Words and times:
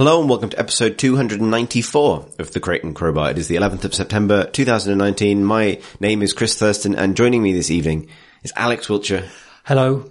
Hello 0.00 0.18
and 0.18 0.30
welcome 0.30 0.48
to 0.48 0.58
episode 0.58 0.96
294 0.96 2.28
of 2.38 2.52
The 2.52 2.58
Crate 2.58 2.82
and 2.82 2.96
Crowbar. 2.96 3.32
It 3.32 3.38
is 3.38 3.48
the 3.48 3.56
11th 3.56 3.84
of 3.84 3.94
September 3.94 4.46
2019. 4.46 5.44
My 5.44 5.78
name 6.00 6.22
is 6.22 6.32
Chris 6.32 6.58
Thurston 6.58 6.94
and 6.94 7.14
joining 7.14 7.42
me 7.42 7.52
this 7.52 7.70
evening 7.70 8.08
is 8.42 8.50
Alex 8.56 8.88
Wiltshire, 8.88 9.28
Hello. 9.66 10.10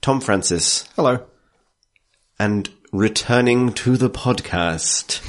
Tom 0.00 0.22
Francis, 0.22 0.88
Hello. 0.96 1.26
and 2.38 2.70
returning 2.90 3.74
to 3.74 3.98
the 3.98 4.08
podcast, 4.08 5.20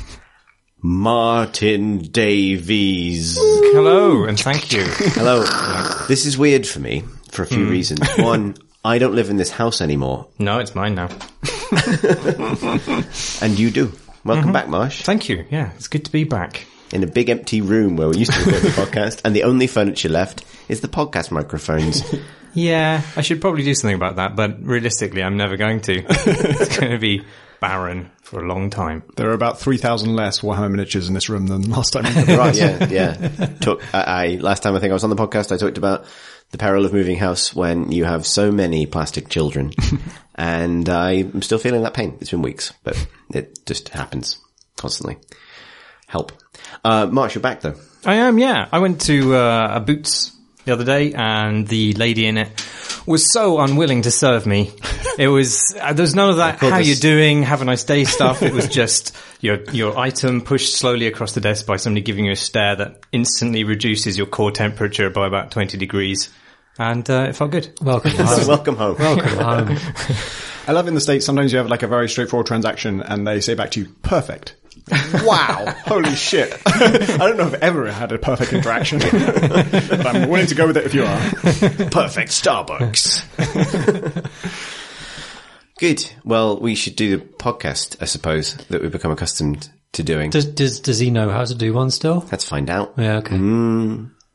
Martin 0.81 1.97
Davies. 1.97 3.38
Hello, 3.38 4.23
and 4.23 4.39
thank 4.39 4.71
you. 4.71 4.85
Hello. 4.88 5.43
This 6.07 6.25
is 6.25 6.38
weird 6.38 6.65
for 6.65 6.79
me 6.79 7.03
for 7.31 7.43
a 7.43 7.47
few 7.47 7.65
hmm. 7.65 7.71
reasons. 7.71 8.07
One, 8.17 8.55
I 8.85 8.97
don't 8.97 9.15
live 9.15 9.29
in 9.29 9.37
this 9.37 9.49
house 9.49 9.79
anymore 9.79 10.27
No, 10.39 10.59
it's 10.59 10.75
mine 10.75 10.95
now. 10.95 11.07
and 13.41 13.57
you 13.57 13.71
do. 13.71 13.93
Welcome 14.25 14.45
mm-hmm. 14.45 14.51
back, 14.51 14.67
Marsh. 14.67 15.03
Thank 15.03 15.29
you. 15.29 15.45
Yeah, 15.49 15.71
it's 15.75 15.87
good 15.87 16.03
to 16.05 16.11
be 16.11 16.25
back. 16.25 16.65
in 16.91 17.01
a 17.01 17.07
big 17.07 17.29
empty 17.29 17.61
room 17.61 17.95
where 17.95 18.09
we 18.09 18.17
used 18.17 18.33
to 18.33 18.39
record 18.39 18.61
the 18.61 18.67
podcast, 18.81 19.21
and 19.23 19.35
the 19.35 19.43
only 19.43 19.67
furniture 19.67 20.09
left 20.09 20.43
is 20.67 20.81
the 20.81 20.88
podcast 20.88 21.31
microphones. 21.31 22.03
Yeah, 22.55 23.01
I 23.15 23.21
should 23.21 23.41
probably 23.41 23.63
do 23.63 23.73
something 23.73 23.95
about 23.95 24.17
that, 24.17 24.35
but 24.35 24.63
realistically, 24.63 25.23
I'm 25.23 25.38
never 25.38 25.57
going 25.57 25.81
to. 25.81 26.05
it's 26.07 26.77
going 26.77 26.91
to 26.91 26.99
be 26.99 27.23
barren 27.59 28.11
for 28.21 28.43
a 28.43 28.47
long 28.47 28.69
time. 28.69 29.02
There 29.15 29.27
are 29.29 29.33
about 29.33 29.59
3,000 29.59 30.15
less 30.15 30.41
Warhammer 30.41 30.69
miniatures 30.69 31.08
in 31.08 31.15
this 31.15 31.30
room 31.30 31.47
than 31.47 31.71
last 31.71 31.93
time. 31.93 32.03
right? 32.03 32.55
Yeah, 32.55 32.88
yeah. 32.89 33.47
Took 33.59 33.81
I, 33.91 34.03
I 34.03 34.27
last 34.36 34.61
time 34.61 34.75
I 34.75 34.80
think 34.80 34.91
I 34.91 34.93
was 34.93 35.03
on 35.03 35.09
the 35.09 35.15
podcast, 35.15 35.52
I 35.52 35.58
talked 35.58 35.80
about 35.80 36.05
the 36.53 36.57
peril 36.57 36.85
of 36.85 36.93
moving 36.93 37.17
house 37.17 37.53
when 37.53 37.91
you 37.91 38.05
have 38.05 38.25
so 38.25 38.51
many 38.51 38.85
plastic 38.85 39.27
children, 39.27 39.71
and 40.35 40.87
I'm 40.87 41.41
still 41.41 41.57
feeling 41.57 41.81
that 41.81 41.93
pain. 41.93 42.15
It's 42.21 42.29
been 42.31 42.41
weeks, 42.43 42.71
but 42.83 42.95
it 43.33 43.65
just 43.65 43.89
happens 43.89 44.37
constantly. 44.77 45.17
Help, 46.07 46.31
uh, 46.85 47.07
Marsh, 47.07 47.35
you're 47.35 47.41
back 47.41 47.61
though. 47.61 47.75
I 48.05 48.15
am, 48.15 48.37
yeah. 48.37 48.69
I 48.71 48.79
went 48.79 49.01
to 49.01 49.35
uh, 49.35 49.71
a 49.73 49.79
Boots 49.79 50.31
the 50.65 50.73
other 50.73 50.85
day, 50.85 51.13
and 51.13 51.67
the 51.67 51.93
lady 51.93 52.27
in 52.27 52.37
it 52.37 52.49
was 53.07 53.31
so 53.33 53.59
unwilling 53.59 54.03
to 54.03 54.11
serve 54.11 54.45
me. 54.45 54.71
It 55.15 55.27
was 55.27 55.75
uh, 55.79 55.93
there 55.93 56.01
was 56.01 56.15
none 56.15 56.31
of 56.31 56.37
that. 56.37 56.57
How 56.57 56.79
this- 56.79 56.87
you 56.87 56.95
doing? 56.95 57.43
Have 57.43 57.61
a 57.61 57.65
nice 57.65 57.83
day 57.83 58.03
stuff. 58.03 58.41
It 58.41 58.51
was 58.51 58.67
just 58.67 59.15
your 59.41 59.63
your 59.71 59.95
item 59.95 60.41
pushed 60.41 60.73
slowly 60.73 61.05
across 61.05 61.33
the 61.33 61.39
desk 61.39 61.67
by 61.67 61.75
somebody 61.75 62.01
giving 62.01 62.25
you 62.25 62.31
a 62.31 62.35
stare 62.35 62.75
that 62.77 63.01
instantly 63.11 63.63
reduces 63.63 64.17
your 64.17 64.25
core 64.25 64.49
temperature 64.49 65.11
by 65.11 65.27
about 65.27 65.51
twenty 65.51 65.77
degrees, 65.77 66.33
and 66.77 67.09
uh, 67.09 67.27
it 67.29 67.35
felt 67.35 67.52
good. 67.52 67.77
Welcome 67.81 68.11
home. 68.11 68.47
Welcome 68.47 68.75
home. 68.75 68.95
Welcome 68.97 69.38
home. 69.38 69.77
I 70.67 70.71
love 70.71 70.88
in 70.88 70.95
the 70.95 71.02
States, 71.02 71.25
sometimes 71.25 71.52
you 71.52 71.57
have 71.57 71.67
like 71.67 71.83
a 71.83 71.88
very 71.88 72.07
straightforward 72.07 72.47
transaction 72.47 73.02
and 73.02 73.27
they 73.27 73.41
say 73.41 73.53
back 73.53 73.71
to 73.71 73.81
you, 73.81 73.89
perfect. 74.02 74.55
Wow. 75.23 75.65
Holy 75.85 76.15
shit. 76.15 76.57
I 76.65 77.17
don't 77.17 77.38
know 77.38 77.47
if 77.47 77.53
I've 77.55 77.63
ever 77.63 77.91
had 77.91 78.11
a 78.11 78.17
perfect 78.17 78.53
interaction, 78.53 78.99
but 78.99 80.07
I'm 80.07 80.30
willing 80.30 80.47
to 80.47 80.55
go 80.55 80.67
with 80.67 80.77
it 80.77 80.85
if 80.85 80.93
you 80.93 81.03
are. 81.03 81.19
Perfect 81.89 82.31
Starbucks. 82.31 83.23
Good. 85.80 86.09
Well, 86.23 86.59
we 86.59 86.75
should 86.75 86.95
do 86.95 87.17
the 87.17 87.25
podcast, 87.25 87.97
I 88.02 88.05
suppose, 88.05 88.55
that 88.69 88.81
we've 88.81 88.91
become 88.91 89.11
accustomed 89.11 89.69
to 89.93 90.03
doing. 90.03 90.30
Does, 90.30 90.45
does 90.45 90.80
does 90.80 90.99
he 90.99 91.11
know 91.11 91.30
how 91.30 91.43
to 91.43 91.55
do 91.55 91.73
one 91.73 91.91
still? 91.91 92.25
Let's 92.31 92.47
find 92.47 92.69
out. 92.69 92.93
Yeah. 92.97 93.17
Okay. 93.17 93.35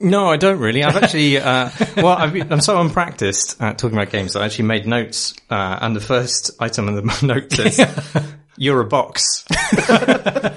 No, 0.00 0.28
I 0.28 0.36
don't 0.36 0.60
really. 0.60 0.84
I've 0.84 0.96
actually, 0.96 1.38
uh, 1.38 1.70
well, 1.96 2.08
I've 2.08 2.32
been, 2.32 2.52
I'm 2.52 2.60
so 2.60 2.80
unpracticed 2.80 3.60
at 3.60 3.78
talking 3.78 3.98
about 3.98 4.10
games. 4.10 4.34
that 4.34 4.42
I 4.42 4.46
actually 4.46 4.66
made 4.66 4.86
notes, 4.86 5.34
uh, 5.50 5.78
and 5.80 5.96
the 5.96 6.00
first 6.00 6.52
item 6.60 6.88
on 6.88 6.94
the 6.94 7.18
note 7.26 7.50
says, 7.52 7.80
"You're 8.56 8.80
a 8.80 8.86
box." 8.86 9.44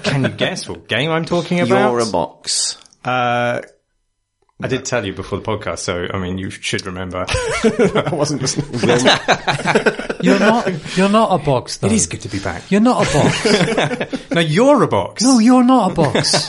Can 0.04 0.22
you 0.22 0.28
guess 0.28 0.68
what 0.68 0.86
game 0.86 1.10
I'm 1.10 1.24
talking 1.24 1.58
about? 1.60 1.90
You're 1.90 2.08
a 2.08 2.10
box. 2.10 2.78
Uh, 3.04 3.62
I 4.62 4.68
did 4.68 4.84
tell 4.84 5.04
you 5.04 5.12
before 5.12 5.40
the 5.40 5.44
podcast, 5.44 5.80
so 5.80 6.06
I 6.14 6.18
mean, 6.18 6.38
you 6.38 6.48
should 6.50 6.86
remember. 6.86 7.26
I 7.28 8.10
wasn't 8.12 8.42
listening. 8.42 8.68
You're 10.22 10.38
not. 10.38 10.96
You're 10.96 11.08
not 11.08 11.40
a 11.40 11.44
box 11.44 11.78
though. 11.78 11.88
it 11.88 11.92
is 11.94 12.06
good 12.06 12.20
to 12.20 12.28
be 12.28 12.38
back. 12.38 12.70
You're 12.70 12.80
not 12.80 13.08
a 13.08 13.12
box. 13.12 14.30
No, 14.30 14.40
you're 14.40 14.84
a 14.84 14.88
box. 14.88 15.24
no, 15.24 15.40
you're 15.40 15.64
not 15.64 15.90
a 15.90 15.94
box. 15.96 16.48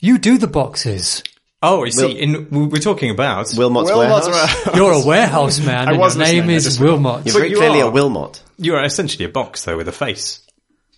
You 0.00 0.18
do 0.18 0.36
the 0.36 0.46
boxes. 0.48 1.22
Oh, 1.60 1.82
you 1.84 1.90
see, 1.90 2.12
in, 2.12 2.50
we're 2.50 2.78
talking 2.78 3.10
about. 3.10 3.52
Wilmot's 3.56 3.90
Wilmot's 3.90 4.28
Warehouse. 4.28 4.28
Warehouse. 4.28 4.66
You're 4.76 4.92
a 4.92 5.04
warehouse 5.04 5.58
man. 5.58 5.88
and 5.88 5.98
was 5.98 6.16
your 6.16 6.24
name 6.24 6.46
listening, 6.46 6.50
I 6.50 6.56
is 6.56 6.64
just 6.64 6.80
Wilmot. 6.80 7.26
You're 7.26 7.34
very 7.34 7.50
you 7.50 7.56
clearly 7.56 7.82
are. 7.82 7.88
a 7.88 7.90
Wilmot, 7.90 8.42
you 8.58 8.74
are 8.76 8.84
essentially 8.84 9.24
a 9.24 9.28
box, 9.28 9.64
though, 9.64 9.76
with 9.76 9.88
a 9.88 9.92
face. 9.92 10.40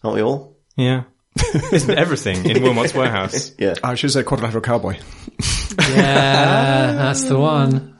aren't 0.04 0.16
we 0.16 0.22
all? 0.22 0.56
Yeah, 0.76 1.04
isn't 1.72 1.98
everything 1.98 2.44
in 2.48 2.62
Wilmot's 2.62 2.94
warehouse? 2.94 3.52
Yeah. 3.58 3.74
I 3.82 3.94
should 3.94 4.10
say 4.10 4.22
quadrilateral 4.22 4.62
cowboy. 4.62 4.98
Yeah, 5.78 6.92
that's 6.92 7.24
the 7.24 7.38
one. 7.38 7.96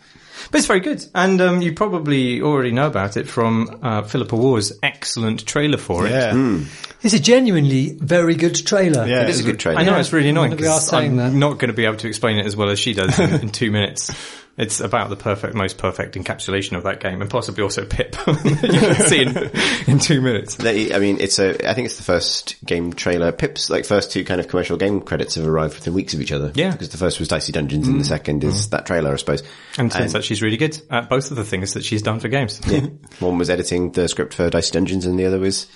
But 0.51 0.59
it's 0.59 0.67
very 0.67 0.81
good, 0.81 1.05
and 1.15 1.41
um, 1.41 1.63
you 1.63 1.73
probably 1.75 2.43
already 2.43 2.73
know 2.73 2.87
about 2.89 3.17
it 3.17 3.29
from 3.29 3.79
uh, 3.83 4.03
Philippa 4.03 4.35
Warr's 4.37 4.73
excellent 4.83 5.47
trailer 5.47 5.79
for 5.79 6.07
it. 6.07 6.11
Yeah. 6.11 6.61
It's 7.03 7.15
a 7.15 7.21
genuinely 7.21 7.97
very 7.99 8.35
good 8.35 8.55
trailer. 8.67 9.07
Yeah. 9.07 9.23
It 9.23 9.31
is 9.31 9.41
a 9.41 9.45
good 9.45 9.59
trailer. 9.59 9.81
I 9.81 9.85
know 9.85 9.99
it's 9.99 10.13
really 10.13 10.29
annoying 10.29 10.57
We 10.57 10.67
are 10.67 10.79
'cause 10.79 10.89
saying 10.89 11.19
I'm 11.19 11.33
that. 11.33 11.33
not 11.33 11.55
going 11.55 11.69
to 11.69 11.75
be 11.75 11.85
able 11.87 11.97
to 11.97 12.09
explain 12.09 12.39
it 12.39 12.47
as 12.47 12.57
well 12.57 12.69
as 12.69 12.79
she 12.79 12.93
does 12.93 13.19
in, 13.19 13.35
in 13.41 13.49
two 13.51 13.71
minutes. 13.71 14.11
It's 14.59 14.81
about 14.81 15.09
the 15.09 15.17
perfect, 15.17 15.55
most 15.55 15.79
perfect 15.79 16.17
encapsulation 16.17 16.77
of 16.77 16.83
that 16.83 17.01
game, 17.01 17.23
and 17.23 17.31
possibly 17.31 17.63
also 17.63 17.87
Pip. 17.87 18.15
you 18.27 18.35
can 18.35 18.95
see 19.07 19.23
in, 19.23 19.51
in 19.87 19.99
two 19.99 20.21
minutes. 20.21 20.57
They- 20.57 20.93
I 20.93 20.99
mean, 20.99 21.19
it's 21.19 21.39
a. 21.39 21.67
I 21.67 21.73
think 21.73 21.87
it's 21.87 21.97
the 21.97 22.03
first 22.03 22.63
game 22.67 22.93
trailer. 22.93 23.33
Pip's 23.33 23.71
like 23.71 23.87
first 23.87 24.13
two 24.13 24.23
kind 24.23 24.39
of 24.39 24.49
commercial 24.49 24.77
game 24.77 25.01
credits 25.01 25.37
have 25.37 25.47
arrived 25.47 25.77
within 25.77 25.95
weeks 25.95 26.13
of 26.13 26.21
each 26.21 26.33
other. 26.33 26.53
Yeah. 26.55 26.73
because 26.73 26.91
the 26.91 26.99
first 26.99 27.19
was 27.19 27.29
Dicey 27.29 27.53
Dungeons 27.53 27.89
and 27.89 28.01
the 28.01 28.05
mm. 28.05 28.09
second 28.09 28.45
is 28.45 28.67
mm. 28.67 28.71
that 28.71 28.85
trailer, 28.85 29.15
I 29.15 29.17
suppose. 29.17 29.43
And 29.79 29.91
turns 29.91 30.15
out 30.15 30.25
she's 30.25 30.43
really 30.43 30.59
good 30.59 30.79
at 30.91 31.09
both 31.09 31.31
of 31.31 31.39
the 31.39 31.45
things 31.45 31.73
that 31.73 31.85
she's 31.85 32.03
done 32.03 32.21
for 32.21 32.29
games. 32.29 32.61
Yeah. 32.67 32.89
One 33.21 33.39
was 33.39 33.49
editing 33.49 33.93
the 33.93 34.09
script 34.09 34.35
for 34.35 34.51
Dicey 34.51 34.73
Dungeons, 34.73 35.07
and 35.07 35.19
the 35.19 35.25
other 35.25 35.39
was 35.39 35.69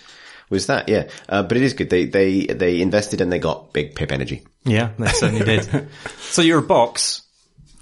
was 0.50 0.66
that. 0.66 0.88
Yeah, 0.88 1.08
uh, 1.28 1.42
but 1.42 1.56
it 1.56 1.62
is 1.62 1.74
good. 1.74 1.90
They 1.90 2.04
they 2.06 2.46
they 2.46 2.80
invested 2.80 3.20
and 3.20 3.32
they 3.32 3.38
got 3.38 3.72
big 3.72 3.94
Pip 3.94 4.12
energy. 4.12 4.42
Yeah, 4.64 4.90
they 4.98 5.08
certainly 5.08 5.44
did. 5.44 5.88
So 6.20 6.42
you're 6.42 6.58
a 6.58 6.62
box 6.62 7.22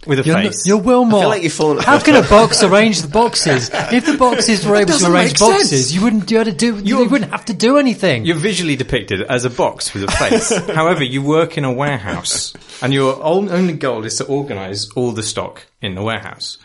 with 0.06 0.18
a 0.18 0.24
You're, 0.24 0.34
face. 0.36 0.66
you're 0.66 0.78
Wilmot. 0.82 1.14
I 1.14 1.20
feel 1.20 1.28
like 1.28 1.42
you've 1.44 1.52
fallen- 1.52 1.78
How 1.82 1.98
can 2.00 2.16
a 2.16 2.28
box 2.28 2.62
arrange 2.62 3.00
the 3.02 3.08
boxes? 3.08 3.70
If 3.72 4.04
the 4.04 4.16
boxes 4.18 4.66
were 4.66 4.76
able 4.76 4.92
to 4.98 5.10
arrange 5.12 5.38
boxes, 5.38 5.70
sense. 5.70 5.92
you 5.92 6.02
wouldn't 6.02 6.26
do 6.26 6.42
to 6.42 6.50
do. 6.52 6.76
You 6.76 6.82
You're- 6.98 7.06
wouldn't 7.06 7.30
have 7.30 7.44
to 7.46 7.54
do 7.54 7.78
anything. 7.78 8.26
You're 8.26 8.36
visually 8.36 8.76
depicted 8.76 9.22
as 9.22 9.44
a 9.44 9.50
box 9.50 9.94
with 9.94 10.02
a 10.04 10.10
face. 10.10 10.50
However, 10.74 11.02
you 11.04 11.22
work 11.22 11.56
in 11.56 11.64
a 11.64 11.72
warehouse, 11.72 12.52
and 12.82 12.92
your 12.92 13.22
only 13.22 13.74
goal 13.74 14.04
is 14.04 14.16
to 14.16 14.24
organize 14.26 14.90
all 14.96 15.12
the 15.12 15.22
stock 15.22 15.64
in 15.80 15.94
the 15.94 16.02
warehouse. 16.02 16.58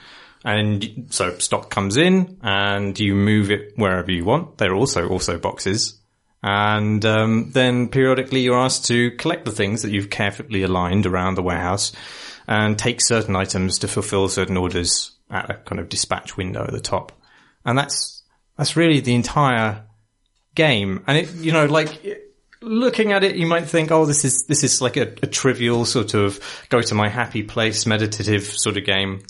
And 0.46 1.08
so 1.10 1.38
stock 1.40 1.70
comes 1.70 1.98
in, 1.98 2.38
and 2.42 2.98
you 3.00 3.16
move 3.16 3.52
it 3.52 3.74
wherever 3.76 4.12
you 4.12 4.24
want. 4.24 4.58
They're 4.58 4.76
also 4.76 5.08
also 5.10 5.38
boxes. 5.38 6.00
And 6.44 7.04
um, 7.04 7.52
then 7.52 7.90
periodically 7.90 8.42
you're 8.42 8.60
asked 8.60 8.86
to 8.86 9.12
collect 9.12 9.46
the 9.46 9.52
things 9.52 9.82
that 9.82 9.92
you've 9.92 10.10
carefully 10.10 10.64
aligned 10.64 11.06
around 11.06 11.36
the 11.36 11.42
warehouse 11.42 11.92
and 12.48 12.78
take 12.78 13.02
certain 13.02 13.36
items 13.36 13.80
to 13.80 13.88
fulfill 13.88 14.30
certain 14.30 14.56
orders 14.56 15.12
at 15.30 15.50
a 15.50 15.56
kind 15.56 15.82
of 15.82 15.90
dispatch 15.90 16.38
window 16.38 16.64
at 16.64 16.72
the 16.72 16.80
top. 16.80 17.12
And 17.66 17.78
that's, 17.78 18.24
that's 18.56 18.78
really 18.78 19.00
the 19.00 19.16
entire 19.16 19.84
game. 20.56 21.04
And 21.08 21.18
it, 21.18 21.34
you 21.36 21.52
know, 21.52 21.66
like 21.66 22.24
looking 22.62 23.12
at 23.12 23.24
it, 23.24 23.36
you 23.36 23.48
might 23.48 23.66
think, 23.66 23.92
oh, 23.92 24.06
this 24.06 24.24
is, 24.24 24.46
this 24.48 24.64
is 24.64 24.80
like 24.82 24.96
a, 24.96 25.14
a 25.24 25.28
trivial 25.28 25.84
sort 25.86 26.14
of 26.14 26.40
go 26.70 26.82
to 26.82 26.96
my 26.96 27.10
happy 27.10 27.44
place 27.44 27.86
meditative 27.86 28.44
sort 28.44 28.78
of 28.78 28.86
game. 28.86 29.24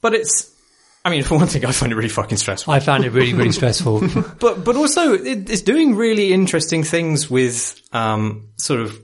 But 0.00 0.14
it's, 0.14 0.52
I 1.04 1.10
mean, 1.10 1.22
for 1.24 1.36
one 1.36 1.46
thing, 1.46 1.64
I 1.64 1.72
find 1.72 1.92
it 1.92 1.96
really 1.96 2.08
fucking 2.08 2.38
stressful. 2.38 2.72
I 2.72 2.80
found 2.80 3.04
it 3.04 3.10
really, 3.10 3.34
really 3.34 3.52
stressful. 3.60 4.02
But, 4.40 4.64
but 4.64 4.76
also 4.76 5.14
it, 5.14 5.50
it's 5.50 5.62
doing 5.62 5.94
really 5.94 6.32
interesting 6.32 6.82
things 6.82 7.30
with, 7.30 7.80
um, 7.92 8.48
sort 8.56 8.80
of 8.80 9.00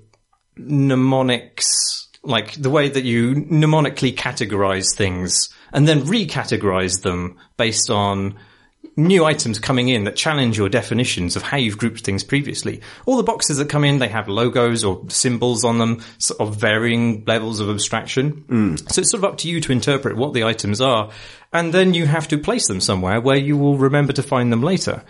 mnemonics, 0.57 2.09
like 2.23 2.55
the 2.55 2.71
way 2.71 2.89
that 2.89 3.05
you 3.05 3.35
mnemonically 3.35 4.15
categorize 4.15 4.95
things 4.95 5.49
and 5.73 5.89
then 5.89 6.03
recategorize 6.03 7.03
them 7.03 7.39
based 7.57 7.91
on 7.91 8.39
new 8.97 9.25
items 9.25 9.59
coming 9.59 9.89
in 9.89 10.05
that 10.05 10.17
challenge 10.17 10.59
your 10.59 10.69
definitions 10.69 11.37
of 11.37 11.43
how 11.43 11.57
you've 11.57 11.79
grouped 11.79 12.01
things 12.01 12.23
previously. 12.23 12.81
All 13.07 13.17
the 13.17 13.23
boxes 13.23 13.59
that 13.59 13.69
come 13.69 13.85
in, 13.85 13.99
they 13.99 14.09
have 14.09 14.29
logos 14.29 14.85
or 14.85 15.03
symbols 15.09 15.65
on 15.65 15.79
them 15.79 16.03
of 16.39 16.57
varying 16.57 17.25
levels 17.27 17.61
of 17.61 17.71
abstraction. 17.71 18.45
Mm. 18.49 18.93
So 18.93 19.01
it's 19.01 19.11
sort 19.11 19.25
of 19.25 19.25
up 19.25 19.39
to 19.39 19.49
you 19.49 19.61
to 19.61 19.73
interpret 19.73 20.17
what 20.17 20.35
the 20.35 20.45
items 20.45 20.81
are. 20.81 21.11
And 21.53 21.73
then 21.73 21.93
you 21.93 22.07
have 22.07 22.29
to 22.29 22.39
place 22.39 22.67
them 22.67 22.81
somewhere 22.81 23.21
where 23.21 23.37
you 23.37 23.57
will 23.59 23.77
remember 23.77 24.13
to 24.15 24.23
find 24.23 24.51
them 24.51 24.63
later. 24.63 25.05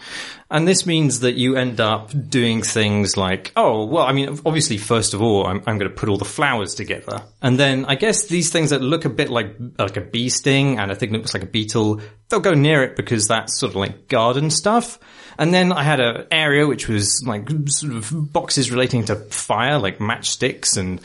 And 0.51 0.67
this 0.67 0.85
means 0.85 1.21
that 1.21 1.35
you 1.35 1.57
end 1.57 1.81
up 1.81 2.11
doing 2.29 2.63
things 2.63 3.17
like, 3.17 3.53
oh, 3.57 3.87
well, 3.87 4.05
I 4.05 4.13
mean, 4.13 4.41
obviously, 4.45 4.77
first 4.77 5.15
of 5.15 5.23
all, 5.23 5.47
I'm, 5.47 5.63
I'm 5.67 5.79
going 5.79 5.91
to 5.91 5.97
put 5.97 6.09
all 6.09 6.19
the 6.19 6.25
flowers 6.25 6.75
together. 6.75 7.23
And 7.41 7.59
then 7.59 7.85
I 7.85 7.95
guess 7.95 8.27
these 8.27 8.51
things 8.51 8.71
that 8.71 8.83
look 8.83 9.05
a 9.05 9.09
bit 9.09 9.31
like, 9.31 9.57
like 9.79 9.97
a 9.97 10.01
bee 10.01 10.29
sting 10.29 10.79
and 10.79 10.91
I 10.91 10.95
think 10.95 11.13
looks 11.13 11.33
like 11.33 11.45
a 11.45 11.47
beetle, 11.47 12.01
they'll 12.29 12.41
go 12.41 12.55
near 12.55 12.83
it 12.83 12.97
because 12.97 13.29
that's 13.29 13.59
sort 13.59 13.71
of 13.71 13.77
like 13.77 14.09
garden 14.09 14.51
stuff. 14.51 14.99
And 15.39 15.55
then 15.55 15.73
I 15.73 15.85
had 15.85 16.01
an 16.01 16.27
area 16.31 16.67
which 16.67 16.89
was 16.89 17.23
like 17.27 17.49
sort 17.67 17.95
of 17.95 18.13
boxes 18.33 18.71
relating 18.71 19.05
to 19.07 19.17
fire, 19.17 19.79
like 19.79 19.99
matchsticks 19.99 20.77
and, 20.77 21.01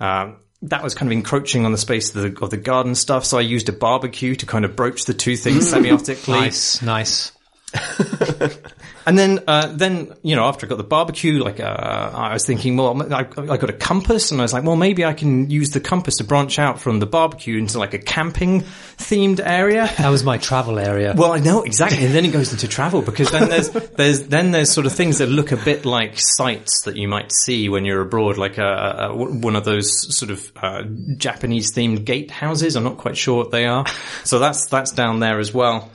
um, 0.00 0.38
that 0.62 0.82
was 0.82 0.94
kind 0.94 1.08
of 1.08 1.12
encroaching 1.12 1.64
on 1.64 1.72
the 1.72 1.78
space 1.78 2.14
of 2.14 2.22
the, 2.22 2.44
of 2.44 2.50
the 2.50 2.56
garden 2.56 2.94
stuff. 2.94 3.24
So 3.24 3.38
I 3.38 3.42
used 3.42 3.68
a 3.68 3.72
barbecue 3.72 4.34
to 4.36 4.46
kind 4.46 4.64
of 4.64 4.74
broach 4.74 5.04
the 5.04 5.14
two 5.14 5.36
things 5.36 5.72
mm. 5.72 5.82
semiotically. 5.82 6.28
Nice, 6.38 6.82
nice. 6.82 7.32
And 9.06 9.18
then, 9.18 9.40
uh, 9.46 9.72
then 9.74 10.12
you 10.22 10.36
know, 10.36 10.44
after 10.44 10.66
I 10.66 10.68
got 10.68 10.78
the 10.78 10.84
barbecue, 10.84 11.42
like 11.42 11.60
uh, 11.60 11.64
I 11.64 12.32
was 12.32 12.46
thinking, 12.46 12.76
well, 12.76 13.02
I, 13.12 13.20
I 13.20 13.56
got 13.56 13.70
a 13.70 13.74
compass, 13.74 14.30
and 14.30 14.40
I 14.40 14.44
was 14.44 14.52
like, 14.52 14.64
well, 14.64 14.76
maybe 14.76 15.04
I 15.04 15.14
can 15.14 15.50
use 15.50 15.70
the 15.70 15.80
compass 15.80 16.16
to 16.16 16.24
branch 16.24 16.58
out 16.58 16.80
from 16.80 17.00
the 17.00 17.06
barbecue 17.06 17.58
into 17.58 17.78
like 17.78 17.94
a 17.94 17.98
camping 17.98 18.62
themed 18.98 19.40
area. 19.44 19.90
That 19.98 20.10
was 20.10 20.24
my 20.24 20.38
travel 20.38 20.78
area. 20.78 21.14
Well, 21.16 21.32
I 21.32 21.38
know 21.38 21.62
exactly, 21.62 22.04
and 22.04 22.14
then 22.14 22.24
it 22.24 22.32
goes 22.32 22.52
into 22.52 22.68
travel 22.68 23.02
because 23.02 23.30
then 23.30 23.48
there's 23.48 23.70
there's 23.96 24.28
then 24.28 24.50
there's 24.50 24.72
sort 24.72 24.86
of 24.86 24.92
things 24.92 25.18
that 25.18 25.28
look 25.28 25.52
a 25.52 25.56
bit 25.56 25.84
like 25.84 26.14
sites 26.16 26.82
that 26.82 26.96
you 26.96 27.08
might 27.08 27.32
see 27.32 27.68
when 27.68 27.84
you're 27.84 28.02
abroad, 28.02 28.38
like 28.38 28.58
a, 28.58 29.08
a 29.10 29.16
one 29.16 29.56
of 29.56 29.64
those 29.64 30.16
sort 30.16 30.30
of 30.30 30.52
uh, 30.56 30.82
Japanese 31.16 31.72
themed 31.72 32.04
gatehouses. 32.04 32.76
I'm 32.76 32.84
not 32.84 32.98
quite 32.98 33.16
sure 33.16 33.36
what 33.36 33.50
they 33.50 33.66
are, 33.66 33.86
so 34.24 34.38
that's 34.38 34.66
that's 34.66 34.92
down 34.92 35.20
there 35.20 35.38
as 35.38 35.54
well. 35.54 35.90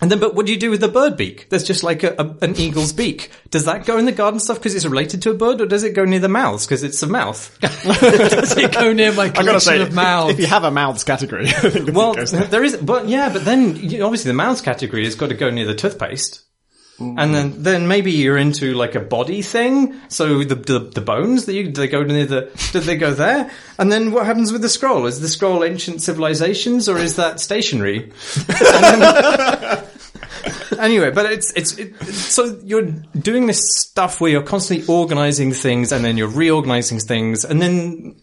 And 0.00 0.10
then, 0.10 0.20
but 0.20 0.34
what 0.34 0.44
do 0.44 0.52
you 0.52 0.58
do 0.58 0.70
with 0.70 0.80
the 0.80 0.88
bird 0.88 1.16
beak? 1.16 1.48
There's 1.48 1.64
just 1.64 1.82
like 1.82 2.02
a, 2.02 2.14
a, 2.18 2.44
an 2.44 2.56
eagle's 2.56 2.92
beak. 2.92 3.30
Does 3.50 3.64
that 3.64 3.86
go 3.86 3.96
in 3.96 4.04
the 4.04 4.12
garden 4.12 4.38
stuff 4.40 4.58
because 4.58 4.74
it's 4.74 4.84
related 4.84 5.22
to 5.22 5.30
a 5.30 5.34
bird, 5.34 5.60
or 5.60 5.66
does 5.66 5.84
it 5.84 5.94
go 5.94 6.04
near 6.04 6.18
the 6.18 6.28
mouths 6.28 6.66
because 6.66 6.82
it's 6.82 7.02
a 7.02 7.06
mouth? 7.06 7.56
Does 7.60 8.56
it 8.58 8.72
go 8.72 8.92
near 8.92 9.12
my 9.12 9.24
I 9.24 9.28
gotta 9.28 9.44
collection 9.44 9.60
say, 9.60 9.82
of 9.82 9.94
mouths? 9.94 10.34
if 10.34 10.40
you 10.40 10.46
have 10.46 10.64
a 10.64 10.70
mouths 10.70 11.02
category, 11.02 11.46
I 11.48 11.70
think 11.70 11.86
the 11.86 11.92
well, 11.92 12.14
there. 12.14 12.26
there 12.26 12.64
is, 12.64 12.76
but 12.76 13.08
yeah, 13.08 13.32
but 13.32 13.44
then 13.44 13.76
you 13.76 13.98
know, 13.98 14.06
obviously 14.06 14.28
the 14.30 14.36
mouths 14.36 14.60
category 14.60 15.04
has 15.04 15.14
got 15.14 15.28
to 15.28 15.34
go 15.34 15.48
near 15.50 15.66
the 15.66 15.74
toothpaste. 15.74 16.42
Mm. 16.98 17.14
And 17.18 17.34
then, 17.34 17.62
then 17.62 17.88
maybe 17.88 18.10
you're 18.10 18.38
into 18.38 18.72
like 18.72 18.94
a 18.94 19.00
body 19.00 19.42
thing. 19.42 20.00
So 20.08 20.42
the 20.44 20.54
the, 20.54 20.78
the 20.78 21.00
bones 21.02 21.44
that 21.44 21.52
you 21.52 21.70
they 21.70 21.88
go 21.88 22.02
near 22.02 22.24
the 22.24 22.50
do 22.72 22.80
they 22.80 22.96
go 22.96 23.12
there? 23.12 23.50
And 23.78 23.92
then 23.92 24.12
what 24.12 24.24
happens 24.24 24.50
with 24.50 24.62
the 24.62 24.70
scroll? 24.70 25.04
Is 25.04 25.20
the 25.20 25.28
scroll 25.28 25.62
ancient 25.62 26.00
civilizations 26.00 26.88
or 26.88 26.96
is 26.96 27.16
that 27.16 27.38
stationary? 27.40 28.12
Then- 28.46 29.84
anyway, 30.78 31.10
but 31.10 31.30
it's, 31.32 31.52
it's 31.52 31.76
it, 31.78 31.96
so 32.04 32.58
you're 32.64 32.82
doing 32.82 33.46
this 33.46 33.76
stuff 33.76 34.20
where 34.20 34.30
you're 34.30 34.42
constantly 34.42 34.86
organizing 34.86 35.52
things 35.52 35.92
and 35.92 36.04
then 36.04 36.16
you're 36.16 36.28
reorganizing 36.28 36.98
things 36.98 37.44
and 37.44 37.60
then 37.60 38.16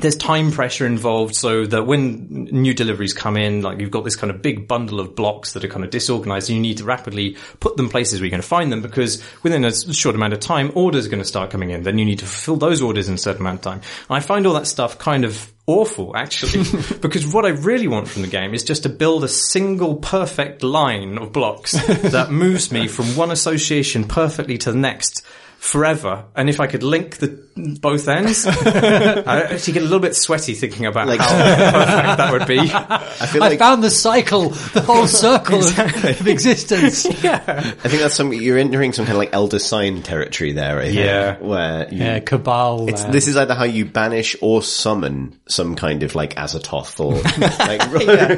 there's 0.00 0.16
time 0.16 0.50
pressure 0.52 0.86
involved 0.86 1.34
so 1.34 1.66
that 1.66 1.86
when 1.86 2.26
new 2.50 2.74
deliveries 2.74 3.12
come 3.12 3.36
in, 3.36 3.62
like 3.62 3.80
you've 3.80 3.90
got 3.90 4.04
this 4.04 4.16
kind 4.16 4.30
of 4.30 4.42
big 4.42 4.66
bundle 4.66 5.00
of 5.00 5.14
blocks 5.14 5.52
that 5.52 5.64
are 5.64 5.68
kind 5.68 5.84
of 5.84 5.90
disorganized 5.90 6.48
and 6.48 6.56
you 6.56 6.62
need 6.62 6.78
to 6.78 6.84
rapidly 6.84 7.36
put 7.60 7.76
them 7.76 7.88
places 7.88 8.20
where 8.20 8.26
you're 8.26 8.30
going 8.30 8.42
to 8.42 8.48
find 8.48 8.72
them 8.72 8.82
because 8.82 9.22
within 9.42 9.64
a 9.64 9.72
short 9.72 10.14
amount 10.14 10.32
of 10.32 10.40
time, 10.40 10.72
orders 10.74 11.06
are 11.06 11.10
going 11.10 11.22
to 11.22 11.28
start 11.28 11.50
coming 11.50 11.70
in. 11.70 11.82
Then 11.82 11.98
you 11.98 12.04
need 12.04 12.20
to 12.20 12.26
fulfill 12.26 12.56
those 12.56 12.82
orders 12.82 13.08
in 13.08 13.14
a 13.14 13.18
certain 13.18 13.42
amount 13.42 13.58
of 13.58 13.62
time. 13.62 13.80
And 14.08 14.16
I 14.16 14.20
find 14.20 14.46
all 14.46 14.54
that 14.54 14.66
stuff 14.66 14.98
kind 14.98 15.24
of 15.24 15.52
awful 15.66 16.16
actually 16.16 16.64
because 17.00 17.32
what 17.32 17.44
I 17.44 17.50
really 17.50 17.86
want 17.86 18.08
from 18.08 18.22
the 18.22 18.28
game 18.28 18.54
is 18.54 18.64
just 18.64 18.82
to 18.82 18.88
build 18.88 19.22
a 19.22 19.28
single 19.28 19.96
perfect 19.96 20.64
line 20.64 21.16
of 21.16 21.32
blocks 21.32 21.72
that 21.86 22.32
moves 22.32 22.72
me 22.72 22.88
from 22.88 23.06
one 23.14 23.30
association 23.30 24.04
perfectly 24.04 24.58
to 24.58 24.72
the 24.72 24.78
next 24.78 25.24
forever. 25.60 26.24
And 26.34 26.48
if 26.48 26.58
I 26.58 26.66
could 26.66 26.82
link 26.82 27.18
the 27.18 27.38
both 27.82 28.08
ends, 28.08 28.46
I 28.48 29.42
actually 29.42 29.74
get 29.74 29.80
a 29.82 29.84
little 29.84 30.00
bit 30.00 30.16
sweaty 30.16 30.54
thinking 30.54 30.86
about 30.86 31.06
Like- 31.06 31.20
how 31.20 31.28
perfect 31.28 32.16
that 32.16 32.32
would 32.32 32.46
be. 32.48 32.58
I 32.72 33.26
feel 33.26 33.40
like, 33.42 33.52
I 33.52 33.56
found 33.58 33.84
the 33.84 33.90
cycle, 33.90 34.48
the 34.48 34.80
whole 34.80 35.06
circle 35.06 35.58
of, 35.58 35.78
of 35.78 36.26
existence. 36.26 37.04
yeah. 37.22 37.42
I 37.46 37.88
think 37.88 38.00
that's 38.00 38.14
some 38.14 38.32
you're 38.32 38.56
entering 38.56 38.94
some 38.94 39.04
kind 39.04 39.16
of 39.16 39.18
like 39.18 39.34
elder 39.34 39.58
sign 39.58 40.00
territory 40.02 40.52
there. 40.52 40.78
I 40.80 40.84
think, 40.86 40.96
Yeah. 40.98 41.36
where 41.38 41.92
you, 41.92 41.98
Yeah, 41.98 42.20
cabal. 42.20 42.88
It's, 42.88 43.04
this 43.04 43.28
is 43.28 43.36
either 43.36 43.54
how 43.54 43.64
you 43.64 43.84
banish 43.84 44.36
or 44.40 44.62
summon 44.62 45.38
some 45.46 45.76
kind 45.76 46.02
of 46.02 46.14
like 46.14 46.34
Azathoth 46.36 46.98
or 46.98 47.20
like 47.66 47.82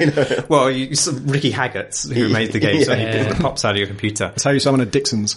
you 0.01 0.07
know. 0.39 0.45
Well, 0.49 0.71
you, 0.73 0.97
some 0.97 1.29
Ricky 1.29 1.53
Haggett, 1.53 1.97
who 2.13 2.29
made 2.29 2.51
the 2.53 2.59
game, 2.59 2.83
so 2.83 2.97
he 2.97 3.05
Yeah. 3.05 3.39
pops 3.39 3.65
out 3.65 3.73
of 3.73 3.77
your 3.79 3.87
computer. 3.87 4.29
That's 4.29 4.43
how 4.43 4.51
you 4.51 4.59
summon 4.59 4.81
a 4.81 4.87
Dixon's. 4.87 5.37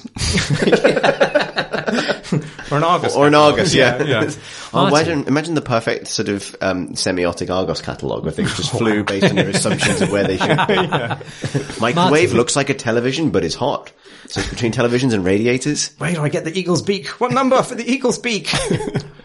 Or 2.72 2.78
an 2.78 2.84
Argos. 2.84 3.16
or 3.16 3.28
an 3.28 3.34
catalog. 3.34 3.54
Argos, 3.54 3.76
yeah. 3.76 4.04
yeah. 4.04 4.30
Oh, 4.74 4.88
imagine, 4.88 5.26
imagine 5.28 5.54
the 5.54 5.62
perfect 5.62 6.08
sort 6.08 6.30
of 6.30 6.56
um, 6.62 6.90
semiotic 6.90 7.54
Argos 7.54 7.82
catalogue 7.82 8.24
where 8.24 8.32
things 8.32 8.56
just 8.56 8.72
flew 8.78 9.04
based 9.04 9.26
on 9.30 9.38
your 9.38 9.50
assumptions 9.50 10.02
of 10.02 10.12
where 10.12 10.24
they 10.26 10.38
should 10.38 10.68
be. 10.68 10.76
Microwave 11.80 11.96
Martin. 11.96 12.38
looks 12.38 12.56
like 12.56 12.70
a 12.70 12.74
television, 12.74 13.30
but 13.30 13.44
it's 13.44 13.56
hot. 13.56 13.92
So 14.28 14.42
it's 14.42 14.50
between 14.50 14.72
televisions 14.72 15.14
and 15.14 15.24
radiators. 15.24 15.94
Where 16.00 16.14
do 16.14 16.22
I 16.22 16.30
get 16.30 16.44
the 16.46 16.58
eagle's 16.58 16.82
beak? 16.82 17.08
What 17.22 17.32
number 17.32 17.62
for 17.62 17.76
the 17.76 17.88
eagle's 17.90 18.18
beak? 18.18 18.50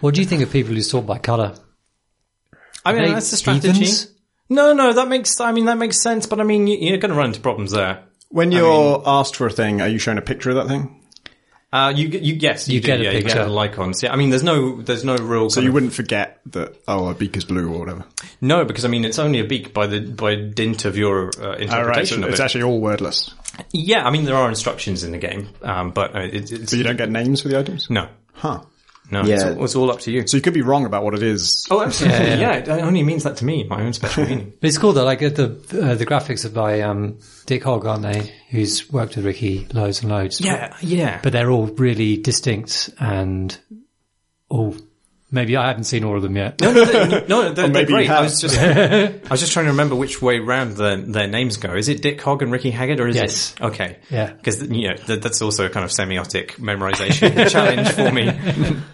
what 0.01 0.15
do 0.15 0.21
you 0.21 0.27
think 0.27 0.43
of 0.43 0.51
people 0.53 0.75
who 0.75 0.83
sort 0.83 1.07
by 1.07 1.19
colour? 1.19 1.55
I 2.85 2.93
mean, 2.93 3.12
that's 3.12 3.31
the 3.31 3.37
strategy. 3.39 3.73
heathens? 3.73 4.12
No, 4.49 4.73
no, 4.75 4.93
that 4.93 5.09
makes, 5.09 5.41
I 5.41 5.53
mean, 5.53 5.67
that 5.67 5.79
makes 5.79 6.03
sense, 6.03 6.27
but 6.27 6.41
I 6.41 6.45
mean, 6.45 6.67
you- 6.67 6.79
you're 6.79 6.99
going 6.99 7.12
to 7.12 7.17
run 7.17 7.27
into 7.29 7.41
problems 7.41 7.71
there. 7.73 8.05
When 8.29 8.53
you're 8.53 9.03
asked 9.07 9.37
for 9.37 9.47
a 9.47 9.51
thing, 9.51 9.81
are 9.81 9.89
you 9.89 9.99
shown 9.99 10.17
a 10.19 10.23
picture 10.23 10.51
of 10.51 10.57
that 10.57 10.69
thing? 10.69 11.00
Uh, 11.73 11.93
you, 11.95 12.09
get- 12.09 12.23
you, 12.23 12.35
yes, 12.35 12.69
you, 12.69 12.75
You 12.77 12.81
do, 12.81 12.87
get 12.87 13.01
a 13.01 13.05
yeah, 13.05 13.11
you 13.13 13.19
picture. 13.19 13.35
get 13.37 13.45
the 13.47 13.57
icons. 13.57 14.03
Yeah, 14.03 14.13
I 14.13 14.17
mean, 14.17 14.31
there's 14.31 14.43
no, 14.43 14.83
there's 14.83 15.05
no 15.05 15.17
real. 15.17 15.51
So 15.51 15.61
you 15.61 15.69
of- 15.69 15.75
wouldn't 15.75 15.93
forget 15.93 16.41
that, 16.47 16.75
oh, 16.89 17.07
a 17.09 17.15
beak 17.15 17.37
is 17.37 17.45
blue 17.45 17.73
or 17.73 17.79
whatever. 17.79 18.05
no, 18.41 18.65
because 18.65 18.85
I 18.85 18.89
mean, 18.89 19.05
it's 19.05 19.21
only 19.21 19.39
a 19.39 19.45
beak 19.45 19.73
by 19.73 19.87
the 19.87 20.01
by 20.01 20.35
dint 20.35 20.85
of 20.85 20.97
your 20.97 21.29
uh, 21.41 21.55
interpretation 21.57 21.71
Oh, 21.73 21.87
right, 21.87 22.07
so 22.09 22.17
of 22.25 22.29
it's 22.31 22.41
it. 22.41 22.43
actually 22.43 22.63
all 22.65 22.81
wordless. 22.81 23.33
yeah, 23.73 24.05
I 24.05 24.11
mean, 24.11 24.25
there 24.25 24.35
are 24.37 24.49
instructions 24.49 25.05
in 25.05 25.13
the 25.13 25.19
game, 25.19 25.49
um, 25.63 25.93
but 25.93 26.17
uh, 26.17 26.21
it, 26.21 26.51
it's 26.51 26.71
So 26.71 26.77
you 26.77 26.83
don't 26.83 26.97
get 26.97 27.09
names 27.11 27.41
for 27.43 27.49
the 27.49 27.59
items? 27.59 27.89
no, 27.89 28.09
Huh. 28.33 28.63
No, 29.11 29.25
Yeah. 29.25 29.35
it's, 29.35 29.45
all, 29.45 29.65
it's 29.65 29.75
all 29.77 29.91
up 29.91 30.01
to 30.01 30.11
you. 30.11 30.27
So 30.27 30.37
you 30.37 30.43
could 30.43 30.55
be 30.55 30.62
wrong 30.62 30.87
about 30.87 31.05
what 31.05 31.15
it 31.15 31.23
is. 31.23 31.67
Oh, 31.71 31.83
absolutely. 31.83 32.19
Yeah, 32.19 32.35
Yeah, 32.37 32.65
yeah. 32.67 32.77
it 32.77 32.83
only 32.83 33.03
means 33.03 33.25
that 33.25 33.37
to 33.39 33.45
me, 33.45 33.65
my 33.65 33.83
own 33.83 33.93
special 33.93 34.25
meaning. 34.29 34.53
But 34.61 34.69
it's 34.69 34.79
cool 34.79 34.93
though. 34.93 35.05
Like 35.05 35.21
the 35.21 35.45
uh, 35.83 35.95
the 35.95 36.07
graphics 36.07 36.45
are 36.45 36.51
by 36.51 36.81
um, 36.83 37.19
Dick 37.47 37.62
Hogg, 37.65 37.87
aren't 37.87 38.03
they? 38.03 38.33
Who's 38.51 38.91
worked 38.93 39.17
with 39.17 39.25
Ricky 39.25 39.67
loads 39.73 40.03
and 40.03 40.11
loads. 40.11 40.41
Yeah, 40.41 40.77
yeah. 40.81 41.21
but 41.23 41.33
they're 41.33 41.50
all 41.50 41.67
really 41.67 42.17
distinct 42.17 42.90
and 42.99 43.57
all. 44.49 44.75
Maybe 45.33 45.57
I 45.57 45.69
haven't 45.69 45.85
seen 45.85 46.03
all 46.05 46.17
of 46.17 46.23
them 46.23 46.35
yet. 46.37 46.61
no, 46.61 46.73
no, 46.75 46.85
they're, 46.85 47.27
no, 47.29 47.43
they're, 47.43 47.53
they're 47.53 47.69
maybe 47.69 47.93
you 47.93 47.99
great. 47.99 48.11
I 48.11 48.21
was 48.21 48.41
just, 48.41 48.59
I 48.59 49.21
was 49.31 49.39
just 49.41 49.53
trying 49.53 49.67
to 49.67 49.71
remember 49.71 49.95
which 49.95 50.21
way 50.21 50.41
round 50.41 50.73
their, 50.77 50.97
their 50.97 51.27
names 51.29 51.57
go. 51.57 51.75
Is 51.75 51.89
it 51.89 52.03
Dick 52.03 52.21
Hogg 52.21 52.43
and 52.43 52.51
Ricky 52.51 52.71
Haggett, 52.73 52.99
or 52.99 53.07
is 53.07 53.15
Yes. 53.15 53.55
it? 53.55 53.63
Okay. 53.63 53.99
Yeah. 54.11 54.33
Because, 54.33 54.63
you 54.69 54.89
know, 54.89 54.97
that, 55.07 55.23
that's 55.23 55.41
also 55.41 55.67
a 55.67 55.71
kind 55.71 55.85
of 55.85 55.91
semiotic 55.93 56.57
memorization 56.57 57.49
challenge 57.51 57.89
for 57.93 58.11
me. 58.11 58.29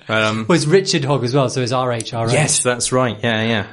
Um, 0.09 0.45
Well, 0.49 0.57
it's 0.57 0.67
Richard 0.67 1.05
Hogg 1.05 1.25
as 1.25 1.35
well, 1.35 1.49
so 1.49 1.63
it's 1.63 1.73
RHRH. 1.73 2.33
yes, 2.33 2.63
that's 2.63 2.93
right. 2.93 3.19
Yeah, 3.23 3.43
yeah. 3.43 3.67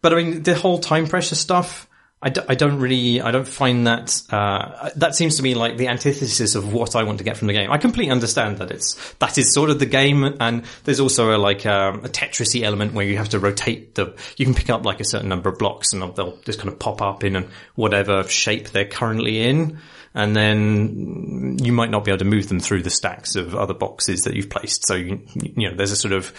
But 0.00 0.12
I 0.12 0.16
mean, 0.22 0.42
the 0.44 0.54
whole 0.54 0.78
time 0.78 1.06
pressure 1.08 1.34
stuff, 1.34 1.88
I, 2.24 2.30
d- 2.30 2.40
I 2.48 2.54
don't 2.54 2.78
really, 2.80 3.20
I 3.20 3.30
don't 3.32 3.46
find 3.46 3.86
that, 3.86 4.22
uh, 4.30 4.88
that 4.96 5.14
seems 5.14 5.36
to 5.36 5.42
me 5.42 5.54
like 5.54 5.76
the 5.76 5.88
antithesis 5.88 6.54
of 6.54 6.72
what 6.72 6.96
I 6.96 7.02
want 7.02 7.18
to 7.18 7.24
get 7.24 7.36
from 7.36 7.48
the 7.48 7.52
game. 7.52 7.70
I 7.70 7.76
completely 7.76 8.10
understand 8.10 8.56
that 8.58 8.70
it's, 8.70 9.12
that 9.16 9.36
is 9.36 9.52
sort 9.52 9.68
of 9.68 9.78
the 9.78 9.84
game 9.84 10.24
and 10.40 10.64
there's 10.84 11.00
also 11.00 11.36
a 11.36 11.38
like, 11.38 11.66
um, 11.66 12.02
a 12.02 12.08
Tetrisy 12.08 12.62
element 12.62 12.94
where 12.94 13.04
you 13.04 13.18
have 13.18 13.28
to 13.28 13.38
rotate 13.38 13.94
the, 13.94 14.16
you 14.38 14.46
can 14.46 14.54
pick 14.54 14.70
up 14.70 14.86
like 14.86 15.00
a 15.00 15.04
certain 15.04 15.28
number 15.28 15.50
of 15.50 15.58
blocks 15.58 15.92
and 15.92 16.00
they'll 16.14 16.38
just 16.46 16.58
kind 16.58 16.70
of 16.70 16.78
pop 16.78 17.02
up 17.02 17.24
in 17.24 17.46
whatever 17.74 18.24
shape 18.24 18.70
they're 18.70 18.86
currently 18.86 19.42
in. 19.42 19.78
And 20.14 20.34
then 20.34 21.58
you 21.58 21.74
might 21.74 21.90
not 21.90 22.04
be 22.06 22.10
able 22.10 22.20
to 22.20 22.24
move 22.24 22.48
them 22.48 22.58
through 22.58 22.84
the 22.84 22.90
stacks 22.90 23.36
of 23.36 23.54
other 23.54 23.74
boxes 23.74 24.22
that 24.22 24.34
you've 24.34 24.48
placed. 24.48 24.86
So 24.86 24.94
you, 24.94 25.20
you 25.34 25.68
know, 25.68 25.76
there's 25.76 25.92
a 25.92 25.96
sort 25.96 26.14
of, 26.14 26.32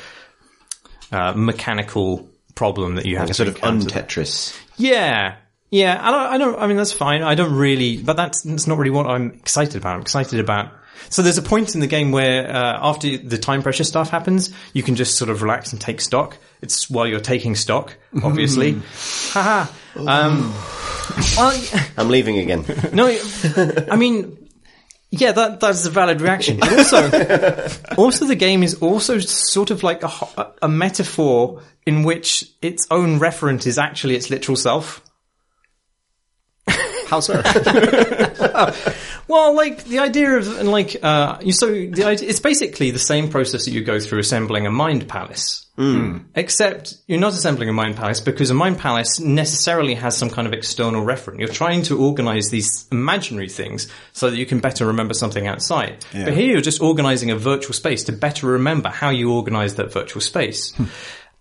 uh, 1.12 1.34
mechanical 1.34 2.28
problem 2.56 2.96
that 2.96 3.06
you 3.06 3.18
have 3.18 3.26
Like 3.26 3.32
a 3.32 3.34
sort 3.36 3.50
of 3.50 3.64
un-Tetris. 3.64 4.60
Yeah. 4.78 5.36
Yeah, 5.72 6.00
I 6.02 6.12
don't, 6.12 6.34
I 6.34 6.38
don't, 6.38 6.62
I 6.62 6.68
mean, 6.68 6.78
that's 6.78 6.94
fine. 6.94 7.24
I 7.24 7.36
don't 7.36 7.54
really, 7.54 7.98
but 7.98 8.16
that's, 8.16 8.44
that's 8.44 8.68
not 8.68 8.78
really 8.78 8.92
what 8.92 9.08
I'm 9.08 9.32
excited 9.32 9.76
about. 9.76 9.96
I'm 9.96 10.02
excited 10.02 10.40
about, 10.40 10.72
so 11.10 11.22
there's 11.22 11.38
a 11.38 11.42
point 11.42 11.76
in 11.76 11.82
the 11.82 11.88
game 11.88 12.12
where, 12.12 12.50
uh, 12.50 12.80
after 12.82 13.18
the 13.18 13.38
time 13.38 13.62
pressure 13.62 13.84
stuff 13.84 14.10
happens, 14.10 14.54
you 14.74 14.84
can 14.84 14.96
just 14.96 15.18
sort 15.18 15.30
of 15.30 15.42
relax 15.42 15.72
and 15.72 15.82
take 15.82 16.02
stock. 16.02 16.38
It's 16.62 16.90
while 16.90 17.08
you're 17.08 17.20
taking 17.20 17.56
stock, 17.56 17.96
obviously. 18.24 18.82
Haha. 19.32 19.72
Um, 19.96 20.54
well, 21.38 21.64
I'm 21.98 22.10
leaving 22.10 22.40
again. 22.40 22.66
no, 22.94 23.08
I 23.92 23.96
mean, 23.96 24.50
yeah, 25.12 25.32
that 25.32 25.60
that's 25.60 25.86
a 25.86 25.90
valid 25.90 26.22
reaction. 26.22 26.60
But 26.60 26.74
also, 26.74 27.70
also 27.98 28.26
the 28.26 28.36
game 28.36 28.64
is 28.64 28.76
also 28.76 29.20
sort 29.20 29.72
of 29.72 29.84
like 29.84 30.04
a, 30.04 30.54
a 30.62 30.68
metaphor 30.68 31.62
in 31.86 32.04
which 32.04 32.52
its 32.62 32.88
own 32.92 33.20
referent 33.20 33.68
is 33.68 33.78
actually 33.78 34.16
its 34.16 34.30
literal 34.30 34.56
self. 34.56 35.02
How 37.06 37.20
so? 37.20 37.42
Well, 39.28 39.56
like 39.56 39.86
the 39.86 40.00
idea 40.00 40.38
of 40.38 40.60
and 40.60 40.70
like 40.72 41.04
uh, 41.04 41.40
you 41.42 41.52
so 41.52 41.68
the 41.68 42.04
idea, 42.04 42.30
it's 42.30 42.40
basically 42.40 42.92
the 42.92 43.00
same 43.00 43.28
process 43.30 43.66
that 43.66 43.72
you 43.72 43.84
go 43.84 44.00
through 44.00 44.20
assembling 44.20 44.68
a 44.68 44.72
mind 44.72 45.08
palace. 45.08 45.66
Except 46.36 46.96
you're 47.08 47.20
not 47.20 47.34
assembling 47.34 47.68
a 47.68 47.74
mind 47.74 47.96
palace 47.98 48.22
because 48.22 48.50
a 48.52 48.54
mind 48.54 48.78
palace 48.78 49.20
necessarily 49.20 49.96
has 49.96 50.16
some 50.16 50.30
kind 50.30 50.48
of 50.48 50.54
external 50.54 51.04
referent. 51.04 51.40
You're 51.40 51.50
trying 51.50 51.82
to 51.84 51.98
organize 52.00 52.50
these 52.50 52.88
imaginary 52.92 53.50
things 53.50 53.88
so 54.14 54.30
that 54.30 54.38
you 54.38 54.46
can 54.46 54.60
better 54.60 54.86
remember 54.86 55.14
something 55.16 55.48
outside. 55.48 56.06
But 56.14 56.34
here 56.36 56.52
you're 56.52 56.62
just 56.62 56.82
organizing 56.82 57.32
a 57.32 57.36
virtual 57.36 57.74
space 57.74 58.04
to 58.06 58.12
better 58.14 58.48
remember 58.48 58.90
how 58.90 59.10
you 59.10 59.34
organize 59.34 59.76
that 59.76 59.92
virtual 59.92 60.22
space. 60.22 60.72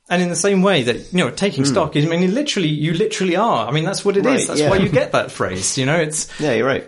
And 0.08 0.20
in 0.20 0.28
the 0.28 0.36
same 0.36 0.62
way 0.62 0.82
that, 0.82 1.12
you 1.12 1.18
know, 1.18 1.30
taking 1.30 1.64
hmm. 1.64 1.70
stock 1.70 1.96
is, 1.96 2.04
I 2.04 2.08
mean, 2.08 2.34
literally, 2.34 2.68
you 2.68 2.92
literally 2.92 3.36
are. 3.36 3.66
I 3.66 3.70
mean, 3.70 3.84
that's 3.84 4.04
what 4.04 4.16
it 4.16 4.26
is. 4.26 4.26
Right, 4.26 4.46
That's 4.46 4.60
yeah. 4.60 4.70
why 4.70 4.76
you 4.76 4.90
get 4.90 5.12
that 5.12 5.30
phrase, 5.30 5.78
you 5.78 5.86
know, 5.86 5.96
it's, 5.96 6.28
Yeah, 6.38 6.52
you're 6.52 6.66
right. 6.66 6.86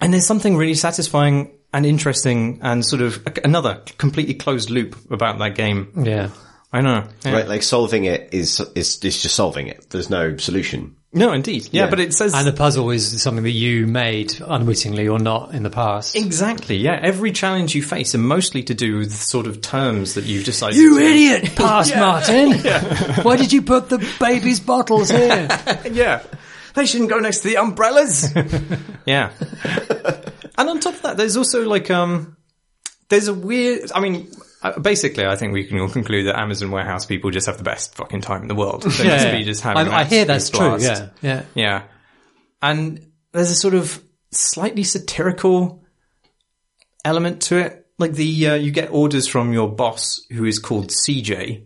and 0.00 0.12
there's 0.14 0.26
something 0.26 0.56
really 0.56 0.74
satisfying 0.74 1.52
and 1.72 1.84
interesting 1.84 2.60
and 2.62 2.84
sort 2.84 3.02
of 3.02 3.26
another 3.44 3.82
completely 3.98 4.34
closed 4.34 4.70
loop 4.70 4.96
about 5.10 5.38
that 5.38 5.54
game. 5.54 5.92
Yeah. 5.96 6.30
I 6.72 6.80
know. 6.82 7.04
Yeah. 7.24 7.32
Right, 7.32 7.48
like 7.48 7.62
solving 7.62 8.04
it 8.04 8.30
is 8.32 8.60
is 8.74 9.02
is 9.02 9.22
just 9.22 9.34
solving 9.34 9.68
it. 9.68 9.88
There's 9.90 10.10
no 10.10 10.36
solution. 10.36 10.96
No, 11.12 11.32
indeed. 11.32 11.68
Yeah, 11.72 11.84
Yeah. 11.84 11.90
but 11.90 12.00
it 12.00 12.12
says 12.12 12.34
And 12.34 12.46
the 12.46 12.52
puzzle 12.52 12.90
is 12.90 13.22
something 13.22 13.44
that 13.44 13.50
you 13.50 13.86
made 13.86 14.40
unwittingly 14.46 15.08
or 15.08 15.18
not 15.18 15.54
in 15.54 15.62
the 15.62 15.70
past. 15.70 16.14
exactly. 16.14 16.76
Yeah, 16.76 16.98
every 17.02 17.32
challenge 17.32 17.74
you 17.74 17.82
face 17.82 18.14
are 18.14 18.18
mostly 18.18 18.62
to 18.64 18.74
do 18.74 18.98
with 18.98 19.14
sort 19.14 19.46
of 19.46 19.62
terms 19.62 20.14
that 20.14 20.24
you've 20.24 20.44
decided. 20.44 20.76
You 20.76 20.98
idiot, 20.98 21.52
Past 21.56 21.96
Martin! 21.96 22.52
Why 23.24 23.36
did 23.36 23.52
you 23.52 23.62
put 23.62 23.88
the 23.88 24.06
baby's 24.20 24.60
bottles 24.60 25.08
here? 25.10 25.48
Yeah, 25.90 26.22
they 26.74 26.84
shouldn't 26.84 27.08
go 27.10 27.18
next 27.18 27.40
to 27.40 27.48
the 27.48 27.56
umbrellas. 27.56 28.30
yeah, 29.06 29.30
and 30.58 30.68
on 30.68 30.78
top 30.80 30.94
of 30.94 31.02
that, 31.02 31.16
there's 31.16 31.36
also 31.38 31.66
like 31.66 31.90
um, 31.90 32.36
there's 33.08 33.28
a 33.28 33.34
weird. 33.34 33.90
I 33.94 34.00
mean. 34.00 34.28
Uh, 34.62 34.78
basically, 34.80 35.24
I 35.24 35.36
think 35.36 35.52
we 35.52 35.64
can 35.64 35.78
all 35.78 35.88
conclude 35.88 36.26
that 36.26 36.38
Amazon 36.38 36.70
warehouse 36.72 37.06
people 37.06 37.30
just 37.30 37.46
have 37.46 37.58
the 37.58 37.62
best 37.64 37.94
fucking 37.94 38.22
time 38.22 38.42
in 38.42 38.48
the 38.48 38.54
world. 38.56 38.82
They 38.82 39.06
must 39.08 39.30
be 39.32 39.44
just 39.44 39.62
having. 39.62 39.86
I, 39.92 39.98
I 40.00 40.04
hear 40.04 40.28
absolute 40.28 40.30
that's 40.30 40.50
true. 40.50 40.78
Yeah, 40.80 41.08
yeah. 41.22 41.42
Yeah. 41.54 41.82
And 42.60 43.06
there's 43.32 43.50
a 43.52 43.54
sort 43.54 43.74
of 43.74 44.02
slightly 44.32 44.82
satirical 44.82 45.84
element 47.04 47.42
to 47.42 47.58
it. 47.58 47.86
Like 47.98 48.12
the, 48.12 48.48
uh, 48.48 48.54
you 48.54 48.70
get 48.70 48.90
orders 48.92 49.26
from 49.26 49.52
your 49.52 49.68
boss 49.68 50.20
who 50.30 50.44
is 50.44 50.58
called 50.60 50.88
CJ, 50.90 51.64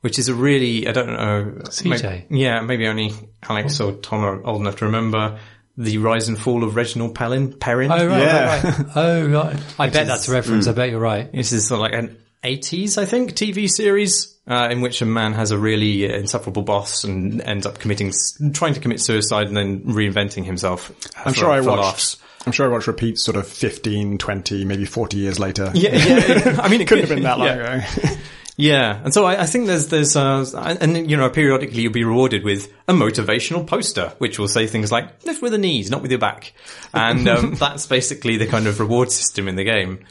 which 0.00 0.18
is 0.18 0.28
a 0.28 0.34
really, 0.34 0.86
I 0.86 0.92
don't 0.92 1.08
know. 1.08 1.58
CJ? 1.64 2.02
Maybe, 2.30 2.40
yeah, 2.40 2.60
maybe 2.60 2.86
only 2.86 3.12
Alex 3.48 3.80
or 3.80 3.92
Tom 3.92 4.24
are 4.24 4.44
old 4.44 4.60
enough 4.60 4.76
to 4.76 4.86
remember 4.86 5.38
the 5.76 5.98
rise 5.98 6.28
and 6.28 6.38
fall 6.38 6.62
of 6.64 6.76
Reginald 6.76 7.14
Perrin. 7.14 7.52
Perrin. 7.54 7.90
Oh 7.90 8.06
right, 8.06 8.20
Yeah. 8.20 8.46
right, 8.46 8.64
right. 8.78 8.86
Oh 8.94 9.26
right. 9.28 9.56
I 9.78 9.88
bet 9.88 10.06
that's 10.06 10.28
a 10.28 10.32
reference. 10.32 10.66
Hmm. 10.66 10.70
I 10.70 10.74
bet 10.74 10.90
you're 10.90 11.00
right. 11.00 11.32
This 11.32 11.52
is 11.52 11.66
sort 11.66 11.78
of 11.78 11.82
like 11.82 11.94
an 11.94 12.16
80s, 12.44 12.98
I 12.98 13.04
think, 13.04 13.32
TV 13.32 13.68
series, 13.68 14.36
uh, 14.46 14.68
in 14.70 14.80
which 14.80 15.02
a 15.02 15.06
man 15.06 15.32
has 15.34 15.50
a 15.50 15.58
really 15.58 16.10
uh, 16.10 16.16
insufferable 16.16 16.62
boss 16.62 17.04
and 17.04 17.40
ends 17.42 17.66
up 17.66 17.78
committing, 17.78 18.12
trying 18.52 18.74
to 18.74 18.80
commit 18.80 19.00
suicide 19.00 19.46
and 19.46 19.56
then 19.56 19.80
reinventing 19.82 20.44
himself. 20.44 20.90
I'm 21.16 21.32
for- 21.32 21.40
sure 21.40 21.50
I 21.50 21.60
watched. 21.60 21.82
laughs. 21.82 22.16
I'm 22.44 22.50
sure 22.50 22.66
I 22.66 22.70
watched 22.70 22.88
repeats 22.88 23.22
sort 23.22 23.36
of 23.36 23.46
15, 23.46 24.18
20, 24.18 24.64
maybe 24.64 24.84
40 24.84 25.16
years 25.16 25.38
later. 25.38 25.70
Yeah, 25.74 25.94
yeah. 25.94 26.58
I 26.62 26.68
mean, 26.68 26.80
it 26.80 26.88
Couldn't 26.88 27.06
have 27.06 27.14
been 27.14 27.22
that 27.22 27.38
long 27.38 27.46
yeah. 27.46 27.86
ago. 28.02 28.16
Yeah, 28.56 29.00
and 29.02 29.14
so 29.14 29.24
I, 29.24 29.42
I 29.42 29.46
think 29.46 29.66
there's 29.66 29.88
there's 29.88 30.14
uh, 30.14 30.44
and 30.80 31.10
you 31.10 31.16
know 31.16 31.30
periodically 31.30 31.80
you'll 31.82 31.92
be 31.92 32.04
rewarded 32.04 32.44
with 32.44 32.72
a 32.86 32.92
motivational 32.92 33.66
poster 33.66 34.12
which 34.18 34.38
will 34.38 34.46
say 34.46 34.66
things 34.66 34.92
like 34.92 35.24
lift 35.24 35.40
with 35.40 35.52
the 35.52 35.58
knees, 35.58 35.90
not 35.90 36.02
with 36.02 36.10
your 36.10 36.20
back, 36.20 36.52
and 36.92 37.26
um, 37.28 37.54
that's 37.58 37.86
basically 37.86 38.36
the 38.36 38.46
kind 38.46 38.66
of 38.66 38.78
reward 38.78 39.10
system 39.10 39.48
in 39.48 39.56
the 39.56 39.64
game. 39.64 40.04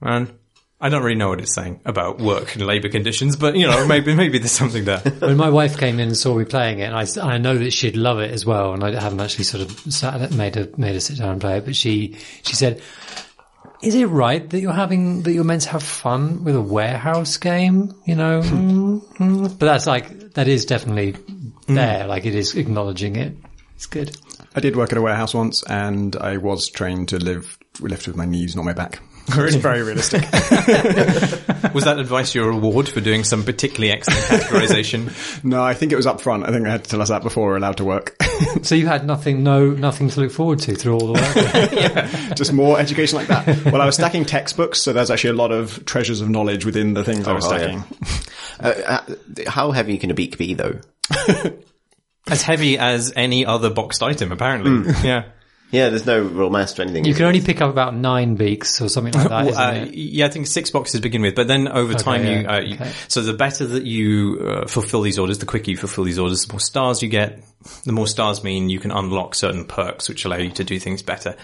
And 0.00 0.32
I 0.80 0.88
don't 0.90 1.02
really 1.02 1.16
know 1.16 1.30
what 1.30 1.40
it's 1.40 1.54
saying 1.54 1.80
about 1.84 2.18
work 2.18 2.54
and 2.56 2.66
labour 2.66 2.88
conditions, 2.88 3.36
but 3.36 3.56
you 3.56 3.66
know 3.66 3.86
maybe 3.86 4.14
maybe 4.14 4.38
there's 4.38 4.52
something 4.52 4.84
there. 4.84 4.98
When 5.20 5.36
my 5.36 5.48
wife 5.48 5.78
came 5.78 6.00
in 6.00 6.08
and 6.08 6.16
saw 6.16 6.34
me 6.34 6.44
playing 6.44 6.80
it, 6.80 6.92
and 6.92 6.96
I, 6.96 7.06
I 7.34 7.38
know 7.38 7.56
that 7.56 7.72
she'd 7.72 7.96
love 7.96 8.18
it 8.18 8.30
as 8.32 8.44
well, 8.44 8.74
and 8.74 8.84
I 8.84 9.00
haven't 9.00 9.20
actually 9.20 9.44
sort 9.44 9.62
of 9.62 9.70
sat, 9.92 10.32
made 10.32 10.56
her 10.56 10.68
made 10.76 10.94
her 10.94 11.00
sit 11.00 11.18
down 11.18 11.30
and 11.30 11.40
play 11.40 11.58
it, 11.58 11.64
but 11.64 11.76
she 11.76 12.16
she 12.42 12.54
said, 12.54 12.82
"Is 13.82 13.94
it 13.94 14.06
right 14.06 14.48
that 14.50 14.60
you're 14.60 14.72
having 14.72 15.22
that 15.22 15.32
you're 15.32 15.44
meant 15.44 15.62
to 15.62 15.70
have 15.70 15.82
fun 15.82 16.44
with 16.44 16.56
a 16.56 16.60
warehouse 16.60 17.36
game?" 17.38 17.94
You 18.04 18.16
know, 18.16 18.40
Mm, 18.42 19.00
mm. 19.16 19.58
but 19.58 19.66
that's 19.66 19.86
like 19.86 20.34
that 20.34 20.48
is 20.48 20.66
definitely 20.66 21.14
there. 21.66 22.06
Like 22.06 22.26
it 22.26 22.34
is 22.34 22.56
acknowledging 22.56 23.16
it. 23.16 23.32
It's 23.76 23.86
good. 23.86 24.16
I 24.54 24.60
did 24.60 24.76
work 24.76 24.92
at 24.92 24.98
a 24.98 25.02
warehouse 25.02 25.34
once, 25.34 25.62
and 25.64 26.14
I 26.16 26.36
was 26.36 26.68
trained 26.68 27.08
to 27.08 27.18
live 27.18 27.58
lift 27.80 28.06
with 28.06 28.16
my 28.16 28.24
knees, 28.24 28.54
not 28.54 28.64
my 28.64 28.72
back. 28.72 29.00
It's 29.36 29.56
very 29.56 29.82
realistic. 29.82 30.20
Was 31.74 31.84
that 31.84 31.96
advice 31.98 32.34
your 32.34 32.48
reward 32.48 32.88
for 32.90 33.00
doing 33.00 33.24
some 33.24 33.42
particularly 33.42 33.90
excellent 33.90 34.20
categorization? 34.26 35.44
no, 35.44 35.62
I 35.64 35.72
think 35.72 35.92
it 35.92 35.96
was 35.96 36.06
up 36.06 36.20
front. 36.20 36.44
I 36.44 36.50
think 36.50 36.64
they 36.64 36.70
had 36.70 36.84
to 36.84 36.90
tell 36.90 37.00
us 37.00 37.08
that 37.08 37.22
before 37.22 37.44
we 37.46 37.50
were 37.52 37.56
allowed 37.56 37.78
to 37.78 37.84
work. 37.86 38.16
So 38.62 38.74
you 38.74 38.86
had 38.86 39.06
nothing, 39.06 39.42
no 39.42 39.70
nothing 39.70 40.10
to 40.10 40.20
look 40.20 40.30
forward 40.30 40.58
to 40.60 40.74
through 40.74 40.92
all 40.98 41.12
the 41.14 41.14
work. 42.28 42.36
Just 42.36 42.52
more 42.52 42.78
education 42.78 43.16
like 43.16 43.28
that. 43.28 43.64
Well, 43.72 43.80
I 43.80 43.86
was 43.86 43.94
stacking 43.94 44.26
textbooks, 44.26 44.82
so 44.82 44.92
there's 44.92 45.10
actually 45.10 45.30
a 45.30 45.34
lot 45.40 45.52
of 45.52 45.84
treasures 45.86 46.20
of 46.20 46.28
knowledge 46.28 46.66
within 46.66 46.92
the 46.92 47.02
things 47.02 47.26
I 47.26 47.32
was 47.32 47.46
Oh, 47.46 47.56
yeah. 47.56 47.82
stacking. 47.82 47.84
Uh, 48.60 49.00
uh, 49.46 49.50
how 49.50 49.70
heavy 49.72 49.96
can 49.96 50.10
a 50.10 50.14
beak 50.14 50.36
be, 50.36 50.52
though? 50.54 50.78
As 52.28 52.42
heavy 52.42 52.78
as 52.78 53.12
any 53.14 53.44
other 53.44 53.70
boxed 53.70 54.02
item, 54.02 54.32
apparently. 54.32 54.92
Yeah. 55.04 55.24
Yeah, 55.70 55.88
there's 55.88 56.06
no 56.06 56.20
real 56.22 56.50
mass 56.50 56.74
to 56.74 56.82
anything. 56.82 57.04
you 57.04 57.14
can 57.14 57.24
only 57.24 57.40
pick 57.40 57.60
up 57.60 57.68
about 57.68 57.96
nine 57.96 58.36
beaks 58.36 58.80
or 58.80 58.88
something 58.88 59.12
like 59.12 59.28
that, 59.28 59.44
Well, 59.46 59.48
isn't 59.48 59.60
uh, 59.60 59.84
it? 59.88 59.94
yeah, 59.94 60.26
I 60.26 60.28
think 60.28 60.46
six 60.46 60.70
boxes 60.70 61.00
to 61.00 61.02
begin 61.02 61.20
with, 61.22 61.34
but 61.34 61.48
then 61.48 61.66
over 61.66 61.94
time 61.94 62.24
you, 62.24 62.48
uh, 62.48 62.60
you 62.60 62.74
okay. 62.76 62.92
so 63.08 63.22
the 63.22 63.32
better 63.32 63.66
that 63.66 63.82
you 63.82 64.38
uh, 64.40 64.66
fulfill 64.68 65.00
these 65.02 65.18
orders, 65.18 65.38
the 65.38 65.46
quicker 65.46 65.72
you 65.72 65.76
fulfill 65.76 66.04
these 66.04 66.18
orders, 66.18 66.46
the 66.46 66.52
more 66.52 66.60
stars 66.60 67.02
you 67.02 67.08
get. 67.08 67.42
The 67.84 67.92
more 67.92 68.06
stars 68.06 68.44
mean 68.44 68.68
you 68.68 68.78
can 68.78 68.92
unlock 68.92 69.34
certain 69.34 69.64
perks 69.64 70.08
which 70.08 70.24
allow 70.24 70.36
you 70.36 70.50
to 70.50 70.62
do 70.62 70.78
things 70.78 71.02
better. 71.02 71.34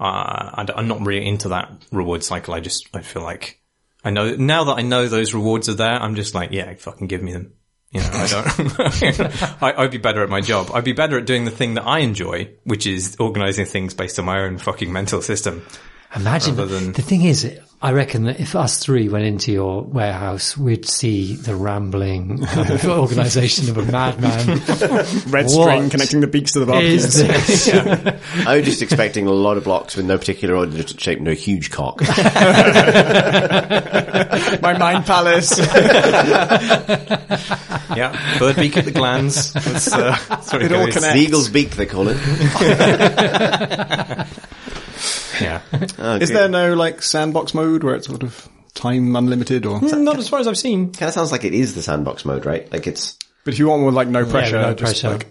Uh, 0.00 0.50
and 0.56 0.70
I'm 0.70 0.88
not 0.88 1.04
really 1.04 1.26
into 1.26 1.50
that 1.50 1.70
reward 1.92 2.24
cycle. 2.24 2.54
I 2.54 2.60
just 2.60 2.88
I 2.94 3.02
feel 3.02 3.22
like 3.22 3.60
I 4.02 4.10
know 4.10 4.34
now 4.34 4.64
that 4.64 4.78
I 4.78 4.82
know 4.82 5.08
those 5.08 5.34
rewards 5.34 5.68
are 5.68 5.74
there. 5.74 6.00
I'm 6.00 6.14
just 6.14 6.34
like, 6.34 6.52
yeah, 6.52 6.72
fucking 6.74 7.06
give 7.06 7.22
me 7.22 7.32
them. 7.34 7.52
You 7.94 8.00
know, 8.00 8.10
I 8.12 8.26
don't. 8.26 9.62
I, 9.62 9.82
I'd 9.84 9.90
be 9.92 9.98
better 9.98 10.22
at 10.24 10.28
my 10.28 10.40
job. 10.40 10.70
I'd 10.74 10.82
be 10.84 10.92
better 10.92 11.16
at 11.16 11.26
doing 11.26 11.44
the 11.44 11.52
thing 11.52 11.74
that 11.74 11.86
I 11.86 12.00
enjoy, 12.00 12.50
which 12.64 12.86
is 12.88 13.16
organizing 13.20 13.66
things 13.66 13.94
based 13.94 14.18
on 14.18 14.24
my 14.24 14.40
own 14.40 14.58
fucking 14.58 14.92
mental 14.92 15.22
system. 15.22 15.64
Imagine. 16.16 16.56
than- 16.56 16.92
the 16.92 17.02
thing 17.02 17.22
is, 17.22 17.44
I 17.84 17.92
reckon 17.92 18.24
that 18.24 18.40
if 18.40 18.56
us 18.56 18.78
three 18.78 19.10
went 19.10 19.26
into 19.26 19.52
your 19.52 19.82
warehouse, 19.82 20.56
we'd 20.56 20.86
see 20.88 21.34
the 21.36 21.54
rambling 21.54 22.38
kind 22.38 22.70
of 22.70 22.82
organisation 22.88 23.68
of 23.68 23.76
a 23.76 23.82
madman. 23.92 24.46
Red 25.28 25.44
What 25.44 25.50
string 25.50 25.90
connecting 25.90 26.20
the 26.20 26.26
beaks 26.26 26.52
to 26.52 26.64
the 26.64 26.72
Is 26.78 27.22
barbecue. 27.22 27.34
this? 27.36 27.68
I 28.46 28.56
was 28.56 28.64
just 28.64 28.80
expecting 28.80 29.26
a 29.26 29.32
lot 29.32 29.58
of 29.58 29.64
blocks 29.64 29.96
with 29.96 30.06
no 30.06 30.16
particular 30.16 30.56
order 30.56 30.82
to 30.82 30.98
shape, 30.98 31.20
no 31.20 31.32
huge 31.32 31.70
cock. 31.70 32.00
My 34.62 34.76
mind 34.78 35.04
palace. 35.04 35.58
Yeah, 37.94 38.38
bird 38.38 38.56
beak 38.56 38.78
at 38.78 38.86
the 38.86 38.92
glands. 38.92 39.52
That's, 39.52 39.92
uh, 39.92 40.16
that's 40.30 40.54
it, 40.54 40.62
It 40.62 40.72
all 40.72 40.86
connects. 40.86 41.12
the 41.12 41.18
eagle's 41.18 41.50
beak, 41.50 41.72
they 41.72 41.84
call 41.84 42.06
it. 42.08 42.16
Yeah, 45.40 45.60
Oh, 45.98 46.16
Is 46.16 46.30
there 46.30 46.48
no 46.48 46.74
like 46.74 47.02
sandbox 47.02 47.54
mode 47.54 47.82
where 47.84 47.94
it's 47.94 48.06
sort 48.06 48.22
of 48.22 48.48
time 48.74 49.14
unlimited 49.16 49.66
or? 49.66 49.80
not 49.80 50.18
as 50.18 50.28
far 50.28 50.40
as 50.40 50.48
I've 50.48 50.58
seen. 50.58 50.92
Kind 50.92 51.08
of 51.08 51.14
sounds 51.14 51.32
like 51.32 51.44
it 51.44 51.54
is 51.54 51.74
the 51.74 51.82
sandbox 51.82 52.24
mode, 52.24 52.44
right? 52.46 52.70
Like 52.72 52.86
it's 52.86 53.16
But 53.44 53.54
if 53.54 53.58
you 53.60 53.68
want 53.68 53.84
with 53.84 53.94
like 53.94 54.08
no 54.08 54.24
pressure, 54.24 54.60
no 54.60 54.74
pressure. 54.74 55.10
like 55.10 55.28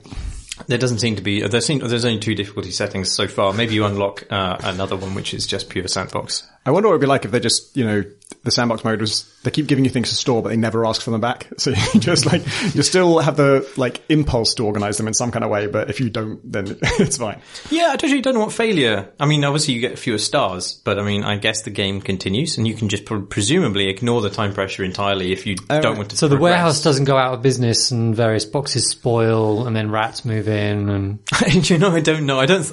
There 0.68 0.78
doesn't 0.78 1.00
seem 1.00 1.16
to 1.18 1.22
be. 1.22 1.46
There 1.46 1.62
seem, 1.62 1.80
there's 1.80 2.06
only 2.06 2.20
two 2.20 2.36
difficulty 2.36 2.72
settings 2.72 3.12
so 3.12 3.28
far. 3.28 3.54
Maybe 3.54 3.74
you 3.74 3.86
unlock 3.86 4.24
uh, 4.30 4.58
another 4.64 4.96
one, 4.96 5.16
which 5.16 5.34
is 5.34 5.48
just 5.48 5.70
pure 5.70 5.88
sandbox. 5.88 6.48
I 6.66 6.72
wonder 6.72 6.88
what 6.90 6.94
it'd 6.94 7.02
be 7.02 7.08
like 7.08 7.26
if 7.26 7.32
they 7.32 7.40
just, 7.40 7.76
you 7.76 7.86
know, 7.86 8.04
the 8.44 8.52
sandbox 8.52 8.84
mode 8.84 9.00
was, 9.00 9.30
they 9.44 9.52
keep 9.52 9.68
giving 9.68 9.86
you 9.86 9.92
things 9.92 10.10
to 10.10 10.16
store, 10.16 10.42
but 10.42 10.50
they 10.50 10.58
never 10.58 10.86
ask 10.86 11.02
for 11.02 11.12
them 11.12 11.22
back. 11.22 11.48
So 11.64 11.70
you 11.70 11.78
hmm. 11.78 12.00
just 12.00 12.26
like, 12.26 12.44
you 12.76 12.84
still 12.84 13.20
have 13.20 13.38
the 13.38 13.72
like 13.78 14.04
impulse 14.10 14.56
to 14.56 14.66
organize 14.66 14.98
them 14.98 15.08
in 15.08 15.14
some 15.14 15.32
kind 15.32 15.46
of 15.46 15.52
way, 15.52 15.68
but 15.68 15.90
if 15.90 16.02
you 16.02 16.10
don't, 16.10 16.40
then 16.52 16.78
it's 16.82 17.18
fine. 17.18 17.42
Yeah, 17.70 17.92
I 17.92 17.96
totally 17.96 18.20
don't 18.20 18.34
know 18.34 18.42
what 18.42 18.52
failure. 18.52 19.10
I 19.18 19.28
mean, 19.28 19.46
obviously 19.46 19.74
you 19.74 19.80
get 19.80 19.98
fewer 19.98 20.18
stars, 20.18 20.74
but 20.74 21.00
I 21.00 21.04
mean, 21.04 21.24
I 21.24 21.38
guess 21.38 21.62
the 21.62 21.70
game 21.70 22.02
continues, 22.02 22.58
and 22.58 22.68
you 22.68 22.74
can 22.74 22.90
just 22.90 23.06
pre- 23.06 23.22
presumably 23.22 23.88
ignore 23.88 24.22
the 24.22 24.30
time 24.30 24.54
pressure 24.54 24.84
entirely 24.84 25.32
if 25.32 25.46
you 25.46 25.56
uh, 25.70 25.80
don't 25.80 25.98
want 25.98 26.10
to. 26.10 26.18
So 26.18 26.28
the 26.28 26.38
warehouse 26.38 26.84
doesn't 26.84 27.06
go 27.06 27.16
out 27.16 27.34
of 27.34 27.42
business 27.42 27.92
and 27.92 28.14
various 28.14 28.44
boxes 28.44 28.90
spoil 28.90 29.66
and 29.66 29.76
then 29.76 29.90
rats 29.90 30.26
move 30.26 30.50
in 30.50 30.90
and 30.90 31.20
you 31.70 31.78
know, 31.78 31.92
I 31.92 32.02
don't 32.02 32.26
know. 32.26 32.40
I 32.40 32.46
don't. 32.46 32.70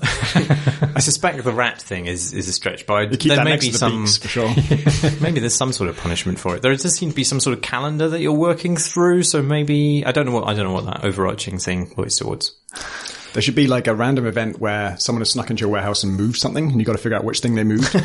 I 0.97 1.00
suspect 1.00 1.44
the 1.44 1.52
rat 1.52 1.80
thing 1.80 2.06
is 2.06 2.32
is 2.32 2.49
a 2.49 2.52
stretch, 2.52 2.87
but 2.87 2.94
I, 2.94 3.02
You 3.02 3.16
keep 3.16 3.28
there 3.28 3.37
that 3.37 3.44
may 3.44 3.50
next 3.50 3.66
be 3.66 3.73
to 3.73 3.78
the 3.78 3.79
some. 3.80 4.04
beaks 4.04 4.16
for 4.16 4.28
sure. 4.28 4.49
Maybe 5.20 5.40
there's 5.40 5.54
some 5.54 5.72
sort 5.72 5.90
of 5.90 5.96
punishment 5.96 6.38
for 6.38 6.56
it. 6.56 6.62
There 6.62 6.75
does 6.75 6.94
seem 6.94 7.10
to 7.10 7.16
be 7.16 7.25
some 7.25 7.40
sort 7.40 7.56
of 7.56 7.62
calendar 7.62 8.08
that 8.08 8.20
you're 8.20 8.32
working 8.32 8.76
through. 8.76 9.25
So 9.25 9.42
maybe 9.42 10.04
I 10.06 10.12
don't 10.12 10.26
know 10.26 10.32
what 10.32 10.46
I 10.49 10.54
don't 10.54 10.64
know 10.64 10.72
what 10.72 10.87
that 10.87 11.04
overarching 11.04 11.58
thing 11.58 11.90
points 11.90 12.16
towards. 12.16 12.54
There 13.32 13.42
should 13.42 13.54
be 13.54 13.66
like 13.68 13.87
a 13.87 13.94
random 13.94 14.26
event 14.26 14.58
where 14.58 14.96
someone 14.99 15.20
has 15.20 15.30
snuck 15.30 15.50
into 15.50 15.60
your 15.60 15.70
warehouse 15.70 16.02
and 16.02 16.16
moved 16.16 16.38
something, 16.38 16.70
and 16.70 16.80
you 16.80 16.84
got 16.84 16.92
to 16.92 16.99
figure 16.99 17.16
out 17.16 17.25
which 17.25 17.40
thing 17.40 17.54
they 17.54 17.64
moved. 17.64 17.94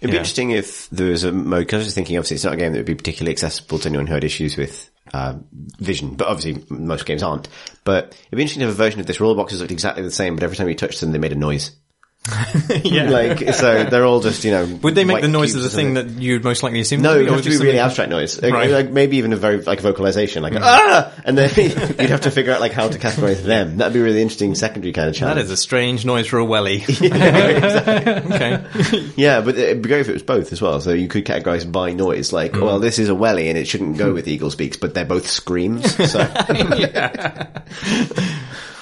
It'd 0.00 0.12
be 0.12 0.16
interesting 0.16 0.50
if 0.50 0.88
there 0.90 1.10
was 1.10 1.24
a 1.24 1.30
mode, 1.30 1.66
because 1.66 1.82
I 1.82 1.84
was 1.84 1.94
thinking 1.94 2.16
obviously 2.16 2.36
it's 2.36 2.44
not 2.44 2.54
a 2.54 2.56
game 2.56 2.72
that 2.72 2.78
would 2.78 2.86
be 2.86 2.94
particularly 2.94 3.32
accessible 3.32 3.78
to 3.80 3.88
anyone 3.88 4.06
who 4.06 4.14
had 4.14 4.24
issues 4.24 4.56
with 4.56 4.90
uh, 5.12 5.34
vision, 5.78 6.14
but 6.14 6.26
obviously 6.26 6.64
most 6.70 7.04
games 7.04 7.22
aren't. 7.22 7.48
But 7.84 8.06
it'd 8.06 8.36
be 8.36 8.42
interesting 8.42 8.60
to 8.60 8.66
have 8.66 8.74
a 8.74 8.82
version 8.82 9.00
of 9.00 9.06
this 9.06 9.20
where 9.20 9.26
all 9.26 9.34
the 9.34 9.42
boxes 9.42 9.60
looked 9.60 9.72
exactly 9.72 10.02
the 10.02 10.10
same, 10.10 10.36
but 10.36 10.42
every 10.42 10.56
time 10.56 10.68
you 10.68 10.74
touched 10.74 11.00
them 11.00 11.12
they 11.12 11.18
made 11.18 11.32
a 11.32 11.36
noise. 11.36 11.72
yeah. 12.84 13.08
Like, 13.10 13.54
so 13.54 13.84
they're 13.84 14.04
all 14.04 14.20
just, 14.20 14.44
you 14.44 14.50
know. 14.52 14.78
Would 14.82 14.94
they 14.94 15.04
make 15.04 15.20
the 15.22 15.28
noise 15.28 15.54
of 15.54 15.62
the 15.62 15.68
thing 15.68 15.94
that 15.94 16.08
you'd 16.10 16.44
most 16.44 16.62
likely 16.62 16.80
assume? 16.80 17.02
No, 17.02 17.14
it 17.14 17.20
would 17.20 17.28
or 17.28 17.32
have 17.34 17.42
to 17.42 17.50
be 17.50 17.56
really 17.56 17.66
something- 17.66 17.78
abstract 17.80 18.10
noise. 18.10 18.40
Like, 18.42 18.52
Right. 18.52 18.70
like 18.70 18.90
maybe 18.90 19.16
even 19.18 19.32
a 19.32 19.36
very, 19.36 19.60
like 19.62 19.80
vocalization, 19.80 20.42
like, 20.42 20.54
ah! 20.56 21.12
And 21.24 21.36
then 21.38 21.50
you'd 21.56 22.10
have 22.10 22.22
to 22.22 22.30
figure 22.30 22.52
out 22.52 22.60
like 22.60 22.72
how 22.72 22.88
to 22.88 22.98
categorize 22.98 23.42
them. 23.42 23.76
That'd 23.78 23.92
be 23.94 24.00
a 24.00 24.02
really 24.02 24.22
interesting 24.22 24.54
secondary 24.54 24.92
kind 24.92 25.08
of 25.08 25.14
challenge. 25.14 25.40
is 25.40 25.50
a 25.50 25.56
strange 25.56 26.04
noise 26.04 26.26
for 26.26 26.38
a 26.38 26.44
welly. 26.44 26.82
okay. 26.90 28.64
Yeah, 29.16 29.40
but 29.40 29.56
it'd 29.56 29.82
be 29.82 29.88
great 29.88 30.00
if 30.00 30.08
it 30.08 30.12
was 30.12 30.22
both 30.22 30.52
as 30.52 30.60
well. 30.62 30.80
So 30.80 30.92
you 30.92 31.08
could 31.08 31.24
categorize 31.24 31.70
by 31.70 31.92
noise, 31.92 32.32
like, 32.32 32.52
well, 32.54 32.78
this 32.78 32.98
is 32.98 33.08
a 33.08 33.14
welly 33.14 33.48
and 33.48 33.58
it 33.58 33.66
shouldn't 33.68 33.98
go 33.98 34.12
with 34.12 34.28
Eagle 34.28 34.50
Speaks, 34.50 34.76
but 34.76 34.94
they're 34.94 35.04
both 35.04 35.28
screams. 35.28 35.94
So, 36.10 36.20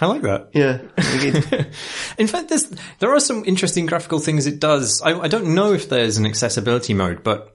I 0.00 0.07
like 0.07 0.23
that. 0.23 0.50
yeah. 0.55 0.78
In 2.19 2.26
fact, 2.26 2.49
there's, 2.49 2.71
there 2.99 3.14
are 3.14 3.21
some 3.21 3.45
interesting 3.47 3.87
graphical 3.87 4.19
things 4.19 4.47
it 4.47 4.61
does. 4.61 5.02
I, 5.02 5.19
I 5.19 5.28
don't 5.28 5.55
know 5.55 5.73
if 5.73 5.88
there's 5.88 6.17
an 6.19 6.26
accessibility 6.26 6.95
mode, 6.95 7.23
but 7.25 7.55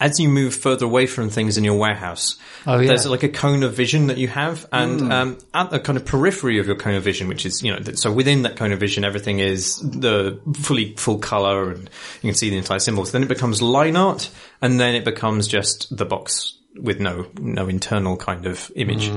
as 0.00 0.18
you 0.18 0.28
move 0.28 0.54
further 0.54 0.86
away 0.86 1.06
from 1.06 1.28
things 1.30 1.56
in 1.58 1.64
your 1.64 1.78
warehouse, 1.78 2.36
Oh, 2.66 2.78
yeah. 2.78 2.88
there's 2.88 3.06
like 3.06 3.22
a 3.22 3.28
cone 3.28 3.62
of 3.62 3.74
vision 3.74 4.08
that 4.08 4.18
you 4.18 4.26
have, 4.28 4.66
and 4.72 5.12
um, 5.12 5.38
at 5.54 5.70
the 5.70 5.78
kind 5.80 5.96
of 5.96 6.04
periphery 6.04 6.58
of 6.58 6.66
your 6.66 6.76
cone 6.76 6.94
of 6.94 7.02
vision, 7.04 7.28
which 7.28 7.44
is 7.46 7.62
you 7.62 7.72
know, 7.72 7.80
so 7.94 8.12
within 8.12 8.42
that 8.42 8.56
cone 8.56 8.72
of 8.72 8.80
vision, 8.80 9.04
everything 9.04 9.38
is 9.38 9.78
the 9.78 10.40
fully 10.60 10.94
full 10.96 11.18
color, 11.18 11.70
and 11.70 11.90
you 12.22 12.28
can 12.30 12.34
see 12.34 12.50
the 12.50 12.56
entire 12.58 12.78
symbols. 12.80 13.12
Then 13.12 13.22
it 13.22 13.28
becomes 13.28 13.60
line 13.62 13.96
art, 13.96 14.30
and 14.60 14.78
then 14.80 14.94
it 14.94 15.04
becomes 15.04 15.46
just 15.48 15.96
the 15.96 16.04
box 16.04 16.56
with 16.80 16.98
no 17.00 17.26
no 17.38 17.68
internal 17.68 18.16
kind 18.16 18.46
of 18.46 18.70
image. 18.76 19.10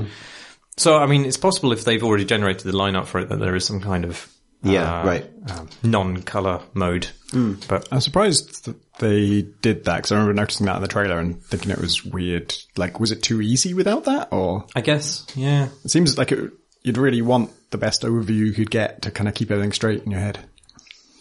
So, 0.76 0.96
I 0.98 1.06
mean, 1.06 1.24
it's 1.24 1.36
possible 1.36 1.72
if 1.72 1.84
they've 1.84 2.02
already 2.02 2.24
generated 2.24 2.64
the 2.64 2.76
line 2.76 2.96
art 2.96 3.08
for 3.08 3.20
it 3.20 3.28
that 3.30 3.38
there 3.38 3.56
is 3.56 3.64
some 3.64 3.80
kind 3.80 4.04
of 4.04 4.30
Yeah, 4.62 5.00
uh, 5.00 5.06
right. 5.06 5.30
um, 5.50 5.68
non-color 5.82 6.60
mode. 6.74 7.08
But 7.68 7.88
I'm 7.90 8.00
surprised 8.00 8.64
that 8.66 8.76
they 8.98 9.42
did 9.62 9.84
that 9.84 9.96
because 9.96 10.12
I 10.12 10.16
remember 10.16 10.34
noticing 10.34 10.66
that 10.66 10.76
in 10.76 10.82
the 10.82 10.88
trailer 10.88 11.18
and 11.18 11.42
thinking 11.44 11.70
it 11.70 11.78
was 11.78 12.04
weird. 12.04 12.54
Like, 12.76 13.00
was 13.00 13.10
it 13.10 13.22
too 13.22 13.40
easy 13.40 13.74
without 13.74 14.04
that? 14.04 14.28
Or 14.32 14.66
I 14.74 14.80
guess, 14.80 15.26
yeah. 15.34 15.68
it 15.84 15.90
seems 15.90 16.16
like 16.18 16.32
it, 16.32 16.52
you'd 16.82 16.98
really 16.98 17.22
want 17.22 17.50
the 17.70 17.78
best 17.78 18.02
overview 18.02 18.36
you 18.36 18.52
could 18.52 18.70
get 18.70 19.02
to 19.02 19.10
kind 19.10 19.28
of 19.28 19.34
keep 19.34 19.50
everything 19.50 19.72
straight 19.72 20.04
in 20.04 20.10
your 20.10 20.20
head. 20.20 20.38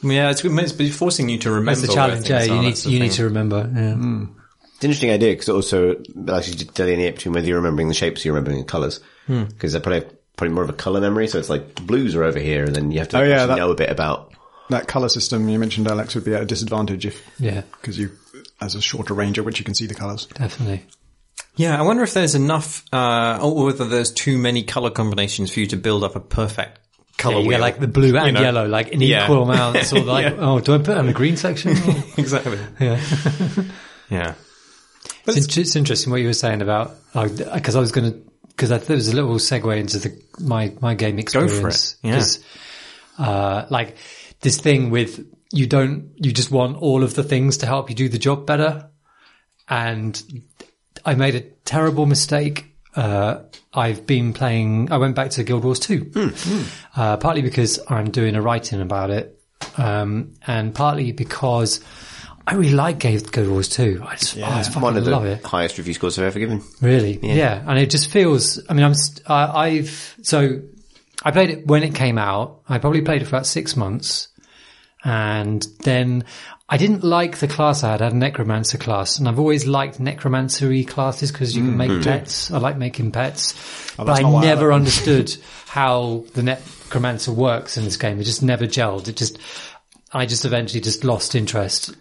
Yeah, 0.04 0.30
it's, 0.30 0.44
it's 0.46 0.96
forcing 0.96 1.30
you 1.30 1.38
to 1.40 1.50
remember. 1.50 1.80
That's 1.80 1.88
the 1.88 1.94
challenge. 1.94 2.28
things 2.28 2.30
Yeah, 2.30 2.44
you 2.56 2.62
need 2.62 2.68
that's 2.70 2.84
the 2.84 2.92
you 2.92 3.00
need 3.00 3.12
to 3.14 3.24
remember. 3.24 3.70
Yeah. 3.74 4.26
It's 4.76 4.84
an 4.84 4.90
interesting 4.90 5.12
idea 5.12 5.32
because 5.32 5.50
it 5.50 5.54
also 5.54 5.96
allows 6.16 6.50
you 6.50 6.56
to 6.56 6.66
delineate 6.66 7.16
between 7.16 7.34
whether 7.34 7.48
you're 7.48 7.58
remembering 7.58 7.88
the 7.88 7.94
shapes 7.94 8.24
or 8.24 8.28
you're 8.28 8.36
remembering 8.36 8.60
the 8.60 8.66
colors. 8.66 9.00
Because 9.28 9.72
they're 9.72 9.82
probably, 9.82 10.06
probably 10.38 10.54
more 10.54 10.64
of 10.64 10.70
a 10.70 10.74
color 10.74 11.00
memory. 11.02 11.28
So 11.28 11.40
it's 11.40 11.50
like 11.50 11.76
the 11.76 11.82
blues 11.82 12.14
are 12.16 12.24
over 12.24 12.40
here 12.40 12.66
and 12.66 12.76
then 12.76 12.92
you 12.92 13.00
have 13.00 13.10
to 13.10 13.20
Oh, 13.20 13.24
yeah, 13.24 13.46
that- 13.46 13.58
know 13.58 13.72
a 13.72 13.76
bit 13.76 13.90
about. 13.90 14.34
That 14.70 14.88
color 14.88 15.10
system 15.10 15.48
you 15.48 15.60
mentioned, 15.60 15.88
Alex, 15.88 16.16
would 16.16 16.26
be 16.26 16.34
at 16.34 16.42
a 16.42 16.46
disadvantage 16.46 17.06
if 17.06 17.24
Yeah, 17.40 17.62
because 17.80 17.98
you 18.00 18.12
as 18.60 18.74
a 18.76 18.82
shorter 18.82 19.14
range 19.14 19.38
at 19.40 19.46
which 19.46 19.60
you 19.60 19.66
can 19.66 19.76
see 19.76 19.86
the 19.86 19.94
colors. 19.96 20.26
definitely. 20.26 20.86
Yeah, 21.56 21.78
I 21.80 21.84
wonder 21.84 22.04
if 22.04 22.14
there's 22.14 22.36
enough, 22.36 22.84
uh, 22.92 23.40
or 23.42 23.66
whether 23.66 23.86
there's 23.88 24.12
too 24.12 24.38
many 24.38 24.64
color 24.64 24.90
combinations 24.90 25.52
for 25.54 25.60
you 25.62 25.68
to 25.68 25.78
build 25.78 26.04
up 26.04 26.16
a 26.16 26.20
perfect 26.20 26.80
color 27.18 27.36
Yeah, 27.36 27.42
you 27.42 27.48
wheel. 27.48 27.58
get 27.60 27.62
like 27.62 27.80
the 27.80 27.88
blue 27.88 28.18
and 28.18 28.34
know? 28.34 28.42
yellow, 28.42 28.68
like 28.68 28.90
in 28.90 29.00
Yeah. 29.02 29.24
equal 29.24 29.44
amounts, 29.50 29.94
or 29.94 30.02
like, 30.02 30.26
Yeah. 30.26 30.36
oh, 30.40 30.60
do 30.60 30.74
I 30.74 30.78
put 30.80 30.90
it 30.90 30.98
on 30.98 31.06
the 31.06 31.14
green 31.14 31.38
section? 31.38 31.72
exactly. 32.18 32.58
yeah. 32.80 33.00
Yeah. 34.10 34.34
It's, 35.28 35.56
in- 35.58 35.62
it's 35.62 35.76
interesting 35.76 36.12
what 36.12 36.22
you 36.22 36.28
were 36.28 36.34
saying 36.34 36.62
about 36.62 36.96
because 37.14 37.76
I 37.76 37.80
was 37.80 37.92
going 37.92 38.12
to 38.12 38.22
because 38.50 38.72
I 38.72 38.78
thought 38.78 38.88
there 38.88 38.96
was 38.96 39.10
a 39.10 39.16
little 39.16 39.36
segue 39.36 39.78
into 39.78 40.00
the 40.00 40.22
my 40.40 40.72
my 40.82 40.94
game 40.96 41.20
experience. 41.20 41.54
Go 41.54 41.62
for 41.62 41.70
it, 41.70 41.96
yeah. 42.04 43.26
uh, 43.26 43.68
like 43.70 43.96
this 44.42 44.60
thing 44.60 44.90
with 44.92 45.26
you 45.52 45.68
don't 45.68 46.12
you 46.16 46.32
just 46.32 46.52
want 46.52 46.78
all 46.78 47.04
of 47.04 47.16
the 47.16 47.24
things 47.24 47.58
to 47.58 47.66
help 47.66 47.90
you 47.90 47.96
do 47.96 48.08
the 48.10 48.18
job 48.18 48.46
better, 48.46 48.90
and 49.68 50.22
I 51.06 51.16
made 51.16 51.36
a 51.36 51.42
terrible 51.42 52.06
mistake. 52.06 52.74
Uh, 52.96 53.42
I've 53.74 54.06
been 54.06 54.32
playing. 54.32 54.90
I 54.92 54.98
went 54.98 55.16
back 55.16 55.32
to 55.32 55.44
Guild 55.44 55.64
Wars 55.66 55.80
two, 55.80 56.12
Uh, 56.96 57.18
partly 57.18 57.42
because 57.42 57.80
I'm 57.90 58.10
doing 58.12 58.36
a 58.36 58.42
writing 58.42 58.80
about 58.80 59.10
it, 59.10 59.38
um, 59.78 60.34
and 60.48 60.74
partly 60.74 61.12
because. 61.12 61.82
I 62.48 62.54
really 62.56 62.74
like 62.74 63.00
Guild 63.00 63.48
Wars 63.50 63.70
2. 63.70 64.04
I 64.08 64.16
just, 64.16 64.38
oh, 64.38 64.44
I 64.44 64.58
just 64.58 64.70
fucking 64.70 64.82
One 64.84 64.98
of 64.98 65.06
the 65.06 65.12
love 65.12 65.26
it. 65.26 65.44
highest 65.44 65.78
review 65.78 65.94
scores 65.96 66.20
I've 66.20 66.26
ever 66.26 66.40
given. 66.40 66.62
Really? 66.82 67.20
Yeah. 67.22 67.64
And 67.68 67.80
it 67.80 67.90
just 67.90 68.12
feels, 68.12 68.62
I 68.70 68.74
mean, 68.74 68.84
I'm, 68.86 68.94
st- 68.94 69.28
uh, 69.30 69.52
I've, 69.56 70.16
so 70.22 70.62
I 71.24 71.32
played 71.32 71.50
it 71.50 71.66
when 71.68 71.82
it 71.84 71.96
came 71.96 72.18
out. 72.20 72.62
I 72.70 72.78
probably 72.78 73.02
played 73.02 73.22
it 73.24 73.26
for 73.26 73.36
about 73.36 73.48
six 73.48 73.76
months. 73.76 74.28
And 75.04 75.66
then 75.84 76.24
I 76.70 76.78
didn't 76.78 77.04
like 77.04 77.38
the 77.38 77.48
class 77.48 77.84
I 77.84 77.92
had. 77.92 78.02
I 78.02 78.06
had 78.06 78.14
a 78.14 78.18
necromancer 78.18 78.78
class 78.78 79.18
and 79.20 79.28
I've 79.28 79.40
always 79.40 79.66
liked 79.68 80.00
necromancery 80.00 80.88
classes 80.88 81.32
because 81.32 81.56
you 81.56 81.64
can 81.64 81.78
make 81.78 82.04
pets. 82.04 82.52
I 82.52 82.58
like 82.58 82.78
making 82.78 83.12
pets, 83.12 83.54
but 83.98 84.10
I 84.10 84.24
why 84.24 84.42
I 84.42 84.46
never 84.46 84.74
understood 84.74 85.36
how 85.68 86.26
the 86.34 86.42
necromancer 86.44 87.32
works 87.34 87.78
in 87.78 87.86
this 87.86 87.98
game. 87.98 88.20
It 88.20 88.24
just 88.24 88.42
never 88.44 88.66
gelled. 88.66 89.08
It 89.08 89.16
just, 89.16 89.38
I 90.12 90.26
just 90.26 90.46
eventually 90.46 90.82
just 90.82 91.04
lost 91.04 91.36
interest. 91.36 91.96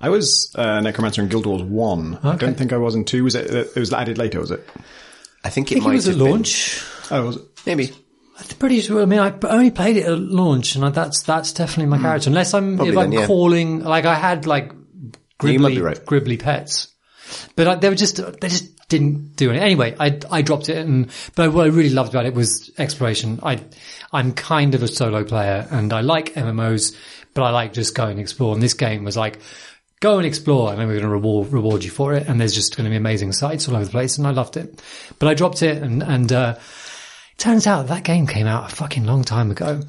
I 0.00 0.08
was 0.10 0.52
uh, 0.54 0.80
Necromancer 0.80 1.22
in 1.22 1.28
Guild 1.28 1.46
Wars 1.46 1.62
1. 1.62 2.18
I 2.22 2.36
don't 2.36 2.56
think 2.56 2.72
I 2.72 2.76
was 2.76 2.94
in 2.94 3.04
2. 3.04 3.24
Was 3.24 3.34
it, 3.34 3.50
it 3.50 3.74
was 3.78 3.92
added 3.92 4.16
later, 4.18 4.40
was 4.40 4.50
it? 4.50 4.68
I 5.44 5.50
think 5.50 5.72
it 5.72 5.76
I 5.76 5.80
think 5.80 5.84
might 5.86 5.92
it 5.92 5.94
was 5.96 6.08
at 6.08 6.14
have 6.14 6.18
been- 6.24 6.30
launch. 6.30 6.84
Oh, 7.10 7.26
was 7.26 7.36
it? 7.36 7.42
Maybe. 7.66 7.92
I'm 8.38 8.46
pretty 8.58 8.80
sure. 8.80 9.02
I 9.02 9.06
mean, 9.06 9.18
I 9.18 9.34
only 9.48 9.70
played 9.72 9.96
it 9.96 10.06
at 10.06 10.18
launch, 10.20 10.76
and 10.76 10.94
that's 10.94 11.22
that's 11.24 11.52
definitely 11.52 11.86
my 11.86 11.98
character. 11.98 12.30
Unless 12.30 12.54
I'm 12.54 12.76
Probably 12.76 12.92
if 12.92 12.98
I'm 12.98 13.12
yeah. 13.12 13.26
calling 13.26 13.80
like 13.82 14.04
I 14.04 14.14
had 14.14 14.46
like 14.46 14.70
You 15.42 15.58
might 15.58 15.72
gribbly 15.72 15.74
be 15.74 15.80
right. 15.80 16.06
gribbly 16.06 16.38
pets, 16.40 16.86
but 17.56 17.66
I, 17.66 17.74
they 17.74 17.88
were 17.88 17.96
just 17.96 18.16
they 18.40 18.48
just 18.48 18.86
didn't 18.88 19.34
do 19.34 19.50
it. 19.50 19.56
Anyway, 19.56 19.96
I 19.98 20.20
I 20.30 20.42
dropped 20.42 20.68
it, 20.68 20.76
and 20.76 21.10
but 21.34 21.52
what 21.52 21.64
I 21.64 21.70
really 21.70 21.90
loved 21.90 22.10
about 22.14 22.26
it 22.26 22.34
was 22.34 22.70
exploration. 22.78 23.40
I 23.42 23.60
I'm 24.12 24.32
kind 24.34 24.76
of 24.76 24.84
a 24.84 24.88
solo 24.88 25.24
player, 25.24 25.66
and 25.72 25.92
I 25.92 26.02
like 26.02 26.34
MMOs, 26.34 26.94
but 27.34 27.42
I 27.42 27.50
like 27.50 27.72
just 27.72 27.96
going 27.96 28.12
and 28.12 28.20
explore. 28.20 28.54
And 28.54 28.62
this 28.62 28.74
game 28.74 29.02
was 29.02 29.16
like. 29.16 29.40
Go 30.00 30.18
and 30.18 30.26
explore, 30.26 30.70
and 30.70 30.80
then 30.80 30.86
we're 30.86 30.94
going 30.94 31.04
to 31.04 31.10
reward 31.10 31.52
reward 31.52 31.82
you 31.82 31.90
for 31.90 32.14
it. 32.14 32.28
And 32.28 32.40
there's 32.40 32.54
just 32.54 32.76
going 32.76 32.84
to 32.84 32.90
be 32.90 32.96
amazing 32.96 33.32
sites 33.32 33.68
all 33.68 33.74
over 33.74 33.84
the 33.84 33.90
place, 33.90 34.16
and 34.18 34.26
I 34.26 34.30
loved 34.30 34.56
it. 34.56 34.80
But 35.18 35.28
I 35.28 35.34
dropped 35.34 35.62
it, 35.62 35.82
and 35.82 36.02
and 36.02 36.32
uh, 36.32 36.56
Turns 37.38 37.68
out 37.68 37.86
that 37.86 38.02
game 38.02 38.26
came 38.26 38.48
out 38.48 38.72
a 38.72 38.74
fucking 38.74 39.04
long 39.04 39.22
time 39.22 39.52
ago. 39.52 39.80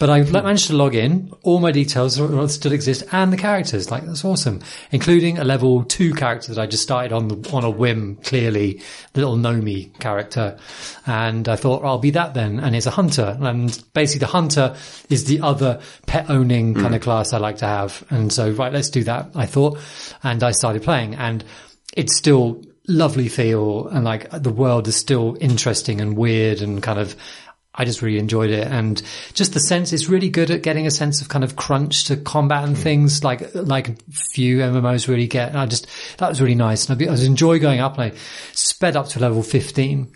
But 0.00 0.10
I 0.10 0.22
hmm. 0.22 0.32
managed 0.32 0.66
to 0.66 0.72
log 0.72 0.96
in. 0.96 1.32
All 1.42 1.60
my 1.60 1.70
details 1.70 2.14
still 2.14 2.72
exist 2.72 3.04
and 3.12 3.32
the 3.32 3.36
characters. 3.36 3.92
Like, 3.92 4.04
that's 4.04 4.24
awesome. 4.24 4.60
Including 4.90 5.38
a 5.38 5.44
level 5.44 5.84
two 5.84 6.12
character 6.12 6.52
that 6.52 6.60
I 6.60 6.66
just 6.66 6.82
started 6.82 7.12
on 7.12 7.28
the, 7.28 7.50
on 7.52 7.62
a 7.62 7.70
whim, 7.70 8.16
clearly. 8.24 8.82
The 9.12 9.20
little 9.20 9.36
Nomi 9.36 9.96
character. 10.00 10.58
And 11.06 11.48
I 11.48 11.54
thought, 11.54 11.84
I'll 11.84 11.98
be 11.98 12.10
that 12.10 12.34
then. 12.34 12.58
And 12.58 12.74
it's 12.74 12.86
a 12.86 12.90
hunter. 12.90 13.38
And 13.40 13.68
basically 13.94 14.26
the 14.26 14.32
hunter 14.32 14.74
is 15.08 15.26
the 15.26 15.42
other 15.42 15.80
pet 16.06 16.28
owning 16.28 16.74
hmm. 16.74 16.82
kind 16.82 16.96
of 16.96 17.02
class 17.02 17.32
I 17.32 17.38
like 17.38 17.58
to 17.58 17.66
have. 17.66 18.04
And 18.10 18.32
so, 18.32 18.50
right, 18.50 18.72
let's 18.72 18.90
do 18.90 19.04
that. 19.04 19.30
I 19.36 19.46
thought. 19.46 19.78
And 20.24 20.42
I 20.42 20.50
started 20.50 20.82
playing 20.82 21.14
and 21.14 21.44
it's 21.96 22.16
still 22.16 22.64
lovely 22.90 23.28
feel 23.28 23.88
and 23.88 24.04
like 24.04 24.30
the 24.30 24.52
world 24.52 24.88
is 24.88 24.96
still 24.96 25.36
interesting 25.40 26.00
and 26.00 26.16
weird 26.16 26.60
and 26.60 26.82
kind 26.82 26.98
of 26.98 27.16
I 27.72 27.84
just 27.84 28.02
really 28.02 28.18
enjoyed 28.18 28.50
it. 28.50 28.66
And 28.66 29.00
just 29.32 29.54
the 29.54 29.60
sense 29.60 29.92
it's 29.92 30.08
really 30.08 30.28
good 30.28 30.50
at 30.50 30.62
getting 30.62 30.86
a 30.86 30.90
sense 30.90 31.20
of 31.20 31.28
kind 31.28 31.44
of 31.44 31.54
crunch 31.54 32.04
to 32.04 32.16
combat 32.16 32.64
and 32.64 32.76
hmm. 32.76 32.82
things 32.82 33.22
like 33.22 33.54
like 33.54 34.02
few 34.12 34.58
MMOs 34.58 35.08
really 35.08 35.28
get. 35.28 35.50
And 35.50 35.58
I 35.58 35.66
just 35.66 35.86
that 36.18 36.28
was 36.28 36.40
really 36.40 36.56
nice. 36.56 36.88
And 36.88 37.00
I 37.00 37.10
was 37.10 37.24
enjoy 37.24 37.58
going 37.58 37.80
up 37.80 37.96
and 37.96 38.12
I 38.12 38.16
sped 38.52 38.96
up 38.96 39.08
to 39.08 39.20
level 39.20 39.42
15 39.42 40.12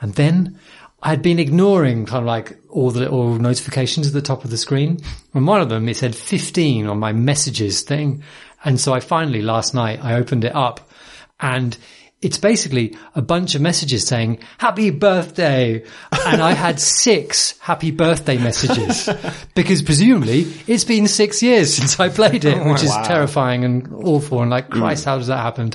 and 0.00 0.14
then 0.14 0.58
I'd 1.02 1.22
been 1.22 1.38
ignoring 1.38 2.06
kind 2.06 2.20
of 2.20 2.26
like 2.26 2.58
all 2.70 2.90
the 2.90 3.00
little 3.00 3.38
notifications 3.38 4.06
at 4.06 4.12
the 4.12 4.22
top 4.22 4.44
of 4.44 4.50
the 4.50 4.56
screen. 4.56 4.98
And 5.34 5.46
one 5.46 5.60
of 5.60 5.68
them, 5.68 5.88
it 5.88 5.96
said 5.96 6.16
15 6.16 6.86
on 6.86 6.98
my 6.98 7.12
messages 7.12 7.82
thing. 7.82 8.22
And 8.64 8.80
so 8.80 8.92
I 8.94 9.00
finally 9.00 9.42
last 9.42 9.74
night, 9.74 10.02
I 10.02 10.14
opened 10.14 10.44
it 10.44 10.54
up 10.54 10.90
and 11.38 11.76
it's 12.22 12.38
basically 12.38 12.96
a 13.14 13.20
bunch 13.20 13.54
of 13.54 13.60
messages 13.60 14.06
saying 14.06 14.38
happy 14.58 14.90
birthday. 14.90 15.84
And 16.26 16.40
I 16.40 16.52
had 16.52 16.80
six 17.02 17.58
happy 17.58 17.90
birthday 17.90 18.38
messages 18.38 19.08
because 19.54 19.82
presumably 19.82 20.46
it's 20.66 20.84
been 20.84 21.08
six 21.08 21.42
years 21.42 21.74
since 21.74 22.00
I 22.00 22.08
played 22.08 22.44
it, 22.44 22.64
which 22.64 22.82
is 22.82 22.92
terrifying 23.04 23.64
and 23.64 23.92
awful. 23.92 24.40
And 24.40 24.50
like, 24.50 24.70
Christ, 24.70 25.04
how 25.04 25.18
does 25.18 25.26
that 25.26 25.38
happen? 25.38 25.72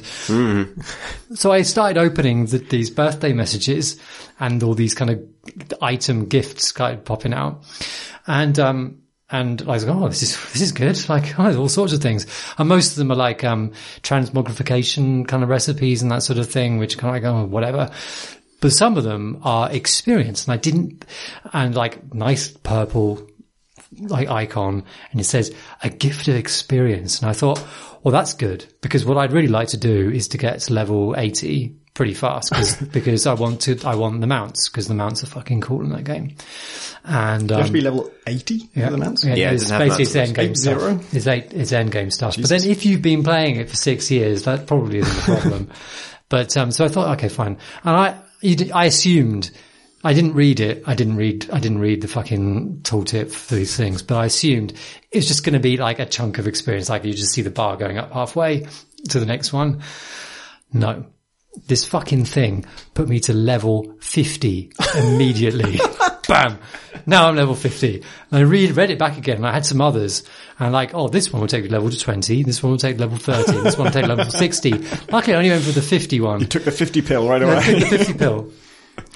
So 1.35 1.51
I 1.51 1.61
started 1.61 1.99
opening 1.99 2.47
the, 2.47 2.57
these 2.57 2.89
birthday 2.89 3.33
messages 3.33 3.99
and 4.39 4.63
all 4.63 4.73
these 4.73 4.95
kind 4.95 5.11
of 5.11 5.23
item 5.81 6.25
gifts 6.25 6.67
started 6.67 7.05
popping 7.05 7.33
out. 7.33 7.63
And, 8.25 8.57
um, 8.59 9.00
and 9.31 9.61
I 9.61 9.65
was 9.65 9.85
like, 9.85 9.95
oh, 9.95 10.07
this 10.07 10.23
is, 10.23 10.51
this 10.53 10.61
is 10.61 10.71
good. 10.71 10.99
Like, 11.09 11.39
oh, 11.39 11.57
all 11.57 11.69
sorts 11.69 11.93
of 11.93 12.01
things. 12.01 12.25
And 12.57 12.69
most 12.69 12.91
of 12.91 12.97
them 12.97 13.11
are 13.11 13.15
like, 13.15 13.43
um, 13.43 13.71
transmogrification 14.01 15.27
kind 15.27 15.43
of 15.43 15.49
recipes 15.49 16.01
and 16.01 16.11
that 16.11 16.23
sort 16.23 16.39
of 16.39 16.49
thing, 16.49 16.77
which 16.77 16.97
kind 16.97 17.15
of 17.15 17.23
like, 17.23 17.33
oh, 17.33 17.45
whatever. 17.45 17.91
But 18.61 18.71
some 18.71 18.95
of 18.97 19.03
them 19.03 19.39
are 19.43 19.71
experience 19.71 20.45
and 20.45 20.53
I 20.53 20.57
didn't, 20.57 21.05
and 21.51 21.75
like 21.75 22.13
nice 22.13 22.49
purple 22.49 23.27
like 23.99 24.29
icon 24.29 24.85
and 25.11 25.19
it 25.19 25.25
says 25.25 25.53
a 25.83 25.89
gift 25.89 26.27
of 26.27 26.35
experience. 26.35 27.19
And 27.19 27.29
I 27.29 27.33
thought, 27.33 27.65
well, 28.03 28.11
that's 28.11 28.33
good 28.33 28.65
because 28.81 29.05
what 29.05 29.17
I'd 29.17 29.33
really 29.33 29.47
like 29.47 29.69
to 29.69 29.77
do 29.77 30.09
is 30.09 30.27
to 30.29 30.37
get 30.37 30.59
to 30.61 30.73
level 30.73 31.15
80 31.17 31.75
pretty 31.93 32.13
fast 32.13 32.49
because, 32.49 32.75
because 32.93 33.27
I 33.27 33.33
want 33.33 33.61
to, 33.61 33.79
I 33.85 33.95
want 33.95 34.21
the 34.21 34.27
mounts 34.27 34.69
because 34.69 34.87
the 34.87 34.93
mounts 34.93 35.23
are 35.23 35.27
fucking 35.27 35.61
cool 35.61 35.81
in 35.81 35.89
that 35.89 36.03
game. 36.03 36.35
And, 37.03 37.49
You 37.49 37.57
have 37.57 37.65
um, 37.65 37.67
to 37.67 37.73
be 37.73 37.81
level 37.81 38.11
80 38.27 38.69
yeah, 38.73 38.85
for 38.85 38.91
the 38.91 38.97
mounts? 38.97 39.23
Yeah, 39.23 39.33
it 39.33 39.53
it's 39.53 39.63
doesn't 39.63 39.79
basically 39.79 40.03
it's 40.03 40.15
end 40.15 40.35
game 40.35 40.49
eight 40.51 40.57
stuff. 40.57 40.79
zero? 40.79 40.99
It's 41.11 41.27
eight, 41.27 41.53
it's 41.53 41.71
end 41.71 41.91
game 41.91 42.11
stuff. 42.11 42.35
But 42.37 42.49
then 42.49 42.63
if 42.63 42.85
you've 42.85 43.01
been 43.01 43.23
playing 43.23 43.57
it 43.57 43.69
for 43.69 43.75
six 43.75 44.09
years, 44.11 44.43
that 44.43 44.67
probably 44.67 44.99
isn't 44.99 45.17
a 45.17 45.39
problem. 45.39 45.69
but, 46.29 46.55
um, 46.57 46.71
so 46.71 46.85
I 46.85 46.87
thought, 46.87 47.17
okay, 47.17 47.29
fine. 47.29 47.57
And 47.83 47.95
I, 47.95 48.21
I 48.73 48.85
assumed, 48.85 49.51
I 50.03 50.13
didn't 50.13 50.33
read 50.33 50.59
it. 50.59 50.83
I 50.87 50.95
didn't 50.95 51.17
read, 51.17 51.49
I 51.51 51.59
didn't 51.59 51.79
read 51.79 52.01
the 52.01 52.07
fucking 52.07 52.81
tooltip 52.83 53.31
for 53.31 53.55
these 53.55 53.75
things, 53.75 54.01
but 54.01 54.17
I 54.17 54.25
assumed 54.25 54.73
it's 55.11 55.27
just 55.27 55.43
going 55.43 55.53
to 55.53 55.59
be 55.59 55.77
like 55.77 55.99
a 55.99 56.05
chunk 56.05 56.37
of 56.37 56.47
experience. 56.47 56.89
Like 56.89 57.03
you 57.03 57.13
just 57.13 57.33
see 57.33 57.41
the 57.41 57.51
bar 57.51 57.77
going 57.77 57.97
up 57.97 58.11
halfway 58.11 58.67
to 59.09 59.19
the 59.19 59.25
next 59.25 59.53
one. 59.53 59.81
No. 60.73 61.05
This 61.67 61.85
fucking 61.85 62.25
thing 62.25 62.65
put 62.93 63.09
me 63.09 63.19
to 63.21 63.33
level 63.33 63.93
50 64.01 64.71
immediately. 64.97 65.79
Bam! 66.27 66.59
Now 67.05 67.27
I'm 67.27 67.35
level 67.35 67.55
50. 67.55 67.95
And 67.97 68.03
I 68.31 68.41
read, 68.41 68.71
read 68.77 68.89
it 68.89 68.97
back 68.99 69.17
again 69.17 69.37
and 69.37 69.45
I 69.47 69.51
had 69.51 69.65
some 69.65 69.81
others 69.81 70.23
and 70.59 70.71
like, 70.71 70.93
oh, 70.93 71.09
this 71.09 71.31
one 71.33 71.41
will 71.41 71.47
take 71.49 71.69
level 71.69 71.89
to 71.89 71.99
20. 71.99 72.43
This 72.43 72.63
one 72.63 72.71
will 72.71 72.77
take 72.77 72.99
level 72.99 73.17
30. 73.17 73.51
This 73.63 73.77
one 73.77 73.85
will 73.85 73.91
take 73.91 74.07
level 74.07 74.25
60. 74.25 74.71
Luckily 75.11 75.33
I 75.33 75.37
only 75.37 75.49
went 75.49 75.63
for 75.63 75.71
the 75.71 75.81
50 75.81 76.21
one. 76.21 76.39
Took 76.45 76.63
the 76.63 76.71
50 76.71 77.01
pill 77.01 77.27
right 77.27 77.41
I 77.43 77.45
away. 77.45 77.79
took 77.79 77.89
the 77.89 77.97
50 77.97 78.13
pill. 78.13 78.51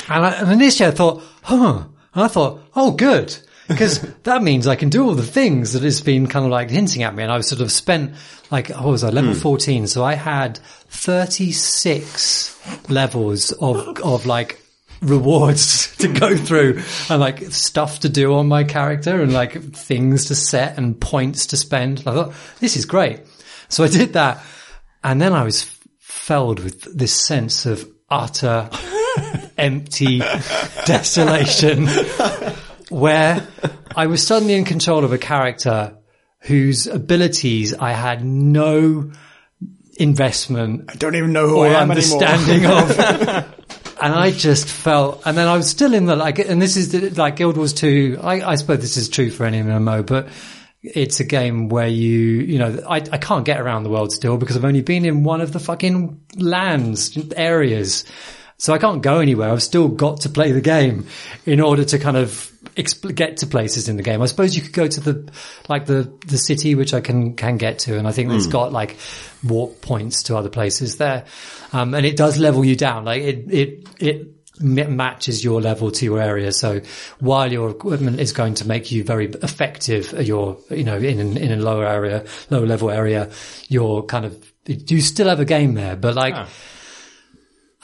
And, 0.09 0.25
I, 0.25 0.31
and 0.41 0.51
initially 0.53 0.87
I 0.87 0.91
thought, 0.91 1.21
huh. 1.43 1.83
And 2.13 2.23
I 2.23 2.27
thought, 2.27 2.61
oh, 2.75 2.91
good. 2.91 3.37
Because 3.67 4.01
that 4.23 4.43
means 4.43 4.67
I 4.67 4.75
can 4.75 4.89
do 4.89 5.05
all 5.05 5.15
the 5.15 5.23
things 5.23 5.73
that 5.73 5.83
it's 5.83 6.01
been 6.01 6.27
kind 6.27 6.45
of 6.45 6.51
like 6.51 6.69
hinting 6.69 7.03
at 7.03 7.15
me. 7.15 7.23
And 7.23 7.31
I 7.31 7.37
was 7.37 7.47
sort 7.47 7.61
of 7.61 7.71
spent 7.71 8.13
like, 8.51 8.71
oh, 8.71 8.91
was 8.91 9.03
I 9.03 9.09
level 9.09 9.33
hmm. 9.33 9.39
14? 9.39 9.87
So 9.87 10.03
I 10.03 10.13
had 10.13 10.57
36 10.89 12.89
levels 12.89 13.51
of, 13.53 13.99
of 14.01 14.25
like 14.25 14.61
rewards 15.01 15.95
to 15.97 16.07
go 16.07 16.37
through 16.37 16.81
and 17.09 17.19
like 17.19 17.39
stuff 17.51 18.01
to 18.01 18.09
do 18.09 18.35
on 18.35 18.47
my 18.47 18.63
character 18.63 19.21
and 19.21 19.33
like 19.33 19.61
things 19.73 20.25
to 20.25 20.35
set 20.35 20.77
and 20.77 20.99
points 20.99 21.47
to 21.47 21.57
spend. 21.57 22.01
I 22.01 22.13
thought, 22.13 22.33
this 22.59 22.75
is 22.75 22.85
great. 22.85 23.21
So 23.69 23.83
I 23.83 23.87
did 23.87 24.13
that. 24.13 24.43
And 25.03 25.21
then 25.21 25.33
I 25.33 25.43
was 25.43 25.63
felled 25.99 26.59
with 26.59 26.97
this 26.97 27.13
sense 27.13 27.65
of 27.65 27.87
utter 28.09 28.69
empty 29.57 30.19
desolation 30.85 31.87
where 32.89 33.47
I 33.95 34.07
was 34.07 34.25
suddenly 34.25 34.55
in 34.55 34.65
control 34.65 35.03
of 35.03 35.13
a 35.13 35.17
character 35.17 35.97
whose 36.41 36.87
abilities 36.87 37.73
I 37.73 37.91
had 37.91 38.23
no 38.23 39.11
investment 39.97 40.91
I 40.91 40.95
don't 40.95 41.15
even 41.15 41.31
know 41.31 41.47
who 41.47 41.59
or 41.59 41.67
I 41.67 41.81
am 41.81 41.89
anymore. 41.91 42.23
understanding 42.23 42.65
of. 42.65 43.51
And 44.01 44.13
I 44.13 44.31
just 44.31 44.67
felt, 44.67 45.21
and 45.25 45.37
then 45.37 45.47
I 45.47 45.55
was 45.55 45.69
still 45.69 45.93
in 45.93 46.05
the 46.05 46.17
like, 46.17 46.37
and 46.37 46.61
this 46.61 46.75
is 46.75 46.91
the, 46.91 47.09
like 47.11 47.37
Guild 47.37 47.55
Wars 47.55 47.71
2. 47.73 48.19
I, 48.21 48.51
I 48.51 48.55
suppose 48.55 48.79
this 48.79 48.97
is 48.97 49.07
true 49.07 49.31
for 49.31 49.45
any 49.45 49.61
MMO, 49.61 50.05
but 50.05 50.27
it's 50.83 51.21
a 51.21 51.23
game 51.23 51.69
where 51.69 51.87
you, 51.87 52.09
you 52.41 52.59
know, 52.59 52.83
I, 52.87 52.97
I 52.97 53.17
can't 53.17 53.45
get 53.45 53.59
around 53.59 53.83
the 53.83 53.89
world 53.89 54.11
still 54.11 54.37
because 54.37 54.57
I've 54.57 54.65
only 54.65 54.81
been 54.81 55.05
in 55.05 55.23
one 55.23 55.39
of 55.39 55.53
the 55.53 55.59
fucking 55.59 56.21
lands, 56.35 57.17
areas. 57.37 58.03
So 58.57 58.73
I 58.73 58.77
can't 58.77 59.01
go 59.01 59.19
anywhere. 59.19 59.51
I've 59.51 59.63
still 59.63 59.89
got 59.89 60.21
to 60.21 60.29
play 60.29 60.51
the 60.51 60.61
game 60.61 61.07
in 61.45 61.59
order 61.59 61.83
to 61.83 61.99
kind 61.99 62.15
of 62.15 62.51
exp- 62.75 63.13
get 63.13 63.37
to 63.37 63.47
places 63.47 63.89
in 63.89 63.97
the 63.97 64.03
game. 64.03 64.21
I 64.21 64.27
suppose 64.27 64.55
you 64.55 64.61
could 64.61 64.73
go 64.73 64.87
to 64.87 64.99
the, 65.01 65.31
like 65.67 65.85
the, 65.85 66.11
the 66.25 66.37
city, 66.37 66.73
which 66.73 66.93
I 66.93 67.01
can, 67.01 67.35
can 67.35 67.57
get 67.57 67.79
to. 67.79 67.97
And 67.97 68.07
I 68.07 68.13
think 68.13 68.31
it's 68.31 68.45
hmm. 68.45 68.51
got 68.51 68.71
like 68.71 68.95
walk 69.43 69.81
points 69.81 70.23
to 70.23 70.37
other 70.37 70.49
places 70.49 70.97
there. 70.97 71.25
Um, 71.73 71.93
and 71.93 72.05
it 72.05 72.15
does 72.15 72.37
level 72.37 72.63
you 72.63 72.77
down. 72.77 73.03
Like 73.03 73.23
it, 73.23 73.53
it, 73.53 73.87
it 73.99 74.35
matches 74.61 75.43
your 75.43 75.59
level 75.59 75.91
to 75.91 76.05
your 76.05 76.21
area. 76.21 76.53
So 76.53 76.79
while 77.19 77.51
your 77.51 77.69
equipment 77.69 78.21
is 78.21 78.31
going 78.31 78.53
to 78.55 78.67
make 78.67 78.89
you 78.89 79.03
very 79.03 79.25
effective 79.25 80.13
at 80.13 80.25
your, 80.25 80.57
you 80.69 80.85
know, 80.85 80.97
in, 80.97 81.19
an- 81.19 81.37
in 81.37 81.51
a 81.51 81.61
lower 81.61 81.85
area, 81.85 82.25
lower 82.49 82.65
level 82.65 82.89
area, 82.89 83.31
you're 83.67 84.03
kind 84.03 84.23
of, 84.23 84.53
you 84.65 85.01
still 85.01 85.27
have 85.27 85.41
a 85.41 85.45
game 85.45 85.73
there, 85.73 85.97
but 85.97 86.15
like, 86.15 86.35
ah. 86.35 86.47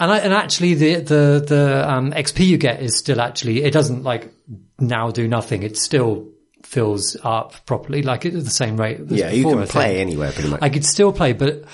And 0.02 0.12
I, 0.12 0.18
and 0.18 0.34
actually 0.34 0.74
the, 0.74 0.96
the, 0.96 1.46
the, 1.48 1.90
um, 1.90 2.12
XP 2.12 2.46
you 2.48 2.58
get 2.58 2.82
is 2.82 2.98
still 2.98 3.22
actually, 3.22 3.64
it 3.64 3.72
doesn't 3.72 4.02
like 4.02 4.34
now 4.80 5.12
do 5.12 5.28
nothing. 5.28 5.62
It 5.62 5.78
still 5.78 6.28
fills 6.64 7.16
up 7.24 7.66
properly, 7.68 8.02
like 8.02 8.26
at 8.26 8.34
the 8.34 8.50
same 8.50 8.78
rate. 8.78 9.00
as 9.00 9.12
Yeah, 9.12 9.30
you 9.30 9.44
can 9.44 9.68
play 9.68 10.00
anywhere 10.00 10.32
pretty 10.32 10.50
much. 10.50 10.62
I 10.64 10.70
could 10.70 10.86
still 10.86 11.14
play, 11.14 11.34
but 11.34 11.66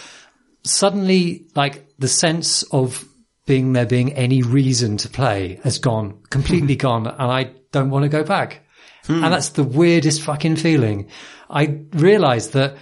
suddenly, 0.64 1.48
like 1.56 1.88
the 2.00 2.10
sense 2.10 2.64
of 2.64 3.06
being 3.46 3.72
there 3.72 3.86
being 3.86 4.12
any 4.12 4.42
reason 4.42 4.98
to 4.98 5.10
play 5.10 5.62
has 5.64 5.80
gone 5.80 6.22
completely 6.30 6.76
gone, 6.88 7.08
and 7.08 7.32
I 7.32 7.52
don't 7.72 7.90
want 7.90 8.04
to 8.04 8.10
go 8.10 8.24
back. 8.24 8.62
And 9.08 9.24
that's 9.24 9.50
the 9.50 9.64
weirdest 9.64 10.22
fucking 10.22 10.58
feeling. 10.58 11.10
I 11.50 11.80
realized 11.92 12.52
that 12.54 12.76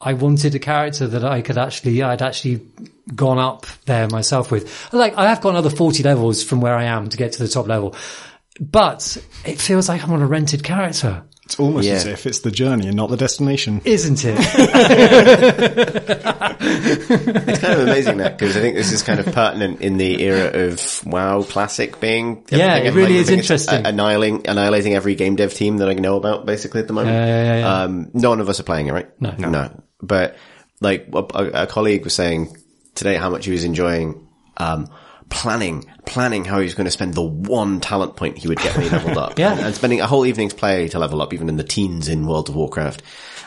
I 0.00 0.12
wanted 0.12 0.54
a 0.54 0.58
character 0.58 1.06
that 1.06 1.24
I 1.24 1.42
could 1.42 1.58
actually, 1.58 2.02
I'd 2.02 2.22
actually 2.22 2.60
gone 3.14 3.38
up 3.38 3.66
there 3.86 4.08
myself 4.08 4.50
with. 4.50 4.92
Like 4.92 5.16
I 5.16 5.28
have 5.28 5.40
gone 5.40 5.54
another 5.54 5.74
40 5.74 6.02
levels 6.02 6.42
from 6.42 6.60
where 6.60 6.74
I 6.74 6.84
am 6.84 7.08
to 7.08 7.16
get 7.16 7.32
to 7.32 7.42
the 7.42 7.48
top 7.48 7.66
level, 7.66 7.94
but 8.60 9.16
it 9.44 9.60
feels 9.60 9.88
like 9.88 10.02
I'm 10.04 10.12
on 10.12 10.22
a 10.22 10.26
rented 10.26 10.62
character. 10.62 11.22
It's 11.44 11.58
almost 11.60 11.86
Yeah. 11.86 11.94
as 11.94 12.06
if 12.06 12.26
it's 12.26 12.40
the 12.40 12.50
journey 12.50 12.88
and 12.88 12.96
not 12.96 13.08
the 13.08 13.16
destination. 13.16 13.80
Isn't 13.84 14.22
it? 14.24 14.36
It's 16.68 17.60
kind 17.60 17.74
of 17.74 17.80
amazing 17.86 18.18
that 18.18 18.38
because 18.38 18.56
I 18.56 18.60
think 18.60 18.74
this 18.74 18.92
is 18.92 19.02
kind 19.02 19.20
of 19.20 19.26
pertinent 19.26 19.80
in 19.80 19.96
the 19.98 20.22
era 20.22 20.68
of 20.68 21.04
WoW 21.06 21.42
Classic 21.42 21.98
being. 22.00 22.44
Yeah, 22.50 22.76
it 22.76 22.94
really 22.94 23.16
I 23.16 23.20
is 23.20 23.30
interesting. 23.30 23.86
uh, 23.86 23.90
Annihilating, 23.90 24.46
annihilating 24.48 24.94
every 24.94 25.14
game 25.14 25.36
dev 25.36 25.54
team 25.54 25.78
that 25.78 25.88
I 25.88 25.94
know 25.94 26.16
about 26.16 26.46
basically 26.46 26.80
at 26.80 26.86
the 26.88 26.92
moment. 26.92 27.14
Yeah, 27.14 27.26
yeah, 27.26 27.58
yeah. 27.58 27.82
Um, 27.82 28.10
none 28.14 28.40
of 28.40 28.48
us 28.48 28.60
are 28.60 28.64
playing 28.64 28.88
it, 28.88 28.92
right? 28.92 29.20
No. 29.20 29.30
no. 29.36 29.82
But 30.06 30.36
like 30.80 31.08
a, 31.12 31.18
a- 31.62 31.66
colleague 31.66 32.04
was 32.04 32.14
saying 32.14 32.56
today, 32.94 33.16
how 33.16 33.30
much 33.30 33.44
he 33.46 33.52
was 33.52 33.64
enjoying 33.64 34.26
um, 34.56 34.88
planning, 35.28 35.84
planning 36.06 36.44
how 36.44 36.58
he 36.58 36.64
was 36.64 36.74
going 36.74 36.84
to 36.86 36.90
spend 36.90 37.14
the 37.14 37.22
one 37.22 37.80
talent 37.80 38.16
point 38.16 38.38
he 38.38 38.48
would 38.48 38.58
get 38.58 38.74
when 38.76 38.84
he 38.84 38.90
leveled 38.90 39.18
up. 39.18 39.38
Yeah. 39.38 39.52
and, 39.52 39.60
and 39.60 39.74
spending 39.74 40.00
a 40.00 40.06
whole 40.06 40.24
evening's 40.24 40.54
play 40.54 40.88
to 40.88 40.98
level 40.98 41.20
up, 41.20 41.34
even 41.34 41.48
in 41.48 41.56
the 41.56 41.64
teens 41.64 42.08
in 42.08 42.26
World 42.26 42.48
of 42.48 42.54
Warcraft. 42.56 43.02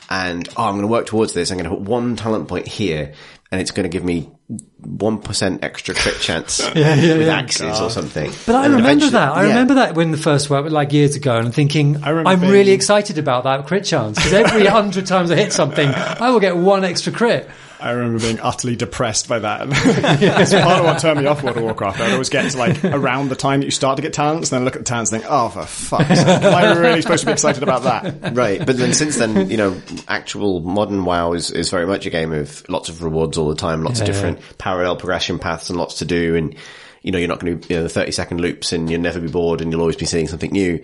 And 0.09 0.47
oh, 0.57 0.65
I'm 0.65 0.73
going 0.73 0.81
to 0.81 0.87
work 0.87 1.05
towards 1.05 1.33
this. 1.33 1.51
I'm 1.51 1.57
going 1.57 1.69
to 1.69 1.75
put 1.75 1.87
one 1.87 2.15
talent 2.15 2.47
point 2.47 2.67
here, 2.67 3.13
and 3.51 3.59
it's 3.59 3.71
going 3.71 3.83
to 3.83 3.89
give 3.89 4.03
me 4.03 4.29
one 4.77 5.19
percent 5.19 5.63
extra 5.63 5.93
crit 5.95 6.15
chance 6.21 6.59
with 6.73 7.27
axes 7.29 7.79
or 7.79 7.89
something. 7.89 8.31
But 8.45 8.55
I 8.55 8.65
And 8.65 8.75
remember 8.75 9.09
that. 9.09 9.31
I 9.33 9.43
yeah. 9.43 9.47
remember 9.49 9.73
that 9.75 9.95
when 9.95 10.11
the 10.11 10.17
first 10.17 10.49
work, 10.49 10.69
like 10.69 10.93
years 10.93 11.15
ago, 11.15 11.37
and 11.37 11.53
thinking, 11.53 11.93
remember 12.01 12.29
I'm 12.29 12.39
being- 12.41 12.51
really 12.51 12.71
excited 12.71 13.17
about 13.17 13.43
that 13.45 13.65
crit 13.67 13.85
chance 13.85 14.17
because 14.17 14.33
every 14.33 14.65
hundred 14.65 15.05
times 15.07 15.31
I 15.31 15.35
hit 15.35 15.53
something, 15.53 15.87
I 15.89 16.29
will 16.31 16.39
get 16.39 16.57
one 16.57 16.83
extra 16.83 17.11
crit. 17.11 17.49
I 17.81 17.91
remember 17.91 18.19
being 18.19 18.39
utterly 18.39 18.75
depressed 18.75 19.27
by 19.29 19.39
that. 19.39 19.67
It's 20.39 20.53
part 20.53 20.79
of 20.79 20.85
what 20.85 20.99
turned 20.99 21.19
me 21.19 21.25
off 21.27 21.43
World 21.43 21.57
of 21.57 21.63
Warcraft. 21.63 21.99
I'd 22.01 22.11
always 22.13 22.29
get 22.29 22.51
to 22.51 22.57
like 22.57 22.83
around 22.83 23.29
the 23.29 23.35
time 23.35 23.61
that 23.61 23.65
you 23.65 23.71
start 23.71 23.95
to 23.97 24.01
get 24.01 24.13
talents, 24.13 24.51
and 24.51 24.57
then 24.59 24.65
look 24.65 24.75
at 24.75 24.79
the 24.79 24.85
talents 24.85 25.11
and 25.11 25.21
think, 25.21 25.31
oh, 25.31 25.49
for 25.49 25.65
fuck's 25.65 26.07
sake, 26.19 26.27
am 26.43 26.53
I 26.53 26.77
really 26.77 27.01
supposed 27.01 27.21
to 27.21 27.25
be 27.27 27.31
excited 27.31 27.63
about 27.63 27.83
that? 27.83 28.35
right. 28.35 28.65
But 28.65 28.77
then 28.77 28.93
since 28.93 29.17
then, 29.17 29.49
you 29.49 29.57
know, 29.57 29.81
actual 30.07 30.59
modern 30.59 31.05
WoW 31.05 31.33
is, 31.33 31.51
is 31.51 31.69
very 31.69 31.85
much 31.87 32.05
a 32.05 32.09
game 32.09 32.33
of 32.33 32.67
lots 32.69 32.89
of 32.89 33.01
rewards 33.03 33.37
all 33.37 33.47
the 33.49 33.55
time, 33.55 33.83
lots 33.83 34.01
of 34.01 34.07
Yeah, 34.07 34.13
different 34.13 34.57
parallel 34.57 34.95
progression 34.97 35.39
paths 35.39 35.69
and 35.69 35.77
lots 35.79 35.99
to 35.99 36.05
do. 36.05 36.35
And, 36.35 36.55
you 37.01 37.11
know, 37.11 37.17
you're 37.17 37.27
not 37.29 37.39
going 37.39 37.61
to, 37.61 37.73
you 37.73 37.81
know, 37.81 37.87
30 37.87 38.11
second 38.11 38.41
loops 38.41 38.73
and 38.73 38.89
you'll 38.89 39.01
never 39.01 39.19
be 39.21 39.29
bored 39.29 39.61
and 39.61 39.71
you'll 39.71 39.81
always 39.81 39.95
be 39.95 40.05
seeing 40.05 40.27
something 40.27 40.51
new. 40.51 40.83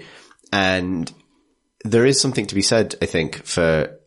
And 0.54 1.12
there 1.84 2.06
is 2.06 2.22
something 2.22 2.46
to 2.48 2.56
be 2.56 2.62
said, 2.62 2.96
I 3.02 3.06
think, 3.06 3.46
for 3.46 3.62
that- 3.62 4.00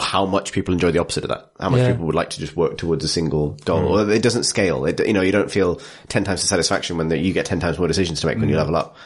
how 0.00 0.26
much 0.26 0.52
people 0.52 0.72
enjoy 0.72 0.90
the 0.92 1.00
opposite 1.00 1.24
of 1.24 1.30
that. 1.30 1.50
How 1.58 1.70
much 1.70 1.80
Yeah. 1.80 1.92
people 1.92 2.06
would 2.06 2.14
like 2.14 2.30
to 2.30 2.40
just 2.40 2.56
work 2.56 2.78
towards 2.78 3.04
a 3.04 3.08
single 3.08 3.50
goal. 3.64 3.82
Mm. 3.82 4.08
Or 4.08 4.10
it 4.12 4.22
doesn't 4.22 4.44
scale. 4.44 4.84
It, 4.84 5.04
you 5.04 5.12
know, 5.12 5.22
you 5.22 5.32
don't 5.32 5.50
feel 5.50 5.80
10 6.08 6.24
times 6.24 6.42
the 6.42 6.46
satisfaction 6.46 6.96
when 6.96 7.08
the, 7.08 7.18
you 7.18 7.32
get 7.32 7.46
10 7.46 7.60
times 7.60 7.78
more 7.78 7.88
decisions 7.88 8.20
to 8.20 8.26
make 8.26 8.38
when 8.38 8.48
you 8.48 8.54
mm. 8.54 8.58
level 8.58 8.76
up. 8.76 8.96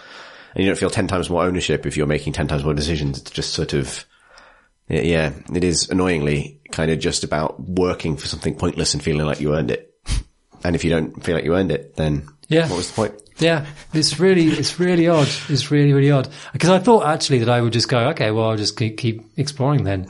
And 0.55 0.64
you 0.64 0.68
don't 0.68 0.79
feel 0.79 0.90
10 0.90 1.07
times 1.07 1.31
more 1.31 1.44
ownership 1.44 1.87
if 1.87 1.96
you're 1.96 2.07
making 2.07 2.35
10 2.35 2.49
times 2.49 2.64
more 2.64 2.75
decisions. 2.75 3.18
It's 3.18 3.31
just 3.31 3.55
sort 3.55 3.73
of, 3.73 4.05
yeah, 4.88 5.33
it 5.55 5.64
is 5.64 5.88
annoyingly 5.88 6.61
kind 6.70 6.90
of 6.90 6.99
just 6.99 7.25
about 7.25 7.61
working 7.61 8.16
for 8.16 8.27
something 8.27 8.57
pointless 8.57 8.92
and 8.92 9.03
feeling 9.03 9.27
like 9.27 9.40
you 9.40 9.55
earned 9.55 9.70
it. 9.70 9.94
And 10.62 10.77
if 10.77 10.85
you 10.85 10.90
don't 10.90 11.23
feel 11.25 11.37
like 11.37 11.44
you 11.44 11.55
earned 11.55 11.73
it, 11.73 11.96
then 11.96 12.29
Yeah. 12.49 12.68
what 12.68 12.77
was 12.77 12.88
the 12.88 12.94
point? 12.94 13.14
Yeah, 13.38 13.64
it's 13.94 14.20
really, 14.20 14.49
it's 14.49 14.79
really 14.79 15.09
odd. 15.09 15.29
It's 15.49 15.70
really, 15.70 15.94
really 15.94 16.11
odd. 16.11 16.29
Because 16.53 16.68
I 16.68 16.79
thought 16.79 17.07
actually 17.07 17.38
that 17.38 17.49
I 17.49 17.61
would 17.62 17.73
just 17.73 17.88
go, 17.88 18.11
okay, 18.11 18.31
well, 18.31 18.51
I'll 18.51 18.57
just 18.59 18.77
keep, 18.77 18.99
keep 18.99 19.23
exploring 19.38 19.85
then. 19.85 20.09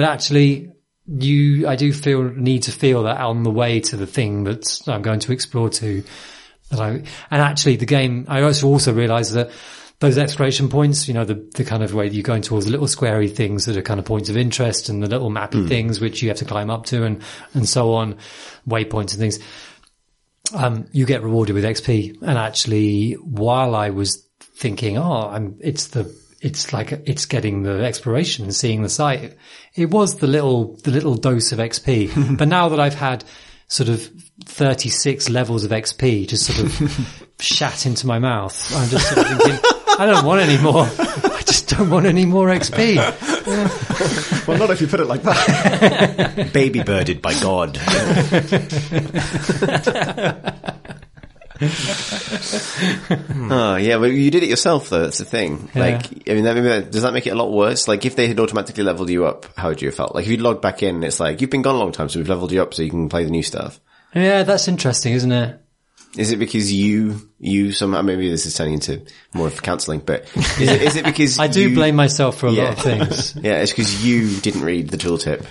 But 0.00 0.08
actually, 0.08 0.72
you, 1.06 1.68
I 1.68 1.76
do 1.76 1.92
feel, 1.92 2.22
need 2.30 2.62
to 2.62 2.72
feel 2.72 3.02
that 3.02 3.18
on 3.18 3.42
the 3.42 3.50
way 3.50 3.80
to 3.80 3.98
the 3.98 4.06
thing 4.06 4.44
that 4.44 4.80
I'm 4.86 5.02
going 5.02 5.20
to 5.20 5.32
explore 5.32 5.68
to, 5.68 6.02
that 6.70 6.80
I, 6.80 6.88
and 6.90 7.42
actually 7.42 7.76
the 7.76 7.84
game, 7.84 8.24
I 8.26 8.40
also 8.40 8.66
also 8.68 8.94
realized 8.94 9.34
that 9.34 9.50
those 9.98 10.16
exploration 10.16 10.70
points, 10.70 11.06
you 11.06 11.12
know, 11.12 11.26
the, 11.26 11.46
the 11.54 11.64
kind 11.64 11.82
of 11.82 11.92
way 11.92 12.08
you're 12.08 12.22
going 12.22 12.40
towards 12.40 12.64
the 12.64 12.72
little 12.72 12.86
squarey 12.86 13.30
things 13.30 13.66
that 13.66 13.76
are 13.76 13.82
kind 13.82 14.00
of 14.00 14.06
points 14.06 14.30
of 14.30 14.38
interest 14.38 14.88
and 14.88 15.02
the 15.02 15.06
little 15.06 15.28
mappy 15.28 15.68
things 15.68 16.00
which 16.00 16.22
you 16.22 16.30
have 16.30 16.38
to 16.38 16.46
climb 16.46 16.70
up 16.70 16.86
to 16.86 17.04
and, 17.04 17.20
and 17.52 17.68
so 17.68 17.92
on, 17.92 18.16
waypoints 18.66 19.10
and 19.10 19.18
things. 19.18 19.38
Um, 20.54 20.86
you 20.92 21.04
get 21.04 21.22
rewarded 21.22 21.54
with 21.54 21.64
XP. 21.64 22.22
And 22.22 22.38
actually, 22.38 23.12
while 23.16 23.74
I 23.74 23.90
was 23.90 24.26
thinking, 24.40 24.96
oh, 24.96 25.28
I'm, 25.28 25.58
it's 25.60 25.88
the, 25.88 26.10
it's 26.40 26.72
like, 26.72 26.92
it's 26.92 27.26
getting 27.26 27.62
the 27.62 27.84
exploration 27.84 28.44
and 28.44 28.54
seeing 28.54 28.82
the 28.82 28.88
site. 28.88 29.36
It 29.74 29.90
was 29.90 30.16
the 30.16 30.26
little, 30.26 30.76
the 30.76 30.90
little 30.90 31.14
dose 31.14 31.52
of 31.52 31.58
XP. 31.58 32.38
but 32.38 32.48
now 32.48 32.70
that 32.70 32.80
I've 32.80 32.94
had 32.94 33.24
sort 33.68 33.88
of 33.88 34.10
36 34.44 35.28
levels 35.28 35.64
of 35.64 35.70
XP 35.70 36.28
just 36.28 36.46
sort 36.46 36.60
of 36.60 37.32
shat 37.40 37.86
into 37.86 38.06
my 38.06 38.18
mouth, 38.18 38.74
I'm 38.74 38.88
just 38.88 39.08
sort 39.14 39.26
of 39.30 39.38
thinking, 39.38 39.60
I 39.98 40.06
don't 40.06 40.24
want 40.24 40.40
any 40.40 40.60
more. 40.62 40.84
I 40.98 41.42
just 41.44 41.68
don't 41.68 41.90
want 41.90 42.06
any 42.06 42.24
more 42.24 42.48
XP. 42.48 42.96
Well, 44.46 44.58
not 44.58 44.70
if 44.70 44.80
you 44.80 44.86
put 44.86 45.00
it 45.00 45.06
like 45.06 45.22
that. 45.22 46.52
Baby 46.52 46.82
birded 46.82 47.20
by 47.20 47.34
God. 47.40 47.78
oh 53.50 53.76
yeah, 53.76 53.96
well 53.96 54.10
you 54.10 54.30
did 54.30 54.42
it 54.42 54.48
yourself 54.48 54.88
though. 54.90 55.02
That's 55.02 55.18
the 55.18 55.24
thing. 55.24 55.68
Like, 55.74 56.06
I 56.28 56.34
mean, 56.34 56.44
that, 56.44 56.54
maybe 56.54 56.68
that, 56.68 56.90
does 56.90 57.02
that 57.02 57.12
make 57.12 57.26
it 57.26 57.30
a 57.30 57.34
lot 57.34 57.52
worse? 57.52 57.88
Like, 57.88 58.04
if 58.06 58.16
they 58.16 58.26
had 58.26 58.38
automatically 58.40 58.84
leveled 58.84 59.10
you 59.10 59.26
up, 59.26 59.46
how 59.56 59.68
would 59.68 59.82
you 59.82 59.88
have 59.88 59.94
felt? 59.94 60.14
Like, 60.14 60.24
if 60.24 60.30
you 60.30 60.36
logged 60.38 60.62
back 60.62 60.82
in, 60.82 61.02
it's 61.02 61.20
like 61.20 61.40
you've 61.40 61.50
been 61.50 61.62
gone 61.62 61.74
a 61.74 61.78
long 61.78 61.92
time, 61.92 62.08
so 62.08 62.18
we've 62.18 62.28
leveled 62.28 62.52
you 62.52 62.62
up 62.62 62.74
so 62.74 62.82
you 62.82 62.90
can 62.90 63.08
play 63.08 63.24
the 63.24 63.30
new 63.30 63.42
stuff. 63.42 63.80
Yeah, 64.14 64.42
that's 64.42 64.68
interesting, 64.68 65.12
isn't 65.14 65.32
it? 65.32 65.60
Is 66.16 66.32
it 66.32 66.38
because 66.38 66.72
you 66.72 67.30
you 67.38 67.70
somehow 67.70 68.02
maybe 68.02 68.28
this 68.28 68.44
is 68.44 68.54
turning 68.56 68.74
into 68.74 69.04
more 69.32 69.46
of 69.46 69.62
counselling, 69.62 70.00
but 70.00 70.24
is 70.58 70.68
it, 70.68 70.82
is 70.82 70.96
it 70.96 71.04
because 71.04 71.38
I 71.40 71.46
do 71.46 71.68
you- 71.68 71.74
blame 71.76 71.94
myself 71.94 72.38
for 72.38 72.48
a 72.48 72.50
Yeah. 72.52 72.64
lot 72.64 72.72
of 72.72 72.78
things. 72.82 73.36
Yeah, 73.40 73.62
it's 73.62 73.70
because 73.70 74.04
you 74.04 74.40
didn't 74.40 74.62
read 74.62 74.88
the 74.90 74.96
tooltip. 74.96 75.46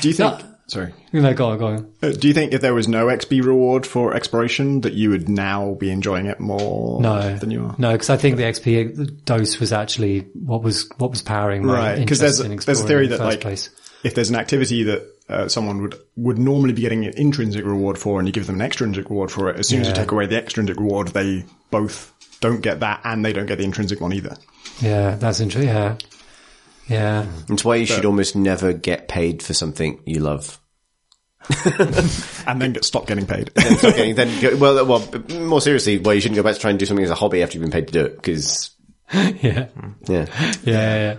Do 0.00 0.08
you 0.08 0.14
think? 0.14 0.38
No. 0.40 0.46
Sorry. 0.70 0.92
You 1.10 1.20
know, 1.20 1.34
go 1.34 1.48
on, 1.50 1.58
go 1.58 1.66
on. 1.66 1.92
Uh, 2.00 2.12
Do 2.12 2.28
you 2.28 2.32
think 2.34 2.52
if 2.52 2.60
there 2.60 2.72
was 2.74 2.86
no 2.86 3.06
XP 3.06 3.42
reward 3.44 3.84
for 3.86 4.14
exploration, 4.14 4.82
that 4.82 4.92
you 4.92 5.10
would 5.10 5.28
now 5.28 5.74
be 5.74 5.90
enjoying 5.90 6.26
it 6.26 6.38
more 6.38 7.00
No, 7.02 7.36
than 7.36 7.50
you 7.50 7.64
are? 7.64 7.74
No, 7.76 7.90
because 7.92 8.08
I 8.08 8.16
think 8.16 8.36
the 8.36 8.44
XP 8.44 9.24
dose 9.24 9.58
was 9.58 9.72
actually 9.72 10.20
what 10.34 10.62
was 10.62 10.88
what 10.98 11.10
was 11.10 11.22
powering 11.22 11.66
my 11.66 11.74
Right, 11.74 11.98
because 11.98 12.20
interest 12.22 12.38
there's 12.38 12.46
in 12.52 12.58
a, 12.58 12.62
there's 12.62 12.80
a 12.82 12.86
theory 12.86 13.04
in 13.06 13.10
the 13.10 13.16
that 13.16 13.24
first 13.24 13.36
like 13.36 13.40
place. 13.40 13.70
if 14.04 14.14
there's 14.14 14.30
an 14.30 14.36
activity 14.36 14.84
that 14.84 15.02
uh, 15.28 15.48
someone 15.48 15.82
would 15.82 15.94
would 16.16 16.38
normally 16.38 16.72
be 16.72 16.82
getting 16.82 17.04
an 17.04 17.14
intrinsic 17.16 17.64
reward 17.64 17.98
for, 17.98 18.20
and 18.20 18.28
you 18.28 18.32
give 18.32 18.46
them 18.46 18.56
an 18.60 18.62
extrinsic 18.62 19.10
reward 19.10 19.30
for 19.32 19.50
it, 19.50 19.58
as 19.58 19.68
soon 19.68 19.80
as 19.80 19.88
you 19.88 19.94
take 19.94 20.12
away 20.12 20.26
the 20.26 20.36
extrinsic 20.38 20.76
reward, 20.76 21.08
they 21.08 21.44
both 21.72 22.12
don't 22.40 22.60
get 22.60 22.78
that, 22.80 23.00
and 23.04 23.24
they 23.24 23.32
don't 23.32 23.46
get 23.46 23.58
the 23.58 23.64
intrinsic 23.64 24.00
one 24.00 24.12
either. 24.12 24.36
Yeah, 24.80 25.16
that's 25.16 25.40
interesting. 25.40 25.68
Yeah, 25.74 25.96
yeah. 26.90 27.26
It's 27.48 27.64
why 27.64 27.76
you 27.76 27.86
should 27.86 28.04
almost 28.04 28.36
never 28.36 28.72
get 28.72 29.08
paid 29.08 29.42
for 29.42 29.54
something 29.54 30.02
you 30.04 30.20
love. 30.20 30.60
and 32.46 32.60
then 32.60 32.72
get 32.74 32.84
stop 32.84 33.06
getting 33.06 33.26
paid. 33.26 33.50
Then 33.54 33.76
stop 33.78 33.96
getting, 33.96 34.14
then 34.14 34.40
go, 34.40 34.56
well, 34.56 34.78
uh, 34.78 34.84
well, 34.84 35.40
more 35.40 35.60
seriously, 35.60 35.98
why 35.98 36.12
you 36.12 36.20
shouldn't 36.20 36.36
go 36.36 36.42
back 36.42 36.54
to 36.54 36.60
try 36.60 36.70
and 36.70 36.78
do 36.78 36.86
something 36.86 37.04
as 37.04 37.10
a 37.10 37.14
hobby 37.14 37.42
after 37.42 37.54
you've 37.56 37.62
been 37.62 37.72
paid 37.72 37.86
to 37.88 37.92
do 37.92 38.04
it. 38.04 38.16
Because 38.16 38.70
yeah, 39.12 39.30
yeah, 39.42 39.66
yeah, 40.08 40.26
yeah, 40.64 40.64
yeah. 40.64 41.16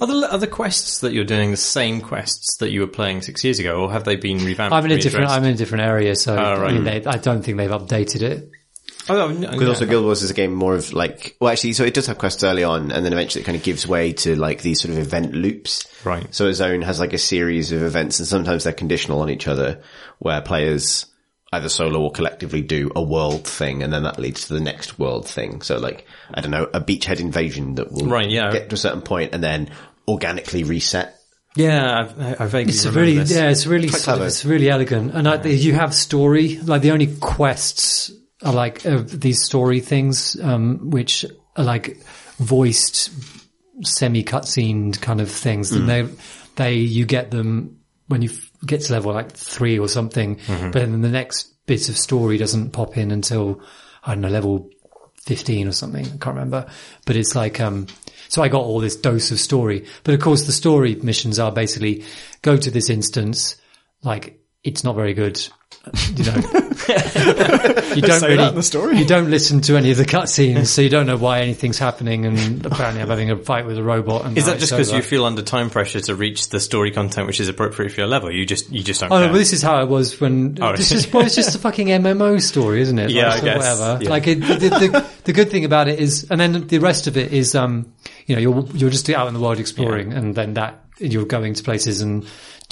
Are 0.00 0.06
the, 0.06 0.28
are 0.32 0.38
the 0.38 0.46
quests 0.46 1.00
that 1.00 1.12
you're 1.12 1.24
doing 1.24 1.50
the 1.50 1.56
same 1.56 2.00
quests 2.00 2.58
that 2.58 2.70
you 2.70 2.80
were 2.80 2.86
playing 2.86 3.22
six 3.22 3.42
years 3.44 3.58
ago, 3.58 3.82
or 3.82 3.92
have 3.92 4.04
they 4.04 4.16
been 4.16 4.38
revamped? 4.38 4.72
I'm 4.74 4.84
in 4.84 4.92
a 4.92 4.98
different. 4.98 5.28
I'm 5.30 5.44
in 5.44 5.54
a 5.54 5.56
different 5.56 5.84
area, 5.84 6.14
so 6.16 6.34
Oh, 6.34 6.60
right. 6.60 6.70
I, 6.70 6.72
mean, 6.72 6.84
they, 6.84 7.04
I 7.04 7.16
don't 7.18 7.42
think 7.42 7.58
they've 7.58 7.70
updated 7.70 8.22
it. 8.22 8.50
Oh, 9.08 9.14
no, 9.14 9.28
no, 9.28 9.40
Because 9.50 9.62
yeah. 9.62 9.68
also 9.68 9.86
Guild 9.86 10.04
Wars 10.04 10.22
is 10.22 10.30
a 10.30 10.34
game 10.34 10.54
more 10.54 10.74
of 10.74 10.92
like, 10.92 11.36
well 11.40 11.52
actually, 11.52 11.72
so 11.74 11.84
it 11.84 11.94
does 11.94 12.06
have 12.06 12.18
quests 12.18 12.42
early 12.44 12.64
on 12.64 12.90
and 12.90 13.04
then 13.04 13.12
eventually 13.12 13.42
it 13.42 13.44
kind 13.44 13.56
of 13.56 13.62
gives 13.62 13.86
way 13.86 14.12
to 14.14 14.34
like 14.36 14.62
these 14.62 14.80
sort 14.80 14.92
of 14.92 14.98
event 14.98 15.34
loops. 15.34 15.86
Right. 16.04 16.26
So 16.34 16.46
a 16.48 16.54
zone 16.54 16.82
has 16.82 17.00
like 17.00 17.12
a 17.12 17.18
series 17.18 17.70
of 17.72 17.82
events 17.82 18.18
and 18.18 18.26
sometimes 18.28 18.64
they're 18.64 18.72
conditional 18.72 19.20
on 19.20 19.30
each 19.30 19.46
other 19.48 19.82
where 20.18 20.40
players 20.40 21.06
either 21.52 21.68
solo 21.68 22.00
or 22.00 22.10
collectively 22.10 22.62
do 22.62 22.90
a 22.96 23.02
world 23.02 23.46
thing 23.46 23.82
and 23.82 23.92
then 23.92 24.02
that 24.04 24.18
leads 24.18 24.46
to 24.48 24.54
the 24.54 24.60
next 24.60 24.98
world 24.98 25.28
thing. 25.28 25.60
So 25.62 25.76
like, 25.78 26.06
I 26.32 26.40
don't 26.40 26.50
know, 26.50 26.64
a 26.74 26.80
beachhead 26.80 27.20
invasion 27.20 27.76
that 27.76 27.92
will 27.92 28.06
Right, 28.06 28.28
yeah. 28.30 28.50
get 28.50 28.70
to 28.70 28.74
a 28.74 28.78
certain 28.78 29.02
point 29.02 29.34
and 29.34 29.42
then 29.44 29.70
organically 30.08 30.64
reset. 30.64 31.16
yeah, 31.56 32.00
I've, 32.00 32.20
I 32.40 32.44
I 32.44 32.46
vaguely 32.48 32.72
It's 32.72 32.84
remember 32.84 33.00
really, 33.00 33.18
this. 33.18 33.30
yeah, 33.30 33.50
it's 33.50 33.66
really, 33.66 33.88
sort 33.88 34.18
of, 34.18 34.26
it's 34.26 34.44
really 34.44 34.68
elegant. 34.68 35.14
And 35.14 35.28
I, 35.28 35.40
you 35.44 35.74
have 35.74 35.94
story, 35.94 36.56
like 36.58 36.82
the 36.82 36.90
only 36.90 37.14
quests 37.18 38.10
are 38.44 38.52
like 38.52 38.84
uh, 38.86 39.02
these 39.04 39.42
story 39.44 39.80
things, 39.80 40.38
um, 40.42 40.90
which 40.90 41.24
are 41.56 41.64
like 41.64 41.98
voiced, 42.38 43.10
semi 43.82 44.22
cutscene 44.22 45.00
kind 45.00 45.20
of 45.20 45.30
things. 45.30 45.72
And 45.72 45.88
they, 45.88 46.08
they, 46.56 46.74
you 46.74 47.06
get 47.06 47.30
them 47.30 47.80
when 48.08 48.22
you 48.22 48.30
f- 48.30 48.50
get 48.66 48.82
to 48.82 48.92
level 48.92 49.12
like 49.12 49.32
three 49.32 49.78
or 49.78 49.88
something, 49.88 50.38
but 50.46 50.72
then 50.74 51.00
the 51.00 51.08
next 51.08 51.54
bit 51.66 51.88
of 51.88 51.96
story 51.96 52.36
doesn't 52.36 52.70
pop 52.70 52.96
in 52.98 53.10
until, 53.10 53.60
I 54.04 54.12
don't 54.12 54.20
know, 54.20 54.28
level 54.28 54.68
15 55.22 55.66
or 55.68 55.72
something. 55.72 56.04
I 56.04 56.08
can't 56.10 56.36
remember, 56.36 56.66
but 57.06 57.16
it's 57.16 57.34
like, 57.34 57.60
um, 57.60 57.86
so 58.28 58.42
I 58.42 58.48
got 58.48 58.62
all 58.62 58.80
this 58.80 58.96
dose 58.96 59.30
of 59.30 59.40
story, 59.40 59.86
but 60.02 60.14
of 60.14 60.20
course 60.20 60.44
the 60.44 60.52
story 60.52 60.96
missions 60.96 61.38
are 61.38 61.50
basically 61.50 62.04
go 62.42 62.56
to 62.58 62.70
this 62.70 62.90
instance, 62.90 63.56
like 64.02 64.38
it's 64.64 64.82
not 64.82 64.94
very 64.96 65.14
good. 65.14 65.40
You 66.16 66.24
know, 66.24 66.34
you 67.94 68.00
don't 68.02 68.20
say 68.20 68.28
really, 68.28 68.36
that 68.36 68.52
the 68.54 68.62
story. 68.62 68.96
you 68.98 69.04
don't 69.04 69.30
listen 69.30 69.60
to 69.62 69.76
any 69.76 69.90
of 69.90 69.96
the 69.98 70.04
cutscenes, 70.04 70.66
so 70.68 70.80
you 70.82 70.88
don't 70.88 71.06
know 71.06 71.16
why 71.16 71.40
anything's 71.40 71.78
happening. 71.78 72.24
And 72.24 72.64
apparently 72.64 73.02
I'm 73.02 73.08
having 73.08 73.30
a 73.30 73.36
fight 73.36 73.66
with 73.66 73.76
a 73.76 73.82
robot. 73.82 74.24
And 74.24 74.36
Is 74.38 74.46
that 74.46 74.58
just 74.58 74.72
because 74.72 74.92
you 74.92 75.02
feel 75.02 75.24
under 75.24 75.42
time 75.42 75.70
pressure 75.70 76.00
to 76.00 76.14
reach 76.14 76.48
the 76.48 76.60
story 76.60 76.90
content 76.90 77.26
which 77.26 77.40
is 77.40 77.48
appropriate 77.48 77.90
for 77.92 78.00
your 78.00 78.08
level? 78.08 78.30
You 78.30 78.46
just 78.46 78.70
you 78.70 78.82
just 78.82 79.00
don't. 79.00 79.12
Oh, 79.12 79.16
no, 79.16 79.22
care. 79.24 79.32
well, 79.32 79.38
this 79.38 79.52
is 79.52 79.62
how 79.62 79.82
it 79.82 79.88
was 79.88 80.18
when 80.20 80.58
Oh, 80.60 80.74
this 80.74 80.90
really? 80.90 81.00
is 81.06 81.12
well, 81.12 81.26
it's 81.26 81.34
just 81.34 81.54
a 81.54 81.58
fucking 81.58 81.88
MMO 81.88 82.40
story, 82.40 82.80
isn't 82.80 82.98
it? 82.98 83.10
Yeah, 83.14 83.28
Like, 83.28 83.42
I 83.42 83.44
guess. 83.44 83.56
Whatever. 83.78 84.04
Yeah. 84.04 84.10
Like 84.10 84.26
it, 84.26 84.40
the, 84.40 84.54
the, 84.56 85.06
the 85.24 85.32
good 85.32 85.50
thing 85.50 85.64
about 85.64 85.88
it 85.88 85.98
is, 86.00 86.26
and 86.30 86.40
then 86.40 86.66
the 86.66 86.78
rest 86.78 87.06
of 87.06 87.16
it 87.16 87.32
is, 87.32 87.54
um, 87.54 87.92
you 88.26 88.34
know, 88.36 88.40
you're 88.40 88.66
you're 88.74 88.90
just 88.90 89.08
out 89.10 89.28
in 89.28 89.34
the 89.34 89.40
world 89.40 89.60
exploring, 89.60 90.12
and 90.12 90.34
then 90.34 90.54
that 90.54 90.80
you're 90.98 91.26
going 91.26 91.54
to 91.54 91.62
places 91.62 92.00
and 92.00 92.24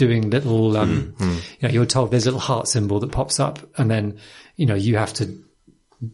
doing 0.07 0.31
little, 0.31 0.77
um, 0.77 1.15
Mm-hmm. 1.19 1.31
you 1.61 1.69
know, 1.69 1.75
you're 1.75 1.87
told 1.87 2.11
there's 2.11 2.27
a 2.27 2.31
little 2.31 2.41
heart 2.41 2.67
symbol 2.69 3.01
that 3.01 3.13
pops 3.13 3.39
up, 3.41 3.59
and 3.79 3.91
then 3.91 4.19
you 4.57 4.67
know 4.67 4.75
you 4.75 4.97
have 4.97 5.13
to 5.15 5.25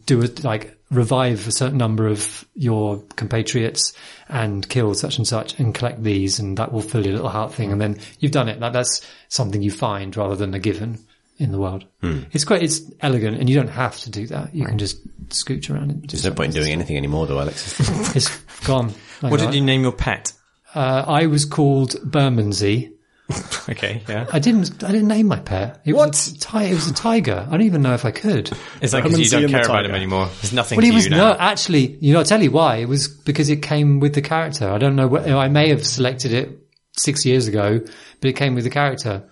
do 0.05 0.21
it 0.21 0.43
like 0.43 0.77
revive 0.91 1.47
a 1.47 1.51
certain 1.51 1.77
number 1.77 2.07
of 2.07 2.45
your 2.55 3.01
compatriots 3.15 3.93
and 4.27 4.67
kill 4.69 4.93
such 4.93 5.17
and 5.17 5.27
such 5.27 5.59
and 5.59 5.73
collect 5.75 6.01
these 6.03 6.39
and 6.39 6.57
that 6.57 6.71
will 6.71 6.81
fill 6.81 7.03
your 7.05 7.13
little 7.13 7.29
heart 7.29 7.53
thing 7.53 7.71
and 7.71 7.79
then 7.81 7.97
you've 8.19 8.31
done 8.31 8.49
it. 8.49 8.59
That, 8.59 8.73
that's 8.73 9.01
something 9.29 9.61
you 9.63 9.71
find 9.71 10.15
rather 10.17 10.35
than 10.35 10.53
a 10.53 10.59
given 10.59 10.99
in 11.39 11.51
the 11.51 11.57
world. 11.59 11.85
It's 12.31 12.43
quite, 12.45 12.61
it's 12.63 12.81
elegant 13.01 13.37
and 13.39 13.49
you 13.49 13.55
don't 13.55 13.67
have 13.83 13.97
to 14.01 14.09
do 14.11 14.27
that. 14.27 14.53
You 14.53 14.65
can 14.65 14.77
just 14.77 14.97
scooch 15.29 15.69
around 15.73 15.89
and 15.91 16.09
There's 16.09 16.25
no 16.25 16.31
point 16.33 16.55
in 16.55 16.61
doing 16.61 16.73
anything 16.73 16.97
anymore 16.97 17.25
though, 17.27 17.39
Alex. 17.39 17.79
It's 18.15 18.29
gone. 18.65 18.89
what 19.21 19.39
did 19.39 19.53
you 19.55 19.61
name 19.61 19.81
your 19.83 19.91
pet? 19.93 20.33
Uh, 20.75 21.03
I 21.07 21.25
was 21.27 21.45
called 21.45 21.95
Bermondsey. 22.03 22.93
Okay, 23.69 24.01
yeah. 24.09 24.25
I 24.33 24.39
didn't, 24.39 24.83
I 24.83 24.91
didn't 24.91 25.09
name 25.09 25.27
my 25.27 25.37
pet. 25.37 25.81
It 25.85 25.93
What? 25.93 26.09
Was 26.09 26.29
a 26.29 26.39
ti- 26.39 26.71
it 26.71 26.73
was 26.73 26.87
a 26.89 26.93
tiger. 26.93 27.45
I 27.47 27.51
don't 27.51 27.61
even 27.61 27.83
know 27.83 27.93
if 27.93 28.03
I 28.03 28.09
could. 28.09 28.51
Is 28.81 28.91
that 28.91 29.03
because 29.03 29.19
you 29.19 29.29
don't 29.29 29.49
care 29.51 29.61
about 29.63 29.85
him 29.85 29.93
anymore? 29.93 30.27
There's 30.41 30.53
nothing 30.53 30.77
Well, 30.77 30.81
to 30.81 30.87
he 30.87 30.95
was 30.95 31.05
you 31.05 31.11
now. 31.11 31.33
no, 31.33 31.37
actually, 31.37 31.97
you 32.01 32.13
know, 32.13 32.19
I'll 32.19 32.25
tell 32.25 32.41
you 32.41 32.49
why. 32.49 32.77
It 32.77 32.87
was 32.87 33.07
because 33.07 33.49
it 33.49 33.61
came 33.61 33.99
with 33.99 34.15
the 34.15 34.23
character. 34.23 34.67
I 34.67 34.79
don't 34.79 34.95
know 34.95 35.07
what, 35.07 35.29
I 35.29 35.49
may 35.49 35.69
have 35.69 35.85
selected 35.85 36.33
it 36.33 36.49
six 36.97 37.25
years 37.27 37.47
ago, 37.47 37.79
but 37.79 38.27
it 38.27 38.33
came 38.33 38.55
with 38.55 38.63
the 38.63 38.71
character. 38.71 39.29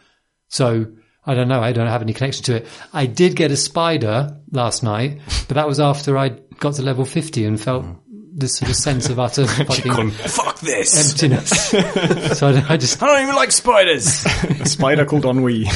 So 0.49 0.85
I 1.25 1.33
don't 1.33 1.47
know. 1.47 1.61
I 1.61 1.71
don't 1.71 1.87
have 1.87 2.03
any 2.03 2.13
connection 2.13 2.43
to 2.45 2.57
it. 2.57 2.67
I 2.93 3.07
did 3.07 3.35
get 3.35 3.49
a 3.51 3.57
spider 3.57 4.37
last 4.51 4.83
night, 4.83 5.19
but 5.47 5.55
that 5.55 5.67
was 5.67 5.79
after 5.79 6.15
I 6.15 6.29
got 6.59 6.75
to 6.75 6.83
level 6.83 7.05
50 7.05 7.43
and 7.43 7.59
felt 7.59 7.85
mm. 7.85 7.97
This 8.37 8.55
sort 8.57 8.69
of 8.69 8.75
sense 8.75 9.09
of 9.09 9.19
utter 9.19 9.47
fucking 9.65 10.11
Fuck 10.11 10.59
this! 10.59 11.11
emptiness. 11.11 11.69
so 12.37 12.49
I, 12.49 12.73
I 12.73 12.77
just 12.77 13.01
I 13.01 13.07
don't 13.07 13.23
even 13.23 13.35
like 13.35 13.51
spiders. 13.51 14.23
A 14.25 14.65
spider 14.65 15.05
called 15.05 15.25
ennui. 15.25 15.65
uh, 15.67 15.71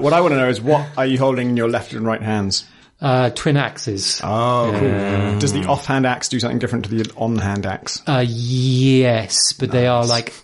what 0.00 0.12
I 0.12 0.20
want 0.20 0.32
to 0.32 0.36
know 0.36 0.48
is 0.48 0.60
what 0.60 0.84
are 0.98 1.06
you 1.06 1.18
holding 1.18 1.50
in 1.50 1.56
your 1.56 1.68
left 1.68 1.92
and 1.92 2.04
right 2.04 2.20
hands? 2.20 2.64
Uh, 3.00 3.30
twin 3.30 3.56
axes. 3.56 4.20
Oh, 4.24 4.74
cool. 4.78 5.38
Does 5.38 5.52
the 5.52 5.64
offhand 5.66 6.06
axe 6.06 6.28
do 6.28 6.40
something 6.40 6.58
different 6.58 6.86
to 6.86 6.90
the 6.90 7.12
on-hand 7.16 7.66
axe? 7.66 8.02
Uh, 8.06 8.24
yes, 8.26 9.52
but 9.52 9.70
they 9.70 9.86
are 9.86 10.04
like 10.04 10.34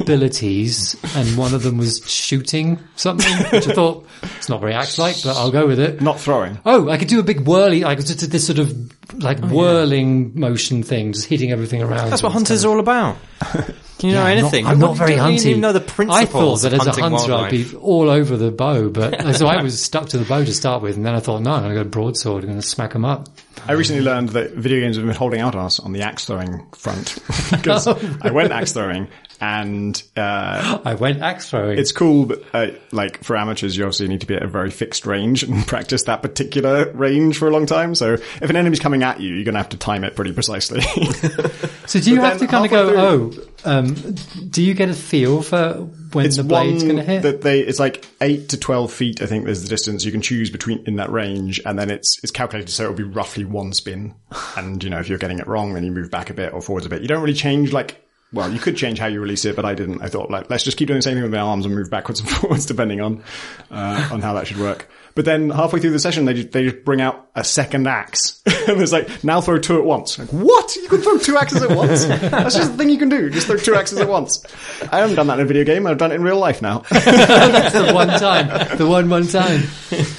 abilities, 0.00 0.96
and 1.14 1.36
one 1.36 1.54
of 1.54 1.62
them 1.62 1.78
was 1.78 2.00
shooting 2.10 2.78
something, 2.96 3.32
which 3.50 3.68
I 3.68 3.74
thought 3.74 4.06
it's 4.22 4.48
not 4.48 4.60
very 4.60 4.74
axe-like, 4.74 5.22
but 5.22 5.36
I'll 5.36 5.50
go 5.50 5.66
with 5.66 5.80
it. 5.80 6.00
Not 6.00 6.18
throwing. 6.18 6.58
Oh, 6.64 6.88
I 6.88 6.96
could 6.96 7.08
do 7.08 7.20
a 7.20 7.24
big 7.24 7.40
whirly, 7.46 7.84
I 7.84 7.94
just 7.94 8.18
do 8.18 8.26
this 8.26 8.46
sort 8.46 8.58
of 8.58 9.01
like 9.14 9.42
oh, 9.42 9.48
whirling 9.48 10.38
motion 10.38 10.82
thing, 10.82 11.12
just 11.12 11.26
hitting 11.26 11.50
everything 11.50 11.82
around. 11.82 12.06
Oh, 12.06 12.10
That's 12.10 12.22
what 12.22 12.30
It's 12.30 12.34
hunters 12.34 12.62
kind 12.62 12.66
are 12.66 12.74
all 12.74 12.80
about. 12.80 13.16
Can 13.98 14.08
you 14.08 14.16
know 14.16 14.22
of- 14.22 14.26
I'm 14.26 14.36
not- 14.36 14.42
anything? 14.42 14.66
I'm 14.66 14.78
not 14.80 14.96
very 14.96 15.12
you 15.12 15.16
don't 15.18 15.34
hunty. 15.34 15.46
even 15.46 15.60
know 15.60 15.72
the 15.72 15.78
I 15.78 15.84
thought 15.84 15.94
principles 15.94 16.62
that 16.62 16.72
of 16.72 16.80
as 16.80 16.86
a 16.86 16.90
hunting 17.02 17.18
hunter 17.18 17.34
I'd 17.34 17.50
be 17.50 17.76
all 17.76 18.10
over 18.10 18.36
the 18.36 18.50
bow, 18.50 18.88
but 18.88 19.32
so 19.36 19.46
I 19.46 19.62
was 19.62 19.80
stuck 19.80 20.08
to 20.08 20.18
the 20.18 20.24
bow 20.24 20.44
to 20.44 20.52
start 20.52 20.82
with, 20.82 20.96
and 20.96 21.06
then 21.06 21.14
I 21.14 21.20
thought, 21.20 21.40
no, 21.42 21.52
I'm 21.52 21.62
going 21.62 21.74
to 21.76 21.84
go 21.84 21.88
broadsword, 21.88 22.42
I'm 22.42 22.50
going 22.50 22.60
to 22.60 22.66
smack 22.66 22.94
them 22.94 23.04
up. 23.04 23.28
I 23.64 23.72
recently 23.72 24.02
learned 24.02 24.30
that 24.30 24.54
video 24.54 24.80
games 24.80 24.96
have 24.96 25.06
been 25.06 25.14
holding 25.14 25.40
out 25.40 25.54
on 25.54 25.64
us 25.64 25.78
on 25.78 25.92
the 25.92 26.02
axe 26.02 26.24
throwing 26.24 26.66
front 26.72 27.16
because 27.52 27.86
oh. 27.86 28.18
I 28.22 28.32
went 28.32 28.50
axe 28.50 28.72
throwing 28.72 29.06
and 29.42 30.00
uh, 30.16 30.78
I 30.84 30.94
went 30.94 31.20
axe 31.20 31.50
throwing. 31.50 31.76
it's 31.76 31.90
cool, 31.90 32.26
but 32.26 32.42
uh, 32.54 32.68
like 32.92 33.24
for 33.24 33.36
amateurs, 33.36 33.76
you 33.76 33.82
obviously 33.82 34.06
need 34.06 34.20
to 34.20 34.26
be 34.26 34.36
at 34.36 34.42
a 34.42 34.46
very 34.46 34.70
fixed 34.70 35.04
range 35.04 35.42
and 35.42 35.66
practice 35.66 36.04
that 36.04 36.22
particular 36.22 36.90
range 36.92 37.36
for 37.36 37.48
a 37.48 37.50
long 37.50 37.66
time. 37.66 37.96
So 37.96 38.14
if 38.14 38.42
an 38.48 38.54
enemy's 38.54 38.78
coming 38.78 39.02
at 39.02 39.20
you, 39.20 39.34
you're 39.34 39.44
going 39.44 39.54
to 39.54 39.58
have 39.60 39.70
to 39.70 39.76
time 39.76 40.04
it 40.04 40.14
pretty 40.14 40.32
precisely. 40.32 40.80
So 41.84 42.00
do 42.00 42.10
you 42.10 42.16
But 42.18 42.24
have 42.24 42.38
to 42.38 42.46
kind 42.46 42.64
of 42.64 42.70
halfway 42.70 42.94
go, 42.94 43.32
oh, 43.64 43.70
um, 43.70 43.94
do 44.48 44.62
you 44.62 44.72
get 44.72 44.88
a 44.88 44.94
feel 44.94 45.42
for 45.42 45.72
when 46.12 46.26
it's 46.26 46.36
the 46.36 46.44
blade's 46.44 46.84
one 46.84 46.94
going 46.94 47.04
to 47.04 47.12
hit? 47.12 47.22
that 47.22 47.42
they 47.42 47.60
it's 47.60 47.80
like 47.80 48.06
eight 48.20 48.50
to 48.50 48.56
twelve 48.56 48.92
feet. 48.92 49.20
I 49.20 49.26
think 49.26 49.44
there's 49.44 49.62
the 49.62 49.68
distance 49.68 50.04
you 50.04 50.12
can 50.12 50.22
choose 50.22 50.48
between 50.48 50.84
in 50.86 50.96
that 50.96 51.10
range, 51.10 51.60
and 51.66 51.78
then 51.78 51.90
it's 51.90 52.18
it's 52.22 52.30
calculated 52.30 52.70
so 52.70 52.84
it'll 52.84 52.94
be 52.94 53.02
roughly 53.02 53.44
one 53.44 53.72
spin. 53.72 54.14
And 54.56 54.82
you 54.82 54.88
know 54.90 55.00
if 55.00 55.08
you're 55.08 55.18
getting 55.18 55.40
it 55.40 55.46
wrong, 55.48 55.74
then 55.74 55.84
you 55.84 55.90
move 55.90 56.10
back 56.10 56.30
a 56.30 56.34
bit 56.34 56.52
or 56.54 56.62
forwards 56.62 56.86
a 56.86 56.88
bit. 56.88 57.02
You 57.02 57.08
don't 57.08 57.20
really 57.20 57.34
change 57.34 57.72
like. 57.72 58.00
Well, 58.32 58.50
you 58.50 58.58
could 58.58 58.76
change 58.76 58.98
how 58.98 59.06
you 59.06 59.20
release 59.20 59.44
it, 59.44 59.56
but 59.56 59.64
I 59.64 59.74
didn't. 59.74 60.02
I 60.02 60.08
thought, 60.08 60.30
like, 60.30 60.48
let's 60.48 60.64
just 60.64 60.78
keep 60.78 60.88
doing 60.88 60.98
the 60.98 61.02
same 61.02 61.14
thing 61.14 61.22
with 61.22 61.32
my 61.32 61.38
arms 61.38 61.66
and 61.66 61.74
move 61.74 61.90
backwards 61.90 62.20
and 62.20 62.28
forwards, 62.30 62.64
depending 62.66 63.00
on 63.00 63.22
uh, 63.70 64.08
on 64.10 64.22
how 64.22 64.32
that 64.34 64.46
should 64.46 64.58
work. 64.58 64.88
But 65.14 65.24
then 65.24 65.50
halfway 65.50 65.80
through 65.80 65.90
the 65.90 65.98
session, 65.98 66.24
they 66.24 66.34
just, 66.34 66.52
they 66.52 66.64
just 66.64 66.84
bring 66.84 67.00
out 67.00 67.28
a 67.34 67.44
second 67.44 67.86
axe, 67.86 68.42
and 68.46 68.54
it's 68.82 68.92
like 68.92 69.24
now 69.24 69.40
throw 69.40 69.58
two 69.58 69.78
at 69.78 69.84
once. 69.84 70.18
Like, 70.18 70.28
what? 70.28 70.76
You 70.76 70.88
can 70.88 71.00
throw 71.00 71.18
two 71.18 71.36
axes 71.36 71.62
at 71.62 71.76
once? 71.76 72.04
That's 72.04 72.54
just 72.54 72.72
the 72.72 72.78
thing 72.78 72.90
you 72.90 72.98
can 72.98 73.08
do. 73.08 73.30
Just 73.30 73.46
throw 73.46 73.56
two 73.56 73.74
axes 73.74 73.98
at 73.98 74.08
once. 74.08 74.44
I 74.92 74.98
haven't 74.98 75.16
done 75.16 75.26
that 75.28 75.38
in 75.38 75.44
a 75.44 75.48
video 75.48 75.64
game. 75.64 75.86
I've 75.86 75.98
done 75.98 76.12
it 76.12 76.16
in 76.16 76.22
real 76.22 76.38
life 76.38 76.62
now. 76.62 76.78
That's 76.90 77.74
the 77.74 77.92
one 77.92 78.08
time. 78.08 78.76
The 78.76 78.86
one 78.86 79.08
one 79.08 79.26
time. 79.26 79.62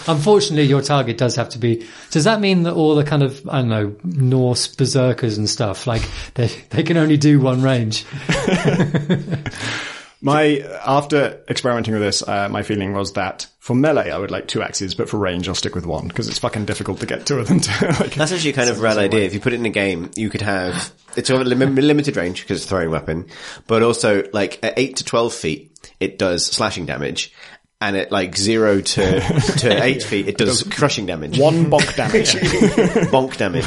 Unfortunately, 0.07 0.65
your 0.65 0.81
target 0.81 1.17
does 1.17 1.35
have 1.35 1.49
to 1.49 1.57
be. 1.57 1.87
Does 2.11 2.23
that 2.25 2.39
mean 2.41 2.63
that 2.63 2.73
all 2.73 2.95
the 2.95 3.03
kind 3.03 3.23
of 3.23 3.47
I 3.49 3.59
don't 3.59 3.69
know 3.69 3.95
Norse 4.03 4.67
berserkers 4.67 5.37
and 5.37 5.49
stuff 5.49 5.87
like 5.87 6.07
they 6.35 6.47
they 6.69 6.83
can 6.83 6.97
only 6.97 7.17
do 7.17 7.39
one 7.39 7.61
range? 7.61 8.05
My 10.23 10.59
after 10.85 11.43
experimenting 11.49 11.93
with 11.93 12.01
this, 12.01 12.25
uh, 12.25 12.47
my 12.47 12.63
feeling 12.63 12.93
was 12.93 13.11
that 13.13 13.45
for 13.59 13.75
melee 13.75 14.09
I 14.09 14.17
would 14.17 14.31
like 14.31 14.47
two 14.47 14.61
axes, 14.61 14.95
but 14.95 15.09
for 15.09 15.17
range 15.17 15.49
I'll 15.49 15.55
stick 15.55 15.75
with 15.75 15.85
one 15.85 16.07
because 16.07 16.29
it's 16.29 16.39
fucking 16.39 16.63
difficult 16.63 17.01
to 17.01 17.05
get 17.05 17.25
two 17.25 17.39
of 17.39 17.49
them. 17.49 17.59
To, 17.59 17.87
like, 17.99 18.15
That's 18.15 18.31
actually 18.31 18.51
a 18.51 18.53
kind 18.53 18.69
of 18.69 18.79
a 18.79 18.81
rad 18.81 18.97
idea. 18.97 19.25
If 19.25 19.33
you 19.33 19.41
put 19.41 19.51
it 19.51 19.57
in 19.59 19.65
a 19.65 19.69
game, 19.69 20.11
you 20.15 20.29
could 20.29 20.41
have 20.41 20.93
it's 21.17 21.29
a 21.29 21.35
lim- 21.35 21.75
limited 21.75 22.15
range 22.15 22.41
because 22.41 22.59
it's 22.59 22.65
a 22.65 22.69
throwing 22.69 22.89
weapon, 22.89 23.27
but 23.67 23.83
also 23.83 24.23
like 24.31 24.63
at 24.63 24.75
eight 24.77 24.95
to 24.97 25.03
twelve 25.03 25.33
feet, 25.33 25.77
it 25.99 26.17
does 26.17 26.45
slashing 26.45 26.85
damage, 26.85 27.33
and 27.81 27.97
at 27.97 28.09
like 28.09 28.37
zero 28.37 28.79
to 28.79 29.19
to 29.57 29.83
eight 29.83 30.03
feet, 30.03 30.29
it 30.29 30.37
does 30.37 30.63
crushing 30.63 31.05
damage, 31.05 31.37
one 31.37 31.65
bonk 31.65 31.95
damage. 31.97 32.31
bonk 33.11 33.35
damage. 33.35 33.65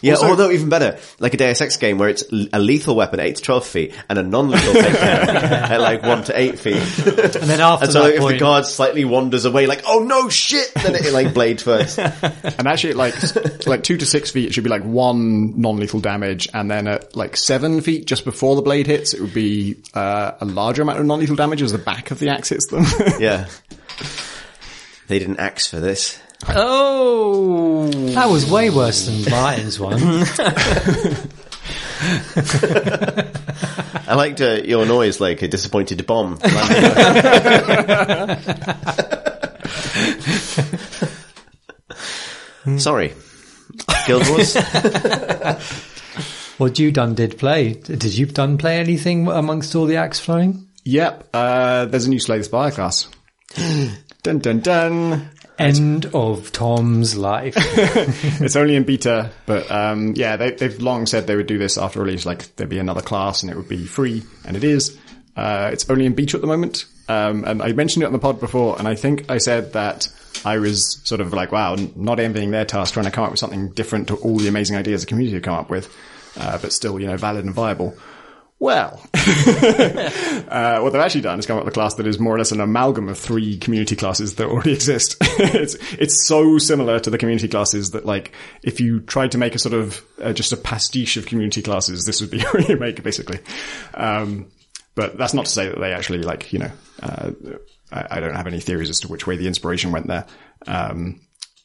Yeah, 0.00 0.16
although 0.16 0.50
even 0.50 0.68
better, 0.68 0.98
like 1.18 1.34
a 1.34 1.36
Deus 1.36 1.60
Ex 1.60 1.76
game 1.76 1.98
where 1.98 2.08
it's 2.08 2.24
a 2.52 2.58
lethal 2.58 2.96
weapon 2.96 3.20
at 3.20 3.26
8 3.26 3.36
to 3.36 3.42
12 3.42 3.66
feet 3.66 3.94
and 4.08 4.18
a 4.18 4.22
non-lethal 4.22 4.72
takedown 4.74 5.28
at 5.70 5.80
like 5.80 6.02
1 6.02 6.24
to 6.24 6.38
8 6.38 6.58
feet. 6.58 6.76
And 6.76 7.48
then 7.48 7.60
after 7.60 7.84
And 7.84 7.92
so 7.92 8.02
that 8.04 8.14
if 8.14 8.20
point, 8.20 8.34
the 8.34 8.40
guard 8.40 8.66
slightly 8.66 9.04
wanders 9.04 9.44
away 9.44 9.66
like, 9.66 9.82
oh 9.86 10.00
no 10.00 10.28
shit, 10.28 10.72
then 10.74 10.94
it 10.94 11.12
like 11.12 11.34
blade 11.34 11.60
first. 11.60 11.98
and 11.98 12.66
actually, 12.66 12.94
like 12.94 13.14
like 13.66 13.82
two 13.82 13.96
to 13.96 14.06
six 14.06 14.30
feet, 14.30 14.46
it 14.48 14.54
should 14.54 14.64
be 14.64 14.70
like 14.70 14.84
one 14.84 15.60
non-lethal 15.60 16.00
damage, 16.00 16.48
and 16.52 16.70
then 16.70 16.88
at 16.88 17.16
like 17.16 17.36
seven 17.36 17.80
feet, 17.80 18.06
just 18.06 18.24
before 18.24 18.56
the 18.56 18.62
blade 18.62 18.86
hits, 18.86 19.14
it 19.14 19.20
would 19.20 19.34
be 19.34 19.76
uh, 19.94 20.32
a 20.40 20.44
larger 20.44 20.82
amount 20.82 20.98
of 20.98 21.06
non-lethal 21.06 21.36
damage 21.36 21.62
as 21.62 21.72
the 21.72 21.78
back 21.78 22.10
of 22.10 22.18
the 22.18 22.28
axe 22.28 22.48
hits 22.48 22.66
them. 22.66 22.84
Yeah. 23.18 23.46
They 25.08 25.18
didn't 25.18 25.38
axe 25.38 25.66
for 25.66 25.78
this. 25.78 26.18
Oh, 26.48 27.88
that 28.14 28.28
was 28.28 28.50
way 28.50 28.70
worse 28.70 29.06
than 29.06 29.30
Martin's 29.30 29.78
one. 29.78 29.94
I 34.08 34.14
liked 34.14 34.40
uh, 34.40 34.60
your 34.64 34.84
noise 34.84 35.20
like 35.20 35.42
a 35.42 35.48
disappointed 35.48 36.04
bomb. 36.06 36.38
Sorry. 42.78 43.12
Guild 44.06 44.28
Wars? 44.28 44.56
What 46.58 46.78
you 46.78 46.92
done 46.92 47.14
did 47.14 47.38
play? 47.38 47.72
Did 47.72 48.14
you 48.14 48.26
done 48.26 48.56
play 48.56 48.78
anything 48.78 49.26
amongst 49.26 49.74
all 49.74 49.86
the 49.86 49.96
axe 49.96 50.20
throwing? 50.20 50.68
yep, 50.84 51.28
uh, 51.34 51.86
there's 51.86 52.06
a 52.06 52.10
new 52.10 52.20
Slay 52.20 52.38
the 52.38 52.44
Spire 52.44 52.70
class. 52.70 53.08
dun 54.22 54.38
dun 54.38 54.60
dun. 54.60 55.28
End 55.62 56.06
of 56.06 56.52
Tom's 56.52 57.16
life. 57.16 57.54
it's 57.56 58.56
only 58.56 58.76
in 58.76 58.84
beta, 58.84 59.30
but 59.46 59.70
um, 59.70 60.14
yeah, 60.16 60.36
they, 60.36 60.52
they've 60.52 60.80
long 60.80 61.06
said 61.06 61.26
they 61.26 61.36
would 61.36 61.46
do 61.46 61.58
this 61.58 61.78
after 61.78 62.00
release. 62.00 62.26
Like 62.26 62.54
there'd 62.56 62.70
be 62.70 62.78
another 62.78 63.02
class 63.02 63.42
and 63.42 63.50
it 63.50 63.56
would 63.56 63.68
be 63.68 63.86
free, 63.86 64.22
and 64.44 64.56
it 64.56 64.64
is. 64.64 64.98
Uh, 65.36 65.70
it's 65.72 65.88
only 65.88 66.04
in 66.04 66.14
beta 66.14 66.36
at 66.36 66.40
the 66.40 66.46
moment, 66.46 66.84
um, 67.08 67.44
and 67.44 67.62
I 67.62 67.72
mentioned 67.72 68.02
it 68.02 68.06
on 68.06 68.12
the 68.12 68.18
pod 68.18 68.40
before, 68.40 68.78
and 68.78 68.86
I 68.86 68.94
think 68.94 69.30
I 69.30 69.38
said 69.38 69.72
that 69.72 70.08
I 70.44 70.58
was 70.58 71.00
sort 71.04 71.20
of 71.20 71.32
like, 71.32 71.52
wow, 71.52 71.76
not 71.96 72.20
envying 72.20 72.50
their 72.50 72.64
task, 72.64 72.94
trying 72.94 73.06
to 73.06 73.12
come 73.12 73.24
up 73.24 73.30
with 73.30 73.40
something 73.40 73.70
different 73.70 74.08
to 74.08 74.16
all 74.16 74.36
the 74.38 74.48
amazing 74.48 74.76
ideas 74.76 75.02
the 75.02 75.06
community 75.06 75.34
have 75.34 75.42
come 75.42 75.54
up 75.54 75.70
with, 75.70 75.94
uh, 76.38 76.58
but 76.58 76.72
still, 76.72 77.00
you 77.00 77.06
know, 77.06 77.16
valid 77.16 77.44
and 77.44 77.54
viable. 77.54 77.96
Well, 78.62 79.00
uh, 79.12 80.78
what 80.78 80.92
they've 80.92 81.02
actually 81.02 81.22
done 81.22 81.36
is 81.40 81.46
come 81.46 81.58
up 81.58 81.64
with 81.64 81.72
a 81.72 81.74
class 81.74 81.94
that 81.94 82.06
is 82.06 82.20
more 82.20 82.36
or 82.36 82.38
less 82.38 82.52
an 82.52 82.60
amalgam 82.60 83.08
of 83.08 83.18
three 83.18 83.58
community 83.58 83.96
classes 83.96 84.36
that 84.36 84.46
already 84.46 84.72
exist. 84.74 85.16
it's 85.20 85.74
it's 85.94 86.28
so 86.28 86.58
similar 86.58 87.00
to 87.00 87.10
the 87.10 87.18
community 87.18 87.48
classes 87.48 87.90
that 87.90 88.06
like 88.06 88.30
if 88.62 88.80
you 88.80 89.00
tried 89.00 89.32
to 89.32 89.38
make 89.38 89.56
a 89.56 89.58
sort 89.58 89.74
of 89.74 90.00
uh, 90.22 90.32
just 90.32 90.52
a 90.52 90.56
pastiche 90.56 91.16
of 91.16 91.26
community 91.26 91.60
classes, 91.60 92.06
this 92.06 92.20
would 92.20 92.30
be 92.30 92.40
a 92.44 92.52
remake 92.52 93.02
basically. 93.02 93.40
Um, 93.94 94.52
but 94.94 95.18
that's 95.18 95.34
not 95.34 95.46
to 95.46 95.50
say 95.50 95.66
that 95.66 95.80
they 95.80 95.92
actually 95.92 96.22
like 96.22 96.52
you 96.52 96.60
know 96.60 96.70
uh, 97.02 97.32
I, 97.90 98.06
I 98.10 98.20
don't 98.20 98.36
have 98.36 98.46
any 98.46 98.60
theories 98.60 98.90
as 98.90 99.00
to 99.00 99.08
which 99.08 99.26
way 99.26 99.36
the 99.36 99.48
inspiration 99.48 99.90
went 99.90 100.06
there. 100.06 100.24
Um, 100.68 101.20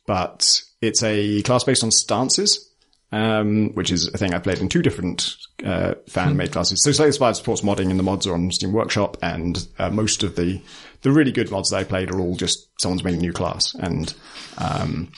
but 0.08 0.64
it's 0.82 1.04
a 1.04 1.44
class 1.44 1.64
based 1.64 1.84
on 1.84 1.92
stances 1.92 2.68
um, 3.12 3.74
which 3.74 3.92
is 3.92 4.08
a 4.14 4.18
thing 4.18 4.34
I 4.34 4.40
played 4.40 4.60
in 4.60 4.70
two 4.70 4.82
different 4.82 5.36
uh, 5.64 5.96
fan-made 6.08 6.52
classes. 6.52 6.84
So 6.84 6.92
Slay 6.92 7.08
the 7.08 7.14
Spire 7.14 7.34
supports 7.34 7.62
modding, 7.62 7.90
and 7.90 8.00
the 8.00 8.04
mods 8.04 8.28
are 8.28 8.34
on 8.34 8.52
Steam 8.52 8.74
Workshop, 8.74 9.18
and 9.22 9.68
uh, 9.80 9.90
most 9.90 10.24
of 10.24 10.36
the 10.36 10.62
the 11.02 11.12
really 11.12 11.32
good 11.32 11.52
mods 11.52 11.70
that 11.70 11.78
I 11.78 11.84
played 11.84 12.12
are 12.12 12.20
all 12.20 12.36
just 12.36 12.70
someone's 12.82 13.04
made 13.04 13.16
a 13.16 13.18
new 13.18 13.34
class. 13.34 13.74
And 13.76 14.14
um, 14.58 15.12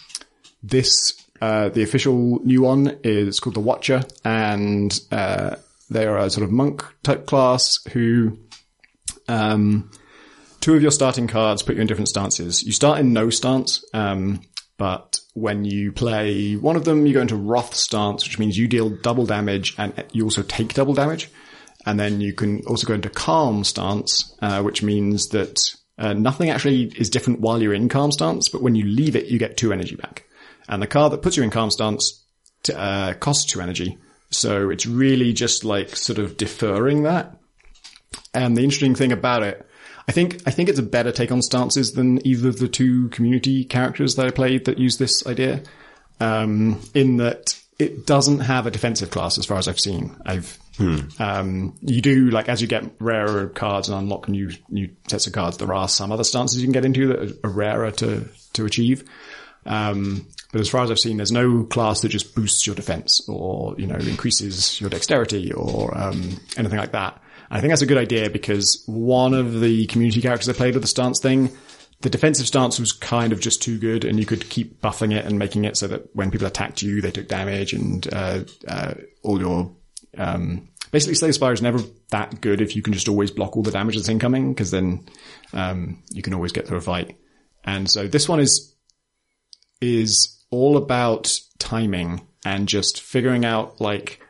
this 0.62 1.14
uh, 1.42 1.70
the 1.70 1.84
official 1.84 2.40
new 2.44 2.62
one 2.62 3.00
is 3.04 3.40
called 3.40 3.56
the 3.56 3.62
Watcher, 3.62 4.04
and 4.24 5.00
uh, 5.12 5.56
they 5.90 6.06
are 6.06 6.18
a 6.18 6.30
sort 6.30 6.44
of 6.44 6.52
monk 6.52 6.84
type 7.04 7.26
class 7.26 7.80
who. 7.92 8.38
Um, 9.28 9.92
two 10.60 10.76
of 10.76 10.82
your 10.82 10.92
starting 10.92 11.28
cards 11.28 11.62
put 11.62 11.76
you 11.76 11.82
in 11.82 11.88
different 11.88 12.10
stances. 12.10 12.64
You 12.64 12.72
start 12.72 13.00
in 13.00 13.14
no 13.14 13.30
stance, 13.30 13.84
um, 13.94 14.42
but 14.80 15.20
when 15.34 15.66
you 15.66 15.92
play 15.92 16.56
one 16.56 16.78
of 16.78 16.86
them, 16.86 17.06
you 17.06 17.14
go 17.14 17.22
into 17.22 17.36
Wrath 17.36 17.76
stance, 17.76 18.24
which 18.24 18.40
means 18.40 18.58
you 18.58 18.68
deal 18.68 18.90
double 18.90 19.26
damage 19.26 19.76
and 19.78 19.94
you 20.14 20.24
also 20.24 20.42
take 20.42 20.74
double 20.74 20.94
damage. 20.94 21.30
And 21.86 22.00
then 22.00 22.22
you 22.22 22.34
can 22.34 22.62
also 22.66 22.88
go 22.88 22.94
into 22.94 23.10
Calm 23.10 23.66
stance, 23.66 24.34
uh, 24.42 24.62
which 24.62 24.82
means 24.82 25.28
that 25.30 25.76
uh, 25.98 26.14
nothing 26.14 26.50
actually 26.50 26.86
is 26.98 27.10
different 27.10 27.42
while 27.42 27.62
you're 27.62 27.74
in 27.74 27.90
Calm 27.90 28.12
stance, 28.12 28.48
but 28.48 28.62
when 28.62 28.76
you 28.76 28.86
leave 28.86 29.18
it, 29.18 29.26
you 29.26 29.38
get 29.38 29.58
two 29.58 29.74
energy 29.74 29.96
back. 29.96 30.24
And 30.70 30.82
the 30.82 30.88
card 30.88 31.12
that 31.12 31.22
puts 31.22 31.36
you 31.36 31.44
in 31.44 31.50
Calm 31.50 31.72
stance 31.72 32.24
t- 32.64 32.74
uh, 32.74 33.16
costs 33.16 33.52
two 33.52 33.60
energy. 33.60 33.98
So 34.32 34.70
it's 34.70 34.86
really 34.86 35.34
just 35.34 35.66
like 35.66 35.94
sort 35.96 36.20
of 36.20 36.38
deferring 36.38 37.04
that. 37.04 37.38
And 38.34 38.56
the 38.56 38.64
interesting 38.64 38.96
thing 38.96 39.12
about 39.12 39.44
it, 39.44 39.66
I 40.10 40.12
think 40.12 40.42
I 40.48 40.50
think 40.50 40.70
it's 40.70 40.80
a 40.80 40.84
better 40.84 41.12
take 41.12 41.32
on 41.32 41.44
stances 41.44 41.94
than 41.94 42.26
either 42.26 42.50
of 42.50 42.58
the 42.58 42.68
two 42.68 43.10
community 43.10 43.64
characters 43.64 44.16
that 44.16 44.26
I 44.26 44.32
played 44.32 44.66
that 44.66 44.80
use 44.80 44.98
this 44.98 45.26
idea. 45.28 45.62
Um, 46.20 46.82
in 46.96 47.18
that 47.18 47.58
it 47.78 48.08
doesn't 48.08 48.40
have 48.40 48.66
a 48.66 48.72
defensive 48.72 49.12
class 49.12 49.38
as 49.38 49.46
far 49.46 49.60
as 49.60 49.68
I've 49.68 49.80
seen. 49.80 50.16
I've 50.26 50.58
um, 51.20 51.78
you 51.82 52.02
do 52.02 52.32
like 52.32 52.50
as 52.50 52.60
you 52.60 52.68
get 52.68 52.90
rarer 53.00 53.50
cards 53.50 53.88
and 53.88 54.00
unlock 54.00 54.28
new 54.28 54.50
new 54.68 54.90
sets 55.08 55.28
of 55.28 55.34
cards. 55.34 55.58
There 55.58 55.72
are 55.74 55.88
some 55.88 56.12
other 56.12 56.24
stances 56.24 56.60
you 56.60 56.66
can 56.66 56.74
get 56.74 56.86
into 56.86 57.08
that 57.10 57.40
are 57.44 57.50
rarer 57.50 57.92
to 57.92 58.28
to 58.54 58.66
achieve. 58.66 59.08
Um, 59.68 60.26
but 60.52 60.62
as 60.62 60.70
far 60.70 60.84
as 60.84 60.90
I've 60.90 60.98
seen, 60.98 61.18
there's 61.18 61.32
no 61.32 61.66
class 61.66 62.02
that 62.02 62.10
just 62.10 62.34
boosts 62.34 62.66
your 62.66 62.76
defense 62.76 63.30
or, 63.30 63.76
you 63.78 63.86
know, 63.86 63.98
increases 63.98 64.82
your 64.82 64.90
dexterity 64.90 65.54
or, 65.54 65.96
um, 65.96 66.40
anything 66.58 66.80
like 66.80 66.94
that. 66.94 67.22
I 67.52 67.60
think 67.60 67.72
that's 67.72 67.82
a 67.82 67.88
good 67.88 67.98
idea 67.98 68.30
because 68.30 68.84
one 68.86 69.34
of 69.34 69.60
the 69.60 69.88
community 69.88 70.22
characters 70.22 70.50
I 70.50 70.54
played 70.54 70.76
with 70.76 70.84
the 70.84 70.88
stance 70.88 71.20
thing, 71.20 71.50
the 72.02 72.10
defensive 72.10 72.48
stance 72.48 72.80
was 72.80 72.92
kind 72.92 73.34
of 73.34 73.40
just 73.40 73.62
too 73.62 73.80
good 73.80 74.06
and 74.06 74.20
you 74.20 74.26
could 74.26 74.50
keep 74.50 74.82
buffing 74.82 75.14
it 75.14 75.26
and 75.26 75.40
making 75.40 75.66
it 75.66 75.76
so 75.76 75.88
that 75.88 76.16
when 76.16 76.32
people 76.32 76.48
attacked 76.48 76.82
you, 76.82 77.02
they 77.02 77.12
took 77.12 77.28
damage 77.28 77.74
and, 77.74 78.08
uh, 78.14 78.42
uh, 78.68 78.94
all 79.24 79.40
your, 79.40 79.76
um, 80.18 80.70
basically 80.92 81.16
Slay 81.16 81.32
Spire 81.32 81.54
is 81.54 81.62
never 81.62 81.80
that 82.12 82.40
good 82.40 82.62
if 82.62 82.76
you 82.76 82.82
can 82.82 82.94
just 82.94 83.10
always 83.10 83.32
block 83.32 83.58
all 83.58 83.64
the 83.64 83.72
damage 83.72 83.96
that's 83.96 84.10
incoming 84.10 84.54
because 84.54 84.72
then, 84.72 85.06
um, 85.54 86.04
you 86.12 86.22
can 86.22 86.34
always 86.34 86.52
get 86.52 86.68
through 86.68 86.78
a 86.78 86.82
fight. 86.82 87.18
And 87.64 87.90
so 87.90 88.08
this 88.08 88.30
one 88.30 88.40
is, 88.40 88.76
is 89.82 90.40
all 90.52 90.78
about 90.78 91.38
timing 91.58 92.28
and 92.46 92.68
just 92.68 93.02
figuring 93.02 93.46
out 93.46 93.82
like 93.82 94.22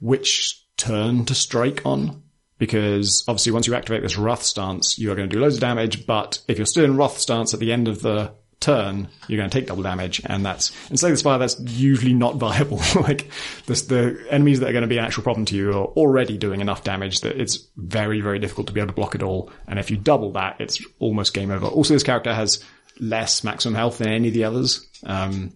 which 0.00 0.64
turn 0.76 1.24
to 1.26 1.34
strike 1.34 1.84
on. 1.84 2.22
Because 2.60 3.24
obviously 3.26 3.52
once 3.52 3.66
you 3.66 3.74
activate 3.74 4.02
this 4.02 4.18
Wrath 4.18 4.42
stance, 4.44 4.98
you 4.98 5.10
are 5.10 5.16
going 5.16 5.28
to 5.28 5.34
do 5.34 5.40
loads 5.40 5.56
of 5.56 5.60
damage, 5.62 6.06
but 6.06 6.40
if 6.46 6.58
you're 6.58 6.66
still 6.66 6.84
in 6.84 6.96
Wrath 6.96 7.18
stance 7.18 7.52
at 7.54 7.58
the 7.58 7.72
end 7.72 7.88
of 7.88 8.02
the 8.02 8.32
turn, 8.60 9.08
you're 9.26 9.38
going 9.38 9.48
to 9.48 9.58
take 9.58 9.66
double 9.66 9.82
damage, 9.82 10.20
and 10.26 10.44
that's, 10.44 10.70
in 10.90 10.96
Slay 10.98 11.10
the 11.10 11.16
Spire, 11.16 11.38
that's 11.38 11.58
usually 11.58 12.12
not 12.12 12.36
viable. 12.36 12.80
like, 12.96 13.30
the, 13.64 13.74
the 13.74 14.26
enemies 14.30 14.60
that 14.60 14.68
are 14.68 14.72
going 14.72 14.82
to 14.82 14.88
be 14.88 14.98
an 14.98 15.04
actual 15.04 15.22
problem 15.22 15.46
to 15.46 15.56
you 15.56 15.70
are 15.70 15.86
already 15.86 16.36
doing 16.36 16.60
enough 16.60 16.84
damage 16.84 17.22
that 17.22 17.40
it's 17.40 17.66
very, 17.76 18.20
very 18.20 18.38
difficult 18.38 18.66
to 18.66 18.72
be 18.72 18.80
able 18.80 18.88
to 18.88 18.94
block 18.94 19.14
it 19.14 19.22
all, 19.22 19.50
and 19.66 19.78
if 19.78 19.90
you 19.90 19.96
double 19.96 20.32
that, 20.32 20.60
it's 20.60 20.84
almost 20.98 21.34
game 21.34 21.50
over. 21.50 21.66
Also, 21.66 21.94
this 21.94 22.02
character 22.02 22.34
has 22.34 22.62
less 23.00 23.42
maximum 23.42 23.74
health 23.74 23.98
than 23.98 24.08
any 24.08 24.28
of 24.28 24.34
the 24.34 24.44
others. 24.44 24.86
Um, 25.04 25.54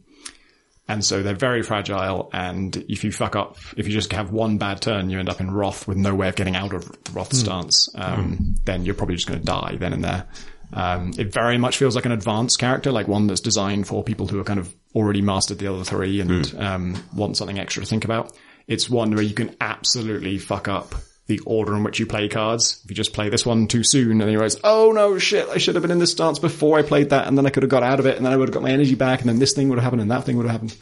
and 0.87 1.05
so 1.05 1.23
they're 1.23 1.35
very 1.35 1.63
fragile. 1.63 2.29
And 2.33 2.77
if 2.89 3.05
you 3.05 3.13
fuck 3.13 3.37
up, 3.37 3.57
if 3.77 3.87
you 3.87 3.93
just 3.93 4.13
have 4.13 4.31
one 4.31 4.59
bad 4.59 4.83
turn, 4.83 5.09
you 5.11 5.19
end 5.19 5.29
up 5.29 5.41
in 5.41 5.51
Wrath 5.51 5.89
with 5.89 5.97
no 5.97 6.15
way 6.15 6.29
of 6.29 6.37
getting 6.37 6.57
out 6.57 6.75
of 6.75 6.85
the 7.05 7.13
Wrath 7.13 7.35
stance. 7.35 7.89
Um, 7.95 8.55
then 8.65 8.85
you're 8.85 8.95
probably 8.95 9.15
just 9.15 9.27
going 9.27 9.41
to 9.41 9.47
die 9.47 9.77
then 9.79 9.93
and 9.95 10.05
there. 10.05 10.27
Um, 10.73 11.13
it 11.17 11.33
very 11.33 11.57
much 11.57 11.79
feels 11.79 11.95
like 11.95 12.05
an 12.05 12.13
advanced 12.13 12.59
character, 12.59 12.91
like 12.91 13.09
one 13.09 13.29
that's 13.29 13.41
designed 13.41 13.87
for 13.87 14.03
people 14.03 14.27
who 14.27 14.41
are 14.41 14.45
kind 14.45 14.59
of 14.59 14.75
already 14.95 15.23
mastered 15.23 15.59
the 15.59 15.73
other 15.73 15.85
three 15.85 16.21
and 16.21 16.55
um, 16.59 17.03
want 17.15 17.37
something 17.37 17.59
extra 17.59 17.83
to 17.83 17.89
think 17.89 18.05
about. 18.05 18.33
It's 18.67 18.91
one 18.91 19.13
where 19.13 19.23
you 19.23 19.35
can 19.35 19.55
absolutely 19.61 20.39
fuck 20.39 20.69
up 20.69 20.95
the 21.27 21.41
order 21.47 21.75
in 21.75 21.85
which 21.85 21.99
you 21.99 22.07
play 22.07 22.29
cards. 22.29 22.81
If 22.85 22.91
you 22.91 22.97
just 22.97 23.15
play 23.15 23.31
this 23.31 23.47
one 23.47 23.67
too 23.67 23.83
soon 23.83 24.13
and 24.13 24.21
then 24.21 24.29
you 24.29 24.39
realize, 24.39 24.59
oh 24.63 24.93
no, 24.93 25.19
shit, 25.19 25.49
I 25.49 25.59
should 25.59 25.75
have 25.75 25.83
been 25.83 25.91
in 25.91 25.99
this 25.99 26.13
stance 26.13 26.39
before 26.39 26.79
I 26.79 26.83
played 26.83 27.11
that 27.11 27.27
and 27.27 27.39
then 27.39 27.47
I 27.47 27.51
could 27.51 27.63
have 27.63 27.71
got 27.71 27.83
out 27.83 27.99
of 27.99 28.07
it 28.07 28.17
and 28.17 28.27
then 28.27 28.33
I 28.33 28.37
would 28.37 28.49
have 28.49 28.55
got 28.55 28.63
my 28.63 28.71
energy 28.71 28.95
back 28.95 29.21
and 29.21 29.29
then 29.29 29.39
this 29.39 29.55
thing 29.55 29.69
would 29.69 29.77
have 29.77 29.85
happened 29.85 30.03
and 30.03 30.11
that 30.11 30.25
thing 30.25 30.37
would 30.37 30.47
have 30.47 30.53
happened. 30.53 30.77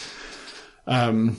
Um, 0.87 1.37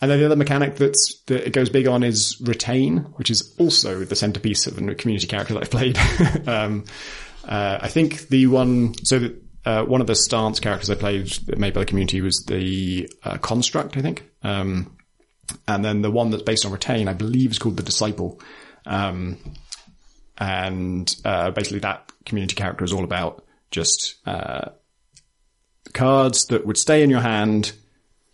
and 0.00 0.10
then 0.10 0.18
the 0.18 0.26
other 0.26 0.36
mechanic 0.36 0.76
that's, 0.76 1.20
that 1.26 1.46
it 1.46 1.52
goes 1.52 1.68
big 1.68 1.86
on 1.86 2.02
is 2.02 2.40
retain, 2.40 2.98
which 3.16 3.30
is 3.30 3.54
also 3.58 4.04
the 4.04 4.16
centerpiece 4.16 4.66
of 4.66 4.78
a 4.78 4.94
community 4.94 5.26
character 5.26 5.54
that 5.54 5.62
I've 5.62 5.70
played. 5.70 5.98
um, 6.48 6.84
uh, 7.46 7.78
I 7.80 7.88
think 7.88 8.28
the 8.28 8.46
one, 8.46 8.94
so 9.04 9.30
uh, 9.66 9.84
one 9.84 10.00
of 10.00 10.06
the 10.06 10.14
stance 10.14 10.60
characters 10.60 10.88
I 10.88 10.94
played 10.94 11.58
made 11.58 11.74
by 11.74 11.80
the 11.80 11.86
community 11.86 12.20
was 12.20 12.44
the 12.46 13.10
uh, 13.22 13.36
construct, 13.38 13.96
I 13.96 14.02
think. 14.02 14.28
Um, 14.42 14.95
and 15.68 15.84
then 15.84 16.02
the 16.02 16.10
one 16.10 16.30
that's 16.30 16.42
based 16.42 16.64
on 16.66 16.72
retain, 16.72 17.08
I 17.08 17.12
believe, 17.12 17.50
is 17.50 17.58
called 17.58 17.76
the 17.76 17.82
disciple. 17.82 18.40
Um, 18.84 19.38
and 20.38 21.14
uh, 21.24 21.50
basically, 21.50 21.80
that 21.80 22.12
community 22.24 22.54
character 22.54 22.84
is 22.84 22.92
all 22.92 23.04
about 23.04 23.44
just 23.70 24.16
uh, 24.26 24.70
cards 25.92 26.46
that 26.46 26.66
would 26.66 26.76
stay 26.76 27.02
in 27.02 27.10
your 27.10 27.20
hand. 27.20 27.72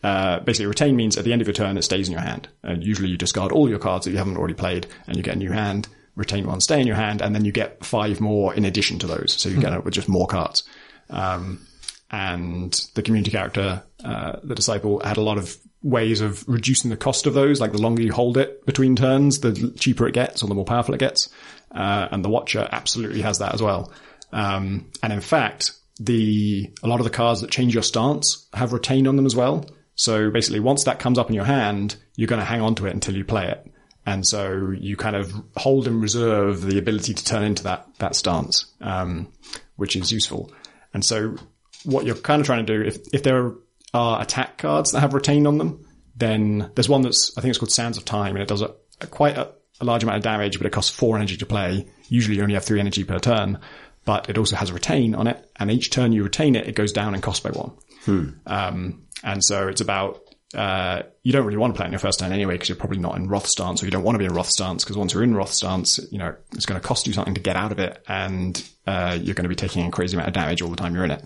Uh, 0.02 0.40
basically, 0.40 0.66
retain 0.66 0.96
means 0.96 1.16
at 1.16 1.24
the 1.24 1.32
end 1.32 1.40
of 1.40 1.46
your 1.46 1.54
turn, 1.54 1.76
it 1.76 1.82
stays 1.82 2.08
in 2.08 2.12
your 2.12 2.22
hand. 2.22 2.48
And 2.62 2.84
usually, 2.84 3.08
you 3.08 3.16
discard 3.16 3.52
all 3.52 3.68
your 3.68 3.78
cards 3.78 4.04
that 4.04 4.10
you 4.10 4.18
haven't 4.18 4.36
already 4.36 4.54
played, 4.54 4.86
and 5.06 5.16
you 5.16 5.22
get 5.22 5.34
a 5.34 5.38
new 5.38 5.52
hand. 5.52 5.88
Retain 6.14 6.46
one, 6.46 6.60
stay 6.60 6.78
in 6.78 6.86
your 6.86 6.96
hand, 6.96 7.22
and 7.22 7.34
then 7.34 7.44
you 7.46 7.52
get 7.52 7.84
five 7.84 8.20
more 8.20 8.52
in 8.52 8.66
addition 8.66 8.98
to 8.98 9.06
those. 9.06 9.32
So 9.32 9.48
you 9.48 9.58
get 9.58 9.72
it 9.72 9.82
with 9.82 9.94
just 9.94 10.10
more 10.10 10.26
cards. 10.26 10.62
Um, 11.08 11.66
and 12.10 12.72
the 12.94 13.00
community 13.00 13.30
character, 13.30 13.82
uh, 14.04 14.36
the 14.44 14.54
disciple, 14.54 15.00
had 15.00 15.16
a 15.16 15.22
lot 15.22 15.38
of 15.38 15.56
ways 15.82 16.20
of 16.20 16.46
reducing 16.48 16.90
the 16.90 16.96
cost 16.96 17.26
of 17.26 17.34
those. 17.34 17.60
Like 17.60 17.72
the 17.72 17.80
longer 17.80 18.02
you 18.02 18.12
hold 18.12 18.36
it 18.36 18.64
between 18.66 18.96
turns, 18.96 19.40
the 19.40 19.74
cheaper 19.78 20.06
it 20.06 20.14
gets 20.14 20.42
or 20.42 20.46
the 20.46 20.54
more 20.54 20.64
powerful 20.64 20.94
it 20.94 20.98
gets. 20.98 21.28
Uh, 21.70 22.08
and 22.10 22.24
the 22.24 22.28
Watcher 22.28 22.68
absolutely 22.70 23.22
has 23.22 23.38
that 23.38 23.54
as 23.54 23.62
well. 23.62 23.92
Um, 24.32 24.90
and 25.02 25.12
in 25.12 25.20
fact, 25.20 25.72
the, 25.98 26.70
a 26.82 26.88
lot 26.88 27.00
of 27.00 27.04
the 27.04 27.10
cards 27.10 27.40
that 27.40 27.50
change 27.50 27.74
your 27.74 27.82
stance 27.82 28.48
have 28.52 28.72
retained 28.72 29.08
on 29.08 29.16
them 29.16 29.26
as 29.26 29.36
well. 29.36 29.66
So 29.94 30.30
basically 30.30 30.60
once 30.60 30.84
that 30.84 30.98
comes 30.98 31.18
up 31.18 31.28
in 31.28 31.34
your 31.34 31.44
hand, 31.44 31.96
you're 32.16 32.28
going 32.28 32.40
to 32.40 32.46
hang 32.46 32.60
on 32.60 32.74
to 32.76 32.86
it 32.86 32.94
until 32.94 33.16
you 33.16 33.24
play 33.24 33.48
it. 33.48 33.66
And 34.04 34.26
so 34.26 34.72
you 34.76 34.96
kind 34.96 35.14
of 35.14 35.32
hold 35.56 35.86
in 35.86 36.00
reserve 36.00 36.62
the 36.62 36.78
ability 36.78 37.14
to 37.14 37.24
turn 37.24 37.44
into 37.44 37.62
that, 37.64 37.86
that 37.98 38.16
stance, 38.16 38.66
um, 38.80 39.32
which 39.76 39.94
is 39.94 40.10
useful. 40.10 40.52
And 40.92 41.04
so 41.04 41.36
what 41.84 42.04
you're 42.04 42.16
kind 42.16 42.40
of 42.40 42.46
trying 42.46 42.66
to 42.66 42.78
do, 42.78 42.82
if, 42.82 42.98
if 43.12 43.22
there 43.22 43.44
are 43.44 43.54
attack 43.94 44.58
cards 44.58 44.92
that 44.92 45.00
have 45.00 45.14
retain 45.14 45.46
on 45.46 45.58
them, 45.58 45.86
then 46.16 46.70
there's 46.74 46.88
one 46.88 47.02
that's, 47.02 47.36
I 47.36 47.40
think 47.40 47.50
it's 47.50 47.58
called 47.58 47.72
Sands 47.72 47.98
of 47.98 48.04
Time, 48.04 48.34
and 48.34 48.42
it 48.42 48.48
does 48.48 48.62
a, 48.62 48.74
a 49.00 49.06
quite 49.06 49.36
a, 49.36 49.50
a, 49.80 49.84
large 49.84 50.02
amount 50.02 50.18
of 50.18 50.22
damage, 50.22 50.58
but 50.58 50.66
it 50.66 50.72
costs 50.72 50.90
four 50.90 51.16
energy 51.16 51.36
to 51.38 51.46
play. 51.46 51.86
Usually 52.08 52.36
you 52.36 52.42
only 52.42 52.54
have 52.54 52.64
three 52.64 52.80
energy 52.80 53.04
per 53.04 53.18
turn, 53.18 53.58
but 54.04 54.28
it 54.28 54.38
also 54.38 54.56
has 54.56 54.72
retain 54.72 55.14
on 55.14 55.26
it, 55.26 55.44
and 55.56 55.70
each 55.70 55.90
turn 55.90 56.12
you 56.12 56.22
retain 56.22 56.56
it, 56.56 56.66
it 56.66 56.74
goes 56.74 56.92
down 56.92 57.14
in 57.14 57.20
cost 57.20 57.42
by 57.42 57.50
one. 57.50 57.72
Hmm. 58.04 58.28
Um, 58.46 59.02
and 59.22 59.44
so 59.44 59.68
it's 59.68 59.80
about, 59.80 60.20
uh, 60.54 61.02
you 61.22 61.32
don't 61.32 61.44
really 61.44 61.58
want 61.58 61.74
to 61.74 61.76
play 61.76 61.86
it 61.86 61.88
in 61.88 61.92
your 61.92 61.98
first 61.98 62.18
turn 62.18 62.32
anyway, 62.32 62.54
because 62.54 62.68
you're 62.68 62.76
probably 62.76 62.98
not 62.98 63.16
in 63.16 63.28
Wrath 63.28 63.46
stance, 63.46 63.82
or 63.82 63.86
you 63.86 63.92
don't 63.92 64.04
want 64.04 64.14
to 64.14 64.18
be 64.18 64.24
in 64.24 64.34
Wrath 64.34 64.50
stance, 64.50 64.84
because 64.84 64.96
once 64.96 65.14
you're 65.14 65.22
in 65.22 65.34
Wrath 65.34 65.52
stance, 65.52 65.98
you 66.10 66.18
know, 66.18 66.34
it's 66.54 66.66
going 66.66 66.80
to 66.80 66.86
cost 66.86 67.06
you 67.06 67.12
something 67.12 67.34
to 67.34 67.40
get 67.40 67.56
out 67.56 67.72
of 67.72 67.78
it, 67.78 68.02
and, 68.08 68.62
uh, 68.86 69.18
you're 69.20 69.34
going 69.34 69.44
to 69.44 69.48
be 69.48 69.54
taking 69.54 69.86
a 69.86 69.90
crazy 69.90 70.16
amount 70.16 70.28
of 70.28 70.34
damage 70.34 70.62
all 70.62 70.70
the 70.70 70.76
time 70.76 70.94
you're 70.94 71.04
in 71.04 71.10
it. 71.12 71.24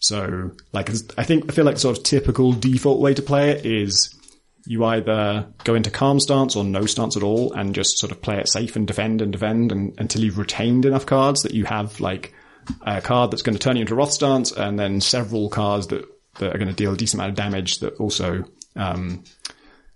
So, 0.00 0.52
like, 0.72 0.90
I 1.18 1.24
think, 1.24 1.50
I 1.50 1.54
feel 1.54 1.64
like 1.64 1.74
the 1.74 1.80
sort 1.80 1.98
of 1.98 2.04
typical 2.04 2.52
default 2.52 3.00
way 3.00 3.14
to 3.14 3.22
play 3.22 3.50
it 3.50 3.66
is 3.66 4.16
you 4.66 4.84
either 4.84 5.46
go 5.64 5.74
into 5.74 5.90
calm 5.90 6.18
stance 6.18 6.56
or 6.56 6.64
no 6.64 6.86
stance 6.86 7.16
at 7.16 7.22
all 7.22 7.52
and 7.52 7.74
just 7.74 7.98
sort 7.98 8.10
of 8.10 8.20
play 8.20 8.38
it 8.38 8.48
safe 8.48 8.76
and 8.76 8.86
defend 8.86 9.20
and 9.20 9.32
defend 9.32 9.72
and, 9.72 9.94
until 9.98 10.22
you've 10.22 10.38
retained 10.38 10.86
enough 10.86 11.06
cards 11.06 11.42
that 11.42 11.52
you 11.52 11.64
have 11.64 12.00
like 12.00 12.32
a 12.82 13.00
card 13.00 13.30
that's 13.30 13.42
going 13.42 13.56
to 13.56 13.62
turn 13.62 13.76
you 13.76 13.82
into 13.82 13.94
Wrath 13.94 14.12
stance 14.12 14.52
and 14.52 14.78
then 14.78 15.00
several 15.00 15.50
cards 15.50 15.88
that, 15.88 16.04
that 16.38 16.54
are 16.54 16.58
going 16.58 16.68
to 16.68 16.74
deal 16.74 16.92
a 16.92 16.96
decent 16.96 17.20
amount 17.20 17.30
of 17.30 17.36
damage 17.36 17.78
that 17.80 17.94
also, 17.94 18.44
um, 18.76 19.22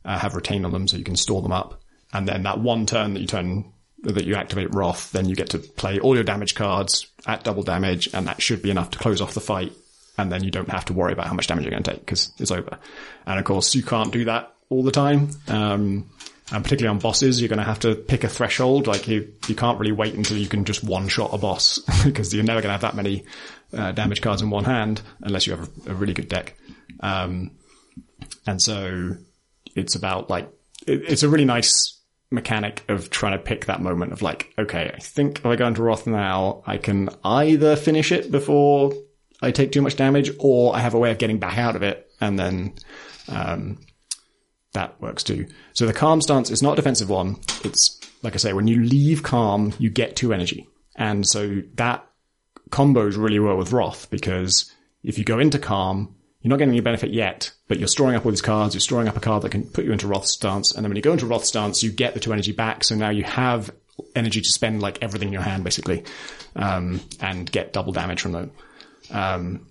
uh, 0.05 0.19
have 0.19 0.35
retained 0.35 0.67
on 0.67 0.73
them 0.73 0.87
so 0.87 0.99
you 0.99 1.05
can 1.05 1.17
store 1.17 1.41
them 1.41 1.53
up. 1.53 1.81
And 2.13 2.29
then 2.29 2.43
that 2.43 2.61
one 2.61 2.85
turn 2.85 3.15
that 3.15 3.21
you 3.21 3.27
turn 3.27 3.73
that 4.03 4.27
you 4.27 4.35
activate 4.35 4.75
Wrath, 4.75 5.13
then 5.13 5.31
you 5.31 5.35
get 5.35 5.51
to 5.51 5.59
play 5.59 5.99
all 5.99 6.15
your 6.15 6.25
damage 6.25 6.55
cards 6.55 7.07
at 7.27 7.43
double 7.43 7.63
damage, 7.63 8.13
and 8.13 8.27
that 8.27 8.43
should 8.43 8.61
be 8.61 8.71
enough 8.71 8.91
to 8.91 8.99
close 8.99 9.23
off 9.23 9.33
the 9.33 9.41
fight 9.41 9.73
and 10.17 10.31
then 10.31 10.45
you 10.45 10.51
don't 10.51 10.71
have 10.71 10.85
to 10.87 10.93
worry 10.93 11.13
about 11.13 11.27
how 11.27 11.35
much 11.35 11.47
damage 11.47 11.65
you're 11.65 11.71
going 11.71 11.83
to 11.83 11.91
take 11.93 12.01
because 12.01 12.33
it's 12.39 12.51
over. 12.51 12.79
And 13.27 13.39
of 13.39 13.45
course, 13.45 13.75
you 13.75 13.83
can't 13.83 14.13
do 14.13 14.27
that 14.27 14.55
all 14.69 14.83
the 14.83 14.93
time. 14.93 15.31
Um, 15.49 16.11
and 16.53 16.63
particularly 16.63 16.95
on 16.95 16.99
bosses, 17.01 17.41
you're 17.41 17.49
going 17.49 17.59
to 17.59 17.65
have 17.65 17.81
to 17.81 17.95
pick 17.95 18.23
a 18.23 18.29
threshold. 18.29 18.87
Like 18.87 19.09
you, 19.09 19.33
you 19.49 19.55
can't 19.55 19.79
really 19.79 19.93
wait 19.93 20.15
until 20.15 20.37
you 20.37 20.47
can 20.47 20.65
just 20.65 20.85
one 20.85 21.09
shot 21.09 21.31
a 21.33 21.39
boss 21.39 21.79
because 22.05 22.35
you're 22.35 22.45
never 22.45 22.61
going 22.61 22.69
to 22.69 22.73
have 22.73 22.83
that 22.83 22.95
many 22.95 23.25
uh, 23.73 23.93
damage 23.93 24.21
cards 24.21 24.43
in 24.43 24.51
one 24.51 24.65
hand 24.65 25.01
unless 25.23 25.47
you 25.47 25.57
have 25.57 25.69
a, 25.87 25.93
a 25.93 25.95
really 25.95 26.13
good 26.15 26.29
deck. 26.29 26.57
Um, 27.01 27.53
and 28.47 28.61
so 28.61 29.17
it's 29.75 29.95
about 29.95 30.31
like 30.31 30.49
it, 30.87 31.03
it's 31.09 31.23
a 31.23 31.29
really 31.29 31.45
nice 31.45 31.99
mechanic 32.31 32.85
of 32.89 33.11
trying 33.11 33.33
to 33.33 33.43
pick 33.43 33.67
that 33.67 33.81
moment 33.81 34.13
of 34.13 34.23
like, 34.23 34.53
okay, 34.59 34.93
I 34.95 34.99
think 34.99 35.39
if 35.39 35.47
I 35.47 35.57
go 35.57 35.67
into 35.67 35.83
Wrath 35.83 36.07
now, 36.07 36.63
I 36.67 36.77
can 36.77 37.09
either 37.25 37.77
finish 37.77 38.13
it 38.13 38.31
before 38.31 38.93
I 39.43 39.51
take 39.51 39.73
too 39.73 39.83
much 39.83 39.97
damage, 39.97 40.31
or 40.39 40.75
I 40.75 40.81
have 40.81 40.95
a 40.95 40.99
way 40.99 41.11
of 41.11 41.19
getting 41.19 41.39
back 41.39 41.59
out 41.59 41.77
of 41.77 41.83
it, 41.83 42.11
and 42.21 42.39
then 42.39 42.75
um, 43.29 43.79
that 44.73 45.01
works 45.01 45.23
too. 45.23 45.47
So 45.73 45.87
the 45.87 45.93
calm 45.93 46.21
stance 46.21 46.51
is 46.51 46.63
not 46.63 46.75
a 46.75 46.77
defensive 46.77 47.11
one. 47.11 47.37
It's 47.65 48.01
like 48.23 48.35
I 48.35 48.39
say, 48.39 48.53
when 48.53 48.67
you 48.67 48.83
leave 48.83 49.23
calm, 49.23 49.73
you 49.79 49.91
get 49.91 50.17
two 50.17 50.33
energy, 50.33 50.69
and 50.97 51.27
so 51.27 51.63
that 51.75 52.07
combos 52.71 53.17
really 53.17 53.39
well 53.39 53.57
with 53.57 53.73
Wrath 53.73 54.09
because 54.11 54.73
if 55.03 55.19
you 55.19 55.25
go 55.25 55.39
into 55.39 55.59
calm, 55.59 56.15
you're 56.41 56.51
not 56.51 56.59
getting 56.59 56.75
any 56.75 56.81
benefit 56.81 57.13
yet, 57.13 57.53
but 57.69 57.79
you're 57.79 57.89
storing 57.89 58.17
up 58.17 58.25
all 58.25 58.33
these 58.33 58.43
cards. 58.43 58.75
You're 58.75 58.81
storing 58.81 59.09
up 59.09 59.17
a 59.17 59.21
card 59.21 59.43
that 59.43 59.51
can 59.51 59.65
put 59.65 59.85
you 59.85 59.93
into 59.93 60.07
Wrath 60.07 60.27
stance, 60.27 60.75
and 60.75 60.85
then 60.85 60.91
when 60.91 60.97
you 60.97 61.03
go 61.03 61.13
into 61.13 61.27
Wrath 61.27 61.45
stance, 61.45 61.83
you 61.83 61.91
get 61.91 62.15
the 62.15 62.21
two 62.21 62.33
energy 62.33 62.53
back. 62.53 62.85
So 62.85 62.95
now 62.95 63.11
you 63.11 63.25
have 63.25 63.71
energy 64.17 64.41
to 64.41 64.49
spend 64.49 64.83
like 64.83 64.99
everything 65.03 65.29
in 65.29 65.33
your 65.33 65.43
hand 65.43 65.65
basically, 65.65 66.05
um, 66.57 67.01
and 67.21 67.51
get 67.51 67.73
double 67.73 67.93
damage 67.93 68.21
from 68.21 68.33
them. 68.33 68.51
Um, 69.11 69.69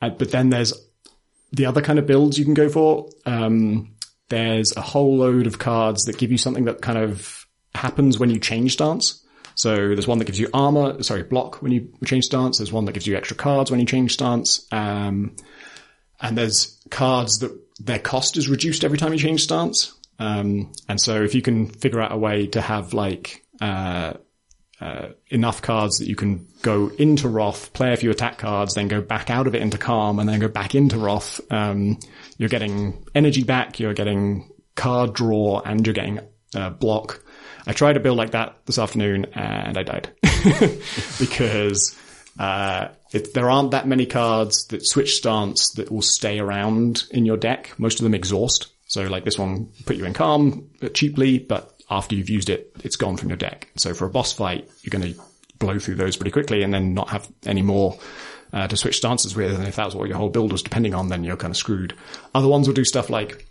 but 0.00 0.30
then 0.30 0.50
there's 0.50 0.72
the 1.52 1.66
other 1.66 1.80
kind 1.80 1.98
of 1.98 2.06
builds 2.06 2.38
you 2.38 2.44
can 2.44 2.54
go 2.54 2.68
for. 2.68 3.08
Um, 3.26 3.94
there's 4.28 4.76
a 4.76 4.80
whole 4.80 5.16
load 5.16 5.46
of 5.46 5.58
cards 5.58 6.04
that 6.04 6.18
give 6.18 6.30
you 6.30 6.38
something 6.38 6.66
that 6.66 6.82
kind 6.82 6.98
of 6.98 7.46
happens 7.74 8.18
when 8.18 8.30
you 8.30 8.38
change 8.38 8.74
stance. 8.74 9.24
So 9.54 9.74
there's 9.74 10.06
one 10.06 10.18
that 10.18 10.26
gives 10.26 10.38
you 10.38 10.48
armor, 10.54 11.02
sorry, 11.02 11.24
block 11.24 11.62
when 11.62 11.72
you 11.72 11.92
change 12.04 12.26
stance. 12.26 12.58
There's 12.58 12.72
one 12.72 12.84
that 12.84 12.92
gives 12.92 13.06
you 13.06 13.16
extra 13.16 13.36
cards 13.36 13.70
when 13.70 13.80
you 13.80 13.86
change 13.86 14.12
stance. 14.12 14.66
Um, 14.70 15.34
and 16.20 16.38
there's 16.38 16.78
cards 16.90 17.40
that 17.40 17.58
their 17.80 17.98
cost 17.98 18.36
is 18.36 18.48
reduced 18.48 18.84
every 18.84 18.98
time 18.98 19.12
you 19.12 19.18
change 19.18 19.42
stance. 19.42 19.94
Um, 20.18 20.72
and 20.88 21.00
so 21.00 21.22
if 21.22 21.34
you 21.34 21.42
can 21.42 21.66
figure 21.66 22.00
out 22.00 22.12
a 22.12 22.16
way 22.16 22.46
to 22.48 22.60
have 22.60 22.92
like, 22.92 23.44
uh, 23.60 24.14
uh, 24.80 25.08
enough 25.28 25.60
cards 25.60 25.98
that 25.98 26.08
you 26.08 26.14
can 26.14 26.46
go 26.62 26.88
into 26.98 27.28
Wrath, 27.28 27.72
play 27.72 27.92
a 27.92 27.96
few 27.96 28.10
attack 28.10 28.38
cards, 28.38 28.74
then 28.74 28.88
go 28.88 29.00
back 29.00 29.28
out 29.28 29.46
of 29.46 29.54
it 29.54 29.62
into 29.62 29.78
Calm, 29.78 30.18
and 30.18 30.28
then 30.28 30.38
go 30.38 30.48
back 30.48 30.74
into 30.74 30.98
Wrath. 30.98 31.40
Um, 31.50 31.98
you're 32.36 32.48
getting 32.48 33.04
energy 33.14 33.42
back, 33.42 33.80
you're 33.80 33.94
getting 33.94 34.50
card 34.76 35.14
draw, 35.14 35.60
and 35.64 35.86
you're 35.86 35.94
getting 35.94 36.20
uh, 36.54 36.70
block. 36.70 37.22
I 37.66 37.72
tried 37.72 37.94
to 37.94 38.00
build 38.00 38.16
like 38.16 38.30
that 38.30 38.56
this 38.66 38.78
afternoon, 38.78 39.26
and 39.34 39.76
I 39.76 39.82
died 39.82 40.10
because 41.18 41.96
uh, 42.38 42.88
it, 43.12 43.34
there 43.34 43.50
aren't 43.50 43.72
that 43.72 43.86
many 43.86 44.06
cards 44.06 44.66
that 44.68 44.86
switch 44.86 45.16
stance 45.16 45.72
that 45.72 45.90
will 45.90 46.02
stay 46.02 46.38
around 46.38 47.04
in 47.10 47.26
your 47.26 47.36
deck. 47.36 47.74
Most 47.78 47.98
of 47.98 48.04
them 48.04 48.14
exhaust. 48.14 48.68
So 48.86 49.02
like 49.02 49.24
this 49.24 49.38
one 49.38 49.70
put 49.84 49.96
you 49.96 50.04
in 50.04 50.14
calm 50.14 50.70
cheaply, 50.94 51.38
but 51.38 51.77
after 51.90 52.14
you've 52.14 52.30
used 52.30 52.50
it, 52.50 52.72
it's 52.84 52.96
gone 52.96 53.16
from 53.16 53.28
your 53.28 53.38
deck. 53.38 53.68
So 53.76 53.94
for 53.94 54.06
a 54.06 54.10
boss 54.10 54.32
fight, 54.32 54.68
you're 54.82 54.90
going 54.90 55.14
to 55.14 55.20
blow 55.58 55.78
through 55.78 55.96
those 55.96 56.16
pretty 56.16 56.30
quickly 56.30 56.62
and 56.62 56.72
then 56.72 56.94
not 56.94 57.08
have 57.10 57.28
any 57.46 57.62
more 57.62 57.98
uh, 58.52 58.68
to 58.68 58.76
switch 58.76 58.98
stances 58.98 59.34
with. 59.34 59.54
And 59.54 59.66
if 59.66 59.76
that's 59.76 59.94
what 59.94 60.08
your 60.08 60.18
whole 60.18 60.28
build 60.28 60.52
was 60.52 60.62
depending 60.62 60.94
on, 60.94 61.08
then 61.08 61.24
you're 61.24 61.36
kind 61.36 61.50
of 61.50 61.56
screwed. 61.56 61.94
Other 62.34 62.48
ones 62.48 62.66
will 62.66 62.74
do 62.74 62.84
stuff 62.84 63.10
like 63.10 63.46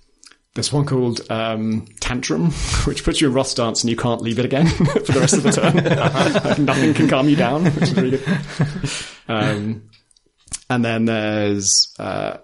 there's 0.54 0.74
one 0.74 0.86
called 0.86 1.22
um, 1.30 1.86
Tantrum, 2.00 2.52
which 2.86 3.04
puts 3.04 3.22
you 3.22 3.28
in 3.28 3.34
Wrath 3.34 3.48
stance 3.48 3.84
and 3.84 3.90
you 3.92 3.98
can't 3.98 4.22
leave 4.22 4.40
it 4.40 4.46
again 4.46 4.68
for 5.06 5.12
the 5.12 5.20
rest 5.20 5.34
of 5.34 5.44
the 5.44 5.52
turn. 5.52 6.66
nothing 6.66 6.94
can 6.94 7.08
calm 7.08 7.30
you 7.30 7.36
down, 7.36 7.66
which 7.66 7.84
is 7.84 7.96
really 7.96 8.18
good. 8.18 8.40
Um, 9.28 9.90
and 10.70 10.84
then 10.84 11.06
there's 11.06 11.94
uh, 12.00 12.38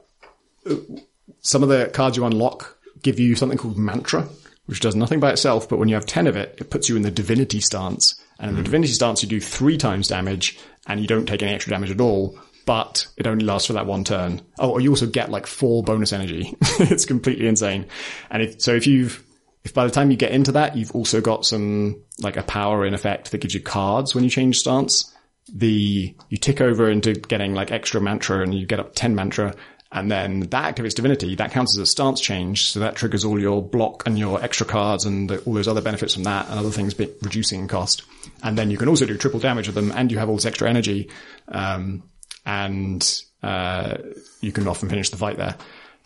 some 1.42 1.64
of 1.64 1.70
the 1.70 1.90
cards 1.94 2.18
you 2.18 2.26
unlock 2.26 2.78
give 3.02 3.20
you 3.20 3.36
something 3.36 3.58
called 3.58 3.78
Mantra, 3.78 4.28
which 4.66 4.80
does 4.80 4.96
nothing 4.96 5.20
by 5.20 5.32
itself, 5.32 5.68
but 5.68 5.78
when 5.78 5.90
you 5.90 5.96
have 5.96 6.06
10 6.06 6.28
of 6.28 6.36
it, 6.36 6.56
it 6.60 6.70
puts 6.70 6.88
you 6.88 6.96
in 6.96 7.02
the 7.02 7.12
Divinity 7.12 7.60
stance. 7.60 8.20
And 8.40 8.50
in 8.50 8.56
the 8.56 8.62
hmm. 8.62 8.66
Divinity 8.66 8.94
stance, 8.94 9.22
you 9.22 9.30
do 9.30 9.40
three 9.40 9.78
times 9.78 10.08
damage, 10.08 10.58
and 10.88 11.00
you 11.00 11.08
don't 11.08 11.26
take 11.26 11.44
any 11.44 11.54
extra 11.54 11.72
damage 11.72 11.92
at 11.92 12.02
all, 12.02 12.38
but 12.66 13.08
it 13.18 13.28
only 13.28 13.46
lasts 13.46 13.68
for 13.68 13.74
that 13.74 13.86
one 13.86 14.04
turn. 14.04 14.42
Oh, 14.60 14.72
or 14.72 14.82
you 14.82 14.90
also 14.90 15.08
get 15.08 15.30
like 15.30 15.48
four 15.48 15.84
bonus 15.84 16.14
energy. 16.14 16.56
it's 16.80 17.06
completely 17.06 17.48
insane. 17.48 17.86
And 18.32 18.42
if, 18.42 18.62
so 18.62 18.74
if 18.74 18.88
you've, 18.88 19.24
if 19.66 19.74
by 19.74 19.86
the 19.86 19.92
time 19.92 20.12
you 20.12 20.18
get 20.18 20.32
into 20.32 20.54
that, 20.54 20.78
you've 20.78 20.92
also 20.92 21.20
got 21.20 21.46
some, 21.46 22.02
like 22.22 22.38
a 22.38 22.44
power 22.44 22.86
in 22.86 22.94
effect 22.94 23.32
that 23.32 23.40
gives 23.40 23.54
you 23.54 23.62
cards 23.62 24.16
when 24.16 24.24
you 24.24 24.30
change 24.30 24.60
stance, 24.60 25.14
the, 25.54 26.16
you 26.30 26.38
tick 26.38 26.62
over 26.62 26.90
into 26.90 27.14
getting 27.14 27.54
like 27.54 27.72
extra 27.72 28.00
mantra 28.00 28.42
and 28.42 28.54
you 28.54 28.66
get 28.66 28.80
up 28.80 28.96
10 28.96 29.14
mantra, 29.14 29.54
and 29.94 30.10
then 30.10 30.42
that 30.42 30.76
activates 30.76 30.96
divinity. 30.96 31.36
That 31.36 31.52
counts 31.52 31.78
as 31.78 31.82
a 31.82 31.86
stance 31.86 32.20
change. 32.20 32.72
So 32.72 32.80
that 32.80 32.96
triggers 32.96 33.24
all 33.24 33.40
your 33.40 33.62
block 33.62 34.08
and 34.08 34.18
your 34.18 34.44
extra 34.44 34.66
cards 34.66 35.06
and 35.06 35.30
the, 35.30 35.40
all 35.42 35.54
those 35.54 35.68
other 35.68 35.82
benefits 35.82 36.16
from 36.16 36.24
that 36.24 36.50
and 36.50 36.58
other 36.58 36.72
things 36.72 36.96
be 36.96 37.14
reducing 37.22 37.68
cost. 37.68 38.02
And 38.42 38.58
then 38.58 38.72
you 38.72 38.78
can 38.78 38.90
also 38.90 39.06
do 39.06 39.16
triple 39.18 39.40
damage 39.40 39.68
with 39.68 39.76
them 39.76 39.92
and 39.96 40.12
you 40.12 40.18
have 40.18 40.30
all 40.30 40.36
this 40.36 40.48
extra 40.48 40.68
energy. 40.68 41.12
Um, 41.48 42.02
and, 42.44 43.22
uh, 43.44 43.98
you 44.42 44.52
can 44.52 44.68
often 44.68 44.90
finish 44.90 45.12
the 45.12 45.18
fight 45.18 45.38
there. 45.38 45.56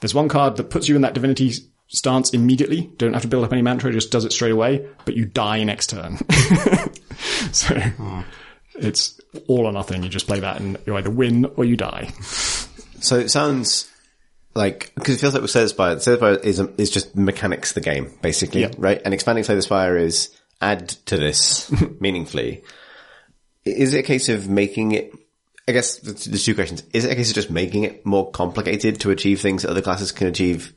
There's 0.01 0.13
one 0.13 0.27
card 0.27 0.57
that 0.57 0.69
puts 0.69 0.89
you 0.89 0.97
in 0.97 1.03
that 1.03 1.13
divinity 1.13 1.53
stance 1.88 2.31
immediately. 2.31 2.91
Don't 2.97 3.13
have 3.13 3.21
to 3.21 3.29
build 3.29 3.45
up 3.45 3.53
any 3.53 3.61
mantra, 3.61 3.93
just 3.93 4.11
does 4.11 4.25
it 4.25 4.33
straight 4.33 4.51
away, 4.51 4.85
but 5.05 5.15
you 5.15 5.25
die 5.25 5.63
next 5.63 5.91
turn. 5.91 6.17
so 7.53 7.79
it's 8.75 9.19
all 9.47 9.65
or 9.65 9.71
nothing. 9.71 10.03
You 10.03 10.09
just 10.09 10.27
play 10.27 10.41
that 10.41 10.59
and 10.59 10.77
you 10.85 10.97
either 10.97 11.09
win 11.09 11.45
or 11.55 11.63
you 11.63 11.77
die. 11.77 12.11
So 13.00 13.18
it 13.18 13.30
sounds 13.30 13.91
like 14.56 14.91
because 14.95 15.16
it 15.16 15.20
feels 15.20 15.34
like 15.34 15.41
with 15.41 15.52
Slay 15.52 15.64
the 15.64 15.70
Spire, 15.70 16.00
Slay 16.00 16.14
the 16.14 16.18
Spire 16.18 16.34
is 16.36 16.60
a, 16.60 16.74
is 16.82 16.89
just 16.89 17.16
mechanics 17.16 17.74
the 17.74 17.82
game 17.82 18.12
basically, 18.22 18.62
Yeah. 18.62 18.72
right? 18.78 19.02
And 19.06 19.14
expanding 19.14 19.43
Slay 19.43 19.56
the 19.56 19.62
Spire 19.62 19.98
is 19.98 20.36
add 20.62 20.89
to 21.08 21.18
this 21.18 21.72
meaningfully. 22.00 22.64
Is 23.66 23.93
it 23.93 24.00
a 24.00 24.04
case 24.04 24.30
of 24.30 24.50
making 24.50 24.93
it? 24.93 25.14
I 25.68 25.74
guess 25.74 25.98
there's 25.98 26.45
two 26.45 26.56
questions. 26.56 26.84
Is 26.93 27.04
it 27.04 27.12
a 27.12 27.16
case 27.16 27.30
of 27.30 27.36
just 27.36 27.52
making 27.52 27.84
it 27.84 28.06
more 28.06 28.32
complicated 28.32 29.02
to 29.02 29.12
achieve 29.12 29.41
things 29.41 29.64
that 29.64 29.70
other 29.72 29.82
classes 29.82 30.14
can 30.14 30.28
achieve 30.28 30.74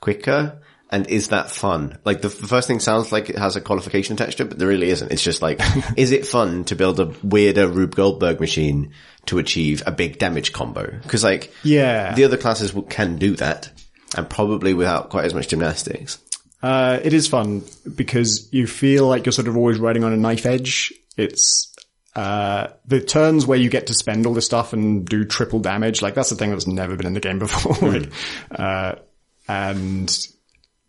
quicker? 0.00 0.60
And 0.92 1.06
is 1.08 1.28
that 1.28 1.50
fun? 1.52 1.98
Like 2.04 2.20
the, 2.20 2.28
the 2.28 2.48
first 2.48 2.66
thing 2.66 2.80
sounds 2.80 3.12
like 3.12 3.30
it 3.30 3.38
has 3.38 3.54
a 3.54 3.60
qualification 3.60 4.14
attached 4.14 4.38
to 4.38 4.42
it, 4.42 4.48
but 4.48 4.58
there 4.58 4.66
really 4.66 4.90
isn't. 4.90 5.12
It's 5.12 5.22
just 5.22 5.40
like, 5.40 5.60
is 5.96 6.10
it 6.10 6.26
fun 6.26 6.64
to 6.64 6.74
build 6.74 6.98
a 6.98 7.14
weirder 7.22 7.68
Rube 7.68 7.94
Goldberg 7.94 8.40
machine 8.40 8.92
to 9.26 9.38
achieve 9.38 9.84
a 9.86 9.92
big 9.92 10.18
damage 10.18 10.52
combo? 10.52 10.98
Cause 11.06 11.22
like, 11.22 11.52
Yeah. 11.62 12.14
the 12.14 12.24
other 12.24 12.36
classes 12.36 12.74
can 12.88 13.16
do 13.18 13.36
that 13.36 13.70
and 14.16 14.28
probably 14.28 14.74
without 14.74 15.10
quite 15.10 15.26
as 15.26 15.32
much 15.34 15.46
gymnastics. 15.46 16.18
Uh, 16.60 16.98
it 17.04 17.12
is 17.14 17.28
fun 17.28 17.62
because 17.94 18.52
you 18.52 18.66
feel 18.66 19.06
like 19.06 19.24
you're 19.24 19.32
sort 19.32 19.46
of 19.46 19.56
always 19.56 19.78
riding 19.78 20.02
on 20.02 20.12
a 20.12 20.16
knife 20.16 20.44
edge. 20.44 20.92
It's, 21.16 21.72
uh, 22.16 22.66
the 22.86 23.00
turns 23.00 23.46
where 23.46 23.56
you 23.58 23.70
get 23.70 23.86
to 23.86 23.94
spend 23.94 24.26
all 24.26 24.34
this 24.34 24.46
stuff 24.46 24.72
and 24.72 25.06
do 25.06 25.24
triple 25.24 25.60
damage, 25.60 26.02
like 26.02 26.14
that's 26.14 26.30
the 26.30 26.34
thing 26.36 26.50
that's 26.50 26.66
never 26.66 26.96
been 26.96 27.06
in 27.06 27.14
the 27.14 27.20
game 27.20 27.38
before. 27.38 27.76
like, 27.88 28.10
uh, 28.50 28.96
and 29.46 30.26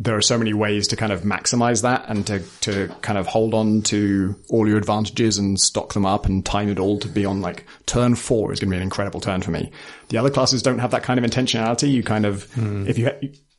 there 0.04 0.16
are 0.16 0.22
so 0.22 0.36
many 0.36 0.52
ways 0.52 0.88
to 0.88 0.96
kind 0.96 1.12
of 1.12 1.22
maximize 1.22 1.84
that 1.84 2.06
and 2.08 2.26
to, 2.26 2.40
to 2.62 2.88
kind 3.02 3.20
of 3.20 3.28
hold 3.28 3.54
on 3.54 3.84
to 3.84 4.36
all 4.50 4.68
your 4.68 4.78
advantages 4.78 5.38
and 5.38 5.60
stock 5.60 5.94
them 5.94 6.08
up 6.08 6.26
and 6.26 6.44
time 6.44 6.70
it 6.70 6.80
all 6.80 6.98
to 6.98 7.08
be 7.08 7.24
on 7.24 7.40
like 7.42 7.66
turn 7.86 8.16
four 8.16 8.52
is 8.52 8.60
going 8.60 8.70
to 8.70 8.74
be 8.74 8.78
an 8.78 8.82
incredible 8.82 9.20
turn 9.20 9.44
for 9.44 9.52
me. 9.52 9.72
The 10.10 10.18
other 10.18 10.32
classes 10.32 10.64
don't 10.64 10.80
have 10.80 10.92
that 10.92 11.04
kind 11.04 11.24
of 11.24 11.30
intentionality. 11.30 11.92
You 11.92 12.02
kind 12.02 12.26
of, 12.26 12.48
if 12.88 12.98
you, 12.98 13.12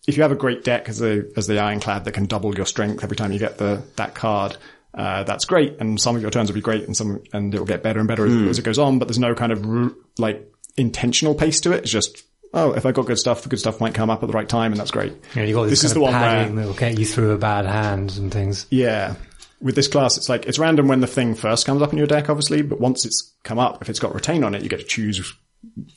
if 0.09 0.17
you 0.17 0.25
have 0.25 0.33
a 0.33 0.37
great 0.37 0.65
deck 0.65 0.89
as 0.89 1.01
a, 1.01 1.23
as 1.37 1.47
the 1.47 1.61
ironclad 1.61 2.07
that 2.07 2.13
can 2.13 2.27
double 2.27 2.53
your 2.57 2.67
strength 2.67 3.05
every 3.05 3.17
time 3.17 3.31
you 3.31 3.39
get 3.39 3.59
the, 3.59 3.81
that 3.95 4.17
card, 4.17 4.57
uh, 4.95 5.23
that's 5.23 5.45
great. 5.45 5.77
And 5.79 6.01
some 6.01 6.17
of 6.17 6.23
your 6.23 6.33
turns 6.33 6.51
will 6.51 6.57
be 6.57 6.61
great 6.61 6.85
and 6.85 6.97
some, 6.97 7.23
and 7.33 7.55
it'll 7.55 7.67
get 7.67 7.85
better 7.85 8.01
and 8.01 8.09
better 8.09 8.27
as, 8.27 8.33
as 8.49 8.59
it 8.59 8.65
goes 8.65 8.81
on, 8.81 8.99
but 8.99 9.07
there's 9.07 9.19
no 9.19 9.37
kind 9.37 9.53
of 9.53 9.95
like 10.19 10.53
intentional 10.77 11.37
pace 11.37 11.61
to 11.61 11.73
it. 11.73 11.83
It's 11.83 11.91
just, 11.93 12.25
oh, 12.55 12.73
if 12.73 12.85
I 12.87 12.93
got 12.93 13.07
good 13.07 13.19
stuff, 13.19 13.43
the 13.43 13.49
good 13.49 13.59
stuff 13.59 13.81
might 13.81 13.95
come 13.95 14.11
up 14.11 14.23
at 14.23 14.27
the 14.27 14.33
right 14.33 14.49
time 14.49 14.73
and 14.73 14.81
that's 14.81 14.91
great. 14.91 15.13
Yeah, 15.35 15.45
you 15.45 15.55
got 15.55 15.63
this, 15.65 15.71
This 15.81 15.85
is 15.85 15.95
the 15.95 16.01
one 16.01 16.13
where- 16.13 16.49
that 16.49 16.55
will 16.67 16.75
get 16.75 16.99
you 16.99 17.07
through 17.07 17.33
a 17.33 17.39
bad 17.39 17.65
hand 17.67 18.15
and 18.19 18.33
things. 18.33 18.67
Yeah. 18.71 19.15
With 19.61 19.75
this 19.77 19.87
class, 19.89 20.17
it's 20.17 20.29
like, 20.29 20.47
it's 20.47 20.59
random 20.59 20.89
when 20.89 21.01
the 21.01 21.07
thing 21.07 21.35
first 21.35 21.67
comes 21.67 21.83
up 21.83 21.93
in 21.93 21.99
your 21.99 22.07
deck, 22.09 22.29
obviously, 22.29 22.63
but 22.63 22.81
once 22.81 23.05
it's 23.05 23.33
come 23.45 23.59
up, 23.61 23.81
if 23.81 23.89
it's 23.89 24.01
got 24.01 24.15
retain 24.15 24.43
on 24.45 24.55
it, 24.55 24.63
you 24.63 24.69
get 24.69 24.81
to 24.81 24.87
choose, 24.87 25.33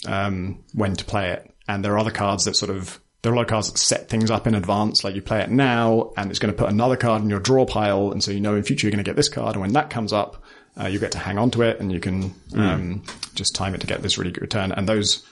um, 0.07 0.63
when 0.73 0.95
to 0.95 1.05
play 1.05 1.31
it. 1.31 1.51
And 1.67 1.83
there 1.83 1.93
are 1.93 1.97
other 1.99 2.11
cards 2.11 2.45
that 2.45 2.55
sort 2.55 2.69
of, 2.69 2.99
there 3.21 3.31
are 3.31 3.33
a 3.33 3.37
lot 3.37 3.43
of 3.43 3.47
cards 3.49 3.71
that 3.71 3.77
set 3.79 4.07
things 4.07 4.29
up 4.29 4.45
in 4.45 4.53
advance, 4.53 5.03
like 5.03 5.15
you 5.15 5.21
play 5.23 5.41
it 5.41 5.49
now, 5.49 6.11
and 6.15 6.29
it's 6.29 6.37
going 6.39 6.53
to 6.53 6.57
put 6.57 6.69
another 6.69 6.95
card 6.95 7.23
in 7.23 7.29
your 7.29 7.39
draw 7.39 7.65
pile, 7.65 8.11
and 8.11 8.23
so 8.23 8.29
you 8.31 8.39
know 8.39 8.55
in 8.55 8.61
future 8.61 8.85
you're 8.85 8.91
going 8.91 9.03
to 9.03 9.09
get 9.09 9.15
this 9.15 9.29
card, 9.29 9.55
and 9.55 9.61
when 9.61 9.73
that 9.73 9.89
comes 9.89 10.13
up, 10.13 10.43
uh, 10.79 10.85
you 10.85 10.99
get 10.99 11.11
to 11.13 11.17
hang 11.17 11.39
on 11.39 11.49
to 11.49 11.63
it, 11.63 11.79
and 11.79 11.91
you 11.91 11.99
can, 11.99 12.35
um, 12.55 13.01
just 13.33 13.55
time 13.55 13.73
it 13.73 13.81
to 13.81 13.87
get 13.87 14.03
this 14.03 14.19
really 14.19 14.29
good 14.31 14.41
return. 14.43 14.71
And 14.73 14.87
those, 14.87 15.25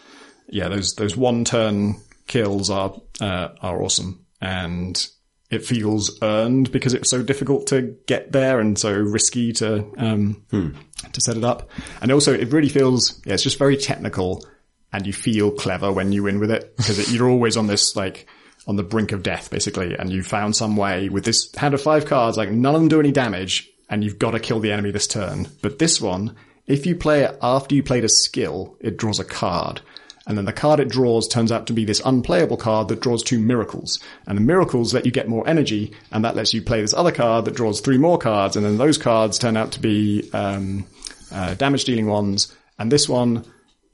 yeah, 0.48 0.70
those, 0.70 0.96
those 0.96 1.16
one 1.16 1.46
turn 1.46 1.96
kills 2.28 2.70
are, 2.70 2.94
uh, 3.22 3.50
are 3.62 3.82
awesome. 3.82 4.26
And 4.42 5.06
it 5.50 5.66
feels 5.66 6.20
earned 6.22 6.72
because 6.72 6.94
it's 6.94 7.10
so 7.10 7.22
difficult 7.22 7.68
to 7.68 7.96
get 8.08 8.32
there 8.32 8.60
and 8.60 8.78
so 8.78 8.92
risky 8.92 9.54
to, 9.54 9.86
um, 9.98 10.44
to 10.52 11.22
set 11.22 11.38
it 11.38 11.44
up. 11.44 11.70
And 12.02 12.12
also 12.12 12.34
it 12.34 12.52
really 12.52 12.70
feels, 12.70 13.22
yeah, 13.26 13.34
it's 13.34 13.44
just 13.44 13.60
very 13.60 13.78
technical 13.78 14.46
and 14.92 15.06
you 15.08 15.14
feel 15.14 15.52
clever 15.52 15.92
when 15.92 16.12
you 16.12 16.24
win 16.24 16.40
with 16.40 16.52
it 16.52 16.76
because 16.78 17.00
it, 17.00 17.12
you're 17.12 17.30
always 17.30 17.58
on 17.58 17.68
this 17.68 17.96
like, 17.96 18.28
on 18.66 18.76
the 18.78 18.84
brink 18.84 19.12
of 19.12 19.24
death 19.24 19.50
basically. 19.50 19.96
And 19.96 20.12
you 20.12 20.24
found 20.24 20.56
some 20.56 20.76
way 20.76 21.10
with 21.10 21.26
this 21.26 21.54
hand 21.56 21.74
of 21.74 21.82
five 21.82 22.06
cards, 22.06 22.38
like 22.38 22.50
none 22.50 22.76
of 22.76 22.82
them 22.82 22.90
do 22.90 23.00
any 23.00 23.12
damage 23.12 23.70
and 23.90 24.04
you've 24.04 24.20
got 24.20 24.32
to 24.32 24.40
kill 24.40 24.60
the 24.60 24.72
enemy 24.72 24.92
this 24.92 25.08
turn. 25.08 25.48
But 25.62 25.78
this 25.78 26.02
one, 26.02 26.36
if 26.66 26.86
you 26.86 26.96
play 26.96 27.24
it 27.24 27.38
after 27.42 27.76
you 27.76 27.84
played 27.84 28.06
a 28.06 28.10
skill, 28.10 28.78
it 28.80 28.98
draws 28.98 29.20
a 29.20 29.26
card. 29.26 29.82
And 30.26 30.38
then 30.38 30.46
the 30.46 30.54
card 30.54 30.80
it 30.80 30.88
draws 30.88 31.28
turns 31.28 31.52
out 31.52 31.68
to 31.68 31.74
be 31.74 31.84
this 31.84 32.02
unplayable 32.06 32.56
card 32.56 32.88
that 32.88 33.02
draws 33.02 33.24
two 33.24 33.40
miracles. 33.40 34.00
And 34.26 34.38
the 34.38 34.42
miracles 34.42 34.94
let 34.94 35.06
you 35.06 35.12
get 35.12 35.28
more 35.28 35.48
energy, 35.48 35.92
and 36.12 36.24
that 36.24 36.36
lets 36.36 36.54
you 36.54 36.62
play 36.62 36.80
this 36.80 36.94
other 36.94 37.12
card 37.12 37.46
that 37.46 37.56
draws 37.56 37.82
three 37.82 37.98
more 37.98 38.18
cards, 38.18 38.56
and 38.56 38.66
then 38.66 38.78
those 38.78 38.98
cards 38.98 39.38
turn 39.38 39.58
out 39.58 39.74
to 39.74 39.82
be 39.82 40.30
um, 40.32 40.86
uh, 41.32 41.56
damage 41.56 41.84
dealing 41.84 42.08
ones. 42.08 42.56
And 42.80 42.92
this 42.92 43.10
one, 43.10 43.46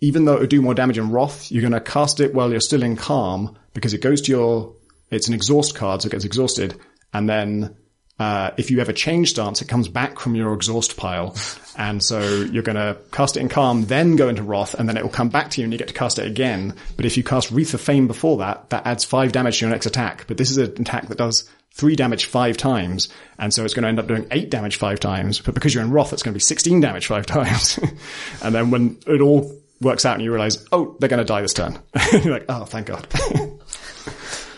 even 0.02 0.26
though 0.26 0.36
it 0.36 0.42
would 0.42 0.50
do 0.50 0.62
more 0.62 0.76
damage 0.76 1.00
in 1.00 1.12
Wrath, 1.12 1.52
you're 1.52 1.62
going 1.62 1.74
to 1.74 1.82
cast 1.82 2.20
it 2.20 2.34
while 2.34 2.52
you're 2.52 2.60
still 2.60 2.84
in 2.84 2.96
Calm, 2.96 3.58
because 3.74 3.94
it 3.94 4.02
goes 4.02 4.22
to 4.22 4.32
your, 4.32 4.76
it's 5.10 5.28
an 5.28 5.34
exhaust 5.34 5.74
card, 5.74 6.02
so 6.02 6.08
it 6.08 6.12
gets 6.12 6.26
exhausted, 6.26 6.76
and 7.12 7.28
then 7.28 7.76
uh, 8.20 8.52
if 8.58 8.70
you 8.70 8.80
ever 8.82 8.92
change 8.92 9.30
stance, 9.30 9.62
it 9.62 9.70
comes 9.70 9.88
back 9.88 10.20
from 10.20 10.36
your 10.36 10.54
exhaust 10.54 10.98
pile. 10.98 11.36
And 11.80 12.04
so 12.04 12.20
you're 12.20 12.62
going 12.62 12.76
to 12.76 12.98
cast 13.14 13.38
it 13.38 13.40
in 13.40 13.48
calm, 13.48 13.86
then 13.86 14.18
go 14.18 14.28
into 14.28 14.44
wrath, 14.44 14.74
and 14.74 14.90
then 14.90 14.98
it 14.98 15.04
will 15.04 15.10
come 15.10 15.30
back 15.30 15.50
to 15.52 15.62
you 15.62 15.64
and 15.64 15.72
you 15.72 15.80
get 15.80 15.88
to 15.88 15.94
cast 15.94 16.20
it 16.20 16.28
again. 16.28 16.76
But 16.98 17.06
if 17.06 17.16
you 17.16 17.24
cast 17.24 17.52
Wreath 17.52 17.74
of 17.74 17.80
Flame 17.80 18.06
before 18.06 18.40
that, 18.40 18.70
that 18.72 18.86
adds 18.86 19.06
five 19.06 19.32
damage 19.32 19.60
to 19.60 19.66
your 19.66 19.72
next 19.72 19.86
attack. 19.86 20.26
But 20.28 20.36
this 20.36 20.52
is 20.52 20.58
an 20.58 20.74
attack 20.82 21.08
that 21.08 21.18
does 21.18 21.50
three 21.72 21.96
damage 21.96 22.26
five 22.26 22.58
times. 22.58 23.08
And 23.38 23.54
so 23.54 23.64
it's 23.64 23.74
going 23.74 23.84
to 23.84 23.88
end 23.88 23.98
up 23.98 24.08
doing 24.08 24.28
eight 24.32 24.50
damage 24.50 24.76
five 24.76 25.00
times. 25.00 25.40
But 25.40 25.54
because 25.54 25.74
you're 25.74 25.84
in 25.84 25.92
wrath, 25.92 26.12
it's 26.12 26.22
going 26.22 26.34
to 26.34 26.38
be 26.38 26.42
16 26.42 26.82
damage 26.82 27.08
five 27.08 27.26
times. 27.26 27.80
and 28.44 28.54
then 28.54 28.72
when 28.72 28.98
it 29.08 29.22
all 29.22 29.50
works 29.80 30.06
out 30.06 30.16
and 30.16 30.24
you 30.24 30.32
realize, 30.32 30.68
oh, 30.74 30.98
they're 31.00 31.08
going 31.08 31.20
to 31.20 31.24
die 31.24 31.42
this 31.42 31.54
turn. 31.54 31.80
you're 32.12 32.34
like, 32.34 32.46
oh, 32.50 32.66
thank 32.66 32.88
God. 32.88 33.08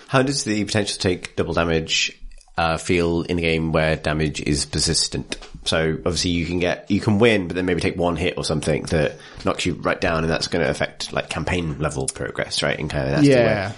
How 0.07 0.23
does 0.23 0.43
the 0.43 0.65
potential 0.65 0.93
to 0.93 0.99
take 0.99 1.35
double 1.35 1.53
damage 1.53 2.19
uh, 2.57 2.77
feel 2.77 3.21
in 3.23 3.37
a 3.37 3.41
game 3.41 3.71
where 3.71 3.95
damage 3.95 4.41
is 4.41 4.65
persistent? 4.65 5.37
So 5.65 5.93
obviously 5.97 6.31
you 6.31 6.45
can 6.45 6.59
get 6.59 6.89
you 6.89 6.99
can 6.99 7.19
win, 7.19 7.47
but 7.47 7.55
then 7.55 7.65
maybe 7.65 7.81
take 7.81 7.95
one 7.95 8.15
hit 8.15 8.37
or 8.37 8.43
something 8.43 8.83
that 8.83 9.17
knocks 9.45 9.65
you 9.65 9.75
right 9.75 9.99
down, 9.99 10.23
and 10.23 10.31
that's 10.31 10.47
going 10.47 10.63
to 10.63 10.69
affect 10.69 11.13
like 11.13 11.29
campaign 11.29 11.79
level 11.79 12.07
progress, 12.07 12.63
right? 12.63 12.79
In 12.79 12.89
kind 12.89 13.07
of 13.07 13.11
nasty. 13.13 13.29
Yeah. 13.29 13.73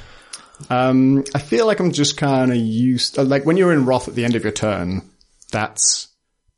Um, 0.70 1.24
I 1.36 1.40
feel 1.40 1.66
like 1.66 1.80
I'm 1.80 1.92
just 1.92 2.16
kind 2.16 2.52
of 2.52 2.58
used, 2.58 3.18
like 3.18 3.46
when 3.46 3.58
you're 3.58 3.74
in 3.74 3.86
Wrath 3.86 4.08
at 4.08 4.16
the 4.16 4.24
end 4.24 4.36
of 4.36 4.44
your 4.44 4.54
turn, 4.54 5.02
that's 5.52 6.08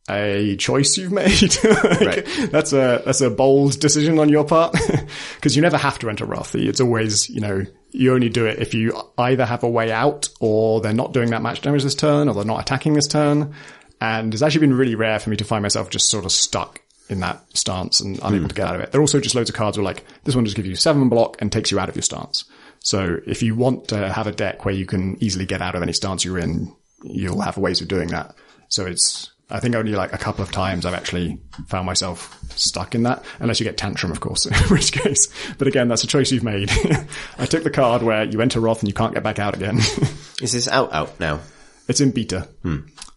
a 0.09 0.55
choice 0.57 0.97
you've 0.97 1.11
made. 1.11 1.55
Like, 1.63 2.01
Right. 2.01 2.27
That's 2.51 2.73
a, 2.73 3.01
that's 3.05 3.21
a 3.21 3.29
bold 3.29 3.79
decision 3.79 4.19
on 4.19 4.29
your 4.29 4.45
part. 4.45 4.75
Cause 5.41 5.55
you 5.55 5.61
never 5.61 5.77
have 5.77 5.99
to 5.99 6.09
enter 6.09 6.25
Wrath. 6.25 6.55
It's 6.55 6.81
always, 6.81 7.29
you 7.29 7.41
know, 7.41 7.65
you 7.91 8.13
only 8.13 8.29
do 8.29 8.45
it 8.45 8.59
if 8.59 8.73
you 8.73 8.93
either 9.17 9.45
have 9.45 9.63
a 9.63 9.69
way 9.69 9.91
out 9.91 10.29
or 10.39 10.81
they're 10.81 10.93
not 10.93 11.13
doing 11.13 11.31
that 11.31 11.41
much 11.41 11.61
damage 11.61 11.83
this 11.83 11.95
turn 11.95 12.27
or 12.27 12.35
they're 12.35 12.45
not 12.45 12.61
attacking 12.61 12.93
this 12.93 13.07
turn. 13.07 13.53
And 14.01 14.33
it's 14.33 14.43
actually 14.43 14.61
been 14.61 14.77
really 14.77 14.95
rare 14.95 15.19
for 15.19 15.29
me 15.29 15.37
to 15.37 15.43
find 15.43 15.63
myself 15.63 15.89
just 15.89 16.09
sort 16.09 16.25
of 16.25 16.31
stuck 16.31 16.81
in 17.09 17.19
that 17.21 17.41
stance 17.55 17.99
and 17.99 18.19
unable 18.23 18.47
to 18.47 18.55
get 18.55 18.67
out 18.67 18.75
of 18.75 18.81
it. 18.81 18.91
There 18.91 18.99
are 18.99 19.03
also 19.03 19.19
just 19.19 19.35
loads 19.35 19.49
of 19.49 19.55
cards 19.55 19.77
where 19.77 19.85
like, 19.85 20.03
this 20.23 20.35
one 20.35 20.45
just 20.45 20.55
gives 20.55 20.67
you 20.67 20.75
seven 20.75 21.07
block 21.09 21.41
and 21.41 21.51
takes 21.51 21.71
you 21.71 21.79
out 21.79 21.89
of 21.89 21.95
your 21.95 22.03
stance. 22.03 22.45
So 22.79 23.17
if 23.25 23.41
you 23.41 23.55
want 23.55 23.87
to 23.89 24.11
have 24.11 24.27
a 24.27 24.31
deck 24.31 24.65
where 24.65 24.73
you 24.73 24.85
can 24.85 25.17
easily 25.23 25.45
get 25.45 25.61
out 25.61 25.75
of 25.75 25.81
any 25.81 25.93
stance 25.93 26.25
you're 26.25 26.39
in, 26.39 26.75
you'll 27.03 27.41
have 27.41 27.57
ways 27.57 27.81
of 27.81 27.87
doing 27.87 28.09
that. 28.09 28.35
So 28.69 28.85
it's, 28.85 29.31
I 29.49 29.59
think 29.59 29.75
only 29.75 29.91
like 29.91 30.11
a 30.11 30.17
couple 30.17 30.43
of 30.43 30.51
times 30.51 30.85
I've 30.85 30.93
actually 30.95 31.39
found 31.67 31.85
myself 31.85 32.39
stuck 32.55 32.95
in 32.95 33.03
that, 33.03 33.23
unless 33.39 33.59
you 33.59 33.63
get 33.63 33.77
tantrum, 33.77 34.11
of 34.11 34.19
course, 34.19 34.45
in 34.47 34.53
which 34.69 34.91
case, 34.91 35.27
but 35.57 35.67
again, 35.67 35.87
that's 35.87 36.03
a 36.03 36.07
choice 36.07 36.31
you've 36.31 36.43
made. 36.43 36.71
I 37.37 37.45
took 37.45 37.63
the 37.63 37.69
card 37.69 38.01
where 38.01 38.23
you 38.23 38.41
enter 38.41 38.59
Wrath 38.59 38.79
and 38.79 38.87
you 38.87 38.93
can't 38.93 39.13
get 39.13 39.23
back 39.23 39.39
out 39.39 39.55
again. 39.55 39.77
Is 40.41 40.51
this 40.51 40.67
out 40.67 40.91
out 40.93 41.19
now? 41.19 41.39
it's 41.87 42.01
in 42.01 42.11
beta. 42.11 42.47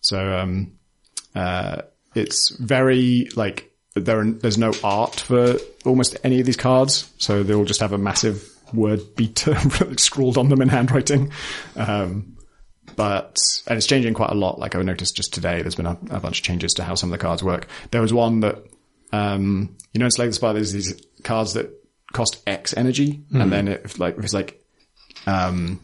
So, 0.00 0.38
um, 0.38 0.78
uh, 1.34 1.82
it's 2.14 2.50
very 2.56 3.28
like 3.36 3.72
there. 3.94 4.20
Are, 4.20 4.30
there's 4.30 4.58
no 4.58 4.72
art 4.82 5.20
for 5.20 5.56
almost 5.84 6.16
any 6.24 6.40
of 6.40 6.46
these 6.46 6.56
cards, 6.56 7.10
so 7.18 7.42
they'll 7.42 7.64
just 7.64 7.80
have 7.80 7.92
a 7.92 7.98
massive 7.98 8.48
word 8.72 9.00
beta 9.16 9.58
scrawled 9.98 10.38
on 10.38 10.48
them 10.48 10.62
in 10.62 10.68
handwriting. 10.68 11.32
Um, 11.76 12.37
but 12.98 13.38
and 13.66 13.78
it's 13.78 13.86
changing 13.86 14.12
quite 14.12 14.30
a 14.30 14.34
lot. 14.34 14.58
Like 14.58 14.74
I 14.74 14.82
noticed 14.82 15.16
just 15.16 15.32
today, 15.32 15.62
there's 15.62 15.76
been 15.76 15.86
a, 15.86 15.96
a 16.10 16.20
bunch 16.20 16.40
of 16.40 16.44
changes 16.44 16.74
to 16.74 16.84
how 16.84 16.94
some 16.94 17.10
of 17.10 17.18
the 17.18 17.22
cards 17.22 17.42
work. 17.42 17.68
There 17.92 18.02
was 18.02 18.12
one 18.12 18.40
that 18.40 18.58
um, 19.12 19.76
you 19.94 20.00
know, 20.00 20.04
in 20.04 20.10
Slay 20.10 20.26
the 20.26 20.32
Spire, 20.34 20.52
there's 20.52 20.72
these 20.72 21.00
cards 21.22 21.54
that 21.54 21.70
cost 22.12 22.42
X 22.46 22.76
energy, 22.76 23.22
and 23.32 23.50
then 23.50 23.68
if 23.68 23.98
like 23.98 24.18
if 24.18 24.24
it's 24.24 24.34
like 24.34 24.62
um, 25.26 25.80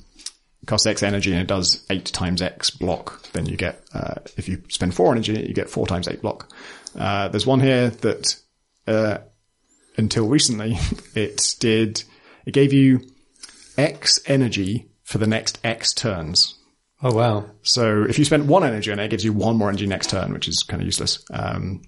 costs 0.66 0.86
X 0.86 1.02
energy 1.02 1.32
and 1.32 1.40
it 1.40 1.46
does 1.46 1.86
eight 1.90 2.06
times 2.06 2.42
X 2.42 2.70
block, 2.70 3.22
then 3.32 3.46
you 3.46 3.56
get, 3.56 3.82
uh, 3.92 4.14
if 4.36 4.48
you 4.48 4.62
spend 4.68 4.94
four 4.94 5.12
energy, 5.12 5.32
you 5.46 5.54
get 5.54 5.70
four 5.70 5.86
times 5.86 6.08
eight 6.08 6.22
block. 6.22 6.52
Uh, 6.98 7.28
there's 7.28 7.46
one 7.46 7.60
here 7.60 7.90
that, 7.90 8.36
uh, 8.86 9.18
until 9.96 10.28
recently, 10.28 10.76
it 11.14 11.54
did, 11.60 12.02
it 12.46 12.52
gave 12.52 12.72
you 12.72 13.00
X 13.76 14.18
energy 14.26 14.88
for 15.02 15.18
the 15.18 15.26
next 15.26 15.58
X 15.64 15.92
turns. 15.92 16.58
Oh 17.04 17.14
wow. 17.14 17.44
So 17.62 18.04
if 18.08 18.18
you 18.18 18.24
spend 18.24 18.48
one 18.48 18.64
energy 18.64 18.90
on 18.90 18.98
it, 18.98 19.04
it 19.04 19.10
gives 19.10 19.24
you 19.24 19.32
one 19.34 19.56
more 19.56 19.68
energy 19.68 19.86
next 19.86 20.08
turn, 20.10 20.32
which 20.32 20.48
is 20.48 20.64
kind 20.66 20.80
of 20.80 20.86
useless. 20.86 21.22
Um, 21.30 21.82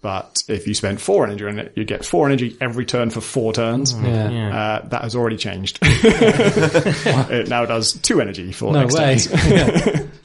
but 0.00 0.42
if 0.48 0.66
you 0.66 0.72
spend 0.74 1.00
four 1.00 1.26
energy 1.26 1.44
on 1.44 1.58
it, 1.58 1.72
you 1.76 1.84
get 1.84 2.04
four 2.04 2.26
energy 2.26 2.56
every 2.60 2.86
turn 2.86 3.10
for 3.10 3.20
four 3.20 3.52
turns. 3.52 3.92
Yeah. 3.92 4.80
Uh, 4.82 4.88
that 4.88 5.02
has 5.02 5.14
already 5.16 5.36
changed. 5.36 5.78
it 5.82 7.48
now 7.48 7.66
does 7.66 7.92
two 8.00 8.20
energy 8.20 8.52
for 8.52 8.72
No 8.72 8.82
next 8.82 8.94
way. 8.94 9.18
turns. 9.18 9.46
Yeah. 9.50 10.06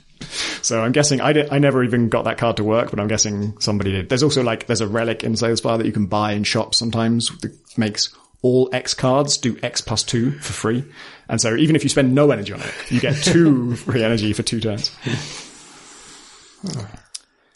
So 0.62 0.82
I'm 0.82 0.92
guessing 0.94 1.22
I, 1.22 1.32
did, 1.34 1.50
I 1.52 1.60
never 1.60 1.84
even 1.84 2.10
got 2.10 2.24
that 2.26 2.40
card 2.40 2.58
to 2.58 2.64
work, 2.64 2.90
but 2.90 3.00
I'm 3.00 3.08
guessing 3.08 3.60
somebody 3.60 3.92
did. 3.92 4.10
There's 4.10 4.24
also 4.24 4.42
like 4.42 4.66
there's 4.66 4.82
a 4.82 4.88
relic 4.88 5.24
in 5.24 5.36
Sales 5.36 5.62
Bar 5.62 5.78
that 5.78 5.86
you 5.86 5.92
can 5.92 6.08
buy 6.08 6.32
in 6.32 6.44
shops 6.44 6.80
sometimes 6.80 7.30
that 7.40 7.56
makes 7.78 8.16
all 8.46 8.70
X 8.72 8.94
cards 8.94 9.38
do 9.40 9.58
X 9.64 9.82
plus 9.82 10.04
two 10.04 10.32
for 10.40 10.54
free. 10.54 10.84
And 11.28 11.42
so 11.42 11.56
even 11.56 11.76
if 11.76 11.82
you 11.84 11.90
spend 11.90 12.14
no 12.14 12.30
energy 12.30 12.54
on 12.54 12.62
it, 12.62 12.72
you 12.92 13.00
get 13.00 13.16
two 13.24 13.76
free 13.88 14.04
energy 14.04 14.34
for 14.34 14.44
two 14.44 14.60
turns. 14.60 14.96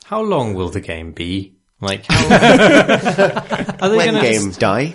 How 0.06 0.22
long 0.22 0.56
will 0.56 0.70
the 0.70 0.82
game 0.82 1.12
be? 1.12 1.54
Like, 1.82 2.06
how, 2.10 2.26
are 3.82 3.90
they 3.90 3.96
When 3.98 4.14
gonna, 4.16 4.22
games 4.22 4.58
die? 4.58 4.94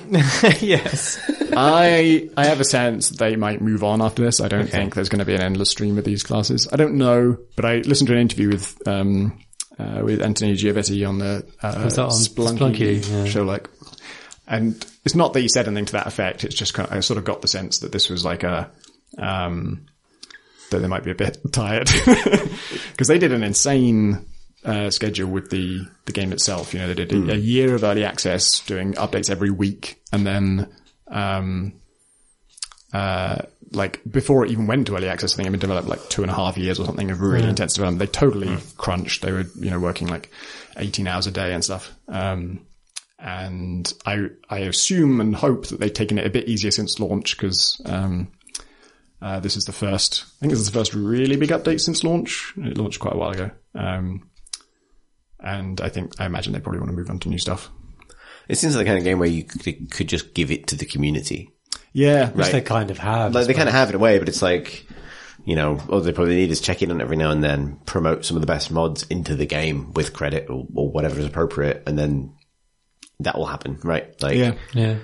yes. 0.60 1.18
I 1.56 2.28
I 2.36 2.46
have 2.46 2.60
a 2.60 2.64
sense 2.64 3.08
they 3.10 3.36
might 3.36 3.60
move 3.62 3.82
on 3.84 4.02
after 4.02 4.22
this. 4.24 4.40
I 4.40 4.48
don't 4.48 4.68
think 4.68 4.94
there's 4.94 5.08
going 5.08 5.20
to 5.20 5.24
be 5.24 5.34
an 5.34 5.40
endless 5.42 5.70
stream 5.70 5.96
of 5.96 6.04
these 6.04 6.22
classes. 6.24 6.68
I 6.72 6.76
don't 6.76 6.96
know, 6.98 7.38
but 7.56 7.64
I 7.64 7.76
listened 7.76 8.08
to 8.08 8.14
an 8.14 8.20
interview 8.20 8.48
with 8.50 8.76
um 8.86 9.38
uh, 9.78 10.00
with 10.04 10.20
Anthony 10.20 10.54
Giovannetti 10.54 11.08
on 11.08 11.18
the 11.18 11.46
uh, 11.62 11.68
on 11.68 11.88
Spelunky, 12.10 13.00
Spelunky? 13.00 13.10
Yeah. 13.10 13.24
show, 13.24 13.42
like, 13.44 13.68
and 14.46 14.84
it's 15.04 15.14
not 15.14 15.32
that 15.32 15.40
he 15.40 15.48
said 15.48 15.66
anything 15.66 15.86
to 15.86 15.92
that 15.92 16.06
effect. 16.06 16.44
It's 16.44 16.54
just 16.54 16.74
kind 16.74 16.88
of, 16.88 16.96
I 16.96 17.00
sort 17.00 17.18
of 17.18 17.24
got 17.24 17.42
the 17.42 17.48
sense 17.48 17.78
that 17.80 17.92
this 17.92 18.08
was 18.08 18.24
like 18.24 18.42
a 18.42 18.70
um 19.18 19.86
that 20.70 20.78
they 20.80 20.88
might 20.88 21.04
be 21.04 21.10
a 21.10 21.14
bit 21.14 21.38
tired 21.52 21.88
because 22.92 23.08
they 23.08 23.18
did 23.18 23.32
an 23.32 23.42
insane. 23.42 24.26
Uh, 24.66 24.88
schedule 24.88 25.28
with 25.28 25.50
the 25.50 25.86
the 26.06 26.12
game 26.12 26.32
itself. 26.32 26.72
You 26.72 26.80
know, 26.80 26.86
they 26.88 26.94
did 26.94 27.12
a, 27.12 27.32
a 27.32 27.36
year 27.36 27.74
of 27.74 27.84
early 27.84 28.02
access, 28.02 28.60
doing 28.60 28.94
updates 28.94 29.28
every 29.28 29.50
week, 29.50 30.02
and 30.10 30.26
then 30.26 30.72
um, 31.06 31.74
uh, 32.94 33.42
like 33.72 34.00
before 34.10 34.44
it 34.44 34.52
even 34.52 34.66
went 34.66 34.86
to 34.86 34.96
early 34.96 35.08
access, 35.08 35.34
I 35.34 35.36
think 35.36 35.48
it 35.48 35.50
had 35.50 35.60
been 35.60 35.68
developed 35.68 35.88
like 35.88 36.08
two 36.08 36.22
and 36.22 36.30
a 36.30 36.34
half 36.34 36.56
years 36.56 36.78
or 36.78 36.86
something 36.86 37.10
of 37.10 37.20
really 37.20 37.48
intense 37.48 37.74
development. 37.74 37.98
They 37.98 38.18
totally 38.18 38.56
crunched. 38.76 39.22
They 39.22 39.32
were, 39.32 39.44
you 39.58 39.70
know, 39.70 39.80
working 39.80 40.08
like 40.08 40.30
18 40.76 41.06
hours 41.06 41.26
a 41.26 41.30
day 41.30 41.52
and 41.52 41.64
stuff. 41.64 41.92
Um, 42.08 42.64
and 43.24 43.90
I, 44.04 44.26
I 44.50 44.58
assume 44.58 45.18
and 45.18 45.34
hope 45.34 45.68
that 45.68 45.80
they've 45.80 45.90
taken 45.92 46.18
it 46.18 46.26
a 46.26 46.30
bit 46.30 46.46
easier 46.46 46.70
since 46.70 47.00
launch 47.00 47.38
because, 47.38 47.80
um, 47.86 48.30
uh, 49.22 49.40
this 49.40 49.56
is 49.56 49.64
the 49.64 49.72
first, 49.72 50.24
I 50.26 50.40
think 50.40 50.50
this 50.50 50.60
is 50.60 50.70
the 50.70 50.78
first 50.78 50.92
really 50.92 51.36
big 51.36 51.48
update 51.48 51.80
since 51.80 52.04
launch. 52.04 52.52
It 52.58 52.76
launched 52.76 53.00
quite 53.00 53.14
a 53.14 53.16
while 53.16 53.30
ago. 53.30 53.50
Um, 53.74 54.28
and 55.40 55.80
I 55.80 55.88
think, 55.88 56.20
I 56.20 56.26
imagine 56.26 56.52
they 56.52 56.60
probably 56.60 56.80
want 56.80 56.90
to 56.90 56.96
move 56.96 57.08
on 57.08 57.18
to 57.20 57.30
new 57.30 57.38
stuff. 57.38 57.70
It 58.46 58.56
seems 58.56 58.76
like 58.76 58.84
the 58.84 58.90
kind 58.90 58.98
of 58.98 59.04
game 59.04 59.18
where 59.18 59.28
you 59.28 59.44
could, 59.44 59.90
could 59.90 60.08
just 60.08 60.34
give 60.34 60.50
it 60.50 60.66
to 60.66 60.76
the 60.76 60.84
community. 60.84 61.50
Yeah. 61.94 62.28
Which 62.28 62.50
they 62.50 62.60
kind 62.60 62.90
of 62.90 62.98
have. 62.98 63.34
Like 63.34 63.46
they 63.46 63.54
kind 63.54 63.70
of 63.70 63.74
have 63.74 63.88
it 63.88 63.94
away, 63.94 64.18
but 64.18 64.28
it's 64.28 64.42
like, 64.42 64.86
you 65.46 65.56
know, 65.56 65.80
all 65.88 66.02
they 66.02 66.12
probably 66.12 66.36
need 66.36 66.50
is 66.50 66.60
check 66.60 66.82
in 66.82 66.90
on 66.90 67.00
every 67.00 67.16
now 67.16 67.30
and 67.30 67.42
then, 67.42 67.80
promote 67.86 68.26
some 68.26 68.36
of 68.36 68.42
the 68.42 68.46
best 68.46 68.70
mods 68.70 69.04
into 69.04 69.34
the 69.34 69.46
game 69.46 69.94
with 69.94 70.12
credit 70.12 70.50
or, 70.50 70.66
or 70.74 70.90
whatever 70.90 71.18
is 71.18 71.24
appropriate, 71.24 71.82
and 71.86 71.98
then 71.98 72.34
that 73.20 73.36
will 73.38 73.46
happen, 73.46 73.78
right? 73.82 74.20
Like, 74.22 74.36
Yeah. 74.36 74.54
yeah. 74.72 74.96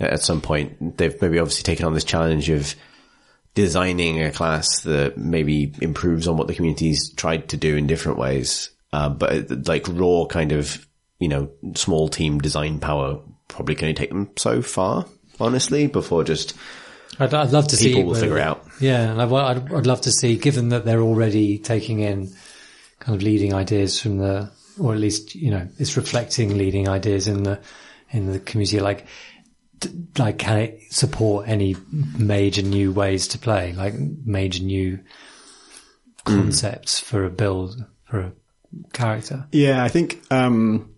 at 0.00 0.22
some 0.22 0.40
point, 0.40 0.96
they've 0.98 1.20
maybe 1.20 1.38
obviously 1.38 1.62
taken 1.62 1.86
on 1.86 1.94
this 1.94 2.04
challenge 2.04 2.50
of 2.50 2.74
designing 3.54 4.22
a 4.22 4.30
class 4.30 4.82
that 4.82 5.16
maybe 5.18 5.72
improves 5.80 6.28
on 6.28 6.36
what 6.36 6.46
the 6.46 6.54
community's 6.54 7.12
tried 7.14 7.48
to 7.48 7.56
do 7.56 7.76
in 7.76 7.86
different 7.86 8.18
ways. 8.18 8.70
Uh, 8.92 9.08
but 9.08 9.66
like 9.68 9.86
raw 9.88 10.24
kind 10.26 10.52
of, 10.52 10.86
you 11.18 11.28
know, 11.28 11.50
small 11.74 12.08
team 12.08 12.38
design 12.38 12.78
power 12.78 13.18
probably 13.48 13.74
can 13.74 13.86
only 13.86 13.94
take 13.94 14.10
them 14.10 14.30
so 14.36 14.62
far, 14.62 15.06
honestly, 15.40 15.86
before 15.88 16.22
just 16.24 16.54
I'd, 17.18 17.34
I'd 17.34 17.50
love 17.50 17.68
to 17.68 17.76
see. 17.76 17.88
people 17.88 18.04
will 18.04 18.10
whether- 18.12 18.20
figure 18.22 18.38
it 18.38 18.42
out. 18.42 18.64
Yeah, 18.80 19.10
and 19.10 19.20
I'd, 19.20 19.32
I'd, 19.32 19.72
I'd 19.74 19.86
love 19.86 20.02
to 20.02 20.12
see, 20.12 20.36
given 20.36 20.68
that 20.68 20.84
they're 20.84 21.00
already 21.02 21.58
taking 21.58 21.98
in 22.00 22.32
kind 23.00 23.16
of 23.16 23.22
leading 23.22 23.52
ideas 23.54 24.00
from 24.00 24.18
the, 24.18 24.50
or 24.78 24.94
at 24.94 25.00
least 25.00 25.34
you 25.34 25.50
know, 25.50 25.68
it's 25.78 25.96
reflecting 25.96 26.56
leading 26.56 26.88
ideas 26.88 27.28
in 27.28 27.42
the 27.42 27.60
in 28.10 28.30
the 28.32 28.40
community. 28.40 28.80
Like, 28.80 29.06
like 30.18 30.38
can 30.38 30.58
it 30.58 30.80
support 30.90 31.48
any 31.48 31.76
major 31.90 32.62
new 32.62 32.92
ways 32.92 33.28
to 33.28 33.38
play? 33.38 33.72
Like 33.72 33.94
major 33.94 34.62
new 34.62 35.00
concepts 36.24 37.00
for 37.00 37.24
a 37.24 37.30
build 37.30 37.84
for 38.04 38.20
a 38.20 38.32
character. 38.92 39.46
Yeah, 39.52 39.82
I 39.82 39.88
think 39.88 40.20
um, 40.30 40.94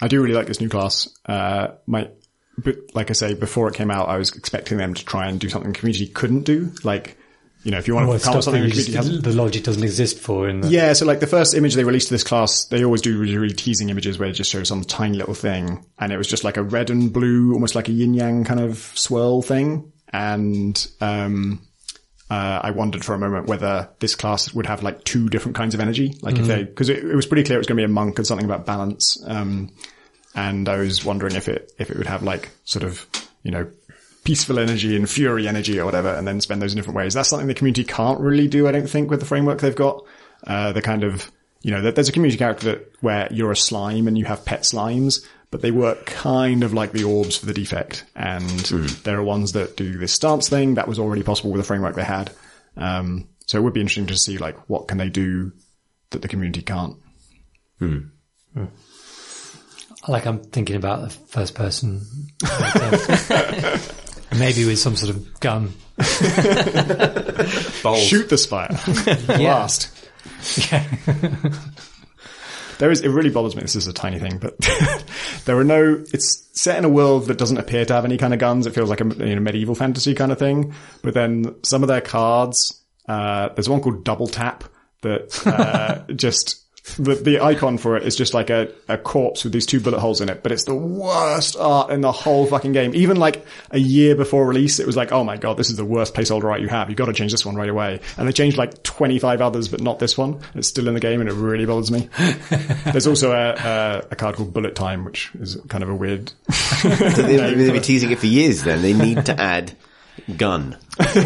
I 0.00 0.08
do 0.08 0.20
really 0.22 0.34
like 0.34 0.46
this 0.46 0.60
new 0.60 0.68
class. 0.68 1.08
Uh, 1.26 1.68
my, 1.86 2.10
but 2.58 2.76
like 2.94 3.10
I 3.10 3.14
say, 3.14 3.34
before 3.34 3.68
it 3.68 3.74
came 3.74 3.90
out, 3.90 4.08
I 4.08 4.16
was 4.16 4.34
expecting 4.36 4.78
them 4.78 4.94
to 4.94 5.04
try 5.04 5.28
and 5.28 5.40
do 5.40 5.48
something 5.48 5.72
the 5.72 5.78
community 5.78 6.06
couldn't 6.06 6.42
do. 6.42 6.72
Like 6.82 7.16
you 7.64 7.70
know, 7.70 7.78
if 7.78 7.88
you 7.88 7.94
want 7.94 8.08
Well, 8.08 8.18
to 8.18 8.24
come 8.24 8.42
something 8.42 8.62
the 8.62 8.68
just, 8.68 9.22
the 9.22 9.32
logic 9.32 9.64
doesn't 9.64 9.82
exist 9.82 10.18
for. 10.20 10.48
In 10.48 10.60
the, 10.60 10.68
yeah, 10.68 10.92
so 10.92 11.06
like 11.06 11.20
the 11.20 11.26
first 11.26 11.54
image 11.54 11.74
they 11.74 11.84
released 11.84 12.08
to 12.08 12.14
this 12.14 12.22
class, 12.22 12.66
they 12.66 12.84
always 12.84 13.00
do 13.00 13.18
really, 13.18 13.38
really 13.38 13.54
teasing 13.54 13.88
images 13.88 14.18
where 14.18 14.28
it 14.28 14.34
just 14.34 14.50
shows 14.50 14.68
some 14.68 14.84
tiny 14.84 15.16
little 15.16 15.34
thing. 15.34 15.84
And 15.98 16.12
it 16.12 16.18
was 16.18 16.28
just 16.28 16.44
like 16.44 16.58
a 16.58 16.62
red 16.62 16.90
and 16.90 17.10
blue, 17.10 17.54
almost 17.54 17.74
like 17.74 17.88
a 17.88 17.92
yin 17.92 18.12
yang 18.12 18.44
kind 18.44 18.60
of 18.60 18.78
swirl 18.94 19.40
thing. 19.40 19.92
And, 20.12 20.86
um, 21.00 21.66
uh, 22.30 22.60
I 22.62 22.70
wondered 22.72 23.02
for 23.02 23.14
a 23.14 23.18
moment 23.18 23.46
whether 23.46 23.88
this 23.98 24.14
class 24.14 24.52
would 24.52 24.66
have 24.66 24.82
like 24.82 25.02
two 25.04 25.30
different 25.30 25.56
kinds 25.56 25.74
of 25.74 25.80
energy. 25.80 26.18
Like 26.20 26.36
if 26.36 26.46
they, 26.46 26.66
cause 26.66 26.90
it, 26.90 26.98
it 26.98 27.14
was 27.14 27.26
pretty 27.26 27.44
clear 27.44 27.56
it 27.56 27.60
was 27.60 27.66
going 27.66 27.76
to 27.76 27.80
be 27.80 27.84
a 27.84 27.88
monk 27.88 28.18
and 28.18 28.26
something 28.26 28.44
about 28.44 28.66
balance. 28.66 29.22
Um, 29.26 29.70
and 30.34 30.68
I 30.68 30.76
was 30.76 31.04
wondering 31.04 31.34
if 31.34 31.48
it, 31.48 31.72
if 31.78 31.90
it 31.90 31.96
would 31.96 32.06
have 32.06 32.22
like 32.22 32.50
sort 32.64 32.82
of, 32.82 33.06
you 33.42 33.52
know, 33.52 33.70
peaceful 34.24 34.58
energy 34.58 34.96
and 34.96 35.08
fury 35.08 35.46
energy 35.46 35.78
or 35.78 35.84
whatever, 35.84 36.08
and 36.08 36.26
then 36.26 36.40
spend 36.40 36.60
those 36.60 36.72
in 36.72 36.76
different 36.76 36.96
ways. 36.96 37.14
That's 37.14 37.28
something 37.28 37.46
the 37.46 37.54
community 37.54 37.84
can't 37.84 38.18
really 38.20 38.48
do, 38.48 38.66
I 38.66 38.72
don't 38.72 38.88
think, 38.88 39.10
with 39.10 39.20
the 39.20 39.26
framework 39.26 39.60
they've 39.60 39.74
got. 39.74 40.04
Uh, 40.46 40.72
the 40.72 40.82
kind 40.82 41.04
of, 41.04 41.30
you 41.62 41.70
know, 41.70 41.90
there's 41.90 42.08
a 42.08 42.12
community 42.12 42.38
character 42.38 42.72
that, 42.72 42.92
where 43.00 43.28
you're 43.30 43.52
a 43.52 43.56
slime 43.56 44.08
and 44.08 44.18
you 44.18 44.24
have 44.24 44.44
pet 44.44 44.62
slimes, 44.62 45.24
but 45.50 45.62
they 45.62 45.70
work 45.70 46.06
kind 46.06 46.64
of 46.64 46.72
like 46.72 46.92
the 46.92 47.04
orbs 47.04 47.36
for 47.36 47.46
the 47.46 47.54
defect. 47.54 48.04
And 48.16 48.48
there 49.04 49.18
are 49.18 49.22
ones 49.22 49.52
that 49.52 49.76
do 49.76 49.98
this 49.98 50.12
stance 50.12 50.48
thing 50.48 50.74
that 50.74 50.88
was 50.88 50.98
already 50.98 51.22
possible 51.22 51.52
with 51.52 51.60
the 51.60 51.66
framework 51.66 51.94
they 51.94 52.04
had. 52.04 52.32
Um, 52.76 53.28
so 53.46 53.58
it 53.58 53.62
would 53.62 53.74
be 53.74 53.80
interesting 53.80 54.06
to 54.06 54.16
see 54.16 54.38
like 54.38 54.56
what 54.68 54.88
can 54.88 54.98
they 54.98 55.10
do 55.10 55.52
that 56.10 56.22
the 56.22 56.28
community 56.28 56.62
can't. 56.62 56.96
Like 60.08 60.26
I'm 60.26 60.40
thinking 60.40 60.76
about 60.76 61.02
the 61.02 61.10
first 61.10 61.54
person. 61.54 62.02
Maybe 64.38 64.64
with 64.64 64.78
some 64.78 64.96
sort 64.96 65.14
of 65.14 65.40
gun. 65.40 65.72
Bold. 67.82 67.98
Shoot 67.98 68.28
the 68.28 68.38
spire. 68.38 68.78
Blast. 69.26 69.90
There 72.78 72.90
is, 72.90 73.00
it 73.02 73.08
really 73.08 73.30
bothers 73.30 73.54
me. 73.54 73.62
This 73.62 73.76
is 73.76 73.86
a 73.86 73.92
tiny 73.92 74.18
thing, 74.18 74.38
but 74.38 74.58
there 75.44 75.56
are 75.58 75.64
no, 75.64 76.04
it's 76.12 76.48
set 76.52 76.76
in 76.76 76.84
a 76.84 76.88
world 76.88 77.26
that 77.26 77.38
doesn't 77.38 77.58
appear 77.58 77.84
to 77.84 77.94
have 77.94 78.04
any 78.04 78.16
kind 78.16 78.32
of 78.32 78.40
guns. 78.40 78.66
It 78.66 78.74
feels 78.74 78.90
like 78.90 79.00
a 79.00 79.04
you 79.04 79.34
know, 79.34 79.40
medieval 79.40 79.74
fantasy 79.74 80.14
kind 80.14 80.32
of 80.32 80.38
thing. 80.38 80.74
But 81.02 81.14
then 81.14 81.54
some 81.62 81.82
of 81.82 81.88
their 81.88 82.00
cards, 82.00 82.82
uh, 83.08 83.50
there's 83.50 83.68
one 83.68 83.80
called 83.80 84.04
Double 84.04 84.26
Tap 84.26 84.64
that, 85.02 85.46
uh, 85.46 86.12
just, 86.14 86.63
the, 86.98 87.14
the 87.14 87.40
icon 87.40 87.78
for 87.78 87.96
it 87.96 88.02
is 88.04 88.14
just 88.14 88.34
like 88.34 88.50
a, 88.50 88.70
a 88.88 88.98
corpse 88.98 89.42
with 89.42 89.52
these 89.52 89.64
two 89.64 89.80
bullet 89.80 90.00
holes 90.00 90.20
in 90.20 90.28
it, 90.28 90.42
but 90.42 90.52
it's 90.52 90.64
the 90.64 90.74
worst 90.74 91.56
art 91.56 91.90
in 91.90 92.02
the 92.02 92.12
whole 92.12 92.46
fucking 92.46 92.72
game. 92.72 92.94
Even 92.94 93.16
like 93.16 93.44
a 93.70 93.78
year 93.78 94.14
before 94.14 94.46
release, 94.46 94.78
it 94.78 94.86
was 94.86 94.96
like, 94.96 95.10
oh 95.10 95.24
my 95.24 95.36
god, 95.38 95.56
this 95.56 95.70
is 95.70 95.76
the 95.76 95.84
worst 95.84 96.14
placeholder 96.14 96.44
art 96.44 96.60
you 96.60 96.68
have. 96.68 96.90
You've 96.90 96.98
got 96.98 97.06
to 97.06 97.14
change 97.14 97.32
this 97.32 97.44
one 97.44 97.56
right 97.56 97.70
away. 97.70 98.00
And 98.18 98.28
they 98.28 98.32
changed 98.32 98.58
like 98.58 98.82
25 98.82 99.40
others, 99.40 99.68
but 99.68 99.80
not 99.80 99.98
this 99.98 100.18
one. 100.18 100.40
It's 100.54 100.68
still 100.68 100.86
in 100.86 100.94
the 100.94 101.00
game 101.00 101.20
and 101.20 101.28
it 101.28 101.34
really 101.34 101.64
bothers 101.64 101.90
me. 101.90 102.08
There's 102.92 103.06
also 103.06 103.32
a, 103.32 103.54
a, 103.54 104.06
a 104.10 104.16
card 104.16 104.36
called 104.36 104.52
Bullet 104.52 104.74
Time, 104.74 105.04
which 105.04 105.30
is 105.40 105.56
kind 105.68 105.82
of 105.82 105.88
a 105.88 105.94
weird. 105.94 106.32
So 106.50 106.88
they, 106.88 107.36
they've 107.36 107.56
been 107.72 107.82
teasing 107.82 108.10
it 108.10 108.18
for 108.18 108.26
years 108.26 108.62
then. 108.62 108.82
They 108.82 108.92
need 108.92 109.24
to 109.26 109.40
add 109.40 109.74
gun. 110.36 110.76
That's 110.98 111.16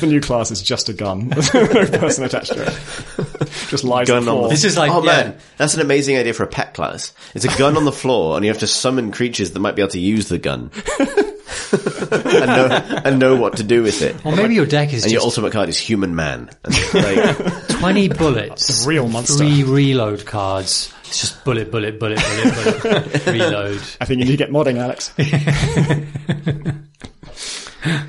the 0.00 0.06
new 0.06 0.20
class. 0.20 0.50
It's 0.50 0.62
just 0.62 0.88
a 0.88 0.92
gun. 0.92 1.28
There's 1.30 1.52
no 1.54 1.66
person 1.66 2.24
attached 2.24 2.52
to 2.52 2.62
it. 2.66 3.48
Just 3.68 3.84
lies 3.84 4.08
Gun 4.08 4.18
on 4.18 4.24
the 4.24 4.30
on 4.32 4.36
floor. 4.36 4.48
the 4.48 4.54
This 4.54 4.64
is 4.64 4.76
like, 4.76 4.90
Oh 4.92 5.02
yeah. 5.02 5.06
man, 5.22 5.38
that's 5.56 5.74
an 5.74 5.80
amazing 5.80 6.16
idea 6.16 6.34
for 6.34 6.42
a 6.44 6.48
pet 6.48 6.74
class. 6.74 7.12
It's 7.34 7.44
a 7.44 7.58
gun 7.58 7.76
on 7.76 7.84
the 7.84 7.92
floor 7.92 8.36
and 8.36 8.44
you 8.44 8.50
have 8.50 8.60
to 8.60 8.66
summon 8.66 9.10
creatures 9.12 9.52
that 9.52 9.60
might 9.60 9.74
be 9.76 9.82
able 9.82 9.92
to 9.92 10.00
use 10.00 10.28
the 10.28 10.38
gun. 10.38 10.70
and 11.72 12.46
know, 12.46 13.00
and 13.04 13.18
know 13.18 13.36
what 13.36 13.56
to 13.56 13.62
do 13.64 13.82
with 13.82 14.02
it. 14.02 14.14
Or 14.24 14.36
maybe 14.36 14.54
your 14.54 14.66
deck 14.66 14.92
is 14.92 15.04
And 15.04 15.12
your 15.12 15.22
ultimate 15.22 15.52
card 15.52 15.68
is 15.68 15.78
human 15.78 16.14
man. 16.14 16.50
And 16.64 16.74
like, 16.94 17.68
20 17.68 18.08
bullets. 18.10 18.84
a 18.84 18.88
real 18.88 19.08
monster. 19.08 19.38
Three 19.38 19.62
reload 19.64 20.26
cards. 20.26 20.92
It's 21.08 21.20
just 21.20 21.44
bullet, 21.44 21.70
bullet, 21.70 21.98
bullet, 22.00 22.18
bullet, 22.18 22.82
bullet. 22.82 23.26
reload. 23.26 23.80
I 24.00 24.04
think 24.04 24.18
you 24.20 24.24
need 24.26 24.32
to 24.32 24.36
get 24.36 24.50
modding, 24.50 24.78
Alex. 24.78 25.12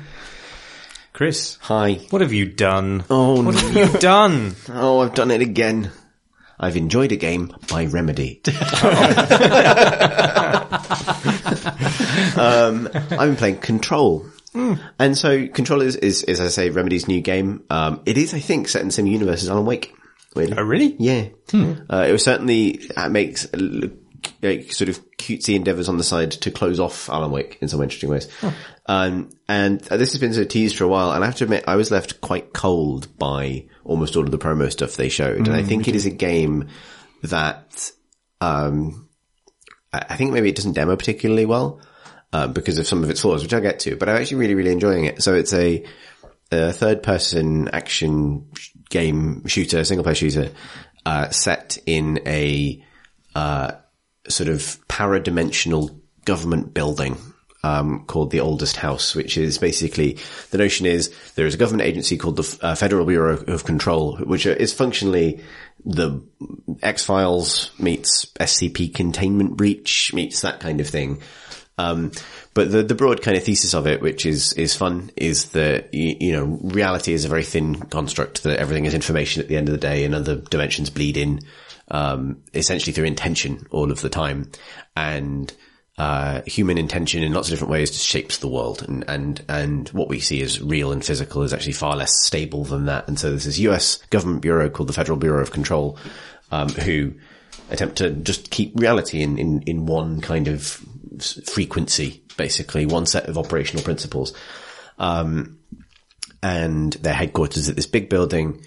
Chris, 1.12 1.58
hi. 1.62 1.94
what 2.10 2.22
have 2.22 2.32
you 2.32 2.46
done? 2.46 3.04
Oh 3.10 3.42
What 3.42 3.54
no. 3.54 3.60
have 3.60 3.74
you 3.94 3.98
done? 4.00 4.54
Oh, 4.68 5.00
I've 5.00 5.14
done 5.14 5.30
it 5.32 5.40
again. 5.40 5.90
I've 6.60 6.76
enjoyed 6.76 7.12
a 7.12 7.16
game 7.16 7.52
by 7.68 7.86
Remedy. 7.86 8.40
um, 12.36 12.88
I've 12.92 13.28
been 13.28 13.36
playing 13.36 13.58
Control. 13.58 14.26
And 14.98 15.16
so 15.16 15.46
Control 15.48 15.82
is, 15.82 15.94
is, 15.96 16.24
as 16.24 16.40
I 16.40 16.48
say, 16.48 16.70
Remedy's 16.70 17.06
new 17.06 17.20
game. 17.20 17.62
Um, 17.70 18.00
it 18.06 18.18
is, 18.18 18.34
I 18.34 18.40
think, 18.40 18.66
set 18.68 18.82
in 18.82 18.88
the 18.88 18.92
same 18.92 19.06
universe 19.06 19.42
as 19.44 19.50
Alan 19.50 19.66
Wake. 19.66 19.94
Weirdly. 20.38 20.56
Oh, 20.56 20.62
really? 20.62 20.96
Yeah. 20.98 21.28
Uh, 21.90 22.06
it 22.08 22.12
was 22.12 22.24
certainly 22.24 22.80
uh, 22.96 23.08
makes 23.08 23.52
uh, 23.52 23.88
like, 24.42 24.72
sort 24.72 24.88
of 24.88 25.00
cutesy 25.16 25.54
endeavors 25.54 25.88
on 25.88 25.96
the 25.96 26.04
side 26.04 26.30
to 26.30 26.50
close 26.50 26.80
off 26.80 27.08
Alan 27.10 27.30
Wake 27.30 27.58
in 27.60 27.68
some 27.68 27.82
interesting 27.82 28.10
ways. 28.10 28.28
Um, 28.86 29.30
and 29.48 29.86
uh, 29.90 29.96
this 29.96 30.12
has 30.12 30.20
been 30.20 30.32
sort 30.32 30.46
of 30.46 30.50
teased 30.50 30.76
for 30.76 30.84
a 30.84 30.88
while, 30.88 31.12
and 31.12 31.22
I 31.22 31.26
have 31.26 31.36
to 31.36 31.44
admit, 31.44 31.64
I 31.66 31.76
was 31.76 31.90
left 31.90 32.20
quite 32.20 32.52
cold 32.52 33.18
by 33.18 33.66
almost 33.84 34.16
all 34.16 34.24
of 34.24 34.30
the 34.30 34.38
promo 34.38 34.70
stuff 34.70 34.96
they 34.96 35.08
showed. 35.08 35.46
and 35.48 35.56
I 35.56 35.62
think 35.62 35.88
it 35.88 35.94
is 35.94 36.06
a 36.06 36.10
game 36.10 36.68
that, 37.22 37.90
um, 38.40 39.08
I 39.92 40.16
think 40.16 40.32
maybe 40.32 40.48
it 40.48 40.56
doesn't 40.56 40.74
demo 40.74 40.96
particularly 40.96 41.44
well, 41.44 41.80
uh, 42.32 42.46
because 42.46 42.78
of 42.78 42.86
some 42.86 43.02
of 43.02 43.10
its 43.10 43.20
flaws, 43.20 43.42
which 43.42 43.52
I'll 43.52 43.60
get 43.60 43.80
to, 43.80 43.96
but 43.96 44.08
I'm 44.08 44.16
actually 44.16 44.38
really, 44.38 44.54
really 44.54 44.72
enjoying 44.72 45.04
it. 45.04 45.22
So 45.22 45.34
it's 45.34 45.52
a, 45.52 45.84
a 46.50 46.72
third 46.72 47.02
person 47.02 47.68
action 47.68 48.50
game 48.90 49.46
shooter, 49.46 49.84
single 49.84 50.04
player 50.04 50.14
shooter, 50.14 50.50
uh, 51.06 51.30
set 51.30 51.78
in 51.86 52.20
a, 52.26 52.84
uh, 53.34 53.72
sort 54.28 54.48
of 54.48 54.78
paradimensional 54.88 55.98
government 56.24 56.74
building 56.74 57.16
um, 57.64 58.04
called 58.06 58.30
the 58.30 58.40
Oldest 58.40 58.76
House, 58.76 59.14
which 59.14 59.36
is 59.36 59.58
basically 59.58 60.18
the 60.50 60.58
notion 60.58 60.86
is 60.86 61.12
there 61.34 61.46
is 61.46 61.54
a 61.54 61.58
government 61.58 61.88
agency 61.88 62.16
called 62.16 62.36
the 62.36 62.58
uh, 62.62 62.74
Federal 62.74 63.04
Bureau 63.04 63.36
of 63.36 63.64
Control, 63.64 64.16
which 64.18 64.46
is 64.46 64.72
functionally 64.72 65.40
the 65.84 66.22
X 66.82 67.04
Files 67.04 67.70
meets 67.78 68.26
SCP 68.38 68.94
containment 68.94 69.56
breach 69.56 70.12
meets 70.14 70.42
that 70.42 70.60
kind 70.60 70.80
of 70.80 70.88
thing. 70.88 71.20
Um, 71.78 72.10
but 72.54 72.72
the, 72.72 72.82
the 72.82 72.94
broad 72.94 73.22
kind 73.22 73.36
of 73.36 73.44
thesis 73.44 73.72
of 73.72 73.86
it, 73.86 74.02
which 74.02 74.26
is, 74.26 74.52
is 74.54 74.74
fun, 74.74 75.10
is 75.16 75.50
that, 75.50 75.94
you, 75.94 76.16
you 76.20 76.32
know, 76.32 76.44
reality 76.44 77.12
is 77.12 77.24
a 77.24 77.28
very 77.28 77.44
thin 77.44 77.76
construct, 77.76 78.42
that 78.42 78.58
everything 78.58 78.84
is 78.84 78.94
information 78.94 79.40
at 79.40 79.48
the 79.48 79.56
end 79.56 79.68
of 79.68 79.72
the 79.72 79.78
day 79.78 80.04
and 80.04 80.14
other 80.14 80.36
dimensions 80.36 80.90
bleed 80.90 81.16
in, 81.16 81.40
um, 81.88 82.42
essentially 82.52 82.92
through 82.92 83.04
intention 83.04 83.66
all 83.70 83.92
of 83.92 84.00
the 84.00 84.08
time. 84.08 84.50
And, 84.96 85.52
uh, 85.98 86.42
human 86.46 86.78
intention 86.78 87.24
in 87.24 87.32
lots 87.32 87.48
of 87.48 87.52
different 87.52 87.72
ways 87.72 88.00
shapes 88.02 88.38
the 88.38 88.48
world. 88.48 88.82
And, 88.82 89.04
and, 89.08 89.44
and 89.48 89.88
what 89.90 90.08
we 90.08 90.20
see 90.20 90.42
as 90.42 90.60
real 90.60 90.92
and 90.92 91.04
physical 91.04 91.42
is 91.42 91.52
actually 91.52 91.72
far 91.72 91.96
less 91.96 92.12
stable 92.24 92.64
than 92.64 92.86
that. 92.86 93.08
And 93.08 93.18
so 93.18 93.30
there's 93.30 93.44
this 93.44 93.58
US 93.58 93.96
government 94.10 94.42
bureau 94.42 94.70
called 94.70 94.88
the 94.88 94.92
Federal 94.92 95.18
Bureau 95.18 95.42
of 95.42 95.50
Control, 95.50 95.98
um, 96.52 96.68
who 96.68 97.14
attempt 97.70 97.96
to 97.96 98.10
just 98.10 98.50
keep 98.50 98.78
reality 98.78 99.22
in, 99.22 99.38
in, 99.38 99.62
in 99.62 99.86
one 99.86 100.20
kind 100.20 100.48
of 100.48 100.84
frequency, 101.46 102.22
basically, 102.36 102.86
one 102.86 103.06
set 103.06 103.28
of 103.28 103.38
operational 103.38 103.82
principles. 103.82 104.32
Um, 104.98 105.58
and 106.42 106.92
their 106.94 107.14
headquarters 107.14 107.68
at 107.68 107.76
this 107.76 107.86
big 107.86 108.08
building, 108.08 108.64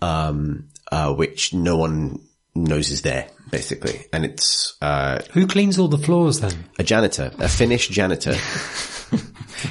um, 0.00 0.68
uh, 0.92 1.12
which 1.12 1.52
no 1.52 1.76
one 1.76 2.20
knows 2.54 2.90
is 2.90 3.02
there, 3.02 3.28
basically. 3.50 4.06
And 4.12 4.24
it's, 4.24 4.76
uh, 4.82 5.20
Who 5.32 5.46
cleans 5.46 5.78
all 5.78 5.88
the 5.88 5.98
floors 5.98 6.40
then? 6.40 6.52
a 6.78 6.82
janitor, 6.84 7.30
a 7.38 7.48
Finnish 7.48 7.88
janitor 7.88 8.34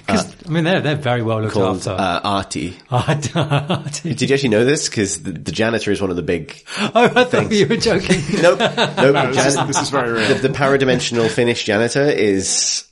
'Cause, 0.07 0.35
I 0.45 0.49
mean, 0.49 0.65
they're, 0.65 0.81
they're 0.81 0.95
very 0.95 1.23
well 1.23 1.41
looked 1.41 1.53
called, 1.53 1.77
after. 1.77 1.91
uh, 1.91 2.19
Ahti. 2.23 2.77
Did 4.03 4.21
you 4.21 4.33
actually 4.33 4.49
know 4.49 4.63
this? 4.65 4.87
Because 4.87 5.23
the, 5.23 5.31
the 5.31 5.51
janitor 5.51 5.91
is 5.91 5.99
one 6.01 6.09
of 6.11 6.15
the 6.15 6.21
big, 6.21 6.61
oh, 6.79 6.91
I 7.15 7.23
thought 7.23 7.51
you 7.51 7.65
were 7.67 7.77
joking. 7.77 8.21
nope, 8.41 8.59
nope, 8.59 8.77
the 8.77 9.31
this, 9.33 9.45
is, 9.47 9.67
this 9.67 9.81
is 9.81 9.89
very 9.89 10.11
real. 10.11 10.27
the, 10.27 10.47
the 10.47 10.53
paradimensional 10.53 11.27
Finnish 11.29 11.63
janitor 11.63 12.03
is, 12.03 12.83
a- 12.85 12.88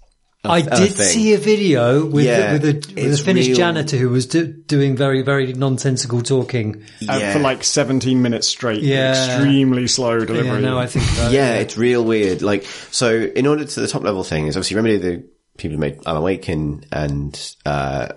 I 0.49 0.59
a 0.59 0.63
did 0.63 0.93
thing. 0.93 1.05
see 1.07 1.33
a 1.33 1.37
video 1.37 2.05
with, 2.05 2.25
Yeah, 2.25 2.53
with, 2.53 2.65
a, 2.65 2.73
with 3.01 3.19
a 3.19 3.23
Finnish 3.23 3.47
real. 3.47 3.57
janitor 3.57 3.97
who 3.97 4.09
was 4.09 4.25
do, 4.27 4.47
doing 4.47 4.95
very, 4.95 5.21
very 5.21 5.53
nonsensical 5.53 6.21
talking. 6.21 6.83
Uh, 7.07 7.17
Yeah. 7.19 7.33
for 7.33 7.39
like 7.39 7.63
17 7.63 8.21
minutes 8.21 8.47
straight. 8.47 8.81
Yeah. 8.83 9.35
Extremely 9.37 9.87
slow 9.87 10.19
delivery. 10.25 10.45
Yeah, 10.47 10.59
no, 10.59 10.77
I 10.77 10.87
think 10.87 11.05
that. 11.17 11.31
yeah, 11.31 11.55
it's 11.55 11.77
real 11.77 12.03
weird. 12.03 12.41
Like, 12.41 12.63
so 12.91 13.11
in 13.13 13.45
order 13.47 13.65
to 13.65 13.79
the 13.79 13.87
top 13.87 14.03
level 14.03 14.23
thing 14.23 14.47
is 14.47 14.55
obviously 14.57 14.77
remember 14.77 14.97
the 15.05 15.29
people 15.57 15.75
who 15.75 15.79
made 15.79 15.99
Alan 16.05 16.23
Wake 16.23 16.47
and, 16.49 16.85
and, 16.91 17.55
uh, 17.65 18.09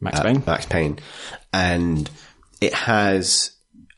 Max 0.00 0.18
uh, 0.18 0.22
Payne. 0.22 0.42
Max 0.46 0.66
Payne. 0.66 0.98
And 1.52 2.08
it 2.60 2.74
has, 2.74 3.52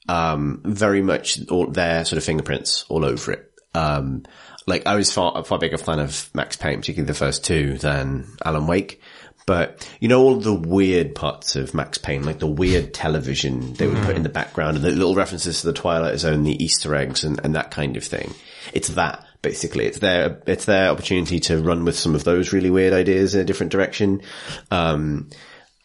um, 0.08 0.60
very 0.64 1.00
much 1.02 1.38
all 1.48 1.66
their 1.68 2.04
sort 2.04 2.18
of 2.18 2.24
fingerprints 2.24 2.84
all 2.88 3.04
over 3.04 3.32
it. 3.32 3.48
Um, 3.74 4.24
like 4.66 4.86
I 4.86 4.94
was 4.94 5.12
far, 5.12 5.42
far 5.44 5.58
bigger 5.58 5.78
fan 5.78 5.98
of 5.98 6.30
Max 6.34 6.56
Payne, 6.56 6.78
particularly 6.78 7.06
the 7.06 7.18
first 7.18 7.44
two 7.44 7.78
than 7.78 8.26
Alan 8.44 8.66
Wake. 8.66 9.00
But 9.44 9.88
you 10.00 10.06
know 10.06 10.22
all 10.22 10.36
the 10.36 10.54
weird 10.54 11.16
parts 11.16 11.56
of 11.56 11.74
Max 11.74 11.98
Payne, 11.98 12.24
like 12.24 12.38
the 12.38 12.46
weird 12.46 12.94
television 12.94 13.74
they 13.74 13.88
would 13.88 14.02
put 14.04 14.14
in 14.14 14.22
the 14.22 14.28
background 14.28 14.76
and 14.76 14.84
the 14.84 14.90
little 14.90 15.16
references 15.16 15.60
to 15.60 15.66
the 15.66 15.72
Twilight 15.72 16.18
Zone, 16.20 16.44
the 16.44 16.62
Easter 16.62 16.94
eggs 16.94 17.24
and, 17.24 17.40
and 17.42 17.56
that 17.56 17.72
kind 17.72 17.96
of 17.96 18.04
thing. 18.04 18.34
It's 18.72 18.88
that 18.90 19.26
basically. 19.42 19.86
It's 19.86 19.98
their 19.98 20.40
it's 20.46 20.64
their 20.64 20.90
opportunity 20.90 21.40
to 21.40 21.60
run 21.60 21.84
with 21.84 21.98
some 21.98 22.14
of 22.14 22.24
those 22.24 22.52
really 22.52 22.70
weird 22.70 22.92
ideas 22.92 23.34
in 23.34 23.40
a 23.40 23.44
different 23.44 23.72
direction. 23.72 24.22
Um, 24.70 25.30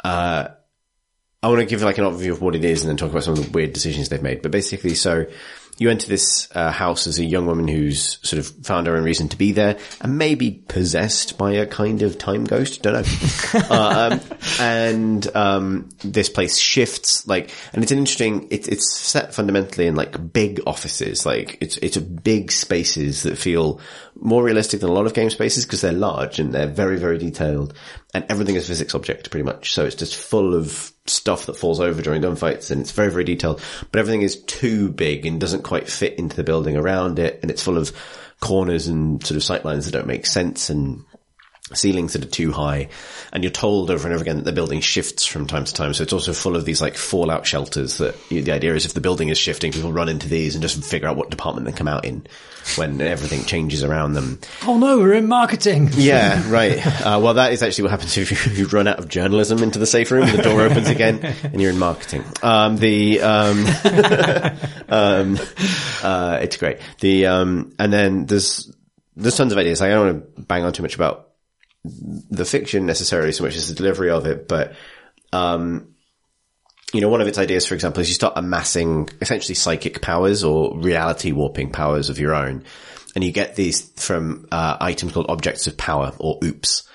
uh, 0.04 0.50
I 1.42 1.48
want 1.50 1.60
to 1.60 1.66
give 1.66 1.82
like 1.82 1.98
an 1.98 2.06
overview 2.06 2.32
of 2.32 2.42
what 2.42 2.56
it 2.56 2.64
is 2.64 2.82
and 2.82 2.90
then 2.90 2.98
talk 2.98 3.12
about 3.12 3.24
some 3.24 3.34
of 3.34 3.44
the 3.44 3.52
weird 3.52 3.74
decisions 3.74 4.10
they've 4.10 4.22
made. 4.22 4.42
But 4.42 4.52
basically, 4.52 4.96
so 4.96 5.26
you 5.78 5.90
enter 5.90 6.08
this 6.08 6.50
uh, 6.56 6.72
house 6.72 7.08
as 7.08 7.20
a 7.20 7.26
young 7.26 7.46
woman 7.46 7.68
who's 7.68 8.18
sort 8.28 8.40
of 8.40 8.48
found 8.66 8.88
her 8.88 8.96
own 8.96 9.04
reason 9.04 9.30
to 9.30 9.38
be 9.38 9.52
there 9.52 9.78
and 10.02 10.18
maybe 10.18 10.52
possessed 10.68 11.38
by 11.38 11.54
a 11.54 11.66
kind 11.66 12.02
of 12.02 12.18
time 12.18 12.46
ghost. 12.46 12.82
Don't 12.82 12.94
know. 12.94 13.04
uh, 13.70 14.10
um, 14.12 14.22
and 14.60 15.36
um, 15.36 15.90
this 16.04 16.30
place 16.30 16.58
shifts 16.58 17.28
like, 17.28 17.52
and 17.74 17.84
it's 17.84 17.92
an 17.92 18.00
interesting. 18.00 18.48
It, 18.50 18.68
it's 18.68 18.94
set 18.94 19.34
fundamentally 19.34 19.88
in 19.88 19.96
like 19.96 20.34
big 20.34 20.62
offices. 20.66 21.26
Like 21.26 21.58
it's 21.62 21.78
it's 21.78 21.98
a 21.98 22.02
big 22.02 22.52
spaces 22.52 23.24
that 23.24 23.38
feel 23.38 23.80
more 24.20 24.44
realistic 24.44 24.82
than 24.82 24.90
a 24.90 24.94
lot 24.94 25.06
of 25.06 25.14
game 25.14 25.30
spaces 25.30 25.66
because 25.66 25.82
they're 25.82 25.92
large 25.92 26.40
and 26.40 26.54
they're 26.54 26.68
very 26.68 26.98
very 26.98 27.18
detailed, 27.18 27.74
and 28.14 28.26
everything 28.30 28.56
is 28.56 28.68
physics 28.68 28.96
object 28.96 29.30
pretty 29.32 29.44
much. 29.44 29.74
So 29.74 29.86
it's 29.86 29.96
just 29.96 30.16
full 30.16 30.54
of 30.54 30.92
stuff 31.06 31.46
that 31.46 31.58
falls 31.58 31.80
over 31.80 32.02
during 32.02 32.22
gunfights 32.22 32.72
and 32.72 32.82
it's 32.82 32.92
very, 32.92 33.12
very 33.12 33.24
detailed, 33.24 33.62
but 33.92 34.00
everything 34.00 34.22
is 34.22 34.44
too 34.44 34.90
big 34.90 35.26
and 35.26 35.40
doesn't 35.40 35.64
quite 35.64 35.90
fit 35.90 36.18
into 36.20 36.36
the 36.36 36.44
building 36.44 36.76
around 36.76 37.20
it. 37.20 37.40
And 37.42 37.52
it's 37.52 37.64
full 37.64 37.78
of 37.78 37.92
corners 38.40 38.88
and 38.88 39.26
sort 39.26 39.38
of 39.38 39.44
sightlines 39.44 39.86
that 39.86 39.92
don't 39.92 40.08
make 40.08 40.26
sense 40.26 40.70
and 40.70 41.04
ceilings 41.74 42.14
that 42.14 42.24
are 42.24 42.30
too 42.30 42.52
high. 42.52 42.90
And 43.34 43.44
you're 43.44 43.52
told 43.52 43.92
over 43.92 44.08
and 44.08 44.14
over 44.14 44.22
again 44.22 44.38
that 44.38 44.46
the 44.46 44.54
building 44.54 44.80
shifts 44.80 45.26
from 45.26 45.48
time 45.48 45.66
to 45.66 45.74
time. 45.74 45.94
So 45.94 46.04
it's 46.04 46.14
also 46.14 46.34
full 46.34 46.56
of 46.56 46.66
these 46.66 46.82
like 46.82 46.96
fallout 46.96 47.46
shelters 47.46 47.98
that 47.98 48.16
the 48.30 48.52
idea 48.52 48.74
is 48.74 48.86
if 48.86 48.94
the 48.94 49.02
building 49.02 49.30
is 49.30 49.38
shifting, 49.38 49.72
people 49.72 49.92
run 49.92 50.10
into 50.10 50.30
these 50.30 50.56
and 50.56 50.62
just 50.62 50.84
figure 50.84 51.08
out 51.08 51.18
what 51.18 51.30
department 51.30 51.66
they 51.66 51.74
come 51.74 51.88
out 51.88 52.06
in 52.06 52.26
when 52.76 53.02
everything 53.02 53.44
changes 53.46 53.84
around 53.84 54.14
them. 54.14 54.40
Oh 54.66 54.78
no, 54.78 54.98
we're 54.98 55.14
in 55.14 55.28
marketing. 55.28 55.90
Yeah, 55.94 56.44
right. 56.52 56.86
Uh, 56.86 57.20
well, 57.22 57.36
that 57.36 57.54
is 57.54 57.64
actually 57.64 57.84
what 57.84 57.92
happens 57.92 58.18
if 58.18 58.48
you, 58.48 58.54
you 58.64 58.68
run 58.68 58.88
out 58.88 59.00
of 59.00 59.08
journalism 59.08 59.64
into 59.64 59.80
the 59.80 59.86
safe 59.86 60.12
room. 60.12 60.30
The 60.30 60.42
door 60.42 60.62
opens 60.62 60.90
again, 60.90 61.20
and 61.44 61.62
you're 61.62 61.72
in 61.72 61.80
marketing. 61.80 62.24
Um, 62.42 62.78
the 62.78 63.22
um, 63.22 63.66
um, 64.90 65.40
uh, 66.04 66.40
it's 66.42 66.58
great. 66.58 66.80
The 67.00 67.28
um, 67.28 67.74
and 67.80 67.92
then 67.92 68.26
there's 68.26 68.72
there's 69.16 69.38
tons 69.38 69.52
of 69.52 69.58
ideas. 69.58 69.82
I 69.82 69.90
don't 69.90 70.06
want 70.06 70.36
to 70.36 70.42
bang 70.44 70.64
on 70.64 70.74
too 70.74 70.84
much 70.84 70.96
about 70.96 71.27
the 72.30 72.46
fiction 72.46 72.86
necessarily 72.86 73.32
so 73.32 73.44
much 73.44 73.56
as 73.56 73.70
the 73.70 73.76
delivery 73.76 74.10
of 74.10 74.26
it, 74.26 74.48
but 74.48 74.74
um, 75.34 75.96
you 76.94 77.02
know, 77.02 77.10
one 77.10 77.22
of 77.22 77.28
its 77.28 77.38
ideas, 77.38 77.66
for 77.66 77.76
example, 77.76 78.02
is 78.02 78.08
you 78.08 78.16
start 78.16 78.34
amassing 78.38 79.10
essentially 79.20 79.56
psychic 79.56 80.02
powers 80.02 80.44
or 80.44 80.78
reality 80.80 81.32
warping 81.32 81.72
powers 81.72 82.10
of 82.10 82.20
your 82.20 82.34
own. 82.34 82.64
And 83.14 83.24
you 83.24 83.32
get 83.32 83.56
these 83.56 83.82
from 84.00 84.48
uh, 84.52 84.78
items 84.80 85.12
called 85.12 85.26
objects 85.30 85.68
of 85.68 85.76
power 85.76 86.14
or 86.20 86.40
oops. 86.44 86.88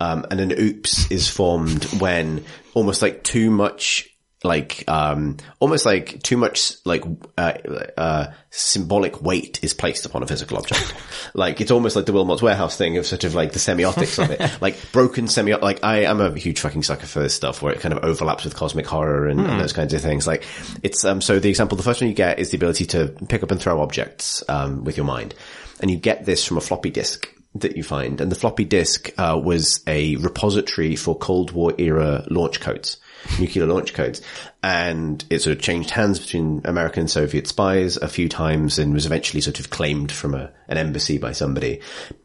Um, 0.00 0.24
and 0.30 0.40
an 0.40 0.52
oops 0.52 1.10
is 1.10 1.28
formed 1.28 1.84
when 2.00 2.44
almost 2.74 3.02
like 3.02 3.24
too 3.24 3.50
much 3.50 4.09
like 4.42 4.84
um 4.88 5.36
almost 5.58 5.84
like 5.84 6.22
too 6.22 6.36
much 6.36 6.74
like 6.86 7.04
uh, 7.36 7.52
uh 7.96 8.26
symbolic 8.48 9.20
weight 9.20 9.62
is 9.62 9.74
placed 9.74 10.06
upon 10.06 10.22
a 10.22 10.26
physical 10.26 10.56
object. 10.56 10.94
Like 11.32 11.60
it's 11.60 11.70
almost 11.70 11.94
like 11.94 12.06
the 12.06 12.12
wilmot's 12.12 12.42
warehouse 12.42 12.76
thing 12.76 12.96
of 12.96 13.06
sort 13.06 13.24
of 13.24 13.34
like 13.34 13.52
the 13.52 13.58
semiotics 13.58 14.22
of 14.22 14.30
it. 14.30 14.40
Like 14.60 14.76
broken 14.92 15.28
semi 15.28 15.54
like 15.54 15.84
i 15.84 16.04
am 16.04 16.20
a 16.20 16.36
huge 16.36 16.60
fucking 16.60 16.82
sucker 16.82 17.06
for 17.06 17.20
this 17.20 17.34
stuff 17.34 17.62
where 17.62 17.72
it 17.72 17.80
kind 17.80 17.94
of 17.94 18.02
overlaps 18.02 18.44
with 18.44 18.56
cosmic 18.56 18.86
horror 18.86 19.28
and, 19.28 19.40
and 19.40 19.60
those 19.60 19.72
kinds 19.72 19.92
of 19.94 20.00
things. 20.00 20.26
Like 20.26 20.44
it's 20.82 21.04
um 21.04 21.20
so 21.20 21.38
the 21.38 21.50
example 21.50 21.76
the 21.76 21.82
first 21.82 22.00
one 22.00 22.08
you 22.08 22.16
get 22.16 22.38
is 22.38 22.50
the 22.50 22.56
ability 22.56 22.86
to 22.86 23.08
pick 23.28 23.42
up 23.42 23.50
and 23.50 23.60
throw 23.60 23.80
objects 23.80 24.42
um 24.48 24.84
with 24.84 24.96
your 24.96 25.06
mind. 25.06 25.34
And 25.80 25.90
you 25.90 25.98
get 25.98 26.24
this 26.24 26.44
from 26.44 26.56
a 26.56 26.60
floppy 26.60 26.90
disk 26.90 27.28
that 27.56 27.76
you 27.76 27.82
find. 27.82 28.20
And 28.20 28.30
the 28.30 28.36
floppy 28.36 28.64
disk 28.64 29.10
uh, 29.18 29.40
was 29.42 29.80
a 29.86 30.16
repository 30.16 30.94
for 30.94 31.16
cold 31.16 31.50
war 31.52 31.74
era 31.78 32.24
launch 32.30 32.60
codes 32.60 32.98
nuclear 33.38 33.66
launch 33.66 33.94
codes. 33.94 34.22
And 34.62 35.24
it 35.30 35.40
sort 35.40 35.56
of 35.56 35.62
changed 35.62 35.90
hands 35.90 36.18
between 36.18 36.62
American 36.64 37.00
and 37.00 37.10
Soviet 37.10 37.46
spies 37.46 37.96
a 37.96 38.08
few 38.08 38.28
times 38.28 38.78
and 38.78 38.92
was 38.92 39.06
eventually 39.06 39.40
sort 39.40 39.60
of 39.60 39.70
claimed 39.70 40.12
from 40.12 40.34
a, 40.34 40.52
an 40.68 40.78
embassy 40.78 41.18
by 41.18 41.32
somebody. 41.32 41.80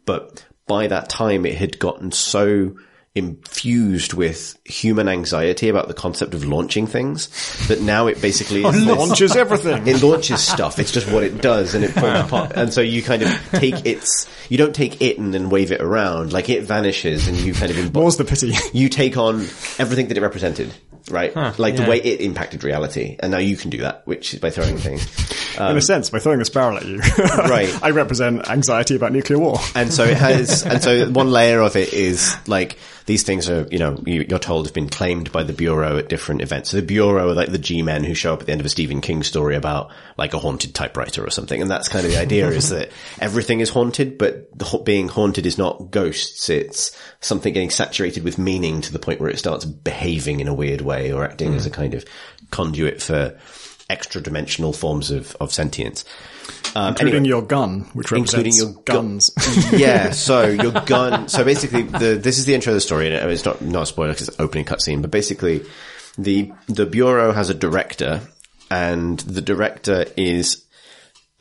But 0.06 0.46
by 0.68 0.88
that 0.88 1.10
time, 1.10 1.46
it 1.46 1.56
had 1.56 1.80
gotten 1.80 2.12
so 2.12 2.76
infused 3.16 4.14
with 4.14 4.58
human 4.66 5.08
anxiety 5.08 5.70
about 5.70 5.88
the 5.88 5.94
concept 5.94 6.34
of 6.34 6.44
launching 6.46 6.86
things 6.86 7.28
that 7.68 7.82
now 7.82 8.08
it 8.08 8.22
basically 8.22 8.64
is 8.66 8.86
this- 8.86 8.98
Launches 8.98 9.36
everything. 9.36 9.88
it 9.88 10.04
launches 10.04 10.42
stuff. 10.46 10.78
It's 10.80 10.92
just 10.92 11.10
what 11.12 11.24
it 11.24 11.42
does, 11.42 11.74
and 11.76 11.84
it 11.84 11.90
falls 11.92 12.26
apart. 12.26 12.52
And 12.56 12.72
so 12.74 12.82
you 12.82 13.02
kind 13.02 13.24
of 13.24 13.30
take 13.52 13.86
its, 13.86 14.28
you 14.50 14.58
don't 14.58 14.76
take 14.76 15.02
it 15.02 15.18
and 15.18 15.34
then 15.34 15.50
wave 15.50 15.72
it 15.72 15.82
around. 15.82 16.34
Like 16.34 16.50
it 16.50 16.64
vanishes, 16.64 17.28
and 17.28 17.38
you 17.38 17.54
kind 17.54 17.72
of 17.72 17.78
embody 17.78 18.00
More's 18.00 18.18
the 18.18 18.26
pity. 18.26 18.54
you 18.74 18.90
take 18.90 19.18
on 19.18 19.36
everything 19.80 20.10
that 20.10 20.18
it 20.18 20.22
represented, 20.22 20.74
right? 21.10 21.34
like 21.58 21.76
the 21.78 21.86
way 21.86 21.98
it 22.02 22.22
impacted 22.22 22.64
reality. 22.64 23.16
And 23.20 23.32
now 23.32 23.38
you 23.40 23.56
can 23.58 23.70
do 23.70 23.80
that, 23.80 24.06
which 24.06 24.34
is 24.34 24.40
by 24.40 24.50
throwing 24.50 24.78
things. 24.78 25.06
in 25.56 25.62
a 25.64 25.70
um, 25.72 25.82
sense, 25.82 26.10
by 26.10 26.20
throwing 26.20 26.40
this 26.40 26.50
barrel 26.50 26.78
at 26.78 26.86
you, 26.86 27.00
Right. 27.00 27.74
I 27.82 27.92
represent 27.92 28.50
anxiety 28.50 28.96
about 28.96 29.12
nuclear 29.14 29.40
war. 29.40 29.58
And 29.74 29.94
so 29.94 30.04
it 30.04 30.18
has, 30.18 30.64
and 30.66 30.84
so 30.84 31.10
one 31.10 31.32
layer 31.32 31.62
of 31.62 31.76
it 31.76 31.94
is 31.94 32.36
like, 32.48 32.78
these 33.06 33.24
things 33.24 33.50
are, 33.50 33.68
you 33.70 33.78
know, 33.78 34.02
you, 34.06 34.26
you're 34.28 34.40
told 34.40 34.66
have 34.66 34.74
been 34.74 34.90
claimed 34.90 35.32
by 35.32 35.44
the 35.44 35.54
Bureau 35.54 35.98
at 35.98 36.10
different 36.10 36.42
events. 36.42 36.72
So 36.72 36.78
the 36.78 36.86
Bureau 36.86 37.30
are 37.30 37.36
like 37.36 37.52
the 37.52 37.60
G-men 37.60 38.04
who 38.04 38.16
show 38.16 38.34
up 38.34 38.42
at 38.42 38.46
the 38.48 38.52
end 38.52 38.62
of 38.62 38.66
a 38.66 38.70
Stephen 38.70 39.02
King 39.02 39.22
story 39.22 39.56
about 39.56 39.92
like 40.18 40.34
a 40.34 40.40
haunted 40.40 40.74
typewriter 40.74 41.24
or 41.24 41.30
something. 41.30 41.62
And 41.62 41.70
that's 41.70 41.88
kind 41.88 42.06
of 42.06 42.12
the 42.12 42.20
idea 42.20 42.48
is 42.50 42.70
that 42.70 42.90
everything 43.20 43.60
is 43.60 43.70
haunted, 43.70 44.18
but 44.18 44.58
the, 44.58 44.82
being 44.84 45.08
haunted 45.08 45.46
is 45.46 45.58
not 45.58 45.92
ghosts. 45.92 46.50
It's 46.50 46.98
something 47.20 47.54
getting 47.54 47.70
saturated 47.70 48.24
with 48.24 48.40
meaning 48.40 48.82
to 48.82 48.92
the 48.92 49.00
point 49.00 49.20
where 49.20 49.30
it 49.30 49.38
starts 49.38 49.66
behaving 49.66 50.40
in 50.40 50.48
a 50.48 50.54
weird 50.54 50.82
way 50.82 51.14
or 51.14 51.24
acting 51.24 51.54
as 51.54 51.66
hmm. 51.66 51.72
a 51.72 51.76
kind 51.76 51.94
of 51.94 52.06
conduit 52.50 53.04
for 53.04 53.38
extra 53.88 54.20
dimensional 54.20 54.74
forms 54.74 55.12
of, 55.12 55.36
of 55.40 55.54
sentience. 55.54 56.06
Um, 56.76 56.90
Including 56.90 57.16
anyway. 57.16 57.30
your 57.30 57.42
gun, 57.42 57.82
which 57.94 58.12
Including 58.12 58.54
your 58.54 58.74
gu- 58.74 58.82
guns. 58.84 59.32
yeah, 59.72 60.12
so 60.12 60.48
your 60.48 60.74
gun. 60.74 61.30
So 61.30 61.46
basically, 61.46 61.84
the 61.84 62.20
this 62.22 62.38
is 62.38 62.44
the 62.46 62.54
intro 62.54 62.72
of 62.72 62.76
the 62.76 62.82
story, 62.82 63.08
and 63.16 63.32
it's 63.32 63.46
not 63.46 63.62
not 63.62 63.84
a 63.84 63.86
spoiler 63.86 64.12
because 64.12 64.28
it's 64.28 64.38
an 64.38 64.44
opening 64.44 64.66
cutscene. 64.66 65.02
But 65.02 65.10
basically, 65.10 65.64
the 66.18 66.52
the 66.68 66.86
bureau 66.86 67.32
has 67.32 67.50
a 67.50 67.54
director, 67.54 68.20
and 68.70 69.20
the 69.20 69.42
director 69.42 70.06
is 70.18 70.65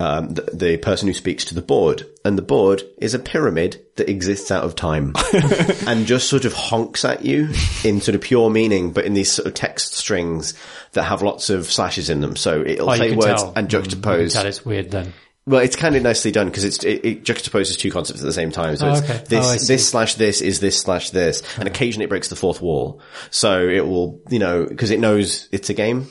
um, 0.04 0.28
the, 0.34 0.42
the 0.52 0.76
person 0.76 1.08
who 1.08 1.14
speaks 1.14 1.44
to 1.46 1.54
the 1.54 1.62
board, 1.62 2.06
and 2.24 2.36
the 2.36 2.42
board 2.42 2.82
is 2.98 3.14
a 3.14 3.18
pyramid 3.18 3.80
that 3.96 4.08
exists 4.10 4.50
out 4.50 4.64
of 4.64 4.74
time, 4.76 5.14
and 5.86 6.06
just 6.06 6.28
sort 6.28 6.44
of 6.44 6.52
honks 6.52 7.04
at 7.04 7.24
you 7.24 7.48
in 7.84 8.00
sort 8.00 8.14
of 8.14 8.20
pure 8.20 8.50
meaning, 8.50 8.92
but 8.92 9.04
in 9.04 9.14
these 9.14 9.30
sort 9.32 9.46
of 9.46 9.54
text 9.54 9.94
strings 9.94 10.54
that 10.92 11.04
have 11.04 11.22
lots 11.22 11.48
of 11.50 11.66
slashes 11.70 12.10
in 12.10 12.20
them. 12.20 12.36
So 12.36 12.62
it'll 12.62 12.90
Oh, 12.90 12.94
say 12.96 13.14
words 13.14 13.42
tell. 13.42 13.52
and 13.56 13.68
can 13.70 13.82
juxtapose. 13.82 14.32
tell 14.32 14.46
it's 14.46 14.64
weird 14.64 14.90
then. 14.90 15.12
Well, 15.46 15.60
it's 15.60 15.76
kind 15.76 15.94
of 15.94 16.02
nicely 16.02 16.30
done 16.30 16.46
because 16.48 16.64
it's 16.64 16.82
it, 16.84 17.04
it 17.04 17.22
juxtaposes 17.24 17.78
two 17.78 17.90
concepts 17.90 18.20
at 18.20 18.24
the 18.26 18.32
same 18.32 18.50
time. 18.50 18.76
So 18.76 18.88
Oh, 18.88 18.92
it's 18.94 19.02
okay. 19.02 19.22
this 19.28 19.46
Oh, 19.46 19.66
this 19.66 19.88
slash 19.88 20.14
this 20.14 20.40
is 20.40 20.58
this 20.60 20.80
slash 20.80 21.10
this, 21.10 21.42
and 21.58 21.68
occasionally 21.68 22.04
it 22.04 22.08
breaks 22.08 22.28
the 22.28 22.36
fourth 22.36 22.62
wall. 22.62 23.00
So 23.30 23.68
it 23.68 23.86
will, 23.86 24.20
you 24.30 24.38
know, 24.38 24.64
because 24.66 24.90
it 24.90 25.00
knows 25.00 25.48
it's 25.52 25.68
a 25.70 25.74
game. 25.74 26.08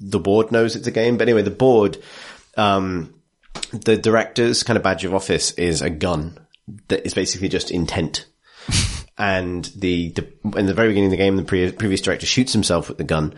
The 0.00 0.18
board 0.18 0.52
knows 0.52 0.74
it's 0.74 0.86
a 0.86 0.90
game, 0.90 1.18
but 1.18 1.28
anyway, 1.28 1.42
the 1.42 1.50
board, 1.50 1.98
um, 2.56 3.14
the 3.72 3.96
director's 3.96 4.62
kind 4.62 4.76
of 4.76 4.82
badge 4.82 5.04
of 5.04 5.14
office 5.14 5.52
is 5.52 5.82
a 5.82 5.90
gun 5.90 6.38
that 6.88 7.06
is 7.06 7.14
basically 7.14 7.48
just 7.48 7.70
intent. 7.70 8.26
and 9.18 9.64
the, 9.76 10.10
the 10.10 10.58
in 10.58 10.66
the 10.66 10.74
very 10.74 10.88
beginning 10.88 11.08
of 11.08 11.10
the 11.12 11.16
game, 11.16 11.36
the 11.36 11.44
pre- 11.44 11.72
previous 11.72 12.00
director 12.00 12.26
shoots 12.26 12.52
himself 12.52 12.88
with 12.88 12.98
the 12.98 13.04
gun, 13.04 13.34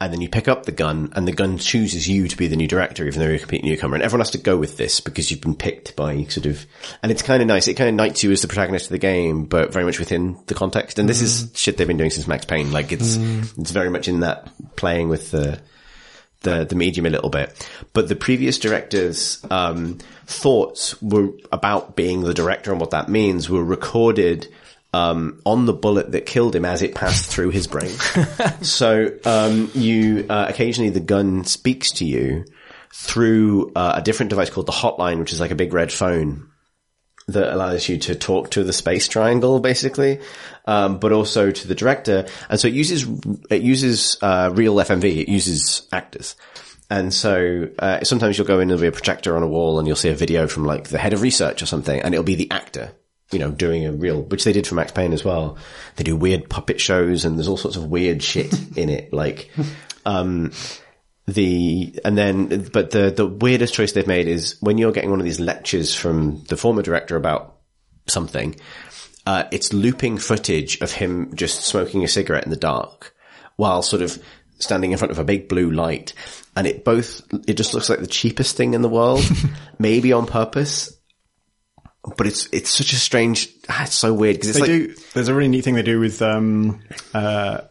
and 0.00 0.12
then 0.12 0.20
you 0.20 0.28
pick 0.28 0.48
up 0.48 0.64
the 0.64 0.72
gun, 0.72 1.12
and 1.14 1.26
the 1.26 1.32
gun 1.32 1.58
chooses 1.58 2.08
you 2.08 2.28
to 2.28 2.36
be 2.36 2.46
the 2.46 2.56
new 2.56 2.66
director, 2.66 3.06
even 3.06 3.20
though 3.20 3.26
you're 3.26 3.36
a 3.36 3.38
complete 3.38 3.64
newcomer. 3.64 3.94
And 3.94 4.02
everyone 4.02 4.20
has 4.20 4.30
to 4.32 4.38
go 4.38 4.56
with 4.56 4.76
this 4.76 5.00
because 5.00 5.30
you've 5.30 5.40
been 5.40 5.54
picked 5.54 5.96
by 5.96 6.24
sort 6.24 6.46
of, 6.46 6.66
and 7.02 7.12
it's 7.12 7.22
kind 7.22 7.42
of 7.42 7.48
nice. 7.48 7.68
It 7.68 7.74
kind 7.74 7.88
of 7.88 7.94
knights 7.94 8.22
you 8.22 8.32
as 8.32 8.42
the 8.42 8.48
protagonist 8.48 8.86
of 8.86 8.92
the 8.92 8.98
game, 8.98 9.44
but 9.44 9.72
very 9.72 9.84
much 9.84 9.98
within 9.98 10.38
the 10.46 10.54
context. 10.54 10.98
And 10.98 11.08
this 11.08 11.20
is 11.20 11.44
mm. 11.44 11.56
shit 11.56 11.76
they've 11.76 11.86
been 11.86 11.96
doing 11.96 12.10
since 12.10 12.26
Max 12.26 12.44
Payne. 12.44 12.72
Like 12.72 12.92
it's 12.92 13.16
mm. 13.16 13.58
it's 13.58 13.70
very 13.70 13.90
much 13.90 14.08
in 14.08 14.20
that 14.20 14.50
playing 14.76 15.08
with 15.08 15.30
the 15.30 15.60
the 16.44 16.64
the 16.64 16.76
medium 16.76 17.06
a 17.06 17.10
little 17.10 17.30
bit. 17.30 17.68
But 17.92 18.08
the 18.08 18.16
previous 18.16 18.58
director's 18.58 19.44
um, 19.50 19.98
thoughts 20.26 21.00
were 21.02 21.30
about 21.50 21.96
being 21.96 22.22
the 22.22 22.34
director 22.34 22.70
and 22.70 22.80
what 22.80 22.90
that 22.90 23.08
means 23.08 23.50
were 23.50 23.64
recorded 23.64 24.48
um, 24.92 25.40
on 25.44 25.66
the 25.66 25.72
bullet 25.72 26.12
that 26.12 26.24
killed 26.24 26.54
him 26.54 26.64
as 26.64 26.80
it 26.80 26.94
passed 26.94 27.26
through 27.26 27.50
his 27.50 27.66
brain. 27.66 27.90
so 28.62 29.10
um, 29.24 29.70
you 29.74 30.24
uh, 30.30 30.46
occasionally 30.48 30.90
the 30.90 31.00
gun 31.00 31.44
speaks 31.44 31.90
to 31.92 32.04
you 32.04 32.44
through 32.92 33.72
uh, 33.74 33.94
a 33.96 34.02
different 34.02 34.30
device 34.30 34.50
called 34.50 34.66
the 34.66 34.72
hotline, 34.72 35.18
which 35.18 35.32
is 35.32 35.40
like 35.40 35.50
a 35.50 35.56
big 35.56 35.72
red 35.72 35.92
phone. 35.92 36.48
That 37.26 37.52
allows 37.52 37.88
you 37.88 37.98
to 37.98 38.14
talk 38.14 38.50
to 38.50 38.64
the 38.64 38.72
space 38.72 39.08
triangle, 39.08 39.60
basically, 39.60 40.20
um, 40.66 40.98
but 40.98 41.12
also 41.12 41.50
to 41.50 41.68
the 41.68 41.74
director. 41.74 42.26
And 42.48 42.60
so 42.60 42.68
it 42.68 42.74
uses 42.74 43.06
it 43.50 43.62
uses 43.62 44.18
uh, 44.22 44.50
real 44.52 44.74
FMV. 44.76 45.04
It 45.04 45.28
uses 45.28 45.88
actors. 45.92 46.36
And 46.90 47.14
so 47.14 47.70
uh, 47.78 48.04
sometimes 48.04 48.36
you'll 48.36 48.46
go 48.46 48.56
in 48.56 48.62
and 48.62 48.70
there'll 48.70 48.82
be 48.82 48.88
a 48.88 48.92
projector 48.92 49.36
on 49.36 49.42
a 49.42 49.48
wall, 49.48 49.78
and 49.78 49.88
you'll 49.88 49.96
see 49.96 50.10
a 50.10 50.14
video 50.14 50.46
from 50.46 50.64
like 50.64 50.88
the 50.88 50.98
head 50.98 51.12
of 51.12 51.22
research 51.22 51.62
or 51.62 51.66
something, 51.66 52.00
and 52.00 52.14
it'll 52.14 52.24
be 52.24 52.34
the 52.34 52.50
actor 52.50 52.92
you 53.32 53.38
know, 53.38 53.50
doing 53.50 53.84
a 53.84 53.92
real, 53.92 54.22
which 54.22 54.44
they 54.44 54.52
did 54.52 54.66
for 54.66 54.74
Max 54.76 54.92
Payne 54.92 55.12
as 55.12 55.24
well. 55.24 55.58
They 55.96 56.04
do 56.04 56.16
weird 56.16 56.48
puppet 56.48 56.80
shows 56.80 57.24
and 57.24 57.36
there's 57.36 57.48
all 57.48 57.56
sorts 57.56 57.76
of 57.76 57.90
weird 57.90 58.22
shit 58.22 58.54
in 58.76 58.88
it. 58.88 59.12
Like, 59.12 59.50
um, 60.06 60.52
the, 61.26 61.98
and 62.04 62.16
then, 62.16 62.68
but 62.72 62.90
the, 62.90 63.10
the 63.10 63.26
weirdest 63.26 63.74
choice 63.74 63.92
they've 63.92 64.06
made 64.06 64.28
is 64.28 64.56
when 64.60 64.78
you're 64.78 64.92
getting 64.92 65.10
one 65.10 65.20
of 65.20 65.24
these 65.24 65.40
lectures 65.40 65.94
from 65.94 66.44
the 66.44 66.56
former 66.56 66.82
director 66.82 67.16
about 67.16 67.56
something, 68.06 68.56
uh, 69.26 69.44
it's 69.50 69.72
looping 69.72 70.18
footage 70.18 70.80
of 70.80 70.92
him 70.92 71.34
just 71.34 71.62
smoking 71.62 72.04
a 72.04 72.08
cigarette 72.08 72.44
in 72.44 72.50
the 72.50 72.56
dark 72.56 73.14
while 73.56 73.82
sort 73.82 74.02
of 74.02 74.22
standing 74.58 74.92
in 74.92 74.98
front 74.98 75.10
of 75.10 75.18
a 75.18 75.24
big 75.24 75.48
blue 75.48 75.70
light. 75.70 76.12
And 76.56 76.66
it 76.66 76.84
both, 76.84 77.22
it 77.48 77.54
just 77.54 77.74
looks 77.74 77.88
like 77.88 78.00
the 78.00 78.06
cheapest 78.06 78.56
thing 78.56 78.74
in 78.74 78.82
the 78.82 78.88
world, 78.88 79.24
maybe 79.78 80.12
on 80.12 80.26
purpose 80.26 80.94
but 82.16 82.26
it's 82.26 82.48
it's 82.52 82.70
such 82.70 82.92
a 82.92 82.96
strange. 82.96 83.48
ah, 83.68 83.84
It's 83.84 83.94
so 83.94 84.12
weird 84.12 84.36
because 84.36 84.60
like 84.60 84.66
do. 84.66 84.94
There's 85.14 85.28
a 85.28 85.34
really 85.34 85.48
neat 85.48 85.64
thing 85.64 85.74
they 85.74 85.82
do 85.82 85.98
with 85.98 86.20
um, 86.20 86.82
uh, 87.14 87.62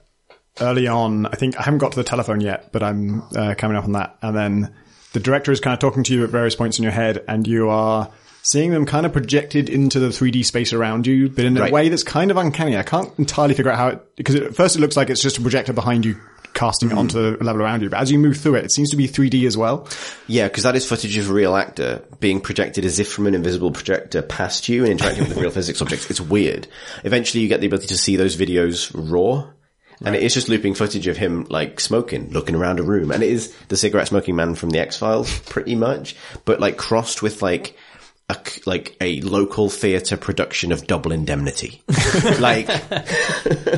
early 0.62 0.88
on. 0.88 1.26
I 1.26 1.36
think 1.36 1.58
I 1.58 1.64
haven't 1.64 1.80
got 1.80 1.92
to 1.94 1.98
the 1.98 2.04
telephone 2.04 2.42
yet, 2.42 2.72
but 2.72 2.84
I'm 2.84 3.22
uh, 3.36 3.56
coming 3.58 3.78
up 3.78 3.86
on 3.86 3.94
that. 3.94 4.18
And 4.22 4.36
then 4.36 4.74
the 5.14 5.20
director 5.20 5.52
is 5.52 5.60
kind 5.60 5.74
of 5.74 5.80
talking 5.80 6.04
to 6.04 6.14
you 6.14 6.24
at 6.24 6.30
various 6.30 6.56
points 6.56 6.78
in 6.80 6.84
your 6.84 6.92
head, 6.92 7.24
and 7.28 7.48
you 7.48 7.70
are 7.70 8.10
seeing 8.46 8.72
them 8.72 8.86
kind 8.86 9.06
of 9.06 9.14
projected 9.14 9.70
into 9.70 10.00
the 10.00 10.08
3D 10.10 10.44
space 10.46 10.74
around 10.74 11.08
you, 11.08 11.30
but 11.30 11.46
in 11.46 11.56
a 11.58 11.62
Right. 11.62 11.72
way 11.72 11.90
that's 11.90 12.04
kind 12.04 12.30
of 12.30 12.36
uncanny. 12.38 12.76
I 12.78 12.84
can't 12.84 13.12
entirely 13.18 13.54
figure 13.54 13.72
out 13.72 13.78
how 13.78 13.88
it 13.90 14.16
because 14.18 14.36
at 14.36 14.56
first 14.56 14.76
it 14.76 14.80
looks 14.80 14.98
like 14.98 15.10
it's 15.10 15.22
just 15.22 15.38
a 15.38 15.42
projector 15.42 15.72
behind 15.72 16.04
you 16.06 16.18
casting 16.54 16.92
it 16.92 16.98
onto 16.98 17.20
the 17.38 17.44
level 17.44 17.62
around 17.64 17.82
you, 17.82 17.90
but 17.90 18.00
as 18.00 18.12
you 18.12 18.20
move 18.20 18.38
through 18.38 18.56
it, 18.56 18.66
it 18.66 18.72
seems 18.72 18.90
to 18.92 18.96
be 18.98 19.08
3D 19.08 19.48
as 19.48 19.56
well. 19.58 19.88
yeah, 20.28 20.48
because 20.48 20.64
that 20.64 20.76
is 20.76 20.86
footage 20.86 21.18
of 21.18 21.30
a 21.30 21.34
real 21.34 21.56
actor 21.56 22.04
being 22.20 22.40
projected 22.42 22.86
as 22.86 23.00
if 23.00 23.12
from 23.12 23.26
an 23.28 23.34
invisible 23.34 23.72
projector 23.72 24.22
past 24.22 24.68
you 24.70 24.84
and 24.84 24.92
interacting 24.92 25.24
with 25.24 25.34
the 25.36 25.42
real 25.42 25.50
physics 25.60 25.82
objects. 25.82 26.10
It's 26.12 26.22
weird. 26.22 26.68
Eventually, 27.06 27.42
you 27.42 27.48
get 27.50 27.60
the 27.62 27.68
ability 27.68 27.88
to 27.88 27.98
see 27.98 28.18
those 28.18 28.36
videos 28.38 28.92
raw. 28.94 29.48
And 30.02 30.16
it 30.16 30.24
is 30.24 30.34
just 30.34 30.50
looping 30.50 30.74
footage 30.76 31.08
of 31.08 31.18
him 31.18 31.46
like 31.50 31.80
smoking, 31.80 32.30
looking 32.32 32.56
around 32.56 32.80
a 32.80 32.84
room. 32.84 33.12
And 33.12 33.24
it 33.24 33.30
is 33.30 33.56
the 33.68 33.78
cigarette 33.78 34.08
smoking 34.08 34.36
man 34.36 34.56
from 34.56 34.70
the 34.70 34.80
X-Files 34.80 35.40
pretty 35.50 35.76
much, 35.76 36.16
but 36.46 36.60
like 36.60 36.78
crossed 36.78 37.22
with 37.22 37.42
like 37.42 37.76
a, 38.30 38.38
like 38.66 38.96
a 39.02 39.22
local 39.22 39.70
theatre 39.70 40.18
production 40.18 40.72
of 40.72 40.88
Double 40.88 41.12
Indemnity. 41.12 41.84
like, 42.40 42.68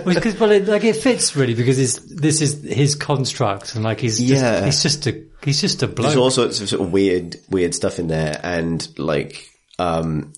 Because 0.05 0.39
well, 0.39 0.51
it, 0.51 0.67
like 0.67 0.83
it 0.83 0.95
fits 0.95 1.35
really 1.35 1.53
because 1.55 1.79
it's, 1.79 1.99
this 1.99 2.41
is 2.41 2.63
his 2.63 2.95
construct 2.95 3.75
and 3.75 3.83
like 3.83 3.99
he's 3.99 4.19
just, 4.19 4.29
Yeah. 4.29 4.65
he's 4.65 4.81
just 4.83 5.07
a 5.07 5.23
he's 5.43 5.61
just 5.61 5.83
a 5.83 5.87
bloke. 5.87 6.07
There's 6.07 6.17
all 6.17 6.31
sorts 6.31 6.61
of 6.61 6.69
sort 6.69 6.81
of 6.81 6.91
weird, 6.91 7.37
weird 7.49 7.73
stuff 7.75 7.99
in 7.99 8.07
there, 8.07 8.39
and 8.43 8.87
like, 8.97 9.47
um, 9.79 10.33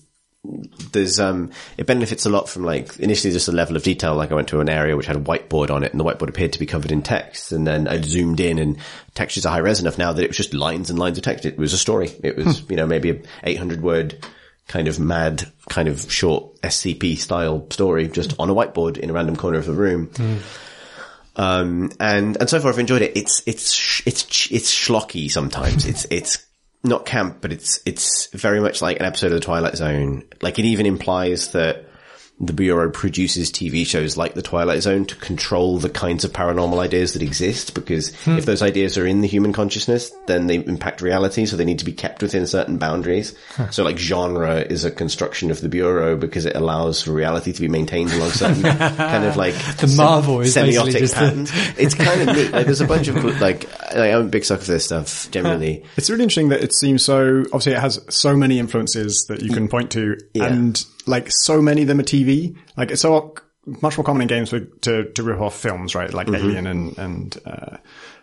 there's 0.92 1.20
um, 1.20 1.50
it 1.76 1.86
benefits 1.86 2.26
a 2.26 2.30
lot 2.30 2.48
from 2.48 2.64
like 2.64 2.98
initially 2.98 3.32
just 3.32 3.48
a 3.48 3.52
level 3.52 3.76
of 3.76 3.82
detail. 3.82 4.14
Like 4.14 4.30
I 4.30 4.34
went 4.34 4.48
to 4.48 4.60
an 4.60 4.68
area 4.68 4.96
which 4.96 5.06
had 5.06 5.16
a 5.16 5.20
whiteboard 5.20 5.70
on 5.70 5.84
it, 5.84 5.92
and 5.92 6.00
the 6.00 6.04
whiteboard 6.04 6.28
appeared 6.28 6.52
to 6.54 6.58
be 6.58 6.66
covered 6.66 6.92
in 6.92 7.02
text, 7.02 7.52
and 7.52 7.66
then 7.66 7.86
I 7.88 8.00
zoomed 8.00 8.40
in, 8.40 8.58
and 8.58 8.78
textures 9.14 9.46
are 9.46 9.52
high 9.52 9.58
res 9.58 9.80
enough 9.80 9.98
now 9.98 10.12
that 10.12 10.22
it 10.22 10.28
was 10.28 10.36
just 10.36 10.54
lines 10.54 10.90
and 10.90 10.98
lines 10.98 11.18
of 11.18 11.24
text. 11.24 11.44
It 11.44 11.58
was 11.58 11.72
a 11.72 11.78
story. 11.78 12.10
It 12.22 12.36
was 12.36 12.62
you 12.70 12.76
know 12.76 12.86
maybe 12.86 13.10
a 13.10 13.22
800 13.44 13.82
word 13.82 14.24
kind 14.68 14.86
of 14.86 15.00
mad, 15.00 15.50
kind 15.68 15.88
of 15.88 16.12
short 16.12 16.60
SCP 16.60 17.18
style 17.18 17.66
story 17.70 18.06
just 18.06 18.34
on 18.38 18.50
a 18.50 18.54
whiteboard 18.54 18.98
in 18.98 19.10
a 19.10 19.12
random 19.12 19.34
corner 19.34 19.58
of 19.58 19.66
the 19.66 19.72
room. 19.72 20.10
Um, 21.36 21.90
and, 21.98 22.36
and 22.36 22.50
so 22.50 22.60
far 22.60 22.70
I've 22.70 22.78
enjoyed 22.78 23.02
it. 23.02 23.16
It's, 23.16 23.42
it's, 23.46 24.02
it's, 24.06 24.50
it's 24.50 24.74
schlocky 24.74 25.30
sometimes. 25.30 25.86
It's, 25.86 26.06
it's 26.10 26.44
not 26.84 27.06
camp, 27.06 27.38
but 27.40 27.52
it's, 27.52 27.80
it's 27.84 28.26
very 28.32 28.60
much 28.60 28.80
like 28.80 28.98
an 29.00 29.06
episode 29.06 29.28
of 29.28 29.32
the 29.32 29.40
Twilight 29.40 29.76
Zone. 29.76 30.24
Like 30.40 30.58
it 30.58 30.64
even 30.64 30.86
implies 30.86 31.52
that 31.52 31.87
the 32.40 32.52
Bureau 32.52 32.88
produces 32.90 33.50
TV 33.50 33.84
shows 33.84 34.16
like 34.16 34.34
The 34.34 34.42
Twilight 34.42 34.82
Zone 34.82 35.04
to 35.06 35.16
control 35.16 35.78
the 35.78 35.90
kinds 35.90 36.24
of 36.24 36.32
paranormal 36.32 36.78
ideas 36.78 37.14
that 37.14 37.22
exist 37.22 37.74
because 37.74 38.14
hmm. 38.24 38.38
if 38.38 38.46
those 38.46 38.62
ideas 38.62 38.96
are 38.96 39.06
in 39.06 39.22
the 39.22 39.26
human 39.26 39.52
consciousness, 39.52 40.12
then 40.26 40.46
they 40.46 40.56
impact 40.56 41.02
reality, 41.02 41.46
so 41.46 41.56
they 41.56 41.64
need 41.64 41.80
to 41.80 41.84
be 41.84 41.92
kept 41.92 42.22
within 42.22 42.46
certain 42.46 42.78
boundaries. 42.78 43.36
So 43.70 43.82
like 43.82 43.98
genre 43.98 44.60
is 44.60 44.84
a 44.84 44.90
construction 44.90 45.50
of 45.50 45.60
the 45.60 45.68
Bureau 45.68 46.16
because 46.16 46.46
it 46.46 46.54
allows 46.54 47.02
for 47.02 47.12
reality 47.12 47.52
to 47.52 47.60
be 47.60 47.68
maintained 47.68 48.12
along 48.12 48.30
certain 48.30 48.62
kind 48.96 49.24
of 49.24 49.36
like 49.36 49.54
The 49.78 49.92
Marvel 49.96 50.40
is 50.40 50.54
basically 50.54 50.92
semiotic 50.92 50.98
just 50.98 51.14
the- 51.14 51.20
patterns. 51.20 51.52
It's 51.76 51.94
kind 51.94 52.28
of 52.28 52.36
neat. 52.36 52.52
Like 52.52 52.66
there's 52.66 52.80
a 52.80 52.86
bunch 52.86 53.08
of 53.08 53.40
like, 53.40 53.68
I- 53.92 54.12
I'm 54.12 54.26
a 54.26 54.28
big 54.28 54.44
sucker 54.44 54.62
for 54.62 54.72
this 54.72 54.84
stuff 54.84 55.28
generally. 55.32 55.84
It's 55.96 56.08
really 56.08 56.22
interesting 56.22 56.50
that 56.50 56.62
it 56.62 56.72
seems 56.72 57.04
so, 57.04 57.40
obviously 57.46 57.72
it 57.72 57.80
has 57.80 58.00
so 58.08 58.36
many 58.36 58.60
influences 58.60 59.26
that 59.28 59.42
you 59.42 59.50
mm. 59.50 59.54
can 59.54 59.68
point 59.68 59.90
to 59.92 60.16
Yeah. 60.34 60.52
and 60.52 60.84
like 61.08 61.28
so 61.30 61.60
many 61.60 61.82
of 61.82 61.88
them 61.88 62.00
are 62.00 62.04
TV. 62.04 62.56
Like 62.76 62.90
it's 62.90 63.02
so 63.02 63.34
much 63.82 63.98
more 63.98 64.04
common 64.04 64.22
in 64.22 64.28
games 64.28 64.50
for, 64.50 64.60
to, 64.60 65.10
to 65.12 65.22
rip 65.22 65.40
off 65.40 65.58
films, 65.58 65.94
right? 65.94 66.12
Like 66.12 66.28
Alien 66.28 66.66
and, 66.66 66.96
and, 66.98 67.36
uh, 67.44 67.76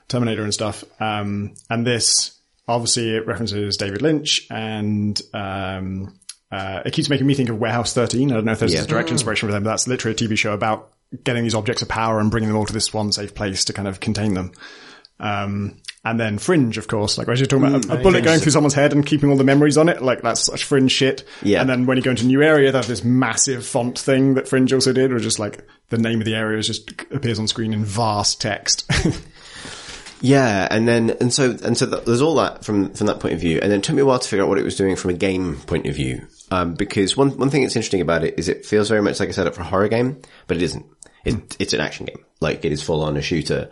Terminator 0.07 0.43
and 0.43 0.53
stuff. 0.53 0.83
Um, 0.99 1.53
and 1.69 1.85
this 1.85 2.39
obviously 2.67 3.15
it 3.15 3.27
references 3.27 3.77
David 3.77 4.01
Lynch 4.01 4.47
and, 4.49 5.19
um, 5.33 6.19
uh, 6.51 6.81
it 6.85 6.93
keeps 6.93 7.09
making 7.09 7.27
me 7.27 7.33
think 7.33 7.49
of 7.49 7.57
Warehouse 7.59 7.93
13. 7.93 8.31
I 8.31 8.35
don't 8.35 8.45
know 8.45 8.51
if 8.53 8.59
there's 8.59 8.73
Yeah. 8.73 8.83
a 8.83 8.87
direct 8.87 9.09
inspiration 9.11 9.47
for 9.47 9.51
them, 9.53 9.63
but 9.63 9.71
that's 9.71 9.87
literally 9.87 10.13
a 10.13 10.17
TV 10.17 10.37
show 10.37 10.53
about 10.53 10.91
getting 11.23 11.43
these 11.43 11.55
objects 11.55 11.81
of 11.81 11.89
power 11.89 12.19
and 12.19 12.31
bringing 12.31 12.49
them 12.49 12.57
all 12.57 12.65
to 12.65 12.73
this 12.73 12.93
one 12.93 13.11
safe 13.11 13.33
place 13.35 13.65
to 13.65 13.73
kind 13.73 13.87
of 13.87 13.99
contain 13.99 14.33
them. 14.35 14.51
Um, 15.19 15.77
and 16.05 16.19
then 16.19 16.37
Fringe, 16.37 16.77
of 16.77 16.87
course, 16.87 17.17
like 17.17 17.27
I 17.27 17.31
was 17.31 17.39
just 17.39 17.49
talking 17.51 17.67
about 17.67 17.85
a, 17.89 17.99
a 17.99 18.03
bullet 18.03 18.23
going 18.23 18.39
through 18.39 18.51
someone's 18.51 18.75
head 18.75 18.93
and 18.93 19.05
keeping 19.05 19.29
all 19.29 19.35
the 19.35 19.43
memories 19.43 19.77
on 19.77 19.89
it. 19.89 20.01
Like 20.01 20.21
that's 20.21 20.41
such 20.41 20.63
Fringe 20.63 20.91
shit. 20.91 21.27
Yeah. 21.41 21.59
And 21.61 21.69
then 21.69 21.85
when 21.85 21.97
you 21.97 22.03
go 22.03 22.11
into 22.11 22.23
a 22.23 22.27
new 22.27 22.41
area, 22.41 22.71
they 22.71 22.77
have 22.77 22.87
this 22.87 23.03
massive 23.03 23.65
font 23.65 23.97
thing 23.99 24.35
that 24.35 24.47
Fringe 24.47 24.71
also 24.71 24.93
did, 24.93 25.11
or 25.11 25.19
just 25.19 25.39
like 25.39 25.67
the 25.89 25.97
name 25.97 26.21
of 26.21 26.25
the 26.25 26.35
area 26.35 26.61
just 26.61 26.89
appears 27.11 27.39
on 27.39 27.47
screen 27.47 27.73
in 27.73 27.83
vast 27.83 28.39
text. 28.39 28.89
Yeah, 30.21 30.67
and 30.71 30.87
then 30.87 31.11
and 31.19 31.31
so 31.31 31.51
and 31.63 31.77
so 31.77 31.85
th- 31.85 32.05
there's 32.05 32.21
all 32.21 32.35
that 32.35 32.63
from 32.63 32.93
from 32.93 33.07
that 33.07 33.19
point 33.19 33.33
of 33.33 33.39
view, 33.39 33.59
and 33.61 33.71
then 33.71 33.79
it 33.79 33.83
took 33.83 33.95
me 33.95 34.01
a 34.01 34.05
while 34.05 34.17
to 34.17 34.27
figure 34.27 34.43
out 34.43 34.49
what 34.49 34.57
it 34.57 34.63
was 34.63 34.75
doing 34.75 34.95
from 34.95 35.11
a 35.11 35.13
game 35.13 35.57
point 35.67 35.85
of 35.85 35.93
view. 35.95 36.25
Um, 36.51 36.73
because 36.73 37.15
one 37.17 37.37
one 37.37 37.49
thing 37.49 37.61
that's 37.63 37.75
interesting 37.75 38.01
about 38.01 38.23
it 38.23 38.39
is 38.39 38.47
it 38.47 38.65
feels 38.65 38.89
very 38.89 39.01
much 39.01 39.19
like 39.19 39.29
a 39.29 39.33
setup 39.33 39.53
for 39.55 39.61
a 39.61 39.65
horror 39.65 39.87
game, 39.89 40.21
but 40.47 40.57
it 40.57 40.63
isn't. 40.63 40.85
It, 41.25 41.57
It's 41.59 41.73
an 41.73 41.81
action 41.81 42.05
game, 42.05 42.23
like 42.39 42.63
it 42.63 42.71
is 42.71 42.81
full 42.81 43.03
on 43.03 43.17
a 43.17 43.21
shooter. 43.21 43.69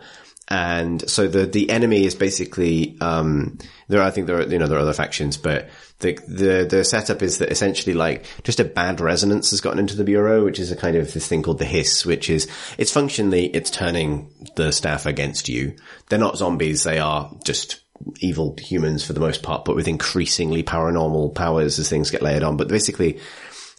And 0.48 1.08
so 1.08 1.26
the 1.26 1.46
the 1.46 1.70
enemy 1.70 2.04
is 2.04 2.14
basically 2.14 2.98
um, 3.00 3.58
there. 3.88 4.00
Are, 4.00 4.06
I 4.06 4.10
think 4.10 4.26
there 4.26 4.38
are 4.38 4.42
you 4.42 4.58
know 4.58 4.66
there 4.66 4.76
are 4.76 4.82
other 4.82 4.92
factions, 4.92 5.38
but 5.38 5.70
the 6.00 6.18
the 6.28 6.66
the 6.68 6.84
setup 6.84 7.22
is 7.22 7.38
that 7.38 7.50
essentially 7.50 7.94
like 7.94 8.26
just 8.42 8.60
a 8.60 8.64
bad 8.64 9.00
resonance 9.00 9.50
has 9.52 9.62
gotten 9.62 9.78
into 9.78 9.96
the 9.96 10.04
bureau, 10.04 10.44
which 10.44 10.58
is 10.58 10.70
a 10.70 10.76
kind 10.76 10.96
of 10.96 11.14
this 11.14 11.26
thing 11.26 11.42
called 11.42 11.58
the 11.58 11.64
hiss, 11.64 12.04
which 12.04 12.28
is 12.28 12.46
it's 12.76 12.92
functionally 12.92 13.46
it's 13.46 13.70
turning 13.70 14.30
the 14.56 14.70
staff 14.70 15.06
against 15.06 15.48
you. 15.48 15.74
They're 16.10 16.18
not 16.18 16.36
zombies; 16.36 16.84
they 16.84 16.98
are 16.98 17.30
just 17.44 17.80
evil 18.20 18.54
humans 18.60 19.02
for 19.02 19.14
the 19.14 19.20
most 19.20 19.42
part, 19.42 19.64
but 19.64 19.76
with 19.76 19.88
increasingly 19.88 20.62
paranormal 20.62 21.34
powers 21.34 21.78
as 21.78 21.88
things 21.88 22.10
get 22.10 22.22
layered 22.22 22.42
on. 22.42 22.58
But 22.58 22.68
basically, 22.68 23.18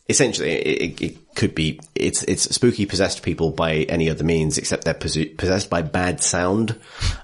essentially, 0.07 0.51
it, 0.51 1.01
it, 1.01 1.35
could 1.35 1.53
be 1.53 1.81
it's 1.95 2.23
it's 2.23 2.43
spooky 2.55 2.85
possessed 2.85 3.21
people 3.21 3.51
by 3.51 3.79
any 3.89 4.09
other 4.09 4.23
means 4.23 4.57
except 4.57 4.85
they're 4.85 4.93
possessed 4.93 5.69
by 5.69 5.81
bad 5.81 6.21
sound, 6.21 6.79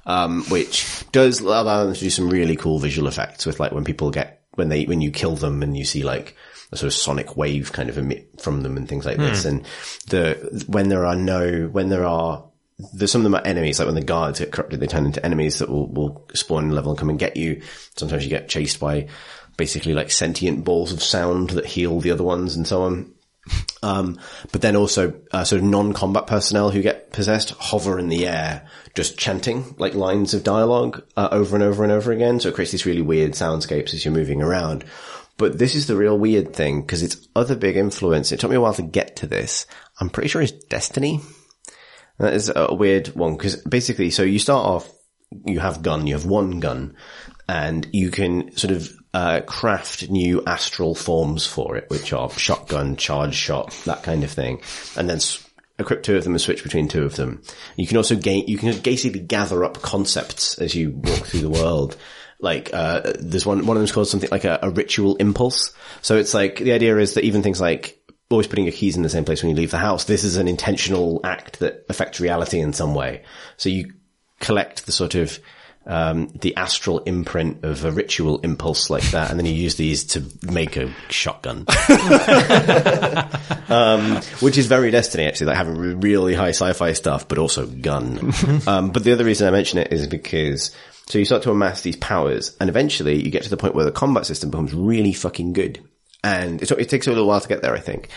um, 0.05 0.43
which 0.49 1.05
does 1.13 1.39
allow 1.39 1.85
them 1.85 1.93
to 1.93 1.99
do 1.99 2.09
some 2.09 2.29
really 2.29 2.57
cool 2.57 2.77
visual 2.77 3.07
effects 3.07 3.45
with 3.45 3.59
like 3.59 3.71
when 3.71 3.85
people 3.85 4.11
get 4.11 4.43
when 4.55 4.67
they 4.67 4.83
when 4.83 4.99
you 4.99 5.11
kill 5.11 5.35
them 5.35 5.63
and 5.63 5.77
you 5.77 5.85
see 5.85 6.03
like 6.03 6.35
a 6.71 6.77
sort 6.77 6.87
of 6.87 6.93
sonic 6.93 7.37
wave 7.37 7.71
kind 7.71 7.89
of 7.89 7.97
emit 7.97 8.41
from 8.41 8.61
them 8.61 8.77
and 8.77 8.87
things 8.87 9.05
like 9.05 9.17
this. 9.17 9.45
And 9.45 9.65
the 10.07 10.65
when 10.67 10.89
there 10.89 11.05
are 11.05 11.15
no 11.15 11.67
when 11.67 11.89
there 11.89 12.05
are 12.05 12.45
there's 12.93 13.11
some 13.11 13.21
of 13.21 13.23
them 13.23 13.35
are 13.35 13.45
enemies, 13.45 13.79
like 13.79 13.85
when 13.85 13.95
the 13.95 14.01
guards 14.01 14.39
get 14.39 14.51
corrupted, 14.51 14.79
they 14.79 14.87
turn 14.87 15.05
into 15.05 15.23
enemies 15.23 15.59
that 15.59 15.69
will, 15.69 15.87
will 15.87 16.27
spawn 16.33 16.65
in 16.65 16.71
level 16.71 16.91
and 16.91 16.99
come 16.99 17.09
and 17.09 17.19
get 17.19 17.37
you. 17.37 17.61
Sometimes 17.95 18.23
you 18.23 18.29
get 18.29 18.49
chased 18.49 18.79
by 18.79 19.07
basically 19.57 19.93
like 19.93 20.11
sentient 20.11 20.63
balls 20.63 20.91
of 20.91 21.03
sound 21.03 21.51
that 21.51 21.65
heal 21.65 21.99
the 21.99 22.11
other 22.11 22.23
ones 22.23 22.55
and 22.55 22.67
so 22.67 22.83
on. 22.83 23.13
Um, 23.83 24.19
but 24.51 24.61
then 24.61 24.75
also 24.75 25.19
uh, 25.31 25.43
sort 25.43 25.61
of 25.61 25.67
non-combat 25.67 26.27
personnel 26.27 26.69
who 26.69 26.81
get 26.81 27.11
possessed 27.11 27.51
hover 27.51 27.97
in 27.97 28.09
the 28.09 28.27
air, 28.27 28.67
just 28.95 29.17
chanting 29.17 29.75
like 29.79 29.95
lines 29.95 30.33
of 30.33 30.43
dialogue 30.43 31.03
uh, 31.17 31.29
over 31.31 31.55
and 31.55 31.63
over 31.63 31.83
and 31.83 31.91
over 31.91 32.11
again. 32.11 32.39
So 32.39 32.49
it 32.49 32.55
creates 32.55 32.71
these 32.71 32.85
really 32.85 33.01
weird 33.01 33.31
soundscapes 33.31 33.93
as 33.93 34.05
you're 34.05 34.13
moving 34.13 34.41
around. 34.41 34.85
But 35.37 35.57
this 35.57 35.73
is 35.73 35.87
the 35.87 35.95
real 35.95 36.17
weird 36.17 36.53
thing 36.53 36.81
because 36.81 37.01
its 37.01 37.27
other 37.35 37.55
big 37.55 37.75
influence. 37.75 38.31
It 38.31 38.39
took 38.39 38.51
me 38.51 38.57
a 38.57 38.61
while 38.61 38.75
to 38.75 38.83
get 38.83 39.15
to 39.17 39.27
this. 39.27 39.65
I'm 39.99 40.11
pretty 40.11 40.29
sure 40.29 40.41
it's 40.41 40.51
Destiny. 40.51 41.21
That 42.19 42.33
is 42.33 42.51
a 42.55 42.75
weird 42.75 43.07
one 43.15 43.35
because 43.35 43.55
basically, 43.55 44.11
so 44.11 44.21
you 44.21 44.37
start 44.37 44.63
off, 44.63 44.87
you 45.45 45.59
have 45.59 45.81
gun, 45.81 46.05
you 46.05 46.13
have 46.13 46.25
one 46.25 46.59
gun, 46.59 46.95
and 47.49 47.87
you 47.91 48.11
can 48.11 48.55
sort 48.55 48.71
of 48.71 48.93
uh, 49.13 49.41
craft 49.41 50.09
new 50.09 50.43
astral 50.45 50.95
forms 50.95 51.45
for 51.45 51.75
it, 51.75 51.89
which 51.89 52.13
are 52.13 52.29
shotgun, 52.31 52.95
charge 52.95 53.35
shot, 53.35 53.71
that 53.85 54.03
kind 54.03 54.23
of 54.23 54.31
thing, 54.31 54.61
and 54.95 55.09
then 55.09 55.19
equip 55.79 56.03
two 56.03 56.15
of 56.15 56.23
them 56.23 56.33
and 56.33 56.41
switch 56.41 56.63
between 56.63 56.87
two 56.87 57.03
of 57.03 57.15
them. 57.15 57.41
You 57.75 57.87
can 57.87 57.97
also 57.97 58.15
gain, 58.15 58.47
you 58.47 58.57
can 58.57 58.79
basically 58.79 59.19
gather 59.19 59.63
up 59.63 59.81
concepts 59.81 60.57
as 60.59 60.75
you 60.75 60.91
walk 60.91 61.25
through 61.25 61.41
the 61.41 61.49
world. 61.49 61.97
Like, 62.39 62.71
uh, 62.73 63.13
there's 63.19 63.45
one, 63.45 63.65
one 63.65 63.77
of 63.77 63.81
them's 63.81 63.91
called 63.91 64.07
something 64.07 64.29
like 64.31 64.45
a, 64.45 64.59
a 64.63 64.69
ritual 64.69 65.15
impulse. 65.17 65.73
So 66.01 66.17
it's 66.17 66.33
like, 66.33 66.57
the 66.57 66.73
idea 66.73 66.97
is 66.97 67.15
that 67.15 67.23
even 67.23 67.43
things 67.43 67.61
like 67.61 67.99
always 68.29 68.47
putting 68.47 68.65
your 68.65 68.73
keys 68.73 68.95
in 68.95 69.03
the 69.03 69.09
same 69.09 69.25
place 69.25 69.43
when 69.43 69.49
you 69.49 69.55
leave 69.55 69.71
the 69.71 69.77
house, 69.77 70.05
this 70.05 70.23
is 70.23 70.37
an 70.37 70.47
intentional 70.47 71.19
act 71.23 71.59
that 71.59 71.85
affects 71.89 72.19
reality 72.19 72.59
in 72.59 72.73
some 72.73 72.95
way. 72.95 73.23
So 73.57 73.69
you 73.69 73.93
collect 74.39 74.85
the 74.85 74.91
sort 74.91 75.15
of, 75.15 75.37
um, 75.85 76.27
the 76.39 76.55
astral 76.55 76.99
imprint 76.99 77.63
of 77.63 77.83
a 77.85 77.91
ritual 77.91 78.39
impulse 78.39 78.89
like 78.89 79.03
that, 79.11 79.31
and 79.31 79.39
then 79.39 79.45
you 79.45 79.53
use 79.53 79.75
these 79.75 80.03
to 80.05 80.23
make 80.43 80.77
a 80.77 80.93
shotgun. 81.09 81.65
um, 83.69 84.21
which 84.41 84.57
is 84.57 84.67
very 84.67 84.91
Destiny 84.91 85.25
actually, 85.25 85.47
like 85.47 85.57
having 85.57 86.01
really 86.01 86.35
high 86.35 86.49
sci-fi 86.49 86.93
stuff, 86.93 87.27
but 87.27 87.37
also 87.37 87.65
gun. 87.65 88.33
um, 88.67 88.91
but 88.91 89.03
the 89.03 89.13
other 89.13 89.25
reason 89.25 89.47
I 89.47 89.51
mention 89.51 89.79
it 89.79 89.91
is 89.91 90.07
because 90.07 90.71
so 91.07 91.17
you 91.17 91.25
start 91.25 91.43
to 91.43 91.51
amass 91.51 91.81
these 91.81 91.97
powers, 91.97 92.55
and 92.59 92.69
eventually 92.69 93.23
you 93.23 93.31
get 93.31 93.43
to 93.43 93.49
the 93.49 93.57
point 93.57 93.75
where 93.75 93.85
the 93.85 93.91
combat 93.91 94.25
system 94.25 94.51
becomes 94.51 94.73
really 94.73 95.13
fucking 95.13 95.53
good. 95.53 95.83
And 96.23 96.61
it, 96.61 96.71
it 96.71 96.89
takes 96.89 97.07
a 97.07 97.09
little 97.09 97.27
while 97.27 97.41
to 97.41 97.47
get 97.47 97.63
there, 97.63 97.73
I 97.73 97.79
think. 97.79 98.09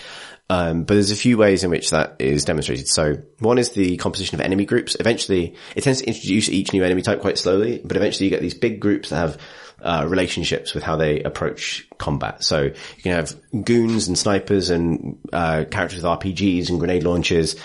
Um, 0.50 0.84
but 0.84 0.94
there's 0.94 1.10
a 1.10 1.16
few 1.16 1.38
ways 1.38 1.64
in 1.64 1.70
which 1.70 1.90
that 1.90 2.16
is 2.18 2.44
demonstrated. 2.44 2.86
So 2.88 3.16
one 3.38 3.58
is 3.58 3.70
the 3.70 3.96
composition 3.96 4.38
of 4.38 4.44
enemy 4.44 4.66
groups. 4.66 4.96
Eventually, 5.00 5.56
it 5.74 5.82
tends 5.82 6.02
to 6.02 6.06
introduce 6.06 6.50
each 6.50 6.72
new 6.72 6.84
enemy 6.84 7.02
type 7.02 7.20
quite 7.20 7.38
slowly, 7.38 7.80
but 7.82 7.96
eventually 7.96 8.26
you 8.26 8.30
get 8.30 8.42
these 8.42 8.54
big 8.54 8.78
groups 8.78 9.08
that 9.08 9.16
have 9.16 9.38
uh, 9.80 10.06
relationships 10.06 10.74
with 10.74 10.82
how 10.82 10.96
they 10.96 11.22
approach 11.22 11.88
combat. 11.98 12.44
So 12.44 12.62
you 12.62 13.02
can 13.02 13.12
have 13.12 13.34
goons 13.64 14.08
and 14.08 14.18
snipers 14.18 14.70
and 14.70 15.18
uh, 15.32 15.64
characters 15.70 16.02
with 16.02 16.20
RPGs 16.20 16.68
and 16.68 16.78
grenade 16.78 17.04
launchers. 17.04 17.56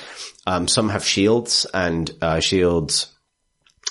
Um, 0.47 0.67
some 0.67 0.89
have 0.89 1.03
shields 1.03 1.65
and 1.73 2.09
uh, 2.21 2.39
shields 2.39 3.13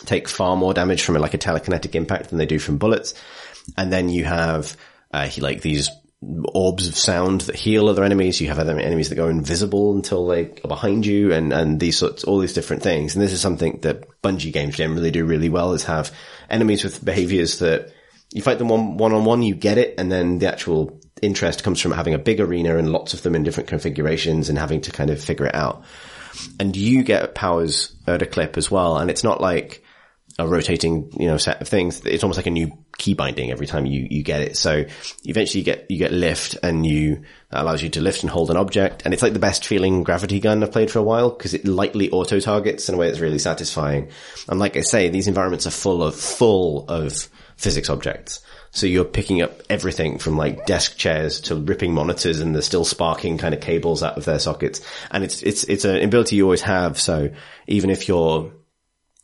take 0.05 0.29
far 0.29 0.57
more 0.57 0.75
damage 0.75 1.03
from 1.03 1.15
like 1.17 1.35
a 1.35 1.39
telekinetic 1.39 1.95
impact 1.95 2.31
than 2.31 2.39
they 2.39 2.47
do 2.47 2.59
from 2.59 2.79
bullets. 2.79 3.15
And 3.77 3.93
then 3.93 4.09
you 4.09 4.25
have 4.25 4.77
uh, 5.13 5.29
like 5.39 5.61
these 5.61 5.91
orbs 6.21 6.89
of 6.89 6.97
sound 6.97 7.43
that 7.43 7.55
heal 7.55 7.89
other 7.89 8.03
enemies. 8.03 8.41
You 8.41 8.49
have 8.49 8.59
other 8.59 8.79
enemies 8.79 9.09
that 9.09 9.15
go 9.15 9.29
invisible 9.29 9.95
until 9.95 10.27
they 10.27 10.47
are 10.65 10.69
behind 10.69 11.07
you 11.07 11.33
and, 11.33 11.53
and 11.53 11.79
these 11.79 11.99
sorts, 11.99 12.25
all 12.25 12.39
these 12.39 12.55
different 12.55 12.83
things. 12.83 13.15
And 13.15 13.23
this 13.23 13.33
is 13.33 13.41
something 13.41 13.81
that 13.83 14.21
Bungie 14.23 14.53
games 14.53 14.77
generally 14.77 15.11
do 15.11 15.25
really 15.25 15.49
well 15.49 15.73
is 15.73 15.85
have 15.85 16.13
enemies 16.51 16.83
with 16.83 17.05
behaviors 17.05 17.61
that 17.61 17.93
you 18.33 18.43
fight 18.43 18.59
them 18.59 18.69
one, 18.69 18.97
one 18.97 19.13
on 19.13 19.25
one, 19.25 19.43
you 19.43 19.55
get 19.55 19.79
it. 19.79 19.95
And 19.99 20.11
then 20.11 20.39
the 20.39 20.49
actual 20.49 21.01
interest 21.23 21.63
comes 21.63 21.81
from 21.81 21.93
having 21.93 22.15
a 22.15 22.19
big 22.19 22.41
arena 22.41 22.77
and 22.77 22.91
lots 22.91 23.15
of 23.15 23.23
them 23.23 23.35
in 23.35 23.45
different 23.45 23.69
configurations 23.69 24.49
and 24.49 24.59
having 24.59 24.81
to 24.83 24.91
kind 24.91 25.11
of 25.11 25.23
figure 25.23 25.47
it 25.47 25.55
out. 25.55 25.85
And 26.59 26.77
you 26.77 27.05
get 27.05 27.35
powers 27.35 27.97
at 28.07 28.23
a 28.23 28.27
clip 28.27 28.57
as 28.57 28.71
well. 28.71 28.99
And 28.99 29.11
it's 29.11 29.25
not 29.25 29.41
like, 29.41 29.85
a 30.39 30.47
rotating, 30.47 31.11
you 31.19 31.27
know, 31.27 31.37
set 31.37 31.61
of 31.61 31.69
things. 31.69 32.01
It's 32.05 32.23
almost 32.23 32.39
like 32.39 32.47
a 32.47 32.51
new 32.51 32.73
key 32.99 33.15
binding 33.15 33.51
every 33.51 33.67
time 33.67 33.87
you, 33.87 34.07
you 34.11 34.23
get 34.23 34.43
it. 34.43 34.57
So 34.57 34.85
eventually 35.25 35.61
you 35.61 35.65
get, 35.65 35.91
you 35.91 35.99
get 35.99 36.13
lift 36.13 36.59
and 36.63 36.85
you, 36.85 37.23
that 37.51 37.63
allows 37.63 37.83
you 37.83 37.89
to 37.91 38.01
lift 38.01 38.23
and 38.23 38.31
hold 38.31 38.51
an 38.51 38.57
object. 38.57 39.03
And 39.05 39.15
it's 39.15 39.23
like 39.23 39.33
the 39.33 39.39
best 39.39 39.65
feeling 39.65 40.03
gravity 40.03 40.41
gun 40.41 40.63
I've 40.63 40.73
played 40.73 40.91
for 40.91 40.99
a 40.99 41.03
while 41.03 41.31
because 41.31 41.55
it 41.55 41.65
lightly 41.65 42.11
auto 42.11 42.41
targets 42.41 42.89
in 42.89 42.95
a 42.95 42.99
way 42.99 43.07
that's 43.07 43.21
really 43.21 43.39
satisfying. 43.39 44.11
And 44.49 44.59
like 44.61 44.77
I 44.77 44.81
say, 44.81 45.09
these 45.09 45.29
environments 45.29 45.67
are 45.67 45.71
full 45.71 46.03
of, 46.03 46.17
full 46.17 46.85
of 46.89 47.29
physics 47.57 47.89
objects. 47.89 48.41
So 48.71 48.87
you're 48.87 49.05
picking 49.05 49.41
up 49.43 49.63
everything 49.71 50.19
from 50.19 50.37
like 50.37 50.67
desk 50.67 50.97
chairs 50.99 51.41
to 51.43 51.57
ripping 51.57 51.95
monitors 51.95 52.41
and 52.41 52.55
the 52.55 52.63
still 52.63 52.85
sparking 52.85 53.39
kind 53.39 53.55
of 53.55 53.61
cables 53.61 54.03
out 54.03 54.19
of 54.19 54.25
their 54.25 54.39
sockets. 54.39 54.83
And 55.11 55.25
it's, 55.25 55.43
it's, 55.43 55.65
it's 55.65 55.85
an 55.85 56.03
ability 56.03 56.37
you 56.37 56.45
always 56.45 56.63
have. 56.63 57.01
So 57.01 57.31
even 57.67 57.91
if 57.91 58.09
you're, 58.09 58.53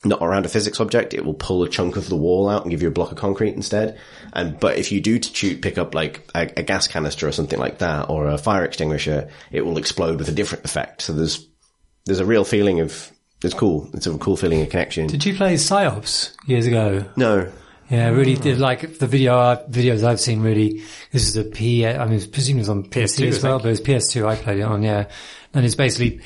not 0.04 0.22
around 0.22 0.46
a 0.46 0.48
physics 0.48 0.80
object, 0.80 1.14
it 1.14 1.24
will 1.24 1.34
pull 1.34 1.62
a 1.62 1.68
chunk 1.68 1.96
of 1.96 2.08
the 2.08 2.16
wall 2.16 2.48
out 2.48 2.62
and 2.62 2.70
give 2.70 2.82
you 2.82 2.88
a 2.88 2.92
block 2.92 3.12
of 3.12 3.18
concrete 3.18 3.54
instead. 3.54 3.98
And, 4.32 4.58
but 4.58 4.76
if 4.76 4.92
you 4.92 5.00
do 5.00 5.18
to 5.18 5.34
shoot, 5.34 5.62
pick 5.62 5.78
up 5.78 5.94
like 5.94 6.28
a, 6.34 6.50
a 6.56 6.62
gas 6.62 6.86
canister 6.86 7.26
or 7.26 7.32
something 7.32 7.58
like 7.58 7.78
that, 7.78 8.10
or 8.10 8.28
a 8.28 8.38
fire 8.38 8.64
extinguisher, 8.64 9.28
it 9.50 9.62
will 9.62 9.78
explode 9.78 10.18
with 10.18 10.28
a 10.28 10.32
different 10.32 10.64
effect. 10.64 11.02
So 11.02 11.12
there's, 11.12 11.46
there's 12.06 12.20
a 12.20 12.26
real 12.26 12.44
feeling 12.44 12.80
of, 12.80 13.10
it's 13.42 13.54
cool. 13.54 13.88
It's 13.92 14.06
a 14.06 14.16
cool 14.18 14.36
feeling 14.36 14.62
of 14.62 14.70
connection. 14.70 15.06
Did 15.06 15.24
you 15.24 15.34
play 15.34 15.56
Psi-Ops 15.56 16.36
years 16.46 16.66
ago? 16.66 17.04
no. 17.16 17.50
Yeah, 17.90 18.08
really 18.08 18.34
did 18.34 18.58
like 18.58 18.98
the 18.98 19.06
video 19.06 19.38
uh, 19.38 19.68
videos 19.68 20.02
I've 20.02 20.18
seen. 20.18 20.40
Really, 20.40 20.82
this 21.12 21.28
is 21.28 21.36
a 21.36 21.44
P. 21.44 21.86
I 21.86 22.06
mean, 22.06 22.18
presumably 22.30 22.60
it's 22.62 22.70
on 22.70 22.84
PS2 22.84 23.26
PS2, 23.26 23.28
as 23.28 23.42
well, 23.42 23.58
I 23.58 23.62
but 23.62 23.72
it's 23.72 23.80
PS2 23.82 24.26
I 24.26 24.36
played 24.36 24.60
it 24.60 24.62
on. 24.62 24.82
Yeah, 24.82 25.10
and 25.52 25.66
it's 25.66 25.74
basically 25.74 26.22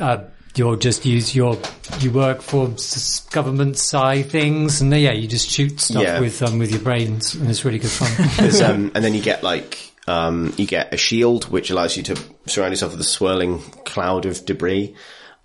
uh, 0.00 0.24
you'll 0.56 0.76
just 0.76 1.04
use 1.04 1.34
your 1.34 1.58
you 2.00 2.10
work 2.10 2.40
for 2.42 2.74
government 3.30 3.76
side 3.78 4.30
things, 4.30 4.80
and 4.80 4.92
yeah, 4.92 5.12
you 5.12 5.28
just 5.28 5.48
shoot 5.50 5.80
stuff 5.80 6.02
Yeah. 6.02 6.20
with 6.20 6.42
um 6.42 6.58
with 6.58 6.70
your 6.70 6.80
brains, 6.80 7.34
and 7.34 7.48
it's 7.48 7.64
really 7.64 7.78
good 7.78 7.90
fun. 7.90 8.06
Um, 8.64 8.90
and 8.94 9.04
then 9.04 9.14
you 9.14 9.22
get 9.22 9.42
like, 9.42 9.92
um, 10.06 10.52
you 10.56 10.66
get 10.66 10.92
a 10.94 10.96
shield, 10.96 11.44
which 11.50 11.70
allows 11.70 11.96
you 11.96 12.02
to 12.04 12.16
surround 12.46 12.72
yourself 12.72 12.92
with 12.92 13.00
a 13.00 13.04
swirling 13.04 13.60
cloud 13.84 14.26
of 14.26 14.44
debris. 14.44 14.94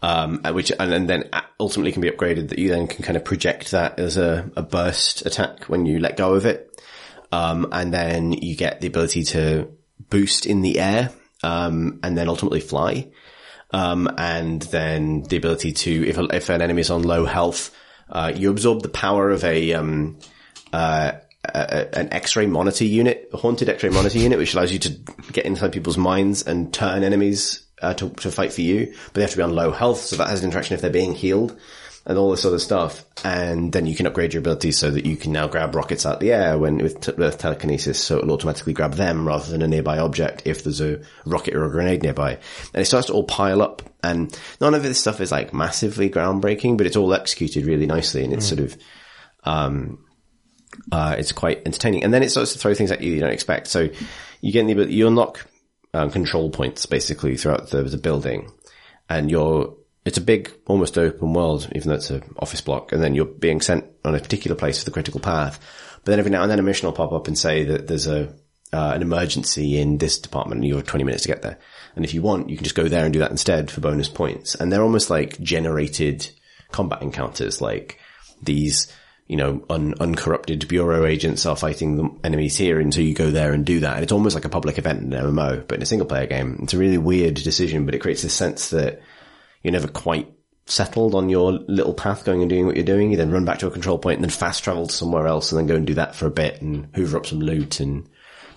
Um, 0.03 0.41
uh, 0.43 0.51
which, 0.51 0.71
and, 0.79 0.91
and 0.91 1.07
then 1.07 1.29
ultimately 1.59 1.91
can 1.91 2.01
be 2.01 2.09
upgraded 2.09 2.49
that 2.49 2.57
you 2.57 2.69
then 2.69 2.87
can 2.87 3.03
kind 3.03 3.15
of 3.15 3.23
project 3.23 3.69
that 3.69 3.99
as 3.99 4.17
a, 4.17 4.49
a 4.55 4.63
burst 4.63 5.27
attack 5.27 5.65
when 5.65 5.85
you 5.85 5.99
let 5.99 6.17
go 6.17 6.33
of 6.33 6.47
it. 6.47 6.81
Um, 7.31 7.67
and 7.71 7.93
then 7.93 8.31
you 8.31 8.55
get 8.55 8.81
the 8.81 8.87
ability 8.87 9.25
to 9.25 9.69
boost 10.09 10.47
in 10.47 10.63
the 10.63 10.79
air, 10.79 11.11
um, 11.43 11.99
and 12.01 12.17
then 12.17 12.29
ultimately 12.29 12.61
fly. 12.61 13.11
Um, 13.73 14.09
and 14.17 14.61
then 14.63 15.23
the 15.23 15.37
ability 15.37 15.71
to, 15.71 16.07
if, 16.07 16.17
if 16.17 16.49
an 16.49 16.61
enemy 16.61 16.81
is 16.81 16.89
on 16.89 17.03
low 17.03 17.25
health, 17.25 17.75
uh, 18.09 18.31
you 18.35 18.49
absorb 18.49 18.81
the 18.81 18.89
power 18.89 19.29
of 19.29 19.43
a, 19.43 19.73
um, 19.73 20.19
uh, 20.73 21.13
a, 21.45 21.97
an 21.97 22.11
X-ray 22.11 22.47
monitor 22.47 22.83
unit, 22.83 23.29
a 23.33 23.37
haunted 23.37 23.69
X-ray 23.69 23.89
monitor 23.89 24.19
unit, 24.19 24.37
which 24.37 24.53
allows 24.53 24.73
you 24.73 24.79
to 24.79 24.89
get 25.31 25.45
inside 25.45 25.71
people's 25.71 25.97
minds 25.97 26.43
and 26.43 26.73
turn 26.73 27.03
enemies 27.03 27.65
uh, 27.81 27.93
to, 27.93 28.09
to 28.09 28.29
fight 28.29 28.51
for 28.51 28.61
you, 28.61 28.87
but 29.05 29.13
they 29.13 29.21
have 29.21 29.31
to 29.31 29.37
be 29.37 29.43
on 29.43 29.55
low 29.55 29.71
health, 29.71 30.01
so 30.01 30.17
that 30.17 30.27
has 30.27 30.41
an 30.41 30.49
interaction 30.49 30.73
if 30.73 30.81
they're 30.81 30.89
being 30.89 31.15
healed 31.15 31.57
and 32.05 32.17
all 32.17 32.31
this 32.31 32.45
other 32.45 32.59
stuff. 32.59 33.05
And 33.23 33.71
then 33.71 33.85
you 33.85 33.95
can 33.95 34.07
upgrade 34.07 34.33
your 34.33 34.41
abilities 34.41 34.77
so 34.77 34.89
that 34.89 35.05
you 35.05 35.15
can 35.15 35.31
now 35.31 35.47
grab 35.47 35.75
rockets 35.75 36.05
out 36.05 36.19
the 36.19 36.31
air 36.31 36.57
when 36.57 36.77
with, 36.77 37.01
t- 37.01 37.13
with 37.17 37.37
telekinesis, 37.37 37.99
so 38.03 38.17
it'll 38.17 38.31
automatically 38.31 38.73
grab 38.73 38.93
them 38.93 39.27
rather 39.27 39.51
than 39.51 39.61
a 39.61 39.67
nearby 39.67 39.99
object 39.99 40.43
if 40.45 40.63
there's 40.63 40.81
a 40.81 41.01
rocket 41.25 41.53
or 41.53 41.65
a 41.65 41.71
grenade 41.71 42.01
nearby. 42.01 42.31
And 42.73 42.81
it 42.81 42.85
starts 42.85 43.07
to 43.07 43.13
all 43.13 43.23
pile 43.23 43.61
up, 43.61 43.83
and 44.03 44.35
none 44.59 44.73
of 44.73 44.83
this 44.83 44.99
stuff 44.99 45.21
is 45.21 45.31
like 45.31 45.53
massively 45.53 46.09
groundbreaking, 46.09 46.77
but 46.77 46.87
it's 46.87 46.95
all 46.95 47.13
executed 47.13 47.65
really 47.65 47.85
nicely, 47.85 48.23
and 48.23 48.33
it's 48.33 48.47
sort 48.47 48.61
of 48.61 48.75
um, 49.43 50.03
uh, 50.91 51.15
it's 51.17 51.31
quite 51.31 51.61
entertaining. 51.65 52.03
And 52.03 52.13
then 52.13 52.23
it 52.23 52.31
starts 52.31 52.53
to 52.53 52.59
throw 52.59 52.73
things 52.73 52.91
at 52.91 53.01
you 53.01 53.13
you 53.13 53.19
don't 53.19 53.31
expect. 53.31 53.67
So 53.67 53.89
you 54.41 54.51
get 54.51 54.65
the 54.65 54.91
you 54.91 55.07
unlock 55.07 55.45
um, 55.93 56.09
control 56.09 56.49
points 56.49 56.85
basically 56.87 57.37
throughout 57.37 57.69
the, 57.69 57.83
the 57.83 57.97
building, 57.97 58.51
and 59.07 59.29
you're 59.29 59.75
it's 60.03 60.17
a 60.17 60.21
big, 60.21 60.51
almost 60.65 60.97
open 60.97 61.33
world, 61.33 61.69
even 61.75 61.89
though 61.89 61.95
it's 61.95 62.09
an 62.09 62.23
office 62.39 62.61
block. 62.61 62.91
And 62.91 63.03
then 63.03 63.13
you're 63.13 63.25
being 63.25 63.61
sent 63.61 63.85
on 64.03 64.15
a 64.15 64.19
particular 64.19 64.55
place 64.55 64.79
for 64.79 64.85
the 64.85 64.91
critical 64.91 65.19
path. 65.19 65.59
But 66.03 66.11
then 66.11 66.19
every 66.19 66.31
now 66.31 66.41
and 66.41 66.49
then 66.49 66.59
a 66.59 66.63
mission 66.63 66.87
will 66.87 66.93
pop 66.93 67.11
up 67.11 67.27
and 67.27 67.37
say 67.37 67.63
that 67.65 67.87
there's 67.87 68.07
a 68.07 68.33
uh, 68.73 68.93
an 68.95 69.01
emergency 69.01 69.77
in 69.79 69.97
this 69.97 70.17
department 70.17 70.59
and 70.59 70.67
you 70.67 70.75
have 70.75 70.87
20 70.87 71.03
minutes 71.03 71.23
to 71.23 71.27
get 71.27 71.41
there. 71.41 71.59
And 71.95 72.05
if 72.05 72.13
you 72.13 72.21
want, 72.21 72.49
you 72.49 72.55
can 72.55 72.63
just 72.63 72.75
go 72.75 72.87
there 72.87 73.03
and 73.03 73.11
do 73.11 73.19
that 73.19 73.31
instead 73.31 73.69
for 73.69 73.81
bonus 73.81 74.07
points. 74.07 74.55
And 74.55 74.71
they're 74.71 74.83
almost 74.83 75.09
like 75.09 75.39
generated 75.41 76.29
combat 76.71 77.01
encounters, 77.01 77.59
like 77.59 77.99
these, 78.41 78.91
you 79.27 79.35
know, 79.35 79.65
un- 79.69 79.95
uncorrupted 79.99 80.69
bureau 80.69 81.05
agents 81.05 81.45
are 81.45 81.57
fighting 81.57 81.97
the 81.97 82.09
enemies 82.23 82.55
here. 82.55 82.79
And 82.79 82.93
so 82.93 83.01
you 83.01 83.13
go 83.13 83.29
there 83.29 83.51
and 83.51 83.65
do 83.65 83.81
that. 83.81 83.95
And 83.95 84.03
it's 84.03 84.13
almost 84.13 84.35
like 84.35 84.45
a 84.45 84.49
public 84.49 84.77
event 84.77 85.03
in 85.03 85.13
an 85.13 85.25
MMO, 85.25 85.67
but 85.67 85.75
in 85.75 85.81
a 85.83 85.85
single 85.85 86.07
player 86.07 86.27
game. 86.27 86.59
It's 86.63 86.73
a 86.73 86.77
really 86.77 86.97
weird 86.97 87.35
decision, 87.35 87.85
but 87.85 87.93
it 87.93 87.99
creates 87.99 88.21
this 88.21 88.33
sense 88.33 88.69
that 88.69 89.01
you're 89.63 89.71
never 89.71 89.87
quite 89.87 90.31
settled 90.65 91.15
on 91.15 91.29
your 91.29 91.51
little 91.51 91.93
path 91.93 92.23
going 92.23 92.41
and 92.41 92.49
doing 92.49 92.65
what 92.65 92.75
you're 92.75 92.85
doing. 92.85 93.11
You 93.11 93.17
then 93.17 93.31
run 93.31 93.45
back 93.45 93.59
to 93.59 93.67
a 93.67 93.71
control 93.71 93.97
point 93.97 94.17
and 94.17 94.23
then 94.23 94.31
fast 94.31 94.63
travel 94.63 94.87
to 94.87 94.93
somewhere 94.93 95.27
else 95.27 95.51
and 95.51 95.59
then 95.59 95.67
go 95.67 95.75
and 95.75 95.85
do 95.85 95.95
that 95.95 96.15
for 96.15 96.27
a 96.27 96.31
bit 96.31 96.61
and 96.61 96.87
hoover 96.95 97.17
up 97.17 97.25
some 97.25 97.39
loot 97.39 97.79
and 97.79 98.07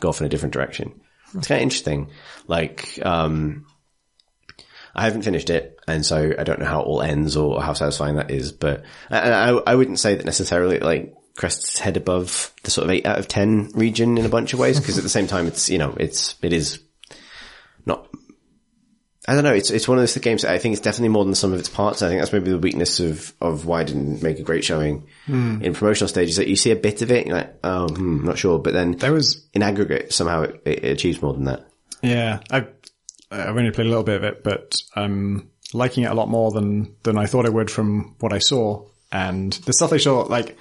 go 0.01 0.09
off 0.09 0.21
in 0.21 0.27
a 0.27 0.31
different 0.31 0.53
direction. 0.53 1.01
It's 1.35 1.49
kind 1.49 1.59
of 1.59 1.63
interesting. 1.63 2.11
Like, 2.47 2.99
um, 3.05 3.67
I 4.95 5.05
haven't 5.05 5.23
finished 5.23 5.51
it, 5.51 5.81
and 5.89 6.07
so 6.07 6.33
I 6.39 6.45
don't 6.45 6.61
know 6.61 6.67
how 6.67 6.81
it 6.81 6.85
all 6.85 7.03
ends 7.03 7.37
or 7.37 7.61
how 7.61 7.73
satisfying 7.73 8.17
that 8.17 8.31
is. 8.31 8.53
But 8.53 8.85
I, 9.11 9.51
I, 9.51 9.75
wouldn't 9.75 9.99
say 9.99 10.15
that 10.15 10.25
necessarily 10.25 10.79
like 10.79 11.15
crests 11.37 11.81
head 11.81 11.97
above 11.97 12.53
the 12.63 12.71
sort 12.71 12.85
of 12.85 12.93
eight 12.93 13.05
out 13.05 13.19
of 13.19 13.27
ten 13.27 13.71
region 13.75 14.19
in 14.19 14.25
a 14.25 14.29
bunch 14.29 14.53
of 14.53 14.61
ways. 14.61 14.79
Because 14.79 14.97
at 14.97 15.03
the 15.03 15.11
same 15.11 15.27
time, 15.27 15.49
it's 15.49 15.69
you 15.69 15.79
know 15.79 15.97
it's 15.99 16.37
it 16.43 16.53
is 16.53 16.81
not 17.85 18.09
I 19.27 19.35
don't 19.35 19.45
know. 19.45 19.55
It's 19.55 19.71
it's 19.71 19.89
one 19.89 19.97
of 19.97 20.03
those 20.03 20.17
games. 20.19 20.43
That 20.43 20.53
I 20.53 20.59
think 20.59 20.75
it's 20.75 20.83
definitely 20.83 21.09
more 21.09 21.25
than 21.25 21.35
some 21.35 21.53
of 21.53 21.59
its 21.59 21.69
parts. 21.69 22.03
I 22.03 22.09
think 22.09 22.21
that's 22.21 22.33
maybe 22.33 22.51
the 22.51 22.59
weakness 22.59 23.01
of 23.01 23.33
of 23.41 23.65
why 23.65 23.81
it 23.81 23.87
didn't 23.87 24.23
make 24.23 24.39
a 24.39 24.43
great 24.43 24.65
showing 24.65 25.07
in 25.27 25.73
promotional 25.73 26.09
stages. 26.09 26.37
That 26.37 26.49
you 26.49 26.57
see 26.57 26.71
a 26.73 26.77
bit 26.77 27.01
of 27.01 27.11
it, 27.11 27.27
you're 27.27 27.37
like, 27.37 27.55
oh, 27.65 27.89
hmm, 27.89 28.25
not 28.25 28.37
sure. 28.37 28.59
But 28.59 28.75
then 28.75 28.93
There 28.93 29.13
was 29.13 29.47
in 29.55 29.63
aggregate, 29.63 30.13
somehow 30.13 30.43
it, 30.43 30.63
it 30.67 30.85
achieves 30.85 31.23
more 31.23 31.33
than 31.33 31.45
that. 31.45 31.67
Yeah, 32.03 32.41
I've 32.51 32.69
I've 33.31 33.57
only 33.57 33.71
played 33.71 33.87
a 33.87 33.91
little 33.91 34.05
bit 34.05 34.17
of 34.17 34.25
it, 34.25 34.45
but 34.45 34.77
I'm 34.95 35.51
liking 35.73 36.05
it 36.05 36.11
a 36.11 36.15
lot 36.15 36.29
more 36.29 36.51
than 36.51 36.95
than 37.03 37.17
I 37.17 37.25
thought 37.27 37.47
I 37.47 37.51
would 37.51 37.71
from 37.71 38.17
what 38.21 38.33
I 38.33 38.39
saw. 38.39 38.87
And 39.11 39.53
the 39.53 39.73
stuff 39.73 39.91
they 39.91 39.99
show, 39.99 40.21
like 40.23 40.57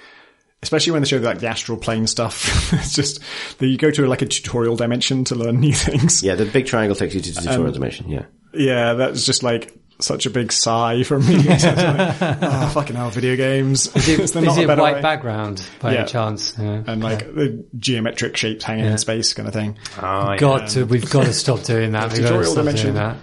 especially 0.62 0.92
when 0.92 1.02
they 1.02 1.08
show 1.08 1.18
like 1.18 1.40
the 1.40 1.48
astral 1.48 1.76
plane 1.76 2.06
stuff, 2.06 2.72
it's 2.72 2.94
just 2.94 3.20
that 3.58 3.66
you 3.66 3.76
go 3.76 3.90
to 3.90 4.06
like 4.06 4.22
a 4.22 4.26
tutorial 4.26 4.76
dimension 4.76 5.24
to 5.24 5.34
learn 5.34 5.60
new 5.60 5.74
things. 5.74 6.22
Yeah, 6.22 6.34
the 6.34 6.46
big 6.46 6.66
triangle 6.66 6.96
takes 6.96 7.14
you 7.14 7.20
to 7.20 7.32
the 7.32 7.40
tutorial 7.42 7.72
dimension. 7.72 8.08
Yeah. 8.08 8.24
Yeah, 8.56 8.94
that's 8.94 9.24
just 9.26 9.42
like 9.42 9.72
such 10.00 10.26
a 10.26 10.30
big 10.30 10.50
sigh 10.52 11.02
from 11.04 11.26
me. 11.26 11.36
It's 11.48 11.64
like, 11.64 12.38
oh, 12.42 12.70
fucking 12.74 12.96
hell, 12.96 13.10
video 13.10 13.36
games. 13.36 13.86
Is 13.96 14.08
Is 14.18 14.32
there 14.32 14.42
not 14.42 14.58
a 14.58 14.62
it 14.62 14.66
better 14.66 14.82
white 14.82 14.94
way? 14.96 15.02
background 15.02 15.64
by 15.80 15.92
Yeah. 15.92 16.00
any 16.00 16.08
chance? 16.08 16.54
Yeah. 16.58 16.82
And 16.86 17.02
like 17.02 17.20
the 17.34 17.64
geometric 17.78 18.36
shapes 18.36 18.64
hanging 18.64 18.86
in 18.86 18.98
space 18.98 19.32
kind 19.34 19.46
of 19.48 19.54
thing. 19.54 19.78
Ah, 19.98 20.36
Got 20.36 20.68
to, 20.70 20.84
we've 20.84 21.08
got 21.10 21.24
to 21.26 21.32
stop 21.32 21.62
doing 21.62 21.92
that. 21.92 22.12
We've 22.12 22.22
got 22.22 22.22
to 22.22 22.22
tutorial 22.22 22.44
stop 22.52 22.64
dimension. 22.64 22.94
doing 22.94 22.96
that. 22.96 23.16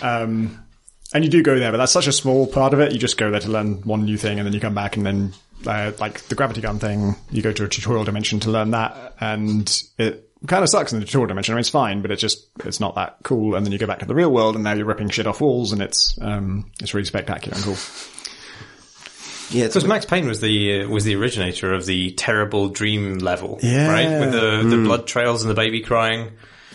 Um, 0.00 0.64
and 1.12 1.24
you 1.24 1.30
do 1.30 1.42
go 1.42 1.58
there, 1.58 1.70
but 1.70 1.78
that's 1.78 1.92
such 1.92 2.06
a 2.06 2.12
small 2.12 2.46
part 2.46 2.72
of 2.74 2.80
it. 2.80 2.92
You 2.92 2.98
just 2.98 3.16
go 3.16 3.30
there 3.30 3.40
to 3.40 3.50
learn 3.50 3.82
one 3.82 4.04
new 4.04 4.16
thing, 4.16 4.38
and 4.38 4.46
then 4.46 4.52
you 4.52 4.60
come 4.60 4.74
back, 4.74 4.96
and 4.96 5.06
then 5.06 5.32
uh, 5.66 5.92
like 6.00 6.22
the 6.22 6.34
gravity 6.34 6.60
gun 6.60 6.78
thing, 6.80 7.14
you 7.30 7.40
go 7.42 7.52
to 7.52 7.64
a 7.64 7.68
tutorial 7.68 8.04
dimension 8.04 8.40
to 8.40 8.50
learn 8.50 8.72
that, 8.72 9.14
and 9.20 9.82
it 9.98 10.28
kind 10.46 10.62
of 10.62 10.68
sucks 10.68 10.92
in 10.92 11.00
the 11.00 11.06
tutorial 11.06 11.28
dimension. 11.28 11.52
I 11.52 11.56
mean, 11.56 11.60
it's 11.60 11.68
fine, 11.70 12.02
but 12.02 12.10
it's 12.10 12.20
just 12.20 12.46
it's 12.64 12.80
not 12.80 12.94
that 12.96 13.16
cool. 13.22 13.54
And 13.54 13.64
then 13.64 13.72
you 13.72 13.78
go 13.78 13.86
back 13.86 14.00
to 14.00 14.06
the 14.06 14.14
real 14.14 14.30
world, 14.30 14.54
and 14.54 14.64
now 14.64 14.72
you're 14.72 14.86
ripping 14.86 15.08
shit 15.10 15.26
off 15.26 15.40
walls, 15.40 15.72
and 15.72 15.80
it's 15.82 16.18
um, 16.20 16.70
it's 16.80 16.94
really 16.94 17.06
spectacular 17.06 17.56
and 17.56 17.64
cool. 17.64 17.76
Yeah, 19.50 19.66
it's 19.66 19.74
Because 19.74 19.86
Max 19.86 20.04
Payne 20.06 20.26
was 20.26 20.40
the 20.40 20.82
uh, 20.82 20.88
was 20.88 21.04
the 21.04 21.14
originator 21.16 21.72
of 21.74 21.86
the 21.86 22.12
terrible 22.12 22.68
dream 22.70 23.18
level, 23.18 23.58
Yeah. 23.62 23.88
right? 23.88 24.20
With 24.20 24.32
the 24.32 24.76
the 24.76 24.82
blood 24.82 25.06
trails 25.06 25.42
and 25.42 25.50
the 25.50 25.54
baby 25.54 25.80
crying. 25.82 26.32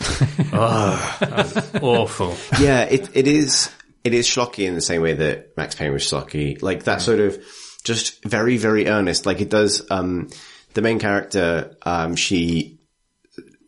oh, 0.52 1.16
that 1.20 1.80
awful. 1.82 2.36
yeah, 2.60 2.82
it 2.84 3.10
it 3.14 3.26
is 3.26 3.70
it 4.04 4.14
is 4.14 4.26
schlocky 4.26 4.66
in 4.66 4.74
the 4.74 4.80
same 4.80 5.02
way 5.02 5.14
that 5.14 5.56
Max 5.56 5.74
Payne 5.74 5.92
was 5.92 6.02
schlocky. 6.02 6.62
Like 6.62 6.84
that 6.84 7.02
sort 7.02 7.20
of 7.20 7.38
just 7.84 8.22
very 8.24 8.56
very 8.56 8.86
earnest. 8.88 9.26
Like 9.26 9.40
it 9.40 9.50
does. 9.50 9.86
Um, 9.90 10.28
the 10.72 10.82
main 10.82 11.00
character, 11.00 11.74
um, 11.82 12.14
she 12.14 12.78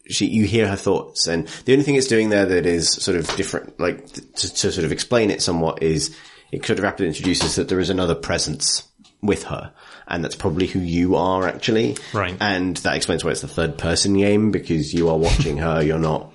she 0.08 0.26
you 0.26 0.44
hear 0.44 0.68
her 0.68 0.76
thoughts, 0.76 1.26
and 1.26 1.46
the 1.64 1.72
only 1.72 1.84
thing 1.84 1.94
it's 1.94 2.06
doing 2.06 2.30
there 2.30 2.46
that 2.46 2.66
is 2.66 2.90
sort 2.90 3.16
of 3.16 3.26
different, 3.36 3.78
like 3.78 4.06
to, 4.12 4.54
to 4.54 4.72
sort 4.72 4.84
of 4.84 4.92
explain 4.92 5.30
it 5.30 5.42
somewhat, 5.42 5.82
is 5.82 6.16
it 6.50 6.64
sort 6.64 6.78
of 6.78 6.84
rapidly 6.84 7.08
introduces 7.08 7.56
that 7.56 7.68
there 7.68 7.80
is 7.80 7.90
another 7.90 8.14
presence 8.14 8.86
with 9.22 9.44
her. 9.44 9.72
And 10.08 10.22
that's 10.22 10.34
probably 10.34 10.66
who 10.66 10.80
you 10.80 11.14
are 11.14 11.46
actually. 11.46 11.96
Right. 12.12 12.36
And 12.40 12.76
that 12.78 12.96
explains 12.96 13.24
why 13.24 13.30
it's 13.30 13.40
the 13.40 13.48
third 13.48 13.78
person 13.78 14.18
game 14.18 14.50
because 14.50 14.92
you 14.92 15.08
are 15.08 15.16
watching 15.16 15.58
her, 15.58 15.80
you're 15.80 15.98
not 15.98 16.32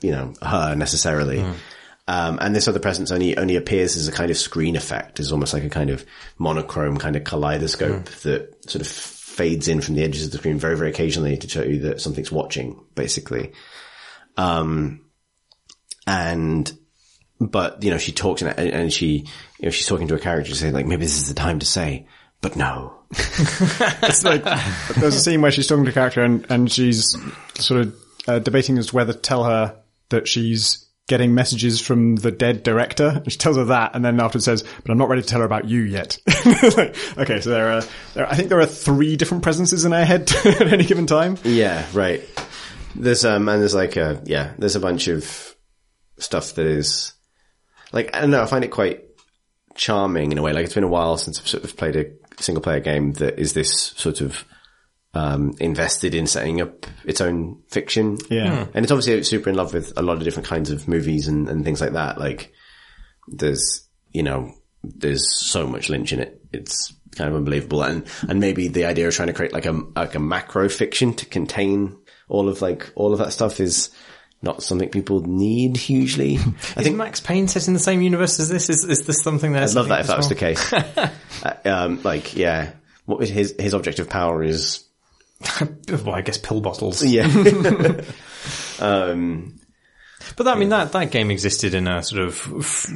you 0.00 0.12
know, 0.12 0.32
her 0.42 0.74
necessarily. 0.74 1.40
Um, 2.06 2.38
and 2.40 2.54
this 2.54 2.68
other 2.68 2.78
presence 2.78 3.10
only, 3.10 3.36
only 3.36 3.56
appears 3.56 3.96
as 3.96 4.08
a 4.08 4.12
kind 4.12 4.30
of 4.30 4.38
screen 4.38 4.76
effect, 4.76 5.20
as 5.20 5.30
almost 5.30 5.52
like 5.52 5.64
a 5.64 5.68
kind 5.68 5.90
of 5.90 6.06
monochrome 6.38 6.96
kind 6.96 7.16
of 7.16 7.24
kaleidoscope 7.24 8.06
that 8.22 8.70
sort 8.70 8.80
of 8.80 8.86
fades 9.38 9.68
in 9.68 9.80
from 9.80 9.94
the 9.94 10.02
edges 10.02 10.26
of 10.26 10.32
the 10.32 10.38
screen 10.38 10.58
very, 10.58 10.76
very 10.76 10.90
occasionally 10.90 11.36
to 11.36 11.48
show 11.48 11.62
you 11.62 11.78
that 11.78 12.00
something's 12.00 12.32
watching, 12.32 12.84
basically. 12.96 13.52
Um, 14.36 15.06
and, 16.06 16.70
but, 17.40 17.84
you 17.84 17.92
know, 17.92 17.98
she 17.98 18.10
talks 18.10 18.42
and, 18.42 18.58
and 18.58 18.92
she, 18.92 19.26
you 19.58 19.66
know, 19.66 19.70
she's 19.70 19.86
talking 19.86 20.08
to 20.08 20.16
a 20.16 20.18
character 20.18 20.54
saying 20.54 20.74
like, 20.74 20.86
maybe 20.86 21.04
this 21.04 21.16
is 21.16 21.28
the 21.28 21.34
time 21.34 21.60
to 21.60 21.66
say, 21.66 22.08
but 22.40 22.56
no. 22.56 22.94
It's 24.02 24.24
like 24.24 24.44
there's 24.44 25.14
a 25.14 25.20
scene 25.20 25.40
where 25.40 25.50
she's 25.50 25.66
talking 25.66 25.84
to 25.84 25.90
a 25.90 25.94
character, 25.94 26.22
and 26.22 26.46
and 26.50 26.70
she's 26.70 27.16
sort 27.54 27.80
of 27.80 27.96
uh, 28.26 28.38
debating 28.38 28.76
as 28.78 28.88
to 28.88 28.96
whether 28.96 29.12
to 29.12 29.18
tell 29.18 29.44
her 29.44 29.76
that 30.10 30.28
she's 30.28 30.87
getting 31.08 31.34
messages 31.34 31.80
from 31.80 32.16
the 32.16 32.30
dead 32.30 32.62
director. 32.62 33.22
She 33.26 33.38
tells 33.38 33.56
her 33.56 33.64
that, 33.64 33.96
and 33.96 34.04
then 34.04 34.20
afterwards 34.20 34.44
says, 34.44 34.62
"But 34.62 34.92
I'm 34.92 34.98
not 34.98 35.08
ready 35.08 35.22
to 35.22 35.28
tell 35.28 35.40
her 35.40 35.46
about 35.46 35.64
you 35.64 35.80
yet." 35.80 36.18
like, 36.76 36.96
okay, 37.18 37.40
so 37.40 37.50
there 37.50 37.72
are, 37.72 37.82
there, 38.14 38.28
I 38.28 38.36
think 38.36 38.50
there 38.50 38.60
are 38.60 38.66
three 38.66 39.16
different 39.16 39.42
presences 39.42 39.84
in 39.84 39.92
her 39.92 40.04
head 40.04 40.30
at 40.44 40.72
any 40.72 40.84
given 40.84 41.06
time. 41.06 41.36
Yeah, 41.42 41.84
right. 41.92 42.22
There's 42.94 43.24
um 43.24 43.48
and 43.48 43.60
there's 43.60 43.74
like 43.74 43.96
a 43.96 44.22
yeah, 44.24 44.52
there's 44.58 44.76
a 44.76 44.80
bunch 44.80 45.08
of 45.08 45.56
stuff 46.18 46.54
that 46.54 46.66
is 46.66 47.12
like 47.92 48.14
I 48.14 48.20
don't 48.20 48.30
know, 48.30 48.42
I 48.42 48.46
find 48.46 48.64
it 48.64 48.70
quite 48.70 49.04
charming 49.74 50.32
in 50.32 50.38
a 50.38 50.42
way. 50.42 50.52
Like 50.52 50.64
it's 50.64 50.74
been 50.74 50.84
a 50.84 50.88
while 50.88 51.16
since 51.16 51.40
I've 51.40 51.48
sort 51.48 51.64
of 51.64 51.76
played 51.76 51.96
a 51.96 52.06
single 52.42 52.62
player 52.62 52.80
game 52.80 53.12
that 53.14 53.38
is 53.38 53.54
this 53.54 53.72
sort 53.72 54.20
of 54.20 54.44
um 55.14 55.54
invested 55.58 56.14
in 56.14 56.26
setting 56.26 56.60
up 56.60 56.86
its 57.04 57.20
own 57.20 57.62
fiction. 57.68 58.18
Yeah. 58.30 58.66
And 58.74 58.84
it's 58.84 58.92
obviously 58.92 59.22
super 59.22 59.50
in 59.50 59.56
love 59.56 59.72
with 59.72 59.92
a 59.96 60.02
lot 60.02 60.18
of 60.18 60.24
different 60.24 60.48
kinds 60.48 60.70
of 60.70 60.86
movies 60.86 61.28
and, 61.28 61.48
and 61.48 61.64
things 61.64 61.80
like 61.80 61.92
that. 61.92 62.18
Like 62.18 62.52
there's 63.26 63.88
you 64.12 64.22
know, 64.22 64.52
there's 64.82 65.32
so 65.32 65.66
much 65.66 65.88
Lynch 65.88 66.12
in 66.12 66.20
it. 66.20 66.40
It's 66.52 66.92
kind 67.14 67.30
of 67.30 67.36
unbelievable. 67.36 67.82
And, 67.82 68.06
and 68.28 68.40
maybe 68.40 68.68
the 68.68 68.84
idea 68.84 69.08
of 69.08 69.14
trying 69.14 69.28
to 69.28 69.34
create 69.34 69.52
like 69.52 69.66
a, 69.66 69.72
like 69.94 70.14
a 70.14 70.20
macro 70.20 70.68
fiction 70.68 71.14
to 71.14 71.26
contain 71.26 71.96
all 72.28 72.48
of 72.48 72.62
like, 72.62 72.90
all 72.94 73.12
of 73.12 73.18
that 73.18 73.32
stuff 73.32 73.60
is 73.60 73.90
not 74.40 74.62
something 74.62 74.88
people 74.88 75.20
need 75.20 75.76
hugely. 75.76 76.36
I 76.38 76.40
I 76.76 76.82
think 76.82 76.96
Max 76.96 77.20
Payne 77.20 77.48
set 77.48 77.66
in 77.66 77.74
the 77.74 77.80
same 77.80 78.02
universe 78.02 78.38
as 78.38 78.48
this. 78.48 78.70
Is, 78.70 78.84
is 78.84 79.04
this 79.04 79.22
something 79.22 79.52
that 79.52 79.62
I'd 79.62 79.74
love 79.74 79.88
that 79.88 80.00
if 80.00 80.06
that 80.06 80.16
was 80.16 80.28
the 80.28 80.34
case. 80.34 80.72
Uh, 81.40 81.54
um, 81.66 82.02
like, 82.02 82.34
yeah, 82.34 82.72
what 83.04 83.20
was 83.20 83.28
his, 83.28 83.54
his 83.60 83.72
object 83.72 84.00
of 84.00 84.08
power 84.08 84.42
is, 84.42 84.84
well, 85.88 86.14
I 86.14 86.22
guess 86.22 86.38
pill 86.38 86.60
bottles. 86.60 87.04
yeah. 87.04 87.26
um, 88.80 89.60
But 90.36 90.44
that, 90.44 90.56
I 90.56 90.58
mean, 90.58 90.68
that, 90.70 90.92
that 90.92 91.10
game 91.10 91.30
existed 91.30 91.74
in 91.74 91.86
a 91.88 92.02
sort 92.02 92.22
of, 92.22 92.34
f- 92.60 92.90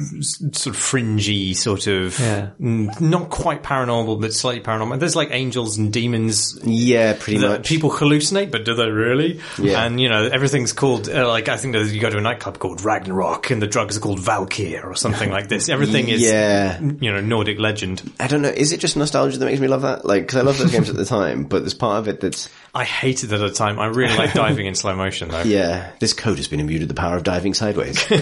sort 0.55 0.67
of 0.67 0.77
fringy, 0.77 1.53
sort 1.53 1.87
of, 1.87 2.17
Yeah. 2.19 2.49
mm, 2.61 2.99
not 3.01 3.29
quite 3.29 3.63
paranormal, 3.63 4.19
but 4.21 4.33
slightly 4.33 4.61
paranormal. 4.61 4.99
There's 4.99 5.15
like 5.15 5.29
angels 5.31 5.77
and 5.77 5.91
demons 5.91 6.59
yeah, 6.63 7.15
pretty 7.19 7.39
much. 7.39 7.67
people 7.67 7.89
hallucinate, 7.89 8.51
but 8.51 8.65
do 8.65 8.75
they 8.75 8.89
really? 8.89 9.39
Yeah. 9.59 9.83
And, 9.83 9.99
you 9.99 10.09
know, 10.09 10.25
everything's 10.31 10.73
called, 10.73 11.09
uh, 11.09 11.27
like, 11.27 11.49
I 11.49 11.57
think 11.57 11.75
you 11.75 11.99
go 11.99 12.09
to 12.09 12.17
a 12.17 12.21
nightclub 12.21 12.59
called 12.59 12.81
Ragnarok 12.83 13.49
and 13.51 13.61
the 13.61 13.67
drugs 13.67 13.97
are 13.97 13.99
called 14.01 14.19
Valkyr 14.19 14.81
or 14.83 14.95
something 14.95 15.29
like 15.29 15.47
this. 15.49 15.69
Everything 15.69 16.09
is, 16.09 16.21
Yeah. 16.21 16.79
you 16.81 17.11
know, 17.11 17.21
Nordic 17.21 17.59
legend. 17.59 18.01
I 18.19 18.27
don't 18.27 18.41
know. 18.41 18.49
Is 18.49 18.71
it 18.71 18.79
just 18.79 18.95
nostalgia 18.97 19.37
that 19.37 19.45
makes 19.45 19.59
me 19.59 19.67
love 19.67 19.81
that? 19.83 20.05
Like, 20.05 20.27
cause 20.27 20.37
I 20.37 20.41
love 20.43 20.57
those 20.57 20.71
games 20.71 20.89
at 20.89 20.95
the 20.95 21.05
time, 21.05 21.45
but 21.45 21.59
there's 21.59 21.73
part 21.73 21.99
of 21.99 22.07
it 22.07 22.19
that's, 22.21 22.49
I 22.75 22.83
hated 22.85 23.31
it 23.31 23.35
at 23.35 23.47
the 23.47 23.51
time. 23.53 23.77
I 23.79 23.85
really 23.85 24.15
like 24.17 24.33
diving 24.33 24.65
in 24.65 24.73
slow 24.83 24.95
motion 24.95 25.29
though. 25.29 25.43
yeah, 25.43 25.91
this 25.99 26.13
code 26.13 26.37
has 26.37 26.47
been 26.47 26.59
imbued 26.59 26.81
with 26.81 26.89
the 26.89 26.95
power 26.95 27.15
of 27.15 27.23
diving 27.23 27.53
sideways. 27.53 28.03
I'd 28.11 28.17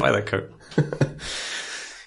buy 0.00 0.12
that 0.12 0.24
coat. 0.26 0.52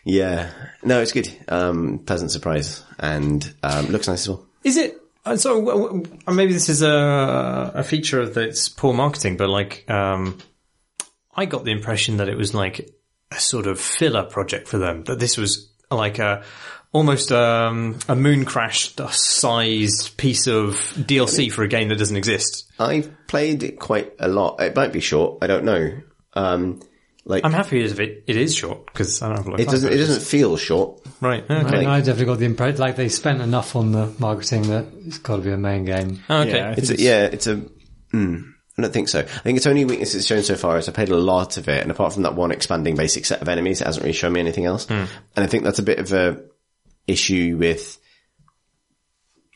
Yeah. 0.05 0.49
No, 0.81 1.01
it's 1.01 1.11
good. 1.11 1.29
Um, 1.49 1.99
pleasant 1.99 2.31
surprise 2.31 2.83
and, 2.97 3.53
um, 3.61 3.87
looks 3.87 4.07
nice 4.07 4.21
as 4.21 4.29
well. 4.29 4.47
Is 4.63 4.77
it? 4.77 4.97
uh, 5.25 5.35
So 5.35 5.63
w- 5.63 5.87
w- 5.87 6.17
uh, 6.25 6.31
maybe 6.33 6.53
this 6.53 6.69
is 6.69 6.81
a 6.81 7.71
a 7.75 7.83
feature 7.83 8.19
of 8.21 8.35
its 8.37 8.69
poor 8.69 8.93
marketing, 8.93 9.35
but 9.37 9.49
like, 9.49 9.87
um, 9.89 10.37
I 11.35 11.45
got 11.45 11.63
the 11.65 11.71
impression 11.71 12.17
that 12.17 12.29
it 12.29 12.37
was 12.37 12.53
like 12.55 12.89
a 13.29 13.39
sort 13.39 13.67
of 13.67 13.79
filler 13.79 14.23
project 14.23 14.67
for 14.69 14.79
them. 14.79 15.03
That 15.03 15.19
this 15.19 15.37
was 15.37 15.69
like 15.91 16.17
a 16.17 16.43
almost 16.91 17.31
um, 17.31 17.99
a 18.07 18.15
moon 18.15 18.45
crash 18.45 18.93
sized 19.11 20.17
piece 20.17 20.47
of 20.47 20.73
DLC 20.97 21.51
for 21.51 21.63
a 21.63 21.67
game 21.67 21.89
that 21.89 21.97
doesn't 21.97 22.17
exist. 22.17 22.69
I've 22.79 23.11
played 23.27 23.63
it 23.63 23.79
quite 23.79 24.13
a 24.19 24.27
lot. 24.27 24.61
It 24.61 24.75
might 24.75 24.93
be 24.93 24.99
short. 24.99 25.39
I 25.43 25.47
don't 25.47 25.65
know. 25.65 26.01
Um, 26.33 26.81
like, 27.25 27.45
I'm 27.45 27.53
happy 27.53 27.83
if 27.83 27.99
it, 27.99 28.23
it 28.27 28.37
is 28.37 28.55
short 28.55 28.87
because 28.87 29.21
I 29.21 29.27
don't 29.27 29.37
have 29.37 29.47
a 29.47 29.51
lot 29.51 29.59
it 29.59 29.67
doesn't, 29.67 29.93
it 29.93 29.97
doesn't 29.97 30.23
feel 30.23 30.57
short. 30.57 31.01
Right. 31.21 31.43
Okay. 31.43 31.77
And 31.79 31.87
I 31.87 31.99
definitely 31.99 32.25
got 32.25 32.39
the 32.39 32.45
impression, 32.45 32.79
like 32.79 32.95
they 32.95 33.09
spent 33.09 33.41
enough 33.41 33.75
on 33.75 33.91
the 33.91 34.11
marketing 34.17 34.63
that 34.69 34.85
it's 35.05 35.19
got 35.19 35.37
to 35.37 35.41
be 35.43 35.51
a 35.51 35.57
main 35.57 35.85
game. 35.85 36.23
okay. 36.29 36.57
Yeah, 36.57 36.69
I 36.69 36.71
It's 36.71 36.87
think 36.87 36.99
a, 36.99 37.03
yeah, 37.03 37.23
it's 37.25 37.45
a, 37.45 37.61
mm, 38.13 38.43
I 38.77 38.81
don't 38.81 38.93
think 38.93 39.09
so. 39.09 39.19
I 39.19 39.23
think 39.23 39.57
its 39.57 39.67
only 39.67 39.85
weakness 39.85 40.15
it's 40.15 40.25
shown 40.25 40.41
so 40.41 40.55
far 40.55 40.77
is 40.77 40.87
I 40.87 40.91
played 40.91 41.09
a 41.09 41.17
lot 41.17 41.57
of 41.57 41.67
it, 41.67 41.81
and 41.81 41.91
apart 41.91 42.13
from 42.13 42.23
that 42.23 42.33
one 42.35 42.51
expanding 42.51 42.95
basic 42.95 43.25
set 43.25 43.41
of 43.41 43.49
enemies, 43.49 43.81
it 43.81 43.85
hasn't 43.85 44.03
really 44.03 44.13
shown 44.13 44.33
me 44.33 44.39
anything 44.39 44.65
else. 44.65 44.87
And 44.89 45.09
I 45.35 45.45
think 45.47 45.65
that's 45.65 45.79
a 45.79 45.83
bit 45.83 45.99
of 45.99 46.11
a 46.13 46.41
issue 47.09 47.57
with, 47.59 47.97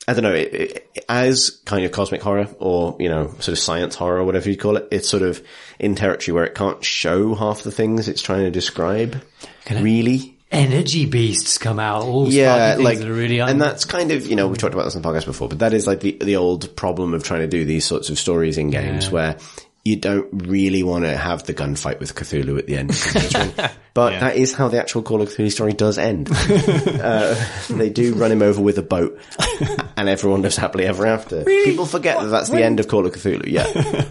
I 0.08 0.14
don't 0.14 0.24
know, 0.24 0.34
it, 0.34 0.54
it, 0.54 1.06
as 1.08 1.50
kind 1.66 1.86
of 1.86 1.92
cosmic 1.92 2.22
horror 2.22 2.48
or, 2.60 2.98
you 3.00 3.08
know, 3.10 3.28
sort 3.40 3.50
of 3.50 3.60
science 3.60 3.96
horror 3.96 4.20
or 4.20 4.24
whatever 4.26 4.50
you 4.50 4.58
call 4.58 4.76
it, 4.78 4.88
it's 4.92 5.08
sort 5.10 5.24
of 5.24 5.42
in 5.80 5.96
territory 5.96 6.34
where 6.34 6.44
it 6.46 6.56
can't 6.56 6.84
show 6.84 7.36
half 7.36 7.64
the 7.64 7.72
things 7.72 8.08
it's 8.10 8.22
trying 8.22 8.44
to 8.44 8.52
describe. 8.52 9.24
Really? 9.72 10.38
Energy 10.52 11.08
beasts 11.08 11.58
come 11.58 11.80
out, 11.80 12.04
all 12.04 12.28
yeah, 12.32 12.76
like, 12.80 13.00
that 13.00 13.10
really 13.12 13.42
un- 13.42 13.50
and 13.50 13.62
that's 13.62 13.86
kind 13.86 14.12
of, 14.12 14.28
you 14.28 14.36
know, 14.36 14.48
we've 14.48 14.60
talked 14.60 14.76
about 14.76 14.84
this 14.84 14.96
on 14.96 15.02
the 15.02 15.08
podcast 15.10 15.26
before, 15.26 15.48
but 15.50 15.60
that 15.60 15.74
is 15.74 15.88
like 15.88 16.00
the, 16.02 16.12
the 16.22 16.36
old 16.36 16.76
problem 16.76 17.16
of 17.16 17.24
trying 17.24 17.40
to 17.42 17.48
do 17.48 17.66
these 17.66 17.86
sorts 17.86 18.10
of 18.12 18.20
stories 18.20 18.60
in 18.60 18.70
games 18.70 19.06
Yeah. 19.06 19.12
where 19.12 19.38
you 19.84 19.98
don't 19.98 20.30
really 20.48 20.82
want 20.82 21.04
to 21.04 21.16
have 21.16 21.44
the 21.44 21.54
gunfight 21.54 22.00
with 22.00 22.16
Cthulhu 22.16 22.58
at 22.58 22.68
the 22.68 22.78
end. 22.78 22.90
but 23.94 24.20
that 24.20 24.38
is 24.38 24.54
how 24.54 24.70
the 24.70 24.80
actual 24.80 25.02
Call 25.02 25.22
of 25.22 25.30
Cthulhu 25.30 25.52
story 25.52 25.74
does 25.74 25.98
end. 25.98 26.30
uh, 26.32 27.36
they 27.70 27.90
do 27.90 28.14
run 28.14 28.32
him 28.32 28.42
over 28.42 28.62
with 28.62 28.78
a 28.78 28.82
boat, 28.84 29.20
and 29.98 30.08
everyone 30.08 30.42
lives 30.42 30.56
happily 30.56 30.86
ever 30.86 31.06
after. 31.06 31.44
People 31.44 31.86
forget 31.86 32.20
that 32.20 32.28
that's 32.28 32.50
the 32.50 32.64
end 32.64 32.80
of 32.80 32.88
Call 32.88 33.06
of 33.06 33.14
Cthulhu. 33.14 33.46
Yeah, 33.46 34.06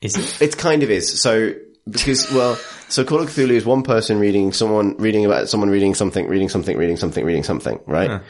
Is 0.00 0.16
it? 0.16 0.42
it 0.42 0.58
kind 0.58 0.82
of 0.82 0.90
is. 0.90 1.20
So 1.20 1.54
because 1.88 2.32
well, 2.32 2.56
so 2.88 3.04
Call 3.04 3.20
of 3.20 3.30
Cthulhu 3.30 3.50
is 3.50 3.64
one 3.64 3.84
person 3.84 4.18
reading 4.18 4.52
someone 4.52 4.96
reading 4.96 5.24
about 5.24 5.48
someone 5.48 5.70
reading 5.70 5.94
something, 5.94 6.26
reading 6.26 6.48
something, 6.48 6.76
reading 6.76 6.96
something, 6.96 7.24
reading 7.24 7.44
something, 7.44 7.78
right? 7.86 8.20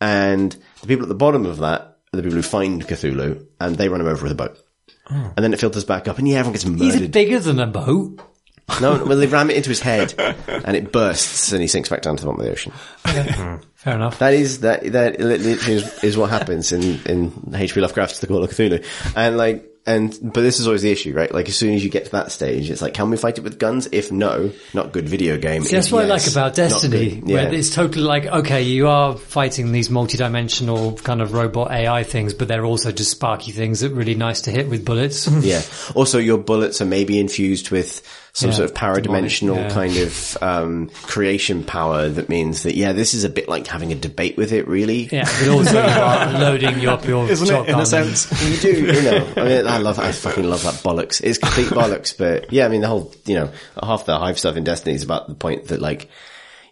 And 0.00 0.56
the 0.82 0.86
people 0.86 1.02
at 1.02 1.08
the 1.08 1.16
bottom 1.16 1.46
of 1.46 1.58
that 1.58 1.98
are 2.12 2.16
the 2.16 2.22
people 2.22 2.36
who 2.36 2.42
find 2.42 2.86
Cthulhu, 2.86 3.44
and 3.60 3.74
they 3.74 3.88
run 3.88 4.00
him 4.00 4.06
over 4.06 4.22
with 4.22 4.32
a 4.32 4.36
boat. 4.36 4.62
Oh. 5.10 5.32
And 5.36 5.44
then 5.44 5.52
it 5.52 5.60
filters 5.60 5.84
back 5.84 6.08
up, 6.08 6.18
and 6.18 6.28
yeah, 6.28 6.38
everyone 6.38 6.52
gets 6.52 6.66
murdered. 6.66 7.00
He's 7.00 7.08
bigger 7.08 7.40
than 7.40 7.60
a 7.60 7.66
boat. 7.66 8.20
no, 8.82 9.02
well, 9.04 9.16
they 9.16 9.26
ram 9.26 9.50
it 9.50 9.56
into 9.56 9.70
his 9.70 9.80
head, 9.80 10.14
and 10.18 10.76
it 10.76 10.92
bursts, 10.92 11.52
and 11.52 11.62
he 11.62 11.68
sinks 11.68 11.88
back 11.88 12.02
down 12.02 12.16
to 12.16 12.22
the 12.22 12.26
bottom 12.26 12.40
of 12.40 12.46
the 12.46 12.52
ocean. 12.52 12.72
Fair 13.74 13.94
enough. 13.94 14.18
That 14.18 14.34
is 14.34 14.60
that 14.60 14.84
that 14.92 15.18
literally 15.18 15.76
is, 15.76 16.04
is 16.04 16.16
what 16.18 16.28
happens 16.28 16.72
in 16.72 17.00
in 17.06 17.54
H.P. 17.54 17.80
Lovecraft's 17.80 18.20
The 18.20 18.26
Call 18.26 18.44
of 18.44 18.50
Cthulhu, 18.50 18.84
and 19.16 19.38
like 19.38 19.64
and 19.88 20.16
but 20.22 20.42
this 20.42 20.60
is 20.60 20.66
always 20.66 20.82
the 20.82 20.90
issue, 20.90 21.14
right? 21.14 21.32
Like 21.32 21.48
as 21.48 21.56
soon 21.56 21.74
as 21.74 21.82
you 21.82 21.88
get 21.88 22.04
to 22.04 22.10
that 22.12 22.30
stage, 22.30 22.70
it's 22.70 22.82
like, 22.82 22.92
can 22.92 23.08
we 23.08 23.16
fight 23.16 23.38
it 23.38 23.40
with 23.40 23.58
guns? 23.58 23.88
If 23.90 24.12
no, 24.12 24.52
not 24.74 24.92
good 24.92 25.08
video 25.08 25.38
game. 25.38 25.62
See, 25.62 25.74
that's 25.76 25.90
what 25.90 26.04
I 26.04 26.08
like 26.08 26.26
about 26.26 26.54
Destiny, 26.54 27.20
good. 27.20 27.28
Yeah. 27.28 27.44
where 27.44 27.54
it's 27.54 27.74
totally 27.74 28.04
like, 28.04 28.26
okay, 28.26 28.62
you 28.62 28.88
are 28.88 29.16
fighting 29.16 29.72
these 29.72 29.88
multi-dimensional 29.88 30.96
kind 30.98 31.22
of 31.22 31.32
robot 31.32 31.70
AI 31.70 32.02
things, 32.02 32.34
but 32.34 32.48
they're 32.48 32.66
also 32.66 32.92
just 32.92 33.10
sparky 33.10 33.50
things 33.50 33.80
that 33.80 33.92
are 33.92 33.94
really 33.94 34.14
nice 34.14 34.42
to 34.42 34.50
hit 34.50 34.68
with 34.68 34.84
bullets. 34.84 35.26
Yeah. 35.48 35.62
Also, 35.94 36.18
your 36.18 36.36
bullets 36.36 36.82
are 36.82 36.84
maybe 36.84 37.18
infused 37.18 37.70
with 37.70 38.02
some 38.38 38.50
Yeah, 38.50 38.56
sort 38.56 38.70
of 38.70 38.76
paradimensional 38.76 39.56
demonic, 39.56 39.68
yeah. 39.68 39.74
kind 39.74 39.96
of 39.96 40.38
um, 40.42 40.90
creation 41.02 41.64
power 41.64 42.08
that 42.08 42.28
means 42.28 42.62
that 42.62 42.76
yeah, 42.76 42.92
this 42.92 43.12
is 43.12 43.24
a 43.24 43.28
bit 43.28 43.48
like 43.48 43.66
having 43.66 43.90
a 43.90 43.96
debate 43.96 44.36
with 44.36 44.52
it. 44.52 44.68
Really, 44.68 45.08
yeah, 45.10 45.24
but 45.40 45.48
also 45.48 46.38
loading 46.38 46.78
you 46.78 46.88
up 46.88 47.04
your 47.04 47.28
Isn't 47.30 47.48
it, 47.50 47.68
in 47.68 47.80
a 47.80 47.84
sense? 47.84 48.30
you 48.48 48.56
do. 48.58 48.86
You 48.86 49.02
know, 49.02 49.32
I 49.36 49.44
mean, 49.44 49.66
I 49.66 49.78
love, 49.78 49.98
I 49.98 50.12
fucking 50.12 50.44
love 50.48 50.62
that 50.62 50.74
bollocks. 50.84 51.20
It's 51.20 51.38
complete 51.38 51.66
bollocks, 51.68 52.16
but 52.16 52.52
yeah, 52.52 52.64
I 52.64 52.68
mean, 52.68 52.82
the 52.82 52.86
whole, 52.86 53.12
you 53.26 53.34
know, 53.34 53.50
half 53.82 54.06
the 54.06 54.16
hive 54.16 54.38
stuff 54.38 54.56
in 54.56 54.62
Destiny 54.62 54.94
is 54.94 55.02
about 55.02 55.28
the 55.28 55.34
point 55.34 55.66
that 55.68 55.80
like. 55.80 56.08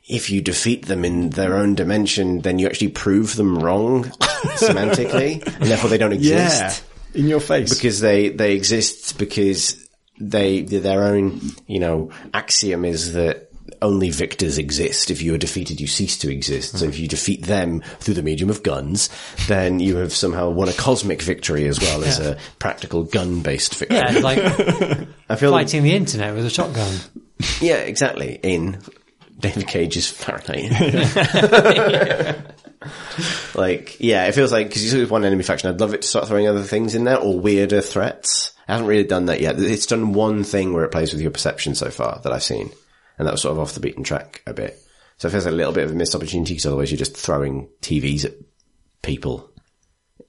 If 0.09 0.31
you 0.31 0.41
defeat 0.41 0.87
them 0.87 1.05
in 1.05 1.31
their 1.31 1.57
own 1.57 1.75
dimension, 1.75 2.41
then 2.43 2.61
you 2.61 2.69
actually 2.69 2.91
prove 2.91 3.35
them 3.35 3.59
wrong 3.59 4.05
semantically, 4.55 5.45
and 5.45 5.65
therefore 5.65 5.91
they 5.91 5.99
don't 5.99 6.13
exist. 6.13 6.85
Yeah. 7.13 7.21
In 7.21 7.27
your 7.27 7.41
face. 7.41 7.75
because 7.75 7.99
they 8.01 8.29
they 8.29 8.55
exist 8.55 9.19
because 9.19 9.86
they 10.19 10.63
their 10.63 11.05
own 11.05 11.41
you 11.67 11.79
know 11.79 12.11
axiom 12.35 12.85
is 12.85 13.15
that 13.15 13.47
only 13.83 14.11
victors 14.11 14.59
exist. 14.59 15.11
If 15.11 15.23
you 15.23 15.35
are 15.35 15.39
defeated, 15.39 15.81
you 15.81 15.87
cease 15.87 16.17
to 16.19 16.31
exist. 16.31 16.79
So 16.79 16.87
if 16.87 16.99
you 16.99 17.09
defeat 17.09 17.45
them 17.45 17.83
through 18.01 18.15
the 18.15 18.23
medium 18.23 18.51
of 18.51 18.63
guns, 18.63 19.11
then 19.49 19.81
you 19.81 19.97
have 19.97 20.13
somehow 20.13 20.51
won 20.51 20.69
a 20.69 20.73
cosmic 20.73 21.23
victory 21.23 21.67
as 21.67 21.81
well 21.81 22.05
as 22.05 22.19
a 22.19 22.39
practical 22.59 23.05
gun-based 23.05 23.75
victory. 23.75 23.99
Yeah, 23.99 24.19
like 24.21 24.39
I 25.29 25.37
feel 25.37 25.51
like, 25.51 25.67
fighting 25.67 25.83
the 25.83 25.95
internet 25.95 26.35
with 26.35 26.47
a 26.47 26.51
shotgun. 26.51 26.95
yeah, 27.61 27.77
exactly. 27.77 28.39
In 28.43 28.81
David 29.39 29.67
Cage's 29.67 30.09
Fahrenheit. 30.09 30.71
like, 33.55 34.01
yeah, 34.01 34.27
it 34.27 34.33
feels 34.33 34.53
like, 34.53 34.69
because 34.69 34.93
you 34.93 35.01
with 35.01 35.11
one 35.11 35.25
enemy 35.25 35.43
faction, 35.43 35.71
I'd 35.71 35.81
love 35.81 35.95
it 35.95 36.03
to 36.03 36.09
start 36.09 36.29
throwing 36.29 36.49
other 36.49 36.63
things 36.63 36.95
in 36.95 37.05
there 37.05 37.19
or 37.19 37.39
weirder 37.39 37.83
threats. 37.83 38.53
I 38.69 38.73
haven't 38.73 38.89
really 38.89 39.05
done 39.05 39.27
that 39.27 39.41
yet. 39.41 39.59
It's 39.59 39.87
done 39.87 40.13
one 40.13 40.43
thing 40.45 40.73
where 40.73 40.85
it 40.85 40.91
plays 40.91 41.13
with 41.13 41.23
your 41.23 41.31
perception 41.31 41.75
so 41.75 41.91
far 41.91 42.21
that 42.23 42.33
I've 42.33 42.43
seen. 42.43 42.71
And 43.19 43.27
that 43.27 43.33
was 43.33 43.43
sort 43.43 43.53
of 43.53 43.61
off 43.61 43.75
the 43.75 43.81
beaten 43.81 44.03
track 44.03 44.43
a 44.47 44.53
bit. 44.53 44.79
So 45.19 45.29
it 45.29 45.31
feels 45.31 45.45
like 45.47 45.53
a 45.53 45.57
little 45.57 45.73
bit 45.73 45.85
of 45.85 45.93
a 45.93 45.95
missed 45.95 46.15
opportunity 46.15 46.55
because 46.55 46.67
otherwise 46.67 46.91
you're 46.91 46.99
just 46.99 47.17
throwing 47.17 47.69
TVs 47.81 48.25
at 48.25 48.35
people 49.03 49.51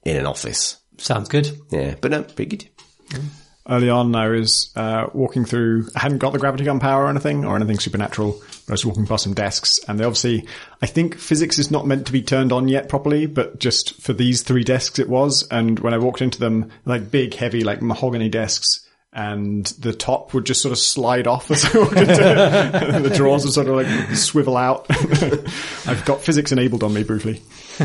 in 0.04 0.16
an 0.16 0.26
office. 0.26 0.80
Sounds 0.98 1.28
good. 1.28 1.50
Yeah, 1.70 1.96
but 2.00 2.10
no, 2.10 2.22
pretty 2.22 2.56
good. 2.56 2.68
Mm. 3.08 3.24
Early 3.68 3.90
on, 3.90 4.14
I 4.14 4.28
was 4.28 4.70
uh, 4.76 5.08
walking 5.12 5.44
through. 5.44 5.88
I 5.94 6.00
hadn't 6.00 6.18
got 6.18 6.32
the 6.32 6.38
gravity 6.38 6.64
gun 6.64 6.80
power 6.80 7.04
or 7.04 7.08
anything, 7.08 7.44
or 7.44 7.56
anything 7.56 7.78
supernatural. 7.78 8.32
But 8.66 8.70
I 8.70 8.72
was 8.72 8.86
walking 8.86 9.06
past 9.06 9.24
some 9.24 9.34
desks, 9.34 9.78
and 9.88 9.98
they 9.98 10.04
obviously, 10.04 10.46
I 10.82 10.86
think 10.86 11.16
physics 11.16 11.58
is 11.58 11.70
not 11.70 11.86
meant 11.86 12.06
to 12.06 12.12
be 12.12 12.22
turned 12.22 12.52
on 12.52 12.68
yet 12.68 12.88
properly, 12.88 13.26
but 13.26 13.58
just 13.58 14.00
for 14.00 14.12
these 14.12 14.42
three 14.42 14.64
desks, 14.64 14.98
it 14.98 15.08
was. 15.08 15.46
And 15.50 15.78
when 15.80 15.94
I 15.94 15.98
walked 15.98 16.22
into 16.22 16.38
them, 16.38 16.70
like 16.84 17.10
big, 17.10 17.34
heavy, 17.34 17.64
like 17.64 17.82
mahogany 17.82 18.28
desks. 18.28 18.84
And 19.10 19.64
the 19.78 19.94
top 19.94 20.34
would 20.34 20.44
just 20.44 20.60
sort 20.60 20.72
of 20.72 20.78
slide 20.78 21.26
off 21.26 21.50
as 21.50 21.64
I 21.64 21.78
walked 21.78 21.96
into 21.96 22.12
it. 22.12 22.94
And 22.94 23.04
the 23.04 23.10
drawers 23.10 23.42
would 23.44 23.54
sort 23.54 23.66
of 23.66 23.74
like 23.74 24.16
swivel 24.16 24.56
out. 24.56 24.86
I've 24.90 26.02
got 26.04 26.20
physics 26.20 26.52
enabled 26.52 26.84
on 26.84 26.92
me 26.92 27.04
briefly. 27.04 27.42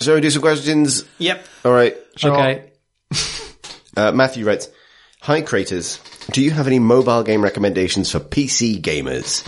So 0.00 0.14
we 0.14 0.20
do 0.20 0.30
some 0.30 0.42
questions. 0.42 1.04
Yep. 1.18 1.44
All 1.64 1.72
right. 1.72 1.96
Okay. 2.22 2.70
Uh, 3.98 4.12
Matthew 4.12 4.46
writes, 4.46 4.68
Hi 5.22 5.40
creators, 5.40 5.98
do 6.30 6.40
you 6.40 6.52
have 6.52 6.68
any 6.68 6.78
mobile 6.78 7.24
game 7.24 7.42
recommendations 7.42 8.12
for 8.12 8.20
PC 8.20 8.80
gamers? 8.80 9.44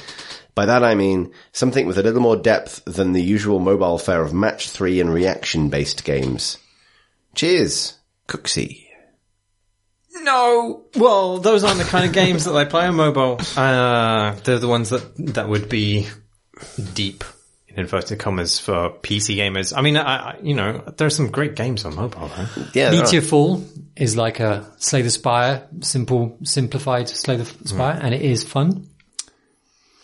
By 0.57 0.67
that 0.67 0.83
I 0.83 0.97
mean 0.97 1.33
something 1.53 1.87
with 1.87 1.99
a 1.99 2.03
little 2.03 2.21
more 2.21 2.37
depth 2.37 2.85
than 2.85 3.13
the 3.13 3.23
usual 3.23 3.61
mobile 3.61 3.97
fare 3.97 4.23
of 4.23 4.35
match 4.35 4.69
3 4.69 5.01
and 5.01 5.15
reaction 5.15 5.69
based 5.69 6.03
games. 6.03 6.59
Cheers, 7.37 7.97
Cooksy. 8.27 8.89
No. 10.23 10.87
Well, 10.97 11.39
those 11.39 11.63
aren't 11.63 11.79
the 11.79 11.85
kind 11.85 12.05
of 12.05 12.13
games 12.13 12.47
that 12.47 12.57
I 12.57 12.65
play 12.65 12.87
on 12.87 12.97
mobile. 12.97 13.41
Uh, 13.57 14.35
they're 14.43 14.59
the 14.59 14.67
ones 14.67 14.91
that 14.91 15.15
that 15.35 15.49
would 15.49 15.69
be 15.69 16.09
deep 16.95 17.23
in 17.71 17.81
inverted 17.81 18.19
commas 18.19 18.59
for 18.59 18.91
PC 18.91 19.37
gamers. 19.37 19.77
I 19.77 19.81
mean, 19.83 19.97
I, 19.97 20.31
I 20.31 20.39
you 20.43 20.55
know, 20.55 20.79
there 20.97 21.07
are 21.07 21.11
some 21.11 21.31
great 21.31 21.55
games 21.55 21.85
on 21.85 21.95
mobile. 21.95 22.29
Though. 22.29 22.65
Yeah, 22.75 22.91
there. 22.91 23.03
Meteor 23.03 23.23
Fall 23.23 23.65
is 23.97 24.17
like 24.17 24.41
a 24.41 24.67
Slay 24.79 25.03
the 25.03 25.11
Spire, 25.11 25.67
simple, 25.81 26.39
simplified 26.43 27.09
Slay 27.09 27.37
the 27.37 27.45
Spire, 27.45 27.99
and 28.01 28.15
it 28.15 28.23
is 28.23 28.45
fun. 28.45 28.89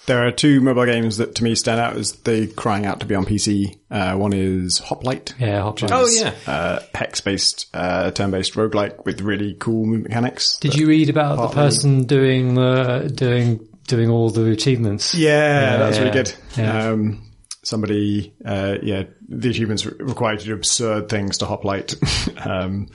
There 0.06 0.24
are 0.24 0.30
two 0.30 0.60
mobile 0.60 0.84
games 0.86 1.16
that 1.16 1.34
to 1.36 1.44
me 1.44 1.56
stand 1.56 1.80
out 1.80 1.96
as 1.96 2.12
they 2.12 2.46
crying 2.46 2.86
out 2.86 3.00
to 3.00 3.06
be 3.06 3.16
on 3.16 3.26
PC. 3.26 3.76
Uh, 3.90 4.14
one 4.14 4.32
is 4.32 4.78
Hoplite. 4.78 5.34
Yeah, 5.36 5.62
Hoplite. 5.62 5.90
Oh 5.90 6.06
yeah. 6.06 6.32
Uh, 6.46 6.80
hex-based, 6.94 7.66
uh, 7.74 8.12
turn-based 8.12 8.54
roguelike 8.54 9.04
with 9.04 9.20
really 9.20 9.54
cool 9.58 9.84
mechanics. 9.84 10.58
Did 10.58 10.76
you 10.76 10.86
read 10.86 11.10
about 11.10 11.36
the 11.36 11.48
person 11.48 12.04
doing 12.04 12.54
the 12.54 13.10
doing 13.12 13.66
doing 13.88 14.08
all 14.08 14.30
the 14.30 14.48
achievements? 14.52 15.12
Yeah, 15.12 15.78
that 15.78 15.88
was 15.88 15.98
really 15.98 16.12
good. 16.12 16.32
Yeah. 16.56 16.90
Um, 16.90 17.25
somebody, 17.66 18.32
uh, 18.44 18.76
yeah, 18.82 19.04
the 19.28 19.50
achievements 19.50 19.84
re- 19.84 19.96
require 19.98 20.34
you 20.34 20.38
to 20.38 20.44
do 20.44 20.54
absurd 20.54 21.08
things 21.08 21.38
to 21.38 21.46
Hoplite. 21.46 21.96
um, 22.46 22.88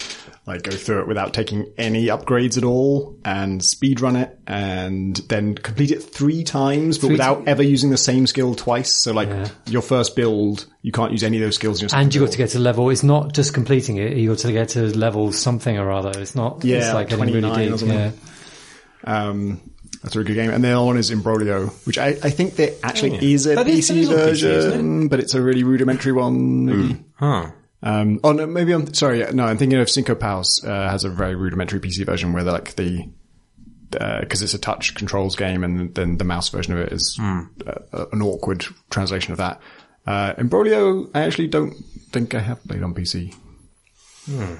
like 0.48 0.64
go 0.64 0.72
through 0.72 1.02
it 1.02 1.07
without 1.07 1.34
taking 1.34 1.72
any 1.77 2.07
upgrades 2.07 2.57
at 2.57 2.64
all 2.64 3.15
and 3.23 3.61
speedrun 3.61 4.19
it 4.19 4.39
and 4.48 5.18
then 5.27 5.56
complete 5.56 5.91
it 5.91 6.02
three 6.02 6.43
times, 6.43 6.98
but 6.98 7.11
without 7.11 7.48
ever 7.48 7.61
using 7.61 7.89
the 7.89 7.98
same 7.98 8.26
skill 8.26 8.56
twice. 8.56 8.91
So 8.91 9.14
like 9.14 9.30
your 9.68 9.81
first 9.81 10.15
build, 10.15 10.65
you 10.81 10.91
can't 10.91 11.11
use 11.11 11.23
any 11.23 11.38
of 11.38 11.43
those 11.43 11.56
skills 11.56 11.81
in 11.81 11.89
your 11.89 11.99
And 11.99 12.14
you 12.14 12.22
got 12.22 12.31
to 12.31 12.38
get 12.38 12.49
to 12.52 12.60
level. 12.60 12.89
It's 12.89 13.03
not 13.03 13.34
just 13.34 13.53
completing 13.53 13.98
it. 13.98 14.18
You 14.18 14.30
got 14.30 14.39
to 14.39 14.52
get 14.52 14.69
to 14.69 14.98
level 14.98 15.31
something 15.31 15.77
or 15.77 15.91
other. 15.91 16.19
It's 16.19 16.34
not. 16.34 16.64
Yeah, 16.64 16.77
it's 16.77 16.88
like 16.88 16.95
like 16.95 17.10
getting 17.10 17.34
really 17.34 17.41
29 17.41 17.73
or 17.73 17.77
something. 17.77 17.98
Yeah. 17.98 18.11
Um, 19.03 19.70
that's 20.03 20.15
a 20.15 20.19
really 20.19 20.30
good 20.34 20.36
game. 20.41 20.49
And 20.52 20.64
the 20.64 20.72
other 20.72 20.86
one 20.86 20.98
is 20.98 21.11
Imbroglio, 21.11 21.69
which 21.86 21.98
I, 21.98 22.07
I 22.10 22.30
think 22.30 22.56
there 22.56 22.72
actually 22.84 23.11
Oh, 23.18 23.22
yeah. 23.22 23.36
is 23.36 23.45
a 23.45 23.56
that 23.56 23.65
PC 23.68 23.95
is 23.98 24.10
on 24.10 24.15
PC, 24.15 24.18
version, 24.18 24.52
isn't 24.52 25.07
but 25.10 25.19
it's 25.19 25.34
a 25.36 25.41
really 25.41 25.64
rudimentary 25.64 26.11
one. 26.11 26.65
Maybe. 26.65 27.03
Huh. 27.15 27.52
Um, 27.84 28.19
oh 28.23 28.32
no, 28.32 28.45
maybe 28.45 28.73
I'm 28.73 28.94
sorry. 28.94 29.26
No, 29.34 29.44
I'm 29.45 29.57
thinking 29.57 29.80
of 29.80 29.90
Cinco 29.90 30.14
Paus. 30.15 30.64
Uh, 30.64 30.90
has 30.90 31.03
a 31.03 31.10
very 31.10 31.36
rudimentary 31.36 31.80
PC 31.80 32.06
version 32.06 32.32
where 32.34 32.44
they're 32.44 32.53
like 32.53 32.76
the 32.76 33.10
because 33.91 34.41
it's 34.41 34.53
a 34.53 34.57
touch 34.60 34.95
controls 34.95 35.36
game, 35.36 35.64
and 35.65 35.94
then 35.95 36.18
the 36.18 36.23
mouse 36.23 36.48
version 36.49 36.73
of 36.73 36.80
it 36.80 36.94
is 36.94 37.18
uh, 37.22 37.44
an 38.14 38.22
awkward 38.22 38.65
translation 38.90 39.34
of 39.34 39.38
that. 39.40 39.60
Uh, 40.07 40.34
Imbroglio, 40.38 41.10
I 41.14 41.22
actually 41.23 41.48
don't 41.48 41.73
think 42.11 42.34
I 42.34 42.40
have 42.40 42.64
played 42.64 42.84
on 42.84 42.94
PC. 42.94 43.34
Hmm. 44.26 44.56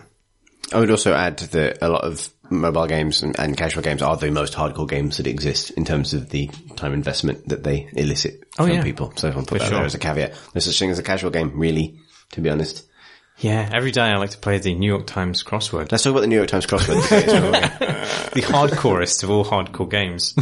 I 0.74 0.80
would 0.80 0.92
also 0.92 1.14
add 1.14 1.38
that 1.40 1.78
a 1.82 1.90
lot 1.90 2.04
of 2.04 2.30
mobile 2.52 2.88
games 2.88 3.24
and, 3.24 3.38
and 3.40 3.56
casual 3.58 3.82
games 3.84 4.02
are 4.02 4.16
the 4.18 4.30
most 4.32 4.54
hardcore 4.54 4.88
games 4.88 5.18
that 5.18 5.28
exist 5.28 5.72
in 5.72 5.86
terms 5.86 6.14
of 6.14 6.30
the 6.30 6.48
time 6.76 6.94
investment 6.94 7.48
that 7.50 7.64
they 7.64 7.88
elicit 7.94 8.44
Oh, 8.60 8.66
from 8.66 8.76
yeah. 8.76 8.84
people. 8.84 9.14
So 9.16 9.30
I'll 9.30 9.46
put 9.46 9.60
that 9.60 9.70
sure. 9.70 9.78
there 9.78 9.86
as 9.86 9.96
a 9.96 10.00
caveat. 10.00 10.34
There's 10.54 10.66
such 10.66 10.78
thing 10.78 10.90
as 10.92 11.00
a 11.00 11.04
casual 11.04 11.32
game, 11.32 11.58
really, 11.58 11.98
to 12.34 12.42
be 12.42 12.50
honest. 12.50 12.86
Yeah. 13.38 13.68
Every 13.74 13.92
day 13.92 14.02
I 14.04 14.18
like 14.18 14.32
to 14.32 14.38
play 14.38 14.60
the 14.60 14.76
New 14.76 14.86
York 14.88 15.08
Times 15.08 15.44
crossword. 15.44 15.92
Let's 15.92 16.04
talk 16.04 16.12
about 16.12 16.20
the 16.22 16.28
New 16.28 16.36
York 16.36 16.50
Times 16.50 16.68
crossword. 16.68 17.02
the 18.34 18.42
hardcorest 18.42 19.24
of 19.24 19.32
all 19.32 19.44
hardcore 19.44 19.90
games. 19.90 20.36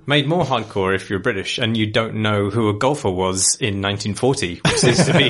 Made 0.06 0.26
more 0.26 0.44
hardcore 0.44 0.94
if 0.94 1.10
you're 1.10 1.20
British 1.20 1.58
and 1.58 1.76
you 1.76 1.86
don't 1.92 2.16
know 2.16 2.50
who 2.50 2.68
a 2.68 2.74
golfer 2.74 3.10
was 3.10 3.56
in 3.60 3.80
1940, 3.82 4.60
which 4.64 4.78
seems 4.78 5.06
to 5.06 5.12
be. 5.12 5.26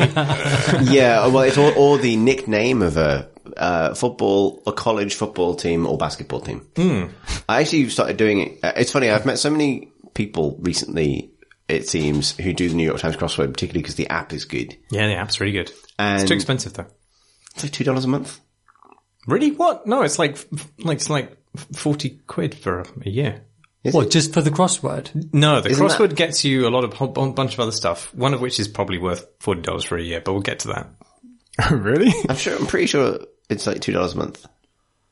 yeah, 0.93 1.27
well, 1.27 1.41
it's 1.41 1.59
all, 1.59 1.73
or 1.77 1.99
the 1.99 2.17
nickname 2.17 2.81
of 2.81 2.97
a 2.97 3.29
uh, 3.61 3.95
football, 3.95 4.63
a 4.67 4.73
college 4.73 5.15
football 5.15 5.55
team 5.55 5.87
or 5.87 5.97
basketball 5.99 6.41
team. 6.41 6.67
I 7.49 7.61
actually 7.61 7.89
started 7.91 8.17
doing 8.17 8.41
it. 8.41 8.59
uh, 8.65 8.73
It's 8.77 8.91
funny. 8.93 9.11
I've 9.11 9.27
met 9.27 9.39
so 9.39 9.51
many 9.51 9.93
people 10.15 10.57
recently. 10.61 11.31
It 11.69 11.89
seems 11.89 12.37
who 12.37 12.53
do 12.53 12.69
the 12.69 12.75
New 12.75 12.85
York 12.87 12.99
Times 12.99 13.17
crossword, 13.17 13.53
particularly 13.53 13.83
because 13.83 13.95
the 13.95 14.09
app 14.09 14.33
is 14.33 14.45
good. 14.45 14.77
Yeah, 14.91 15.07
the 15.07 15.15
app's 15.15 15.39
really 15.41 15.53
good. 15.53 15.71
And 15.99 16.21
It's 16.23 16.29
too 16.29 16.35
expensive 16.35 16.73
though. 16.73 16.87
It's 17.55 17.63
like 17.63 17.73
two 17.73 17.85
dollars 17.85 18.05
a 18.05 18.09
month. 18.09 18.41
Really? 19.29 19.53
What? 19.53 19.87
No, 19.87 20.03
it's 20.03 20.19
like 20.19 20.39
like 20.79 20.97
it's 20.97 21.11
like 21.11 21.37
forty 21.75 22.21
quid 22.27 22.55
for 22.57 22.81
a 23.05 23.09
year. 23.09 23.45
What, 23.83 24.11
just 24.11 24.35
for 24.35 24.41
the 24.43 24.51
crossword? 24.51 25.33
No, 25.33 25.61
the 25.61 25.71
Isn't 25.71 25.87
crossword 25.87 26.09
that- 26.11 26.17
gets 26.17 26.45
you 26.45 26.67
a 26.67 26.71
lot 26.71 26.85
of 26.85 27.01
a 27.01 27.31
bunch 27.33 27.55
of 27.55 27.61
other 27.61 27.73
stuff. 27.73 28.13
One 28.15 28.35
of 28.35 28.41
which 28.41 28.59
is 28.59 28.67
probably 28.69 28.99
worth 28.99 29.27
forty 29.41 29.61
dollars 29.63 29.85
for 29.85 29.97
a 29.97 30.03
year, 30.03 30.21
but 30.21 30.33
we'll 30.33 30.43
get 30.43 30.61
to 30.61 30.69
that. 30.69 30.89
really? 31.71 32.13
I'm 32.29 32.37
sure. 32.37 32.57
I'm 32.59 32.67
pretty 32.67 32.87
sure 32.87 33.21
it's 33.51 33.67
like 33.67 33.81
two 33.81 33.93
dollars 33.93 34.15
a 34.15 34.19
month. 34.19 34.47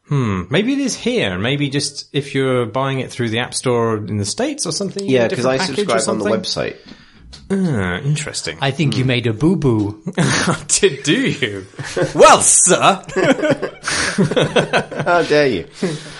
Hmm. 0.07 0.45
Maybe 0.51 0.73
it 0.73 0.79
is 0.79 0.95
here. 0.95 1.39
Maybe 1.39 1.69
just 1.69 2.09
if 2.15 2.35
you're 2.35 2.65
buying 2.65 3.01
it 3.01 3.11
through 3.11 3.29
the 3.29 3.41
App 3.41 3.53
Store 3.53 3.99
in 3.99 4.17
the 4.17 4.25
states 4.25 4.65
or 4.65 4.73
something. 4.73 5.05
Yeah, 5.05 5.23
get 5.23 5.27
a 5.27 5.29
because 5.31 5.47
I 5.47 5.59
package 5.59 5.79
or 5.81 5.99
subscribe 5.99 6.09
on 6.09 6.19
the 6.19 6.25
something. 6.25 6.73
website. 6.73 6.77
Ah, 7.51 7.99
interesting. 7.99 8.57
I 8.63 8.71
think 8.71 8.97
you 8.97 9.05
made 9.05 9.27
a 9.27 9.35
boo 9.35 9.57
boo. 9.57 10.03
Did 10.69 11.03
do 11.03 11.29
you? 11.29 11.67
well, 12.15 12.41
sir. 12.41 13.03
How 15.05 15.23
dare 15.23 15.47
you? 15.47 15.69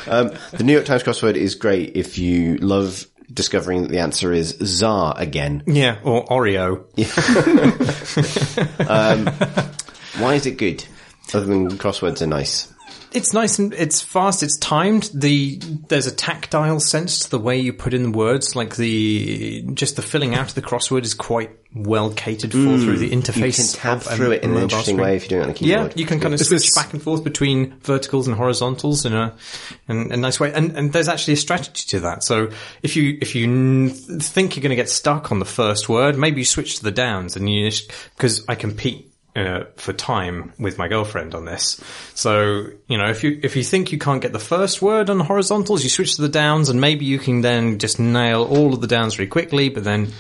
um, 0.07 0.33
the 0.53 0.65
New 0.65 0.73
York 0.75 0.85
Times 0.85 1.03
crossword 1.03 1.37
is 1.37 1.55
great 1.55 1.97
if 1.97 2.19
you 2.19 2.57
love 2.59 3.07
discovering 3.33 3.83
that 3.83 3.91
the 3.91 4.01
answer 4.01 4.33
is 4.33 4.57
Tsar 4.59 5.15
again. 5.17 5.63
Yeah, 5.67 5.99
or 6.03 6.25
Oreo. 6.27 6.85
Why 10.21 10.35
is 10.35 10.47
it 10.47 10.59
good? 10.59 10.85
Other 11.35 11.47
than 11.47 11.71
crosswords 11.79 12.23
are 12.23 12.27
nice. 12.27 12.73
It's 13.11 13.33
nice 13.33 13.59
and 13.59 13.73
it's 13.73 14.03
fast. 14.03 14.43
It's 14.43 14.59
timed. 14.59 15.11
The 15.15 15.59
there's 15.89 16.07
a 16.07 16.15
tactile 16.15 16.79
sense 16.79 17.21
to 17.21 17.31
the 17.31 17.39
way 17.39 17.59
you 17.59 17.73
put 17.73 17.95
in 17.95 18.03
the 18.03 18.11
words. 18.11 18.55
Like 18.55 18.77
the 18.77 19.63
just 19.73 19.97
the 19.97 20.03
filling 20.03 20.35
out 20.35 20.49
of 20.49 20.55
the 20.55 20.63
crossword 20.63 21.05
is 21.05 21.15
quite 21.15 21.51
well 21.75 22.11
catered 22.11 22.53
for 22.53 22.59
mm. 22.59 22.83
through 22.83 22.99
the 22.99 23.11
interface. 23.11 23.59
You 23.59 23.79
can 23.79 23.81
tab 23.81 24.01
through 24.01 24.33
it 24.33 24.43
in 24.43 24.51
an 24.51 24.63
interesting 24.63 24.97
screen. 24.97 25.07
way 25.07 25.17
if 25.17 25.23
you're 25.23 25.41
doing 25.41 25.51
it 25.51 25.61
on 25.63 25.65
a 25.65 25.69
Yeah, 25.69 25.93
you 25.97 26.05
can 26.05 26.21
kind 26.21 26.35
of 26.35 26.41
Is 26.41 26.49
switch 26.49 26.61
this- 26.63 26.75
back 26.75 26.93
and 26.93 27.03
forth 27.03 27.25
between 27.25 27.79
verticals 27.81 28.27
and 28.27 28.37
horizontals 28.37 29.07
in 29.07 29.15
a 29.15 29.35
in 29.89 30.13
a 30.13 30.17
nice 30.17 30.39
way. 30.39 30.53
And 30.53 30.77
and 30.77 30.93
there's 30.93 31.09
actually 31.09 31.35
a 31.35 31.39
strategy 31.39 31.87
to 31.89 32.01
that. 32.01 32.23
So 32.23 32.51
if 32.83 32.95
you 32.95 33.17
if 33.23 33.35
you 33.35 33.45
n- 33.45 33.91
think 33.91 34.55
you're 34.55 34.63
going 34.63 34.71
to 34.71 34.77
get 34.77 34.91
stuck 34.91 35.33
on 35.33 35.39
the 35.39 35.47
first 35.47 35.89
word, 35.89 36.19
maybe 36.19 36.43
you 36.43 36.47
switch 36.47 36.77
to 36.77 36.85
the 36.85 36.93
downs 36.93 37.37
and 37.37 37.49
you 37.49 37.71
because 38.17 38.45
I 38.49 38.55
compete. 38.55 39.08
Uh, 39.39 39.67
for 39.77 39.93
time 39.93 40.53
with 40.59 40.79
my 40.79 40.89
girlfriend 40.89 41.33
on 41.33 41.45
this, 41.45 41.81
so 42.15 42.67
you 42.89 42.99
know 42.99 43.09
if 43.09 43.23
you 43.23 43.39
if 43.45 43.55
you 43.55 43.63
think 43.63 43.93
you 43.93 43.99
can't 43.99 44.21
get 44.21 44.33
the 44.33 44.39
first 44.41 44.83
word 44.83 45.11
on 45.11 45.19
the 45.19 45.23
horizontals, 45.25 45.85
you 45.85 45.91
switch 45.91 46.17
to 46.17 46.23
the 46.23 46.29
downs, 46.29 46.71
and 46.71 46.81
maybe 46.81 47.05
you 47.05 47.21
can 47.21 47.41
then 47.41 47.79
just 47.79 48.01
nail 48.01 48.43
all 48.43 48.75
of 48.75 48.81
the 48.81 48.89
downs 48.89 49.15
very 49.15 49.29
quickly. 49.29 49.69
But 49.69 49.85
then, 49.85 50.11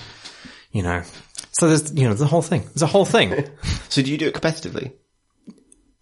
you 0.70 0.82
know, 0.84 1.02
so 1.50 1.66
there's 1.66 1.92
you 1.94 2.06
know 2.06 2.14
the 2.14 2.26
whole 2.26 2.42
thing. 2.42 2.60
There's 2.62 2.82
a 2.82 2.86
whole 2.86 3.04
thing. 3.06 3.32
So 3.88 4.02
do 4.02 4.12
you 4.12 4.18
do 4.18 4.28
it 4.28 4.34
competitively? 4.34 4.92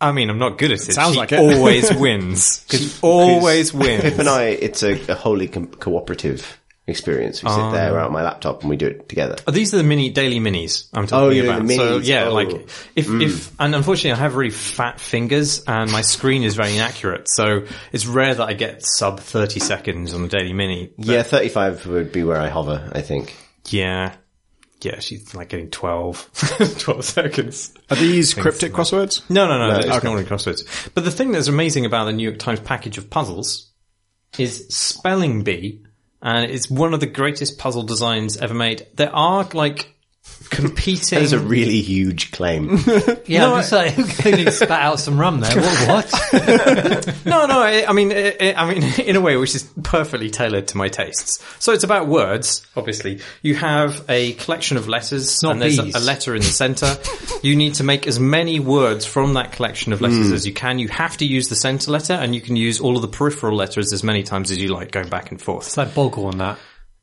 I 0.01 0.13
mean, 0.13 0.29
I'm 0.29 0.39
not 0.39 0.59
good 0.59 0.73
at 0.73 0.87
it. 0.87 0.93
sounds 0.93 1.15
she 1.15 1.19
like 1.21 1.33
it. 1.33 1.39
always 1.39 1.91
wins. 1.97 2.67
She 2.69 2.91
always 3.01 3.73
wins. 3.73 4.03
Pip 4.03 4.19
and 4.19 4.29
I, 4.29 4.47
it's 4.49 4.83
a, 4.83 5.01
a 5.13 5.15
wholly 5.15 5.49
com- 5.49 5.69
cooperative 5.69 6.61
experience. 6.89 7.43
We 7.43 7.51
sit 7.51 7.59
Oh. 7.59 7.73
there 7.73 7.99
on 8.01 8.13
my 8.13 8.23
laptop 8.23 8.61
and 8.61 8.71
we 8.71 8.77
do 8.77 8.87
it 8.87 9.09
together. 9.09 9.37
These 9.51 9.75
are 9.75 9.79
the 9.79 9.83
mini 9.83 10.11
daily 10.11 10.39
minis 10.39 10.89
I'm 10.95 11.07
talking 11.07 11.27
Oh, 11.27 11.31
yeah, 11.31 11.43
about. 11.57 11.67
the 11.67 11.75
So 11.77 12.01
minis. 12.01 12.07
yeah, 12.07 12.25
Oh. 12.29 12.35
like 12.35 12.49
if 12.95 13.09
mm. 13.09 13.23
if 13.23 13.53
and 13.61 13.75
unfortunately 13.75 14.13
I 14.13 14.17
have 14.23 14.37
really 14.37 14.51
fat 14.53 15.01
fingers 15.01 15.65
and 15.67 15.91
my 15.91 16.03
screen 16.03 16.43
is 16.45 16.55
very 16.55 16.75
inaccurate, 16.75 17.29
so 17.29 17.65
it's 17.93 18.07
rare 18.07 18.35
that 18.35 18.49
I 18.49 18.53
get 18.53 18.85
sub 18.87 19.21
30 19.21 19.59
seconds 19.61 20.15
on 20.15 20.23
the 20.23 20.29
daily 20.29 20.53
mini. 20.53 20.91
Yeah, 20.99 21.23
35 21.25 21.87
would 21.87 22.13
be 22.13 22.23
where 22.23 22.39
I 22.39 22.49
hover, 22.49 22.89
I 22.95 23.01
think. 23.03 23.35
yeah, 23.69 24.15
yeah, 24.83 25.01
she's 25.01 25.35
like 25.35 25.49
getting 25.49 25.71
12, 25.71 26.77
12 26.79 27.05
seconds. 27.05 27.73
Are 27.91 27.97
these 27.97 28.35
cryptic 28.35 28.73
crosswords? 28.73 29.23
No, 29.31 29.49
no, 29.49 29.59
no, 29.59 29.81
they're 29.83 29.93
okay. 29.97 30.07
normally 30.07 30.25
crosswords. 30.27 30.63
But 30.95 31.03
the 31.05 31.11
thing 31.11 31.33
that's 31.33 31.49
amazing 31.49 31.87
about 31.87 32.05
the 32.05 32.13
New 32.13 32.23
York 32.29 32.39
Times 32.39 32.61
package 32.61 32.99
of 32.99 33.09
puzzles 33.11 33.73
is 34.39 34.69
spelling 34.69 35.43
bee, 35.43 35.83
and 36.27 36.51
it's 36.51 36.69
one 36.69 36.93
of 36.93 36.99
the 36.99 37.07
greatest 37.07 37.57
puzzle 37.57 37.85
designs 37.85 38.37
ever 38.37 38.53
made. 38.53 38.85
There 38.95 39.15
are 39.15 39.49
like 39.55 39.95
competing. 40.51 40.97
That 41.17 41.23
is 41.23 41.33
a 41.33 41.39
really 41.39 41.81
huge 41.81 42.33
claim. 42.33 42.79
Yeah, 43.27 43.51
I'm 43.51 43.61
just 43.61 43.73
like, 43.73 43.95
clearly 44.19 44.51
spat 44.51 44.71
out 44.71 45.01
some 45.01 45.19
rum 45.19 45.41
there. 45.41 45.61
What? 45.61 46.11
what? 46.13 47.17
no, 47.27 47.47
no. 47.47 47.61
I, 47.61 47.87
I 47.89 47.93
mean, 47.93 48.13
I, 48.13 48.55
I 48.57 48.73
mean, 48.73 48.85
in 49.01 49.17
a 49.17 49.21
way 49.21 49.37
which 49.37 49.55
is 49.55 49.65
perfectly 49.83 50.31
tailored 50.31 50.69
to 50.69 50.77
my 50.77 50.89
tastes. 50.89 51.43
So 51.59 51.73
it's 51.73 51.83
about 51.83 52.07
words. 52.07 52.65
Obviously, 52.77 53.21
you 53.43 53.57
have 53.57 54.05
a 54.09 54.35
collection 54.35 54.77
of 54.77 54.89
letters, 54.89 55.43
not 55.43 55.53
and 55.53 55.63
there's 55.63 55.79
a, 55.79 55.85
bees. 55.85 55.95
a 55.97 56.01
letter 56.01 56.35
in 56.35 56.43
the 56.43 56.49
center. 56.49 56.97
you 57.43 57.57
need 57.57 57.75
to 57.75 57.85
make 57.85 58.07
as 58.07 58.21
many 58.21 58.61
words 58.61 59.05
from 59.05 59.35
that 59.35 59.53
collection 59.53 59.93
of 59.93 60.01
letters 60.01 60.29
hmm. 60.29 60.35
as 60.35 60.47
you 60.47 60.53
can. 60.53 60.79
You 60.79 60.89
have 60.89 61.17
to 61.17 61.27
use 61.27 61.49
the 61.49 61.57
center 61.57 61.91
letter, 61.91 62.13
and 62.13 62.35
you 62.35 62.41
can 62.41 62.55
use 62.55 62.81
all 62.81 62.97
of 62.97 63.03
the 63.03 63.09
peripheral 63.09 63.57
letters 63.57 63.93
as 63.93 64.05
many 64.05 64.23
times 64.23 64.51
as 64.51 64.59
you 64.59 64.69
like, 64.69 64.93
going 64.93 65.09
back 65.09 65.31
and 65.31 65.41
forth. 65.41 65.67
It's 65.67 65.77
like 65.77 65.95
Boggle 65.95 66.27
on 66.27 66.39
that. 66.39 66.59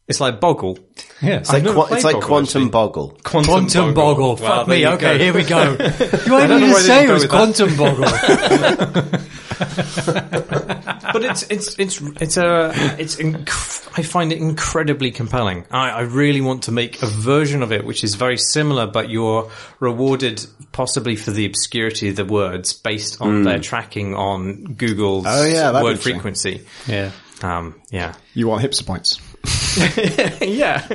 It's 0.07 0.19
like 0.19 0.41
Boggle. 0.41 0.77
Yeah. 1.21 1.37
It's 1.37 1.51
like, 1.53 1.63
never 1.63 1.75
qua- 1.75 1.85
played 1.87 1.95
it's 1.97 2.03
like 2.03 2.13
Boggle, 2.15 2.27
quantum 2.27 2.61
actually. 2.63 2.69
boggle. 2.71 3.17
Quantum 3.23 3.93
Boggle. 3.93 4.35
Well, 4.35 4.57
Fuck 4.59 4.67
me. 4.67 4.85
Okay, 4.85 5.17
go. 5.17 5.17
here 5.17 5.33
we 5.33 5.43
go. 5.43 5.71
You 5.73 5.77
don't 5.77 6.29
wanted 6.29 6.47
know 6.49 6.59
me 6.59 6.67
to 6.67 6.79
say 6.81 7.03
it 7.03 7.07
go 7.07 7.13
was 7.13 7.21
with 7.23 7.31
that. 7.31 7.37
Quantum 7.37 7.77
Boggle. 7.77 9.13
but 11.13 11.23
it's 11.23 11.43
it's 11.43 11.77
it's 11.79 12.01
it's 12.21 12.37
a 12.37 12.71
it's 12.99 13.15
inc- 13.17 13.97
I 13.97 14.01
find 14.03 14.31
it 14.33 14.39
incredibly 14.39 15.11
compelling. 15.11 15.65
I, 15.71 15.89
I 15.91 16.01
really 16.01 16.41
want 16.41 16.63
to 16.63 16.71
make 16.71 17.01
a 17.01 17.05
version 17.05 17.61
of 17.63 17.71
it 17.71 17.85
which 17.85 18.03
is 18.03 18.15
very 18.15 18.37
similar, 18.37 18.87
but 18.87 19.09
you're 19.09 19.49
rewarded 19.79 20.45
possibly 20.71 21.15
for 21.15 21.31
the 21.31 21.45
obscurity 21.45 22.09
of 22.09 22.15
the 22.15 22.25
words 22.25 22.73
based 22.73 23.21
on 23.21 23.43
their 23.43 23.59
tracking 23.59 24.15
on 24.15 24.63
Google's 24.73 25.25
Oh, 25.27 25.45
yeah, 25.45 25.81
word 25.81 25.99
frequency. 25.99 26.65
yeah. 26.87 27.11
Um, 27.41 27.79
yeah, 27.91 28.13
You 28.33 28.47
want 28.47 28.63
hipster 28.63 28.85
points. 28.85 29.19
yeah, 30.41 30.87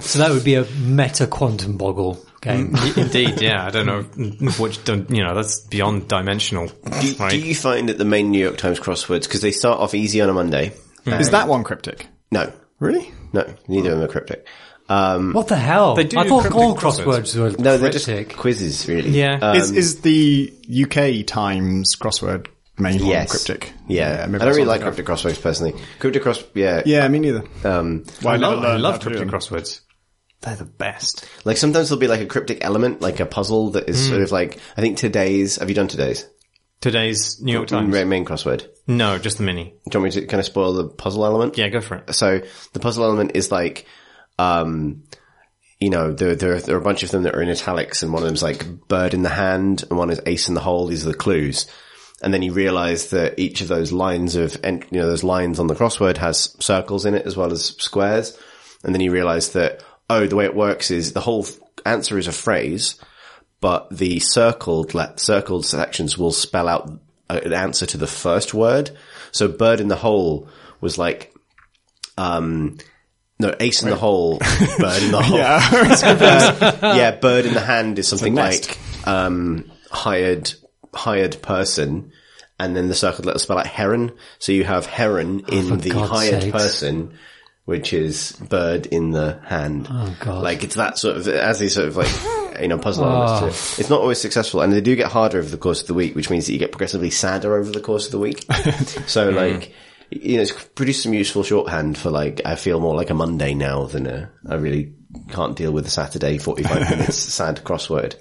So 0.00 0.18
that 0.18 0.30
would 0.30 0.44
be 0.44 0.54
a 0.54 0.64
meta 0.80 1.26
quantum 1.26 1.76
boggle 1.76 2.18
game. 2.40 2.74
indeed. 2.96 3.40
Yeah, 3.40 3.64
I 3.64 3.70
don't 3.70 3.86
know 3.86 4.02
which, 4.58 4.82
don't 4.84 5.08
you 5.10 5.22
know. 5.22 5.34
That's 5.34 5.60
beyond 5.60 6.08
dimensional, 6.08 6.66
Do, 6.68 7.14
right? 7.20 7.30
do 7.30 7.38
you 7.38 7.54
find 7.54 7.88
that 7.88 7.98
the 7.98 8.04
main 8.04 8.30
New 8.30 8.40
York 8.42 8.56
Times 8.56 8.80
crosswords, 8.80 9.22
because 9.24 9.42
they 9.42 9.50
start 9.52 9.80
off 9.80 9.94
easy 9.94 10.20
on 10.20 10.28
a 10.28 10.32
Monday. 10.32 10.72
Is 11.06 11.30
that 11.30 11.48
one 11.48 11.64
cryptic? 11.64 12.06
No, 12.30 12.52
Really? 12.80 13.10
no, 13.32 13.44
neither 13.68 13.92
of 13.92 13.98
them 13.98 14.08
are 14.08 14.12
cryptic. 14.12 14.46
Um, 14.90 15.32
What 15.34 15.48
the 15.48 15.56
hell? 15.56 15.94
They 15.94 16.04
do 16.04 16.18
I 16.18 16.26
thought 16.28 16.50
all 16.52 16.74
crosswords. 16.76 17.04
crosswords 17.34 17.56
were 17.58 17.62
no, 17.62 17.76
they're 17.78 17.90
just 17.90 18.08
quizzes, 18.36 18.88
really. 18.88 19.10
Yeah. 19.10 19.38
Um, 19.40 19.56
is, 19.56 19.70
is 19.70 20.00
the 20.00 20.52
UK 20.70 21.26
Times 21.26 21.94
crossword 21.96 22.46
main 22.78 23.04
yes. 23.04 23.30
cryptic? 23.30 23.72
Yeah, 23.88 24.26
maybe 24.26 24.42
I 24.42 24.44
don't 24.46 24.54
really 24.54 24.66
like 24.66 24.82
I'm 24.82 24.92
cryptic 24.92 25.06
crosswords 25.06 25.40
personally. 25.42 25.74
Cryptic 25.98 26.22
cross, 26.22 26.42
yeah. 26.54 26.82
Yeah, 26.86 27.06
me 27.08 27.18
neither. 27.18 27.44
Um, 27.64 28.04
Well, 28.22 28.34
I 28.34 28.36
never 28.36 28.56
love, 28.56 28.64
I 28.64 28.76
love 28.76 28.92
how 28.94 28.98
to 28.98 29.04
do 29.10 29.16
cryptic 29.16 29.30
them. 29.30 29.40
crosswords. 29.40 29.80
They're 30.40 30.54
the 30.56 30.64
best. 30.64 31.28
like 31.44 31.56
sometimes 31.56 31.88
there'll 31.88 32.00
be 32.00 32.06
like 32.06 32.20
a 32.20 32.26
cryptic 32.26 32.58
element, 32.60 33.00
like 33.00 33.18
a 33.20 33.26
puzzle 33.26 33.70
that 33.72 33.88
is 33.88 34.00
Hmm. 34.04 34.10
sort 34.10 34.22
of 34.22 34.30
like, 34.32 34.58
I 34.76 34.80
think 34.80 34.96
today's, 34.98 35.56
have 35.56 35.68
you 35.68 35.74
done 35.74 35.88
today's? 35.88 36.26
Today's 36.80 37.42
New 37.42 37.52
York 37.52 37.66
Times. 37.66 37.92
Main, 37.92 38.08
main 38.08 38.24
crossword. 38.24 38.68
No, 38.86 39.18
just 39.18 39.38
the 39.38 39.42
mini. 39.42 39.64
Do 39.90 39.98
you 39.98 40.00
want 40.00 40.14
me 40.14 40.20
to 40.20 40.26
kind 40.28 40.38
of 40.38 40.46
spoil 40.46 40.74
the 40.74 40.84
puzzle 40.88 41.24
element? 41.26 41.58
Yeah, 41.58 41.68
go 41.70 41.80
for 41.80 41.96
it. 41.96 42.14
So 42.14 42.40
the 42.72 42.78
puzzle 42.78 43.02
element 43.02 43.32
is 43.34 43.50
like, 43.50 43.86
um, 44.38 45.02
you 45.80 45.90
know, 45.90 46.12
there, 46.12 46.36
there, 46.36 46.60
there 46.60 46.76
are 46.76 46.80
a 46.80 46.84
bunch 46.84 47.02
of 47.02 47.10
them 47.10 47.24
that 47.24 47.34
are 47.34 47.42
in 47.42 47.48
italics 47.50 48.04
and 48.04 48.12
one 48.12 48.22
of 48.22 48.28
them's 48.28 48.42
like 48.44 48.64
bird 48.86 49.14
in 49.14 49.22
the 49.22 49.28
hand 49.28 49.82
and 49.90 49.98
one 49.98 50.10
is 50.10 50.20
ace 50.24 50.46
in 50.48 50.54
the 50.54 50.60
hole. 50.60 50.86
These 50.86 51.04
are 51.04 51.10
the 51.10 51.18
clues. 51.18 51.66
And 52.20 52.34
then 52.34 52.42
you 52.42 52.52
realize 52.52 53.10
that 53.10 53.38
each 53.38 53.60
of 53.60 53.68
those 53.68 53.92
lines 53.92 54.34
of, 54.34 54.56
you 54.64 54.80
know, 54.90 55.06
those 55.06 55.22
lines 55.22 55.60
on 55.60 55.68
the 55.68 55.74
crossword 55.74 56.16
has 56.16 56.56
circles 56.60 57.06
in 57.06 57.14
it 57.14 57.26
as 57.26 57.36
well 57.36 57.52
as 57.52 57.76
squares. 57.78 58.36
And 58.82 58.94
then 58.94 59.00
you 59.00 59.12
realize 59.12 59.52
that, 59.52 59.84
oh, 60.10 60.26
the 60.26 60.36
way 60.36 60.44
it 60.44 60.54
works 60.54 60.90
is 60.90 61.12
the 61.12 61.20
whole 61.20 61.46
answer 61.86 62.18
is 62.18 62.26
a 62.26 62.32
phrase, 62.32 63.00
but 63.60 63.88
the 63.90 64.18
circled, 64.18 64.94
let, 64.94 65.20
circled 65.20 65.64
sections 65.64 66.18
will 66.18 66.32
spell 66.32 66.68
out 66.68 66.90
an 67.28 67.52
answer 67.52 67.86
to 67.86 67.96
the 67.96 68.06
first 68.06 68.52
word. 68.52 68.90
So 69.30 69.46
bird 69.48 69.80
in 69.80 69.88
the 69.88 69.96
hole 69.96 70.48
was 70.80 70.98
like, 70.98 71.32
um, 72.16 72.78
no, 73.38 73.54
ace 73.60 73.82
in 73.82 73.90
the 73.90 73.96
hole, 73.96 74.38
bird 74.38 75.02
in 75.02 75.12
the 75.12 75.22
hole. 75.24 75.38
Yeah. 75.38 76.78
yeah, 76.96 77.10
bird 77.12 77.46
in 77.46 77.54
the 77.54 77.60
hand 77.60 77.98
is 78.00 78.08
something 78.08 78.34
like 78.34 78.76
um, 79.04 79.70
hired 79.90 80.52
hired 80.94 81.40
person, 81.42 82.12
and 82.58 82.76
then 82.76 82.88
the 82.88 82.94
circled 82.94 83.26
letter 83.26 83.38
spell 83.38 83.58
out 83.58 83.66
heron. 83.66 84.12
So 84.38 84.52
you 84.52 84.64
have 84.64 84.86
heron 84.86 85.44
oh, 85.48 85.56
in 85.56 85.78
the 85.78 85.90
God's 85.90 86.10
hired 86.10 86.42
sakes. 86.42 86.52
person, 86.52 87.18
which 87.64 87.92
is 87.92 88.32
bird 88.32 88.86
in 88.86 89.10
the 89.10 89.40
hand. 89.44 89.88
Oh, 89.90 90.16
God. 90.20 90.42
Like 90.42 90.64
it's 90.64 90.76
that 90.76 90.98
sort 90.98 91.16
of 91.16 91.28
as 91.28 91.58
they 91.58 91.68
sort 91.68 91.88
of 91.88 91.96
like 91.96 92.10
you 92.60 92.68
know, 92.68 92.78
puzzle 92.78 93.04
ah. 93.04 93.38
elements 93.38 93.40
to 93.40 93.76
it. 93.76 93.80
It's 93.80 93.90
not 93.90 94.00
always 94.00 94.20
successful 94.20 94.60
and 94.60 94.72
they 94.72 94.80
do 94.80 94.96
get 94.96 95.10
harder 95.10 95.38
over 95.38 95.48
the 95.48 95.58
course 95.58 95.80
of 95.80 95.86
the 95.86 95.94
week, 95.94 96.14
which 96.14 96.30
means 96.30 96.46
that 96.46 96.52
you 96.52 96.58
get 96.58 96.72
progressively 96.72 97.10
sadder 97.10 97.56
over 97.56 97.70
the 97.70 97.80
course 97.80 98.06
of 98.06 98.12
the 98.12 98.18
week. 98.18 98.44
so 99.06 99.30
hmm. 99.30 99.36
like, 99.36 99.74
you 100.10 100.36
know, 100.36 100.42
it's 100.42 100.52
produced 100.52 101.02
some 101.02 101.14
useful 101.14 101.42
shorthand 101.42 101.98
for 101.98 102.10
like, 102.10 102.40
I 102.44 102.56
feel 102.56 102.80
more 102.80 102.94
like 102.94 103.10
a 103.10 103.14
Monday 103.14 103.54
now 103.54 103.84
than 103.84 104.06
a, 104.06 104.30
I 104.46 104.54
really 104.54 104.94
can't 105.30 105.56
deal 105.56 105.72
with 105.72 105.86
a 105.86 105.90
Saturday 105.90 106.38
45 106.38 106.90
minutes 106.90 107.16
sad 107.16 107.58
crossword. 107.64 108.16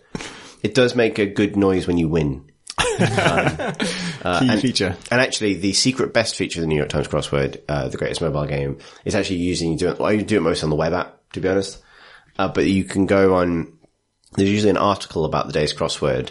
It 0.63 0.73
does 0.73 0.95
make 0.95 1.19
a 1.19 1.25
good 1.25 1.55
noise 1.55 1.87
when 1.87 1.97
you 1.97 2.09
win. 2.09 2.51
Key 4.39 4.57
feature. 4.61 4.95
And 5.09 5.21
actually, 5.21 5.55
the 5.55 5.73
secret 5.73 6.13
best 6.13 6.35
feature 6.35 6.59
of 6.59 6.61
the 6.61 6.67
New 6.67 6.75
York 6.75 6.89
Times 6.89 7.07
crossword, 7.07 7.61
uh, 7.67 7.87
the 7.89 7.97
greatest 7.97 8.21
mobile 8.21 8.45
game, 8.45 8.77
is 9.03 9.15
actually 9.15 9.37
using, 9.37 9.77
do 9.77 9.89
it, 9.89 9.99
well, 9.99 10.13
you 10.13 10.21
do 10.23 10.37
it 10.37 10.41
most 10.41 10.63
on 10.63 10.69
the 10.69 10.75
web 10.75 10.93
app, 10.93 11.19
to 11.33 11.39
be 11.39 11.49
honest. 11.49 11.81
Uh, 12.37 12.47
but 12.47 12.65
you 12.65 12.83
can 12.83 13.05
go 13.05 13.35
on, 13.35 13.77
there's 14.33 14.49
usually 14.49 14.69
an 14.69 14.77
article 14.77 15.25
about 15.25 15.47
the 15.47 15.53
day's 15.53 15.73
crossword, 15.73 16.29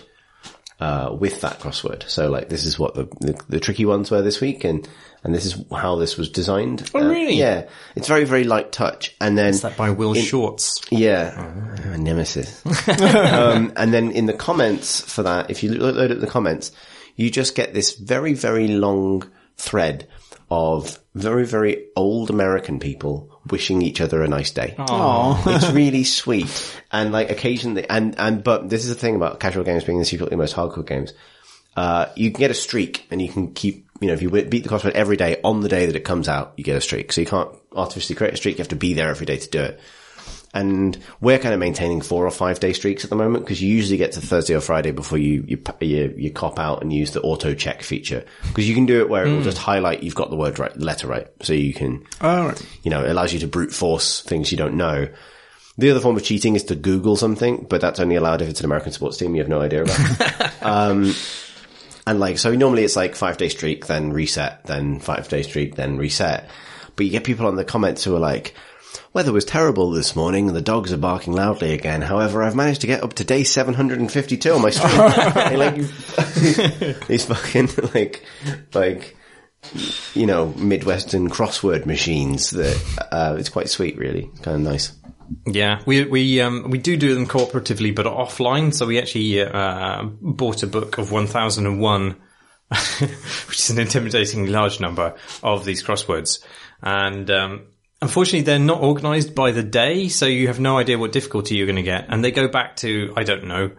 uh, 0.81 1.15
with 1.19 1.41
that 1.41 1.59
crossword. 1.61 2.09
So 2.09 2.29
like, 2.31 2.49
this 2.49 2.65
is 2.65 2.79
what 2.79 2.95
the, 2.95 3.05
the, 3.21 3.41
the 3.49 3.61
tricky 3.61 3.85
ones 3.87 4.11
were 4.11 4.23
this 4.23 4.41
week 4.41 4.65
and, 4.65 4.87
and 5.25 5.35
this 5.35 5.47
is 5.47 5.65
how 5.75 5.97
this 5.97 6.17
was 6.17 6.29
designed. 6.29 6.91
Oh, 6.95 7.01
Uh, 7.01 7.09
really? 7.09 7.35
yeah. 7.37 7.67
It's 7.95 8.09
very, 8.09 8.25
very 8.25 8.45
light 8.45 8.73
touch. 8.73 9.15
And 9.21 9.37
then, 9.39 9.49
Is 9.51 9.63
that 9.63 9.77
by 9.77 9.91
Will 9.91 10.15
Shortz? 10.15 10.87
yeah, 10.91 11.53
Uh, 11.93 11.97
nemesis. 11.97 12.65
um, 12.89 13.73
and 13.77 13.93
then 13.93 14.11
in 14.11 14.27
the 14.27 14.35
comments 14.35 15.01
for 15.01 15.23
that, 15.25 15.51
if 15.51 15.63
you 15.63 15.73
load 15.75 16.11
at 16.11 16.21
the 16.21 16.27
comments, 16.27 16.73
you 17.17 17.31
just 17.31 17.55
get 17.55 17.73
this 17.73 17.95
very, 17.97 18.35
very 18.35 18.69
long 18.69 19.31
thread 19.57 20.07
of 20.51 20.99
very, 21.15 21.47
very 21.47 21.87
old 21.97 22.31
American 22.31 22.79
people 22.79 23.36
wishing 23.51 23.83
each 23.83 24.01
other 24.01 24.23
a 24.23 24.29
nice 24.29 24.51
day. 24.51 24.75
It's 25.47 25.71
really 25.73 26.05
sweet. 26.05 26.81
And 26.93 27.13
like 27.13 27.31
occasionally, 27.31 27.89
and, 27.89 28.19
and, 28.19 28.43
but 28.43 28.69
this 28.69 28.83
is 28.83 28.89
the 28.89 28.95
thing 28.95 29.17
about 29.17 29.41
casual 29.41 29.65
games 29.65 29.85
being 29.85 29.99
the 29.99 30.05
secretly 30.05 30.37
most 30.37 30.55
hardcore 30.55 30.87
games. 30.87 31.13
Uh, 31.77 32.07
you 32.17 32.31
can 32.31 32.41
get 32.41 32.51
a 32.51 32.55
streak 32.55 33.07
and 33.11 33.21
you 33.21 33.29
can 33.29 33.53
keep, 33.53 33.87
you 34.01 34.09
know, 34.09 34.15
if 34.15 34.23
you 34.23 34.31
beat 34.31 34.63
the 34.63 34.69
crossword 34.69 34.93
every 34.93 35.17
day 35.17 35.41
on 35.45 35.61
the 35.61 35.69
day 35.69 35.87
that 35.87 35.97
it 35.97 36.05
comes 36.05 36.29
out, 36.29 36.55
you 36.57 36.65
get 36.65 36.77
a 36.77 36.81
streak. 36.81 37.13
So 37.13 37.21
you 37.21 37.27
can't 37.27 37.51
artificially 37.73 38.17
create 38.17 38.35
a 38.35 38.37
streak. 38.37 38.57
You 38.57 38.63
have 38.63 38.69
to 38.69 38.77
be 38.77 38.95
there 38.95 39.11
every 39.11 39.27
day 39.27 39.37
to 39.37 39.49
do 39.49 39.61
it. 39.63 39.81
And 40.57 40.97
we're 41.21 41.39
kind 41.39 41.53
of 41.53 41.61
maintaining 41.61 42.01
four 42.01 42.25
or 42.27 42.31
five 42.31 42.61
day 42.61 42.73
streaks 42.73 43.05
at 43.05 43.11
the 43.11 43.17
moment 43.17 43.45
because 43.45 43.61
you 43.63 43.69
usually 43.69 43.99
get 43.99 44.13
to 44.13 44.21
Thursday 44.21 44.55
or 44.55 44.61
Friday 44.61 44.91
before 44.91 45.19
you, 45.19 45.45
you, 45.47 45.63
you, 45.81 46.15
you 46.17 46.31
cop 46.31 46.59
out 46.59 46.81
and 46.81 46.93
use 46.93 47.11
the 47.11 47.21
auto 47.21 47.53
check 47.55 47.83
feature 47.83 48.25
because 48.49 48.67
you 48.67 48.75
can 48.75 48.87
do 48.87 49.01
it 49.01 49.09
where 49.11 49.27
it 49.27 49.31
will 49.33 49.43
just 49.43 49.59
highlight 49.59 50.03
you've 50.03 50.15
got 50.15 50.31
the 50.31 50.37
word 50.37 50.59
right, 50.59 50.73
the 50.73 50.85
letter 50.85 51.07
right. 51.09 51.29
So 51.43 51.53
you 51.53 51.75
can, 51.75 52.07
Oh, 52.23 52.47
right. 52.47 52.67
you 52.83 52.91
know, 52.91 53.05
it 53.05 53.11
allows 53.11 53.35
you 53.35 53.41
to 53.41 53.47
brute 53.47 53.73
force 53.73 54.23
things 54.23 54.51
you 54.51 54.57
don't 54.57 54.77
know. 54.77 55.09
The 55.79 55.91
other 55.91 56.01
form 56.01 56.17
of 56.17 56.25
cheating 56.25 56.57
is 56.57 56.65
to 56.65 56.75
Google 56.75 57.17
something, 57.17 57.67
but 57.69 57.83
that's 57.83 58.01
only 58.01 58.15
allowed 58.17 58.41
if 58.41 58.49
it's 58.49 58.61
an 58.61 58.65
American 58.67 58.93
sports 58.93 59.19
team 59.19 59.35
you 59.35 59.43
have 59.43 59.51
no 59.51 59.61
idea 59.61 59.83
about. 59.83 60.63
um, 60.63 61.15
and 62.07 62.19
like, 62.19 62.39
so 62.39 62.55
normally 62.55 62.85
it's 62.85 62.97
like 62.97 63.15
five 63.15 63.37
day 63.37 63.51
streak, 63.51 63.87
then 63.87 64.11
reset, 64.11 64.65
then 64.65 65.01
five 65.01 65.29
day 65.29 65.43
streak, 65.43 65.75
then 65.75 65.99
reset. 65.99 66.49
But 66.95 67.05
you 67.05 67.13
get 67.13 67.25
people 67.25 67.47
on 67.47 67.57
the 67.57 67.65
comments 67.65 68.05
who 68.05 68.17
are 68.17 68.21
like, 68.21 68.55
weather 69.17 69.33
was 69.33 69.47
terrible 69.47 69.93
this 69.93 70.15
morning 70.15 70.47
and 70.47 70.55
the 70.55 70.61
dogs 70.61 70.93
are 70.93 70.99
barking 70.99 71.33
loudly 71.33 71.73
again. 71.73 72.03
However, 72.03 72.43
I've 72.43 72.55
managed 72.55 72.83
to 72.83 72.87
get 72.87 73.03
up 73.03 73.15
to 73.15 73.25
day 73.25 73.45
752 73.45 74.53
on 74.53 74.61
my 74.61 74.69
streak. 74.71 74.95
Like, 74.95 75.77
these 77.07 77.25
fucking 77.25 77.71
like, 77.95 78.23
like, 78.75 79.17
you 80.13 80.27
know, 80.27 80.53
Midwestern 80.59 81.31
crossword 81.31 81.87
machines 81.87 82.51
that, 82.51 83.09
uh, 83.11 83.37
it's 83.39 83.49
quite 83.49 83.71
sweet, 83.71 83.97
really. 83.97 84.31
Kind 84.43 84.57
of 84.57 84.61
nice. 84.61 84.93
Yeah, 85.47 85.81
we 85.87 86.05
we 86.05 86.41
um 86.43 86.71
we 86.71 86.77
do 86.77 86.99
do 86.99 87.15
them 87.15 87.27
cooperatively, 87.27 87.95
but 87.97 88.05
offline. 88.05 88.73
So 88.73 88.87
we 88.87 88.99
actually 88.99 89.41
uh, 89.41 90.03
bought 90.21 90.63
a 90.63 90.67
book 90.67 90.99
of 90.99 91.11
one 91.11 91.27
thousand 91.27 91.67
and 91.67 91.81
one, 91.81 92.17
which 92.69 93.59
is 93.59 93.71
an 93.71 93.79
intimidatingly 93.79 94.51
large 94.51 94.79
number 94.79 95.17
of 95.43 95.65
these 95.65 95.83
crosswords, 95.83 96.45
and 96.81 97.29
um, 97.29 97.67
unfortunately 98.07 98.43
they're 98.43 98.59
not 98.61 98.81
organised 98.81 99.35
by 99.35 99.51
the 99.51 99.65
day, 99.65 100.07
so 100.09 100.27
you 100.27 100.47
have 100.47 100.61
no 100.61 100.79
idea 100.79 100.97
what 100.97 101.11
difficulty 101.11 101.57
you're 101.57 101.67
going 101.67 101.75
to 101.77 101.83
get, 101.83 102.07
and 102.09 102.25
they 102.25 102.31
go 102.31 102.47
back 102.47 102.77
to 102.77 103.13
I 103.17 103.25
don't 103.25 103.45
know. 103.45 103.73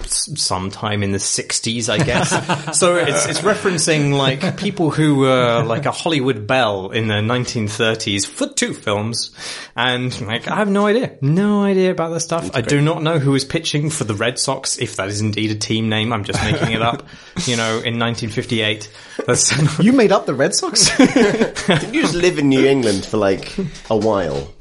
S- 0.00 0.30
Sometime 0.40 1.02
in 1.02 1.12
the 1.12 1.18
60s, 1.18 1.88
I 1.88 1.98
guess. 2.02 2.30
so 2.78 2.96
it's, 2.96 3.26
it's 3.26 3.40
referencing 3.40 4.12
like 4.16 4.56
people 4.56 4.90
who 4.90 5.16
were 5.16 5.62
like 5.62 5.86
a 5.86 5.90
Hollywood 5.90 6.46
belle 6.46 6.90
in 6.90 7.08
the 7.08 7.14
1930s 7.14 8.26
for 8.26 8.46
two 8.48 8.74
films. 8.74 9.30
And 9.76 10.18
like, 10.26 10.48
I 10.48 10.56
have 10.56 10.68
no 10.70 10.86
idea. 10.86 11.16
No 11.20 11.62
idea 11.62 11.90
about 11.90 12.10
that 12.10 12.20
stuff. 12.20 12.50
I 12.54 12.60
do 12.60 12.80
not 12.80 13.02
know 13.02 13.18
who 13.18 13.30
was 13.32 13.44
pitching 13.44 13.90
for 13.90 14.04
the 14.04 14.14
Red 14.14 14.38
Sox, 14.38 14.78
if 14.78 14.96
that 14.96 15.08
is 15.08 15.20
indeed 15.20 15.50
a 15.50 15.54
team 15.56 15.88
name. 15.88 16.12
I'm 16.12 16.24
just 16.24 16.42
making 16.42 16.72
it 16.72 16.82
up, 16.82 17.06
you 17.46 17.56
know, 17.56 17.70
in 17.80 17.98
1958. 17.98 18.90
That's, 19.26 19.78
You 19.84 19.92
made 19.92 20.12
up 20.12 20.26
the 20.26 20.34
Red 20.34 20.54
Sox? 20.54 20.96
didn't 20.96 21.94
you 21.94 22.02
just 22.02 22.14
live 22.14 22.38
in 22.38 22.48
New 22.48 22.64
England 22.66 23.04
for 23.04 23.16
like 23.16 23.56
a 23.90 23.96
while? 23.96 24.52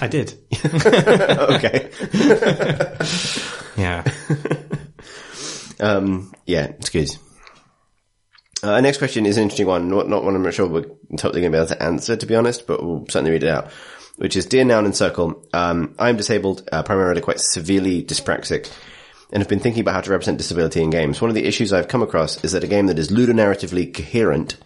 I 0.00 0.06
did. 0.08 0.34
okay. 0.64 1.90
Yeah. 3.76 4.02
Um, 5.82 6.32
yeah, 6.46 6.66
it's 6.78 6.90
good. 6.90 7.10
Uh, 8.62 8.74
our 8.74 8.82
next 8.82 8.98
question 8.98 9.26
is 9.26 9.36
an 9.36 9.42
interesting 9.42 9.66
one, 9.66 9.88
not, 9.90 10.08
not 10.08 10.22
one 10.22 10.36
I'm 10.36 10.42
not 10.42 10.54
sure 10.54 10.68
we're 10.68 10.86
totally 11.16 11.40
going 11.40 11.50
to 11.50 11.58
be 11.58 11.62
able 11.62 11.66
to 11.66 11.82
answer, 11.82 12.16
to 12.16 12.26
be 12.26 12.36
honest, 12.36 12.66
but 12.66 12.82
we'll 12.82 13.04
certainly 13.08 13.32
read 13.32 13.42
it 13.42 13.50
out. 13.50 13.72
Which 14.16 14.36
is, 14.36 14.46
Dear 14.46 14.64
Noun 14.64 14.84
and 14.84 14.94
Circle, 14.94 15.44
um, 15.52 15.96
I'm 15.98 16.16
disabled, 16.16 16.68
uh, 16.70 16.84
primarily 16.84 17.20
quite 17.20 17.40
severely 17.40 18.04
dyspraxic, 18.04 18.70
and 19.32 19.42
have 19.42 19.48
been 19.48 19.58
thinking 19.58 19.80
about 19.80 19.94
how 19.94 20.00
to 20.02 20.10
represent 20.10 20.38
disability 20.38 20.82
in 20.82 20.90
games. 20.90 21.20
One 21.20 21.30
of 21.30 21.34
the 21.34 21.44
issues 21.44 21.72
I've 21.72 21.88
come 21.88 22.02
across 22.02 22.44
is 22.44 22.52
that 22.52 22.62
a 22.62 22.68
game 22.68 22.86
that 22.86 22.98
is 22.98 23.10
ludonarratively 23.10 23.92
coherent, 23.92 24.58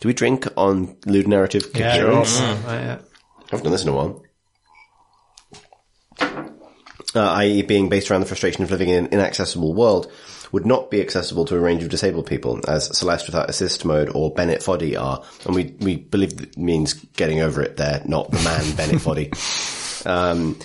do 0.00 0.08
we 0.08 0.14
drink 0.14 0.46
on 0.56 0.96
ludonarrative 1.02 1.74
coherence? 1.74 2.40
Yeah. 2.40 3.00
I've 3.52 3.62
done 3.62 3.72
this 3.72 3.82
in 3.82 3.88
a 3.88 3.92
while. 3.92 4.22
Uh, 7.14 7.30
i.e. 7.32 7.62
being 7.62 7.88
based 7.88 8.10
around 8.10 8.20
the 8.20 8.26
frustration 8.26 8.64
of 8.64 8.70
living 8.70 8.88
in 8.88 9.04
an 9.04 9.12
inaccessible 9.12 9.74
world, 9.74 10.10
would 10.54 10.64
not 10.64 10.88
be 10.88 11.00
accessible 11.00 11.44
to 11.44 11.56
a 11.56 11.58
range 11.58 11.82
of 11.82 11.88
disabled 11.88 12.26
people, 12.26 12.60
as 12.68 12.96
Celeste 12.96 13.26
without 13.26 13.50
assist 13.50 13.84
mode 13.84 14.08
or 14.14 14.32
Bennett 14.32 14.62
Foddy 14.62 14.96
are. 14.96 15.20
And 15.44 15.52
we, 15.52 15.74
we 15.80 15.96
believe 15.96 16.36
that 16.36 16.56
means 16.56 16.94
getting 16.94 17.40
over 17.40 17.60
it 17.60 17.76
there, 17.76 18.02
not 18.04 18.30
the 18.30 18.40
man 18.40 18.76
Bennett 18.76 19.02
Foddy. 19.02 20.06
Um, 20.06 20.56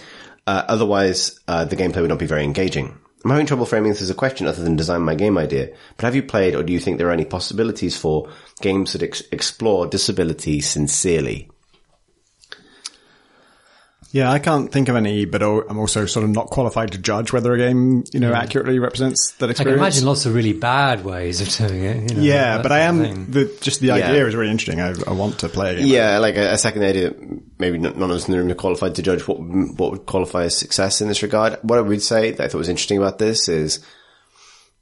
uh, 0.46 0.64
otherwise, 0.68 1.40
uh, 1.48 1.66
the 1.66 1.76
gameplay 1.76 2.02
would 2.02 2.10
not 2.10 2.20
be 2.20 2.28
very 2.28 2.44
engaging. 2.44 3.00
I'm 3.26 3.32
having 3.32 3.48
trouble 3.48 3.66
framing 3.66 3.92
this 3.92 4.04
as 4.04 4.12
a 4.12 4.14
question 4.14 4.46
other 4.46 4.64
than 4.64 4.76
design 4.76 5.02
my 5.02 5.16
game 5.16 5.40
idea, 5.40 5.76
but 5.98 6.06
have 6.06 6.16
you 6.16 6.22
played 6.22 6.54
or 6.54 6.62
do 6.62 6.72
you 6.72 6.80
think 6.80 7.00
there 7.00 7.08
are 7.10 7.12
any 7.12 7.26
possibilities 7.26 7.98
for 7.98 8.30
games 8.62 8.94
that 8.94 9.02
ex- 9.02 9.24
explore 9.32 9.88
disability 9.88 10.62
sincerely? 10.62 11.50
Yeah, 14.12 14.32
I 14.32 14.40
can't 14.40 14.72
think 14.72 14.90
of 14.90 14.96
any, 14.96 15.26
but 15.26 15.42
I'm 15.44 15.78
also 15.78 16.06
sort 16.08 16.24
of 16.24 16.32
not 16.32 16.48
qualified 16.48 16.94
to 16.94 16.98
judge 16.98 17.32
whether 17.32 17.54
a 17.54 17.58
game, 17.58 18.04
you 18.12 18.20
know, 18.20 18.34
accurately 18.34 18.80
represents 18.80 19.32
that 19.34 19.50
experience. 19.52 19.60
I 19.60 19.64
can 19.64 19.74
imagine 19.80 20.06
lots 20.06 20.26
of 20.26 20.34
really 20.34 20.54
bad 20.54 21.06
ways 21.06 21.42
of 21.42 21.68
doing 21.68 21.84
it. 21.84 22.10
You 22.12 22.18
know, 22.18 22.24
yeah, 22.24 22.58
that 22.58 22.64
but 22.64 22.72
I 22.72 22.80
am 22.80 23.02
of 23.02 23.34
the 23.34 23.58
just 23.62 23.82
the 23.82 23.88
Yeah. 23.88 23.96
idea 23.96 24.26
is 24.28 24.36
really 24.36 24.50
interesting. 24.52 24.82
I, 24.82 24.96
I 25.08 25.14
want 25.14 25.40
to 25.40 25.50
play 25.50 25.74
a 25.74 25.78
game. 25.78 25.88
Yeah, 25.88 26.18
like 26.18 26.38
a, 26.38 26.54
a 26.54 26.58
second 26.58 26.84
idea. 26.84 27.14
Maybe 27.60 27.78
none 27.78 28.02
of 28.02 28.10
us 28.12 28.28
in 28.28 28.32
the 28.32 28.40
room 28.40 28.50
are 28.50 28.56
qualified 28.56 28.96
to 28.96 29.02
judge 29.04 29.28
what 29.28 29.40
what 29.40 29.92
would 29.92 30.06
qualify 30.06 30.44
as 30.46 30.58
success 30.58 31.02
in 31.02 31.08
this 31.08 31.22
regard. 31.22 31.58
What 31.62 31.78
I 31.78 31.82
would 31.82 32.02
say 32.02 32.32
that 32.32 32.44
I 32.44 32.48
thought 32.48 32.58
was 32.58 32.70
interesting 32.70 32.98
about 32.98 33.20
this 33.20 33.48
is 33.48 33.80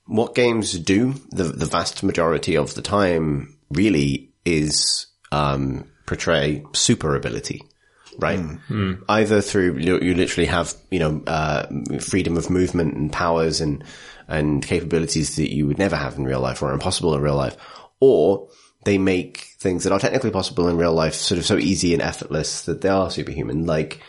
what 0.05 0.35
games 0.35 0.71
do 0.79 1.15
the 1.31 1.43
the 1.43 1.65
vast 1.65 2.01
majority 2.03 2.55
of 2.55 2.75
the 2.75 2.81
time 2.81 3.57
really 3.69 4.31
is 4.45 5.07
um, 5.33 5.83
portray 6.05 6.63
super 6.73 7.15
ability. 7.15 7.61
Right, 8.19 8.39
either 9.09 9.41
through 9.41 9.77
you, 9.77 9.99
you 9.99 10.15
literally 10.15 10.47
have 10.47 10.73
you 10.89 10.99
know 10.99 11.21
uh, 11.27 11.67
freedom 11.99 12.35
of 12.35 12.49
movement 12.49 12.95
and 12.95 13.13
powers 13.13 13.61
and 13.61 13.83
and 14.27 14.65
capabilities 14.65 15.35
that 15.35 15.53
you 15.53 15.67
would 15.67 15.77
never 15.77 15.95
have 15.95 16.17
in 16.17 16.25
real 16.25 16.41
life 16.41 16.61
or 16.61 16.69
are 16.69 16.73
impossible 16.73 17.13
in 17.13 17.21
real 17.21 17.35
life, 17.35 17.55
or 17.99 18.49
they 18.83 18.97
make 18.97 19.47
things 19.59 19.83
that 19.83 19.91
are 19.91 19.99
technically 19.99 20.31
possible 20.31 20.67
in 20.67 20.77
real 20.77 20.93
life 20.93 21.13
sort 21.13 21.37
of 21.37 21.45
so 21.45 21.57
easy 21.57 21.93
and 21.93 22.01
effortless 22.01 22.63
that 22.65 22.81
they 22.81 22.89
are 22.89 23.11
superhuman. 23.11 23.65
Like, 23.65 24.01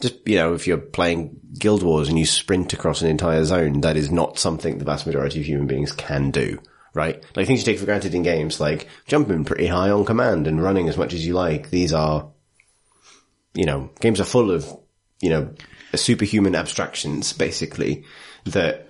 just, 0.00 0.26
you 0.26 0.36
know, 0.36 0.54
if 0.54 0.66
you're 0.66 0.78
playing 0.78 1.38
Guild 1.58 1.82
Wars 1.82 2.08
and 2.08 2.18
you 2.18 2.24
sprint 2.24 2.72
across 2.72 3.02
an 3.02 3.08
entire 3.08 3.44
zone, 3.44 3.82
that 3.82 3.96
is 3.96 4.10
not 4.10 4.38
something 4.38 4.78
the 4.78 4.84
vast 4.84 5.06
majority 5.06 5.40
of 5.40 5.46
human 5.46 5.66
beings 5.66 5.92
can 5.92 6.30
do. 6.30 6.58
Right? 6.94 7.22
Like 7.36 7.46
things 7.46 7.60
you 7.60 7.64
take 7.64 7.78
for 7.78 7.84
granted 7.84 8.14
in 8.14 8.22
games, 8.22 8.60
like 8.60 8.88
jumping 9.06 9.44
pretty 9.44 9.66
high 9.66 9.90
on 9.90 10.04
command 10.04 10.46
and 10.46 10.62
running 10.62 10.88
as 10.88 10.96
much 10.96 11.14
as 11.14 11.26
you 11.26 11.34
like. 11.34 11.70
These 11.70 11.92
are, 11.92 12.31
you 13.54 13.64
know, 13.64 13.90
games 14.00 14.20
are 14.20 14.24
full 14.24 14.50
of, 14.50 14.66
you 15.20 15.30
know, 15.30 15.54
superhuman 15.94 16.54
abstractions, 16.54 17.32
basically, 17.32 18.04
that 18.44 18.88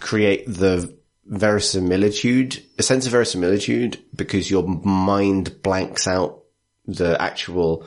create 0.00 0.46
the 0.46 0.94
verisimilitude, 1.24 2.62
a 2.78 2.82
sense 2.82 3.06
of 3.06 3.12
verisimilitude, 3.12 4.02
because 4.14 4.50
your 4.50 4.66
mind 4.66 5.62
blanks 5.62 6.06
out 6.06 6.42
the 6.86 7.20
actual 7.20 7.86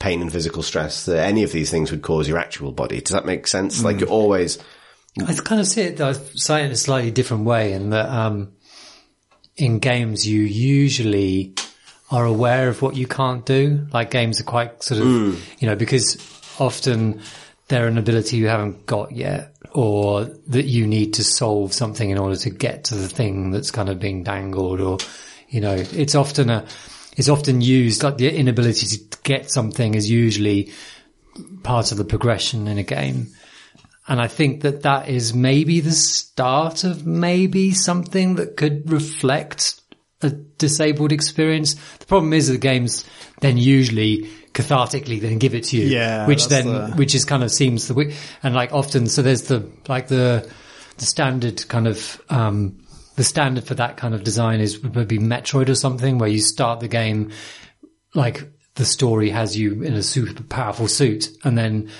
pain 0.00 0.20
and 0.20 0.32
physical 0.32 0.62
stress 0.62 1.06
that 1.06 1.26
any 1.26 1.42
of 1.42 1.50
these 1.50 1.70
things 1.70 1.90
would 1.90 2.02
cause 2.02 2.28
your 2.28 2.38
actual 2.38 2.72
body. 2.72 3.00
Does 3.00 3.12
that 3.12 3.26
make 3.26 3.46
sense? 3.46 3.82
Like 3.82 4.00
you're 4.00 4.08
always 4.08 4.58
I 5.26 5.34
kind 5.34 5.60
of 5.60 5.66
see 5.66 5.82
it, 5.82 6.00
I 6.00 6.12
say 6.12 6.62
it 6.62 6.66
in 6.66 6.72
a 6.72 6.76
slightly 6.76 7.10
different 7.10 7.44
way 7.44 7.72
in 7.72 7.90
that, 7.90 8.08
um, 8.08 8.52
in 9.56 9.78
games 9.80 10.26
you 10.26 10.42
usually 10.42 11.54
are 12.10 12.24
aware 12.24 12.68
of 12.68 12.80
what 12.80 12.96
you 12.96 13.06
can't 13.06 13.44
do. 13.44 13.86
Like 13.92 14.10
games 14.10 14.40
are 14.40 14.44
quite 14.44 14.82
sort 14.82 15.00
of, 15.00 15.06
hmm. 15.06 15.34
you 15.58 15.68
know, 15.68 15.76
because 15.76 16.16
often 16.58 17.20
they're 17.68 17.86
an 17.86 17.98
ability 17.98 18.38
you 18.38 18.48
haven't 18.48 18.86
got 18.86 19.12
yet 19.12 19.54
or 19.72 20.24
that 20.24 20.64
you 20.64 20.86
need 20.86 21.14
to 21.14 21.24
solve 21.24 21.72
something 21.72 22.08
in 22.08 22.18
order 22.18 22.36
to 22.36 22.50
get 22.50 22.84
to 22.84 22.94
the 22.94 23.08
thing 23.08 23.50
that's 23.50 23.70
kind 23.70 23.90
of 23.90 24.00
being 24.00 24.22
dangled 24.22 24.80
or, 24.80 24.98
you 25.50 25.60
know, 25.60 25.74
it's 25.74 26.14
often 26.14 26.48
a, 26.48 26.64
it's 27.16 27.28
often 27.28 27.60
used 27.60 28.02
like 28.02 28.16
the 28.16 28.34
inability 28.34 28.86
to 28.86 29.18
get 29.22 29.50
something 29.50 29.94
is 29.94 30.10
usually 30.10 30.72
part 31.62 31.92
of 31.92 31.98
the 31.98 32.04
progression 32.04 32.66
in 32.68 32.78
a 32.78 32.82
game. 32.82 33.28
And 34.06 34.22
I 34.22 34.28
think 34.28 34.62
that 34.62 34.82
that 34.82 35.08
is 35.08 35.34
maybe 35.34 35.80
the 35.80 35.92
start 35.92 36.84
of 36.84 37.06
maybe 37.06 37.72
something 37.72 38.36
that 38.36 38.56
could 38.56 38.90
reflect 38.90 39.82
a 40.22 40.30
disabled 40.30 41.12
experience. 41.12 41.74
The 41.98 42.06
problem 42.06 42.32
is 42.32 42.48
that 42.48 42.60
games 42.60 43.04
then 43.40 43.56
usually 43.56 44.28
cathartically 44.52 45.20
then 45.20 45.38
give 45.38 45.54
it 45.54 45.64
to 45.64 45.76
you. 45.76 45.86
Yeah, 45.86 46.26
Which 46.26 46.48
then, 46.48 46.66
the- 46.66 46.90
which 46.96 47.14
is 47.14 47.24
kind 47.24 47.42
of 47.44 47.52
seems 47.52 47.86
the, 47.86 48.14
and 48.42 48.54
like 48.54 48.72
often, 48.72 49.06
so 49.06 49.22
there's 49.22 49.42
the, 49.42 49.70
like 49.88 50.08
the, 50.08 50.50
the 50.96 51.06
standard 51.06 51.68
kind 51.68 51.86
of, 51.86 52.20
um, 52.30 52.78
the 53.14 53.24
standard 53.24 53.64
for 53.64 53.74
that 53.74 53.96
kind 53.96 54.14
of 54.14 54.24
design 54.24 54.60
is 54.60 54.80
would 54.80 55.08
be 55.08 55.18
Metroid 55.18 55.68
or 55.68 55.74
something 55.74 56.18
where 56.18 56.28
you 56.28 56.40
start 56.40 56.80
the 56.80 56.88
game 56.88 57.32
like 58.14 58.48
the 58.76 58.84
story 58.84 59.28
has 59.30 59.56
you 59.56 59.82
in 59.82 59.94
a 59.94 60.02
super 60.04 60.40
powerful 60.44 60.86
suit 60.86 61.28
and 61.44 61.58
then 61.58 61.90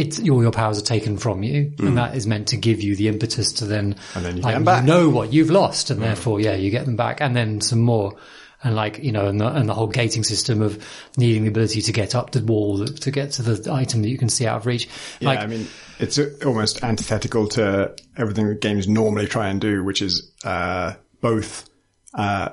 it's 0.00 0.18
all 0.18 0.42
your 0.42 0.50
powers 0.52 0.78
are 0.78 0.84
taken 0.84 1.16
from 1.18 1.42
you 1.42 1.72
and 1.78 1.96
that 1.98 2.16
is 2.16 2.26
meant 2.26 2.48
to 2.48 2.56
give 2.56 2.80
you 2.82 2.96
the 2.96 3.08
impetus 3.08 3.52
to 3.54 3.64
then 3.66 3.96
And 4.14 4.24
then 4.24 4.36
you 4.36 4.42
get 4.42 4.46
like, 4.48 4.54
them 4.54 4.64
back. 4.64 4.84
know 4.84 5.08
what 5.10 5.32
you've 5.32 5.50
lost 5.50 5.90
and 5.90 6.00
therefore 6.02 6.40
yeah 6.40 6.54
you 6.54 6.70
get 6.70 6.86
them 6.86 6.96
back 6.96 7.20
and 7.20 7.36
then 7.36 7.60
some 7.60 7.80
more. 7.80 8.16
And 8.62 8.76
like 8.76 8.98
you 8.98 9.10
know 9.10 9.26
and 9.26 9.40
the, 9.40 9.46
and 9.48 9.66
the 9.66 9.72
whole 9.72 9.86
gating 9.86 10.22
system 10.22 10.60
of 10.60 10.84
needing 11.16 11.44
the 11.44 11.48
ability 11.48 11.80
to 11.80 11.92
get 11.92 12.14
up 12.14 12.32
the 12.32 12.44
wall 12.44 12.84
to 12.84 13.10
get 13.10 13.32
to 13.32 13.42
the 13.42 13.72
item 13.72 14.02
that 14.02 14.10
you 14.10 14.18
can 14.18 14.28
see 14.28 14.46
out 14.46 14.58
of 14.58 14.66
reach. 14.66 14.86
Yeah, 15.18 15.28
like 15.30 15.38
I 15.38 15.46
mean, 15.46 15.66
it's 15.98 16.18
almost 16.44 16.84
antithetical 16.84 17.48
to 17.48 17.96
everything 18.18 18.48
that 18.48 18.60
games 18.60 18.86
normally 18.86 19.26
try 19.26 19.48
and 19.48 19.62
do, 19.62 19.82
which 19.82 20.02
is 20.02 20.30
uh, 20.44 20.92
both 21.22 21.70
uh, 22.12 22.50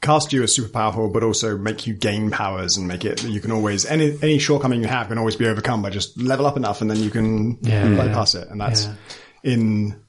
cast 0.00 0.32
you 0.32 0.42
as 0.42 0.54
super 0.54 0.68
powerful, 0.68 1.08
but 1.10 1.22
also 1.22 1.56
make 1.58 1.86
you 1.86 1.94
gain 1.94 2.30
powers 2.30 2.76
and 2.76 2.86
make 2.86 3.04
it. 3.04 3.24
You 3.24 3.40
can 3.40 3.50
always 3.52 3.84
any 3.86 4.16
any 4.22 4.38
shortcoming 4.38 4.80
you 4.80 4.88
have 4.88 5.08
can 5.08 5.18
always 5.18 5.36
be 5.36 5.46
overcome 5.46 5.82
by 5.82 5.90
just 5.90 6.20
level 6.20 6.46
up 6.46 6.56
enough, 6.56 6.80
and 6.80 6.90
then 6.90 6.98
you 6.98 7.10
can 7.10 7.58
Yeah, 7.62 7.96
bypass 7.96 8.34
it. 8.34 8.48
And 8.48 8.60
that's 8.60 8.84
Yeah. 8.84 8.94
in 9.42 10.00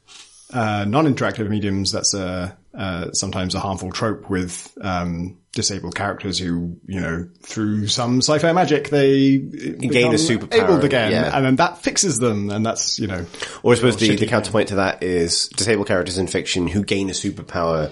uh, 0.52 0.86
non-interactive 0.88 1.48
mediums. 1.50 1.92
That's 1.92 2.14
a 2.14 2.58
uh, 2.74 3.12
sometimes 3.14 3.56
a 3.56 3.60
harmful 3.60 3.92
trope 3.92 4.30
with 4.30 4.72
um, 4.82 5.38
disabled 5.54 5.96
characters 5.96 6.38
who, 6.38 6.78
you 6.86 7.02
know, 7.02 7.28
through 7.42 7.88
some 7.88 8.22
sci-fi 8.22 8.54
magic, 8.54 8.90
they 8.90 9.38
gain 9.40 10.12
a 10.14 10.18
superpower, 10.18 10.64
abled 10.64 10.84
again, 10.84 11.12
yeah. 11.12 11.36
and 11.36 11.46
then 11.46 11.56
that 11.58 11.80
fixes 11.80 12.20
them, 12.20 12.50
and 12.52 12.64
that's 12.66 13.00
you 13.00 13.08
know, 13.08 13.26
Or 13.64 13.74
I 13.74 13.76
suppose 13.76 13.98
the, 13.98 14.16
the 14.16 14.28
counterpoint 14.28 14.70
to 14.70 14.76
that 14.76 15.02
is 15.04 15.50
disabled 15.50 15.88
characters 15.88 16.18
in 16.20 16.28
fiction 16.28 16.68
who 16.68 16.84
gain 16.84 17.10
a 17.10 17.14
superpower 17.14 17.92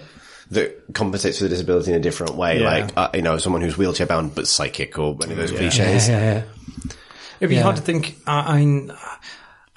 that 0.51 0.93
compensates 0.93 1.37
for 1.39 1.43
the 1.43 1.49
disability 1.49 1.91
in 1.91 1.97
a 1.97 2.01
different 2.01 2.35
way, 2.35 2.61
Yeah. 2.61 2.69
like 2.69 2.91
uh, 2.97 3.09
you 3.13 3.21
know 3.21 3.37
someone 3.37 3.61
who's 3.61 3.77
wheelchair 3.77 4.07
bound 4.07 4.33
but 4.35 4.47
psychic, 4.47 4.97
or 4.97 5.17
any 5.23 5.33
of 5.33 5.37
those 5.37 5.51
cliches. 5.51 6.07
yeah, 6.09 6.19
yeah. 6.35 6.43
It'd 7.39 7.49
be 7.49 7.55
Yeah. 7.55 7.63
hard 7.63 7.75
to 7.75 7.81
think. 7.81 8.17
I, 8.25 8.59
I 8.95 8.95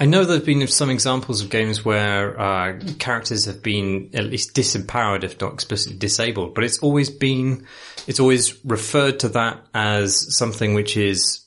I 0.03 0.07
know 0.07 0.25
there've 0.25 0.43
been 0.47 0.67
some 0.67 0.89
examples 0.89 1.43
of 1.43 1.51
games 1.51 1.85
where 1.85 2.41
uh, 2.41 2.81
characters 2.99 3.45
have 3.45 3.63
been 3.63 4.09
at 4.15 4.25
least 4.25 4.55
disempowered, 4.55 5.25
if 5.25 5.39
not 5.43 5.53
explicitly 5.53 5.99
disabled. 5.99 6.55
But 6.55 6.65
it's 6.65 6.79
always 6.79 7.11
been, 7.11 7.67
it's 8.07 8.19
always 8.19 8.65
referred 8.65 9.21
to 9.21 9.29
that 9.31 9.61
as 9.75 10.35
something 10.35 10.73
which 10.73 10.97
is 10.97 11.45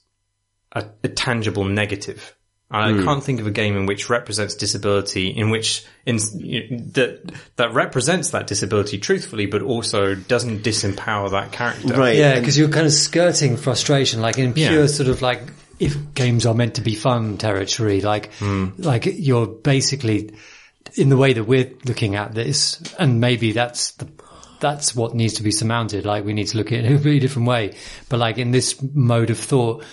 a, 0.72 0.86
a 1.04 1.08
tangible 1.08 1.64
negative. 1.66 2.36
I 2.72 2.92
hmm. 2.92 3.04
can't 3.04 3.24
think 3.24 3.40
of 3.40 3.46
a 3.46 3.52
game 3.52 3.78
in 3.78 3.86
which 3.86 4.10
represents 4.10 4.56
disability, 4.56 5.28
in 5.28 5.52
which 5.52 5.86
in, 6.06 6.18
that 6.94 7.32
that 7.56 7.74
represents 7.74 8.32
that 8.32 8.48
disability 8.48 8.98
truthfully, 8.98 9.46
but 9.46 9.62
also 9.62 10.16
doesn't 10.16 10.64
disempower 10.64 11.32
that 11.32 11.52
character. 11.52 11.94
Right. 11.94 12.16
Yeah, 12.16 12.40
because 12.40 12.58
you're 12.58 12.70
kind 12.70 12.88
of 12.88 12.92
skirting 12.92 13.58
frustration, 13.58 14.22
like 14.22 14.40
in 14.40 14.54
pure 14.54 14.82
Yeah. 14.82 14.88
sort 14.88 15.10
of 15.10 15.22
like 15.22 15.42
if 15.80 16.16
games 16.16 16.46
are 16.46 16.56
meant 16.56 16.76
to 16.76 16.82
be 16.82 16.96
fun 16.96 17.38
territory, 17.38 18.02
like 18.02 18.34
hmm. 18.36 18.70
like 18.78 19.06
you're 19.06 19.48
basically 19.48 20.34
in 20.96 21.10
the 21.10 21.18
way 21.18 21.34
that 21.34 21.44
we're 21.44 21.72
looking 21.86 22.16
at 22.16 22.34
this, 22.34 22.82
and 22.98 23.20
maybe 23.20 23.52
that's 23.52 23.92
the 23.92 24.08
that's 24.60 24.96
what 24.96 25.14
needs 25.14 25.36
to 25.36 25.44
be 25.44 25.52
surmounted. 25.52 26.06
Like 26.06 26.26
we 26.26 26.34
need 26.34 26.48
to 26.48 26.58
look 26.58 26.68
at 26.68 26.80
it 26.80 26.86
in 26.86 26.94
a 26.94 26.98
really 26.98 27.20
different 27.20 27.48
way. 27.48 27.76
But 28.10 28.20
like 28.20 28.38
in 28.38 28.52
this 28.52 28.82
mode 28.82 29.30
of 29.30 29.38
thought, 29.38 29.84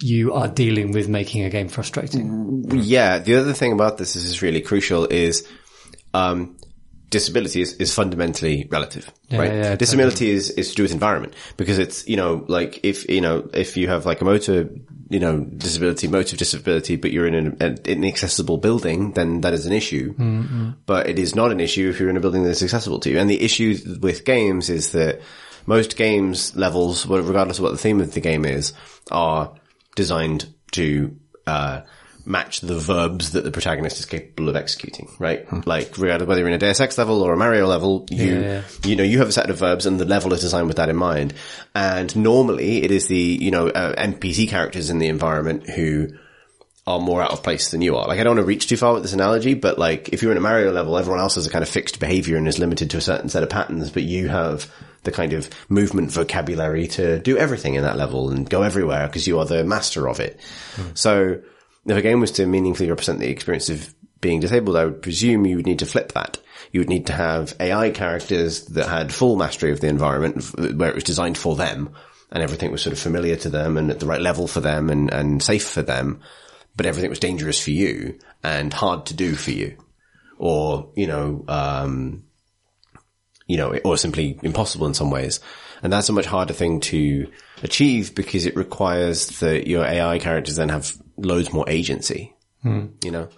you 0.00 0.32
are 0.32 0.48
dealing 0.48 0.92
with 0.92 1.08
making 1.08 1.44
a 1.44 1.50
game 1.50 1.68
frustrating. 1.68 2.64
Yeah, 2.70 3.18
the 3.18 3.36
other 3.36 3.52
thing 3.52 3.72
about 3.72 3.98
this 3.98 4.14
is, 4.16 4.42
really 4.42 4.60
crucial 4.60 5.06
is 5.06 5.46
um, 6.14 6.56
disability 7.10 7.60
is, 7.60 7.72
is 7.74 7.92
fundamentally 7.92 8.68
relative, 8.70 9.10
right? 9.32 9.52
yeah, 9.52 9.76
disability 9.76 10.30
is, 10.30 10.50
is 10.50 10.70
to 10.70 10.76
do 10.76 10.82
with 10.84 10.92
environment 10.92 11.34
because 11.56 11.78
it's, 11.78 12.06
you 12.06 12.16
know, 12.16 12.44
like 12.48 12.80
if, 12.84 13.08
you 13.08 13.20
know, 13.20 13.48
if 13.52 13.76
you 13.76 13.88
have 13.88 14.06
like 14.06 14.20
a 14.20 14.24
motor, 14.24 14.70
you 15.08 15.18
know, 15.18 15.40
disability, 15.40 16.06
motor 16.06 16.36
disability, 16.36 16.94
but 16.94 17.10
you're 17.10 17.26
in 17.26 17.34
an, 17.34 17.56
an 17.60 17.78
inaccessible 17.84 18.58
building, 18.58 19.12
then 19.12 19.40
that 19.40 19.52
is 19.52 19.66
an 19.66 19.72
issue. 19.72 20.14
But 20.86 21.08
it 21.08 21.18
is 21.18 21.34
not 21.34 21.50
an 21.50 21.58
issue 21.58 21.88
if 21.88 21.98
you're 21.98 22.10
in 22.10 22.16
a 22.16 22.20
building 22.20 22.44
that's 22.44 22.62
accessible 22.62 23.00
to 23.00 23.10
you. 23.10 23.18
And 23.18 23.28
the 23.28 23.42
issue 23.42 23.76
with 24.00 24.24
games 24.24 24.70
is 24.70 24.92
that 24.92 25.20
most 25.66 25.96
games 25.96 26.54
levels, 26.54 27.04
regardless 27.06 27.58
of 27.58 27.64
what 27.64 27.72
the 27.72 27.78
theme 27.78 28.00
of 28.00 28.12
the 28.12 28.20
game 28.20 28.44
is, 28.44 28.72
are 29.10 29.54
designed 29.98 30.46
to, 30.72 31.14
uh, 31.46 31.80
match 32.24 32.60
the 32.60 32.78
verbs 32.78 33.30
that 33.32 33.42
the 33.44 33.50
protagonist 33.50 33.98
is 33.98 34.04
capable 34.04 34.50
of 34.50 34.56
executing, 34.56 35.08
right? 35.18 35.46
Like, 35.66 35.96
regardless 35.96 36.28
whether 36.28 36.40
you're 36.40 36.48
in 36.48 36.54
a 36.54 36.58
Deus 36.58 36.78
Ex 36.78 36.98
level 36.98 37.22
or 37.22 37.32
a 37.32 37.36
Mario 37.38 37.66
level, 37.66 38.06
you, 38.10 38.40
Yeah. 38.40 38.62
you 38.84 38.96
know, 38.96 39.02
you 39.02 39.18
have 39.20 39.28
a 39.28 39.32
set 39.32 39.48
of 39.48 39.58
verbs 39.58 39.86
and 39.86 39.98
the 39.98 40.04
level 40.04 40.34
is 40.34 40.42
designed 40.42 40.66
with 40.68 40.76
that 40.76 40.90
in 40.90 40.96
mind. 40.96 41.32
And 41.74 42.14
normally 42.14 42.82
it 42.84 42.90
is 42.90 43.06
the, 43.06 43.16
you 43.16 43.50
know, 43.50 43.68
uh, 43.68 43.94
NPC 43.96 44.46
characters 44.46 44.90
in 44.90 44.98
the 44.98 45.06
environment 45.08 45.70
who 45.70 46.08
are 46.86 47.00
more 47.00 47.22
out 47.22 47.30
of 47.32 47.42
place 47.42 47.70
than 47.70 47.80
you 47.80 47.96
are. 47.96 48.06
Like, 48.06 48.20
I 48.20 48.24
don't 48.24 48.36
want 48.36 48.44
to 48.44 48.48
reach 48.48 48.66
too 48.68 48.76
far 48.76 48.92
with 48.92 49.04
this 49.04 49.14
analogy, 49.14 49.54
but 49.54 49.78
like, 49.78 50.10
if 50.10 50.20
you're 50.22 50.32
in 50.32 50.36
a 50.38 50.42
Mario 50.42 50.70
level, 50.70 50.98
everyone 50.98 51.20
else 51.20 51.36
has 51.36 51.46
a 51.46 51.50
kind 51.50 51.62
of 51.62 51.68
fixed 51.70 51.98
behavior 51.98 52.36
and 52.36 52.46
is 52.46 52.58
limited 52.58 52.90
to 52.90 52.98
a 52.98 53.00
certain 53.02 53.30
set 53.30 53.42
of 53.42 53.48
patterns, 53.48 53.90
but 53.90 54.02
you 54.02 54.28
have 54.28 54.70
the 55.02 55.12
kind 55.12 55.32
of 55.32 55.48
movement 55.68 56.10
vocabulary 56.10 56.86
to 56.88 57.18
do 57.20 57.36
everything 57.36 57.74
in 57.74 57.82
that 57.82 57.96
level 57.96 58.30
and 58.30 58.48
go 58.48 58.62
everywhere 58.62 59.06
because 59.06 59.26
you 59.26 59.38
are 59.38 59.44
the 59.44 59.64
master 59.64 60.08
of 60.08 60.20
it. 60.20 60.40
So, 60.94 61.40
if 61.86 61.96
a 61.96 62.02
game 62.02 62.20
was 62.20 62.32
to 62.32 62.46
meaningfully 62.46 62.90
represent 62.90 63.18
the 63.18 63.30
experience 63.30 63.70
of 63.70 63.94
being 64.20 64.40
disabled, 64.40 64.76
I 64.76 64.84
would 64.84 65.02
presume 65.02 65.46
you 65.46 65.56
would 65.56 65.66
need 65.66 65.78
to 65.78 65.86
flip 65.86 66.12
that. 66.12 66.38
You 66.72 66.80
would 66.80 66.88
need 66.88 67.06
to 67.06 67.12
have 67.12 67.54
AI 67.60 67.90
characters 67.90 68.66
that 68.66 68.88
had 68.88 69.12
full 69.12 69.36
mastery 69.36 69.72
of 69.72 69.80
the 69.80 69.88
environment 69.88 70.44
where 70.76 70.90
it 70.90 70.94
was 70.94 71.04
designed 71.04 71.38
for 71.38 71.56
them 71.56 71.94
and 72.30 72.42
everything 72.42 72.70
was 72.70 72.82
sort 72.82 72.92
of 72.92 72.98
familiar 72.98 73.36
to 73.36 73.48
them 73.48 73.76
and 73.76 73.90
at 73.90 74.00
the 74.00 74.06
right 74.06 74.20
level 74.20 74.46
for 74.46 74.60
them 74.60 74.90
and, 74.90 75.12
and 75.12 75.42
safe 75.42 75.66
for 75.66 75.82
them, 75.82 76.20
but 76.76 76.86
everything 76.86 77.10
was 77.10 77.18
dangerous 77.18 77.62
for 77.62 77.70
you 77.70 78.18
and 78.42 78.72
hard 78.72 79.06
to 79.06 79.14
do 79.14 79.34
for 79.34 79.50
you. 79.50 79.76
Or, 80.36 80.90
you 80.94 81.06
know, 81.06 81.44
um, 81.48 82.24
you 83.48 83.56
know, 83.56 83.74
or 83.84 83.96
simply 83.96 84.38
impossible 84.44 84.86
in 84.86 84.94
some 84.94 85.10
ways. 85.10 85.40
And 85.82 85.92
that's 85.92 86.08
a 86.08 86.12
much 86.12 86.26
harder 86.26 86.52
thing 86.54 86.78
to 86.80 87.28
achieve 87.62 88.14
because 88.14 88.46
it 88.46 88.54
requires 88.54 89.40
that 89.40 89.66
your 89.66 89.84
AI 89.84 90.18
characters 90.20 90.54
then 90.56 90.68
have 90.68 90.92
loads 91.16 91.52
more 91.52 91.68
agency. 91.68 92.34
You 92.64 93.10
know? 93.10 93.28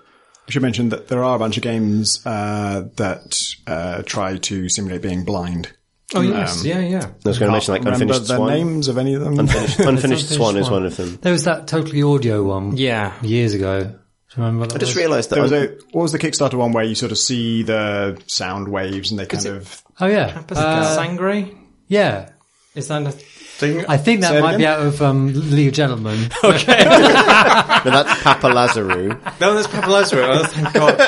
I 0.48 0.50
should 0.50 0.62
mention 0.62 0.88
that 0.88 1.08
there 1.08 1.22
are 1.22 1.36
a 1.36 1.38
bunch 1.38 1.56
of 1.56 1.62
games 1.62 2.20
uh, 2.26 2.88
that 2.96 3.40
uh, 3.66 4.02
try 4.04 4.36
to 4.38 4.68
simulate 4.68 5.02
being 5.02 5.24
blind. 5.24 5.72
Oh 6.12 6.22
yes, 6.22 6.64
yeah, 6.64 6.80
yeah. 6.80 7.04
I 7.24 7.28
was 7.28 7.38
going 7.38 7.50
to 7.50 7.52
mention 7.52 7.74
like 7.74 7.84
Unfinished 7.84 8.26
the 8.26 8.34
Swan. 8.34 8.48
names 8.48 8.88
of 8.88 8.98
any 8.98 9.14
of 9.14 9.20
them? 9.20 9.38
Unfinished, 9.38 9.78
Unfinished 9.78 10.28
Swan 10.30 10.56
is 10.56 10.68
one 10.68 10.84
of 10.84 10.96
them. 10.96 11.18
There 11.22 11.30
was 11.30 11.44
that 11.44 11.68
totally 11.68 12.02
audio 12.02 12.42
one, 12.42 12.76
Yeah. 12.76 13.12
years 13.22 13.54
ago. 13.54 13.94
Do 14.34 14.40
you 14.40 14.46
remember 14.46 14.66
that 14.66 14.76
I 14.76 14.78
just 14.78 14.90
was? 14.90 14.96
realised 14.96 15.30
that 15.30 15.34
There 15.36 15.42
was 15.42 15.52
un- 15.52 15.58
a 15.64 15.68
what 15.96 16.02
was 16.02 16.12
the 16.12 16.18
Kickstarter 16.18 16.54
one 16.54 16.72
where 16.72 16.84
you 16.84 16.94
sort 16.94 17.10
of 17.12 17.18
see 17.18 17.62
the 17.64 18.20
sound 18.26 18.68
waves 18.68 19.10
and 19.10 19.18
they 19.18 19.26
kind 19.26 19.44
of 19.46 19.82
Oh 20.00 20.06
yeah, 20.06 20.42
Uh, 20.50 20.94
Sangre? 20.94 21.50
yeah. 21.88 22.30
Is 22.76 22.86
that 22.88 23.02
a 23.04 23.10
thing? 23.10 23.84
I 23.88 23.96
think 23.96 24.20
that 24.20 24.28
Say 24.30 24.38
it 24.38 24.42
might 24.42 24.56
be 24.58 24.66
out 24.66 24.78
of 24.86 25.02
um, 25.02 25.32
League 25.34 25.66
of 25.68 25.74
Gentlemen. 25.74 26.20
no, 26.44 26.52
that's 26.54 28.22
Papa 28.22 28.46
Lazarou. 28.46 29.40
no, 29.40 29.54
that's 29.54 29.66
Papa 29.66 29.90
Lazarus. 29.90 30.28
Oh, 30.30 30.44
thank 30.44 30.72
God. 30.74 31.00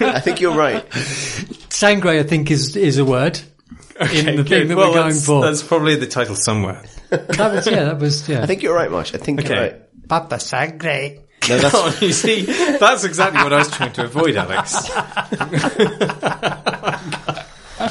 I 0.00 0.18
think 0.20 0.40
you're 0.40 0.56
right. 0.56 0.84
Sangre, 1.70 2.18
I 2.18 2.24
think, 2.24 2.50
is 2.50 2.74
is 2.76 2.98
a 2.98 3.04
word 3.04 3.38
in 4.00 4.24
the 4.26 4.40
Okay, 4.40 4.42
thing 4.60 4.68
that 4.68 4.76
well, 4.76 4.88
we're 4.90 4.94
going 4.96 5.08
that's, 5.10 5.24
for. 5.26 5.42
That's 5.42 5.62
probably 5.62 5.94
the 5.96 6.06
title 6.08 6.34
somewhere. 6.34 6.82
That 7.10 7.52
was 7.54 7.66
yeah, 7.68 7.84
that 7.84 7.98
was 8.00 8.28
yeah. 8.28 8.42
I 8.42 8.46
think 8.46 8.62
you're 8.62 8.74
right, 8.74 8.90
Marsh. 8.90 9.14
I 9.14 9.18
think 9.18 9.38
Okay. 9.40 9.48
you're 9.54 9.62
right. 9.62 10.08
Papa 10.08 10.40
Sangre. 10.40 11.20
No, 11.48 11.58
that's, 11.58 12.02
you 12.02 12.12
see, 12.12 12.42
that's 12.42 13.04
exactly 13.04 13.42
what 13.42 13.52
I 13.52 13.58
was 13.58 13.70
trying 13.70 13.92
to 13.92 14.04
avoid, 14.04 14.36
Alex. 14.36 14.72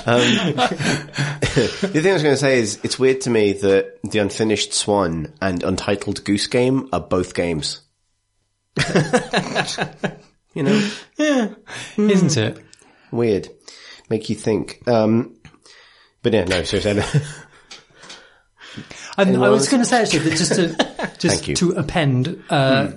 the 0.06 2.00
thing 2.02 2.10
I 2.10 2.14
was 2.14 2.24
going 2.24 2.34
to 2.34 2.38
say 2.38 2.60
is 2.60 2.80
it's 2.84 2.98
weird 2.98 3.22
to 3.22 3.30
me 3.30 3.54
that 3.54 4.00
the 4.04 4.20
Unfinished 4.20 4.74
Swan 4.74 5.34
and 5.42 5.62
Untitled 5.64 6.24
Goose 6.24 6.48
Game 6.48 6.90
are 6.92 7.00
both 7.00 7.34
games. 7.36 7.82
you 10.54 10.64
know, 10.64 10.90
Isn't 11.18 12.38
it? 12.38 12.58
weird. 13.12 13.50
Make 14.10 14.30
you 14.30 14.36
think. 14.36 14.82
Um, 14.88 15.36
but 16.24 16.34
yeah, 16.34 16.46
no, 16.46 16.64
seriously. 16.64 17.04
And 19.18 19.38
I 19.44 19.50
was 19.50 19.70
going 19.70 19.84
to 19.84 19.88
say 19.88 20.02
actually 20.02 20.20
that 20.30 20.38
just 20.38 20.56
to 20.56 21.18
just 21.20 21.56
to 21.58 21.72
append, 21.74 22.44
uh, 22.50 22.92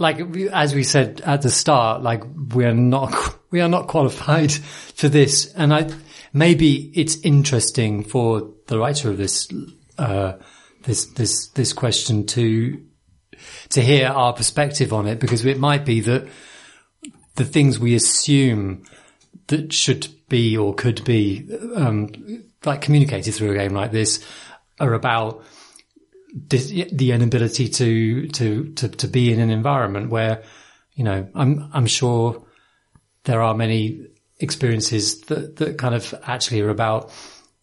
like 0.00 0.18
as 0.52 0.74
we 0.74 0.82
said 0.82 1.20
at 1.20 1.42
the 1.42 1.50
start, 1.50 2.02
like 2.02 2.24
we 2.54 2.64
are 2.64 2.74
not 2.74 3.14
we 3.50 3.60
are 3.60 3.68
not 3.68 3.86
qualified 3.86 4.50
for 4.96 5.08
this, 5.08 5.52
and 5.54 5.72
I 5.72 5.90
maybe 6.32 6.90
it's 6.94 7.16
interesting 7.20 8.02
for 8.02 8.50
the 8.66 8.78
writer 8.78 9.10
of 9.10 9.18
this 9.18 9.48
uh, 9.98 10.32
this 10.82 11.06
this 11.12 11.48
this 11.48 11.72
question 11.72 12.26
to 12.26 12.82
to 13.70 13.80
hear 13.80 14.08
our 14.08 14.32
perspective 14.32 14.92
on 14.92 15.06
it 15.06 15.20
because 15.20 15.44
it 15.44 15.58
might 15.58 15.84
be 15.84 16.00
that 16.00 16.26
the 17.36 17.44
things 17.44 17.78
we 17.78 17.94
assume 17.94 18.84
that 19.46 19.72
should 19.72 20.08
be 20.28 20.56
or 20.56 20.74
could 20.74 21.04
be 21.04 21.48
um, 21.74 22.44
like 22.64 22.80
communicated 22.80 23.34
through 23.34 23.52
a 23.52 23.54
game 23.54 23.72
like 23.72 23.92
this 23.92 24.24
are 24.78 24.94
about 24.94 25.42
the 26.48 27.12
inability 27.12 27.68
to, 27.68 28.28
to 28.28 28.72
to 28.74 28.88
to 28.88 29.08
be 29.08 29.32
in 29.32 29.40
an 29.40 29.50
environment 29.50 30.10
where 30.10 30.42
you 30.94 31.04
know 31.04 31.28
I'm 31.34 31.70
I'm 31.72 31.86
sure 31.86 32.44
there 33.24 33.42
are 33.42 33.54
many 33.54 34.06
experiences 34.38 35.20
that 35.22 35.56
that 35.56 35.78
kind 35.78 35.94
of 35.94 36.14
actually 36.24 36.60
are 36.62 36.70
about 36.70 37.10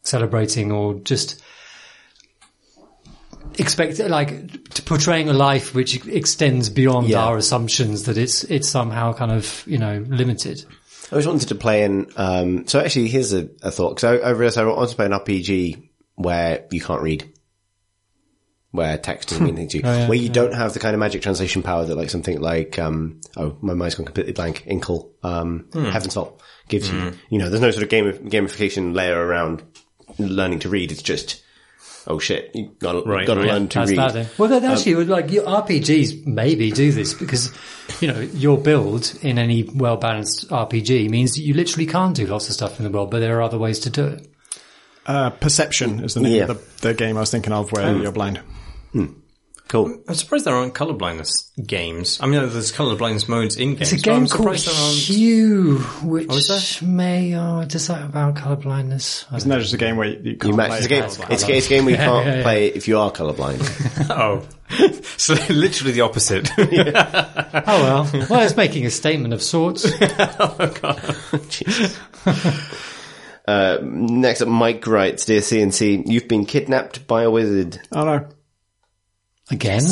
celebrating 0.04 0.72
or 0.72 0.96
just 0.96 1.42
expect 3.60 4.00
like 4.00 4.70
to 4.72 4.82
portraying 4.84 5.30
a 5.30 5.34
life 5.34 5.74
which 5.74 6.06
extends 6.08 6.70
beyond 6.70 7.08
Yeah. 7.08 7.24
our 7.24 7.38
assumptions 7.38 8.04
that 8.04 8.18
it's 8.18 8.44
it's 8.44 8.68
somehow 8.70 9.14
kind 9.14 9.32
of 9.32 9.64
you 9.66 9.78
know 9.78 10.04
limited. 10.08 10.66
I 11.10 11.16
always 11.16 11.28
wanted 11.28 11.48
to 11.50 11.56
play 11.56 11.84
in. 11.84 12.08
Um, 12.18 12.68
so 12.68 12.80
actually, 12.82 13.08
here's 13.08 13.32
a, 13.32 13.48
a 13.64 13.72
thought 13.72 13.96
because 13.96 14.04
I, 14.04 14.18
I 14.18 14.30
realized 14.32 14.58
I 14.58 14.66
want 14.66 14.90
to 14.90 14.96
play 14.96 15.06
an 15.06 15.14
RPG 15.14 15.90
where 16.16 16.66
you 16.70 16.82
can't 16.82 17.02
read, 17.02 17.32
where 18.78 18.98
text 18.98 19.28
doesn't 19.30 19.44
mean 19.46 19.56
anything 19.58 19.82
to 19.82 19.88
you, 19.88 19.94
yeah, 19.94 20.08
where 20.08 20.18
you 20.18 20.30
don't 20.30 20.54
have 20.54 20.74
the 20.74 20.80
kind 20.80 20.94
of 20.94 21.00
magic 21.02 21.22
translation 21.22 21.62
power 21.64 21.84
that 21.84 21.96
like 21.96 22.10
something 22.10 22.40
like 22.40 22.80
um, 22.80 23.20
oh 23.36 23.58
my 23.62 23.74
mind's 23.74 23.96
gone 23.96 24.06
completely 24.06 24.32
blank. 24.32 24.64
Inkle, 24.68 25.12
um, 25.24 25.68
Heaven's 25.74 26.14
Vault 26.14 26.42
gives 26.70 26.90
you. 26.90 27.12
You 27.30 27.40
know, 27.40 27.50
there's 27.50 27.62
no 27.62 27.72
sort 27.72 27.84
of 27.84 27.90
game 27.90 28.10
gamification 28.30 28.96
layer 28.96 29.20
around 29.20 29.64
learning 30.18 30.60
to 30.60 30.70
read. 30.70 30.92
It's 30.94 31.02
just 31.02 31.44
oh 32.10 32.20
shit, 32.20 32.52
you 32.54 32.72
gotta, 32.80 33.02
Right, 33.02 33.28
gotta 33.28 33.42
right. 33.42 33.50
learn 33.50 33.68
to 33.68 33.80
That's 33.80 33.90
read. 33.92 34.00
that. 34.00 34.14
Then. 34.14 34.28
Well, 34.38 34.48
then 34.50 34.64
actually, 34.64 35.04
like 35.04 35.30
your 35.30 35.44
RPGs 35.44 36.26
maybe 36.26 36.72
do 36.72 36.94
this 36.94 37.14
because 37.14 37.52
you 38.00 38.08
know 38.08 38.20
your 38.20 38.58
build 38.58 39.14
in 39.22 39.38
any 39.38 39.64
well 39.64 39.98
balanced 39.98 40.48
RPG 40.50 41.10
means 41.10 41.34
that 41.36 41.42
you 41.42 41.54
literally 41.54 41.86
can't 41.86 42.16
do 42.16 42.26
lots 42.26 42.48
of 42.48 42.54
stuff 42.54 42.80
in 42.80 42.86
the 42.86 42.92
world, 42.92 43.12
but 43.12 43.20
there 43.20 43.38
are 43.38 43.42
other 43.42 43.58
ways 43.58 43.80
to 43.80 43.90
do 43.90 44.06
it. 44.08 44.28
Uh, 45.06 45.30
Perception 45.32 46.04
is 46.04 46.14
the 46.16 46.20
name 46.22 46.36
Yeah. 46.36 46.44
of 46.44 46.82
the, 46.82 46.90
the 46.90 46.94
game 46.94 47.16
I 47.18 47.22
was 47.22 47.32
thinking 47.32 47.54
of 47.54 47.72
where 47.72 47.96
you're 47.96 48.12
blind. 48.12 48.40
Cool. 49.68 50.02
I'm 50.08 50.16
surprised 50.16 50.46
there 50.46 50.56
aren't 50.56 50.74
color 50.74 50.94
blindness 50.94 51.52
games. 51.66 52.20
I 52.22 52.26
mean, 52.26 52.40
there's 52.48 52.72
color 52.72 52.96
blindness 52.96 53.28
modes 53.28 53.58
in 53.58 53.76
games. 53.76 53.92
It's 53.92 54.02
a 54.02 54.06
game 54.06 54.26
called 54.28 54.58
surprised 54.58 54.68
there. 54.68 54.94
Hue, 55.18 55.80
which 56.04 56.34
is 56.34 56.82
may 56.82 57.38
or 57.38 57.66
does 57.66 57.88
that 57.88 58.06
about 58.06 58.36
colorblindness? 58.36 59.26
I 59.30 59.36
Isn't 59.36 59.50
that 59.50 59.60
just 59.60 59.74
a 59.74 59.78
game 59.78 59.98
where 59.98 60.08
you, 60.08 60.20
you 60.24 60.38
can't 60.38 60.52
You 60.54 60.56
match, 60.58 60.70
play 60.70 60.78
it's, 60.78 60.86
a 60.86 60.90
game, 60.90 61.04
it's, 61.04 61.20
a- 61.44 61.54
it's 61.56 61.66
a 61.66 61.70
game 61.70 61.84
where 61.84 61.92
you 61.96 61.98
can't 62.02 62.26
yeah, 62.26 62.36
yeah. 62.38 62.44
play 62.44 62.68
if 62.68 62.88
you 62.88 62.98
are 62.98 63.12
colorblind. 63.12 63.60
Oh, 64.10 64.42
so 65.18 65.34
literally 65.54 65.92
the 65.92 66.02
opposite. 66.02 66.50
Oh 66.58 67.64
well, 67.66 68.10
well, 68.30 68.42
it's 68.46 68.56
making 68.56 68.86
a 68.86 68.90
statement 68.90 69.34
of 69.34 69.42
sorts. 69.42 69.86
Oh 70.40 70.72
Uh, 73.48 73.78
next 73.82 74.42
up, 74.42 74.48
Mike 74.50 74.86
writes, 74.88 75.26
Dear 75.26 75.40
CNC, 75.40 76.04
you've 76.08 76.28
been 76.28 76.46
kidnapped 76.46 77.08
by 77.08 77.24
a 77.24 77.32
wizard. 77.32 77.80
Oh 77.94 78.04
no. 78.04 78.28
Again, 79.50 79.82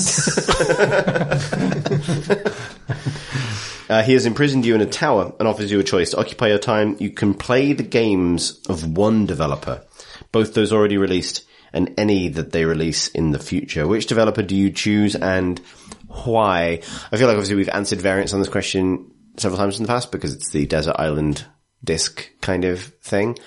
Uh, 3.90 4.02
he 4.02 4.14
has 4.14 4.26
imprisoned 4.26 4.65
you 4.65 4.73
in 4.73 4.82
a 4.82 4.86
tower 4.86 5.34
and 5.40 5.48
offers 5.48 5.72
you 5.72 5.80
a 5.80 5.84
choice. 5.84 6.11
To 6.11 6.19
occupy 6.19 6.48
your 6.48 6.57
time, 6.57 6.98
you 6.99 7.11
can 7.11 7.34
play 7.34 7.73
the 7.73 7.84
games 7.84 8.60
of 8.68 8.98
one 8.98 9.26
developer, 9.26 9.84
both 10.32 10.53
those 10.53 10.73
already 10.73 10.98
released 10.98 11.45
and 11.72 11.94
any 11.98 12.30
that 12.30 12.52
they 12.52 12.65
release 12.65 13.10
in 13.10 13.32
the 13.32 13.40
future. 13.40 13.88
Which 13.88 14.07
developer 14.07 14.41
do 14.41 14.56
you 14.56 14.72
choose 14.72 15.15
and 15.15 15.60
why? 16.07 16.82
I 17.11 17.18
feel 17.18 17.27
like 17.27 17.36
obviously 17.36 17.56
we've 17.56 17.69
answered 17.69 18.02
variants 18.02 18.34
on 18.34 18.40
this 18.40 18.49
question 18.49 19.11
several 19.38 19.60
times 19.60 19.77
in 19.77 19.84
the 19.84 19.90
past 19.90 20.11
because 20.11 20.34
it's 20.34 20.49
the 20.49 20.65
Desert 20.65 20.95
Island 20.98 21.45
disc 21.84 22.27
kind 22.41 22.65
of 22.65 22.82
thing. 22.82 23.38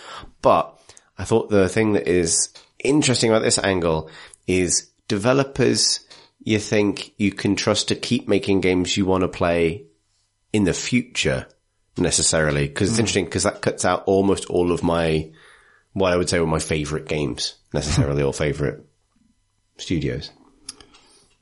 But 0.42 0.78
I 1.16 1.24
thought 1.24 1.50
the 1.50 1.68
thing 1.68 1.94
that 1.94 2.06
is 2.06 2.52
interesting 2.78 3.30
about 3.30 3.42
this 3.42 3.58
angle 3.58 4.10
is 4.46 4.90
developers 5.08 6.00
you 6.40 6.58
think 6.58 7.12
you 7.18 7.32
can 7.32 7.56
trust 7.56 7.88
to 7.88 7.94
keep 7.96 8.28
making 8.28 8.60
games 8.60 8.96
you 8.96 9.04
want 9.04 9.22
to 9.22 9.28
play 9.28 9.84
in 10.52 10.64
the 10.64 10.72
future 10.72 11.46
necessarily 11.96 12.68
because 12.68 12.90
it's 12.90 12.98
interesting 12.98 13.24
because 13.24 13.42
that 13.42 13.60
cuts 13.60 13.84
out 13.84 14.04
almost 14.06 14.46
all 14.46 14.70
of 14.70 14.82
my 14.82 15.30
what 15.94 16.12
I 16.12 16.16
would 16.16 16.28
say 16.28 16.38
were 16.38 16.46
my 16.46 16.60
favorite 16.60 17.08
games 17.08 17.56
necessarily 17.74 18.22
or 18.22 18.32
favorite 18.32 18.86
studios. 19.78 20.30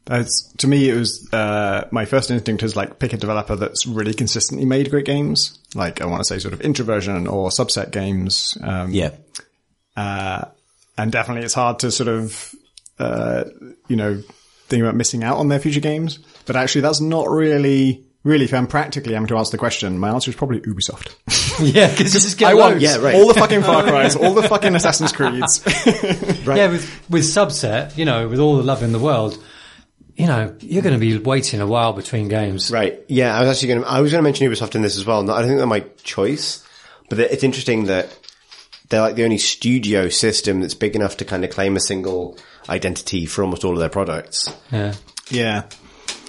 That's, 0.06 0.52
to 0.58 0.68
me, 0.68 0.88
it 0.88 0.94
was 0.94 1.28
uh, 1.32 1.88
my 1.90 2.04
first 2.04 2.30
instinct 2.30 2.62
is 2.62 2.76
like 2.76 3.00
pick 3.00 3.12
a 3.12 3.16
developer 3.16 3.56
that's 3.56 3.86
really 3.86 4.14
consistently 4.14 4.64
made 4.64 4.88
great 4.88 5.04
games. 5.04 5.58
Like 5.74 6.00
I 6.00 6.06
want 6.06 6.20
to 6.20 6.24
say, 6.24 6.38
sort 6.38 6.54
of 6.54 6.60
Introversion 6.60 7.26
or 7.26 7.50
Subset 7.50 7.90
games. 7.90 8.56
Um, 8.62 8.92
Yeah. 8.92 9.10
uh, 9.96 10.44
and 10.96 11.10
definitely, 11.10 11.44
it's 11.44 11.54
hard 11.54 11.80
to 11.80 11.90
sort 11.90 12.08
of, 12.08 12.54
uh, 12.98 13.44
you 13.88 13.96
know, 13.96 14.22
think 14.68 14.82
about 14.82 14.94
missing 14.94 15.22
out 15.22 15.38
on 15.38 15.48
their 15.48 15.60
future 15.60 15.80
games. 15.80 16.18
But 16.46 16.56
actually, 16.56 16.82
that's 16.82 17.00
not 17.00 17.28
really, 17.28 18.04
really. 18.24 18.44
If 18.44 18.54
I'm 18.54 18.66
practically 18.66 19.14
having 19.14 19.28
to 19.28 19.36
answer 19.36 19.52
the 19.52 19.58
question, 19.58 19.98
my 19.98 20.10
answer 20.10 20.30
is 20.30 20.36
probably 20.36 20.60
Ubisoft. 20.60 21.14
yeah, 21.74 21.90
because 21.90 22.14
you 22.14 22.20
just 22.20 22.38
get 22.38 22.48
I 22.50 22.54
want 22.54 22.74
loads. 22.74 22.84
Yeah, 22.84 22.96
right. 22.96 23.14
all 23.14 23.28
the 23.28 23.34
fucking 23.34 23.62
Far 23.64 23.82
Cry's, 23.82 24.16
all 24.16 24.34
the 24.34 24.42
fucking 24.42 24.74
Assassin's 24.74 25.12
Creeds. 25.12 25.62
Yeah, 26.46 26.70
with 26.70 27.10
with 27.10 27.24
Subset, 27.24 27.96
you 27.96 28.04
know, 28.04 28.28
with 28.28 28.40
all 28.40 28.56
the 28.56 28.62
love 28.62 28.82
in 28.82 28.92
the 28.92 28.98
world, 28.98 29.42
you 30.16 30.26
know, 30.26 30.56
you're 30.60 30.82
going 30.82 30.94
to 30.94 31.00
be 31.00 31.18
waiting 31.18 31.60
a 31.60 31.66
while 31.66 31.92
between 31.92 32.28
games. 32.28 32.70
Right. 32.70 33.00
Yeah, 33.08 33.36
I 33.36 33.40
was 33.40 33.50
actually 33.50 33.68
going 33.68 33.82
to, 33.82 33.88
I 33.88 34.00
was 34.00 34.12
going 34.12 34.20
to 34.20 34.22
mention 34.22 34.50
Ubisoft 34.50 34.74
in 34.74 34.82
this 34.82 34.96
as 34.96 35.04
well. 35.04 35.22
I 35.30 35.40
don't 35.40 35.48
think 35.48 35.58
they're 35.58 35.66
my 35.66 35.84
choice, 36.02 36.66
but 37.10 37.18
it's 37.18 37.44
interesting 37.44 37.84
that 37.84 38.18
they're 38.88 39.02
like 39.02 39.16
the 39.16 39.24
only 39.24 39.38
studio 39.38 40.08
system 40.08 40.60
that's 40.60 40.74
big 40.74 40.96
enough 40.96 41.18
to 41.18 41.24
kind 41.24 41.44
of 41.44 41.50
claim 41.50 41.76
a 41.76 41.80
single 41.80 42.38
identity 42.68 43.26
for 43.26 43.42
almost 43.42 43.64
all 43.64 43.72
of 43.72 43.78
their 43.78 43.88
products. 43.88 44.54
Yeah. 44.72 44.94
yeah. 45.30 45.62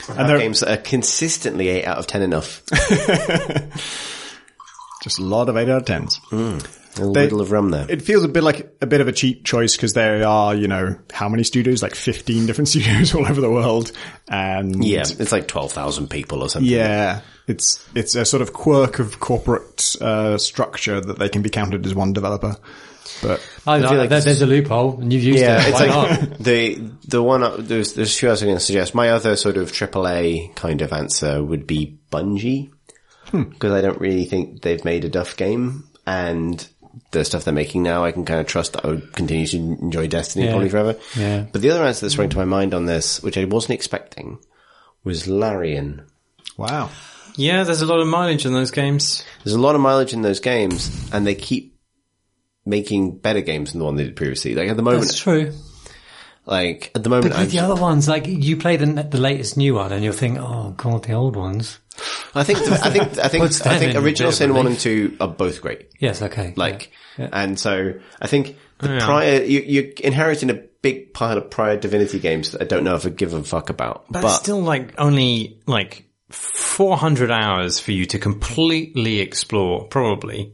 And 0.09 0.19
And 0.19 0.30
they're 0.30 0.38
games 0.39 0.61
that 0.61 0.69
are 0.72 0.81
consistently 0.81 1.68
8 1.69 1.85
out 1.85 1.97
of 1.97 2.07
10 2.07 2.22
enough. 2.22 2.64
just 5.03 5.19
a 5.19 5.23
lot 5.23 5.49
of 5.49 5.57
eight 5.57 5.69
out 5.69 5.77
of 5.81 5.85
tens. 5.85 6.19
A 6.31 6.35
little 6.35 7.14
They- 7.14 7.22
riddle 7.23 7.41
of 7.41 7.51
rum 7.51 7.69
there. 7.72 7.85
It 7.89 8.01
feels 8.01 8.23
a 8.23 8.27
bit 8.27 8.43
like 8.43 8.76
a 8.81 8.88
bit 8.88 9.01
of 9.01 9.07
a 9.07 9.11
cheap 9.11 9.43
choice 9.45 9.76
because 9.76 9.93
there 9.93 10.26
are, 10.26 10.55
you 10.55 10.68
know, 10.68 10.95
how 11.14 11.30
many 11.30 11.43
studios? 11.43 11.84
Like 11.84 11.93
15 11.95 12.45
different 12.47 12.68
studios 12.69 13.14
all 13.14 13.26
over 13.27 13.39
the 13.41 13.51
world. 13.51 13.91
And 14.27 14.84
yeah, 14.84 15.01
it's 15.01 15.31
like 15.31 15.47
12,000 15.47 16.09
people 16.09 16.41
or 16.41 16.49
something. 16.49 16.72
yeah, 16.72 17.22
it's, 17.47 17.85
it's 17.95 18.15
a 18.15 18.26
sort 18.26 18.41
of 18.41 18.53
quirk 18.53 18.99
of 18.99 19.19
corporate, 19.19 19.95
uh, 20.01 20.38
structure 20.38 20.99
that 20.99 21.19
they 21.19 21.30
can 21.30 21.41
be 21.41 21.49
counted 21.49 21.85
as 21.85 21.93
one 21.93 22.14
developer. 22.14 22.55
But 23.22 23.39
I, 23.65 23.80
feel 23.81 23.98
like 23.98 24.10
there's 24.10 24.41
a 24.41 24.45
loophole, 24.45 24.99
and 25.02 25.11
you've 25.11 25.23
used 25.23 25.39
Yeah, 25.39 25.61
it. 25.61 25.69
it's 25.69 25.80
Why 25.80 25.85
like 25.88 26.30
not? 26.30 26.39
the 26.39 26.76
the 27.07 27.23
one 27.23 27.44
uh, 27.44 27.56
there's 27.57 27.94
there's 27.94 28.15
a 28.15 28.18
few 28.19 28.27
I 28.30 28.31
was 28.31 28.44
going 28.44 28.56
to 28.56 28.60
suggest. 28.60 28.94
My 28.95 29.10
other 29.10 29.35
sort 29.35 29.57
of 29.57 29.72
AAA 29.72 30.56
kind 30.56 30.81
of 30.81 30.94
answer 30.94 31.44
would 31.44 31.65
be 31.68 31.98
Bungie 32.11 32.72
because 33.31 33.72
I 33.73 33.81
don't 33.81 33.99
really 33.99 34.26
think 34.26 34.61
they've 34.61 34.84
made 34.85 35.03
a 35.06 35.10
Duff 35.10 35.35
game, 35.35 35.85
and 36.06 36.65
the 37.11 37.23
stuff 37.26 37.44
they're 37.45 37.53
making 37.53 37.84
now, 37.84 38.03
I 38.03 38.11
can 38.11 38.26
kind 38.26 38.39
of 38.39 38.48
trust 38.48 38.73
that 38.73 38.85
I 38.85 38.89
would 38.89 39.14
continue 39.14 39.45
to 39.48 39.57
enjoy 39.57 40.07
Destiny 40.07 40.45
Yeah. 40.45 40.52
probably 40.52 40.69
forever. 40.69 40.95
Yeah. 41.15 41.45
But 41.52 41.61
the 41.61 41.69
other 41.72 41.84
answer 41.84 42.06
that 42.06 42.10
sprang 42.11 42.30
to 42.30 42.38
my 42.38 42.45
mind 42.45 42.73
on 42.73 42.85
this, 42.85 43.22
which 43.22 43.38
I 43.38 43.45
wasn't 43.45 43.72
expecting, 43.76 44.39
was 45.03 45.27
Larian. 45.27 46.03
wow. 46.57 46.89
yeah, 47.35 47.64
there's 47.64 47.81
a 47.81 47.85
lot 47.85 47.99
of 47.99 48.07
mileage 48.07 48.45
in 48.45 48.53
those 48.53 48.72
games. 48.72 49.23
There's 49.44 49.56
a 49.56 49.60
lot 49.60 49.76
of 49.76 49.81
mileage 49.81 50.14
in 50.14 50.22
those 50.23 50.39
games, 50.39 50.89
and 51.14 51.26
they 51.27 51.35
keep 51.35 51.76
making 52.68 53.18
better 53.18 53.41
games 53.41 53.72
than 53.72 53.80
the 53.80 53.85
one 53.85 53.95
they 53.95 54.03
did 54.03 54.15
previously. 54.15 54.53
Like 54.56 54.69
at 54.69 54.76
the 54.77 54.84
moment, 54.84 55.03
That's 55.03 55.19
true. 55.19 55.53
Like 56.45 56.91
at 56.95 57.03
the 57.03 57.10
moment, 57.10 57.34
But 57.34 57.39
I'm, 57.41 57.49
the 57.49 57.60
other 57.60 57.80
ones, 57.81 58.07
like 58.07 58.26
you 58.27 58.56
play 58.57 58.77
the 58.77 58.85
the 58.85 59.19
latest 59.19 59.57
new 59.57 59.76
one, 59.76 59.91
and 59.91 60.02
you'll 60.03 60.14
think, 60.14 60.38
"Oh 60.39 60.73
God, 60.77 61.03
the 61.03 61.14
old 61.14 61.35
ones." 61.35 61.80
I 62.34 62.44
think 62.44 62.60
I 62.60 62.89
think 62.89 63.18
I 63.18 63.27
think 63.27 63.44
I 63.65 63.80
think 63.80 63.95
original 63.95 64.31
Sin 64.31 64.53
one 64.53 64.68
and 64.68 64.80
two 64.80 65.18
are 65.19 65.27
both 65.27 65.61
great. 65.61 65.89
Yes, 65.99 66.22
okay. 66.22 66.53
Like, 66.56 66.91
Yeah. 67.18 67.30
and 67.34 67.60
so 67.60 67.94
I 68.22 68.27
think 68.27 68.56
the 68.77 68.89
Yeah. 68.94 69.06
prior 69.06 69.44
you, 69.44 69.61
you're 69.61 69.91
inheriting 70.03 70.49
a 70.49 70.53
big 70.81 71.14
pile 71.14 71.38
of 71.38 71.49
prior 71.49 71.76
Divinity 71.76 72.19
games 72.19 72.52
that 72.52 72.61
I 72.61 72.65
don't 72.65 72.84
know 72.85 72.95
if 72.95 73.06
I 73.06 73.10
give 73.10 73.34
a 73.34 73.44
fuck 73.44 73.69
about. 73.69 74.06
But, 74.10 74.22
But, 74.22 74.38
still 74.38 74.61
like 74.61 74.94
only 74.99 75.60
like 75.65 76.06
400 76.30 77.31
hours 77.31 77.80
for 77.80 77.91
you 77.91 78.06
to 78.06 78.19
completely 78.19 79.19
explore 79.19 79.85
probably 79.88 80.53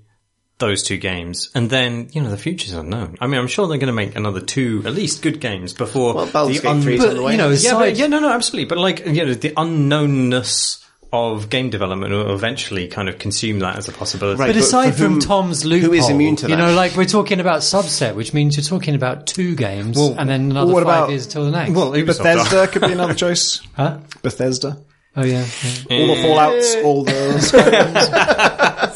those 0.68 0.84
two 0.84 0.98
games. 0.98 1.50
And 1.54 1.70
then, 1.70 2.10
you 2.12 2.22
know, 2.22 2.30
the 2.30 2.38
future's 2.38 2.74
unknown. 2.74 3.18
I 3.22 3.28
mean, 3.28 3.40
I'm 3.40 3.48
sure 3.48 3.68
they're 3.68 3.78
going 3.78 3.88
to 3.88 3.94
make 3.94 4.16
another 4.16 4.42
two, 4.42 4.84
at 4.86 4.94
least 4.94 5.22
good 5.22 5.40
games 5.40 5.74
before 5.74 6.14
well, 6.16 6.26
the 6.26 6.54
Gate 6.54 6.66
un- 6.66 6.84
But, 6.84 7.10
on 7.10 7.16
the 7.16 7.24
way. 7.24 7.32
you 7.34 7.38
know, 7.38 7.50
yeah, 7.50 7.54
aside, 7.56 7.80
but, 7.80 7.96
yeah, 7.98 8.08
no, 8.08 8.20
no, 8.20 8.30
absolutely. 8.30 8.68
But 8.70 8.78
like, 8.80 9.06
you 9.06 9.26
know, 9.26 9.34
the 9.34 9.52
unknownness 9.52 10.80
of 11.12 11.48
game 11.50 11.70
development 11.70 12.12
will 12.12 12.34
eventually 12.34 12.88
kind 12.88 13.08
of 13.08 13.20
consume 13.20 13.60
that 13.60 13.78
as 13.78 13.88
a 13.88 13.92
possibility. 13.92 14.40
Right. 14.40 14.48
But 14.48 14.56
But 14.56 14.64
aside 14.64 14.96
from 14.96 15.12
whom- 15.14 15.20
Tom's 15.20 15.64
loophole, 15.64 15.90
who 15.92 15.96
is 15.96 16.10
immune 16.10 16.36
to 16.38 16.50
You 16.50 16.56
know, 16.56 16.74
like 16.74 16.96
we're 16.96 17.06
talking 17.06 17.40
about 17.40 17.60
Subset, 17.60 18.16
which 18.16 18.34
means 18.34 18.58
you're 18.58 18.64
talking 18.64 18.96
about 18.96 19.28
two 19.28 19.56
games 19.56 19.96
and 20.00 20.28
then 20.28 20.50
another 20.50 20.74
what 20.74 20.84
five 20.84 21.04
about- 21.04 21.10
years 21.12 21.28
till 21.28 21.46
the 21.46 21.52
next. 21.52 21.72
Well, 21.74 21.92
Ubisoft 21.92 22.06
Bethesda 22.24 22.68
could 22.68 22.82
be 22.82 22.94
another 22.94 23.14
choice. 23.14 23.62
huh? 23.76 24.00
Bethesda. 24.24 24.78
Oh 25.16 25.24
yeah. 25.24 25.46
yeah. 25.90 26.00
All 26.00 26.08
the 26.08 26.14
eh. 26.14 26.24
Fallouts, 26.24 26.84
all 26.84 27.04
the... 27.04 27.40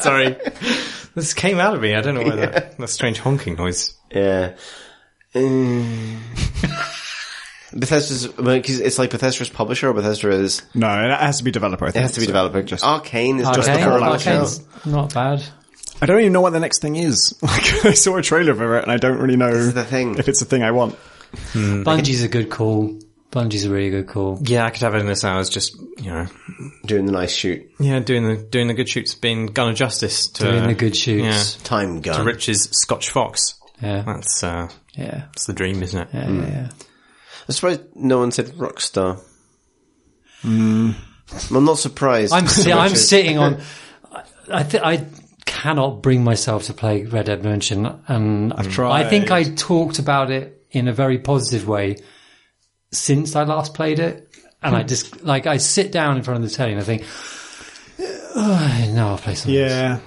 Sorry. 0.00 0.36
This 1.18 1.34
came 1.34 1.58
out 1.58 1.74
of 1.74 1.80
me. 1.80 1.94
I 1.94 2.00
don't 2.00 2.14
know 2.14 2.22
why 2.22 2.36
that, 2.36 2.78
that 2.78 2.88
strange 2.88 3.18
honking 3.18 3.56
noise. 3.56 3.94
Yeah. 4.10 4.54
Mm. 5.34 6.18
Bethesda's, 7.72 8.26
because 8.28 8.80
it's 8.80 8.98
like 8.98 9.10
Bethesda's 9.10 9.50
publisher 9.50 9.90
or 9.90 9.92
Bethesda 9.92 10.30
is, 10.30 10.62
No, 10.74 10.88
it 10.88 11.10
has 11.10 11.38
to 11.38 11.44
be 11.44 11.50
developer, 11.50 11.84
I 11.84 11.88
it 11.88 11.96
has 11.96 12.12
to 12.12 12.20
be 12.20 12.26
So 12.26 12.32
developer. 12.32 12.62
Just, 12.62 12.82
Arkane 12.82 13.40
is 13.40 13.48
just 13.50 13.68
Arkane, 13.68 13.74
the 13.74 13.98
Fallout 13.98 14.20
Arkane's 14.20 14.86
not 14.86 15.12
bad. 15.12 15.44
I 16.00 16.06
don't 16.06 16.20
even 16.20 16.32
know 16.32 16.40
what 16.40 16.52
the 16.54 16.60
next 16.60 16.80
thing 16.80 16.96
is. 16.96 17.34
Like, 17.42 17.84
I 17.84 17.92
saw 17.92 18.16
a 18.16 18.22
trailer 18.22 18.54
for 18.54 18.78
it 18.78 18.84
and 18.84 18.92
I 18.92 18.96
don't 18.96 19.18
really 19.18 19.36
know 19.36 19.66
the 19.70 19.84
thing. 19.84 20.18
if 20.18 20.28
it's 20.28 20.38
the 20.40 20.46
thing 20.46 20.62
I 20.62 20.70
want. 20.70 20.96
Bungie's 21.52 22.22
a 22.22 22.28
good 22.28 22.48
call. 22.48 22.98
Bungie's 23.30 23.64
a 23.66 23.70
really 23.70 23.90
good 23.90 24.06
call. 24.08 24.38
Yeah, 24.42 24.64
I 24.64 24.70
could 24.70 24.80
have 24.82 24.94
it 24.94 25.00
in 25.00 25.06
this 25.06 25.22
hours. 25.24 25.50
Just 25.50 25.76
you 25.98 26.10
know, 26.10 26.26
Doing 26.86 27.04
the 27.06 27.12
nice 27.12 27.30
shoot. 27.32 27.70
yeah, 27.78 27.98
doing 28.00 28.26
the 28.26 28.36
doing 28.36 28.68
the 28.68 28.74
good 28.74 28.88
shoots, 28.88 29.14
being 29.14 29.46
gun 29.46 29.68
of 29.70 29.76
justice 29.76 30.28
to 30.28 30.44
Doing 30.44 30.66
the 30.66 30.74
good 30.74 30.96
shoots. 30.96 31.56
Yeah, 31.58 31.64
Time 31.64 32.00
gun. 32.00 32.16
to 32.16 32.24
Rich's 32.24 32.70
Scotch 32.72 33.10
Fox. 33.10 33.54
Yeah. 33.82 34.02
That's 34.06 34.42
uh, 34.42 34.68
Yeah. 34.94 35.24
that's 35.26 35.44
the 35.46 35.52
dream, 35.52 35.82
isn't 35.82 36.00
it? 36.00 36.08
Yeah. 36.12 36.30
yeah. 36.30 36.68
I'm 37.48 37.52
surprised 37.54 37.82
no 37.94 38.18
one 38.18 38.30
said 38.32 38.46
Rockstar. 38.56 39.20
I'm 40.44 40.94
not 41.50 41.78
surprised. 41.78 42.32
I'm 42.32 42.46
si- 42.46 42.72
I'm 42.84 42.94
sitting 42.94 43.38
on. 43.38 43.60
I 44.50 44.62
th- 44.62 44.82
I 44.82 45.04
cannot 45.44 46.02
bring 46.02 46.24
myself 46.24 46.64
to 46.64 46.72
play 46.74 47.04
Red 47.04 47.26
Dead 47.26 47.38
Redemption, 47.44 48.00
and 48.08 48.52
I've 48.54 48.70
tried. 48.72 49.04
I 49.04 49.08
think 49.10 49.30
I 49.30 49.44
talked 49.44 49.98
about 49.98 50.30
it 50.30 50.64
in 50.70 50.88
a 50.88 50.92
very 50.92 51.18
positive 51.18 51.66
way 51.68 51.96
since 52.90 53.36
I 53.36 53.44
last 53.44 53.74
played 53.74 53.98
it, 53.98 54.28
and 54.62 54.74
I 54.74 54.82
just 54.82 55.22
like 55.24 55.46
I 55.46 55.56
sit 55.58 55.92
down 55.92 56.16
in 56.16 56.22
front 56.22 56.42
of 56.42 56.50
the 56.50 56.54
telly 56.54 56.72
and 56.72 56.80
I 56.80 56.84
think, 56.84 57.04
oh, 58.34 58.90
no, 58.94 59.08
I'll 59.08 59.18
play 59.18 59.34
something. 59.34 59.60
else." 59.60 59.70
Yeah. 59.72 59.98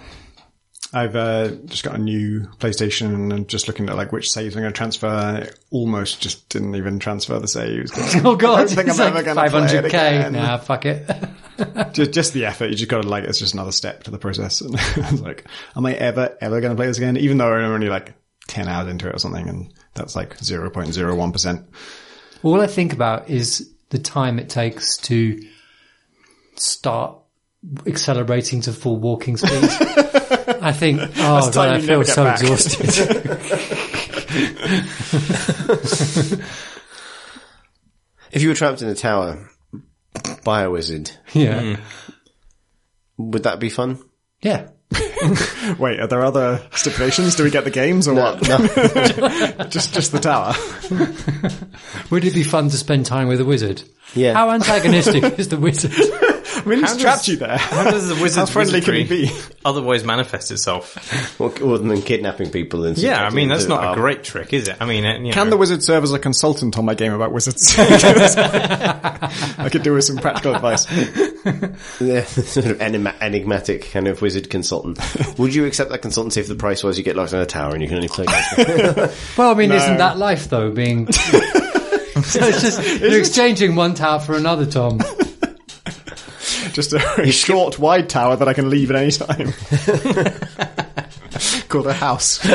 I've 0.93 1.15
uh, 1.15 1.51
just 1.65 1.83
got 1.83 1.95
a 1.95 1.97
new 1.97 2.41
PlayStation 2.59 3.31
and 3.31 3.47
just 3.47 3.69
looking 3.69 3.87
at 3.87 3.95
like 3.95 4.11
which 4.11 4.29
saves 4.29 4.55
I'm 4.57 4.61
going 4.61 4.73
to 4.73 4.77
transfer. 4.77 5.43
It 5.45 5.57
almost 5.69 6.21
just 6.21 6.49
didn't 6.49 6.75
even 6.75 6.99
transfer 6.99 7.39
the 7.39 7.47
saves. 7.47 7.91
Oh 8.25 8.35
god, 8.35 8.59
I 8.59 8.65
think 8.65 8.89
it's 8.89 8.99
I'm 8.99 9.13
like 9.13 9.25
ever 9.25 9.49
play 9.49 9.63
it 9.63 9.85
500k. 9.85 9.85
again. 9.85 10.33
Nah, 10.33 10.57
fuck 10.57 10.85
it. 10.85 11.09
just, 11.93 12.11
just 12.11 12.33
the 12.33 12.45
effort. 12.45 12.67
You 12.71 12.75
just 12.75 12.89
got 12.89 13.03
to 13.03 13.07
like, 13.07 13.23
it's 13.23 13.39
just 13.39 13.53
another 13.53 13.71
step 13.71 14.03
to 14.03 14.11
the 14.11 14.17
process. 14.17 14.59
And 14.59 14.75
I 14.75 15.11
was 15.11 15.21
like, 15.21 15.45
am 15.77 15.85
I 15.85 15.93
ever, 15.93 16.37
ever 16.41 16.59
going 16.59 16.71
to 16.71 16.75
play 16.75 16.87
this 16.87 16.97
again? 16.97 17.15
Even 17.15 17.37
though 17.37 17.53
I'm 17.53 17.71
only 17.71 17.87
like 17.87 18.13
10 18.47 18.67
hours 18.67 18.89
into 18.89 19.07
it 19.07 19.15
or 19.15 19.19
something. 19.19 19.47
And 19.47 19.73
that's 19.93 20.15
like 20.15 20.37
0.01%. 20.37 21.65
All 22.43 22.61
I 22.61 22.67
think 22.67 22.93
about 22.93 23.29
is 23.29 23.71
the 23.89 23.99
time 23.99 24.39
it 24.39 24.49
takes 24.49 24.97
to 24.97 25.41
start 26.55 27.17
accelerating 27.85 28.61
to 28.61 28.73
full 28.73 28.97
walking 28.97 29.37
speed. 29.37 29.51
I 30.61 30.73
think, 30.73 31.01
oh 31.17 31.51
god, 31.51 31.69
I 31.69 31.81
feel 31.81 32.03
so 32.03 32.23
back. 32.23 32.41
exhausted. 32.41 32.89
if 38.31 38.41
you 38.41 38.49
were 38.49 38.55
trapped 38.55 38.81
in 38.81 38.87
a 38.87 38.95
tower 38.95 39.47
by 40.43 40.63
a 40.63 40.71
wizard, 40.71 41.11
yeah. 41.33 41.77
would 43.17 43.43
that 43.43 43.59
be 43.59 43.69
fun? 43.69 43.99
Yeah. 44.41 44.69
Wait, 45.79 45.99
are 45.99 46.07
there 46.07 46.23
other 46.23 46.61
stipulations? 46.73 47.35
Do 47.35 47.43
we 47.43 47.51
get 47.51 47.63
the 47.63 47.71
games 47.71 48.07
or 48.07 48.13
what? 48.13 48.41
just, 49.69 49.93
just 49.93 50.11
the 50.11 50.19
tower. 50.19 50.53
Would 52.09 52.25
it 52.25 52.33
be 52.33 52.43
fun 52.43 52.69
to 52.69 52.77
spend 52.77 53.05
time 53.05 53.27
with 53.27 53.39
a 53.39 53.45
wizard? 53.45 53.83
Yeah. 54.13 54.33
How 54.33 54.51
antagonistic 54.51 55.23
is 55.39 55.47
the 55.47 55.57
wizard? 55.57 55.93
I 56.65 56.69
mean, 56.69 56.79
he's 56.79 56.97
trapped 56.97 57.27
you 57.27 57.37
there. 57.37 57.57
How 57.57 57.83
does 57.89 58.07
the 58.09 58.15
wizard's 58.21 58.49
How 58.49 58.53
friendly 58.53 58.81
can 58.81 58.93
he 58.95 59.03
be? 59.03 59.31
otherwise 59.65 60.03
manifest 60.03 60.51
itself? 60.51 61.39
Or, 61.39 61.51
or 61.61 61.77
than 61.77 62.01
kidnapping 62.01 62.51
people 62.51 62.85
and 62.85 62.97
stuff. 62.97 63.09
Yeah, 63.09 63.25
I 63.25 63.29
mean 63.29 63.49
that's 63.49 63.67
not 63.67 63.83
uh, 63.83 63.91
a 63.91 63.95
great 63.95 64.23
trick, 64.23 64.53
is 64.53 64.67
it? 64.67 64.77
I 64.79 64.85
mean, 64.85 65.05
it, 65.05 65.25
you 65.25 65.33
Can 65.33 65.45
know, 65.47 65.51
the 65.51 65.57
wizard 65.57 65.83
serve 65.83 66.03
as 66.03 66.13
a 66.13 66.19
consultant 66.19 66.77
on 66.77 66.85
my 66.85 66.93
game 66.95 67.13
about 67.13 67.31
wizards? 67.31 67.75
I 67.77 69.69
could 69.71 69.83
do 69.83 69.93
with 69.93 70.03
some 70.05 70.17
practical 70.17 70.55
advice. 70.55 70.85
Yeah, 71.99 72.23
sort 72.25 72.65
of 72.67 72.81
enigma- 72.81 73.15
enigmatic 73.21 73.91
kind 73.91 74.07
of 74.07 74.21
wizard 74.21 74.49
consultant. 74.49 74.99
Would 75.39 75.53
you 75.55 75.65
accept 75.65 75.91
that 75.91 76.01
consultancy 76.01 76.37
if 76.37 76.47
the 76.47 76.55
price 76.55 76.83
was 76.83 76.97
you 76.97 77.03
get 77.03 77.15
locked 77.15 77.33
in 77.33 77.39
a 77.39 77.45
tower 77.45 77.73
and 77.73 77.81
you 77.81 77.87
can 77.87 77.97
only 77.97 78.07
play? 78.07 78.25
well, 79.37 79.51
I 79.51 79.53
mean, 79.55 79.71
isn't 79.71 79.97
that 79.97 80.17
life 80.17 80.49
though? 80.49 80.71
Being 80.71 81.11
so 81.11 82.39
it's 82.45 82.61
just 82.61 83.01
you're 83.01 83.19
exchanging 83.19 83.75
one 83.75 83.93
tower 83.93 84.19
for 84.19 84.35
another, 84.35 84.65
Tom. 84.65 84.99
Just 86.73 86.93
a 86.93 87.31
short, 87.31 87.79
wide 87.79 88.09
tower 88.09 88.35
that 88.37 88.47
I 88.47 88.53
can 88.53 88.69
leave 88.69 88.91
at 88.91 88.97
any 88.97 89.11
time. 89.11 89.53
Called 91.67 91.87
a 91.87 91.93
house. 91.93 92.39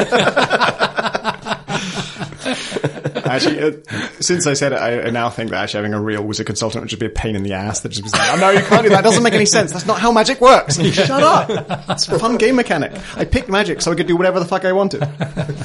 actually, 3.27 3.61
uh, 3.61 3.73
since 4.21 4.47
I 4.47 4.55
said 4.55 4.73
it, 4.73 4.77
I, 4.77 5.03
I 5.03 5.11
now 5.11 5.29
think 5.29 5.51
that 5.51 5.63
actually 5.63 5.79
having 5.79 5.95
a 5.95 6.01
real 6.01 6.23
wizard 6.23 6.47
consultant 6.47 6.83
would 6.83 6.89
just 6.89 7.01
be 7.01 7.07
a 7.07 7.11
pain 7.11 7.37
in 7.37 7.43
the 7.43 7.53
ass. 7.53 7.81
That 7.81 7.91
just 7.91 8.05
be 8.05 8.11
like, 8.11 8.33
oh, 8.33 8.37
no, 8.41 8.51
you 8.51 8.61
can't 8.61 8.83
do 8.83 8.89
that. 8.91 9.01
It 9.01 9.03
doesn't 9.03 9.23
make 9.23 9.35
any 9.35 9.47
sense. 9.47 9.73
That's 9.73 9.87
not 9.87 9.99
how 10.01 10.13
magic 10.13 10.41
works. 10.41 10.81
Shut 10.93 11.11
up. 11.23 11.51
It's 11.91 12.09
a 12.09 12.19
fun 12.19 12.39
game 12.39 12.57
mechanic. 12.57 12.93
I 13.17 13.25
picked 13.25 13.49
magic 13.49 13.83
so 13.83 13.93
I 13.93 13.95
could 13.95 14.07
do 14.07 14.17
whatever 14.17 14.41
the 14.41 14.47
fuck 14.47 14.65
I 14.65 14.73
wanted. 14.73 15.03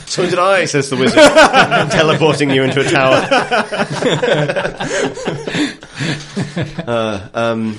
so 0.08 0.28
did 0.30 0.40
I, 0.40 0.66
says 0.66 0.90
the 0.90 0.98
wizard, 0.98 1.20
teleporting 1.92 2.50
you 2.50 2.64
into 2.64 2.82
a 2.82 2.90
tower. 2.90 3.28
uh, 6.88 7.30
um, 7.34 7.78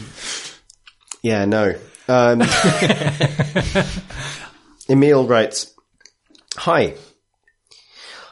yeah, 1.23 1.45
no. 1.45 1.75
Um, 2.09 2.43
Emil 4.89 5.27
writes, 5.27 5.73
Hi. 6.57 6.95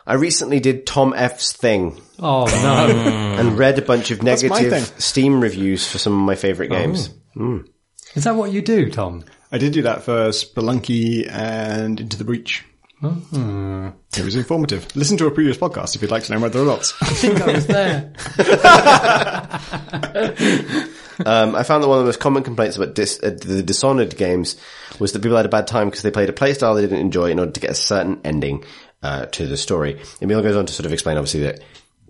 I 0.06 0.14
recently 0.14 0.60
did 0.60 0.86
Tom 0.86 1.14
F's 1.14 1.52
thing 1.52 2.00
Oh 2.18 2.44
no! 2.46 2.88
and 3.38 3.56
read 3.56 3.78
a 3.78 3.82
bunch 3.82 4.10
of 4.10 4.22
my 4.22 4.30
negative 4.32 4.70
thing. 4.70 4.82
Steam 4.98 5.40
reviews 5.40 5.86
for 5.90 5.98
some 5.98 6.12
of 6.14 6.20
my 6.26 6.34
favourite 6.34 6.70
games. 6.70 7.10
Is 8.14 8.24
that 8.24 8.34
what 8.34 8.50
you 8.52 8.60
do, 8.60 8.90
Tom? 8.90 9.24
I 9.52 9.58
did 9.58 9.72
do 9.72 9.82
that 9.82 10.02
for 10.02 10.30
Spelunky 10.30 11.28
and 11.30 12.00
Into 12.00 12.16
the 12.16 12.24
Breach. 12.24 12.64
It 13.02 14.24
was 14.24 14.36
informative. 14.36 14.94
Listen 14.94 15.16
to 15.18 15.26
a 15.26 15.30
previous 15.30 15.56
podcast 15.56 15.94
if 15.96 16.02
you'd 16.02 16.10
like 16.10 16.24
to 16.24 16.32
know 16.32 16.38
about 16.38 16.52
the 16.52 16.58
results. 16.58 16.94
I 17.00 17.06
think 17.06 17.40
I 17.40 17.52
was 17.52 17.66
there. 17.66 18.12
Um, 21.26 21.54
I 21.54 21.62
found 21.62 21.82
that 21.82 21.88
one 21.88 21.98
of 21.98 22.04
the 22.04 22.08
most 22.08 22.20
common 22.20 22.42
complaints 22.42 22.76
about 22.76 22.94
dis- 22.94 23.20
uh, 23.22 23.30
the 23.30 23.62
Dishonored 23.62 24.16
games 24.16 24.56
was 24.98 25.12
that 25.12 25.22
people 25.22 25.36
had 25.36 25.46
a 25.46 25.50
bad 25.50 25.66
time 25.66 25.88
because 25.88 26.02
they 26.02 26.10
played 26.10 26.28
a 26.28 26.32
playstyle 26.32 26.74
they 26.74 26.82
didn't 26.82 27.00
enjoy 27.00 27.30
in 27.30 27.38
order 27.38 27.52
to 27.52 27.60
get 27.60 27.70
a 27.70 27.74
certain 27.74 28.20
ending 28.24 28.64
uh, 29.02 29.26
to 29.26 29.46
the 29.46 29.56
story. 29.56 30.00
Emil 30.20 30.42
goes 30.42 30.56
on 30.56 30.66
to 30.66 30.72
sort 30.72 30.86
of 30.86 30.92
explain, 30.92 31.16
obviously, 31.16 31.40
that 31.40 31.60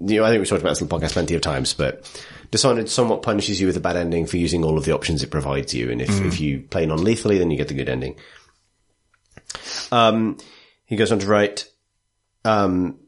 you 0.00 0.18
know 0.18 0.24
I 0.24 0.30
think 0.30 0.40
we've 0.40 0.48
talked 0.48 0.62
about 0.62 0.70
this 0.70 0.80
in 0.80 0.88
the 0.88 0.94
podcast 0.94 1.12
plenty 1.12 1.34
of 1.34 1.40
times, 1.40 1.74
but 1.74 2.10
Dishonored 2.50 2.88
somewhat 2.88 3.22
punishes 3.22 3.60
you 3.60 3.66
with 3.66 3.76
a 3.76 3.80
bad 3.80 3.96
ending 3.96 4.26
for 4.26 4.36
using 4.36 4.64
all 4.64 4.76
of 4.76 4.84
the 4.84 4.92
options 4.92 5.22
it 5.22 5.30
provides 5.30 5.74
you, 5.74 5.90
and 5.90 6.00
if, 6.00 6.10
if 6.24 6.40
you 6.40 6.60
play 6.60 6.86
non-lethally, 6.86 7.38
then 7.38 7.50
you 7.50 7.56
get 7.56 7.68
the 7.68 7.74
good 7.74 7.88
ending. 7.88 8.16
Um, 9.92 10.38
he 10.84 10.96
goes 10.96 11.12
on 11.12 11.20
to 11.20 11.26
write. 11.26 11.68
Um, 12.44 12.98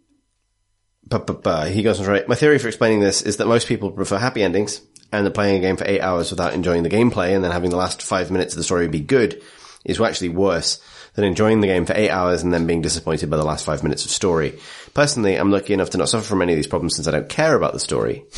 he 1.11 1.83
goes 1.83 1.99
on 1.99 2.07
to 2.07 2.11
write, 2.11 2.29
my 2.29 2.35
theory 2.35 2.59
for 2.59 2.69
explaining 2.69 3.01
this 3.01 3.23
is 3.23 3.39
that 3.39 3.47
most 3.47 3.67
people 3.67 3.91
prefer 3.91 4.19
happy 4.19 4.43
endings 4.43 4.81
and 5.13 5.27
that 5.27 5.33
playing 5.33 5.57
a 5.57 5.61
game 5.61 5.77
for 5.77 5.87
eight 5.87 6.01
hours 6.01 6.31
without 6.31 6.55
enjoying 6.55 6.83
the 6.83 6.91
gameplay 6.91 7.35
and 7.35 7.45
then 7.45 7.53
having 7.53 7.71
the 7.71 7.77
last 7.77 8.03
five 8.03 8.31
minutes 8.31 8.55
of 8.55 8.59
the 8.59 8.65
story 8.65 8.89
be 8.89 9.01
good 9.01 9.43
is 9.85 10.01
actually 10.01 10.31
worse. 10.31 10.81
than 11.15 11.25
enjoying 11.27 11.61
the 11.61 11.67
game 11.67 11.85
for 11.85 11.93
eight 11.95 12.09
hours 12.09 12.43
and 12.43 12.55
then 12.55 12.67
being 12.67 12.81
disappointed 12.81 13.29
by 13.29 13.37
the 13.37 13.45
last 13.45 13.67
five 13.67 13.83
minutes 13.83 14.07
of 14.07 14.11
story. 14.11 14.59
Personally, 14.95 15.37
I'm 15.37 15.51
lucky 15.51 15.75
enough 15.75 15.91
to 15.91 15.99
not 15.99 16.09
suffer 16.09 16.25
from 16.25 16.41
any 16.41 16.55
of 16.55 16.57
these 16.57 16.67
problems 16.67 16.97
since 16.97 17.07
I 17.07 17.11
don't 17.11 17.29
care 17.29 17.55
about 17.55 17.75
the 17.75 17.81
story. 17.81 18.25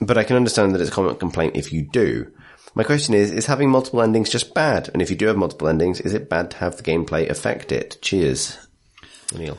But 0.00 0.18
I 0.18 0.24
can 0.24 0.36
understand 0.36 0.74
that 0.74 0.80
it's 0.80 0.90
a 0.90 0.92
common 0.92 1.14
complaint 1.16 1.56
if 1.56 1.72
you 1.72 1.82
do. 1.82 2.30
My 2.74 2.82
question 2.82 3.14
is, 3.14 3.30
is 3.30 3.46
having 3.46 3.70
multiple 3.70 4.02
endings 4.02 4.28
just 4.28 4.52
bad? 4.52 4.90
And 4.92 5.00
if 5.00 5.08
you 5.08 5.16
do 5.16 5.28
have 5.28 5.36
multiple 5.36 5.68
endings, 5.68 6.00
is 6.00 6.12
it 6.12 6.28
bad 6.28 6.50
to 6.50 6.56
have 6.58 6.76
the 6.76 6.82
gameplay 6.82 7.30
affect 7.30 7.70
it? 7.70 7.98
Cheers. 8.02 8.58
Neil. 9.34 9.56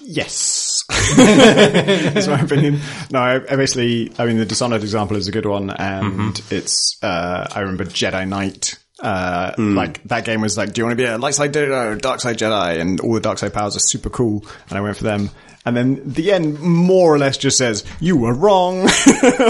Yes. 0.00 0.84
That's 1.16 2.26
my 2.28 2.40
opinion. 2.40 2.80
No, 3.10 3.20
I, 3.20 3.36
I 3.36 3.56
basically, 3.56 4.12
I 4.18 4.26
mean, 4.26 4.38
the 4.38 4.44
Dishonored 4.44 4.82
example 4.82 5.16
is 5.16 5.28
a 5.28 5.32
good 5.32 5.46
one, 5.46 5.70
and 5.70 6.40
it's, 6.50 6.98
uh, 7.02 7.46
I 7.50 7.60
remember 7.60 7.84
Jedi 7.84 8.28
Knight. 8.28 8.78
Uh, 9.00 9.52
like 9.58 10.00
that 10.04 10.24
game 10.24 10.40
was 10.40 10.56
like, 10.56 10.72
do 10.72 10.80
you 10.80 10.84
want 10.86 10.96
to 10.96 11.02
be 11.02 11.08
a 11.08 11.18
light 11.18 11.34
side 11.34 11.52
Jedi 11.52 11.92
or 11.92 11.96
dark 11.96 12.20
side 12.20 12.38
Jedi? 12.38 12.80
And 12.80 13.00
all 13.00 13.14
the 13.14 13.20
dark 13.20 13.38
side 13.38 13.52
powers 13.52 13.74
are 13.74 13.80
super 13.80 14.10
cool. 14.10 14.44
And 14.68 14.78
I 14.78 14.80
went 14.80 14.96
for 14.96 15.02
them. 15.02 15.30
And 15.64 15.76
then 15.76 16.02
the 16.04 16.32
end 16.32 16.60
more 16.60 17.12
or 17.12 17.18
less 17.18 17.36
just 17.36 17.58
says, 17.58 17.84
you 18.00 18.16
were 18.16 18.34
wrong. 18.34 18.82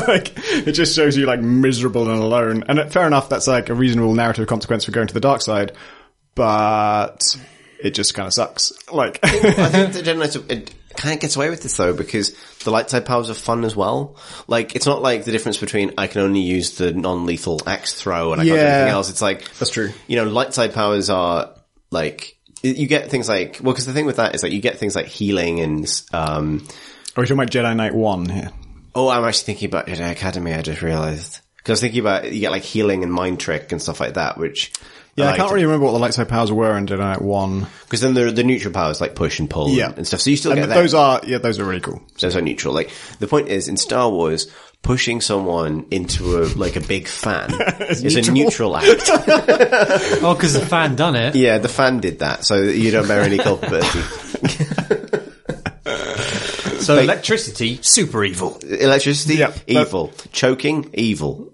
like, 0.09 0.32
it 0.36 0.73
just 0.73 0.94
shows 0.97 1.16
you 1.16 1.27
like 1.27 1.40
miserable 1.40 2.09
and 2.10 2.23
alone. 2.23 2.64
And 2.69 2.81
uh, 2.81 2.86
fair 2.86 3.06
enough, 3.06 3.28
that's 3.28 3.47
like 3.47 3.69
a 3.69 3.74
reasonable 3.74 4.14
narrative 4.14 4.47
consequence 4.47 4.85
for 4.85 4.93
going 4.93 5.09
to 5.09 5.14
the 5.14 5.20
dark 5.20 5.43
side. 5.43 5.73
But 6.35 7.20
it 7.84 7.94
just 7.94 8.14
kind 8.14 8.26
of 8.26 8.34
sucks. 8.34 8.72
Like, 8.92 9.20
I 9.22 9.28
think 9.68 9.92
the 9.92 10.02
Jedi 10.02 10.18
Knights, 10.18 10.36
it 10.36 10.74
kind 10.96 11.14
of 11.14 11.20
gets 11.20 11.36
away 11.36 11.50
with 11.50 11.62
this 11.62 11.76
though, 11.76 11.92
because 11.92 12.34
the 12.64 12.70
light 12.70 12.90
side 12.90 13.06
powers 13.06 13.30
are 13.30 13.34
fun 13.34 13.64
as 13.64 13.74
well. 13.76 14.16
Like, 14.46 14.74
it's 14.76 14.86
not 14.86 15.02
like 15.02 15.24
the 15.24 15.32
difference 15.32 15.59
between 15.59 15.92
I 15.98 16.06
can 16.06 16.22
only 16.22 16.40
use 16.40 16.76
the 16.78 16.92
non-lethal 16.92 17.60
axe 17.66 17.94
throw 17.94 18.32
and 18.32 18.40
I 18.40 18.44
can't 18.44 18.56
do 18.56 18.60
anything 18.60 18.92
else. 18.92 19.10
It's 19.10 19.22
like, 19.22 19.50
That's 19.54 19.70
true. 19.70 19.90
You 20.06 20.16
know, 20.16 20.24
light 20.24 20.54
side 20.54 20.74
powers 20.74 21.10
are 21.10 21.54
like, 21.90 22.36
you 22.62 22.86
get 22.86 23.10
things 23.10 23.28
like, 23.28 23.59
well, 23.62 23.72
because 23.72 23.86
the 23.86 23.92
thing 23.92 24.06
with 24.06 24.16
that 24.16 24.34
is 24.34 24.42
like 24.42 24.52
you 24.52 24.60
get 24.60 24.78
things 24.78 24.94
like 24.94 25.06
healing 25.06 25.60
and, 25.60 26.02
um, 26.12 26.66
are 27.16 27.20
we 27.20 27.26
talking 27.26 27.36
about 27.36 27.50
Jedi 27.50 27.76
Knight 27.76 27.94
1 27.94 28.28
here? 28.28 28.50
oh, 28.94 29.09
I'm 29.09 29.24
actually 29.24 29.44
thinking 29.44 29.68
about 29.68 29.86
Jedi 29.86 30.10
Academy, 30.10 30.52
I 30.52 30.62
just 30.62 30.82
realized. 30.82 31.40
Because 31.56 31.70
I 31.70 31.72
was 31.72 31.80
thinking 31.80 32.00
about, 32.00 32.32
you 32.32 32.40
get 32.40 32.50
like 32.50 32.62
healing 32.62 33.02
and 33.02 33.12
mind 33.12 33.40
trick 33.40 33.72
and 33.72 33.80
stuff 33.80 34.00
like 34.00 34.14
that, 34.14 34.36
which, 34.36 34.72
Yeah, 35.14 35.28
I, 35.30 35.36
can't 35.36 35.51
really 35.52 35.66
remember 35.66 35.84
what 35.86 35.93
the 35.93 35.98
light 35.98 36.14
side 36.14 36.28
powers 36.30 36.51
were 36.51 36.74
in 36.78 36.86
Jedi 36.86 36.98
Knight 36.98 37.20
1. 37.20 37.66
because 37.84 38.01
then 38.01 38.14
the, 38.14 38.30
the 38.30 38.43
neutral 38.43 38.72
powers 38.72 38.98
like 38.98 39.14
push 39.14 39.39
and 39.40 39.51
pull 39.51 39.68
Yeah. 39.70 39.89
and, 39.89 39.98
and 39.98 40.06
stuff. 40.06 40.20
So 40.20 40.30
you 40.30 40.36
still 40.36 40.52
And 40.52 40.60
get 40.62 40.68
that. 40.70 40.74
those 40.74 40.94
are, 40.94 41.20
yeah, 41.26 41.36
those 41.39 41.59
are 41.59 41.64
really 41.66 41.80
cool. 41.82 42.01
So. 42.16 42.26
Those 42.26 42.36
are 42.36 42.40
neutral. 42.40 42.72
Like 42.72 42.90
the 43.18 43.26
point 43.26 43.48
is 43.48 43.68
in 43.68 43.76
Star 43.76 44.09
Wars, 44.10 44.51
pushing 44.80 45.20
someone 45.20 45.86
into 45.90 46.43
a 46.43 46.48
like 46.56 46.76
a 46.76 46.80
big 46.80 47.06
fan 47.06 47.51
is 47.90 48.16
a 48.26 48.32
neutral 48.32 48.74
act. 48.76 48.89
Oh, 50.24 50.34
because 50.34 50.55
the 50.55 50.64
fan 50.66 50.97
done 50.97 51.14
it. 51.14 51.34
Yeah, 51.36 51.59
the 51.59 51.68
fan 51.68 52.01
did 52.01 52.20
that, 52.20 52.44
so 52.47 52.56
you 52.62 52.90
don't 52.90 53.06
bear 53.06 53.20
any 53.22 53.36
culpability. 53.39 54.01
So 56.80 56.98
electricity, 56.98 57.78
super 57.82 58.24
evil. 58.24 58.59
Electricity, 58.59 59.36
Yeah, 59.36 59.48
but- 59.51 59.62
evil. 59.68 60.12
Choking, 60.32 60.90
evil. 60.94 61.52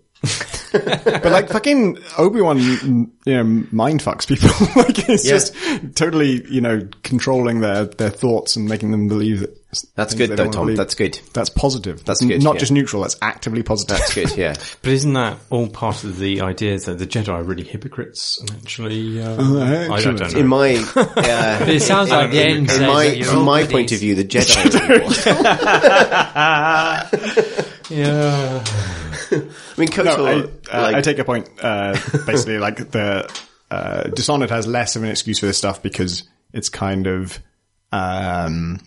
But 0.70 1.24
like 1.32 1.48
fucking 1.48 1.98
Obi-Wan, 2.18 2.58
you 2.58 3.10
know, 3.26 3.44
mind 3.72 4.00
fucks 4.00 4.26
people. 4.26 4.50
like 4.82 5.08
it's 5.08 5.24
Yeah. 5.24 5.32
just 5.32 5.54
totally, 5.96 6.44
you 6.52 6.60
know, 6.60 6.86
controlling 7.04 7.60
their, 7.60 7.84
their 7.86 8.10
thoughts 8.10 8.56
and 8.56 8.68
making 8.68 8.90
them 8.90 9.08
believe 9.08 9.40
that. 9.40 9.56
That's 9.96 10.14
good 10.14 10.30
though, 10.30 10.50
Tom. 10.50 10.64
believe. 10.66 10.76
That's 10.78 10.94
good. 10.94 11.20
That's 11.34 11.50
positive. 11.50 12.02
That's 12.04 12.22
good, 12.24 12.42
not 12.42 12.54
yeah. 12.54 12.60
just 12.60 12.72
neutral. 12.72 13.02
That's 13.02 13.16
actively 13.22 13.62
positive. 13.62 13.98
That's 13.98 14.14
good. 14.14 14.36
Yeah. 14.36 14.54
But 14.82 14.92
isn't 14.92 15.12
that 15.12 15.38
all 15.50 15.68
part 15.68 16.04
of 16.04 16.18
the 16.18 16.40
idea 16.40 16.78
that 16.78 16.98
the 16.98 17.06
Jedi 17.06 17.28
are 17.28 17.42
really 17.42 17.64
hypocrites 17.64 18.38
and 18.40 18.50
actually? 18.52 19.20
Uh, 19.22 19.36
Oh, 19.38 19.58
I, 19.60 19.88
I 19.94 20.00
don't 20.02 20.18
know. 20.20 20.38
In 20.38 20.46
my 20.46 20.74
uh, 20.96 21.64
it 21.68 21.80
sounds 21.82 22.10
like 22.10 22.30
the 22.30 22.40
end 22.40 22.70
in 22.70 22.80
my 22.86 23.20
from 23.22 23.44
my 23.44 23.60
goodies. 23.62 23.72
point 23.72 23.92
of 23.92 23.98
view, 24.00 24.14
the 24.14 24.24
Jedi. 24.24 24.56
are 24.74 24.94
evil. 27.90 27.96
yeah. 27.96 28.64
I 29.32 29.80
mean, 29.80 29.88
No, 29.96 30.26
I, 30.26 30.32
uh, 30.76 30.82
like, 30.82 30.96
I 30.96 31.00
take 31.00 31.18
a 31.18 31.24
point. 31.24 31.48
Uh, 31.60 31.92
basically, 32.26 32.58
like 32.66 32.90
the 32.90 33.30
uh, 33.70 34.04
Dishonored 34.04 34.50
has 34.50 34.66
less 34.66 34.96
of 34.96 35.02
an 35.02 35.10
excuse 35.10 35.38
for 35.38 35.46
this 35.46 35.58
stuff 35.58 35.82
because 35.82 36.24
it's 36.52 36.68
kind 36.68 37.06
of 37.06 37.38
um, 37.92 38.80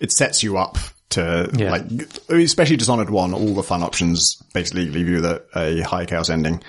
it 0.00 0.12
sets 0.12 0.42
you 0.42 0.56
up 0.58 0.78
to 1.10 1.50
Yeah. 1.54 1.70
like, 1.72 1.84
especially 2.28 2.76
Dishonored 2.76 3.10
One. 3.10 3.34
All 3.34 3.54
the 3.54 3.62
fun 3.62 3.82
options 3.82 4.36
basically 4.54 4.86
leave 4.86 5.08
you 5.08 5.16
with 5.16 5.24
a, 5.26 5.42
a 5.54 5.80
high 5.82 6.06
chaos 6.06 6.30
ending. 6.30 6.62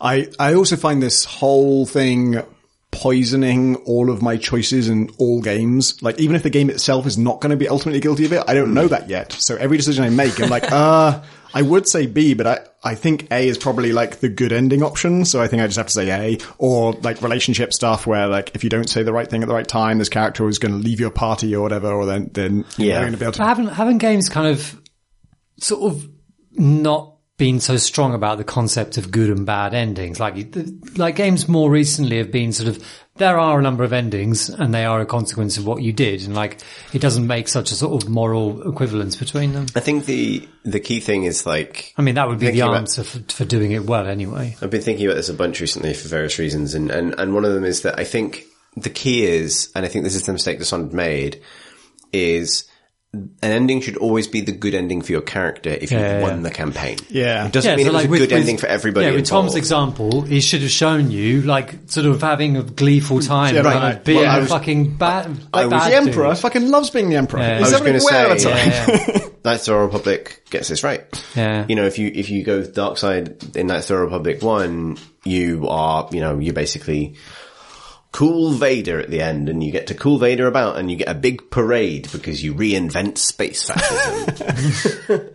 I 0.00 0.28
I 0.38 0.54
also 0.54 0.76
find 0.76 1.02
this 1.02 1.24
whole 1.24 1.86
thing 1.86 2.42
poisoning 2.90 3.74
all 3.86 4.08
of 4.08 4.22
my 4.22 4.36
choices 4.36 4.88
in 4.88 5.10
all 5.18 5.42
games. 5.42 6.00
Like 6.02 6.18
even 6.20 6.36
if 6.36 6.42
the 6.44 6.50
game 6.50 6.70
itself 6.70 7.06
is 7.06 7.18
not 7.18 7.40
going 7.40 7.50
to 7.50 7.56
be 7.56 7.68
ultimately 7.68 8.00
guilty 8.00 8.24
of 8.24 8.32
it, 8.32 8.42
I 8.46 8.54
don't 8.54 8.72
know 8.72 8.86
that 8.88 9.08
yet. 9.08 9.32
So 9.32 9.56
every 9.56 9.76
decision 9.76 10.04
I 10.04 10.10
make, 10.10 10.40
I'm 10.40 10.48
like, 10.48 10.64
uh, 10.72 11.20
I 11.56 11.62
would 11.62 11.88
say 11.88 12.06
B, 12.06 12.34
but 12.34 12.46
I, 12.46 12.58
I 12.82 12.94
think 12.96 13.28
A 13.30 13.46
is 13.48 13.56
probably 13.56 13.92
like 13.92 14.18
the 14.18 14.28
good 14.28 14.52
ending 14.52 14.82
option. 14.82 15.24
So 15.24 15.40
I 15.40 15.46
think 15.46 15.62
I 15.62 15.66
just 15.66 15.76
have 15.78 15.86
to 15.86 15.92
say 15.92 16.10
A 16.10 16.38
or 16.58 16.92
like 16.94 17.22
relationship 17.22 17.72
stuff 17.72 18.06
where 18.06 18.26
like 18.26 18.54
if 18.56 18.64
you 18.64 18.70
don't 18.70 18.90
say 18.90 19.04
the 19.04 19.12
right 19.12 19.30
thing 19.30 19.42
at 19.42 19.48
the 19.48 19.54
right 19.54 19.66
time, 19.66 19.98
this 19.98 20.08
character 20.08 20.48
is 20.48 20.58
going 20.58 20.72
to 20.72 20.78
leave 20.78 20.98
your 20.98 21.10
party 21.10 21.54
or 21.54 21.62
whatever, 21.62 21.92
or 21.92 22.06
then, 22.06 22.30
then 22.34 22.64
you're 22.76 22.88
Yeah. 22.88 23.00
going 23.00 23.12
to 23.12 23.18
be 23.18 23.24
able 23.24 23.32
But 23.32 23.36
to. 23.38 23.44
haven't 23.44 23.68
haven't 23.68 23.98
games 23.98 24.28
kind 24.28 24.48
of 24.48 24.80
sort 25.60 25.92
of 25.92 26.08
not 26.52 27.13
been 27.36 27.58
so 27.60 27.76
strong 27.76 28.14
about 28.14 28.38
the 28.38 28.44
concept 28.44 28.96
of 28.96 29.10
good 29.10 29.30
and 29.30 29.44
bad 29.44 29.74
endings? 29.74 30.20
Like 30.20 30.54
like 30.96 31.16
games 31.16 31.48
more 31.48 31.70
recently 31.70 32.18
have 32.18 32.30
been 32.30 32.52
sort 32.52 32.68
of 32.68 32.84
there 33.16 33.38
are 33.38 33.58
a 33.58 33.62
number 33.62 33.84
of 33.84 33.92
endings 33.92 34.48
and 34.48 34.74
they 34.74 34.84
are 34.84 35.00
a 35.00 35.06
consequence 35.06 35.56
of 35.56 35.66
what 35.66 35.82
you 35.82 35.92
did, 35.92 36.22
and 36.22 36.34
like 36.34 36.58
it 36.92 37.00
doesn't 37.00 37.26
make 37.26 37.48
such 37.48 37.70
a 37.70 37.74
sort 37.74 38.02
of 38.02 38.08
moral 38.08 38.68
equivalence 38.68 39.16
between 39.16 39.52
them. 39.52 39.66
I 39.76 39.80
think 39.80 40.06
the 40.06 40.48
the 40.64 40.80
key 40.80 41.00
thing 41.00 41.24
is 41.24 41.46
like 41.46 41.92
I 41.96 42.02
mean, 42.02 42.14
that 42.16 42.28
would 42.28 42.38
be 42.38 42.46
the 42.46 42.52
Thinking 42.52 42.68
about- 42.68 42.76
answer 42.78 43.04
for, 43.04 43.18
for 43.32 43.44
doing 43.44 43.72
it 43.72 43.84
well, 43.84 44.06
anyway. 44.06 44.56
I've 44.62 44.70
been 44.70 44.82
thinking 44.82 45.06
about 45.06 45.16
this 45.16 45.28
a 45.28 45.34
bunch 45.34 45.60
recently 45.60 45.94
for 45.94 46.08
various 46.08 46.38
reasons, 46.38 46.74
and, 46.74 46.90
and, 46.90 47.14
and 47.18 47.34
one 47.34 47.44
of 47.44 47.52
them 47.54 47.64
is 47.64 47.82
that 47.82 47.98
I 47.98 48.04
think 48.04 48.44
the 48.76 48.90
key 48.90 49.24
is, 49.26 49.70
and 49.76 49.84
I 49.84 49.88
think 49.88 50.02
this 50.04 50.16
is 50.16 50.26
the 50.26 50.32
mistake 50.32 50.58
Dishonored 50.58 50.92
made, 50.92 51.40
is 52.12 52.64
an 53.14 53.30
ending 53.42 53.80
should 53.80 53.96
always 53.96 54.26
be 54.26 54.40
the 54.40 54.52
good 54.52 54.74
ending 54.74 55.02
for 55.02 55.12
your 55.12 55.20
character 55.22 55.70
if 55.70 55.90
you've 55.92 56.00
Yeah, 56.00 56.20
won 56.22 56.36
yeah. 56.38 56.42
the 56.42 56.50
campaign. 56.50 56.98
Yeah. 57.08 57.46
It 57.46 57.52
doesn't 57.52 57.76
mean 57.76 57.86
so 57.86 57.90
it 57.90 57.94
was 57.94 58.02
like 58.02 58.08
a 58.08 58.10
with- 58.10 58.20
good 58.20 58.30
with- 58.32 58.40
ending 58.40 58.56
for 58.58 58.66
everybody 58.66 59.06
Yeah, 59.06 59.12
with 59.12 59.20
involved. 59.20 59.48
Tom's 59.48 59.56
example, 59.56 60.22
he 60.22 60.40
should 60.40 60.62
have 60.62 60.70
shown 60.70 61.10
you 61.10 61.42
like 61.42 61.74
sort 61.86 62.06
of 62.06 62.20
having 62.20 62.56
a 62.56 62.62
gleeful 62.62 63.20
time, 63.20 63.54
Yeah, 63.54 63.62
rather 63.62 63.76
right. 63.78 63.92
than 63.94 64.02
being 64.04 64.18
Well, 64.20 64.30
I 64.30 64.36
a 64.36 64.40
was- 64.40 64.48
fucking 64.50 64.96
bad. 64.96 65.26
I 65.52 65.62
Like 65.64 65.70
was 65.72 65.82
bad 65.82 65.90
the 65.92 65.96
Emperor 65.96 66.28
dude. 66.30 66.38
fucking 66.38 66.70
loves 66.70 66.90
being 66.90 67.10
the 67.10 67.16
Emperor. 67.16 67.40
Yeah. 67.40 67.58
He's 67.58 67.72
I 67.72 67.78
was 67.78 67.86
having 67.86 67.86
gonna 68.00 68.34
the 68.34 68.38
say- 68.38 68.50
time. 68.50 68.70
Yeah, 68.88 69.12
yeah. 69.22 69.28
Knights 69.44 69.68
of 69.68 69.74
the 69.74 69.80
Republic 69.80 70.42
gets 70.50 70.68
this 70.68 70.82
right. 70.82 71.04
Yeah. 71.36 71.66
You 71.68 71.76
know, 71.76 71.84
if 71.84 71.98
you, 71.98 72.10
if 72.14 72.30
you 72.30 72.42
go 72.44 72.62
dark 72.64 72.96
side 72.96 73.36
in 73.56 73.66
Knights 73.66 73.90
of 73.90 73.98
the 73.98 74.04
Republic 74.04 74.42
1, 74.42 74.96
you 75.24 75.68
are, 75.68 76.08
you 76.12 76.20
know, 76.20 76.38
you're 76.38 76.54
basically 76.54 77.14
cool 78.14 78.52
Vader 78.52 79.00
at 79.00 79.10
the 79.10 79.20
end 79.20 79.48
and 79.48 79.60
you 79.60 79.72
get 79.72 79.88
to 79.88 79.94
cool 79.94 80.18
Vader 80.18 80.46
about 80.46 80.76
and 80.76 80.88
you 80.88 80.96
get 80.96 81.08
a 81.08 81.14
big 81.14 81.50
parade 81.50 82.08
because 82.12 82.44
you 82.44 82.54
reinvent 82.54 83.18
space 83.18 83.64
fascism. 83.64 85.30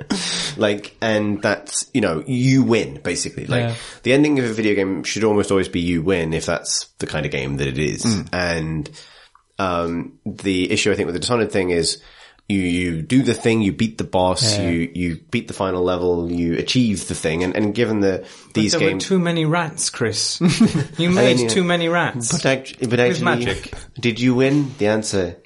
like, 0.57 0.95
and 1.01 1.41
that's, 1.41 1.89
you 1.93 1.99
know, 1.99 2.23
you 2.25 2.63
win 2.63 3.01
basically. 3.03 3.47
Like 3.47 3.63
Yeah. 3.63 3.75
the 4.03 4.13
ending 4.13 4.39
of 4.39 4.45
a 4.45 4.53
video 4.53 4.75
game 4.75 5.03
should 5.03 5.25
almost 5.25 5.51
always 5.51 5.67
be 5.67 5.81
you 5.81 6.01
win 6.01 6.31
if 6.31 6.45
that's 6.45 6.85
the 6.99 7.05
kind 7.05 7.25
of 7.25 7.33
game 7.33 7.57
that 7.57 7.67
it 7.67 7.77
is. 7.77 8.05
And, 8.31 8.89
um, 9.57 10.17
the 10.25 10.71
issue 10.71 10.89
I 10.89 10.95
think 10.95 11.07
with 11.07 11.15
the 11.15 11.19
Dishonored 11.19 11.51
thing 11.51 11.71
is 11.71 12.01
you, 12.49 12.59
you 12.59 13.01
do 13.03 13.21
the 13.21 13.33
thing, 13.35 13.61
you 13.61 13.71
beat 13.71 13.97
the 13.99 14.03
boss, 14.03 14.57
Yeah. 14.57 14.69
you, 14.71 14.91
you 14.95 15.15
beat 15.29 15.47
the 15.47 15.53
final 15.53 15.83
level, 15.83 16.31
you 16.31 16.55
achieve 16.57 17.07
the 17.07 17.13
thing. 17.15 17.43
And, 17.43 17.55
and 17.55 17.73
given 17.75 17.99
the, 17.99 18.25
these 18.55 18.71
there 18.71 18.81
games, 18.81 19.05
were 19.05 19.07
too 19.07 19.19
many 19.19 19.45
rats, 19.45 19.89
Chris. 19.91 20.41
you 20.97 21.11
made 21.11 21.37
you 21.39 21.45
know- 21.45 21.53
too 21.53 21.63
many 21.63 21.87
rats. 21.87 22.31
But, 22.31 22.45
act- 22.45 22.89
but 22.89 22.99
actually, 22.99 23.23
magic. 23.23 23.71
did 23.99 24.19
you 24.19 24.33
win? 24.35 24.73
The 24.79 24.87
answer 24.87 25.37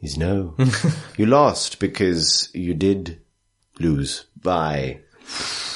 is 0.00 0.16
no. 0.16 0.56
you 1.16 1.26
lost 1.26 1.80
because 1.80 2.50
you 2.54 2.72
did 2.72 3.20
lose 3.80 4.24
by. 4.40 5.00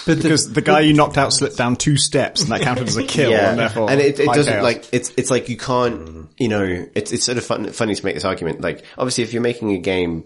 But 0.07 0.23
Because 0.23 0.53
the 0.53 0.63
guy 0.63 0.81
you 0.81 0.95
knocked 0.95 1.19
out 1.19 1.33
slipped 1.33 1.57
down 1.59 1.77
two 1.77 1.97
steps 1.97 2.43
and 2.43 2.51
that 2.53 2.63
counted 2.63 2.89
as 2.89 2.97
a 2.97 3.05
kill 3.05 3.33
and 3.35 3.59
therefore 3.59 3.91
and 3.91 4.01
it, 4.01 4.19
it 4.19 4.27
doesn't 4.27 4.53
chaos. 4.53 4.63
like 4.63 4.89
it's 4.93 5.13
it's 5.17 5.31
like 5.31 5.49
you 5.49 5.57
can't 5.57 6.29
you 6.39 6.49
know 6.49 6.87
it's 6.95 7.13
it's 7.13 7.25
sort 7.25 7.37
of 7.39 7.45
fun, 7.45 7.71
funny 7.73 7.95
to 7.95 8.05
make 8.05 8.15
this 8.15 8.25
argument. 8.25 8.61
Like 8.63 8.85
obviously, 8.99 9.23
if 9.25 9.33
you're 9.33 9.43
making 9.43 9.73
a 9.73 9.79
game 9.79 10.25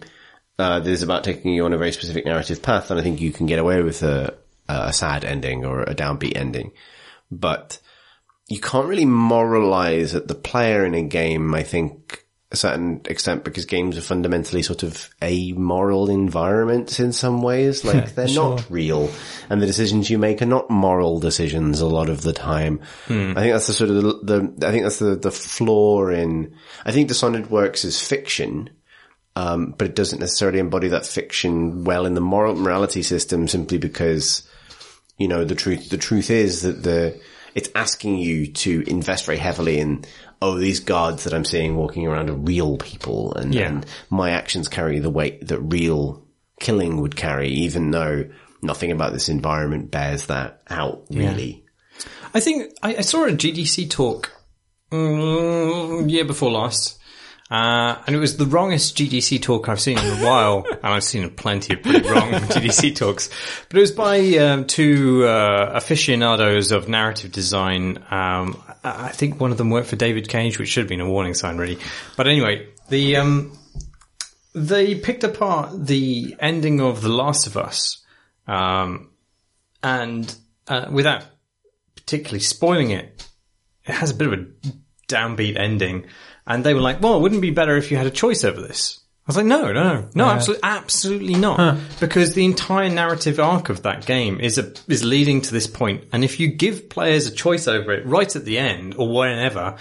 uh, 0.59 0.81
that 0.81 0.91
is 0.91 1.03
about 1.03 1.25
taking 1.25 1.53
you 1.53 1.65
on 1.65 1.73
a 1.73 1.79
very 1.79 1.93
specific 1.93 2.25
narrative 2.25 2.63
path, 2.63 2.91
and 2.91 2.99
I 2.99 3.03
think 3.03 3.21
you 3.21 3.33
can 3.33 3.47
get 3.47 3.59
away 3.59 3.83
with 3.83 4.03
a 4.03 4.37
a 4.69 4.93
sad 4.93 5.25
ending 5.25 5.65
or 5.65 5.83
a 5.83 5.95
downbeat 5.95 6.37
ending, 6.37 6.73
but 7.31 7.79
you 8.49 8.61
can't 8.61 8.89
really 8.89 9.05
moralize 9.05 10.15
at 10.15 10.29
the 10.29 10.35
player 10.35 10.85
in 10.85 10.95
a 10.95 11.03
game. 11.03 11.55
I 11.55 11.63
think 11.63 12.27
a 12.53 12.57
certain 12.57 13.01
extent 13.07 13.43
because 13.43 13.65
games 13.65 13.99
are 13.99 14.03
fundamentally 14.03 14.63
sort 14.63 14.85
of 14.85 15.11
amoral 15.23 16.09
environments 16.09 17.01
in 17.01 17.13
some 17.13 17.43
ways. 17.43 17.85
Like 17.85 18.15
they're 18.15 18.29
sure. 18.29 18.57
not 18.57 18.71
real 18.71 19.11
and 19.51 19.61
the 19.61 19.67
decisions 19.67 20.09
you 20.09 20.19
make 20.19 20.43
are 20.43 20.47
not 20.47 20.71
moral 20.71 21.19
decisions 21.19 21.81
a 21.81 21.87
lot 21.87 22.09
of 22.09 22.23
the 22.23 22.33
time. 22.33 22.81
I 23.37 23.41
think 23.41 23.53
that's 23.53 23.67
the 23.67 23.73
sort 23.73 23.91
of 23.91 23.97
the, 23.97 24.53
the 24.57 24.67
I 24.67 24.71
think 24.71 24.85
that's 24.85 25.01
the, 25.01 25.17
the 25.17 25.33
flaw 25.33 26.09
in, 26.09 26.55
I 26.85 26.93
think 26.93 27.09
Dishonored 27.09 27.51
works 27.51 27.85
as 27.85 28.01
fiction. 28.01 28.71
Um, 29.37 29.75
but 29.77 29.87
it 29.87 29.95
doesn't 29.95 30.19
necessarily 30.19 30.59
embody 30.59 30.89
that 30.89 31.05
fiction 31.07 31.85
well 31.85 32.07
in 32.07 32.15
the 32.15 32.21
moral 32.23 32.55
morality 32.57 33.03
system 33.03 33.47
simply 33.49 33.77
because 33.77 34.49
you 35.19 35.29
know, 35.29 35.45
the 35.45 35.55
truth, 35.55 35.89
the 35.89 35.97
truth 35.97 36.31
is 36.31 36.63
that 36.63 36.83
the, 36.83 37.19
it's 37.55 37.71
asking 37.75 38.17
you 38.19 38.49
to 38.53 38.83
invest 38.87 39.25
very 39.25 39.39
heavily 39.39 39.79
in, 39.79 40.05
oh, 40.43 40.59
these 40.59 40.81
guards 40.81 41.25
that 41.25 41.33
I'm 41.33 41.45
seeing 41.47 41.75
walking 41.75 42.07
around 42.07 42.29
are 42.29 42.35
real 42.35 42.77
people 42.77 43.33
and, 43.35 43.55
Yeah. 43.55 43.69
and 43.69 43.87
my 44.11 44.31
actions 44.33 44.69
carry 44.69 44.99
the 44.99 45.09
weight 45.11 45.49
that 45.49 45.61
real 45.61 46.27
killing 46.61 47.01
would 47.01 47.17
carry, 47.17 47.49
even 47.49 47.91
though 47.93 48.29
nothing 48.61 48.91
about 48.93 49.15
this 49.15 49.29
environment 49.31 49.91
bears 49.91 50.27
that 50.27 50.61
out, 50.69 51.05
really. 51.11 51.65
I 52.35 52.41
think 52.41 52.73
I, 52.83 52.97
I 52.97 53.01
saw 53.01 53.25
a 53.25 53.31
GDC 53.31 53.89
talk 53.89 54.33
mm, 54.93 56.11
year 56.11 56.25
before 56.27 56.51
last, 56.51 56.99
uh, 57.51 57.97
and 58.07 58.17
it 58.17 58.19
was 58.19 58.37
the 58.37 58.47
wrongest 58.47 58.97
GDC 58.97 59.41
talk 59.41 59.69
I've 59.69 59.81
seen 59.81 59.99
in 59.99 60.05
a 60.05 60.25
while, 60.25 60.67
and 60.71 60.85
I've 60.85 61.05
seen 61.05 61.29
plenty 61.31 61.75
of 61.75 61.83
pretty 61.83 62.09
wrong 62.09 62.31
GDC 62.33 62.97
talks. 62.97 63.31
But 63.69 63.79
it 63.79 63.81
was 63.81 63.93
by 63.93 64.19
um, 64.39 64.67
two 64.67 65.25
uh, 65.25 65.71
aficionados 65.75 66.73
of 66.73 66.89
narrative 66.89 67.31
design. 67.31 68.03
Um, 68.11 68.61
I 68.83 69.09
think 69.09 69.41
one 69.41 69.53
of 69.53 69.59
them 69.59 69.71
worked 69.71 69.89
for 69.89 69.97
David 69.97 70.29
Cage, 70.29 70.59
which 70.59 70.71
should 70.71 70.83
have 70.83 70.89
been 70.89 71.01
a 71.01 71.09
warning 71.09 71.35
sign, 71.35 71.57
really. 71.57 71.79
But 72.17 72.27
anyway, 72.27 72.69
the 72.89 73.17
um, 73.17 73.57
they 74.53 74.97
picked 74.97 75.23
apart 75.23 75.87
the 75.87 76.35
ending 76.41 76.81
of 76.81 77.01
The 77.01 77.11
Last 77.11 77.47
of 77.47 77.57
Us, 77.57 78.05
um, 78.49 79.11
and 79.85 80.35
uh, 80.67 80.87
without 80.91 81.25
particularly 81.95 82.41
spoiling 82.41 82.91
it, 82.91 83.29
it 83.85 83.93
has 83.93 84.11
a 84.11 84.15
bit 84.15 84.33
of 84.33 84.33
a 84.33 84.47
downbeat 85.09 85.57
ending. 85.57 86.07
And 86.47 86.65
they 86.65 86.75
were 86.75 86.81
like, 86.81 87.01
well, 87.01 87.21
wouldn't 87.21 87.41
it 87.41 87.43
be 87.43 87.51
better 87.51 87.77
if 87.77 87.91
you 87.91 87.97
had 87.97 88.07
a 88.07 88.11
choice 88.11 88.45
over 88.45 88.61
this? 88.61 89.01
I 89.27 89.31
was 89.31 89.37
like, 89.39 89.47
no, 89.47 89.73
no, 89.73 89.83
no, 89.83 90.09
no, 90.15 90.25
absolutely, 90.27 90.61
absolutely 90.63 91.35
not. 91.35 91.79
Because 91.99 92.35
the 92.35 92.45
entire 92.45 92.89
narrative 92.89 93.41
arc 93.41 93.71
of 93.71 93.83
that 93.83 94.07
game 94.07 94.39
is 94.39 94.57
a, 94.57 94.73
is 94.87 95.03
leading 95.03 95.41
to 95.41 95.53
this 95.53 95.67
point. 95.67 96.05
And 96.13 96.23
if 96.23 96.39
you 96.39 96.47
give 96.47 96.89
players 96.89 97.27
a 97.27 97.33
choice 97.33 97.67
over 97.67 97.93
it 97.93 98.07
right 98.07 98.37
at 98.37 98.45
the 98.45 98.59
end 98.59 98.95
or 98.95 99.13
whenever, 99.13 99.79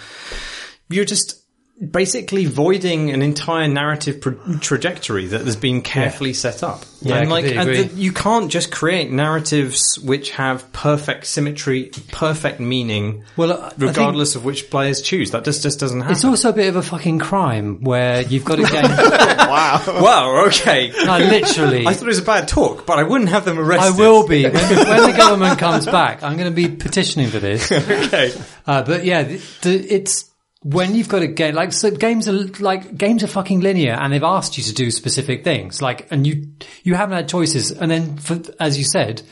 you're 0.88 1.04
just 1.04 1.45
basically 1.90 2.46
voiding 2.46 3.10
an 3.10 3.20
entire 3.20 3.68
narrative 3.68 4.20
pro- 4.22 4.58
trajectory 4.60 5.26
that 5.26 5.42
has 5.42 5.56
been 5.56 5.82
carefully 5.82 6.32
set 6.32 6.62
up. 6.62 6.84
Yeah, 7.02 7.16
I 7.16 7.18
and 7.18 7.30
like, 7.30 7.44
completely 7.44 7.60
and 7.60 7.70
agree. 7.70 7.82
the- 7.94 8.02
you 8.02 8.12
can't 8.12 8.50
just 8.50 8.72
create 8.72 9.10
narratives 9.12 9.98
which 9.98 10.30
have 10.30 10.72
perfect 10.72 11.26
symmetry, 11.26 11.90
perfect 12.12 12.60
meaning, 12.60 13.24
Well, 13.36 13.52
I- 13.52 13.66
I 13.68 13.72
regardless 13.76 14.36
of 14.36 14.44
which 14.46 14.70
players 14.70 15.02
choose. 15.02 15.32
That 15.32 15.44
just 15.44 15.62
just 15.62 15.78
doesn't 15.78 16.00
happen. 16.00 16.14
It's 16.16 16.24
also 16.24 16.48
a 16.48 16.52
bit 16.54 16.68
of 16.68 16.76
a 16.76 16.82
fucking 16.82 17.18
crime 17.18 17.82
where 17.82 18.22
you've 18.22 18.44
got 18.46 18.58
a 18.58 18.62
game. 18.72 18.82
wow. 18.90 19.82
Wow. 19.86 20.46
Okay. 20.46 20.92
no, 21.04 21.18
literally. 21.18 21.86
I 21.86 21.92
thought 21.92 22.04
it 22.04 22.08
was 22.08 22.18
a 22.18 22.22
bad 22.22 22.48
talk, 22.48 22.86
but 22.86 22.98
I 22.98 23.02
wouldn't 23.02 23.28
have 23.30 23.44
them 23.44 23.58
arrested. 23.58 23.94
I 23.94 23.96
will 23.98 24.26
be 24.26 24.44
when, 24.44 24.54
when 24.54 25.10
the 25.10 25.14
government 25.16 25.58
comes 25.58 25.84
back. 25.84 26.22
I'm 26.22 26.38
going 26.38 26.48
to 26.48 26.54
be 26.68 26.68
petitioning 26.74 27.28
for 27.28 27.38
this. 27.38 27.70
Okay. 28.06 28.32
Uh, 28.66 28.82
but 28.82 29.04
yeah, 29.04 29.22
the, 29.24 29.36
the, 29.62 29.74
it's 29.94 30.25
when 30.68 30.96
you've 30.96 31.08
got 31.08 31.22
a 31.22 31.28
game 31.28 31.54
like 31.54 31.72
so 31.72 31.92
games 31.92 32.28
are 32.28 32.44
like 32.58 32.96
games 32.96 33.22
are 33.22 33.28
fucking 33.28 33.60
linear, 33.60 33.92
and 33.92 34.12
they've 34.12 34.22
asked 34.22 34.58
you 34.58 34.64
to 34.64 34.74
do 34.74 34.90
specific 34.90 35.44
things. 35.44 35.80
Like, 35.80 36.08
and 36.10 36.26
you 36.26 36.48
you 36.82 36.94
haven't 36.94 37.16
had 37.16 37.28
choices, 37.28 37.70
and 37.70 37.88
then 37.88 38.16
for, 38.16 38.40
as 38.58 38.76
you 38.76 38.84
said, 38.84 39.22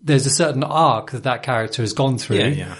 there's 0.00 0.26
a 0.26 0.30
certain 0.30 0.62
arc 0.62 1.10
that 1.10 1.24
that 1.24 1.42
character 1.42 1.82
has 1.82 1.92
gone 1.92 2.18
through. 2.18 2.38
Yeah, 2.38 2.46
yeah. 2.46 2.76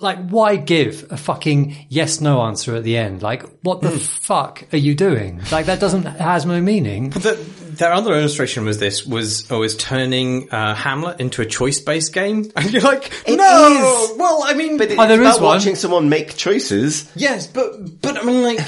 Like, 0.00 0.28
why 0.28 0.56
give 0.56 1.06
a 1.10 1.16
fucking 1.16 1.76
yes 1.88 2.20
no 2.20 2.40
answer 2.42 2.74
at 2.74 2.84
the 2.84 2.96
end? 2.96 3.22
Like, 3.22 3.42
what 3.62 3.80
the 3.82 3.90
fuck 3.90 4.64
are 4.72 4.78
you 4.78 4.94
doing? 4.94 5.40
Like, 5.52 5.66
that 5.66 5.78
doesn't 5.80 6.02
has 6.30 6.46
no 6.46 6.60
meaning. 6.60 7.10
The, 7.10 7.34
their 7.70 7.92
other 7.92 8.14
illustration 8.14 8.64
was 8.64 8.78
this 8.78 9.06
was 9.06 9.50
oh, 9.50 9.60
was 9.60 9.76
turning 9.76 10.50
uh, 10.50 10.74
Hamlet 10.74 11.20
into 11.20 11.42
a 11.42 11.46
choice 11.46 11.80
based 11.80 12.12
game, 12.12 12.50
and 12.56 12.72
you're 12.72 12.82
like, 12.82 13.12
It 13.26 13.36
no. 13.36 14.08
is. 14.12 14.18
Well, 14.18 14.42
I 14.44 14.54
mean, 14.54 14.76
But 14.78 14.90
Oh, 14.92 15.06
there 15.06 15.22
it's 15.22 15.36
one. 15.38 15.44
watching 15.44 15.76
someone 15.76 16.08
make 16.08 16.36
choices. 16.36 17.10
yes, 17.14 17.46
but 17.46 18.00
but 18.00 18.16
I 18.18 18.22
mean, 18.22 18.42
like 18.42 18.60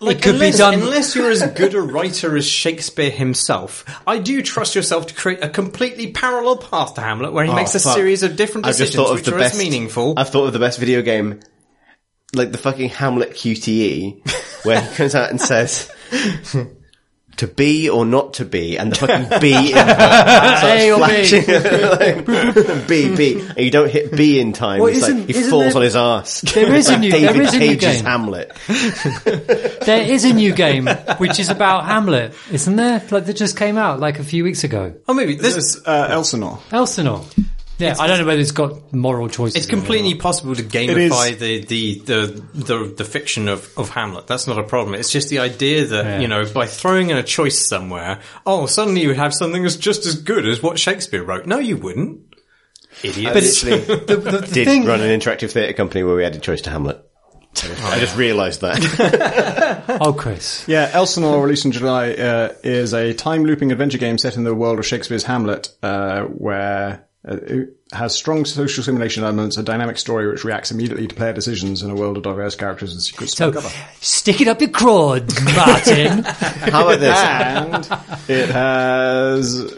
it. 0.00 0.04
Like, 0.04 0.22
could 0.22 0.38
be 0.40 0.50
done- 0.50 0.74
unless 0.74 1.14
you're 1.14 1.30
as 1.30 1.42
good 1.52 1.74
a 1.74 1.80
writer 1.82 2.36
as 2.36 2.46
Shakespeare 2.46 3.10
himself. 3.10 3.84
I 4.06 4.18
do 4.18 4.42
trust 4.42 4.74
yourself 4.74 5.06
to 5.08 5.14
create 5.14 5.42
a 5.42 5.48
completely 5.48 6.12
parallel 6.12 6.58
path 6.58 6.94
to 6.94 7.00
Hamlet, 7.00 7.32
where 7.32 7.44
he 7.44 7.50
oh, 7.50 7.54
makes 7.54 7.74
a 7.74 7.78
Oh, 7.78 7.80
fuck. 7.80 7.94
series 7.96 8.22
of 8.22 8.36
different 8.36 8.66
decisions 8.66 9.10
which 9.10 9.28
are 9.28 9.38
best 9.38 9.54
as 9.54 9.58
meaningful. 9.60 10.14
I've 10.16 10.28
thought 10.30 10.46
of 10.46 10.52
the 10.52 10.58
best 10.58 10.78
video 10.78 11.02
game, 11.02 11.40
like 12.34 12.52
the 12.52 12.58
fucking 12.58 12.90
Hamlet 12.90 13.30
QTE, 13.32 14.64
where 14.64 14.80
he 14.80 14.94
comes 14.96 15.14
out 15.14 15.30
and 15.30 15.40
says. 15.40 15.90
To 17.38 17.46
be 17.46 17.90
or 17.90 18.06
not 18.06 18.34
to 18.34 18.44
be, 18.46 18.78
and 18.78 18.90
the 18.92 18.96
fucking 19.06 19.40
B 19.40 19.52
in 19.72 19.76
A 19.76 20.90
or 20.90 21.06
B. 21.06 22.26
like, 22.26 22.86
B 22.88 23.14
B, 23.14 23.40
and 23.46 23.58
you 23.58 23.70
don't 23.70 23.90
hit 23.90 24.10
B 24.16 24.40
in 24.40 24.54
time. 24.54 24.80
Well, 24.80 24.88
it's 24.88 25.02
like 25.02 25.26
he 25.26 25.34
falls 25.42 25.74
there- 25.74 25.76
on 25.76 25.82
his 25.82 25.96
ass. 25.96 26.40
There 26.40 26.74
is 26.74 26.88
a 26.88 26.98
new- 26.98 27.10
David 27.10 27.34
there 27.34 27.42
is 27.42 27.52
a 27.54 27.58
new 27.58 27.66
Cage's 27.76 27.96
game. 27.96 28.04
Hamlet. 28.06 28.52
There 28.66 30.02
is 30.10 30.24
a 30.24 30.32
new 30.32 30.54
game 30.54 30.86
which 31.18 31.38
is 31.38 31.50
about 31.50 31.84
Hamlet, 31.84 32.34
isn't 32.50 32.76
there? 32.76 33.02
Like 33.10 33.26
that 33.26 33.36
just 33.36 33.56
came 33.56 33.76
out 33.76 34.00
like 34.00 34.18
a 34.18 34.24
few 34.24 34.42
weeks 34.42 34.64
ago. 34.64 34.94
oh, 35.06 35.12
maybe 35.14 35.34
this 35.36 35.56
is 35.56 35.82
uh, 35.86 36.08
Elsinore. 36.10 36.58
Elsinore. 36.72 37.24
Yeah, 37.78 37.94
I 37.98 38.06
don't 38.06 38.18
know 38.18 38.24
whether 38.26 38.40
it's 38.40 38.52
got 38.52 38.92
moral 38.94 39.28
choices. 39.28 39.56
It's 39.56 39.66
in 39.66 39.74
or 39.74 39.78
completely 39.78 40.14
possible 40.14 40.54
to 40.54 40.62
gamify 40.62 41.38
the, 41.38 41.64
the, 41.64 41.98
the, 42.00 42.26
the, 42.54 42.94
the 42.96 43.04
fiction 43.04 43.48
of, 43.48 43.70
of 43.76 43.90
Hamlet. 43.90 44.26
That's 44.26 44.46
not 44.46 44.58
a 44.58 44.62
problem. 44.62 44.94
It's 44.94 45.12
just 45.12 45.28
the 45.28 45.40
idea 45.40 45.84
that, 45.86 46.04
Yeah. 46.04 46.20
you 46.20 46.28
know, 46.28 46.46
by 46.52 46.66
throwing 46.66 47.10
in 47.10 47.18
a 47.18 47.22
choice 47.22 47.58
somewhere, 47.58 48.20
oh, 48.46 48.64
suddenly 48.66 49.02
you 49.02 49.08
would 49.08 49.18
have 49.18 49.34
something 49.34 49.62
that's 49.62 49.76
just 49.76 50.06
as 50.06 50.14
good 50.20 50.46
as 50.46 50.62
what 50.62 50.78
Shakespeare 50.78 51.22
wrote. 51.22 51.46
No, 51.46 51.58
you 51.58 51.76
wouldn't. 51.76 52.20
Idiot. 53.02 53.34
But 53.34 53.42
it's, 53.42 53.60
The, 53.62 53.76
the, 54.06 54.16
the 54.16 54.40
did 54.54 54.66
thing, 54.66 54.86
run 54.86 55.00
an 55.02 55.18
interactive 55.20 55.50
theatre 55.52 55.74
company 55.74 56.02
where 56.02 56.16
we 56.16 56.24
added 56.24 56.42
choice 56.42 56.62
to 56.62 56.70
Hamlet. 56.70 57.02
I 57.62 57.98
just 57.98 58.16
realised 58.16 58.60
that. 58.60 59.84
oh, 60.00 60.12
Chris. 60.12 60.66
Yeah, 60.68 60.90
Elsinore, 60.92 61.42
released 61.42 61.64
in 61.64 61.72
July, 61.72 62.12
uh, 62.12 62.54
is 62.62 62.92
a 62.92 63.14
time 63.14 63.44
looping 63.44 63.72
adventure 63.72 63.96
game 63.98 64.18
set 64.18 64.36
in 64.36 64.44
the 64.44 64.54
world 64.54 64.78
of 64.78 64.86
Shakespeare's 64.86 65.24
Hamlet, 65.24 65.70
uh, 65.82 66.22
where 66.24 67.06
uh, 67.28 67.36
it 67.36 67.68
has 67.92 68.14
strong 68.14 68.44
social 68.44 68.82
simulation 68.84 69.24
elements, 69.24 69.56
a 69.56 69.62
dynamic 69.62 69.98
story 69.98 70.28
which 70.28 70.44
reacts 70.44 70.70
immediately 70.70 71.06
to 71.06 71.14
player 71.14 71.32
decisions 71.32 71.82
in 71.82 71.90
a 71.90 71.94
world 71.94 72.16
of 72.16 72.22
diverse 72.22 72.54
characters 72.54 72.92
and 72.92 73.00
secrets 73.02 73.32
to 73.32 73.36
So, 73.38 73.48
uncover. 73.48 73.68
stick 74.00 74.40
it 74.40 74.48
up 74.48 74.60
your 74.60 74.70
crud, 74.70 75.32
Martin. 75.56 76.22
How 76.72 76.88
about 76.88 77.00
this? 77.00 77.18
And 77.18 78.30
it 78.30 78.48
has 78.50 79.74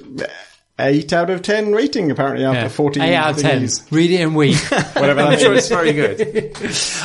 eight 0.78 1.12
out 1.12 1.30
of 1.30 1.42
ten 1.42 1.72
rating 1.72 2.10
apparently 2.10 2.44
after 2.44 2.60
Yeah. 2.62 2.68
fourteen. 2.68 3.02
Eight 3.02 3.14
out 3.16 3.36
of 3.36 3.42
ten. 3.42 3.68
Read 3.90 4.10
it 4.10 4.20
and 4.22 4.36
weep. 4.36 4.56
Whatever 4.94 5.20
I'm 5.22 5.38
sure 5.38 5.54
it's 5.54 5.68
very 5.68 5.92
good. 5.92 6.52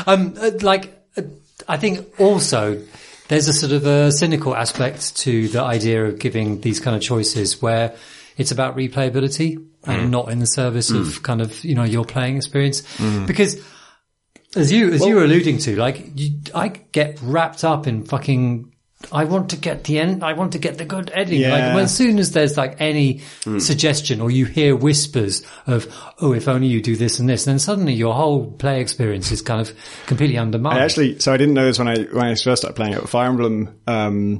um, 0.05 0.35
uh, 0.39 0.51
like, 0.61 0.93
uh, 1.17 1.21
I 1.67 1.77
think 1.77 2.19
also 2.19 2.81
there's 3.29 3.47
a 3.47 3.53
sort 3.53 3.71
of 3.71 3.85
a 3.85 4.11
cynical 4.11 4.55
aspect 4.55 5.15
to 5.17 5.47
the 5.47 5.61
idea 5.61 6.05
of 6.05 6.19
giving 6.19 6.61
these 6.61 6.79
kind 6.79 6.95
of 6.95 7.01
choices 7.01 7.61
where 7.61 7.95
it's 8.37 8.51
about 8.51 8.75
replayability 8.77 9.63
and 9.85 10.07
mm. 10.07 10.09
not 10.09 10.29
in 10.29 10.39
the 10.39 10.45
service 10.45 10.91
of 10.91 11.05
mm. 11.05 11.23
kind 11.23 11.41
of, 11.41 11.63
you 11.63 11.75
know, 11.75 11.83
your 11.83 12.05
playing 12.05 12.37
experience. 12.37 12.81
Mm. 12.97 13.27
Because 13.27 13.61
as 14.55 14.71
you, 14.71 14.91
as 14.91 15.05
you 15.05 15.15
were 15.15 15.23
alluding 15.23 15.57
to, 15.59 15.75
like, 15.75 16.11
you, 16.15 16.39
I 16.53 16.69
get 16.69 17.19
wrapped 17.21 17.63
up 17.63 17.87
in 17.87 18.05
fucking, 18.05 18.71
I 19.11 19.25
want 19.25 19.49
to 19.49 19.57
get 19.57 19.83
the 19.83 19.99
end, 19.99 20.23
I 20.23 20.33
want 20.33 20.53
to 20.53 20.59
get 20.59 20.77
the 20.77 20.85
good 20.85 21.11
ending. 21.13 21.41
Like, 21.41 21.49
Yeah. 21.49 21.75
when, 21.75 21.83
as 21.83 21.95
soon 21.95 22.19
as 22.19 22.31
there's 22.31 22.55
like 22.55 22.79
any 22.79 23.21
suggestion 23.59 24.21
or 24.21 24.31
you 24.31 24.45
hear 24.45 24.75
whispers 24.75 25.43
of, 25.67 25.93
oh, 26.21 26.33
if 26.33 26.47
only 26.47 26.67
you 26.67 26.81
do 26.81 26.95
this 26.95 27.19
and 27.19 27.27
this, 27.27 27.43
then 27.43 27.59
suddenly 27.59 27.93
your 27.93 28.13
whole 28.13 28.51
play 28.51 28.79
experience 28.79 29.31
is 29.31 29.41
kind 29.41 29.59
of 29.59 29.73
completely 30.05 30.37
undermined. 30.37 30.79
I 30.79 30.85
actually, 30.85 31.19
so 31.19 31.33
I 31.33 31.37
didn't 31.37 31.55
know 31.55 31.65
this 31.65 31.79
when 31.79 31.89
I 31.89 32.03
when 32.03 32.25
I 32.25 32.35
first 32.35 32.61
started 32.61 32.75
playing 32.75 32.93
it. 32.93 33.09
Fire 33.09 33.27
Emblem, 33.27 33.77
um, 33.87 34.39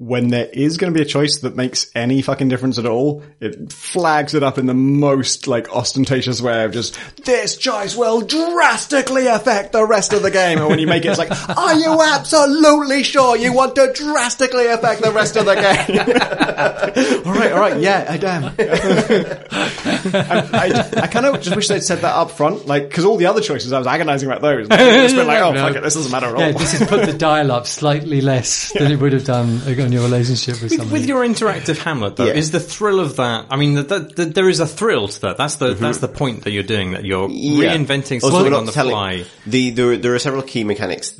when 0.00 0.28
there 0.28 0.46
is 0.52 0.76
going 0.76 0.92
to 0.92 0.96
be 0.96 1.02
a 1.02 1.08
choice 1.08 1.40
that 1.40 1.56
makes 1.56 1.90
any 1.92 2.22
fucking 2.22 2.46
difference 2.48 2.78
at 2.78 2.86
all, 2.86 3.24
it 3.40 3.72
flags 3.72 4.32
it 4.32 4.44
up 4.44 4.56
in 4.56 4.66
the 4.66 4.74
most 4.74 5.48
like 5.48 5.68
ostentatious 5.74 6.40
way 6.40 6.62
of 6.64 6.70
just, 6.70 6.96
this 7.24 7.56
choice 7.56 7.96
will 7.96 8.20
drastically 8.20 9.26
affect 9.26 9.72
the 9.72 9.84
rest 9.84 10.12
of 10.12 10.22
the 10.22 10.30
game. 10.30 10.58
And 10.58 10.68
when 10.68 10.78
you 10.78 10.86
make 10.86 11.04
it, 11.04 11.08
it's 11.08 11.18
like, 11.18 11.32
are 11.58 11.74
you 11.74 12.00
absolutely 12.00 13.02
sure 13.02 13.36
you 13.36 13.52
want 13.52 13.74
to 13.74 13.92
drastically 13.92 14.68
affect 14.68 15.02
the 15.02 15.10
rest 15.10 15.34
of 15.36 15.46
the 15.46 15.54
game? 15.56 15.98
all 17.26 17.32
right, 17.34 17.50
all 17.52 17.58
right, 17.60 17.80
yeah, 17.80 18.06
I 18.08 18.14
am. 18.24 18.44
I, 18.44 18.54
I, 20.52 20.90
I 21.02 21.06
kind 21.08 21.26
of 21.26 21.40
just 21.40 21.56
wish 21.56 21.66
they'd 21.66 21.82
said 21.82 22.02
that 22.02 22.14
up 22.14 22.30
front, 22.30 22.66
like, 22.66 22.88
cause 22.92 23.04
all 23.04 23.16
the 23.16 23.26
other 23.26 23.40
choices, 23.40 23.72
I 23.72 23.78
was 23.78 23.88
agonizing 23.88 24.28
about 24.30 24.42
those. 24.42 24.68
It's 24.70 25.12
been 25.14 25.26
like, 25.26 25.40
oh, 25.40 25.50
No. 25.52 25.66
fuck 25.66 25.74
it, 25.76 25.82
this 25.82 25.94
doesn't 25.94 26.12
matter 26.12 26.26
at 26.26 26.34
all. 26.34 26.40
Yeah, 26.40 26.52
this 26.52 26.78
has 26.78 26.88
put 26.88 27.04
the 27.04 27.14
dial 27.18 27.50
up 27.50 27.66
slightly 27.66 28.20
less 28.20 28.72
than 28.72 28.92
it 28.92 29.00
would 29.00 29.12
have 29.12 29.24
done 29.24 29.60
on 29.88 29.92
your 29.92 30.02
relationship 30.02 30.54
with, 30.54 30.62
With, 30.62 30.72
somebody. 30.72 30.92
with 31.00 31.08
your 31.08 31.24
interactive 31.24 31.78
Hamlet, 31.78 32.16
though, 32.16 32.26
Yeah. 32.26 32.34
is 32.34 32.50
the 32.50 32.60
thrill 32.60 33.00
of 33.00 33.16
that? 33.16 33.46
I 33.50 33.56
mean, 33.56 33.74
that 33.74 33.88
that 33.88 34.16
that 34.16 34.34
there 34.34 34.48
is 34.48 34.60
a 34.60 34.66
thrill 34.66 35.08
to 35.08 35.20
that. 35.22 35.36
That's 35.36 35.56
the 35.56 35.74
that's 35.74 35.98
the 35.98 36.08
point 36.08 36.44
that 36.44 36.52
you're 36.52 36.62
doing. 36.62 36.92
That 36.92 37.04
you're 37.04 37.28
Yeah. 37.30 37.74
reinventing 37.76 38.22
Also, 38.22 38.30
something 38.30 38.52
not 38.52 38.60
on 38.60 38.66
the 38.66 38.72
telling- 38.72 38.92
fly. 38.92 39.24
The 39.46 39.70
there, 39.70 39.96
there 39.96 40.14
are 40.14 40.18
several 40.18 40.42
key 40.42 40.64
mechanics 40.64 41.14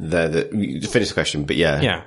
there 0.00 0.28
that 0.28 0.54
you 0.54 0.80
finish 0.82 1.08
the 1.08 1.14
question, 1.14 1.44
but 1.44 1.56
yeah, 1.56 1.80
Yeah. 1.82 2.00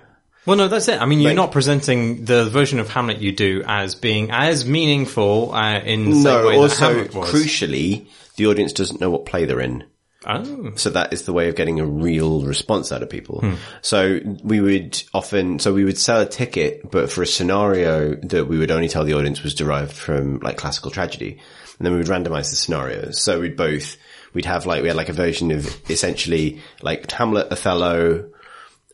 Well, 0.46 0.58
no, 0.58 0.68
that's 0.68 0.88
it. 0.90 1.02
I 1.02 1.06
mean, 1.08 1.22
you're 1.22 1.32
Like- 1.32 1.38
not 1.38 1.52
presenting 1.52 2.26
the 2.26 2.46
version 2.46 2.80
of 2.80 2.88
Hamlet 2.90 3.20
you 3.20 3.32
do 3.32 3.64
as 3.68 3.96
being 3.96 4.30
as 4.32 4.64
meaningful 4.64 5.52
uh, 5.54 5.80
in 5.80 6.06
the 6.12 6.16
same 6.18 6.24
No, 6.24 6.46
way 6.48 6.54
that 6.56 6.62
also 6.62 6.86
Hamlet 6.94 7.16
was. 7.16 7.32
crucially, 7.32 8.06
the 8.38 8.46
audience 8.46 8.72
doesn't 8.72 9.02
know 9.02 9.10
what 9.10 9.26
play 9.26 9.46
they're 9.46 9.60
in. 9.60 9.84
Oh. 10.26 10.74
So 10.76 10.90
that 10.92 11.14
is 11.14 11.24
the 11.24 11.34
way 11.34 11.50
of 11.50 11.56
getting 11.56 11.80
a 11.80 11.86
real 11.86 12.42
response 12.44 12.92
out 12.92 13.04
of 13.04 13.10
people. 13.10 13.42
Hmm. 13.42 13.54
So 13.82 14.20
we 14.44 14.60
would 14.60 15.02
often, 15.14 15.60
so 15.60 15.74
we 15.74 15.84
would 15.84 15.98
sell 15.98 16.22
a 16.22 16.26
ticket, 16.26 16.90
but 16.90 17.12
for 17.12 17.22
a 17.22 17.28
scenario 17.28 18.16
that 18.16 18.46
we 18.48 18.58
would 18.58 18.72
only 18.72 18.88
tell 18.88 19.04
the 19.04 19.14
audience 19.14 19.44
was 19.44 19.54
derived 19.54 19.92
from 19.92 20.40
like 20.40 20.58
classical 20.58 20.92
tragedy. 20.92 21.40
And 21.78 21.86
then 21.86 21.94
we 21.94 22.00
would 22.00 22.08
randomize 22.08 22.50
the 22.50 22.56
scenarios. 22.56 23.22
So 23.22 23.42
we'd 23.42 23.58
both, 23.58 23.98
we'd 24.34 24.46
have 24.46 24.66
like, 24.66 24.82
we 24.82 24.88
had 24.88 24.98
like 24.98 25.10
a 25.10 25.14
version 25.14 25.52
of 25.52 25.78
essentially 25.90 26.62
like 26.82 27.10
Hamlet, 27.12 27.52
Othello, 27.52 28.32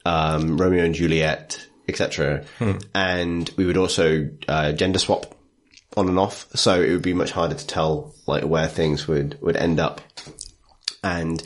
um, 0.03 0.57
Romeo 0.59 0.83
and 0.83 0.95
Juliet, 0.95 1.65
etc. 1.87 2.43
And 2.93 3.49
we 3.55 3.65
would 3.65 3.77
also, 3.77 4.29
uh, 4.47 4.71
gender 4.71 4.99
swap 4.99 5.35
on 5.95 6.09
and 6.09 6.17
off. 6.17 6.47
So 6.55 6.81
it 6.81 6.91
would 6.91 7.01
be 7.03 7.13
much 7.13 7.31
harder 7.31 7.55
to 7.55 7.67
tell 7.67 8.15
like 8.25 8.43
where 8.43 8.67
things 8.67 9.07
would, 9.07 9.37
would 9.41 9.55
end 9.55 9.79
up 9.79 10.01
and 11.03 11.41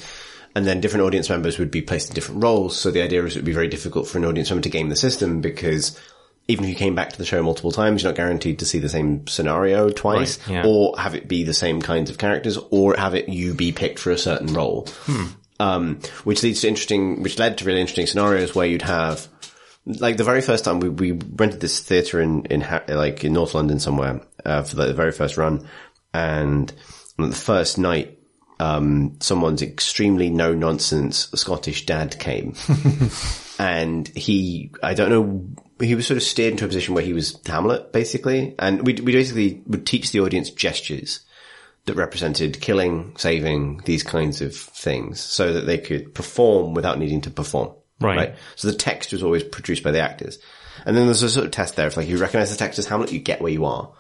and 0.56 0.66
then 0.66 0.80
different 0.80 1.06
audience 1.06 1.30
members 1.30 1.58
would 1.60 1.72
be 1.72 1.82
placed 1.82 2.10
in 2.10 2.16
different 2.16 2.42
roles. 2.44 2.80
So 2.80 2.90
the 2.92 3.02
idea 3.02 3.24
is 3.26 3.36
it 3.36 3.40
would 3.40 3.46
be 3.46 3.52
very 3.52 3.68
difficult 3.68 4.08
for 4.08 4.18
an 4.18 4.26
audience 4.26 4.50
member 4.50 4.64
to 4.64 4.70
game 4.70 4.88
the 4.90 4.96
system 4.96 5.42
because 5.42 6.00
even 6.48 6.64
if 6.64 6.70
you 6.70 6.76
came 6.76 6.96
back 6.96 7.10
to 7.12 7.18
the 7.18 7.26
show 7.26 7.42
multiple 7.44 7.72
times, 7.72 8.04
you're 8.04 8.12
not 8.12 8.16
guaranteed 8.18 8.60
to 8.60 8.66
see 8.66 8.80
the 8.80 8.88
same 8.88 9.28
scenario 9.28 9.90
twice, 9.90 10.38
Right, 10.48 10.54
yeah. 10.58 10.64
or 10.66 10.98
have 10.98 11.16
it 11.16 11.28
be 11.28 11.44
the 11.44 11.54
same 11.56 11.82
kinds 11.82 12.10
of 12.12 12.18
characters, 12.20 12.58
or 12.70 12.96
have 12.96 13.16
it 13.16 13.28
you 13.30 13.54
be 13.56 13.72
picked 13.72 13.98
for 14.00 14.12
a 14.12 14.18
certain 14.18 14.54
role. 14.54 14.88
Um, 15.60 16.00
which 16.24 16.44
leads 16.44 16.62
to 16.62 16.68
interesting, 16.68 17.24
which 17.24 17.40
led 17.40 17.58
to 17.58 17.66
really 17.66 17.82
interesting 17.82 18.06
scenarios 18.08 18.54
where 18.54 18.68
you'd 18.68 18.82
have, 18.84 19.28
like 19.86 20.18
the 20.18 20.24
very 20.24 20.42
first 20.42 20.66
time 20.66 20.80
we, 20.80 20.90
we 20.90 21.12
rented 21.14 21.62
this 21.62 21.80
theatre 21.80 22.22
in, 22.22 22.46
in, 22.46 22.62
Ha- 22.62 22.84
like 22.90 23.24
in 23.24 23.34
North 23.34 23.56
London 23.56 23.80
somewhere, 23.80 24.22
uh, 24.46 24.62
for 24.64 24.76
the 24.76 24.94
very 24.94 25.12
first 25.14 25.38
run. 25.38 25.68
And 26.14 26.72
on 27.18 27.30
the 27.32 27.36
first 27.36 27.78
night, 27.80 28.20
um, 28.60 29.18
someone's 29.20 29.62
extremely 29.62 30.30
no 30.30 30.54
nonsense 30.54 31.30
Scottish 31.36 31.86
dad 31.86 32.18
came 32.20 32.56
and 33.60 34.08
he, 34.10 34.72
I 34.82 34.94
don't 34.94 35.10
know, 35.10 35.86
he 35.86 35.96
was 35.96 36.08
sort 36.08 36.18
of 36.18 36.24
steered 36.24 36.54
into 36.54 36.66
a 36.66 36.68
position 36.68 36.94
where 36.94 37.04
he 37.04 37.14
was 37.14 37.40
Hamlet 37.46 37.92
basically. 37.92 38.56
And 38.58 38.86
we, 38.86 38.94
we 38.94 39.12
basically 39.12 39.62
would 39.68 39.86
teach 39.86 40.12
the 40.12 40.22
audience 40.22 40.50
gestures 40.50 41.22
that 41.86 41.96
represented 41.96 42.62
killing, 42.62 43.16
saving, 43.18 43.82
these 43.86 44.04
kinds 44.04 44.42
of 44.42 44.56
things 44.56 45.20
so 45.20 45.54
that 45.54 45.66
they 45.66 45.78
could 45.78 46.14
perform 46.16 46.74
without 46.74 46.98
needing 46.98 47.22
to 47.22 47.30
perform. 47.30 47.72
Right. 48.00 48.36
So 48.56 48.70
the 48.70 48.78
text 48.78 49.12
was 49.14 49.24
always 49.24 49.44
produced 49.44 49.84
by 49.84 49.92
the 49.92 50.02
actors. 50.02 50.40
And 50.86 50.96
then 50.96 51.06
there's 51.06 51.24
a 51.24 51.30
sort 51.30 51.46
of 51.46 51.52
test 51.52 51.76
there. 51.76 51.88
If 51.88 51.98
like 51.98 52.08
you 52.08 52.18
recognize 52.18 52.52
the 52.52 52.58
text 52.58 52.80
as 52.80 52.88
Hamlet, 52.88 53.12
you 53.12 53.20
get 53.20 53.42
where 53.42 53.52
you 53.52 53.66
are. 53.66 53.92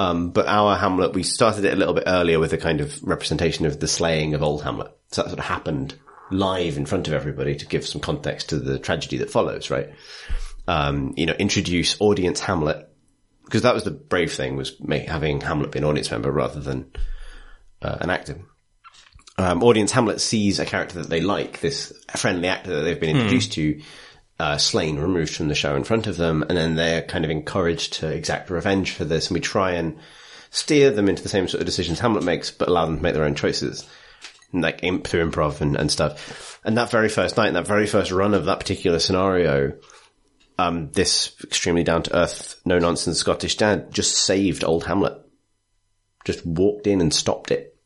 Um, 0.00 0.30
but 0.30 0.46
our 0.46 0.76
Hamlet, 0.76 1.12
we 1.12 1.22
started 1.22 1.66
it 1.66 1.74
a 1.74 1.76
little 1.76 1.92
bit 1.92 2.04
earlier 2.06 2.38
with 2.38 2.54
a 2.54 2.58
kind 2.58 2.80
of 2.80 3.02
representation 3.02 3.66
of 3.66 3.80
the 3.80 3.86
slaying 3.86 4.32
of 4.32 4.42
old 4.42 4.62
Hamlet. 4.62 4.90
So 5.10 5.22
that 5.22 5.28
sort 5.28 5.38
of 5.38 5.44
happened 5.44 5.94
live 6.30 6.78
in 6.78 6.86
front 6.86 7.06
of 7.06 7.12
everybody 7.12 7.54
to 7.56 7.66
give 7.66 7.86
some 7.86 8.00
context 8.00 8.48
to 8.48 8.58
the 8.58 8.78
tragedy 8.78 9.18
that 9.18 9.30
follows, 9.30 9.68
right? 9.68 9.90
Um, 10.66 11.12
you 11.18 11.26
know, 11.26 11.34
introduce 11.34 12.00
audience 12.00 12.40
Hamlet 12.40 12.88
because 13.44 13.60
that 13.60 13.74
was 13.74 13.84
the 13.84 13.90
brave 13.90 14.32
thing 14.32 14.56
was 14.56 14.80
make, 14.80 15.06
having 15.06 15.42
Hamlet 15.42 15.72
be 15.72 15.80
an 15.80 15.84
audience 15.84 16.10
member 16.10 16.30
rather 16.30 16.60
than 16.60 16.90
uh, 17.82 17.98
an 18.00 18.08
actor. 18.08 18.40
Um, 19.36 19.62
audience 19.62 19.92
Hamlet 19.92 20.22
sees 20.22 20.60
a 20.60 20.64
character 20.64 21.02
that 21.02 21.10
they 21.10 21.20
like, 21.20 21.60
this 21.60 21.92
friendly 22.16 22.48
actor 22.48 22.76
that 22.76 22.82
they've 22.82 23.00
been 23.00 23.16
introduced 23.16 23.52
to, 23.52 23.82
uh, 24.40 24.56
slain, 24.56 24.98
removed 24.98 25.34
from 25.36 25.48
the 25.48 25.54
show 25.54 25.76
in 25.76 25.84
front 25.84 26.06
of 26.06 26.16
them, 26.16 26.42
and 26.42 26.56
then 26.56 26.74
they're 26.74 27.02
kind 27.02 27.26
of 27.26 27.30
encouraged 27.30 27.92
to 27.94 28.08
exact 28.08 28.48
revenge 28.48 28.92
for 28.92 29.04
this, 29.04 29.28
and 29.28 29.34
we 29.34 29.40
try 29.40 29.72
and 29.72 29.98
steer 30.50 30.90
them 30.90 31.10
into 31.10 31.22
the 31.22 31.28
same 31.28 31.46
sort 31.46 31.60
of 31.60 31.66
decisions 31.66 32.00
Hamlet 32.00 32.24
makes, 32.24 32.50
but 32.50 32.68
allow 32.68 32.86
them 32.86 32.96
to 32.96 33.02
make 33.02 33.12
their 33.12 33.24
own 33.24 33.34
choices. 33.34 33.86
Like 34.52 34.82
imp 34.82 35.06
through 35.06 35.30
improv 35.30 35.60
and, 35.60 35.76
and 35.76 35.92
stuff. 35.92 36.58
And 36.64 36.76
that 36.78 36.90
very 36.90 37.10
first 37.10 37.36
night, 37.36 37.52
that 37.52 37.66
very 37.66 37.86
first 37.86 38.10
run 38.10 38.34
of 38.34 38.46
that 38.46 38.58
particular 38.58 38.98
scenario, 38.98 39.74
um, 40.58 40.90
this 40.90 41.36
extremely 41.44 41.84
down 41.84 42.02
to 42.04 42.16
earth, 42.16 42.60
no 42.64 42.78
nonsense 42.78 43.18
Scottish 43.18 43.58
dad 43.58 43.92
just 43.92 44.16
saved 44.16 44.64
old 44.64 44.84
Hamlet. 44.84 45.18
Just 46.24 46.44
walked 46.44 46.86
in 46.86 47.00
and 47.00 47.14
stopped 47.14 47.50
it. 47.50 47.76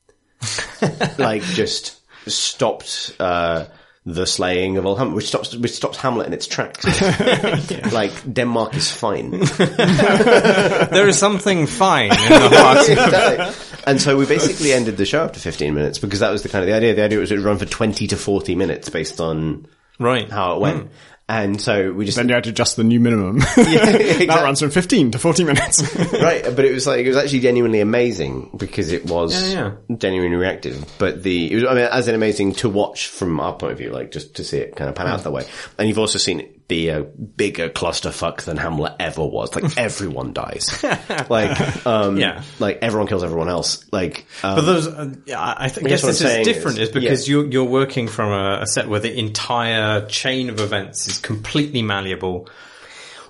like 1.18 1.42
just 1.42 2.00
stopped, 2.26 3.14
uh, 3.18 3.66
the 4.06 4.26
slaying 4.26 4.76
of 4.76 4.84
old 4.84 4.98
Hamlet, 4.98 5.16
which 5.16 5.28
stops, 5.28 5.54
which 5.56 5.72
stops 5.72 5.96
Hamlet 5.96 6.26
in 6.26 6.32
its 6.32 6.46
tracks. 6.46 6.84
Like 7.92 8.12
Denmark 8.32 8.74
is 8.74 8.90
fine. 8.90 9.30
There 9.58 11.08
is 11.08 11.18
something 11.18 11.66
fine 11.66 12.10
in 12.10 12.50
the 12.50 12.50
heart. 12.52 12.88
Exactly. 12.88 13.70
And 13.86 14.00
so 14.00 14.16
we 14.16 14.26
basically 14.26 14.72
ended 14.72 14.96
the 14.96 15.04
show 15.04 15.24
after 15.24 15.38
15 15.38 15.74
minutes 15.74 15.98
because 15.98 16.20
that 16.20 16.30
was 16.30 16.42
the 16.42 16.48
kind 16.48 16.62
of 16.62 16.66
the 16.68 16.74
idea. 16.74 16.94
The 16.94 17.04
idea 17.04 17.18
was 17.18 17.30
it 17.30 17.36
would 17.36 17.44
run 17.44 17.58
for 17.58 17.66
20 17.66 18.06
to 18.08 18.16
40 18.16 18.54
minutes 18.54 18.88
based 18.88 19.20
on 19.20 19.66
right. 19.98 20.30
how 20.30 20.56
it 20.56 20.60
went. 20.60 20.82
Hmm. 20.82 20.88
And 21.26 21.58
so 21.58 21.90
we 21.90 22.04
just, 22.04 22.16
Then 22.16 22.28
you 22.28 22.34
had 22.34 22.44
to 22.44 22.50
adjust 22.50 22.76
the 22.76 22.84
new 22.84 23.00
minimum. 23.00 23.36
exactly. 23.56 24.26
that 24.26 24.42
runs 24.42 24.60
from 24.60 24.70
15 24.70 25.12
to 25.12 25.18
40 25.18 25.44
minutes. 25.44 25.96
right, 26.12 26.44
but 26.54 26.66
it 26.66 26.72
was 26.72 26.86
like 26.86 27.06
it 27.06 27.08
was 27.08 27.16
actually 27.16 27.40
genuinely 27.40 27.80
amazing 27.80 28.50
because 28.54 28.92
it 28.92 29.06
was 29.06 29.52
Yeah, 29.52 29.76
genuinely 29.96 30.36
reactive. 30.36 30.84
But 30.98 31.22
the 31.22 31.50
it 31.50 31.54
was 31.54 31.64
I 31.64 31.74
mean 31.74 31.84
as 31.84 32.08
in 32.08 32.14
amazing 32.14 32.52
to 32.56 32.68
watch 32.68 33.08
from 33.08 33.40
our 33.40 33.54
point 33.54 33.72
of 33.72 33.78
view, 33.78 33.90
like 33.90 34.10
just 34.10 34.36
to 34.36 34.44
see 34.44 34.58
it 34.58 34.76
kind 34.76 34.90
of 34.90 34.96
pan 34.96 35.06
out 35.06 35.20
mm. 35.20 35.22
that 35.22 35.32
way. 35.32 35.46
And 35.78 35.88
you've 35.88 35.98
also 35.98 36.18
seen 36.18 36.40
it 36.40 36.53
be 36.66 36.88
a 36.88 37.02
bigger 37.02 37.68
clusterfuck 37.68 38.42
than 38.42 38.56
Hamlet 38.56 38.94
ever 38.98 39.24
was. 39.24 39.54
Like 39.54 39.76
everyone 39.78 40.32
dies, 40.32 40.82
like 41.28 41.86
um, 41.86 42.16
Yeah. 42.16 42.42
like 42.58 42.78
everyone 42.82 43.06
kills 43.06 43.22
everyone 43.22 43.48
else. 43.48 43.84
Like 43.92 44.26
um, 44.42 44.56
But 44.56 44.62
those, 44.62 44.86
uh, 44.86 45.14
yeah, 45.26 45.40
I 45.40 45.52
I 45.52 45.64
I 45.64 45.68
guess 45.68 45.82
guess 45.82 46.02
this 46.02 46.20
is 46.22 46.46
different 46.46 46.78
is- 46.78 46.88
is, 46.88 46.94
because 46.94 47.28
yeah. 47.28 47.32
you're, 47.36 47.46
you're 47.46 47.64
working 47.64 48.08
from 48.08 48.32
a, 48.32 48.62
a 48.62 48.66
set 48.66 48.88
where 48.88 49.00
the 49.00 49.16
entire 49.18 50.06
chain 50.06 50.48
of 50.48 50.58
events 50.60 51.06
is 51.08 51.18
completely 51.18 51.82
malleable. 51.82 52.48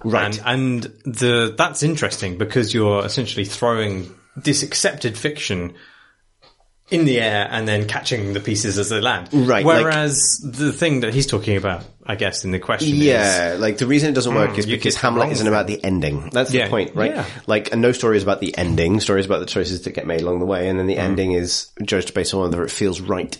Right. 0.04 0.38
And, 0.44 0.84
and 0.84 1.14
the, 1.16 1.54
that's 1.56 1.82
interesting 1.82 2.36
because 2.38 2.74
you're 2.74 3.04
essentially 3.04 3.46
throwing 3.46 4.14
this 4.36 4.62
accepted 4.62 5.16
fiction 5.16 5.74
in 6.94 7.04
the 7.04 7.20
air 7.20 7.48
and 7.50 7.66
then 7.68 7.86
catching 7.86 8.32
the 8.32 8.40
pieces 8.40 8.78
as 8.78 8.88
they 8.88 9.00
land. 9.00 9.28
Right, 9.32 9.64
like- 9.64 9.84
Whereas 9.84 10.40
the 10.44 10.72
thing 10.72 11.00
that 11.00 11.12
he's 11.14 11.26
talking 11.26 11.56
about, 11.56 11.84
I 12.06 12.14
guess, 12.16 12.44
in 12.44 12.50
the 12.50 12.58
question 12.58 12.90
is, 12.94 12.98
Yeah, 13.00 13.56
like 13.58 13.78
the 13.78 13.86
reason 13.86 14.10
it 14.10 14.14
doesn't 14.14 14.34
work 14.34 14.58
is 14.58 14.66
because 14.66 14.96
Hamlet 14.96 15.30
isn't 15.32 15.46
about 15.46 15.66
the 15.66 15.82
ending. 15.82 16.30
That's 16.32 16.50
the 16.50 16.66
point, 16.68 16.94
right? 16.94 17.14
yeah. 17.14 17.24
Like, 17.46 17.72
and 17.72 17.80
no 17.82 17.92
story 17.92 18.16
is 18.16 18.22
about 18.22 18.40
the 18.40 18.56
ending. 18.56 19.00
Stories 19.00 19.26
about 19.26 19.40
the 19.40 19.46
choices 19.46 19.82
that 19.82 19.92
get 19.94 20.06
made 20.06 20.20
along 20.20 20.38
the 20.40 20.46
way, 20.46 20.68
and 20.68 20.78
then 20.78 20.86
the 20.86 20.96
Mm. 20.96 21.00
ending 21.00 21.32
is 21.32 21.68
judged 21.82 22.14
based 22.14 22.34
on 22.34 22.40
whether 22.42 22.62
it 22.64 22.70
feels 22.70 23.00
right 23.00 23.32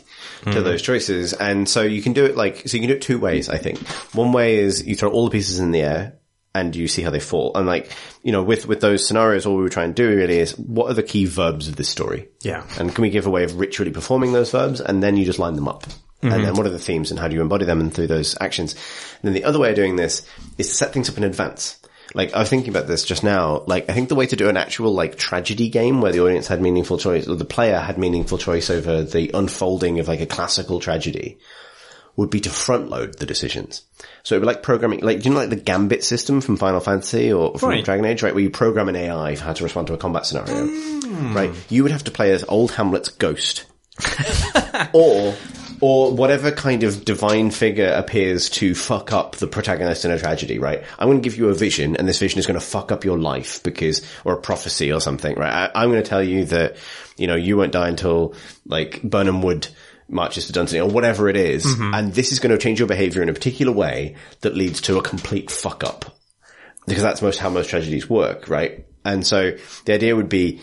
to 0.45 0.51
Mm. 0.51 0.65
those 0.65 0.83
choices. 0.83 1.33
And 1.33 1.69
so 1.69 1.83
you 1.83 2.03
can 2.03 2.13
do 2.13 2.25
it 2.25 2.37
like, 2.37 2.67
so 2.69 2.77
you 2.77 2.81
can 2.81 2.89
do 2.89 2.95
it 2.97 3.03
two 3.03 3.19
ways, 3.19 3.49
I 3.49 3.59
think. 3.59 3.79
One 4.15 4.33
way 4.33 4.57
is 4.57 4.87
you 4.87 4.95
throw 4.97 5.11
all 5.11 5.25
the 5.27 5.31
pieces 5.31 5.59
in 5.59 5.71
the 5.71 5.81
air 5.83 6.15
and 6.55 6.75
you 6.77 6.87
see 6.87 7.03
how 7.03 7.11
they 7.11 7.21
fall. 7.21 7.53
And 7.55 7.67
like, 7.67 7.91
you 8.23 8.31
know, 8.31 8.43
with, 8.43 8.67
with 8.67 8.81
those 8.81 9.07
scenarios, 9.07 9.45
all 9.45 9.57
we 9.57 9.63
were 9.63 9.69
trying 9.69 9.93
to 9.93 10.03
do 10.03 10.17
really 10.17 10.39
is 10.39 10.57
what 10.57 10.91
are 10.91 10.95
the 10.95 11.03
key 11.03 11.25
verbs 11.25 11.69
of 11.69 11.77
this 11.77 11.89
story? 11.89 12.29
Yeah. 12.43 12.65
And 12.79 12.95
can 12.95 13.03
we 13.03 13.11
give 13.11 13.27
a 13.27 13.31
way 13.31 13.45
of 13.45 13.57
ritually 13.57 13.91
performing 13.91 14.33
those 14.33 14.51
verbs? 14.51 14.81
And 14.81 15.03
then 15.03 15.17
you 15.17 15.25
just 15.25 15.41
line 15.41 15.55
them 15.55 15.69
up. 15.69 15.85
And 16.23 16.33
mm-hmm. 16.33 16.43
then 16.43 16.55
what 16.55 16.67
are 16.67 16.71
the 16.71 16.79
themes 16.79 17.11
and 17.11 17.21
how 17.21 17.29
do 17.29 17.35
you 17.35 17.43
embody 17.43 17.65
them 17.65 17.81
and 17.81 17.93
through 17.93 18.07
those 18.07 18.37
actions? 18.41 18.75
And 18.75 19.23
then 19.23 19.35
the 19.35 19.45
other 19.45 19.59
way 19.59 19.71
of 19.71 19.77
doing 19.77 19.97
this 19.97 20.27
is 20.57 20.69
to 20.69 20.75
set 20.75 20.93
things 20.93 21.11
up 21.11 21.19
in 21.19 21.25
advance. 21.25 21.81
Like 22.15 22.33
I 22.33 22.39
was 22.39 22.49
thinking 22.49 22.71
about 22.71 22.87
this 22.87 23.05
just 23.05 23.25
now. 23.25 23.65
Like 23.67 23.91
I 23.91 23.93
think 23.93 24.09
the 24.09 24.15
way 24.15 24.27
to 24.27 24.37
do 24.37 24.49
an 24.49 24.57
actual 24.57 24.93
like 24.95 25.17
tragedy 25.17 25.69
game 25.69 26.01
where 26.01 26.13
the 26.13 26.21
audience 26.21 26.47
had 26.47 26.63
meaningful 26.63 26.99
choice 26.99 27.27
or 27.29 27.35
the 27.35 27.45
player 27.45 27.79
had 27.79 27.99
meaningful 27.99 28.39
choice 28.39 28.71
over 28.71 29.03
the 29.03 29.33
unfolding 29.35 29.99
of 29.99 30.09
like 30.09 30.21
a 30.21 30.27
classical 30.27 30.79
tragedy 30.79 31.39
would 32.17 32.31
be 32.31 32.41
to 32.41 32.51
front 32.51 32.89
load 32.89 33.19
the 33.19 33.27
decisions. 33.27 33.83
So 34.23 34.35
it'd 34.35 34.43
be 34.43 34.47
like 34.47 34.63
programming, 34.63 35.01
like, 35.01 35.21
do 35.21 35.29
you 35.29 35.35
know 35.35 35.41
like 35.41 35.51
the 35.51 35.57
Gambit 35.57 36.05
system 36.05 36.41
from 36.41 36.57
Final 36.57 36.81
Fantasy 36.81 37.33
or 37.33 37.59
from 37.59 37.71
Right. 37.71 37.85
Dragon 37.85 38.05
Age, 38.05 38.23
right? 38.23 38.35
Where 38.35 38.43
you 38.43 38.51
program 38.51 38.89
an 38.89 38.97
AI 38.97 39.35
for 39.35 39.45
how 39.45 39.53
to 39.53 39.65
respond 39.65 39.89
to 39.89 39.95
a 39.95 39.99
combat 39.99 40.27
scenario, 40.27 40.67
hmm. 40.67 41.35
right? 41.35 41.53
You 41.69 41.83
would 41.83 41.93
have 41.93 42.05
to 42.05 42.11
play 42.11 42.33
as 42.33 42.45
old 42.45 42.73
Hamlet's 42.73 43.09
ghost 43.09 43.65
or 44.93 45.35
or 45.81 46.13
whatever 46.13 46.51
kind 46.51 46.83
of 46.83 47.05
divine 47.05 47.51
figure 47.51 47.93
appears 47.95 48.49
to 48.49 48.75
fuck 48.75 49.13
up 49.13 49.37
the 49.37 49.47
protagonist 49.47 50.05
in 50.05 50.11
a 50.11 50.19
tragedy, 50.19 50.59
right? 50.59 50.83
I'm 50.99 51.09
going 51.09 51.21
to 51.21 51.23
give 51.23 51.37
you 51.37 51.49
a 51.49 51.55
vision, 51.55 51.97
and 51.97 52.09
this 52.09 52.19
vision 52.19 52.39
is 52.39 52.47
going 52.47 52.59
to 52.59 52.65
fuck 52.65 52.91
up 52.91 53.05
your 53.05 53.19
life 53.19 53.63
because, 53.63 54.01
or 54.25 54.35
a 54.35 54.41
prophecy 54.41 54.93
or 54.93 55.01
something, 55.01 55.35
right? 55.37 55.71
I, 55.75 55.83
I'm 55.83 55.91
going 55.91 56.03
to 56.03 56.09
tell 56.09 56.23
you 56.23 56.47
that, 56.47 56.77
you 57.17 57.27
know, 57.27 57.35
you 57.35 57.57
won't 57.57 57.73
die 57.73 57.89
until 57.89 58.35
like 58.65 59.03
Birnam 59.03 59.43
Wood 59.43 59.69
marches 60.15 60.47
to 60.47 60.53
Dunsinane 60.53 60.89
or 60.89 60.91
whatever 60.91 61.29
it 61.29 61.37
is, 61.37 61.67
mm-hmm. 61.67 61.95
and 61.95 62.15
this 62.15 62.33
is 62.33 62.39
going 62.39 62.53
to 62.53 62.59
change 62.59 62.79
your 62.79 62.89
behavior 62.89 63.23
in 63.23 63.29
a 63.29 63.35
particular 63.35 63.73
way 63.73 64.17
that 64.41 64.55
leads 64.55 64.81
to 64.83 64.99
a 64.99 65.03
complete 65.03 65.51
fuck 65.51 65.85
up 65.85 66.15
because 66.87 67.03
that's 67.03 67.23
most 67.23 67.39
how 67.39 67.51
most 67.51 67.71
tragedies 67.71 68.09
work, 68.09 68.49
right? 68.49 68.87
And 69.05 69.27
so 69.27 69.57
the 69.85 69.95
idea 69.95 70.17
would 70.17 70.29
be 70.29 70.61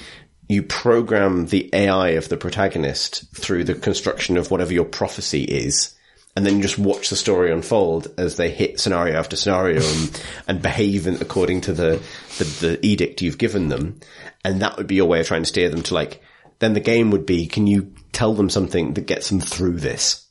you 0.48 0.64
program 0.64 1.46
the 1.46 1.70
AI 1.74 2.10
of 2.10 2.30
the 2.30 2.38
protagonist 2.38 3.34
through 3.34 3.64
the 3.64 3.76
construction 3.76 4.38
of 4.38 4.52
whatever 4.52 4.74
your 4.74 4.86
prophecy 4.86 5.44
is. 5.44 5.96
And 6.36 6.46
then 6.46 6.58
you 6.58 6.62
just 6.62 6.78
watch 6.78 7.10
the 7.10 7.16
story 7.16 7.52
unfold 7.52 8.08
as 8.18 8.38
they 8.38 8.50
hit 8.50 8.80
scenario 8.80 9.18
after 9.18 9.36
scenario 9.36 9.82
and, 9.82 10.24
and 10.48 10.62
behave 10.62 11.08
in, 11.08 11.16
according 11.16 11.62
to 11.62 11.74
the, 11.74 12.02
the, 12.38 12.44
the 12.44 12.86
edict 12.86 13.22
you've 13.22 13.38
given 13.38 13.68
them. 13.70 14.00
And 14.44 14.62
that 14.62 14.78
would 14.78 14.88
be 14.88 14.96
your 14.96 15.08
way 15.08 15.20
of 15.20 15.28
trying 15.28 15.44
to 15.44 15.50
steer 15.50 15.70
them 15.70 15.84
to 15.84 15.94
like, 15.94 16.22
then 16.62 16.74
the 16.74 16.80
game 16.80 17.12
would 17.12 17.26
be, 17.26 17.48
can 17.48 17.68
you 17.68 17.94
tell 18.14 18.34
them 18.34 18.50
something 18.50 18.94
that 18.94 19.08
gets 19.08 19.30
them 19.30 19.42
through 19.42 19.80
this? 19.80 20.26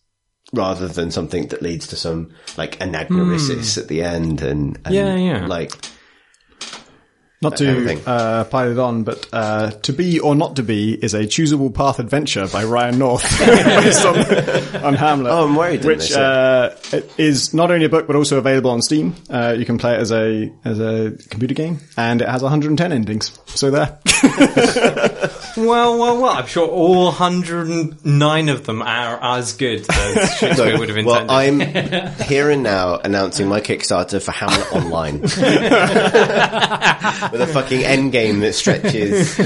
Rather 0.53 0.89
than 0.89 1.13
something 1.13 1.49
that 1.49 1.63
leads 1.63 1.89
to 1.89 1.97
some 1.97 2.33
like 2.57 2.79
anagnorisis 2.79 3.75
hmm. 3.75 3.81
at 3.81 3.89
the 3.89 4.03
end 4.03 4.43
and, 4.43 4.81
and 4.85 4.95
Yeah, 4.95 5.15
yeah. 5.15 5.47
like 5.47 5.73
Not 7.43 7.57
kind 7.57 7.89
of 7.89 8.05
to 8.05 8.11
uh, 8.11 8.45
pile 8.45 8.71
it 8.71 8.79
on, 8.79 9.03
but 9.03 9.27
uh, 9.33 9.71
To 9.71 9.95
Be 9.95 10.21
or 10.21 10.35
Not 10.35 10.57
to 10.57 10.63
Be 10.63 10.93
is 10.93 11.15
a 11.15 11.21
choosable 11.21 11.73
path 11.73 11.99
adventure 11.99 12.47
by 12.47 12.65
Ryan 12.65 12.99
North 12.99 13.23
based 13.39 14.05
on, 14.05 14.19
on 14.85 14.93
Hamlet. 14.93 15.33
Oh, 15.33 15.47
I'm 15.47 15.57
worried, 15.57 15.83
Which 15.83 16.11
they 16.11 16.21
uh, 16.21 16.77
it 16.93 17.11
is 17.17 17.55
not 17.55 17.71
only 17.71 17.87
a 17.87 17.89
book 17.89 18.07
but 18.07 18.15
also 18.15 18.37
available 18.37 18.71
on 18.73 18.83
Steam. 18.83 19.15
Uh, 19.31 19.55
you 19.57 19.65
can 19.65 19.79
play 19.79 19.95
it 19.95 20.01
as 20.01 20.13
a 20.13 20.53
as 20.67 20.81
a 20.81 21.17
computer 21.31 21.55
game, 21.55 21.79
and 21.97 22.21
it 22.21 22.29
has 22.29 22.43
110 22.43 22.93
endings. 22.93 23.39
So 23.47 23.71
there. 23.71 23.99
Well, 25.57 25.99
well, 25.99 26.23
well. 26.23 26.31
I'm 26.33 26.47
sure 26.47 26.69
all 26.69 27.07
109 27.07 28.49
of 28.49 28.67
them 28.67 28.83
are 28.83 29.19
as 29.39 29.55
good 29.55 29.85
as 29.91 30.35
Shakespeare 30.39 30.79
would 30.79 30.89
have 30.89 30.99
intended. 30.99 31.07
Well, 31.07 31.27
I'm 31.29 31.61
here 32.27 32.51
and 32.51 32.63
now 32.63 32.99
announcing 32.99 33.49
my 33.49 33.61
Kickstarter 33.61 34.23
for 34.23 34.31
Hamlet 34.33 34.73
Online. 34.73 35.21
With 37.33 37.41
a 37.41 37.47
fucking 37.47 37.83
end 37.85 38.13
game 38.13 38.41
that 38.41 38.55
stretches 38.55 39.39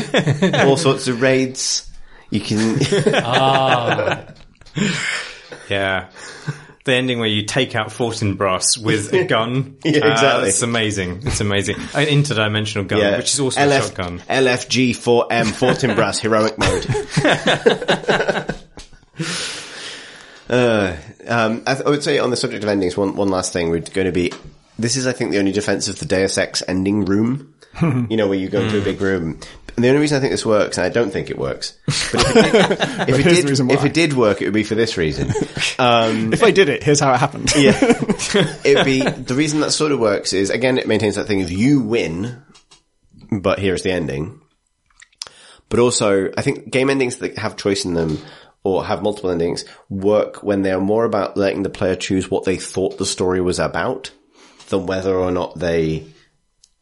all 0.65 0.77
sorts 0.77 1.06
of 1.09 1.20
raids. 1.23 1.90
You 2.31 2.40
can, 2.40 2.78
yeah. 5.70 6.11
The 6.85 6.93
ending 6.93 7.19
where 7.19 7.28
you 7.28 7.44
take 7.44 7.74
out 7.74 7.89
Fortinbras 7.89 8.77
with 8.77 9.12
a 9.15 9.24
gun. 9.24 9.78
Yeah, 9.85 10.05
Uh, 10.05 10.11
exactly. 10.12 10.48
it's 10.51 10.62
amazing. 10.62 11.23
It's 11.24 11.40
amazing. 11.40 11.77
An 11.94 12.06
interdimensional 12.09 12.86
gun, 12.86 12.98
yeah. 13.01 13.16
which 13.16 13.32
is 13.32 13.40
also 13.40 13.61
LF, 13.61 13.78
a 13.78 13.82
shotgun. 13.82 14.19
LFG4M 14.20 15.44
Fortinbras 15.55 16.20
heroic 16.20 16.59
mode. 16.59 16.86
uh, 20.51 20.97
um, 21.27 21.62
I, 21.66 21.74
th- 21.74 21.86
I 21.86 21.90
would 21.90 22.02
say 22.05 22.19
on 22.19 22.31
the 22.31 22.36
subject 22.36 22.62
of 22.65 22.70
endings, 22.70 22.97
one, 22.97 23.16
one 23.16 23.28
last 23.28 23.52
thing, 23.52 23.70
we're 23.70 23.81
going 23.81 24.06
to 24.06 24.12
be, 24.12 24.32
this 24.78 24.97
is 24.97 25.06
I 25.06 25.12
think 25.12 25.31
the 25.31 25.39
only 25.39 25.52
defense 25.52 25.89
of 25.89 25.98
the 25.98 26.05
Deus 26.05 26.36
Ex 26.36 26.62
ending 26.69 27.05
room. 27.05 27.53
you 28.10 28.16
know, 28.16 28.28
where 28.28 28.38
you 28.38 28.48
go 28.48 28.60
into 28.60 28.80
a 28.80 28.84
big 28.84 29.01
room. 29.01 29.38
And 29.76 29.84
the 29.84 29.88
only 29.88 30.01
reason 30.01 30.16
I 30.16 30.20
think 30.20 30.30
this 30.30 30.46
works, 30.46 30.78
and 30.78 30.86
I 30.86 30.88
don't 30.88 31.10
think 31.10 31.30
it 31.30 31.38
works, 31.38 31.76
but 32.12 32.24
if 32.24 32.36
it 32.36 32.52
did, 32.52 32.70
if 33.09 33.18
it 33.18 33.22
did, 33.24 33.51
reason 33.51 33.70
if 33.70 33.84
it 33.84 33.92
did 33.92 34.12
work, 34.12 34.40
it 34.40 34.44
would 34.44 34.55
be 34.55 34.62
for 34.62 34.74
this 34.74 34.96
reason. 34.96 35.32
Um, 35.76 36.32
if 36.32 36.44
I 36.44 36.52
did 36.52 36.68
it, 36.68 36.84
here's 36.84 37.01
how 37.01 37.12
it 37.12 37.18
happened. 37.18 37.52
yeah. 37.56 37.76
It'd 38.64 38.84
be, 38.84 39.01
the 39.01 39.34
reason 39.34 39.59
that 39.59 39.72
sort 39.72 39.90
of 39.90 39.98
works 39.98 40.32
is, 40.32 40.51
again, 40.51 40.78
it 40.78 40.86
maintains 40.86 41.16
that 41.16 41.26
thing 41.26 41.42
of 41.42 41.51
you 41.51 41.80
win, 41.80 42.44
but 43.32 43.59
here's 43.59 43.82
the 43.82 43.90
ending. 43.90 44.40
But 45.68 45.80
also, 45.80 46.30
I 46.38 46.42
think 46.42 46.70
game 46.70 46.90
endings 46.90 47.18
that 47.18 47.38
have 47.38 47.56
choice 47.56 47.84
in 47.84 47.94
them 47.94 48.18
or 48.62 48.84
have 48.84 49.02
multiple 49.02 49.30
endings 49.30 49.64
work 49.88 50.44
when 50.44 50.62
they 50.62 50.70
are 50.70 50.80
more 50.80 51.05
about 51.05 51.36
letting 51.36 51.64
the 51.64 51.70
player 51.70 51.96
choose 51.96 52.30
what 52.30 52.44
they 52.44 52.56
thought 52.56 52.98
the 52.98 53.06
story 53.06 53.40
was 53.40 53.59
about 53.59 54.12
than 54.68 54.86
whether 54.86 55.14
or 55.14 55.32
not 55.32 55.59
they 55.59 56.06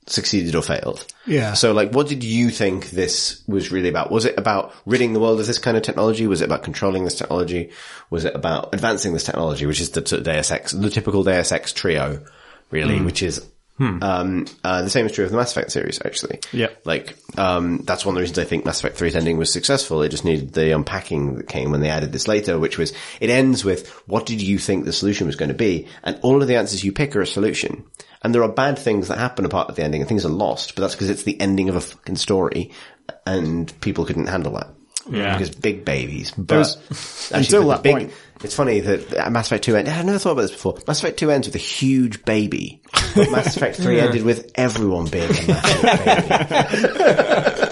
succeeded 0.07 0.55
or 0.55 0.63
failed. 0.63 1.07
Yeah. 1.27 1.55
So 1.55 1.73
like, 1.73 1.93
what 1.93 2.09
did 2.09 2.25
you 2.25 2.51
think 2.51 2.91
this 2.91 3.43
was 3.47 3.71
really 3.71 3.89
about? 3.89 4.11
Was 4.11 4.25
it 4.25 4.39
about 4.39 4.75
ridding 4.85 5.13
the 5.13 5.21
world 5.21 5.41
of 5.41 5.47
this 5.47 5.59
kind 5.59 5.77
of 5.77 5.83
technology? 5.83 6.27
Was 6.27 6.41
it 6.41 6.47
about 6.47 6.63
controlling 6.63 7.05
this 7.05 7.17
technology? 7.17 7.71
Was 8.11 8.25
it 8.25 8.35
about 8.35 8.75
advancing 8.75 9.13
this 9.13 9.25
technology, 9.25 9.67
which 9.67 9.81
is 9.81 9.91
the 9.91 10.01
Deus 10.01 10.51
Ex, 10.51 10.73
the 10.73 10.91
typical 10.91 11.23
Deus 11.23 11.53
Ex 11.53 11.73
trio, 11.73 12.25
really, 12.71 13.01
which 13.01 13.23
is, 13.23 13.47
um, 13.79 14.47
uh, 14.63 14.83
the 14.83 14.91
same 14.91 15.07
is 15.07 15.13
true 15.13 15.25
of 15.25 15.31
the 15.31 15.37
Mass 15.37 15.53
Effect 15.53 15.73
series, 15.73 16.01
actually. 16.05 16.41
Yeah. 16.53 16.69
Like, 16.85 17.17
um, 17.37 17.79
that's 17.79 18.05
one 18.05 18.15
of 18.15 18.17
the 18.17 18.21
reasons 18.21 18.39
I 18.39 18.45
think 18.45 18.65
Mass 18.65 18.81
Effect 18.81 18.99
3's 18.99 19.17
ending 19.17 19.39
was 19.39 19.53
successful. 19.53 20.03
It 20.03 20.11
just 20.11 20.25
needed 20.25 20.53
the 20.53 20.73
unpacking 20.73 21.37
that 21.37 21.49
came 21.49 21.71
when 21.71 21.81
they 21.81 21.89
added 21.89 22.13
this 22.13 22.29
later, 22.29 22.59
which 22.59 22.79
was, 22.79 22.93
it 23.21 23.31
ends 23.31 23.65
with, 23.65 23.89
what 24.07 24.27
did 24.27 24.41
you 24.41 24.59
think 24.59 24.85
the 24.85 24.93
solution 24.93 25.27
was 25.27 25.37
going 25.37 25.49
to 25.49 25.55
be? 25.55 25.89
And 26.03 26.19
all 26.23 26.43
of 26.43 26.49
the 26.49 26.57
answers 26.57 26.85
you 26.85 26.93
pick 26.93 27.17
are 27.17 27.23
a 27.23 27.27
solution. 27.27 27.85
And 28.25 28.35
there 28.35 28.43
are 28.43 28.49
bad 28.49 28.79
things 28.79 29.09
that 29.09 29.19
happen 29.19 29.45
apart 29.45 29.69
of 29.69 29.77
the 29.77 29.83
ending 29.83 30.01
and 30.01 30.09
things 30.09 30.25
are 30.25 30.29
lost, 30.31 30.75
but 30.75 30.83
that's 30.83 30.95
because 30.95 31.11
it's 31.11 31.25
the 31.25 31.41
ending 31.41 31.69
of 31.69 31.77
a 31.77 31.81
fucking 31.81 32.17
story 32.17 32.71
and 33.27 33.73
people 33.81 34.05
couldn't 34.05 34.27
handle 34.29 34.53
that. 34.53 34.69
Yeah. 35.11 35.37
Because 35.37 35.53
big 35.55 35.85
babies. 35.85 36.31
But 36.31 36.47
There's- 36.47 36.77
actually, 37.33 37.39
until 37.41 37.67
but 37.67 37.83
the 37.83 37.83
that 37.83 37.93
point- 37.99 38.13
It's 38.45 38.55
funny 38.55 38.79
that 38.81 39.33
Mass 39.33 39.47
Effect 39.49 39.65
2 39.65 39.75
ended, 39.77 39.93
I've 39.93 40.05
never 40.07 40.19
thought 40.19 40.33
about 40.33 40.43
this 40.43 40.53
before. 40.53 40.79
Mass 40.87 41.01
Effect 41.01 41.19
2 41.19 41.31
ends 41.33 41.49
with 41.49 41.57
a 41.57 41.59
huge 41.59 42.25
baby. 42.25 42.81
But 43.17 43.31
Mass 43.33 43.57
Effect 43.57 43.77
3 43.77 43.99
ended 44.07 44.23
with 44.23 44.53
everyone 44.55 45.07
being 45.07 45.29
a 45.31 45.47
massive 45.49 45.83
baby. 47.67 47.72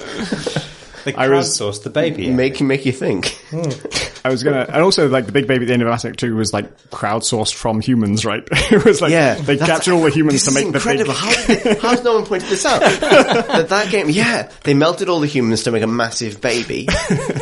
They 1.05 1.15
I 1.15 1.29
was- 1.29 1.49
crowdsourced 1.59 1.83
the 1.83 1.91
baby. 1.91 2.31
Make, 2.31 2.61
make 2.61 2.85
you 2.87 2.93
think. 2.93 3.39
I 4.25 4.29
was 4.31 4.43
gonna, 4.43 4.67
and 4.69 4.83
also 4.83 5.09
like 5.09 5.27
the 5.27 5.33
big 5.33 5.47
baby 5.47 5.65
at 5.65 5.69
the 5.69 5.73
end 5.73 5.83
of 5.83 5.89
Mass 5.89 6.05
Effect 6.05 6.21
2 6.21 6.37
was 6.37 6.53
like 6.53 6.77
crowdsourced 6.91 7.55
from 7.55 7.81
humans, 7.81 8.25
right? 8.25 8.43
it 8.51 8.85
was 8.85 9.01
like, 9.01 9.11
Yeah. 9.13 9.35
they 9.35 9.57
that's- 9.57 9.67
captured 9.69 9.95
all 9.95 10.03
the 10.03 10.11
humans 10.11 10.45
this 10.45 10.45
to 10.45 10.51
is 10.51 10.55
make 10.65 10.73
the 10.73 10.79
incredible. 10.79 11.13
big, 11.15 11.17
How 11.17 11.47
did 11.47 11.59
they, 11.63 11.75
how's 11.81 12.05
no 12.05 12.15
one 12.15 12.27
pointed 12.27 12.49
this 12.51 12.67
out? 12.67 12.81
that 13.01 13.69
that 13.71 13.91
game, 13.91 14.11
yeah, 14.11 14.51
they 14.65 14.75
melted 14.75 15.09
all 15.09 15.21
the 15.21 15.27
humans 15.27 15.63
to 15.65 15.71
make 15.71 15.83
a 15.83 15.87
massive 15.87 16.41
baby. 16.41 16.87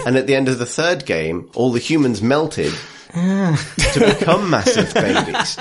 and 0.07 0.17
at 0.17 0.27
the 0.27 0.35
end 0.37 0.49
of 0.49 0.59
the 0.59 0.67
third 0.67 1.05
game, 1.05 1.51
all 1.55 1.73
the 1.73 1.81
humans 1.81 2.23
melted 2.23 2.73
to 3.13 4.15
become 4.19 4.51
massive 4.51 4.93
babies. 4.95 5.57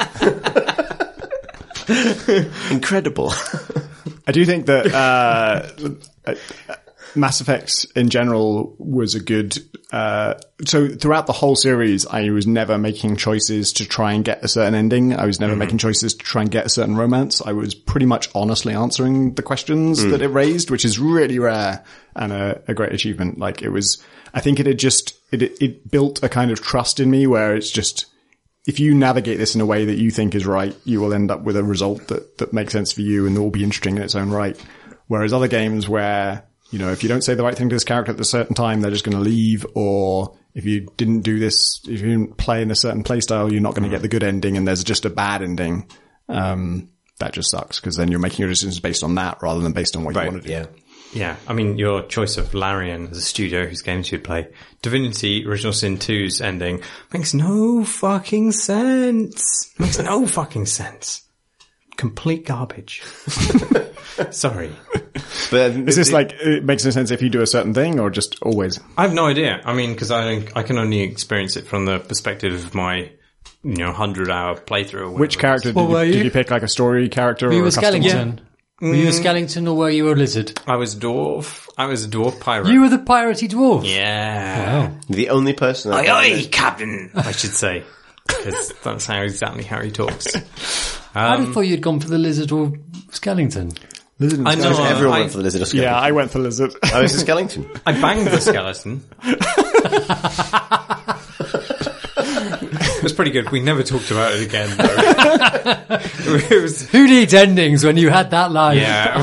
Incredible. 2.71 3.31
I 4.27 4.31
do 4.33 4.45
think 4.45 4.65
that 4.65 4.93
uh, 4.93 5.67
uh, 6.25 6.35
Mass 7.15 7.41
Effect 7.41 7.87
in 7.95 8.09
general 8.09 8.75
was 8.77 9.15
a 9.15 9.19
good. 9.19 9.57
Uh, 9.91 10.35
so 10.65 10.87
throughout 10.87 11.27
the 11.27 11.33
whole 11.33 11.55
series, 11.55 12.05
I 12.05 12.29
was 12.29 12.45
never 12.45 12.77
making 12.77 13.17
choices 13.17 13.73
to 13.73 13.85
try 13.85 14.13
and 14.13 14.23
get 14.25 14.43
a 14.43 14.47
certain 14.47 14.75
ending. 14.75 15.13
I 15.13 15.25
was 15.25 15.39
never 15.39 15.55
making 15.55 15.77
choices 15.77 16.13
to 16.15 16.23
try 16.23 16.41
and 16.41 16.51
get 16.51 16.65
a 16.65 16.69
certain 16.69 16.95
romance. 16.95 17.41
I 17.45 17.53
was 17.53 17.73
pretty 17.73 18.05
much 18.05 18.29
honestly 18.35 18.73
answering 18.73 19.33
the 19.35 19.43
questions 19.43 20.03
that 20.03 20.21
it 20.21 20.27
raised, 20.29 20.69
which 20.69 20.85
is 20.85 20.99
really 20.99 21.39
rare 21.39 21.83
and 22.15 22.33
a, 22.33 22.61
a 22.67 22.73
great 22.73 22.93
achievement. 22.93 23.39
Like 23.39 23.61
it 23.61 23.69
was, 23.69 24.03
I 24.33 24.41
think 24.41 24.59
it 24.59 24.65
had 24.65 24.79
just 24.79 25.17
it 25.31 25.41
it 25.61 25.89
built 25.89 26.23
a 26.23 26.29
kind 26.29 26.51
of 26.51 26.61
trust 26.61 26.99
in 26.99 27.09
me 27.09 27.27
where 27.27 27.55
it's 27.55 27.71
just 27.71 28.05
if 28.67 28.81
you 28.81 28.93
navigate 28.93 29.37
this 29.37 29.55
in 29.55 29.61
a 29.61 29.65
way 29.65 29.85
that 29.85 29.97
you 29.97 30.11
think 30.11 30.35
is 30.35 30.45
right, 30.45 30.75
you 30.83 30.99
will 30.99 31.13
end 31.13 31.31
up 31.31 31.41
with 31.41 31.55
a 31.55 31.63
result 31.63 32.09
that, 32.09 32.37
that 32.37 32.51
makes 32.51 32.73
sense 32.73 32.91
for 32.91 33.01
you 33.01 33.25
and 33.25 33.37
will 33.37 33.49
be 33.49 33.63
interesting 33.63 33.95
in 33.95 34.03
its 34.03 34.13
own 34.13 34.29
right. 34.29 34.61
Whereas 35.07 35.31
other 35.31 35.47
games 35.47 35.87
where, 35.87 36.43
you 36.71 36.79
know, 36.79 36.91
if 36.91 37.03
you 37.03 37.09
don't 37.09 37.23
say 37.23 37.35
the 37.35 37.43
right 37.43 37.55
thing 37.55 37.69
to 37.69 37.75
this 37.75 37.83
character 37.83 38.11
at 38.11 38.19
a 38.19 38.25
certain 38.25 38.55
time, 38.55 38.81
they're 38.81 38.91
just 38.91 39.05
going 39.05 39.17
to 39.17 39.23
leave 39.23 39.65
or 39.73 40.37
if 40.53 40.65
you 40.65 40.87
didn't 40.97 41.21
do 41.21 41.39
this, 41.39 41.81
if 41.83 42.01
you 42.01 42.07
didn't 42.09 42.37
play 42.37 42.61
in 42.61 42.71
a 42.71 42.75
certain 42.75 43.03
playstyle, 43.03 43.51
you're 43.51 43.61
not 43.61 43.73
going 43.75 43.83
to 43.83 43.89
get 43.89 44.01
the 44.01 44.07
good 44.07 44.23
ending 44.23 44.57
and 44.57 44.67
there's 44.67 44.83
just 44.83 45.05
a 45.05 45.09
bad 45.09 45.41
ending. 45.41 45.89
Um, 46.27 46.89
that 47.19 47.33
just 47.33 47.49
sucks 47.49 47.79
because 47.79 47.95
then 47.95 48.09
you're 48.09 48.19
making 48.19 48.39
your 48.39 48.49
decisions 48.49 48.79
based 48.79 49.03
on 49.03 49.15
that 49.15 49.41
rather 49.41 49.61
than 49.61 49.71
based 49.71 49.95
on 49.95 50.03
what 50.03 50.15
you 50.15 50.21
want 50.21 50.41
to 50.43 50.47
do. 50.47 50.53
Yeah. 50.53 50.65
Yeah, 51.13 51.37
I 51.47 51.53
mean, 51.53 51.77
your 51.77 52.03
choice 52.03 52.37
of 52.37 52.53
Larian 52.53 53.07
as 53.07 53.17
a 53.17 53.21
studio 53.21 53.65
whose 53.65 53.81
games 53.81 54.11
you'd 54.11 54.25
play, 54.25 54.49
Divinity 54.81 55.47
Original 55.47 55.71
Sin 55.71 55.97
2's 55.97 56.41
ending 56.41 56.81
makes 57.13 57.33
no 57.33 57.85
fucking 57.85 58.51
sense. 58.51 59.73
Makes 59.79 59.99
no 59.99 60.27
fucking 60.27 60.65
sense. 60.65 61.26
Complete 61.97 62.45
garbage. 62.45 63.01
Sorry. 64.31 64.71
But 65.51 65.71
Is 65.71 65.95
this 65.95 66.11
like, 66.11 66.33
it 66.33 66.63
makes 66.63 66.85
no 66.85 66.91
sense 66.91 67.11
if 67.11 67.21
you 67.21 67.29
do 67.29 67.41
a 67.41 67.47
certain 67.47 67.73
thing 67.73 67.99
or 67.99 68.09
just 68.09 68.41
always? 68.41 68.79
I 68.97 69.03
have 69.03 69.13
no 69.13 69.25
idea. 69.27 69.61
I 69.65 69.73
mean, 69.73 69.93
because 69.93 70.11
I 70.11 70.47
I 70.55 70.63
can 70.63 70.77
only 70.77 71.01
experience 71.01 71.55
it 71.57 71.67
from 71.67 71.85
the 71.85 71.99
perspective 71.99 72.53
of 72.53 72.73
my 72.73 73.11
you 73.63 73.77
know 73.77 73.91
hundred 73.91 74.29
hour 74.29 74.55
playthrough. 74.55 75.11
Or 75.11 75.17
Which 75.17 75.39
character 75.39 75.71
What 75.73 75.83
did 75.83 75.89
you, 75.89 75.93
were 75.95 76.03
you? 76.03 76.13
did 76.13 76.25
you 76.25 76.31
pick? 76.31 76.51
Like 76.51 76.63
a 76.63 76.67
story 76.67 77.09
character 77.09 77.47
Were 77.47 77.53
or 77.53 77.55
you 77.55 77.63
a 77.65 77.67
a 77.67 77.71
custom 77.71 78.01
skeleton? 78.03 78.41
Were 78.79 78.93
you 78.93 79.07
a 79.07 79.09
mm. 79.09 79.13
skeleton 79.13 79.67
or 79.67 79.75
were 79.75 79.89
you 79.89 80.11
a 80.11 80.13
lizard? 80.13 80.59
I 80.67 80.75
was 80.75 80.93
a 80.93 80.99
dwarf. 80.99 81.67
I 81.79 81.87
was 81.87 82.05
a 82.05 82.07
dwarf 82.07 82.39
pirate. 82.39 82.67
You 82.67 82.81
were 82.81 82.89
the 82.89 82.99
piratey 82.99 83.49
dwarf. 83.49 83.87
yeah. 83.91 84.89
Wow. 84.89 84.97
The 85.09 85.29
only 85.29 85.53
person. 85.53 85.93
Aye, 85.93 86.01
I've 86.01 86.45
aye, 86.45 86.47
Captain. 86.51 87.09
I 87.15 87.31
should 87.31 87.55
say, 87.55 87.83
because 88.27 88.73
that's 88.83 89.05
how 89.05 89.21
exactly 89.21 89.63
how 89.63 89.81
he 89.81 89.91
talks. 89.91 90.35
I'd 91.15 91.51
thought 91.53 91.61
you'd 91.61 91.81
gone 91.81 91.99
for 91.99 92.09
the 92.09 92.17
lizard 92.17 92.51
or 92.51 92.73
skeleton. 93.11 93.71
Lizard 94.19 94.39
and 94.39 94.47
I 94.47 94.55
know. 94.55 94.83
Everyone 94.83 95.17
I- 95.17 95.19
went 95.21 95.31
for 95.31 95.37
the 95.37 95.43
lizard 95.43 95.61
or 95.61 95.65
skeleton. 95.65 95.91
Yeah, 95.91 95.99
I 95.99 96.11
went 96.11 96.31
for 96.31 96.39
lizard. 96.39 96.73
I 96.83 97.01
was 97.01 97.13
a 97.13 97.19
skeleton. 97.19 97.69
I 97.85 97.99
banged 97.99 98.27
the 98.27 98.39
skeleton. 98.39 99.03
it 102.17 103.03
was 103.03 103.13
pretty 103.13 103.31
good. 103.31 103.49
We 103.51 103.59
never 103.61 103.83
talked 103.83 104.11
about 104.11 104.33
it 104.33 104.41
again, 104.47 104.75
though. 104.77 104.95
it 106.55 106.61
was, 106.61 106.89
Who 106.89 107.07
needs 107.07 107.33
endings 107.33 107.83
when 107.83 107.97
you 107.97 108.09
had 108.09 108.31
that 108.31 108.51
line? 108.51 108.77
yeah, 108.77 109.19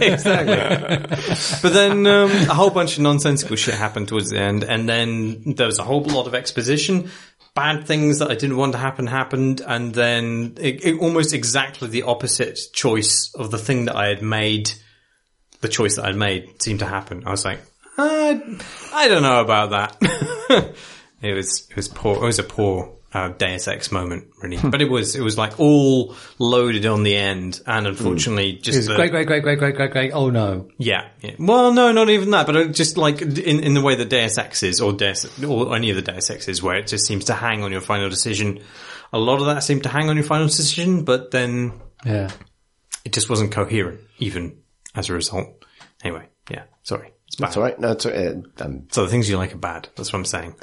exactly. 0.00 1.16
But 1.62 1.72
then 1.72 2.06
um, 2.06 2.30
a 2.30 2.54
whole 2.54 2.70
bunch 2.70 2.96
of 2.96 3.02
nonsensical 3.02 3.56
shit 3.56 3.74
happened 3.74 4.08
towards 4.08 4.30
the 4.30 4.38
end, 4.40 4.64
and 4.64 4.88
then 4.88 5.54
there 5.54 5.66
was 5.66 5.78
a 5.78 5.84
whole 5.84 6.02
lot 6.02 6.26
of 6.26 6.34
exposition. 6.34 7.10
Bad 7.56 7.86
things 7.86 8.20
that 8.20 8.30
I 8.30 8.34
didn't 8.34 8.56
want 8.56 8.72
to 8.72 8.78
happen 8.78 9.08
happened, 9.08 9.60
and 9.66 9.92
then 9.92 10.54
it, 10.60 10.84
it, 10.84 10.98
almost 11.00 11.32
exactly 11.32 11.88
the 11.88 12.04
opposite 12.04 12.58
choice 12.72 13.32
of 13.34 13.50
the 13.50 13.58
thing 13.58 13.86
that 13.86 13.96
I 13.96 14.06
had 14.06 14.22
made. 14.22 14.70
The 15.62 15.68
choice 15.68 15.96
that 15.96 16.04
I'd 16.04 16.16
made 16.16 16.62
seemed 16.62 16.80
to 16.80 16.86
happen. 16.86 17.24
I 17.26 17.30
was 17.30 17.44
like, 17.44 17.60
uh, 17.98 18.38
I 18.92 19.08
don't 19.08 19.22
know 19.22 19.40
about 19.40 19.70
that. 19.70 19.96
it 21.22 21.34
was 21.34 21.66
it 21.70 21.76
was 21.76 21.88
poor. 21.88 22.16
It 22.16 22.26
was 22.26 22.38
a 22.38 22.44
poor 22.44 22.95
uh, 23.16 23.28
Deus 23.30 23.66
Ex 23.68 23.90
moment, 23.90 24.28
really. 24.42 24.58
But 24.62 24.82
it 24.82 24.90
was 24.90 25.16
it 25.16 25.22
was 25.22 25.38
like 25.38 25.58
all 25.58 26.14
loaded 26.38 26.84
on 26.86 27.02
the 27.02 27.16
end, 27.16 27.60
and 27.66 27.86
unfortunately, 27.86 28.54
just 28.54 28.76
It's 28.78 28.86
the- 28.88 28.96
great, 28.96 29.10
great, 29.10 29.26
great, 29.26 29.42
great, 29.42 29.58
great, 29.58 29.74
great, 29.76 29.90
great. 29.90 30.12
Oh 30.12 30.28
no. 30.30 30.68
yeah, 30.78 31.08
yeah. 31.20 31.34
Well, 31.38 31.72
no, 31.72 31.92
not 31.92 32.08
even 32.10 32.30
that, 32.32 32.46
but 32.46 32.56
uh, 32.56 32.64
just 32.66 32.96
like 32.96 33.22
in, 33.22 33.60
in 33.60 33.74
the 33.74 33.80
way 33.80 33.94
that 33.94 34.08
Deus 34.10 34.36
Ex 34.38 34.62
is, 34.62 34.80
or 34.80 34.92
Deus, 34.92 35.42
or 35.42 35.74
any 35.74 35.90
of 35.90 35.96
the 35.96 36.02
Deus 36.02 36.28
Exes, 36.30 36.62
where 36.62 36.76
it 36.76 36.86
just 36.88 37.06
seems 37.06 37.24
to 37.26 37.34
hang 37.34 37.62
on 37.62 37.72
your 37.72 37.80
final 37.80 38.08
decision. 38.10 38.60
A 39.12 39.18
lot 39.18 39.40
of 39.40 39.46
that 39.46 39.62
seemed 39.62 39.84
to 39.84 39.88
hang 39.88 40.10
on 40.10 40.16
your 40.16 40.24
final 40.24 40.46
decision, 40.46 41.04
but 41.04 41.30
then 41.30 41.72
Yeah. 42.04 42.28
it 43.04 43.12
just 43.12 43.30
wasn't 43.30 43.52
coherent, 43.52 44.00
even 44.18 44.58
as 44.94 45.08
a 45.08 45.12
result. 45.14 45.64
Anyway, 46.04 46.28
yeah, 46.50 46.64
sorry. 46.82 47.12
It's 47.28 47.36
bad. 47.36 47.46
That's 47.46 47.56
all 47.56 47.62
right. 47.62 47.78
No, 47.80 47.92
it's 47.92 48.04
all 48.06 48.12
right. 48.12 48.36
Uh, 48.60 48.64
um, 48.64 48.86
So 48.90 49.04
the 49.04 49.08
things 49.10 49.28
you 49.30 49.36
like 49.36 49.54
are 49.54 49.58
bad. 49.58 49.88
That's 49.96 50.12
what 50.12 50.18
I'm 50.18 50.24
saying. 50.24 50.54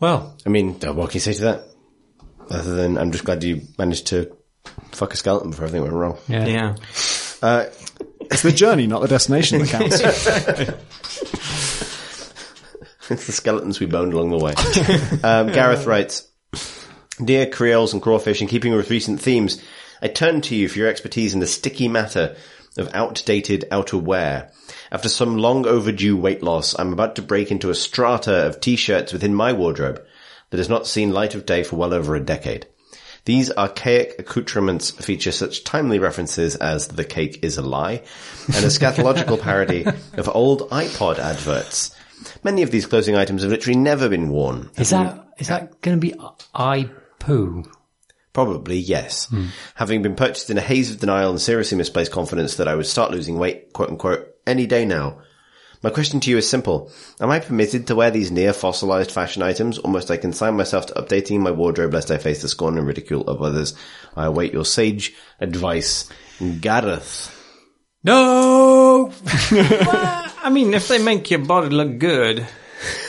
I 0.00 0.06
don't 0.06 0.20
know. 0.20 0.26
Well, 0.26 0.36
I 0.46 0.48
mean, 0.48 0.76
uh, 0.84 0.92
what 0.92 1.10
can 1.10 1.16
you 1.16 1.20
say 1.20 1.34
to 1.34 1.42
that? 1.42 1.64
Other 2.50 2.74
than 2.74 2.98
I'm 2.98 3.12
just 3.12 3.24
glad 3.24 3.44
you 3.44 3.62
managed 3.78 4.08
to 4.08 4.36
fuck 4.92 5.12
a 5.14 5.16
skeleton 5.16 5.50
before 5.50 5.66
everything 5.66 5.82
went 5.82 5.94
wrong. 5.94 6.18
yeah. 6.28 6.46
yeah. 6.46 7.68
It's 8.30 8.42
the 8.42 8.52
journey, 8.52 8.86
not 8.86 9.02
the 9.02 9.08
destination 9.08 9.58
that 9.60 9.68
counts. 9.68 10.00
It's 13.10 13.26
the 13.26 13.32
skeletons 13.32 13.80
we 13.80 13.86
boned 13.86 14.12
along 14.12 14.30
the 14.30 14.38
way. 14.38 14.54
um, 15.24 15.48
Gareth 15.52 15.84
writes, 15.84 16.28
Dear 17.22 17.46
Creoles 17.46 17.92
and 17.92 18.00
Crawfish, 18.00 18.40
in 18.40 18.46
keeping 18.46 18.72
with 18.72 18.88
recent 18.88 19.20
themes, 19.20 19.60
I 20.00 20.06
turn 20.06 20.40
to 20.42 20.54
you 20.54 20.68
for 20.68 20.78
your 20.78 20.88
expertise 20.88 21.34
in 21.34 21.40
the 21.40 21.46
sticky 21.48 21.88
matter 21.88 22.36
of 22.78 22.94
outdated 22.94 23.64
outerwear. 23.72 24.52
After 24.92 25.08
some 25.08 25.38
long 25.38 25.66
overdue 25.66 26.16
weight 26.16 26.42
loss, 26.42 26.78
I'm 26.78 26.92
about 26.92 27.14
to 27.16 27.22
break 27.22 27.50
into 27.50 27.70
a 27.70 27.74
strata 27.74 28.46
of 28.46 28.60
t-shirts 28.60 29.12
within 29.12 29.34
my 29.34 29.52
wardrobe 29.52 30.02
that 30.50 30.58
has 30.58 30.68
not 30.68 30.86
seen 30.86 31.12
light 31.12 31.34
of 31.34 31.46
day 31.46 31.62
for 31.62 31.76
well 31.76 31.94
over 31.94 32.16
a 32.16 32.20
decade. 32.20 32.66
These 33.24 33.52
archaic 33.52 34.18
accoutrements 34.18 34.90
feature 34.90 35.30
such 35.30 35.62
timely 35.62 35.98
references 35.98 36.56
as 36.56 36.88
the 36.88 37.04
cake 37.04 37.38
is 37.42 37.58
a 37.58 37.62
lie 37.62 38.02
and 38.46 38.64
a 38.64 38.68
scatological 38.68 39.40
parody 39.42 39.86
of 40.14 40.28
old 40.28 40.68
iPod 40.70 41.18
adverts. 41.18 41.94
Many 42.42 42.62
of 42.62 42.70
these 42.70 42.86
clothing 42.86 43.16
items 43.16 43.42
have 43.42 43.50
literally 43.50 43.78
never 43.78 44.08
been 44.08 44.30
worn. 44.30 44.70
Is 44.76 44.90
that 44.90 45.28
is 45.38 45.48
that 45.48 45.80
going 45.80 45.98
to 45.98 46.00
be 46.00 46.14
I 46.54 46.90
poo? 47.18 47.64
Probably, 48.32 48.78
yes. 48.78 49.26
Hmm. 49.26 49.46
Having 49.74 50.02
been 50.02 50.14
purchased 50.14 50.50
in 50.50 50.58
a 50.58 50.62
haze 50.62 50.90
of 50.90 51.00
denial 51.00 51.30
and 51.30 51.40
seriously 51.40 51.76
misplaced 51.76 52.12
confidence 52.12 52.56
that 52.56 52.68
I 52.68 52.74
would 52.74 52.86
start 52.86 53.10
losing 53.10 53.38
weight, 53.38 53.72
quote 53.72 53.90
unquote, 53.90 54.28
any 54.46 54.66
day 54.66 54.84
now. 54.84 55.20
My 55.82 55.90
question 55.90 56.20
to 56.20 56.30
you 56.30 56.36
is 56.36 56.48
simple. 56.48 56.92
Am 57.20 57.30
I 57.30 57.40
permitted 57.40 57.86
to 57.86 57.94
wear 57.94 58.10
these 58.10 58.30
near 58.30 58.52
fossilized 58.52 59.10
fashion 59.10 59.42
items? 59.42 59.78
Almost 59.78 60.10
I 60.10 60.18
consign 60.18 60.54
myself 60.54 60.86
to 60.86 60.94
updating 60.94 61.40
my 61.40 61.50
wardrobe 61.50 61.94
lest 61.94 62.10
I 62.10 62.18
face 62.18 62.42
the 62.42 62.48
scorn 62.48 62.76
and 62.76 62.86
ridicule 62.86 63.22
of 63.22 63.40
others. 63.40 63.74
I 64.14 64.26
await 64.26 64.52
your 64.52 64.66
sage 64.66 65.14
advice. 65.40 66.08
Gareth. 66.60 67.34
No. 68.04 69.10
I 69.24 70.50
mean, 70.52 70.74
if 70.74 70.88
they 70.88 71.02
make 71.02 71.30
your 71.30 71.40
body 71.40 71.70
look 71.70 71.98
good, 71.98 72.46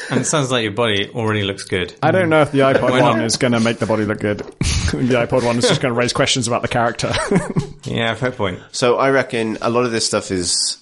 and 0.09 0.21
it 0.21 0.25
sounds 0.25 0.49
like 0.51 0.63
your 0.63 0.71
body 0.71 1.09
already 1.09 1.43
looks 1.43 1.63
good. 1.63 1.93
I 2.01 2.11
don't 2.11 2.29
know 2.29 2.41
if 2.41 2.51
the 2.51 2.59
iPod 2.59 3.01
one 3.01 3.21
is 3.21 3.37
going 3.37 3.53
to 3.53 3.59
make 3.59 3.79
the 3.79 3.85
body 3.85 4.05
look 4.05 4.19
good. 4.19 4.43
the 4.97 5.15
iPod 5.15 5.43
one 5.43 5.57
is 5.57 5.67
just 5.67 5.81
going 5.81 5.91
to 5.93 5.99
raise 5.99 6.13
questions 6.13 6.47
about 6.47 6.61
the 6.61 6.67
character. 6.67 7.11
Yeah, 7.83 8.13
fair 8.13 8.29
point. 8.31 8.59
So 8.71 8.97
I 8.97 9.09
reckon 9.09 9.57
a 9.59 9.71
lot 9.71 9.85
of 9.85 9.91
this 9.91 10.05
stuff 10.05 10.29
is 10.29 10.77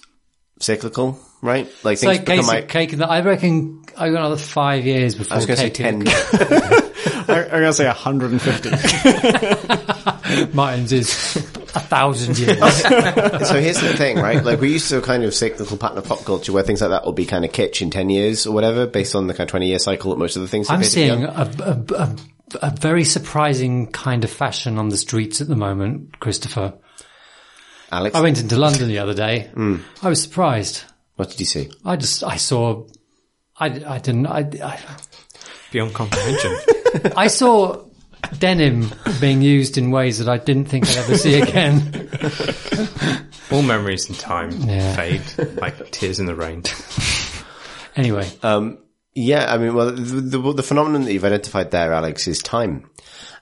cyclical, 0.60 1.18
right? 1.40 1.66
Like 1.82 1.94
It's 1.94 2.02
things 2.02 2.18
like 2.18 2.26
become 2.26 2.38
case, 2.40 2.48
like, 2.48 2.68
cake. 2.68 2.92
and 2.92 3.02
I 3.02 3.22
reckon 3.22 3.82
I 3.96 4.10
got 4.10 4.18
another 4.18 4.36
five 4.36 4.84
years 4.84 5.14
before 5.14 5.32
I 5.34 5.38
was 5.38 5.46
going 5.46 5.56
to 5.56 5.62
say 5.62 5.70
cake. 5.70 6.04
10. 6.04 6.06
I, 6.06 7.42
I'm 7.44 7.50
going 7.50 7.62
to 7.64 7.72
say 7.72 7.86
150. 7.86 8.70
Martin's 10.54 10.92
is 10.92 11.08
a 11.74 11.80
thousand 11.80 12.38
years. 12.38 12.58
so 12.58 13.58
here's 13.60 13.80
the 13.80 13.94
thing, 13.96 14.18
right? 14.18 14.44
Like 14.44 14.60
we 14.60 14.70
used 14.72 14.90
to 14.90 15.00
kind 15.00 15.24
of 15.24 15.32
cyclical 15.34 15.78
pattern 15.78 15.96
of 15.98 16.04
pop 16.04 16.22
culture 16.24 16.52
where 16.52 16.62
things 16.62 16.82
like 16.82 16.90
that 16.90 17.04
will 17.06 17.12
be 17.12 17.24
kind 17.26 17.44
of 17.46 17.52
kitsch 17.52 17.80
in 17.80 17.88
10 17.90 18.10
years 18.10 18.46
or 18.46 18.52
whatever 18.52 18.86
based 18.86 19.14
on 19.14 19.26
the 19.26 19.32
kind 19.32 19.48
of 19.48 19.52
20 19.52 19.68
year 19.68 19.78
cycle 19.78 20.10
that 20.10 20.18
most 20.18 20.36
of 20.36 20.42
the 20.42 20.48
things 20.48 20.68
I'm 20.68 20.80
appear 20.80 20.90
to 20.90 20.96
be 20.96 21.00
seeing 21.00 21.24
a, 21.24 21.50
a, 21.60 21.82
a, 22.02 22.14
a 22.62 22.70
very 22.70 23.04
surprising 23.04 23.86
kind 23.90 24.24
of 24.24 24.30
fashion 24.30 24.78
on 24.78 24.88
the 24.88 24.96
streets 24.96 25.40
at 25.40 25.48
the 25.48 25.56
moment, 25.56 26.18
Christopher. 26.20 26.74
Alex, 27.92 28.14
I 28.14 28.20
went 28.20 28.40
into 28.40 28.56
London 28.56 28.88
the 28.88 28.98
other 28.98 29.14
day. 29.14 29.50
Hmm. 29.54 29.76
I 30.02 30.08
was 30.08 30.22
surprised. 30.22 30.84
what 31.16 31.30
did 31.30 31.40
you 31.40 31.46
see? 31.46 31.70
I 31.84 31.96
just, 31.96 32.22
I 32.24 32.36
saw, 32.36 32.86
I, 33.56 33.66
I 33.66 33.98
didn't, 33.98 34.26
I, 34.26 34.40
I, 34.62 34.78
Beyond 35.72 35.94
comprehension. 35.94 36.56
I 37.16 37.26
saw 37.28 37.84
denim 38.38 38.90
being 39.20 39.42
used 39.42 39.76
in 39.78 39.90
ways 39.90 40.18
that 40.18 40.28
I 40.28 40.38
didn't 40.38 40.66
think 40.66 40.88
I'd 40.88 40.96
ever 40.98 41.16
see 41.16 41.40
again. 41.40 42.10
All 43.50 43.62
memories 43.62 44.08
in 44.08 44.14
time 44.14 44.50
Yeah. 44.52 44.94
fade 44.94 45.22
like 45.60 45.90
tears 45.90 46.20
in 46.20 46.26
the 46.26 46.34
rain. 46.34 46.62
Anyway, 47.96 48.28
um, 48.42 48.78
Yeah, 49.14 49.52
I 49.52 49.58
mean, 49.58 49.74
well, 49.74 49.90
the, 49.90 50.38
the, 50.38 50.52
the 50.52 50.62
phenomenon 50.62 51.04
that 51.04 51.12
you've 51.12 51.24
identified 51.24 51.70
there, 51.70 51.92
Alex, 51.92 52.28
is 52.28 52.38
time 52.38 52.88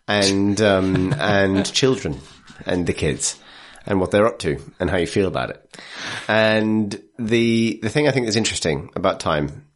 and, 0.06 0.60
um, 0.60 1.12
and 1.18 1.70
children 1.72 2.20
and 2.64 2.86
the 2.86 2.94
kids 2.94 3.38
and 3.86 4.00
what 4.00 4.10
they're 4.10 4.26
up 4.26 4.38
to 4.40 4.60
and 4.80 4.90
how 4.90 4.96
you 4.96 5.06
feel 5.06 5.26
about 5.26 5.50
it. 5.50 5.78
And 6.26 7.00
the, 7.18 7.80
the 7.82 7.90
thing 7.90 8.08
I 8.08 8.12
think 8.12 8.26
that's 8.26 8.36
interesting 8.36 8.90
about 8.96 9.20
time 9.20 9.66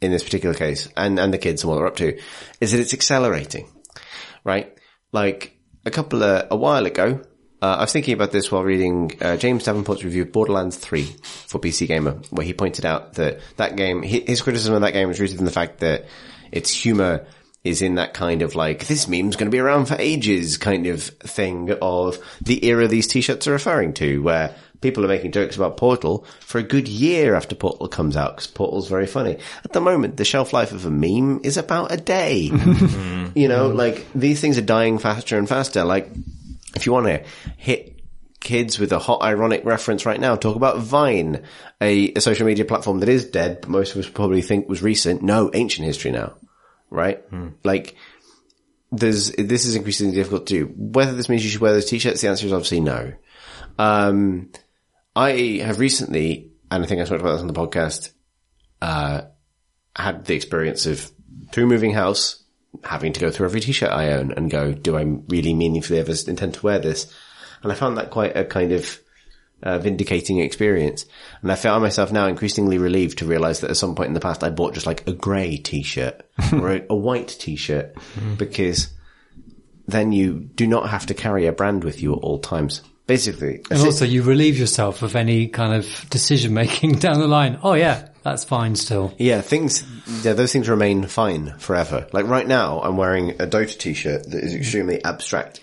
in 0.00 0.10
this 0.10 0.22
particular 0.22 0.54
case 0.54 0.88
and, 0.96 1.18
and 1.18 1.32
the 1.32 1.38
kids 1.38 1.62
and 1.62 1.70
what 1.70 1.76
they're 1.76 1.86
up 1.86 1.96
to 1.96 2.18
is 2.60 2.72
that 2.72 2.80
it's 2.80 2.94
accelerating, 2.94 3.68
right? 4.44 4.76
Like 5.12 5.58
a 5.84 5.90
couple 5.90 6.22
of, 6.22 6.46
a 6.50 6.56
while 6.56 6.86
ago, 6.86 7.22
uh, 7.60 7.76
I 7.78 7.80
was 7.82 7.92
thinking 7.92 8.14
about 8.14 8.30
this 8.30 8.52
while 8.52 8.62
reading 8.62 9.12
uh, 9.20 9.36
James 9.36 9.64
Davenport's 9.64 10.04
review 10.04 10.22
of 10.22 10.32
Borderlands 10.32 10.76
3 10.76 11.02
for 11.22 11.58
PC 11.58 11.88
Gamer, 11.88 12.12
where 12.30 12.46
he 12.46 12.54
pointed 12.54 12.86
out 12.86 13.14
that 13.14 13.40
that 13.56 13.76
game, 13.76 14.02
his 14.02 14.42
criticism 14.42 14.74
of 14.74 14.82
that 14.82 14.92
game 14.92 15.08
was 15.08 15.18
rooted 15.18 15.38
in 15.38 15.44
the 15.44 15.50
fact 15.50 15.80
that 15.80 16.06
its 16.52 16.70
humor 16.70 17.26
is 17.64 17.82
in 17.82 17.96
that 17.96 18.14
kind 18.14 18.42
of 18.42 18.54
like, 18.54 18.86
this 18.86 19.08
meme's 19.08 19.34
going 19.34 19.50
to 19.50 19.54
be 19.54 19.58
around 19.58 19.86
for 19.86 19.96
ages 19.98 20.56
kind 20.56 20.86
of 20.86 21.02
thing 21.02 21.72
of 21.82 22.18
the 22.40 22.64
era 22.64 22.86
these 22.86 23.08
t-shirts 23.08 23.48
are 23.48 23.52
referring 23.52 23.92
to, 23.92 24.22
where 24.22 24.54
people 24.80 25.04
are 25.04 25.08
making 25.08 25.32
jokes 25.32 25.56
about 25.56 25.76
Portal 25.76 26.24
for 26.38 26.58
a 26.58 26.62
good 26.62 26.86
year 26.86 27.34
after 27.34 27.56
Portal 27.56 27.88
comes 27.88 28.16
out, 28.16 28.36
because 28.36 28.46
Portal's 28.46 28.88
very 28.88 29.06
funny. 29.08 29.36
At 29.64 29.72
the 29.72 29.80
moment, 29.80 30.16
the 30.16 30.24
shelf 30.24 30.52
life 30.52 30.70
of 30.70 30.86
a 30.86 30.90
meme 30.90 31.40
is 31.42 31.56
about 31.56 31.90
a 31.90 31.96
day. 31.96 32.42
you 33.34 33.48
know, 33.48 33.68
like, 33.68 34.06
these 34.14 34.40
things 34.40 34.56
are 34.56 34.62
dying 34.62 34.98
faster 34.98 35.36
and 35.36 35.48
faster. 35.48 35.84
Like, 35.84 36.08
if 36.74 36.86
you 36.86 36.92
want 36.92 37.06
to 37.06 37.24
hit 37.56 38.02
kids 38.40 38.78
with 38.78 38.92
a 38.92 38.98
hot 38.98 39.22
ironic 39.22 39.64
reference 39.64 40.06
right 40.06 40.20
now, 40.20 40.36
talk 40.36 40.56
about 40.56 40.78
Vine, 40.78 41.44
a, 41.80 42.12
a 42.12 42.20
social 42.20 42.46
media 42.46 42.64
platform 42.64 43.00
that 43.00 43.08
is 43.08 43.26
dead, 43.26 43.60
but 43.60 43.70
most 43.70 43.92
of 43.94 43.98
us 43.98 44.08
probably 44.08 44.42
think 44.42 44.68
was 44.68 44.82
recent. 44.82 45.22
No, 45.22 45.50
ancient 45.54 45.86
history 45.86 46.10
now, 46.10 46.36
right? 46.88 47.22
Like, 47.64 47.96
there's, 48.92 49.32
this 49.32 49.64
is 49.64 49.74
increasingly 49.74 50.14
difficult 50.14 50.46
to 50.46 50.66
do. 50.66 50.72
Whether 50.76 51.12
this 51.14 51.28
means 51.28 51.44
you 51.44 51.50
should 51.50 51.60
wear 51.60 51.72
those 51.72 51.86
t-shirts, 51.86 52.20
the 52.20 52.28
answer 52.28 52.46
is 52.46 52.52
obviously 52.52 52.80
no. 52.80 53.12
Um, 53.78 54.50
I 55.14 55.60
have 55.62 55.78
recently, 55.78 56.52
and 56.70 56.84
I 56.84 56.86
think 56.86 57.00
I 57.00 57.04
talked 57.04 57.20
about 57.20 57.32
this 57.32 57.40
on 57.40 57.48
the 57.48 57.52
podcast, 57.54 58.12
uh, 58.80 59.22
had 59.96 60.24
the 60.24 60.34
experience 60.34 60.86
of 60.86 61.10
through 61.50 61.66
moving 61.66 61.92
house, 61.92 62.44
having 62.84 63.12
to 63.12 63.20
go 63.20 63.30
through 63.30 63.46
every 63.46 63.60
t-shirt 63.60 63.90
I 63.90 64.12
own 64.12 64.32
and 64.32 64.50
go, 64.50 64.72
do 64.72 64.96
I 64.96 65.02
really 65.28 65.54
meaningfully 65.54 65.98
ever 65.98 66.12
intend 66.26 66.54
to 66.54 66.62
wear 66.62 66.78
this? 66.78 67.12
And 67.62 67.72
I 67.72 67.74
found 67.74 67.96
that 67.96 68.10
quite 68.10 68.36
a 68.36 68.44
kind 68.44 68.72
of 68.72 69.00
uh, 69.62 69.78
vindicating 69.78 70.38
experience. 70.38 71.06
And 71.42 71.50
I 71.50 71.56
found 71.56 71.82
myself 71.82 72.12
now 72.12 72.26
increasingly 72.26 72.78
relieved 72.78 73.18
to 73.18 73.26
realize 73.26 73.60
that 73.60 73.70
at 73.70 73.76
some 73.76 73.94
point 73.94 74.08
in 74.08 74.14
the 74.14 74.20
past 74.20 74.44
I 74.44 74.50
bought 74.50 74.74
just 74.74 74.86
like 74.86 75.06
a 75.08 75.12
grey 75.12 75.56
t-shirt 75.56 76.22
or 76.52 76.72
a, 76.72 76.86
a 76.90 76.96
white 76.96 77.28
t-shirt 77.28 77.96
because 78.36 78.92
then 79.86 80.12
you 80.12 80.34
do 80.34 80.66
not 80.66 80.90
have 80.90 81.06
to 81.06 81.14
carry 81.14 81.46
a 81.46 81.52
brand 81.52 81.82
with 81.82 82.02
you 82.02 82.12
at 82.12 82.18
all 82.18 82.38
times. 82.38 82.82
Basically, 83.06 83.62
And 83.70 83.80
also, 83.80 84.04
you 84.04 84.22
relieve 84.22 84.58
yourself 84.58 85.00
of 85.00 85.16
any 85.16 85.48
kind 85.48 85.72
of 85.72 86.10
decision 86.10 86.52
making 86.52 86.92
down 86.98 87.18
the 87.18 87.26
line. 87.26 87.58
Oh 87.62 87.72
yeah, 87.72 88.08
that's 88.22 88.44
fine 88.44 88.76
still. 88.76 89.14
Yeah, 89.18 89.40
things, 89.40 89.84
yeah, 90.22 90.32
those 90.32 90.52
things 90.52 90.68
remain 90.68 91.06
fine 91.06 91.58
forever. 91.58 92.06
Like 92.12 92.26
right 92.26 92.46
now, 92.46 92.80
I'm 92.82 92.96
wearing 92.96 93.30
a 93.30 93.46
Dota 93.46 93.78
t-shirt 93.78 94.30
that 94.30 94.44
is 94.44 94.54
extremely 94.54 95.02
abstract. 95.04 95.60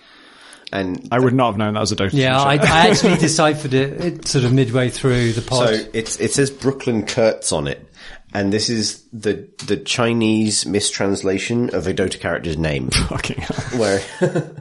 And 0.74 1.08
I 1.12 1.20
would 1.20 1.34
not 1.34 1.48
have 1.48 1.58
known 1.58 1.76
that 1.76 1.80
was 1.80 1.92
a 1.92 1.96
Dota 1.96 2.14
Yeah, 2.14 2.42
I, 2.44 2.58
t-shirt. 2.58 2.74
I 2.74 2.88
actually 2.90 3.16
deciphered 3.18 3.74
it, 3.74 4.02
it 4.02 4.28
sort 4.28 4.46
of 4.46 4.54
midway 4.54 4.90
through 4.90 5.34
the 5.34 5.42
pod. 5.42 5.70
so 5.70 5.86
it's, 5.94 6.20
it 6.20 6.34
says 6.34 6.50
Brooklyn 6.52 7.06
Kurtz 7.06 7.52
on 7.52 7.68
it. 7.68 7.88
And 8.34 8.52
this 8.52 8.70
is 8.70 9.06
the, 9.14 9.48
the 9.66 9.78
Chinese 9.78 10.66
mistranslation 10.66 11.74
of 11.74 11.88
a 11.88 11.94
Dota 11.94 12.20
character's 12.20 12.58
name. 12.58 12.90
Fucking 13.10 13.38
hell. 13.38 13.80
where, 13.80 14.02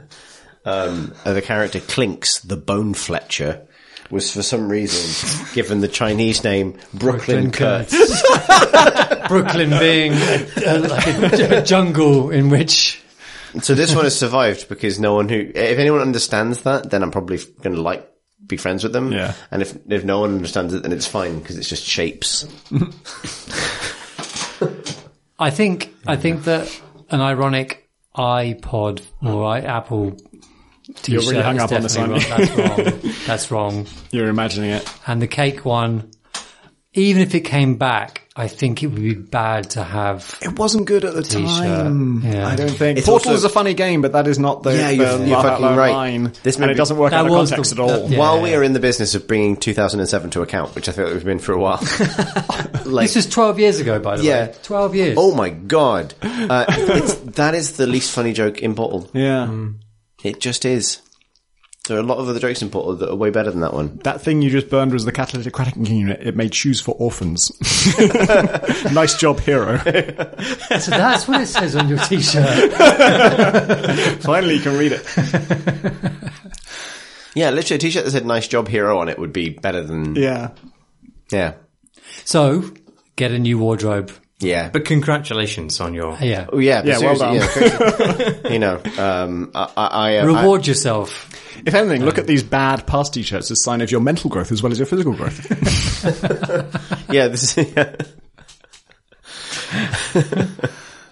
um, 0.65 1.13
the 1.25 1.41
character 1.41 1.79
Clinkz, 1.79 2.47
the 2.47 2.55
Bone 2.55 2.93
Fletcher, 2.93 3.67
was 4.11 4.33
for 4.33 4.43
some 4.43 4.69
reason 4.69 5.45
given 5.53 5.81
the 5.81 5.87
Chinese 5.87 6.43
name 6.43 6.77
Brooklyn, 6.93 7.49
Brooklyn 7.49 7.51
Kurtz. 7.51 9.27
Brooklyn 9.27 9.71
being 9.71 10.13
a, 10.13 10.47
a, 10.65 10.79
like 10.79 11.07
a, 11.07 11.59
a 11.59 11.63
jungle 11.63 12.29
in 12.29 12.49
which 12.49 13.01
So 13.61 13.73
this 13.73 13.95
one 13.95 14.03
has 14.03 14.17
survived 14.17 14.69
because 14.69 14.99
no 14.99 15.15
one 15.15 15.29
who, 15.29 15.51
if 15.53 15.79
anyone 15.79 16.01
understands 16.01 16.63
that, 16.63 16.89
then 16.91 17.03
I'm 17.03 17.11
probably 17.11 17.37
going 17.61 17.75
to 17.75 17.81
like 17.81 18.09
be 18.45 18.57
friends 18.57 18.83
with 18.83 18.93
them. 18.93 19.11
Yeah. 19.11 19.33
And 19.51 19.61
if 19.61 19.77
if 19.87 20.03
no 20.03 20.19
one 20.19 20.33
understands 20.35 20.73
it, 20.73 20.83
then 20.83 20.91
it's 20.91 21.07
fine 21.07 21.39
because 21.39 21.57
it's 21.57 21.69
just 21.69 21.83
shapes. 21.83 22.45
I 25.39 25.49
think 25.49 25.93
I 26.05 26.15
think 26.15 26.43
that 26.45 26.81
an 27.09 27.21
ironic 27.21 27.89
iPod 28.15 29.01
or 29.21 29.45
I, 29.45 29.59
Apple 29.59 30.17
You're 31.07 31.21
really 31.21 31.41
hung 31.41 31.59
up 31.59 31.71
on 31.71 31.81
this, 31.81 31.95
definitely 31.95 32.29
aren't. 32.31 32.45
That's 32.51 32.57
wrong. 33.01 33.13
That's 33.25 33.51
wrong. 33.51 33.87
You're 34.11 34.27
imagining 34.29 34.69
it. 34.71 34.87
And 35.07 35.21
the 35.21 35.27
cake 35.27 35.65
one, 35.65 36.11
even 36.93 37.21
if 37.21 37.33
it 37.35 37.41
came 37.41 37.75
back, 37.77 38.21
I 38.37 38.47
think 38.49 38.83
it 38.83 38.87
would 38.87 39.01
be 39.01 39.13
bad 39.15 39.69
to 39.71 39.83
have. 39.83 40.37
It 40.41 40.59
wasn't 40.59 40.85
good 40.87 41.05
at 41.05 41.13
the 41.13 41.23
T-shirt. 41.23 41.41
time. 41.47 42.21
Yeah. 42.21 42.47
I 42.47 42.55
don't 42.57 42.69
think. 42.69 42.97
It's 42.99 43.07
Portal 43.07 43.29
also- 43.31 43.37
is 43.37 43.43
a 43.45 43.49
funny 43.49 43.73
game, 43.73 44.01
but 44.01 44.11
that 44.11 44.27
is 44.27 44.37
not 44.37 44.61
the, 44.61 44.75
Yeah, 44.75 44.89
you're- 44.89 45.25
you're 45.27 45.41
fucking 45.41 45.65
right. 45.75 45.91
line. 45.93 46.33
This 46.43 46.57
may 46.59 46.65
and 46.65 46.71
it 46.71 46.75
doesn't 46.75 46.97
work 46.97 47.13
out 47.13 47.25
of 47.25 47.31
context 47.31 47.73
the- 47.75 47.81
at 47.83 47.89
all. 47.89 48.01
that- 48.01 48.09
yeah. 48.11 48.19
While 48.19 48.41
we 48.41 48.53
are 48.53 48.61
in 48.61 48.73
the 48.73 48.79
business 48.81 49.15
of 49.15 49.25
bringing 49.27 49.55
2007 49.55 50.31
to 50.31 50.41
account, 50.41 50.75
which 50.75 50.89
I 50.89 50.91
feel 50.91 51.05
like 51.05 51.13
we've 51.13 51.23
been 51.25 51.39
for 51.39 51.53
a 51.53 51.57
while, 51.59 51.79
like 52.85 53.05
This 53.07 53.15
was 53.15 53.27
12 53.29 53.57
years 53.59 53.79
ago, 53.79 53.99
by 53.99 54.17
the 54.17 54.23
Yeah. 54.23 54.47
way. 54.47 54.55
12 54.63 54.95
years. 54.95 55.15
oh 55.17 55.33
my 55.33 55.49
god, 55.49 56.13
uh, 56.21 56.65
it's, 56.69 57.13
that 57.37 57.55
is 57.55 57.77
the 57.77 57.87
least 57.87 58.11
funny 58.11 58.33
joke 58.33 58.59
in 58.61 58.75
Portal. 58.75 59.09
Yeah. 59.13 59.47
It 60.25 60.39
just 60.41 60.65
is. 60.65 61.01
There 61.87 61.95
are 61.97 61.99
a 61.99 62.03
lot 62.03 62.17
of 62.17 62.27
other 62.27 62.39
jokes 62.39 62.63
in 62.63 62.71
Portal 62.71 62.95
that 62.95 63.09
are 63.11 63.15
way 63.15 63.29
better 63.29 63.51
than 63.51 63.59
that 63.61 63.73
one. 63.73 63.99
That 64.03 64.19
thing 64.19 64.41
you 64.41 64.49
just 64.49 64.71
burned 64.71 64.91
was 64.91 65.05
the 65.05 65.11
catalytic 65.11 65.53
cracking 65.53 65.85
unit. 65.85 66.19
It 66.25 66.35
made 66.35 66.55
shoes 66.55 66.81
for 66.81 66.95
orphans. 66.95 67.51
nice 68.91 69.15
job, 69.19 69.39
hero. 69.41 69.77
So 70.79 70.91
that's 70.91 71.27
what 71.27 71.41
it 71.41 71.45
says 71.47 71.75
on 71.75 71.87
your 71.87 71.99
t-shirt. 71.99 72.73
Finally, 74.23 74.55
you 74.55 74.61
can 74.61 74.77
read 74.79 74.93
it. 74.93 75.03
Yeah, 77.35 77.51
literally 77.51 77.75
a 77.75 77.79
t-shirt 77.79 78.05
that 78.05 78.11
said 78.11 78.25
"Nice 78.25 78.47
job, 78.47 78.67
hero" 78.67 78.97
on 78.97 79.07
it 79.09 79.19
would 79.19 79.31
be 79.33 79.49
better 79.49 79.81
than 79.83 80.15
Yeah. 80.15 80.51
yeah, 81.31 81.53
So, 82.23 82.71
get 83.15 83.29
a 83.31 83.37
new 83.39 83.59
wardrobe. 83.59 84.11
Yeah. 84.45 84.69
But 84.69 84.85
congratulations 84.85 85.79
on 85.79 85.93
your. 85.93 86.17
Yeah. 86.21 86.47
Oh, 86.51 86.59
yeah, 86.59 86.83
Yeah, 86.83 86.99
well 86.99 87.15
seriously, 87.15 87.65
yeah, 87.65 88.49
you 88.51 88.59
know, 88.59 88.81
um, 88.97 89.51
I, 89.53 89.71
I, 89.75 89.87
I, 89.87 90.17
uh, 90.17 90.25
Reward 90.27 90.67
yourself. 90.67 91.29
If 91.65 91.73
anything, 91.73 92.03
look 92.03 92.17
at 92.17 92.27
these 92.27 92.43
bad 92.43 92.85
past 92.85 93.13
t-shirts 93.13 93.49
as 93.49 93.59
a 93.59 93.61
sign 93.61 93.81
of 93.81 93.89
your 93.89 94.01
mental 94.01 94.29
growth 94.29 94.51
as 94.51 94.61
well 94.61 94.71
as 94.71 94.77
your 94.77 94.85
physical 94.85 95.13
growth. 95.13 95.45
Yeah, 97.11 97.27
this 97.29 97.57
is, 97.57 97.73
yeah. 97.75 97.95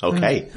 okay. 0.04 0.50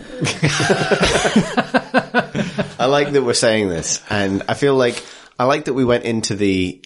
I 2.78 2.86
like 2.86 3.12
that 3.12 3.22
we're 3.24 3.34
saying 3.34 3.68
this, 3.68 4.02
and 4.10 4.42
I 4.48 4.54
feel 4.54 4.74
like 4.74 5.04
I 5.38 5.44
like 5.44 5.66
that 5.66 5.74
we 5.74 5.84
went 5.84 6.04
into 6.04 6.34
the. 6.34 6.82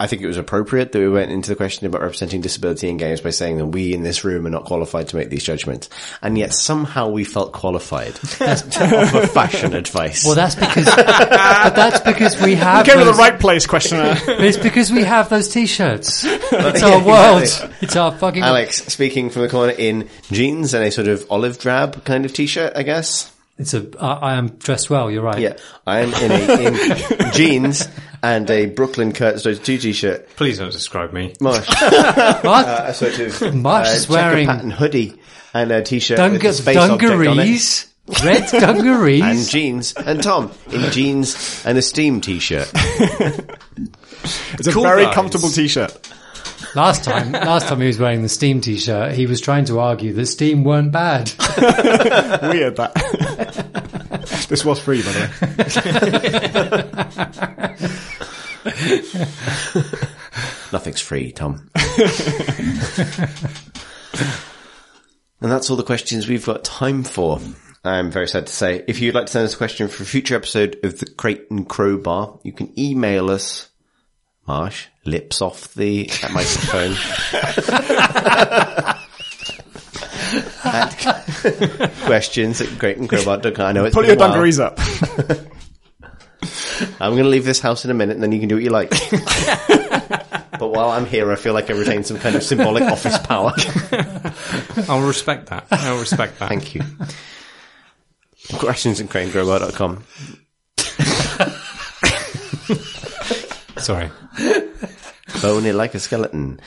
I 0.00 0.08
think 0.08 0.22
it 0.22 0.26
was 0.26 0.36
appropriate 0.36 0.90
that 0.90 0.98
we 0.98 1.08
went 1.08 1.30
into 1.30 1.50
the 1.50 1.54
question 1.56 1.86
about 1.86 2.00
representing 2.02 2.40
disability 2.40 2.88
in 2.88 2.96
games 2.96 3.20
by 3.20 3.30
saying 3.30 3.58
that 3.58 3.66
we 3.66 3.94
in 3.94 4.02
this 4.02 4.24
room 4.24 4.44
are 4.44 4.50
not 4.50 4.64
qualified 4.64 5.06
to 5.08 5.16
make 5.16 5.30
these 5.30 5.44
judgments, 5.44 5.88
and 6.20 6.36
yet 6.36 6.52
somehow 6.52 7.08
we 7.10 7.22
felt 7.22 7.52
qualified 7.52 8.12
to 8.16 8.44
offer 9.00 9.26
fashion 9.28 9.72
advice. 9.72 10.24
Well, 10.24 10.34
that's 10.34 10.56
because, 10.56 10.84
but 10.86 11.74
that's 11.76 12.00
because 12.00 12.42
we 12.42 12.56
have. 12.56 12.84
Came 12.86 12.94
to 12.98 13.04
the 13.04 13.12
those- 13.12 13.18
right 13.18 13.38
place, 13.38 13.66
questioner. 13.68 14.16
It's 14.26 14.56
because 14.58 14.90
we 14.90 15.04
have 15.04 15.28
those 15.28 15.48
t-shirts. 15.48 16.24
It's 16.56 16.80
Yeah, 16.82 16.94
our 16.96 17.04
world. 17.04 17.42
exactly. 17.42 17.76
It's 17.82 17.96
our 17.96 18.10
fucking. 18.12 18.42
Alex 18.42 18.84
speaking 18.86 19.30
from 19.30 19.42
the 19.42 19.48
corner 19.48 19.72
in 19.76 20.08
jeans 20.32 20.74
and 20.74 20.82
a 20.84 20.90
sort 20.90 21.06
of 21.08 21.24
olive 21.30 21.58
drab 21.60 22.04
kind 22.04 22.24
of 22.24 22.32
t-shirt, 22.32 22.72
I 22.76 22.82
guess. 22.82 23.30
It's 23.58 23.74
a. 23.74 23.86
I, 24.00 24.12
I 24.14 24.34
am 24.34 24.48
dressed 24.48 24.90
well. 24.90 25.08
You're 25.10 25.22
right. 25.22 25.38
Yeah, 25.38 25.56
I 25.86 26.00
am 26.00 26.12
in 26.14 26.32
a 26.32 27.26
in 27.26 27.32
jeans 27.32 27.86
and 28.24 28.48
a 28.50 28.66
Brooklyn 28.66 29.12
Kurtz 29.12 29.42
2 29.42 29.54
t-shirt. 29.56 30.28
Please 30.36 30.58
don't 30.58 30.72
describe 30.72 31.12
me. 31.12 31.34
Marsh, 31.40 31.68
What? 31.82 32.66
a 32.66 32.94
sort 32.94 33.18
of 33.18 33.54
Marsh 33.54 33.88
uh, 33.88 33.90
is 33.90 34.06
checker 34.06 34.12
wearing 34.14 34.46
pattern 34.46 34.70
hoodie 34.70 35.20
and 35.52 35.70
a 35.70 35.82
t-shirt 35.82 36.16
Dung- 36.16 36.32
with 36.32 36.44
a 36.44 36.52
space 36.54 36.76
object 36.78 37.02
on 37.12 37.20
it. 37.20 37.24
dungarees. 37.24 37.86
Red 38.24 38.48
dungarees. 38.50 39.22
And 39.22 39.46
jeans, 39.48 39.92
and 39.94 40.22
Tom 40.22 40.52
in 40.72 40.90
jeans 40.90 41.62
and 41.66 41.76
a 41.78 41.82
Steam 41.82 42.20
t-shirt. 42.22 42.72
It's 44.54 44.66
a 44.66 44.72
Cool 44.72 44.84
very 44.84 45.04
guys. 45.04 45.14
comfortable 45.14 45.50
t-shirt. 45.50 46.10
Last 46.74 47.04
time, 47.04 47.32
last 47.32 47.68
time 47.68 47.78
he 47.82 47.86
was 47.86 47.98
wearing 47.98 48.22
the 48.22 48.28
Steam 48.30 48.62
T-shirt, 48.62 49.12
he 49.12 49.26
was 49.26 49.38
trying 49.40 49.66
to 49.66 49.78
argue 49.80 50.14
that 50.14 50.26
Steam 50.26 50.64
weren't 50.64 50.90
bad. 50.92 51.30
Weird 52.42 52.76
that. 52.76 52.92
This 54.48 54.64
was 54.64 54.80
free, 54.80 55.02
by 55.02 55.12
the 55.12 55.20
way. 55.20 55.28
Nothing's 60.72 61.00
free, 61.00 61.32
Tom. 61.32 61.70
and 65.40 65.40
that's 65.40 65.70
all 65.70 65.76
the 65.76 65.82
questions 65.82 66.28
we've 66.28 66.46
got 66.46 66.64
time 66.64 67.04
for. 67.04 67.40
I'm 67.84 68.10
very 68.10 68.28
sad 68.28 68.46
to 68.46 68.52
say. 68.52 68.82
If 68.88 69.00
you'd 69.00 69.14
like 69.14 69.26
to 69.26 69.32
send 69.32 69.44
us 69.44 69.54
a 69.54 69.58
question 69.58 69.88
for 69.88 70.02
a 70.02 70.06
future 70.06 70.34
episode 70.34 70.78
of 70.82 70.98
the 70.98 71.06
Crate 71.06 71.46
and 71.50 71.68
Crowbar, 71.68 72.40
you 72.42 72.52
can 72.52 72.72
email 72.78 73.30
us. 73.30 73.68
Marsh, 74.46 74.88
lips 75.04 75.40
off 75.40 75.72
the 75.74 76.10
microphone. 76.32 76.96
at 80.64 81.90
questions 82.04 82.60
at 82.60 82.68
crateandcrowbar.com. 82.68 83.66
I 83.66 83.72
know 83.72 83.84
it's 83.84 83.94
Pull 83.94 84.06
your 84.06 84.16
dungarees 84.16 84.58
up. 84.58 84.78
I'm 87.00 87.12
going 87.12 87.24
to 87.24 87.28
leave 87.28 87.44
this 87.44 87.60
house 87.60 87.84
in 87.84 87.90
a 87.90 87.94
minute 87.94 88.14
and 88.14 88.22
then 88.22 88.32
you 88.32 88.40
can 88.40 88.48
do 88.48 88.56
what 88.56 88.64
you 88.64 88.70
like. 88.70 88.90
but 90.58 90.68
while 90.68 90.90
I'm 90.90 91.06
here, 91.06 91.30
I 91.32 91.36
feel 91.36 91.54
like 91.54 91.70
I 91.70 91.74
retain 91.74 92.04
some 92.04 92.18
kind 92.18 92.36
of 92.36 92.42
symbolic 92.42 92.82
office 92.84 93.18
power. 93.18 93.52
I'll 94.88 95.06
respect 95.06 95.46
that. 95.46 95.66
I'll 95.70 95.98
respect 95.98 96.38
that. 96.40 96.48
Thank 96.48 96.74
you. 96.74 96.82
Questions 98.58 99.00
at 99.00 99.06
cranegrowbar.com. 99.06 100.04
Sorry. 103.78 104.10
Bony 105.44 105.72
like 105.72 105.94
a 105.94 106.00
skeleton. 106.00 106.58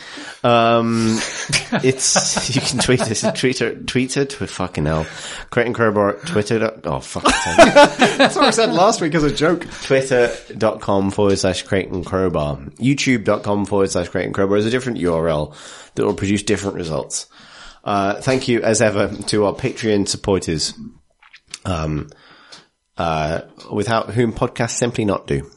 Um, 0.44 1.18
it's, 1.84 2.56
you 2.56 2.62
can 2.62 2.78
tweet 2.78 3.02
us, 3.02 3.26
Twitter, 3.34 3.74
Twitter, 3.76 4.24
twi- 4.24 4.46
fucking 4.46 4.86
hell. 4.86 5.08
And 5.56 5.74
Crowbar, 5.74 6.14
Twitter, 6.28 6.80
oh 6.84 7.00
fuck. 7.00 7.24
That's 7.58 8.36
what 8.36 8.46
I 8.46 8.52
said 8.52 8.74
last 8.74 9.02
week 9.02 9.16
as 9.16 9.24
a 9.24 9.34
joke. 9.34 9.66
Twitter.com 9.82 11.10
forward 11.10 11.40
slash 11.40 11.70
and 11.72 12.06
Crowbar. 12.06 12.58
YouTube.com 12.78 13.66
forward 13.66 13.90
slash 13.90 14.14
and 14.14 14.34
Crowbar 14.34 14.58
is 14.58 14.68
a 14.68 14.70
different 14.70 15.00
URL 15.00 15.56
that 15.96 16.06
will 16.06 16.14
produce 16.14 16.44
different 16.44 16.76
results. 16.76 17.26
Uh, 17.84 18.22
thank 18.22 18.48
you 18.48 18.62
as 18.62 18.80
ever 18.80 19.08
to 19.24 19.46
our 19.46 19.54
Patreon 19.54 20.08
supporters, 20.08 20.76
um, 21.66 22.12
uh, 22.96 23.42
without 23.72 24.12
whom 24.12 24.34
podcasts 24.34 24.78
simply 24.78 25.04
not 25.04 25.26
do. 25.26 25.50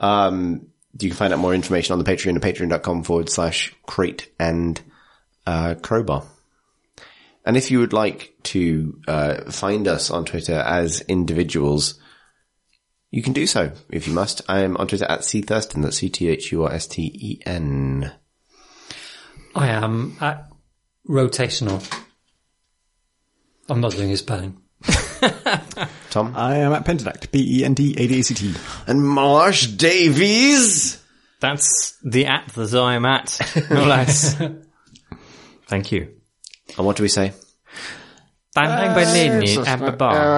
Um, 0.00 0.71
you 0.98 1.08
can 1.08 1.16
find 1.16 1.32
out 1.32 1.38
more 1.38 1.54
information 1.54 1.92
on 1.92 1.98
the 1.98 2.04
Patreon 2.04 2.36
at 2.36 2.42
patreon.com 2.42 3.02
forward 3.04 3.28
slash 3.28 3.74
crate 3.86 4.30
and, 4.38 4.80
uh, 5.46 5.74
crowbar. 5.76 6.24
And 7.44 7.56
if 7.56 7.70
you 7.70 7.80
would 7.80 7.92
like 7.92 8.34
to 8.44 9.00
uh, 9.08 9.50
find 9.50 9.88
us 9.88 10.10
on 10.10 10.24
Twitter 10.24 10.54
as 10.54 11.00
individuals, 11.02 11.98
you 13.10 13.22
can 13.22 13.32
do 13.32 13.46
so 13.46 13.72
if 13.90 14.06
you 14.06 14.14
must. 14.14 14.42
I 14.48 14.60
am 14.60 14.76
on 14.76 14.86
Twitter 14.86 15.06
at 15.06 15.24
C 15.24 15.42
Thursten. 15.42 15.82
That's 15.82 15.98
C 15.98 16.08
T 16.08 16.28
H 16.28 16.52
U 16.52 16.64
R 16.64 16.72
S 16.72 16.86
T 16.86 17.02
E 17.02 17.42
N. 17.44 18.12
I 19.54 19.68
am 19.68 20.16
at 20.20 20.48
rotational. 21.08 21.82
I'm 23.68 23.80
not 23.80 23.92
doing 23.92 24.08
his 24.08 24.20
spelling. 24.20 24.56
Tom 26.12 26.34
I 26.36 26.56
am 26.58 26.72
at 26.72 26.84
Pentadact. 26.84 27.32
P-E-N-T-A-D-A-C-T. 27.32 28.54
and 28.86 29.02
Marsh 29.02 29.66
Davies. 29.66 31.02
That's 31.40 31.98
the 32.04 32.26
at 32.26 32.48
that 32.48 32.74
I 32.74 32.94
am 32.94 33.06
at, 33.06 33.40
no 33.70 33.84
less. 33.84 34.36
Thank 35.66 35.90
you. 35.90 36.08
And 36.76 36.86
what 36.86 36.96
do 36.96 37.02
we 37.02 37.08
say? 37.08 37.32
Bang 38.54 38.68
bang 38.68 38.94
bang, 38.94 39.40
Lenny, 39.40 39.56
and 39.56 39.80
bye-bye. 39.80 40.28